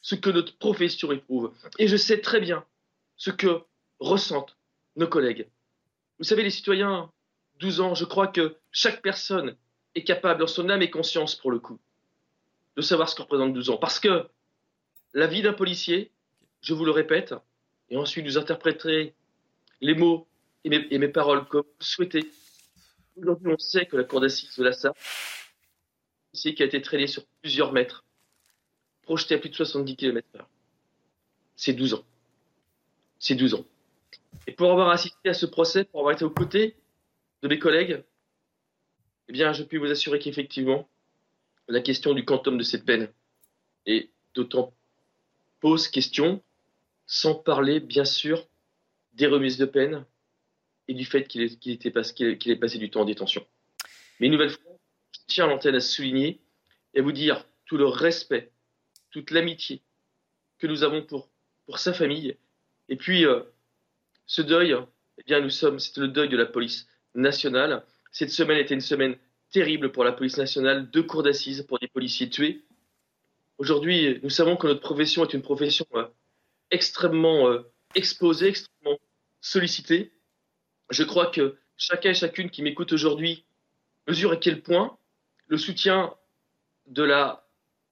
ce 0.00 0.14
que 0.14 0.30
notre 0.30 0.56
profession 0.58 1.12
éprouve 1.12 1.52
et 1.78 1.88
je 1.88 1.96
sais 1.96 2.20
très 2.20 2.40
bien 2.40 2.64
ce 3.16 3.30
que 3.30 3.62
ressentent 3.98 4.56
nos 4.96 5.08
collègues. 5.08 5.48
Vous 6.18 6.24
savez, 6.24 6.42
les 6.42 6.50
citoyens, 6.50 7.10
12 7.60 7.80
ans, 7.80 7.94
je 7.94 8.04
crois 8.04 8.28
que 8.28 8.56
chaque 8.72 9.02
personne 9.02 9.56
est 9.94 10.04
capable, 10.04 10.42
en 10.42 10.46
son 10.46 10.68
âme 10.68 10.82
et 10.82 10.90
conscience 10.90 11.34
pour 11.34 11.50
le 11.50 11.58
coup, 11.58 11.78
de 12.76 12.82
savoir 12.82 13.08
ce 13.08 13.16
que 13.16 13.22
représente 13.22 13.52
12 13.52 13.70
ans. 13.70 13.76
Parce 13.76 14.00
que 14.00 14.28
la 15.14 15.26
vie 15.26 15.42
d'un 15.42 15.52
policier, 15.52 16.12
je 16.60 16.74
vous 16.74 16.84
le 16.84 16.90
répète, 16.90 17.34
et 17.88 17.96
ensuite 17.96 18.26
vous 18.26 18.38
interpréterez 18.38 19.14
les 19.80 19.94
mots 19.94 20.26
et 20.64 20.98
mes, 20.98 21.08
paroles 21.08 21.46
comme 21.46 21.62
vous 21.62 21.84
souhaitez. 21.84 22.30
Aujourd'hui, 23.16 23.52
on 23.52 23.58
sait 23.58 23.86
que 23.86 23.96
la 23.96 24.04
cour 24.04 24.20
d'assises 24.20 24.56
de 24.56 24.64
la 24.64 24.72
Sarthe, 24.72 24.96
qui 26.32 26.62
a 26.62 26.66
été 26.66 26.80
traîné 26.82 27.06
sur 27.06 27.24
plusieurs 27.40 27.72
mètres, 27.72 28.04
projeté 29.08 29.36
à 29.36 29.38
plus 29.38 29.48
de 29.48 29.54
70 29.54 29.96
km/h, 29.96 30.44
c'est 31.56 31.72
12 31.72 31.94
ans. 31.94 32.04
C'est 33.18 33.36
12 33.36 33.54
ans. 33.54 33.64
Et 34.46 34.52
pour 34.52 34.70
avoir 34.70 34.90
assisté 34.90 35.30
à 35.30 35.32
ce 35.32 35.46
procès, 35.46 35.84
pour 35.84 36.00
avoir 36.00 36.14
été 36.14 36.26
aux 36.26 36.30
côtés 36.30 36.76
de 37.40 37.48
mes 37.48 37.58
collègues, 37.58 38.04
eh 39.28 39.32
bien, 39.32 39.54
je 39.54 39.62
puis 39.62 39.78
vous 39.78 39.90
assurer 39.90 40.18
qu'effectivement, 40.18 40.86
la 41.68 41.80
question 41.80 42.12
du 42.12 42.26
quantum 42.26 42.58
de 42.58 42.62
cette 42.62 42.84
peine 42.84 43.08
est 43.86 44.10
d'autant 44.34 44.74
pose 45.60 45.88
question, 45.88 46.42
sans 47.06 47.34
parler, 47.34 47.80
bien 47.80 48.04
sûr, 48.04 48.46
des 49.14 49.26
remises 49.26 49.56
de 49.56 49.64
peine 49.64 50.04
et 50.86 50.92
du 50.92 51.06
fait 51.06 51.26
qu'il 51.26 51.42
ait, 51.42 51.90
passé 51.90 52.78
du 52.78 52.90
temps 52.90 53.00
en 53.00 53.06
détention. 53.06 53.46
Mais 54.20 54.26
une 54.26 54.34
nouvelle 54.34 54.50
fois, 54.50 54.78
je 55.14 55.20
tiens 55.28 55.46
l'antenne 55.46 55.76
à 55.76 55.80
souligner 55.80 56.42
et 56.92 57.00
à 57.00 57.02
vous 57.02 57.12
dire 57.12 57.46
tout 57.64 57.78
le 57.78 57.86
respect, 57.86 58.52
toute 59.10 59.30
l'amitié 59.30 59.82
que 60.58 60.66
nous 60.66 60.82
avons 60.82 61.02
pour, 61.02 61.28
pour 61.66 61.78
sa 61.78 61.92
famille. 61.92 62.36
Et 62.88 62.96
puis, 62.96 63.24
euh, 63.24 63.42
ce 64.26 64.42
deuil, 64.42 64.76
eh 65.18 65.22
bien, 65.24 65.40
nous 65.40 65.50
sommes, 65.50 65.78
c'est 65.78 65.96
le 65.98 66.08
deuil 66.08 66.28
de 66.28 66.36
la 66.36 66.46
police 66.46 66.88
nationale. 67.14 67.84
Cette 68.12 68.30
semaine 68.30 68.58
était 68.58 68.74
une 68.74 68.80
semaine 68.80 69.16
terrible 69.50 69.92
pour 69.92 70.04
la 70.04 70.12
police 70.12 70.36
nationale, 70.36 70.90
deux 70.90 71.02
cours 71.02 71.22
d'assises 71.22 71.62
pour 71.62 71.78
des 71.78 71.88
policiers 71.88 72.28
tués. 72.28 72.64
Aujourd'hui, 73.58 74.20
nous 74.22 74.30
savons 74.30 74.56
que 74.56 74.66
notre 74.66 74.80
profession 74.80 75.24
est 75.24 75.34
une 75.34 75.42
profession 75.42 75.86
euh, 75.94 76.06
extrêmement 76.70 77.48
euh, 77.48 77.62
exposée, 77.94 78.48
extrêmement 78.48 78.98
sollicitée. 79.40 80.12
Je 80.90 81.02
crois 81.02 81.26
que 81.26 81.56
chacun 81.76 82.10
et 82.10 82.14
chacune 82.14 82.50
qui 82.50 82.62
m'écoute 82.62 82.92
aujourd'hui 82.92 83.44
mesure 84.06 84.32
à 84.32 84.36
quel 84.36 84.62
point 84.62 84.98
le 85.46 85.56
soutien 85.56 86.14
de 86.86 87.02
la 87.02 87.47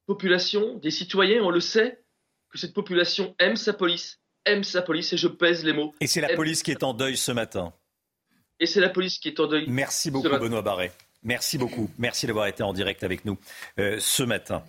population, 0.06 0.76
des 0.78 0.90
citoyens, 0.90 1.42
on 1.42 1.50
le 1.50 1.60
sait, 1.60 2.02
que 2.50 2.58
cette 2.58 2.74
population 2.74 3.34
aime 3.38 3.56
sa 3.56 3.72
police, 3.72 4.20
aime 4.44 4.64
sa 4.64 4.82
police 4.82 5.12
et 5.12 5.16
je 5.16 5.28
pèse 5.28 5.64
les 5.64 5.72
mots. 5.72 5.94
Et 6.00 6.06
c'est 6.06 6.20
la 6.20 6.34
police 6.34 6.62
qui 6.62 6.70
est 6.70 6.82
en 6.82 6.94
deuil 6.94 7.16
ce 7.16 7.32
matin. 7.32 7.72
Et 8.60 8.66
c'est 8.66 8.80
la 8.80 8.88
police 8.88 9.18
qui 9.18 9.28
est 9.28 9.38
en 9.40 9.46
deuil. 9.46 9.66
Merci 9.68 10.10
beaucoup, 10.10 10.28
Benoît 10.28 10.62
Barret. 10.62 10.92
Merci 11.22 11.58
beaucoup. 11.58 11.90
Merci 11.98 12.26
d'avoir 12.26 12.46
été 12.46 12.62
en 12.62 12.72
direct 12.72 13.02
avec 13.02 13.24
nous 13.24 13.36
euh, 13.78 13.96
ce 13.98 14.22
matin. 14.22 14.62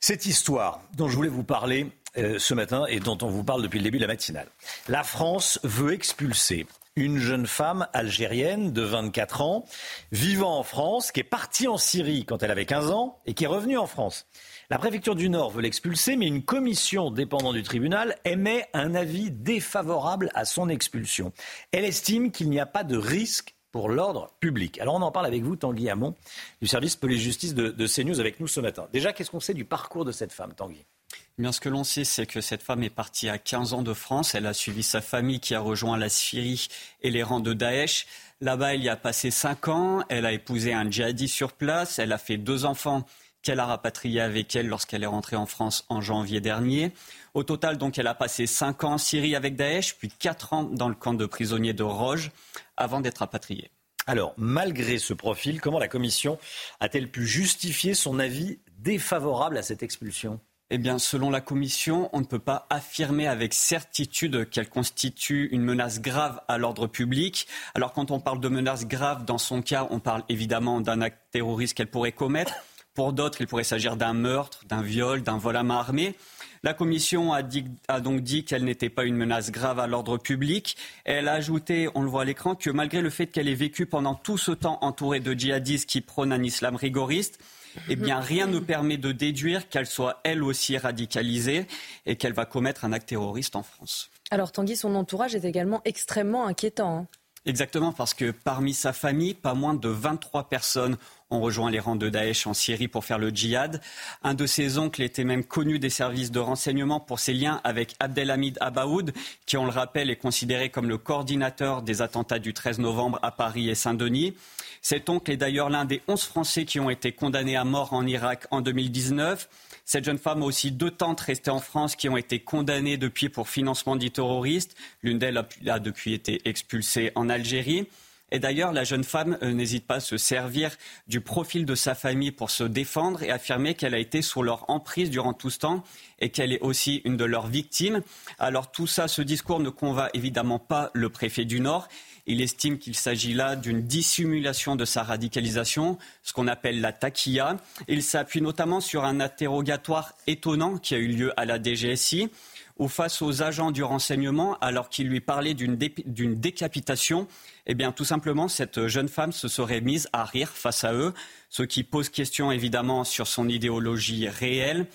Cette 0.00 0.26
histoire 0.26 0.82
dont 0.96 1.08
je 1.08 1.16
voulais 1.16 1.28
vous 1.28 1.44
parler 1.44 1.86
euh, 2.16 2.38
ce 2.38 2.54
matin 2.54 2.86
et 2.88 3.00
dont 3.00 3.18
on 3.22 3.28
vous 3.28 3.44
parle 3.44 3.62
depuis 3.62 3.78
le 3.78 3.84
début 3.84 3.98
de 3.98 4.02
la 4.02 4.08
matinale. 4.08 4.48
La 4.88 5.04
France 5.04 5.60
veut 5.62 5.92
expulser 5.92 6.66
une 6.96 7.18
jeune 7.18 7.46
femme 7.46 7.88
algérienne 7.92 8.72
de 8.72 8.82
24 8.82 9.40
ans, 9.40 9.64
vivant 10.12 10.58
en 10.58 10.62
France, 10.62 11.10
qui 11.10 11.20
est 11.20 11.24
partie 11.24 11.66
en 11.66 11.76
Syrie 11.76 12.24
quand 12.24 12.42
elle 12.42 12.50
avait 12.50 12.66
15 12.66 12.90
ans 12.90 13.18
et 13.26 13.34
qui 13.34 13.44
est 13.44 13.48
revenue 13.48 13.78
en 13.78 13.86
France. 13.86 14.26
La 14.70 14.78
préfecture 14.78 15.14
du 15.14 15.28
Nord 15.28 15.50
veut 15.50 15.60
l'expulser, 15.60 16.16
mais 16.16 16.26
une 16.26 16.42
commission 16.42 17.10
dépendant 17.10 17.52
du 17.52 17.62
tribunal 17.62 18.16
émet 18.24 18.66
un 18.72 18.94
avis 18.94 19.30
défavorable 19.30 20.30
à 20.34 20.46
son 20.46 20.70
expulsion. 20.70 21.32
Elle 21.70 21.84
estime 21.84 22.30
qu'il 22.30 22.48
n'y 22.48 22.60
a 22.60 22.66
pas 22.66 22.82
de 22.82 22.96
risque 22.96 23.54
pour 23.72 23.90
l'ordre 23.90 24.32
public. 24.40 24.80
Alors 24.80 24.94
on 24.94 25.02
en 25.02 25.12
parle 25.12 25.26
avec 25.26 25.42
vous, 25.42 25.56
Tanguy 25.56 25.90
Hamon, 25.90 26.14
du 26.62 26.68
service 26.68 26.96
police-justice 26.96 27.54
de, 27.54 27.68
de 27.68 27.86
CNews 27.86 28.20
avec 28.20 28.40
nous 28.40 28.48
ce 28.48 28.60
matin. 28.60 28.88
Déjà, 28.90 29.12
qu'est-ce 29.12 29.30
qu'on 29.30 29.40
sait 29.40 29.52
du 29.52 29.66
parcours 29.66 30.06
de 30.06 30.12
cette 30.12 30.32
femme, 30.32 30.54
Tanguy? 30.54 30.86
Eh 31.12 31.42
Bien, 31.42 31.52
ce 31.52 31.60
que 31.60 31.68
l'on 31.68 31.84
sait, 31.84 32.04
c'est 32.04 32.24
que 32.24 32.40
cette 32.40 32.62
femme 32.62 32.82
est 32.84 32.90
partie 32.90 33.28
à 33.28 33.36
15 33.36 33.74
ans 33.74 33.82
de 33.82 33.92
France. 33.92 34.34
Elle 34.34 34.46
a 34.46 34.54
suivi 34.54 34.82
sa 34.82 35.00
famille 35.02 35.40
qui 35.40 35.54
a 35.54 35.60
rejoint 35.60 35.98
la 35.98 36.08
Syrie 36.08 36.68
et 37.02 37.10
les 37.10 37.22
rangs 37.22 37.40
de 37.40 37.52
Daesh. 37.52 38.06
Là-bas, 38.40 38.74
il 38.74 38.82
y 38.82 38.88
a 38.88 38.96
passé 38.96 39.30
5 39.30 39.68
ans. 39.68 40.04
Elle 40.08 40.24
a 40.24 40.32
épousé 40.32 40.72
un 40.72 40.88
djihadi 40.88 41.28
sur 41.28 41.52
place. 41.52 41.98
Elle 41.98 42.12
a 42.12 42.18
fait 42.18 42.36
deux 42.36 42.64
enfants 42.64 43.04
qu'elle 43.44 43.60
a 43.60 43.66
rapatriés 43.66 44.20
avec 44.20 44.56
elle 44.56 44.66
lorsqu'elle 44.66 45.04
est 45.04 45.06
rentrée 45.06 45.36
en 45.36 45.46
France 45.46 45.84
en 45.88 46.00
janvier 46.00 46.40
dernier. 46.40 46.92
Au 47.34 47.44
total, 47.44 47.78
donc, 47.78 47.98
elle 47.98 48.08
a 48.08 48.14
passé 48.14 48.46
5 48.46 48.82
ans 48.82 48.94
en 48.94 48.98
Syrie 48.98 49.36
avec 49.36 49.54
Daesh, 49.54 49.96
puis 49.96 50.08
4 50.08 50.52
ans 50.54 50.64
dans 50.64 50.88
le 50.88 50.94
camp 50.96 51.14
de 51.14 51.26
prisonniers 51.26 51.74
de 51.74 51.84
Roge 51.84 52.32
avant 52.76 53.00
d'être 53.00 53.18
rapatriée. 53.18 53.70
Alors, 54.06 54.34
malgré 54.36 54.98
ce 54.98 55.14
profil, 55.14 55.60
comment 55.60 55.78
la 55.78 55.88
Commission 55.88 56.38
a-t-elle 56.80 57.10
pu 57.10 57.26
justifier 57.26 57.94
son 57.94 58.18
avis 58.18 58.58
défavorable 58.78 59.56
à 59.56 59.62
cette 59.62 59.82
expulsion? 59.82 60.40
Eh 60.70 60.78
bien, 60.78 60.98
selon 60.98 61.30
la 61.30 61.40
Commission, 61.40 62.08
on 62.12 62.20
ne 62.20 62.24
peut 62.24 62.38
pas 62.38 62.66
affirmer 62.70 63.28
avec 63.28 63.54
certitude 63.54 64.48
qu'elle 64.50 64.68
constitue 64.68 65.48
une 65.52 65.62
menace 65.62 66.00
grave 66.00 66.40
à 66.48 66.58
l'ordre 66.58 66.86
public. 66.86 67.46
Alors, 67.74 67.92
quand 67.92 68.10
on 68.10 68.20
parle 68.20 68.40
de 68.40 68.48
menace 68.48 68.86
grave, 68.86 69.24
dans 69.24 69.38
son 69.38 69.62
cas, 69.62 69.86
on 69.90 70.00
parle 70.00 70.24
évidemment 70.28 70.80
d'un 70.80 71.00
acte 71.00 71.20
terroriste 71.30 71.74
qu'elle 71.74 71.90
pourrait 71.90 72.12
commettre. 72.12 72.54
Pour 72.94 73.12
d'autres, 73.12 73.40
il 73.40 73.48
pourrait 73.48 73.64
s'agir 73.64 73.96
d'un 73.96 74.12
meurtre, 74.12 74.64
d'un 74.68 74.80
viol, 74.80 75.22
d'un 75.22 75.36
vol 75.36 75.56
à 75.56 75.64
main 75.64 75.78
armée. 75.78 76.14
La 76.62 76.74
Commission 76.74 77.32
a, 77.32 77.40
a 77.88 78.00
donc 78.00 78.20
dit 78.20 78.44
qu'elle 78.44 78.64
n'était 78.64 78.88
pas 78.88 79.04
une 79.04 79.16
menace 79.16 79.50
grave 79.50 79.80
à 79.80 79.88
l'ordre 79.88 80.16
public. 80.16 80.76
Elle 81.04 81.26
a 81.26 81.32
ajouté, 81.32 81.88
on 81.96 82.02
le 82.02 82.08
voit 82.08 82.22
à 82.22 82.24
l'écran, 82.24 82.54
que 82.54 82.70
malgré 82.70 83.02
le 83.02 83.10
fait 83.10 83.26
qu'elle 83.26 83.48
ait 83.48 83.54
vécu 83.54 83.84
pendant 83.84 84.14
tout 84.14 84.38
ce 84.38 84.52
temps 84.52 84.78
entourée 84.80 85.18
de 85.18 85.32
djihadistes 85.34 85.88
qui 85.88 86.00
prônent 86.00 86.32
un 86.32 86.42
islam 86.42 86.76
rigoriste, 86.76 87.40
eh 87.88 87.96
bien, 87.96 88.20
rien 88.20 88.46
ne 88.46 88.60
permet 88.60 88.96
de 88.96 89.10
déduire 89.10 89.68
qu'elle 89.68 89.86
soit 89.86 90.20
elle 90.22 90.44
aussi 90.44 90.78
radicalisée 90.78 91.66
et 92.06 92.14
qu'elle 92.14 92.32
va 92.32 92.44
commettre 92.44 92.84
un 92.84 92.92
acte 92.92 93.08
terroriste 93.08 93.56
en 93.56 93.64
France. 93.64 94.08
Alors, 94.30 94.52
Tanguy, 94.52 94.76
son 94.76 94.94
entourage 94.94 95.34
est 95.34 95.44
également 95.44 95.82
extrêmement 95.84 96.46
inquiétant. 96.46 96.98
Hein. 96.98 97.06
Exactement, 97.46 97.92
parce 97.92 98.14
que 98.14 98.30
parmi 98.30 98.72
sa 98.72 98.94
famille, 98.94 99.34
pas 99.34 99.52
moins 99.52 99.74
de 99.74 99.88
23 99.88 100.48
personnes 100.48 100.96
ont 101.34 101.40
rejoint 101.40 101.70
les 101.70 101.80
rangs 101.80 101.96
de 101.96 102.08
Daesh 102.08 102.46
en 102.46 102.54
Syrie 102.54 102.88
pour 102.88 103.04
faire 103.04 103.18
le 103.18 103.30
djihad. 103.30 103.80
Un 104.22 104.34
de 104.34 104.46
ses 104.46 104.78
oncles 104.78 105.02
était 105.02 105.24
même 105.24 105.44
connu 105.44 105.78
des 105.78 105.90
services 105.90 106.30
de 106.30 106.38
renseignement 106.38 107.00
pour 107.00 107.18
ses 107.18 107.34
liens 107.34 107.60
avec 107.64 107.94
Abdelhamid 108.00 108.58
Abaoud, 108.60 109.12
qui, 109.46 109.56
on 109.56 109.64
le 109.64 109.70
rappelle, 109.70 110.10
est 110.10 110.16
considéré 110.16 110.70
comme 110.70 110.88
le 110.88 110.98
coordinateur 110.98 111.82
des 111.82 112.02
attentats 112.02 112.38
du 112.38 112.54
13 112.54 112.78
novembre 112.78 113.18
à 113.22 113.30
Paris 113.30 113.68
et 113.68 113.74
Saint-Denis. 113.74 114.34
Cet 114.80 115.08
oncle 115.08 115.30
est 115.30 115.36
d'ailleurs 115.36 115.70
l'un 115.70 115.84
des 115.84 116.02
11 116.08 116.22
Français 116.22 116.64
qui 116.64 116.78
ont 116.78 116.90
été 116.90 117.12
condamnés 117.12 117.56
à 117.56 117.64
mort 117.64 117.92
en 117.92 118.06
Irak 118.06 118.46
en 118.50 118.60
2019. 118.60 119.48
Cette 119.86 120.04
jeune 120.04 120.18
femme 120.18 120.42
a 120.42 120.46
aussi 120.46 120.70
deux 120.70 120.90
tantes 120.90 121.20
restées 121.20 121.50
en 121.50 121.60
France 121.60 121.96
qui 121.96 122.08
ont 122.08 122.16
été 122.16 122.38
condamnées 122.38 122.96
depuis 122.96 123.28
pour 123.28 123.48
financement 123.48 123.96
dit 123.96 124.10
terroriste. 124.10 124.76
L'une 125.02 125.18
d'elles 125.18 125.42
a 125.66 125.78
depuis 125.78 126.14
été 126.14 126.40
expulsée 126.46 127.12
en 127.14 127.28
Algérie. 127.28 127.86
Et 128.34 128.40
d'ailleurs, 128.40 128.72
la 128.72 128.82
jeune 128.82 129.04
femme 129.04 129.38
euh, 129.42 129.52
n'hésite 129.52 129.86
pas 129.86 129.94
à 129.94 130.00
se 130.00 130.16
servir 130.16 130.72
du 131.06 131.20
profil 131.20 131.64
de 131.64 131.76
sa 131.76 131.94
famille 131.94 132.32
pour 132.32 132.50
se 132.50 132.64
défendre 132.64 133.22
et 133.22 133.30
affirmer 133.30 133.74
qu'elle 133.74 133.94
a 133.94 133.98
été 134.00 134.22
sous 134.22 134.42
leur 134.42 134.68
emprise 134.68 135.08
durant 135.08 135.34
tout 135.34 135.50
ce 135.50 135.60
temps 135.60 135.84
et 136.18 136.30
qu'elle 136.30 136.52
est 136.52 136.60
aussi 136.60 137.00
une 137.04 137.16
de 137.16 137.24
leurs 137.24 137.46
victimes. 137.46 138.02
Alors 138.40 138.72
tout 138.72 138.88
ça, 138.88 139.06
ce 139.06 139.22
discours 139.22 139.60
ne 139.60 139.70
convainc 139.70 140.10
évidemment 140.14 140.58
pas 140.58 140.90
le 140.94 141.10
préfet 141.10 141.44
du 141.44 141.60
Nord. 141.60 141.86
Il 142.26 142.40
estime 142.40 142.78
qu'il 142.78 142.96
s'agit 142.96 143.34
là 143.34 143.54
d'une 143.54 143.82
dissimulation 143.82 144.74
de 144.74 144.84
sa 144.84 145.04
radicalisation, 145.04 145.96
ce 146.24 146.32
qu'on 146.32 146.48
appelle 146.48 146.80
la 146.80 146.92
taquilla. 146.92 147.58
Il 147.86 148.02
s'appuie 148.02 148.42
notamment 148.42 148.80
sur 148.80 149.04
un 149.04 149.20
interrogatoire 149.20 150.12
étonnant 150.26 150.78
qui 150.78 150.96
a 150.96 150.98
eu 150.98 151.06
lieu 151.06 151.32
à 151.38 151.44
la 151.44 151.62
DGSI 151.62 152.30
ou 152.78 152.88
face 152.88 153.22
aux 153.22 153.42
agents 153.42 153.70
du 153.70 153.82
renseignement 153.82 154.56
alors 154.60 154.88
qu'il 154.88 155.08
lui 155.08 155.20
parlait 155.20 155.54
d'une 155.54 156.34
décapitation, 156.34 157.28
eh 157.66 157.74
bien 157.74 157.92
tout 157.92 158.04
simplement 158.04 158.48
cette 158.48 158.88
jeune 158.88 159.08
femme 159.08 159.32
se 159.32 159.48
serait 159.48 159.80
mise 159.80 160.08
à 160.12 160.24
rire 160.24 160.50
face 160.50 160.84
à 160.84 160.92
eux, 160.92 161.14
ce 161.50 161.62
qui 161.62 161.84
pose 161.84 162.08
question 162.08 162.50
évidemment 162.50 163.04
sur 163.04 163.26
son 163.26 163.48
idéologie 163.48 164.28
réelle. 164.28 164.86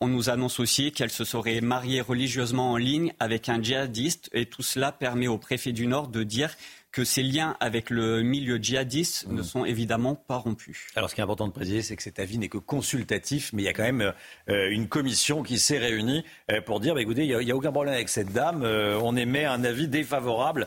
On 0.00 0.06
nous 0.06 0.30
annonce 0.30 0.60
aussi 0.60 0.92
qu'elle 0.92 1.10
se 1.10 1.24
serait 1.24 1.60
mariée 1.60 2.00
religieusement 2.00 2.70
en 2.72 2.76
ligne 2.76 3.12
avec 3.18 3.48
un 3.48 3.60
djihadiste 3.60 4.30
et 4.32 4.46
tout 4.46 4.62
cela 4.62 4.92
permet 4.92 5.26
au 5.26 5.38
préfet 5.38 5.72
du 5.72 5.88
Nord 5.88 6.08
de 6.08 6.22
dire 6.22 6.54
que 6.98 7.04
ces 7.04 7.22
liens 7.22 7.56
avec 7.60 7.90
le 7.90 8.22
milieu 8.22 8.56
djihadiste 8.56 9.28
ne 9.28 9.42
mmh. 9.42 9.44
sont 9.44 9.64
évidemment 9.64 10.16
pas 10.16 10.34
rompus. 10.34 10.88
Alors 10.96 11.08
ce 11.08 11.14
qui 11.14 11.20
est 11.20 11.22
important 11.22 11.46
de 11.46 11.52
préciser, 11.52 11.80
c'est 11.80 11.94
que 11.94 12.02
cet 12.02 12.18
avis 12.18 12.38
n'est 12.38 12.48
que 12.48 12.58
consultatif, 12.58 13.52
mais 13.52 13.62
il 13.62 13.66
y 13.66 13.68
a 13.68 13.72
quand 13.72 13.84
même 13.84 14.12
euh, 14.48 14.68
une 14.72 14.88
commission 14.88 15.44
qui 15.44 15.60
s'est 15.60 15.78
réunie 15.78 16.24
euh, 16.50 16.60
pour 16.60 16.80
dire, 16.80 16.96
bah, 16.96 17.00
écoutez, 17.00 17.24
il 17.24 17.38
n'y 17.38 17.52
a, 17.52 17.56
aucun 17.56 17.70
problème 17.70 17.94
avec 17.94 18.08
cette 18.08 18.32
dame, 18.32 18.64
euh, 18.64 18.98
on 19.00 19.14
émet 19.14 19.44
un 19.44 19.62
avis 19.62 19.86
défavorable 19.86 20.66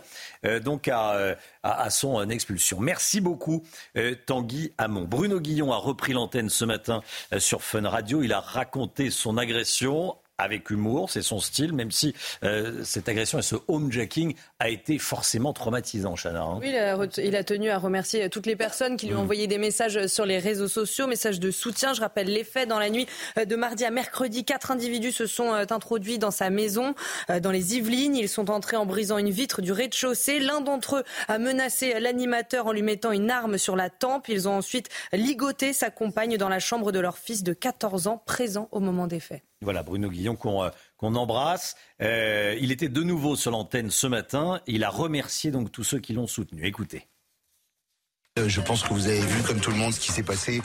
donc 0.63 0.87
à, 0.87 1.35
à, 1.63 1.89
son 1.89 2.27
expulsion. 2.29 2.79
Merci 2.79 3.21
beaucoup 3.21 3.63
Tanguy 4.25 4.71
Hamon. 4.77 5.03
Bruno 5.03 5.39
Guillon 5.39 5.71
a 5.71 5.77
repris 5.77 6.13
l'antenne 6.13 6.49
ce 6.49 6.63
matin 6.65 7.01
sur 7.37 7.61
Fun 7.61 7.87
Radio, 7.87 8.23
il 8.23 8.31
a 8.31 8.39
raconté 8.39 9.11
son 9.11 9.37
agression 9.37 10.15
avec 10.41 10.69
humour, 10.71 11.09
c'est 11.09 11.21
son 11.21 11.39
style, 11.39 11.73
même 11.73 11.91
si 11.91 12.15
euh, 12.43 12.83
cette 12.83 13.07
agression 13.07 13.39
et 13.39 13.43
ce 13.43 13.55
homejacking 13.67 14.35
a 14.59 14.69
été 14.69 14.97
forcément 14.97 15.53
traumatisant, 15.53 16.15
Chana. 16.15 16.41
Hein. 16.41 16.59
Oui, 16.59 16.73
il 17.17 17.35
a, 17.35 17.43
tenu 17.43 17.69
à 17.69 17.77
remercier 17.77 18.29
toutes 18.29 18.47
les 18.47 18.55
personnes 18.55 18.97
qui 18.97 19.07
lui 19.07 19.13
ont 19.13 19.19
mm. 19.19 19.21
envoyé 19.21 19.47
des 19.47 19.59
messages 19.59 20.07
sur 20.07 20.25
les 20.25 20.39
réseaux 20.39 20.67
sociaux, 20.67 21.05
messages 21.05 21.39
de 21.39 21.51
soutien. 21.51 21.93
Je 21.93 22.01
rappelle 22.01 22.27
les 22.27 22.43
faits. 22.43 22.67
Dans 22.67 22.79
la 22.79 22.89
nuit 22.89 23.07
euh, 23.37 23.45
de 23.45 23.55
mardi 23.55 23.85
à 23.85 23.91
mercredi, 23.91 24.43
quatre 24.43 24.71
individus 24.71 25.11
se 25.11 25.27
sont 25.27 25.53
euh, 25.53 25.65
introduits 25.69 26.17
dans 26.17 26.31
sa 26.31 26.49
maison, 26.49 26.95
dans 27.41 27.51
les 27.51 27.75
Yvelines. 27.75 28.15
Ils 28.15 28.29
sont 28.29 28.49
entrés 28.49 28.77
en 28.77 28.85
brisant 28.85 29.17
une 29.17 29.29
vitre 29.29 29.61
du 29.61 29.71
rez-de-chaussée. 29.71 30.39
L'un 30.39 30.61
d'entre 30.61 30.97
eux 30.97 31.03
a 31.27 31.37
menacé 31.37 31.99
l'animateur 31.99 32.67
en 32.67 32.71
lui 32.71 32.81
mettant 32.81 33.11
une 33.11 33.29
arme 33.29 33.57
sur 33.57 33.75
la 33.75 33.89
tempe. 33.89 34.27
Ils 34.27 34.47
ont 34.47 34.57
ensuite 34.57 34.89
ligoté 35.13 35.71
sa 35.73 35.91
compagne 35.91 36.37
dans 36.37 36.49
la 36.49 36.59
chambre 36.59 36.91
de 36.91 36.99
leur 36.99 37.17
fils 37.17 37.43
de 37.43 37.53
14 37.53 38.07
ans, 38.07 38.21
présent 38.25 38.67
au 38.71 38.79
moment 38.79 39.07
des 39.07 39.19
faits. 39.19 39.43
Voilà, 39.61 39.83
Bruno 39.83 40.09
Guillon 40.09 40.35
qu'on 40.35 40.63
euh, 40.63 40.69
embrasse. 41.01 41.75
Euh, 42.01 42.57
il 42.59 42.71
était 42.71 42.89
de 42.89 43.03
nouveau 43.03 43.35
sur 43.35 43.51
l'antenne 43.51 43.91
ce 43.91 44.07
matin. 44.07 44.59
Il 44.65 44.83
a 44.83 44.89
remercié 44.89 45.51
donc 45.51 45.71
tous 45.71 45.83
ceux 45.83 45.99
qui 45.99 46.13
l'ont 46.13 46.27
soutenu. 46.27 46.65
Écoutez. 46.65 47.10
Euh, 48.39 48.47
je 48.47 48.61
pense 48.61 48.81
que 48.83 48.93
vous 48.93 49.07
avez 49.07 49.19
vu, 49.19 49.43
comme 49.43 49.59
tout 49.59 49.71
le 49.71 49.75
monde, 49.75 49.93
ce 49.93 49.99
qui 49.99 50.09
s'est 50.13 50.23
passé 50.23 50.61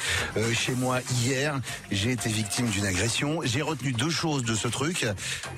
chez 0.55 0.77
moi 0.77 1.01
hier. 1.25 1.61
J'ai 1.91 2.13
été 2.13 2.29
victime 2.29 2.69
d'une 2.69 2.87
agression. 2.87 3.41
J'ai 3.43 3.61
retenu 3.61 3.91
deux 3.91 4.09
choses 4.09 4.45
de 4.45 4.55
ce 4.55 4.69
truc. 4.69 5.05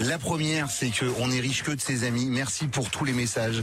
La 0.00 0.16
première, 0.16 0.70
c'est 0.70 0.90
qu'on 0.90 1.30
est 1.30 1.40
riche 1.40 1.62
que 1.62 1.70
de 1.70 1.80
ses 1.82 2.04
amis. 2.04 2.24
Merci 2.24 2.66
pour 2.66 2.88
tous 2.88 3.04
les 3.04 3.12
messages 3.12 3.62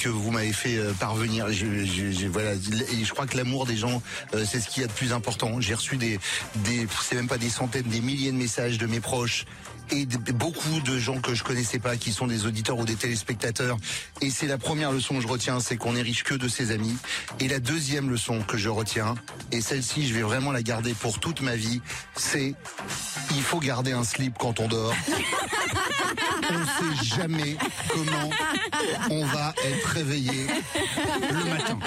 que 0.00 0.10
vous 0.10 0.30
m'avez 0.30 0.52
fait 0.52 0.78
parvenir. 1.00 1.50
Je, 1.50 2.26
voilà, 2.26 2.52
et 2.52 3.04
je 3.04 3.10
crois 3.14 3.26
que 3.26 3.38
l'amour 3.38 3.64
des 3.64 3.78
gens, 3.78 4.02
c'est 4.44 4.60
ce 4.60 4.68
qu'il 4.68 4.82
y 4.82 4.84
a 4.84 4.88
de 4.88 4.92
plus 4.92 5.14
important. 5.14 5.58
J'ai 5.58 5.72
reçu 5.72 5.96
des, 5.96 6.20
des 6.56 6.86
c'est 7.02 7.14
même 7.14 7.26
pas 7.26 7.38
des 7.38 7.48
centaines, 7.48 7.84
des 7.84 8.02
milliers 8.02 8.32
de 8.32 8.36
messages 8.36 8.76
de 8.76 8.86
mes 8.86 9.00
proches 9.00 9.46
et 9.90 10.06
beaucoup 10.32 10.80
de 10.80 10.98
gens 10.98 11.20
que 11.20 11.34
je 11.34 11.42
connaissais 11.42 11.78
pas 11.78 11.96
qui 11.96 12.12
sont 12.12 12.26
des 12.26 12.46
auditeurs 12.46 12.78
ou 12.78 12.84
des 12.84 12.96
téléspectateurs. 12.96 13.76
Et 14.20 14.30
c'est 14.30 14.46
la 14.46 14.58
première 14.58 14.92
leçon 14.92 15.16
que 15.16 15.20
je 15.20 15.28
retiens, 15.28 15.60
c'est 15.60 15.76
qu'on 15.76 15.96
est 15.96 16.02
riche 16.02 16.24
que 16.24 16.34
de 16.34 16.48
ses 16.48 16.70
amis. 16.70 16.96
Et 17.40 17.48
la 17.48 17.58
deuxième 17.58 18.10
leçon 18.10 18.40
que 18.42 18.56
je 18.56 18.68
retiens, 18.68 19.14
et 19.52 19.60
celle-ci 19.60 20.06
je 20.06 20.14
vais 20.14 20.22
vraiment 20.22 20.52
la 20.52 20.62
garder 20.62 20.94
pour 20.94 21.20
toute 21.20 21.40
ma 21.40 21.56
vie, 21.56 21.80
c'est 22.16 22.54
il 23.34 23.42
faut 23.42 23.60
garder 23.60 23.92
un 23.92 24.04
slip 24.04 24.36
quand 24.38 24.60
on 24.60 24.68
dort. 24.68 24.94
on 26.50 26.58
ne 26.58 26.64
sait 26.64 27.16
jamais 27.16 27.56
comment 27.88 28.30
on 29.10 29.24
va 29.26 29.54
être 29.64 29.86
réveillé 29.88 30.46
le 31.30 31.44
matin. 31.50 31.78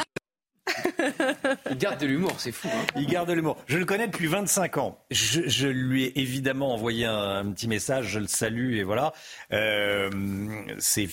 Il 1.70 1.78
garde 1.78 2.00
de 2.00 2.06
l'humour, 2.06 2.34
c'est 2.38 2.52
fou. 2.52 2.68
Hein. 2.72 2.86
Il 2.96 3.08
garde 3.08 3.28
de 3.28 3.34
l'humour. 3.34 3.58
Je 3.68 3.78
le 3.78 3.86
connais 3.86 4.08
depuis 4.08 4.28
25 4.28 4.78
ans. 4.78 5.00
Je, 5.10 5.68
lui 5.68 6.06
ai 6.06 6.20
évidemment 6.20 6.74
envoyé 6.74 7.06
un, 7.06 7.52
petit 7.52 7.68
message, 7.68 8.08
je 8.08 8.20
le 8.20 8.28
salue 8.28 8.76
et 8.76 8.84
voilà. 8.84 9.14
Euh, 9.52 10.10
c'est 10.80 11.08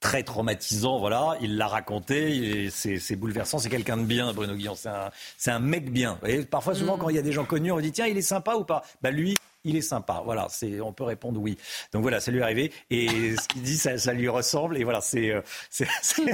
très 0.00 0.22
traumatisant, 0.22 0.98
voilà. 0.98 1.36
Il 1.40 1.56
l'a 1.56 1.66
raconté, 1.66 2.68
c'est 2.70 3.16
bouleversant. 3.16 3.58
C'est 3.58 3.70
quelqu'un 3.70 3.96
de 3.96 4.04
bien, 4.04 4.32
Bruno 4.32 4.54
Guillon. 4.54 4.74
C'est 4.74 4.88
un, 4.88 5.56
un, 5.56 5.58
mec 5.58 5.90
bien. 5.90 6.18
Et 6.26 6.44
parfois, 6.44 6.74
souvent, 6.74 6.96
mm. 6.96 7.00
quand 7.00 7.08
il 7.08 7.16
y 7.16 7.20
a 7.20 7.22
des 7.22 7.32
gens 7.32 7.44
connus, 7.44 7.72
on 7.72 7.80
dit 7.80 7.92
tiens, 7.92 8.06
il 8.06 8.16
est 8.16 8.22
sympa 8.22 8.54
ou 8.54 8.64
pas? 8.64 8.82
Bah 9.02 9.10
lui, 9.10 9.36
il 9.66 9.76
est 9.76 9.82
sympa. 9.82 10.22
Voilà, 10.24 10.46
c'est, 10.48 10.80
on 10.80 10.92
peut 10.92 11.04
répondre 11.04 11.40
oui. 11.40 11.58
Donc 11.92 12.02
voilà, 12.02 12.20
ça 12.20 12.30
lui 12.30 12.38
est 12.38 12.42
arrivé. 12.42 12.72
Et 12.90 13.36
ce 13.36 13.48
qu'il 13.48 13.62
dit, 13.62 13.76
ça, 13.76 13.98
ça, 13.98 14.12
lui 14.12 14.28
ressemble. 14.28 14.78
Et 14.78 14.84
voilà, 14.84 15.00
c'est, 15.00 15.30
euh, 15.30 15.42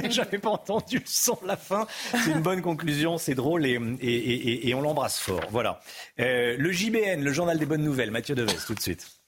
j'avais 0.09 0.37
pas 0.37 0.51
entendu 0.51 0.97
le 0.97 1.05
son 1.05 1.37
de 1.41 1.47
la 1.47 1.57
fin. 1.57 1.87
C'est 2.11 2.31
une 2.31 2.41
bonne 2.41 2.61
conclusion, 2.61 3.17
c'est 3.17 3.35
drôle 3.35 3.65
et, 3.65 3.79
et, 4.01 4.69
et, 4.69 4.73
on 4.75 4.81
l'embrasse 4.81 5.19
fort. 5.19 5.43
Voilà. 5.49 5.79
Euh, 6.19 6.55
le 6.57 6.71
JBN, 6.71 7.23
le 7.23 7.33
journal 7.33 7.57
des 7.57 7.65
bonnes 7.65 7.83
nouvelles. 7.83 8.11
Mathieu 8.11 8.35
Deves, 8.35 8.65
tout 8.65 8.75
de 8.75 8.79
suite. 8.79 9.22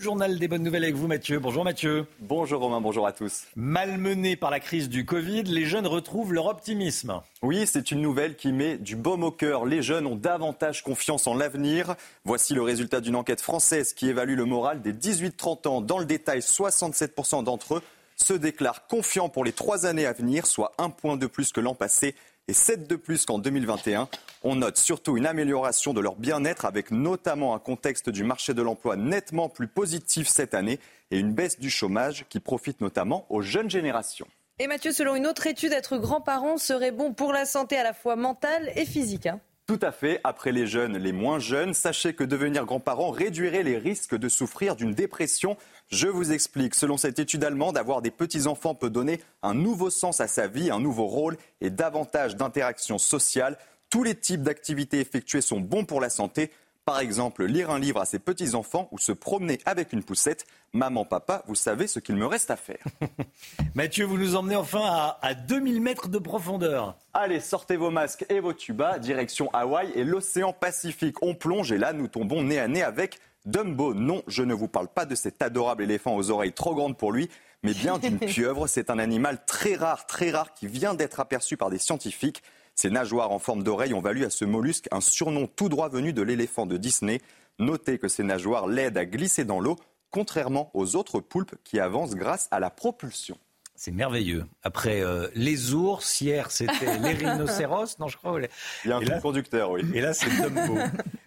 Journal 0.00 0.38
des 0.38 0.48
bonnes 0.48 0.62
nouvelles 0.62 0.84
avec 0.84 0.96
vous 0.96 1.06
Mathieu. 1.06 1.38
Bonjour 1.38 1.62
Mathieu. 1.62 2.06
Bonjour 2.20 2.62
Romain, 2.62 2.80
bonjour 2.80 3.06
à 3.06 3.12
tous. 3.12 3.44
Malmenés 3.54 4.34
par 4.34 4.50
la 4.50 4.58
crise 4.58 4.88
du 4.88 5.04
Covid, 5.04 5.42
les 5.42 5.66
jeunes 5.66 5.86
retrouvent 5.86 6.32
leur 6.32 6.46
optimisme. 6.46 7.20
Oui, 7.42 7.66
c'est 7.66 7.90
une 7.90 8.00
nouvelle 8.00 8.34
qui 8.34 8.50
met 8.50 8.78
du 8.78 8.96
baume 8.96 9.24
au 9.24 9.30
cœur. 9.30 9.66
Les 9.66 9.82
jeunes 9.82 10.06
ont 10.06 10.16
davantage 10.16 10.82
confiance 10.82 11.26
en 11.26 11.34
l'avenir. 11.34 11.96
Voici 12.24 12.54
le 12.54 12.62
résultat 12.62 13.02
d'une 13.02 13.14
enquête 13.14 13.42
française 13.42 13.92
qui 13.92 14.08
évalue 14.08 14.36
le 14.36 14.46
moral 14.46 14.80
des 14.80 14.94
18-30 14.94 15.68
ans. 15.68 15.80
Dans 15.82 15.98
le 15.98 16.06
détail, 16.06 16.38
67% 16.38 17.44
d'entre 17.44 17.76
eux 17.76 17.82
se 18.16 18.32
déclarent 18.34 18.86
confiants 18.86 19.28
pour 19.28 19.44
les 19.44 19.52
trois 19.52 19.86
années 19.86 20.06
à 20.06 20.12
venir, 20.12 20.46
soit 20.46 20.72
un 20.78 20.90
point 20.90 21.16
de 21.16 21.26
plus 21.26 21.52
que 21.52 21.60
l'an 21.60 21.74
passé 21.74 22.14
et 22.48 22.52
7 22.52 22.88
de 22.88 22.96
plus 22.96 23.26
qu'en 23.26 23.38
2021. 23.38 24.08
On 24.42 24.56
note 24.56 24.76
surtout 24.76 25.16
une 25.16 25.26
amélioration 25.26 25.94
de 25.94 26.00
leur 26.00 26.16
bien-être 26.16 26.64
avec 26.64 26.90
notamment 26.90 27.54
un 27.54 27.58
contexte 27.58 28.10
du 28.10 28.24
marché 28.24 28.54
de 28.54 28.62
l'emploi 28.62 28.96
nettement 28.96 29.48
plus 29.48 29.68
positif 29.68 30.28
cette 30.28 30.54
année 30.54 30.80
et 31.10 31.18
une 31.18 31.32
baisse 31.32 31.58
du 31.58 31.70
chômage 31.70 32.24
qui 32.28 32.40
profite 32.40 32.80
notamment 32.80 33.26
aux 33.28 33.42
jeunes 33.42 33.70
générations. 33.70 34.26
Et 34.58 34.66
Mathieu, 34.66 34.92
selon 34.92 35.16
une 35.16 35.26
autre 35.26 35.46
étude, 35.46 35.72
être 35.72 35.96
grand-parent 35.96 36.58
serait 36.58 36.92
bon 36.92 37.14
pour 37.14 37.32
la 37.32 37.46
santé 37.46 37.78
à 37.78 37.82
la 37.82 37.94
fois 37.94 38.16
mentale 38.16 38.70
et 38.76 38.84
physique. 38.84 39.26
Hein. 39.26 39.40
Tout 39.70 39.78
à 39.82 39.92
fait. 39.92 40.20
Après 40.24 40.50
les 40.50 40.66
jeunes, 40.66 40.96
les 40.98 41.12
moins 41.12 41.38
jeunes, 41.38 41.74
sachez 41.74 42.12
que 42.12 42.24
devenir 42.24 42.64
grand-parent 42.64 43.12
réduirait 43.12 43.62
les 43.62 43.78
risques 43.78 44.16
de 44.16 44.28
souffrir 44.28 44.74
d'une 44.74 44.94
dépression. 44.94 45.56
Je 45.90 46.08
vous 46.08 46.32
explique. 46.32 46.74
Selon 46.74 46.96
cette 46.96 47.20
étude 47.20 47.44
allemande, 47.44 47.78
avoir 47.78 48.02
des 48.02 48.10
petits-enfants 48.10 48.74
peut 48.74 48.90
donner 48.90 49.20
un 49.44 49.54
nouveau 49.54 49.88
sens 49.88 50.20
à 50.20 50.26
sa 50.26 50.48
vie, 50.48 50.72
un 50.72 50.80
nouveau 50.80 51.06
rôle 51.06 51.36
et 51.60 51.70
davantage 51.70 52.34
d'interactions 52.34 52.98
sociales. 52.98 53.56
Tous 53.90 54.02
les 54.02 54.16
types 54.16 54.42
d'activités 54.42 54.98
effectuées 54.98 55.40
sont 55.40 55.60
bons 55.60 55.84
pour 55.84 56.00
la 56.00 56.10
santé. 56.10 56.50
Par 56.84 57.00
exemple, 57.00 57.44
lire 57.44 57.70
un 57.70 57.78
livre 57.78 58.00
à 58.00 58.04
ses 58.04 58.18
petits-enfants 58.18 58.88
ou 58.90 58.98
se 58.98 59.12
promener 59.12 59.60
avec 59.66 59.92
une 59.92 60.02
poussette. 60.02 60.46
Maman, 60.72 61.04
papa, 61.04 61.44
vous 61.46 61.54
savez 61.54 61.86
ce 61.86 62.00
qu'il 62.00 62.16
me 62.16 62.26
reste 62.26 62.50
à 62.50 62.56
faire. 62.56 62.84
Mathieu, 63.74 64.04
vous 64.04 64.18
nous 64.18 64.34
emmenez 64.34 64.56
enfin 64.56 64.82
à, 64.84 65.18
à 65.20 65.34
2000 65.34 65.80
mètres 65.80 66.08
de 66.08 66.18
profondeur. 66.18 66.96
Allez, 67.12 67.40
sortez 67.40 67.76
vos 67.76 67.90
masques 67.90 68.24
et 68.28 68.40
vos 68.40 68.54
tubas, 68.54 68.98
direction 68.98 69.50
Hawaï 69.52 69.90
et 69.94 70.04
l'océan 70.04 70.52
Pacifique. 70.52 71.22
On 71.22 71.34
plonge 71.34 71.70
et 71.70 71.78
là, 71.78 71.92
nous 71.92 72.08
tombons 72.08 72.42
nez 72.42 72.58
à 72.58 72.66
nez 72.66 72.82
avec 72.82 73.18
Dumbo. 73.46 73.94
Non, 73.94 74.22
je 74.26 74.42
ne 74.42 74.54
vous 74.54 74.68
parle 74.68 74.88
pas 74.88 75.06
de 75.06 75.14
cet 75.14 75.42
adorable 75.42 75.82
éléphant 75.82 76.16
aux 76.16 76.30
oreilles 76.30 76.52
trop 76.52 76.74
grandes 76.74 76.96
pour 76.96 77.12
lui, 77.12 77.30
mais 77.62 77.74
bien 77.74 77.98
d'une 77.98 78.18
pieuvre. 78.18 78.66
C'est 78.66 78.90
un 78.90 78.98
animal 78.98 79.44
très 79.46 79.76
rare, 79.76 80.06
très 80.06 80.30
rare 80.30 80.54
qui 80.54 80.66
vient 80.66 80.94
d'être 80.94 81.20
aperçu 81.20 81.56
par 81.56 81.70
des 81.70 81.78
scientifiques. 81.78 82.42
Ces 82.80 82.88
nageoires 82.88 83.30
en 83.30 83.38
forme 83.38 83.62
d'oreille 83.62 83.92
ont 83.92 84.00
valu 84.00 84.24
à 84.24 84.30
ce 84.30 84.46
mollusque 84.46 84.88
un 84.90 85.02
surnom 85.02 85.46
tout 85.46 85.68
droit 85.68 85.90
venu 85.90 86.14
de 86.14 86.22
l'éléphant 86.22 86.64
de 86.64 86.78
Disney. 86.78 87.20
Notez 87.58 87.98
que 87.98 88.08
ces 88.08 88.22
nageoires 88.22 88.66
l'aident 88.66 88.96
à 88.96 89.04
glisser 89.04 89.44
dans 89.44 89.60
l'eau, 89.60 89.76
contrairement 90.10 90.70
aux 90.72 90.96
autres 90.96 91.20
poulpes 91.20 91.56
qui 91.62 91.78
avancent 91.78 92.14
grâce 92.14 92.48
à 92.50 92.58
la 92.58 92.70
propulsion. 92.70 93.36
C'est 93.82 93.92
merveilleux. 93.92 94.44
Après 94.62 95.00
euh, 95.00 95.28
les 95.34 95.72
ours, 95.72 96.20
hier 96.20 96.50
c'était 96.50 96.98
les 96.98 97.14
rhinocéros, 97.14 97.98
non 97.98 98.08
je 98.08 98.18
crois. 98.18 98.38
Il 98.84 98.90
y 98.90 98.92
a 98.92 98.98
un 98.98 99.00
fil 99.00 99.18
conducteur, 99.22 99.70
oui. 99.70 99.80
Et 99.94 100.02
là 100.02 100.12
c'est 100.12 100.28
Dumbo. 100.28 100.76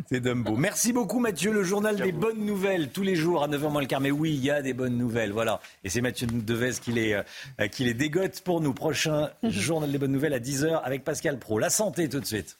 c'est 0.07 0.19
Dumbo. 0.19 0.55
Merci 0.55 0.93
beaucoup 0.93 1.19
Mathieu, 1.19 1.51
le 1.51 1.63
journal 1.63 1.95
des 1.95 2.11
bonnes 2.11 2.45
nouvelles 2.45 2.89
tous 2.89 3.01
les 3.01 3.15
jours 3.15 3.43
à 3.43 3.47
9h 3.47 3.71
moins 3.71 3.81
le 3.81 3.87
quart. 3.87 4.01
Mais 4.01 4.11
oui, 4.11 4.35
il 4.35 4.45
y 4.45 4.51
a 4.51 4.61
des 4.61 4.75
bonnes 4.75 4.95
nouvelles, 4.95 5.31
voilà. 5.31 5.61
Et 5.83 5.89
c'est 5.89 6.01
Mathieu 6.01 6.27
Devez 6.27 6.73
qui 6.79 6.91
les, 6.91 7.13
euh, 7.13 7.67
qui 7.69 7.85
les 7.85 7.95
dégote 7.95 8.39
pour 8.41 8.61
nous. 8.61 8.75
Prochain 8.75 9.31
journal 9.41 9.91
des 9.91 9.97
bonnes 9.97 10.11
nouvelles 10.11 10.35
à 10.35 10.39
10h 10.39 10.79
avec 10.83 11.03
Pascal 11.03 11.39
Pro. 11.39 11.57
La 11.57 11.71
santé 11.71 12.07
tout 12.07 12.19
de 12.19 12.25
suite. 12.25 12.59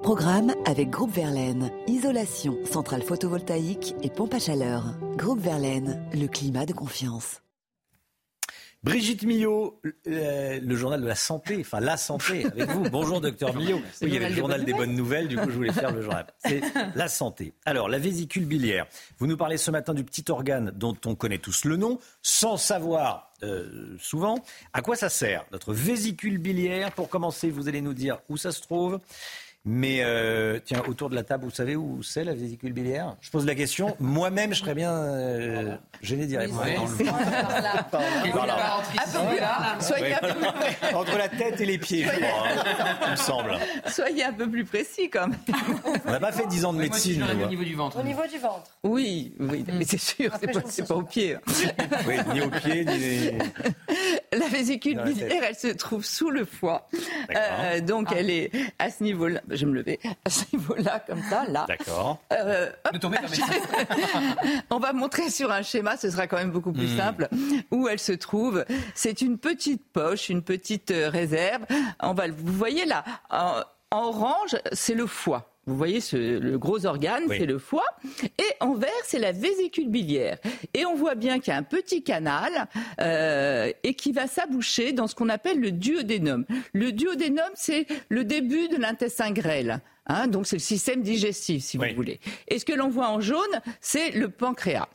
Programme 0.00 0.54
avec 0.64 0.90
Groupe 0.90 1.12
Verlaine. 1.12 1.72
Isolation, 1.88 2.56
centrale 2.70 3.02
photovoltaïque 3.02 3.96
et 4.04 4.10
pompe 4.10 4.34
à 4.34 4.38
chaleur. 4.38 4.94
Groupe 5.16 5.40
Verlaine, 5.40 6.00
le 6.14 6.28
climat 6.28 6.66
de 6.66 6.72
confiance. 6.72 7.42
Brigitte 8.82 9.22
Millot, 9.22 9.80
euh, 10.08 10.58
le 10.60 10.74
journal 10.74 11.00
de 11.00 11.06
la 11.06 11.14
santé, 11.14 11.58
enfin 11.60 11.78
la 11.78 11.96
santé 11.96 12.44
avec 12.46 12.68
vous. 12.68 12.82
Bonjour 12.90 13.20
docteur 13.20 13.54
Millot. 13.54 13.76
Oui, 13.76 14.08
il 14.08 14.14
y 14.14 14.16
avait 14.16 14.30
le 14.30 14.34
journal 14.34 14.64
des 14.64 14.72
bonnes 14.72 14.96
nouvelles, 14.96 15.28
du 15.28 15.36
coup 15.36 15.48
je 15.48 15.54
voulais 15.54 15.72
faire 15.72 15.92
le 15.92 16.02
journal. 16.02 16.26
C'est 16.44 16.62
la 16.96 17.06
santé. 17.06 17.54
Alors 17.64 17.88
la 17.88 17.98
vésicule 17.98 18.44
biliaire. 18.44 18.86
Vous 19.18 19.28
nous 19.28 19.36
parlez 19.36 19.56
ce 19.56 19.70
matin 19.70 19.94
du 19.94 20.02
petit 20.02 20.24
organe 20.30 20.72
dont 20.74 20.96
on 21.06 21.14
connaît 21.14 21.38
tous 21.38 21.64
le 21.64 21.76
nom, 21.76 22.00
sans 22.22 22.56
savoir 22.56 23.32
euh, 23.44 23.96
souvent 24.00 24.38
à 24.72 24.82
quoi 24.82 24.96
ça 24.96 25.08
sert. 25.08 25.44
Notre 25.52 25.72
vésicule 25.72 26.38
biliaire, 26.38 26.90
pour 26.90 27.08
commencer, 27.08 27.50
vous 27.50 27.68
allez 27.68 27.82
nous 27.82 27.94
dire 27.94 28.18
où 28.28 28.36
ça 28.36 28.50
se 28.50 28.62
trouve, 28.62 28.98
mais 29.64 30.00
euh, 30.02 30.58
tiens, 30.64 30.82
autour 30.88 31.08
de 31.08 31.14
la 31.14 31.22
table, 31.22 31.44
vous 31.44 31.50
savez 31.50 31.76
où 31.76 32.02
c'est 32.02 32.24
la 32.24 32.34
vésicule 32.34 32.72
biliaire? 32.72 33.16
Je 33.20 33.30
pose 33.30 33.46
la 33.46 33.54
question. 33.54 33.94
Moi-même, 34.00 34.52
je 34.52 34.60
serais 34.60 34.74
bien 34.74 34.92
euh, 34.92 35.76
gêné 36.02 36.26
d'y 36.26 36.36
répondre. 36.36 36.88
Soyez 39.80 40.14
Entre 40.94 41.16
la 41.16 41.28
tête 41.28 41.60
et 41.60 41.66
les 41.66 41.78
pieds, 41.78 42.04
je 42.04 42.10
crois, 42.10 42.48
hein, 42.48 42.98
il 43.06 43.10
me 43.12 43.16
semble. 43.16 43.58
Soyez 43.86 44.24
un 44.24 44.32
peu 44.32 44.50
plus 44.50 44.64
précis 44.64 45.08
quand 45.08 45.28
même. 45.28 45.38
On 46.06 46.10
n'a 46.10 46.18
pas 46.20 46.32
fait 46.32 46.46
10 46.46 46.64
ans 46.64 46.72
de 46.72 46.78
médecine. 46.78 47.22
au 47.22 47.46
niveau 47.46 47.62
du 47.62 47.76
ventre. 47.76 48.00
Au 48.00 48.02
niveau 48.02 48.26
du 48.26 48.38
ventre. 48.38 48.70
Oui, 48.82 49.32
oui 49.38 49.64
mais 49.72 49.84
c'est 49.84 50.00
sûr, 50.00 50.32
c'est 50.40 50.52
pas, 50.52 50.60
pas 50.88 50.94
au 50.96 51.02
pied. 51.02 51.36
oui, 52.08 52.16
ni 52.34 52.40
au 52.40 52.50
pied, 52.50 52.84
ni. 52.84 53.38
La 54.32 54.48
vésicule 54.48 55.02
biliaire, 55.04 55.42
elle 55.46 55.54
se 55.54 55.68
trouve 55.68 56.04
sous 56.04 56.30
le 56.30 56.44
foie. 56.44 56.88
Euh, 57.34 57.80
donc, 57.80 58.08
elle 58.16 58.30
est 58.30 58.50
à 58.78 58.90
ce 58.90 59.02
niveau-là 59.04 59.40
je 59.54 59.66
me 59.66 59.74
lever 59.74 60.00
à 60.24 60.30
ce 60.30 60.44
niveau-là, 60.52 61.02
comme 61.06 61.22
ça, 61.22 61.44
là. 61.48 61.64
D'accord. 61.68 62.22
Euh, 62.32 62.70
on 64.70 64.78
va 64.78 64.92
montrer 64.92 65.30
sur 65.30 65.50
un 65.50 65.62
schéma, 65.62 65.96
ce 65.96 66.10
sera 66.10 66.26
quand 66.26 66.38
même 66.38 66.50
beaucoup 66.50 66.72
plus 66.72 66.94
hmm. 66.94 66.98
simple, 66.98 67.28
où 67.70 67.88
elle 67.88 67.98
se 67.98 68.12
trouve. 68.12 68.64
C'est 68.94 69.20
une 69.22 69.38
petite 69.38 69.92
poche, 69.92 70.28
une 70.28 70.42
petite 70.42 70.90
euh, 70.90 71.08
réserve. 71.08 71.62
On 72.00 72.14
va, 72.14 72.28
vous 72.28 72.52
voyez 72.52 72.84
là, 72.84 73.04
en 73.30 73.62
orange, 73.90 74.56
c'est 74.72 74.94
le 74.94 75.06
foie. 75.06 75.51
Vous 75.66 75.76
voyez, 75.76 76.00
ce, 76.00 76.16
le 76.16 76.58
gros 76.58 76.86
organe, 76.86 77.22
c'est 77.28 77.46
le 77.46 77.58
foie. 77.58 77.86
Et 78.24 78.52
en 78.60 78.74
vert, 78.74 78.90
c'est 79.04 79.20
la 79.20 79.30
vésicule 79.30 79.88
biliaire. 79.88 80.38
Et 80.74 80.84
on 80.84 80.96
voit 80.96 81.14
bien 81.14 81.38
qu'il 81.38 81.52
y 81.52 81.54
a 81.54 81.58
un 81.58 81.62
petit 81.62 82.02
canal 82.02 82.66
euh, 83.00 83.70
et 83.84 83.94
qui 83.94 84.10
va 84.10 84.26
s'aboucher 84.26 84.92
dans 84.92 85.06
ce 85.06 85.14
qu'on 85.14 85.28
appelle 85.28 85.60
le 85.60 85.70
duodénum. 85.70 86.44
Le 86.72 86.90
duodénum, 86.90 87.50
c'est 87.54 87.86
le 88.08 88.24
début 88.24 88.68
de 88.68 88.76
l'intestin 88.76 89.30
grêle. 89.30 89.80
Hein, 90.06 90.26
donc 90.26 90.48
c'est 90.48 90.56
le 90.56 90.60
système 90.60 91.02
digestif, 91.02 91.62
si 91.62 91.76
vous 91.76 91.84
voulez. 91.94 92.18
Et 92.48 92.58
ce 92.58 92.64
que 92.64 92.72
l'on 92.72 92.88
voit 92.88 93.08
en 93.08 93.20
jaune, 93.20 93.60
c'est 93.80 94.10
le 94.10 94.30
pancréas. 94.30 94.88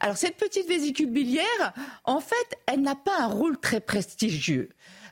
Alors 0.00 0.18
cette 0.18 0.36
petite 0.36 0.68
vésicule 0.68 1.10
biliaire, 1.10 1.72
en 2.04 2.20
fait, 2.20 2.58
elle 2.66 2.82
n'a 2.82 2.94
pas 2.94 3.18
un 3.18 3.26
rôle 3.26 3.58
très 3.58 3.80
prestigieux. 3.80 4.68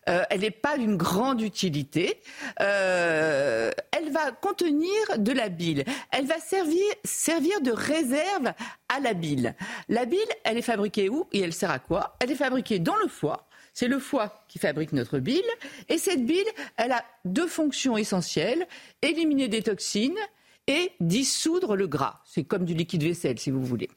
Euh, 0.09 0.22
elle 0.31 0.40
n'est 0.40 0.51
pas 0.51 0.78
d'une 0.78 0.97
grande 0.97 1.43
utilité. 1.43 2.20
Euh, 2.60 3.70
elle 3.93 4.10
va 4.10 4.32
contenir 4.32 4.90
de 5.18 5.32
la 5.32 5.48
bile. 5.48 5.85
Elle 6.10 6.27
va 6.27 6.39
servir, 6.39 6.85
servir 7.05 7.60
de 7.60 7.70
réserve 7.70 8.52
à 8.89 9.01
la 9.01 9.14
bile. 9.14 9.55
La 9.89 10.06
bile, 10.06 10.18
elle 10.44 10.59
est 10.59 10.62
fabriquée 10.62 11.09
où 11.09 11.27
et 11.32 11.40
elle 11.40 11.52
sert 11.52 11.70
à 11.70 11.78
quoi? 11.78 12.16
Elle 12.20 12.31
est 12.31 12.36
fabriquée 12.36 12.78
dans 12.78 12.97
le 12.97 13.09
foie. 13.09 13.47
C'est 13.72 13.89
le 13.89 13.98
foie 13.98 14.44
qui 14.48 14.59
fabrique 14.59 14.93
notre 14.93 15.18
bile. 15.18 15.44
Et 15.89 15.98
cette 15.98 16.24
bile, 16.24 16.47
elle 16.77 16.93
a 16.93 17.05
deux 17.24 17.47
fonctions 17.47 17.97
essentielles. 17.97 18.66
Éliminer 19.02 19.48
des 19.48 19.62
toxines 19.62 20.18
et 20.66 20.93
dissoudre 21.01 21.77
le 21.77 21.86
gras. 21.86 22.20
C'est 22.24 22.44
comme 22.44 22.64
du 22.64 22.74
liquide 22.74 23.02
vaisselle, 23.02 23.39
si 23.39 23.51
vous 23.51 23.64
voulez. 23.64 23.89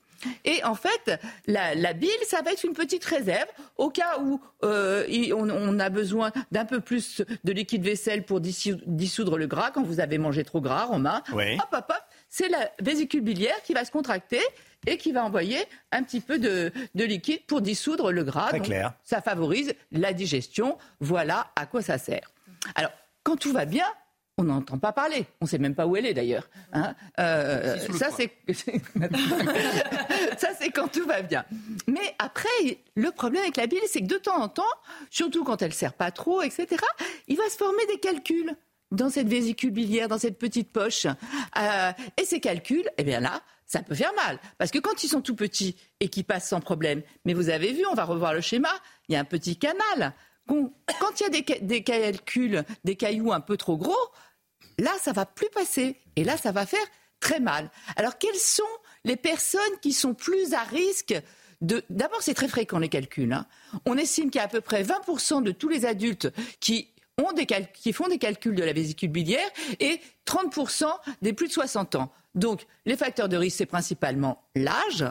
Et 0.45 0.63
en 0.63 0.75
fait, 0.75 1.19
la, 1.47 1.93
bile, 1.93 2.09
ça 2.25 2.41
va 2.41 2.51
être 2.51 2.63
une 2.63 2.73
petite 2.73 3.05
réserve 3.05 3.47
au 3.77 3.89
cas 3.89 4.19
où 4.19 4.41
euh, 4.63 5.05
on, 5.33 5.79
a 5.79 5.89
besoin 5.89 6.31
d'un 6.51 6.65
peu 6.65 6.79
plus 6.79 7.21
de 7.43 7.51
liquide 7.51 7.83
vaisselle 7.83 8.23
pour 8.23 8.41
dissoudre 8.41 9.37
le 9.37 9.47
gras 9.47 9.71
quand 9.71 9.83
vous 9.83 9.99
avez 9.99 10.17
mangé 10.17 10.43
trop 10.43 10.61
gras, 10.61 10.85
Romain. 10.85 11.21
Oui. 11.33 11.55
Hop, 11.55 11.67
hop, 11.71 11.85
hop, 11.89 12.03
c'est 12.29 12.49
la 12.49 12.71
vésicule 12.81 13.21
biliaire 13.21 13.61
qui 13.63 13.73
va 13.73 13.85
se 13.85 13.91
contracter 13.91 14.41
et 14.87 14.97
qui 14.97 15.11
va 15.11 15.23
envoyer 15.23 15.59
un 15.91 16.03
petit 16.03 16.19
peu 16.19 16.39
de, 16.39 16.71
liquide 16.95 17.45
pour 17.45 17.61
dissoudre 17.61 18.11
le 18.11 18.23
gras. 18.23 18.49
Très 18.49 18.59
clair. 18.59 18.93
Ça 19.03 19.21
favorise 19.21 19.73
la 19.91 20.13
digestion. 20.13 20.77
Voilà 20.99 21.51
à 21.55 21.65
quoi 21.65 21.81
ça 21.81 21.97
sert. 21.97 22.31
Alors, 22.75 22.91
quand 23.23 23.37
tout 23.37 23.53
va 23.53 23.65
bien, 23.65 23.85
on 24.37 24.43
n'entend 24.45 24.77
pas 24.77 24.91
parler. 24.91 25.25
On 25.41 25.45
ne 25.45 25.49
sait 25.49 25.59
même 25.59 25.75
pas 25.75 25.85
où 25.85 25.95
elle 25.95 26.05
est 26.05 26.13
d'ailleurs. 26.13 26.49
Hein. 26.71 26.95
Euh, 27.19 27.77
ça, 27.91 28.09
c'est 28.11 28.31
ça, 30.37 30.49
c'est 30.59 30.71
quand 30.71 30.87
tout 30.87 31.05
va 31.05 31.21
bien. 31.21 31.45
Mais 31.87 32.15
après, 32.17 32.49
le 32.95 33.11
problème 33.11 33.43
avec 33.43 33.57
la 33.57 33.67
bile, 33.67 33.79
c'est 33.87 34.01
que 34.01 34.07
de 34.07 34.17
temps 34.17 34.41
en 34.41 34.49
temps, 34.49 34.63
surtout 35.09 35.43
quand 35.43 35.61
elle 35.61 35.69
ne 35.69 35.73
sert 35.73 35.93
pas 35.93 36.11
trop, 36.11 36.41
etc., 36.41 36.67
il 37.27 37.37
va 37.37 37.47
se 37.49 37.57
former 37.57 37.85
des 37.87 37.99
calculs 37.99 38.55
dans 38.91 39.09
cette 39.09 39.27
vésicule 39.27 39.71
biliaire, 39.71 40.07
dans 40.07 40.19
cette 40.19 40.37
petite 40.37 40.71
poche. 40.71 41.05
Euh, 41.05 41.91
et 42.17 42.25
ces 42.25 42.39
calculs, 42.39 42.89
eh 42.97 43.03
bien 43.03 43.19
là, 43.19 43.41
ça 43.65 43.81
peut 43.81 43.95
faire 43.95 44.13
mal. 44.15 44.39
Parce 44.57 44.71
que 44.71 44.79
quand 44.79 45.03
ils 45.03 45.09
sont 45.09 45.21
tout 45.21 45.35
petits 45.35 45.75
et 45.99 46.09
qu'ils 46.09 46.25
passent 46.25 46.47
sans 46.49 46.59
problème, 46.59 47.01
mais 47.25 47.33
vous 47.33 47.49
avez 47.49 47.71
vu, 47.71 47.85
on 47.89 47.95
va 47.95 48.05
revoir 48.05 48.33
le 48.33 48.41
schéma, 48.41 48.69
il 49.09 49.13
y 49.13 49.15
a 49.15 49.19
un 49.19 49.25
petit 49.25 49.57
canal. 49.57 50.13
Quand 50.47 51.19
il 51.19 51.23
y 51.23 51.25
a 51.25 51.61
des, 51.61 51.83
calculs, 51.83 52.63
des 52.83 52.95
cailloux 52.95 53.31
un 53.31 53.39
peu 53.39 53.57
trop 53.57 53.77
gros, 53.77 54.11
là, 54.77 54.91
ça 55.01 55.13
va 55.13 55.25
plus 55.25 55.49
passer. 55.49 55.97
Et 56.15 56.23
là, 56.23 56.37
ça 56.37 56.51
va 56.51 56.65
faire 56.65 56.85
très 57.19 57.39
mal. 57.39 57.71
Alors, 57.95 58.17
quelles 58.17 58.35
sont 58.35 58.63
les 59.05 59.15
personnes 59.15 59.61
qui 59.81 59.93
sont 59.93 60.13
plus 60.13 60.53
à 60.53 60.63
risque. 60.63 61.15
D'abord, 61.61 62.21
c'est 62.21 62.33
très 62.33 62.47
fréquent 62.47 62.79
les 62.79 62.89
calculs. 62.89 63.31
Hein. 63.31 63.45
On 63.85 63.97
estime 63.97 64.29
qu'il 64.29 64.39
y 64.39 64.41
a 64.41 64.45
à 64.45 64.49
peu 64.49 64.61
près 64.61 64.83
20% 64.83 65.43
de 65.43 65.51
tous 65.51 65.69
les 65.69 65.85
adultes 65.85 66.29
qui 66.59 66.89
ont 67.17 67.31
des 67.31 67.45
qui 67.45 67.93
font 67.93 68.07
des 68.07 68.17
calculs 68.17 68.55
de 68.55 68.63
la 68.63 68.73
vésicule 68.73 69.09
biliaire 69.09 69.47
et 69.79 70.01
30% 70.25 70.85
des 71.21 71.33
plus 71.33 71.47
de 71.47 71.53
60 71.53 71.95
ans. 71.95 72.11
Donc, 72.35 72.65
les 72.85 72.97
facteurs 72.97 73.29
de 73.29 73.37
risque, 73.37 73.57
c'est 73.57 73.65
principalement 73.65 74.43
l'âge. 74.55 75.05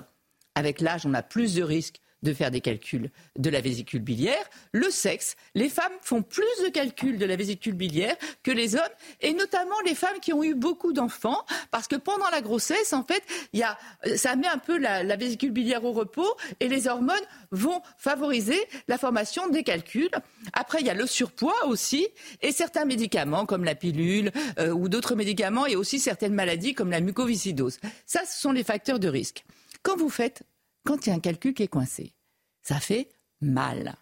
Avec 0.54 0.80
l'âge, 0.80 1.06
on 1.06 1.14
a 1.14 1.22
plus 1.22 1.54
de 1.54 1.62
risques 1.62 2.00
de 2.22 2.32
faire 2.32 2.50
des 2.50 2.60
calculs 2.60 3.10
de 3.38 3.50
la 3.50 3.60
vésicule 3.60 4.00
biliaire. 4.00 4.44
Le 4.72 4.90
sexe, 4.90 5.36
les 5.54 5.68
femmes 5.68 5.92
font 6.00 6.22
plus 6.22 6.44
de 6.64 6.68
calculs 6.68 7.18
de 7.18 7.26
la 7.26 7.36
vésicule 7.36 7.74
biliaire 7.74 8.16
que 8.42 8.50
les 8.50 8.76
hommes, 8.76 8.82
et 9.20 9.32
notamment 9.32 9.80
les 9.84 9.94
femmes 9.94 10.20
qui 10.20 10.32
ont 10.32 10.42
eu 10.42 10.54
beaucoup 10.54 10.92
d'enfants, 10.92 11.44
parce 11.70 11.88
que 11.88 11.96
pendant 11.96 12.28
la 12.30 12.40
grossesse, 12.40 12.92
en 12.92 13.04
fait, 13.04 13.22
y 13.52 13.62
a, 13.62 13.78
ça 14.16 14.36
met 14.36 14.46
un 14.46 14.58
peu 14.58 14.78
la, 14.78 15.16
vésicule 15.16 15.50
biliaire 15.50 15.84
au 15.84 15.92
repos, 15.92 16.36
et 16.60 16.68
les 16.68 16.88
hormones 16.88 17.14
vont 17.50 17.82
favoriser 17.98 18.58
la 18.88 18.98
formation 18.98 19.48
des 19.48 19.62
calculs. 19.62 20.10
Après, 20.52 20.80
il 20.80 20.86
y 20.86 20.90
a 20.90 20.94
le 20.94 21.06
surpoids 21.06 21.66
aussi, 21.66 22.08
et 22.40 22.52
certains 22.52 22.84
médicaments 22.84 23.46
comme 23.46 23.64
la 23.64 23.74
pilule 23.74 24.30
euh, 24.58 24.70
ou 24.70 24.88
d'autres 24.88 25.14
médicaments, 25.14 25.66
et 25.66 25.76
aussi 25.76 25.98
certaines 25.98 26.34
maladies 26.34 26.74
comme 26.74 26.90
la 26.90 27.00
mucoviscidose. 27.00 27.78
Ça, 28.06 28.20
ce 28.24 28.40
sont 28.40 28.52
les 28.52 28.64
facteurs 28.64 28.98
de 28.98 29.08
risque. 29.08 29.44
Quand 29.82 29.96
vous 29.96 30.10
faites 30.10 30.42
quand 30.84 31.06
il 31.06 31.10
y 31.10 31.12
a 31.12 31.16
un 31.16 31.20
calcul 31.20 31.54
qui 31.54 31.62
est 31.62 31.68
coincé, 31.68 32.14
ça 32.62 32.80
fait 32.80 33.08
mal. 33.40 33.94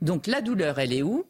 Donc 0.00 0.26
la 0.26 0.40
douleur, 0.40 0.78
elle 0.78 0.92
est 0.92 1.02
où? 1.02 1.24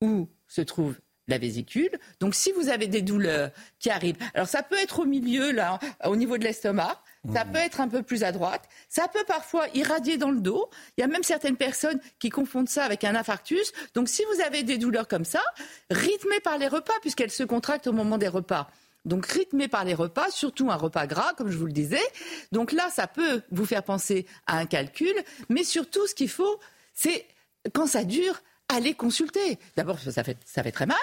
Où 0.00 0.28
se 0.48 0.60
trouve 0.60 0.96
la 1.28 1.38
vésicule? 1.38 1.90
Donc 2.20 2.34
si 2.34 2.52
vous 2.52 2.68
avez 2.68 2.88
des 2.88 3.02
douleurs 3.02 3.50
qui 3.78 3.90
arrivent, 3.90 4.18
alors 4.34 4.48
ça 4.48 4.62
peut 4.62 4.78
être 4.78 5.00
au 5.00 5.04
milieu, 5.04 5.52
là, 5.52 5.78
au 6.04 6.16
niveau 6.16 6.38
de 6.38 6.44
l'estomac, 6.44 7.00
ça 7.32 7.44
mmh. 7.44 7.52
peut 7.52 7.58
être 7.58 7.80
un 7.80 7.88
peu 7.88 8.02
plus 8.02 8.24
à 8.24 8.32
droite, 8.32 8.68
ça 8.88 9.06
peut 9.06 9.22
parfois 9.28 9.68
irradier 9.74 10.16
dans 10.16 10.32
le 10.32 10.40
dos. 10.40 10.68
Il 10.96 11.02
y 11.02 11.04
a 11.04 11.06
même 11.06 11.22
certaines 11.22 11.56
personnes 11.56 12.00
qui 12.18 12.30
confondent 12.30 12.68
ça 12.68 12.84
avec 12.84 13.04
un 13.04 13.14
infarctus. 13.14 13.72
Donc 13.94 14.08
si 14.08 14.24
vous 14.24 14.40
avez 14.42 14.64
des 14.64 14.76
douleurs 14.76 15.06
comme 15.06 15.24
ça, 15.24 15.42
rythmées 15.90 16.40
par 16.40 16.58
les 16.58 16.66
repas, 16.66 16.98
puisqu'elles 17.00 17.30
se 17.30 17.44
contractent 17.44 17.86
au 17.86 17.92
moment 17.92 18.18
des 18.18 18.28
repas, 18.28 18.68
donc 19.04 19.26
rythmé 19.26 19.68
par 19.68 19.84
les 19.84 19.94
repas, 19.94 20.30
surtout 20.30 20.70
un 20.70 20.76
repas 20.76 21.06
gras, 21.06 21.32
comme 21.34 21.50
je 21.50 21.58
vous 21.58 21.66
le 21.66 21.72
disais. 21.72 22.02
Donc 22.52 22.72
là, 22.72 22.88
ça 22.90 23.06
peut 23.06 23.42
vous 23.50 23.66
faire 23.66 23.82
penser 23.82 24.26
à 24.46 24.58
un 24.58 24.66
calcul, 24.66 25.14
mais 25.48 25.64
surtout, 25.64 26.06
ce 26.06 26.14
qu'il 26.14 26.28
faut, 26.28 26.60
c'est 26.94 27.26
quand 27.74 27.86
ça 27.86 28.04
dure, 28.04 28.40
aller 28.72 28.94
consulter. 28.94 29.58
D'abord, 29.76 29.98
ça 29.98 30.24
fait, 30.24 30.36
ça 30.44 30.62
fait 30.62 30.72
très 30.72 30.86
mal. 30.86 30.96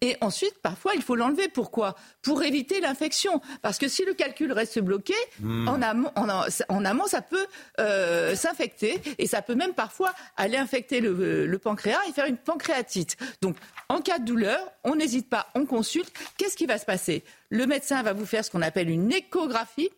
Et 0.00 0.16
ensuite, 0.20 0.58
parfois, 0.62 0.92
il 0.94 1.02
faut 1.02 1.16
l'enlever. 1.16 1.48
Pourquoi? 1.48 1.96
Pour 2.22 2.42
éviter 2.42 2.80
l'infection. 2.80 3.40
Parce 3.62 3.78
que 3.78 3.88
si 3.88 4.04
le 4.04 4.14
calcul 4.14 4.52
reste 4.52 4.78
bloqué, 4.78 5.14
hmm. 5.40 5.68
en, 5.68 5.82
amont, 5.82 6.12
en, 6.16 6.84
amont, 6.84 7.06
ça 7.06 7.22
peut 7.22 7.46
euh, 7.80 8.34
s'infecter. 8.34 9.00
Et 9.18 9.26
ça 9.26 9.42
peut 9.42 9.54
même 9.54 9.74
parfois 9.74 10.12
aller 10.36 10.56
infecter 10.56 11.00
le, 11.00 11.46
le, 11.46 11.58
pancréas 11.58 11.98
et 12.08 12.12
faire 12.12 12.26
une 12.26 12.36
pancréatite. 12.36 13.16
Donc, 13.42 13.56
en 13.88 14.00
cas 14.00 14.18
de 14.18 14.24
douleur, 14.24 14.60
on 14.84 14.96
n'hésite 14.96 15.28
pas, 15.28 15.48
on 15.54 15.66
consulte. 15.66 16.12
Qu'est-ce 16.36 16.56
qui 16.56 16.66
va 16.66 16.78
se 16.78 16.84
passer? 16.84 17.24
Le 17.50 17.66
médecin 17.66 18.02
va 18.02 18.12
vous 18.12 18.26
faire 18.26 18.44
ce 18.44 18.50
qu'on 18.50 18.62
appelle 18.62 18.90
une 18.90 19.12
échographie 19.12 19.90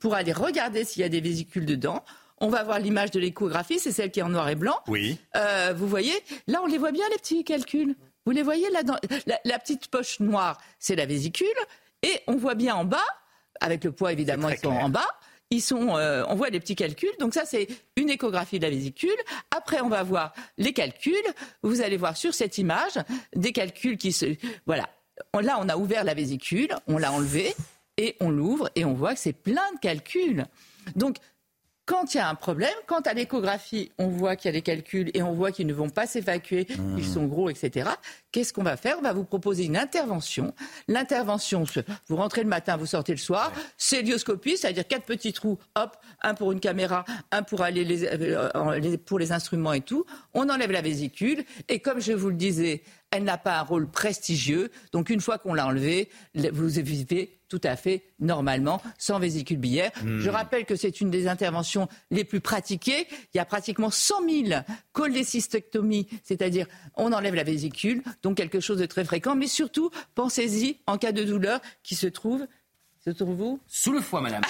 pour 0.00 0.14
aller 0.14 0.32
regarder 0.32 0.84
s'il 0.84 1.02
y 1.02 1.04
a 1.04 1.08
des 1.08 1.20
vésicules 1.20 1.66
dedans. 1.66 2.04
On 2.38 2.48
va 2.48 2.62
voir 2.64 2.78
l'image 2.78 3.10
de 3.10 3.20
l'échographie, 3.20 3.78
c'est 3.78 3.92
celle 3.92 4.10
qui 4.10 4.20
est 4.20 4.22
en 4.22 4.28
noir 4.28 4.48
et 4.48 4.54
blanc. 4.54 4.80
Oui. 4.88 5.18
Euh, 5.36 5.72
vous 5.76 5.86
voyez, 5.86 6.12
là, 6.46 6.60
on 6.62 6.66
les 6.66 6.78
voit 6.78 6.92
bien, 6.92 7.04
les 7.10 7.16
petits 7.16 7.44
calculs. 7.44 7.94
Vous 8.26 8.32
les 8.32 8.42
voyez 8.42 8.70
là 8.70 8.82
dans 8.82 8.96
la, 9.26 9.58
petite 9.58 9.88
poche 9.88 10.18
noire, 10.20 10.60
c'est 10.78 10.96
la 10.96 11.06
vésicule. 11.06 11.46
Et 12.02 12.20
on 12.26 12.36
voit 12.36 12.54
bien 12.54 12.74
en 12.74 12.84
bas, 12.84 13.04
avec 13.60 13.84
le 13.84 13.92
poids 13.92 14.12
évidemment, 14.12 14.48
ils 14.48 14.58
sont 14.58 14.68
en 14.68 14.88
bas. 14.88 15.06
Ils 15.50 15.60
sont, 15.60 15.96
euh, 15.96 16.24
on 16.28 16.34
voit 16.34 16.48
les 16.48 16.58
petits 16.58 16.74
calculs. 16.74 17.12
Donc 17.20 17.34
ça, 17.34 17.44
c'est 17.44 17.68
une 17.96 18.10
échographie 18.10 18.58
de 18.58 18.64
la 18.64 18.70
vésicule. 18.70 19.16
Après, 19.54 19.80
on 19.82 19.88
va 19.88 20.02
voir 20.02 20.32
les 20.56 20.72
calculs. 20.72 21.14
Vous 21.62 21.82
allez 21.82 21.96
voir 21.96 22.16
sur 22.16 22.34
cette 22.34 22.58
image 22.58 22.98
des 23.36 23.52
calculs 23.52 23.98
qui 23.98 24.12
se, 24.12 24.26
voilà. 24.66 24.88
Là, 25.40 25.58
on 25.60 25.68
a 25.68 25.76
ouvert 25.76 26.02
la 26.02 26.14
vésicule, 26.14 26.74
on 26.88 26.98
l'a 26.98 27.12
enlevée 27.12 27.54
et 27.98 28.16
on 28.20 28.30
l'ouvre 28.30 28.70
et 28.74 28.84
on 28.84 28.94
voit 28.94 29.14
que 29.14 29.20
c'est 29.20 29.32
plein 29.32 29.70
de 29.74 29.78
calculs. 29.80 30.46
Donc 30.96 31.18
quand 31.86 32.14
il 32.14 32.16
y 32.16 32.20
a 32.20 32.28
un 32.28 32.34
problème, 32.34 32.72
quand 32.86 33.06
à 33.06 33.12
l'échographie, 33.12 33.92
on 33.98 34.08
voit 34.08 34.36
qu'il 34.36 34.48
y 34.48 34.50
a 34.50 34.52
des 34.52 34.62
calculs 34.62 35.10
et 35.12 35.22
on 35.22 35.32
voit 35.32 35.52
qu'ils 35.52 35.66
ne 35.66 35.74
vont 35.74 35.90
pas 35.90 36.06
s'évacuer, 36.06 36.66
mmh. 36.70 36.98
ils 36.98 37.04
sont 37.04 37.26
gros, 37.26 37.50
etc., 37.50 37.90
qu'est-ce 38.32 38.52
qu'on 38.52 38.62
va 38.62 38.76
faire? 38.76 38.96
On 38.98 39.02
va 39.02 39.12
vous 39.12 39.24
proposer 39.24 39.64
une 39.64 39.76
intervention. 39.76 40.54
L'intervention, 40.88 41.64
vous 42.08 42.16
rentrez 42.16 42.42
le 42.42 42.48
matin, 42.48 42.76
vous 42.76 42.86
sortez 42.86 43.12
le 43.12 43.18
soir, 43.18 43.52
c'est 43.76 44.02
lioscopie, 44.02 44.56
c'est-à-dire 44.56 44.86
quatre 44.86 45.04
petits 45.04 45.32
trous, 45.32 45.58
hop, 45.74 45.96
un 46.22 46.34
pour 46.34 46.52
une 46.52 46.60
caméra, 46.60 47.04
un 47.30 47.42
pour 47.42 47.62
aller 47.62 47.84
euh, 48.04 48.78
les, 48.78 48.96
pour 48.96 49.18
les 49.18 49.32
instruments 49.32 49.74
et 49.74 49.82
tout. 49.82 50.06
On 50.32 50.48
enlève 50.48 50.72
la 50.72 50.80
vésicule 50.80 51.44
et 51.68 51.80
comme 51.80 52.00
je 52.00 52.12
vous 52.12 52.30
le 52.30 52.36
disais, 52.36 52.82
elle 53.10 53.24
n'a 53.24 53.38
pas 53.38 53.58
un 53.58 53.62
rôle 53.62 53.88
prestigieux. 53.88 54.70
Donc 54.92 55.10
une 55.10 55.20
fois 55.20 55.38
qu'on 55.38 55.54
l'a 55.54 55.66
enlevée, 55.66 56.08
vous 56.34 56.68
vivez 56.68 57.38
tout 57.54 57.68
à 57.68 57.76
fait 57.76 58.02
normalement, 58.18 58.82
sans 58.98 59.20
vésicule 59.20 59.58
biliaire. 59.58 59.92
Hmm. 60.02 60.18
Je 60.18 60.28
rappelle 60.28 60.64
que 60.64 60.74
c'est 60.74 61.00
une 61.00 61.08
des 61.08 61.28
interventions 61.28 61.88
les 62.10 62.24
plus 62.24 62.40
pratiquées. 62.40 63.06
Il 63.32 63.36
y 63.36 63.40
a 63.40 63.44
pratiquement 63.44 63.90
100 63.90 64.14
000 64.48 64.60
cholécystectomies, 64.92 66.08
c'est-à-dire 66.24 66.66
on 66.96 67.12
enlève 67.12 67.36
la 67.36 67.44
vésicule, 67.44 68.02
donc 68.24 68.38
quelque 68.38 68.58
chose 68.58 68.78
de 68.78 68.86
très 68.86 69.04
fréquent. 69.04 69.36
Mais 69.36 69.46
surtout, 69.46 69.92
pensez-y 70.16 70.78
en 70.88 70.98
cas 70.98 71.12
de 71.12 71.22
douleur 71.22 71.60
qui 71.84 71.94
se 71.94 72.08
trouve 72.08 72.44
se 73.04 73.10
trouve 73.10 73.40
où? 73.42 73.60
Sous 73.66 73.92
le 73.92 74.00
foie, 74.00 74.22
madame. 74.22 74.40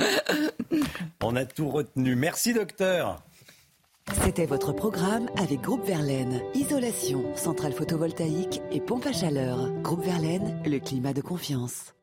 On 1.20 1.34
a 1.34 1.44
tout 1.44 1.68
retenu. 1.68 2.14
Merci, 2.14 2.54
docteur. 2.54 3.20
C'était 4.12 4.46
votre 4.46 4.72
programme 4.72 5.28
avec 5.38 5.60
Groupe 5.60 5.84
Verlaine. 5.84 6.40
Isolation, 6.54 7.24
centrale 7.36 7.72
photovoltaïque 7.72 8.60
et 8.72 8.80
pompe 8.80 9.06
à 9.06 9.12
chaleur. 9.12 9.70
Groupe 9.82 10.04
Verlaine, 10.04 10.60
le 10.66 10.78
climat 10.78 11.12
de 11.12 11.20
confiance. 11.20 11.94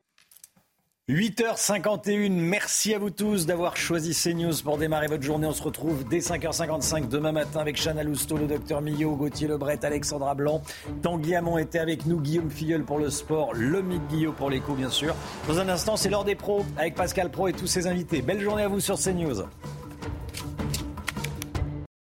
8h51, 1.08 2.32
merci 2.32 2.96
à 2.96 2.98
vous 2.98 3.12
tous 3.12 3.46
d'avoir 3.46 3.78
choisi 3.78 4.16
CNews 4.16 4.56
pour 4.64 4.80
démarrer 4.80 5.06
votre 5.06 5.22
journée. 5.22 5.46
On 5.46 5.54
se 5.54 5.62
retrouve 5.62 6.04
dès 6.04 6.18
5h55 6.18 7.08
demain 7.10 7.32
matin 7.32 7.60
avec 7.60 7.80
Chana 7.80 8.02
Lousteau, 8.02 8.38
le 8.38 8.48
docteur 8.48 8.82
Millot, 8.82 9.16
Gauthier 9.16 9.48
Lebret, 9.48 9.86
Alexandra 9.86 10.34
Blanc. 10.34 10.64
Tanguy 11.04 11.36
Hamon 11.36 11.60
était 11.60 11.78
avec 11.78 12.08
nous, 12.08 12.20
Guillaume 12.20 12.50
Filleul 12.50 12.84
pour 12.84 12.98
le 12.98 13.12
sport, 13.12 13.54
le 13.54 13.84
Guillaume 14.10 14.34
pour 14.34 14.50
l'écho 14.50 14.74
bien 14.74 14.90
sûr. 14.90 15.16
Dans 15.48 15.60
un 15.60 15.70
instant, 15.70 15.96
c'est 15.96 16.10
l'heure 16.10 16.24
des 16.24 16.34
pros 16.34 16.66
avec 16.76 16.96
Pascal 16.96 17.30
Pro 17.30 17.50
et 17.50 17.54
tous 17.54 17.68
ses 17.68 17.86
invités. 17.86 18.24
Belle 18.24 18.42
journée 18.42 18.64
à 18.64 18.68
vous 18.68 18.80
sur 18.80 18.98
CNews. 18.98 19.44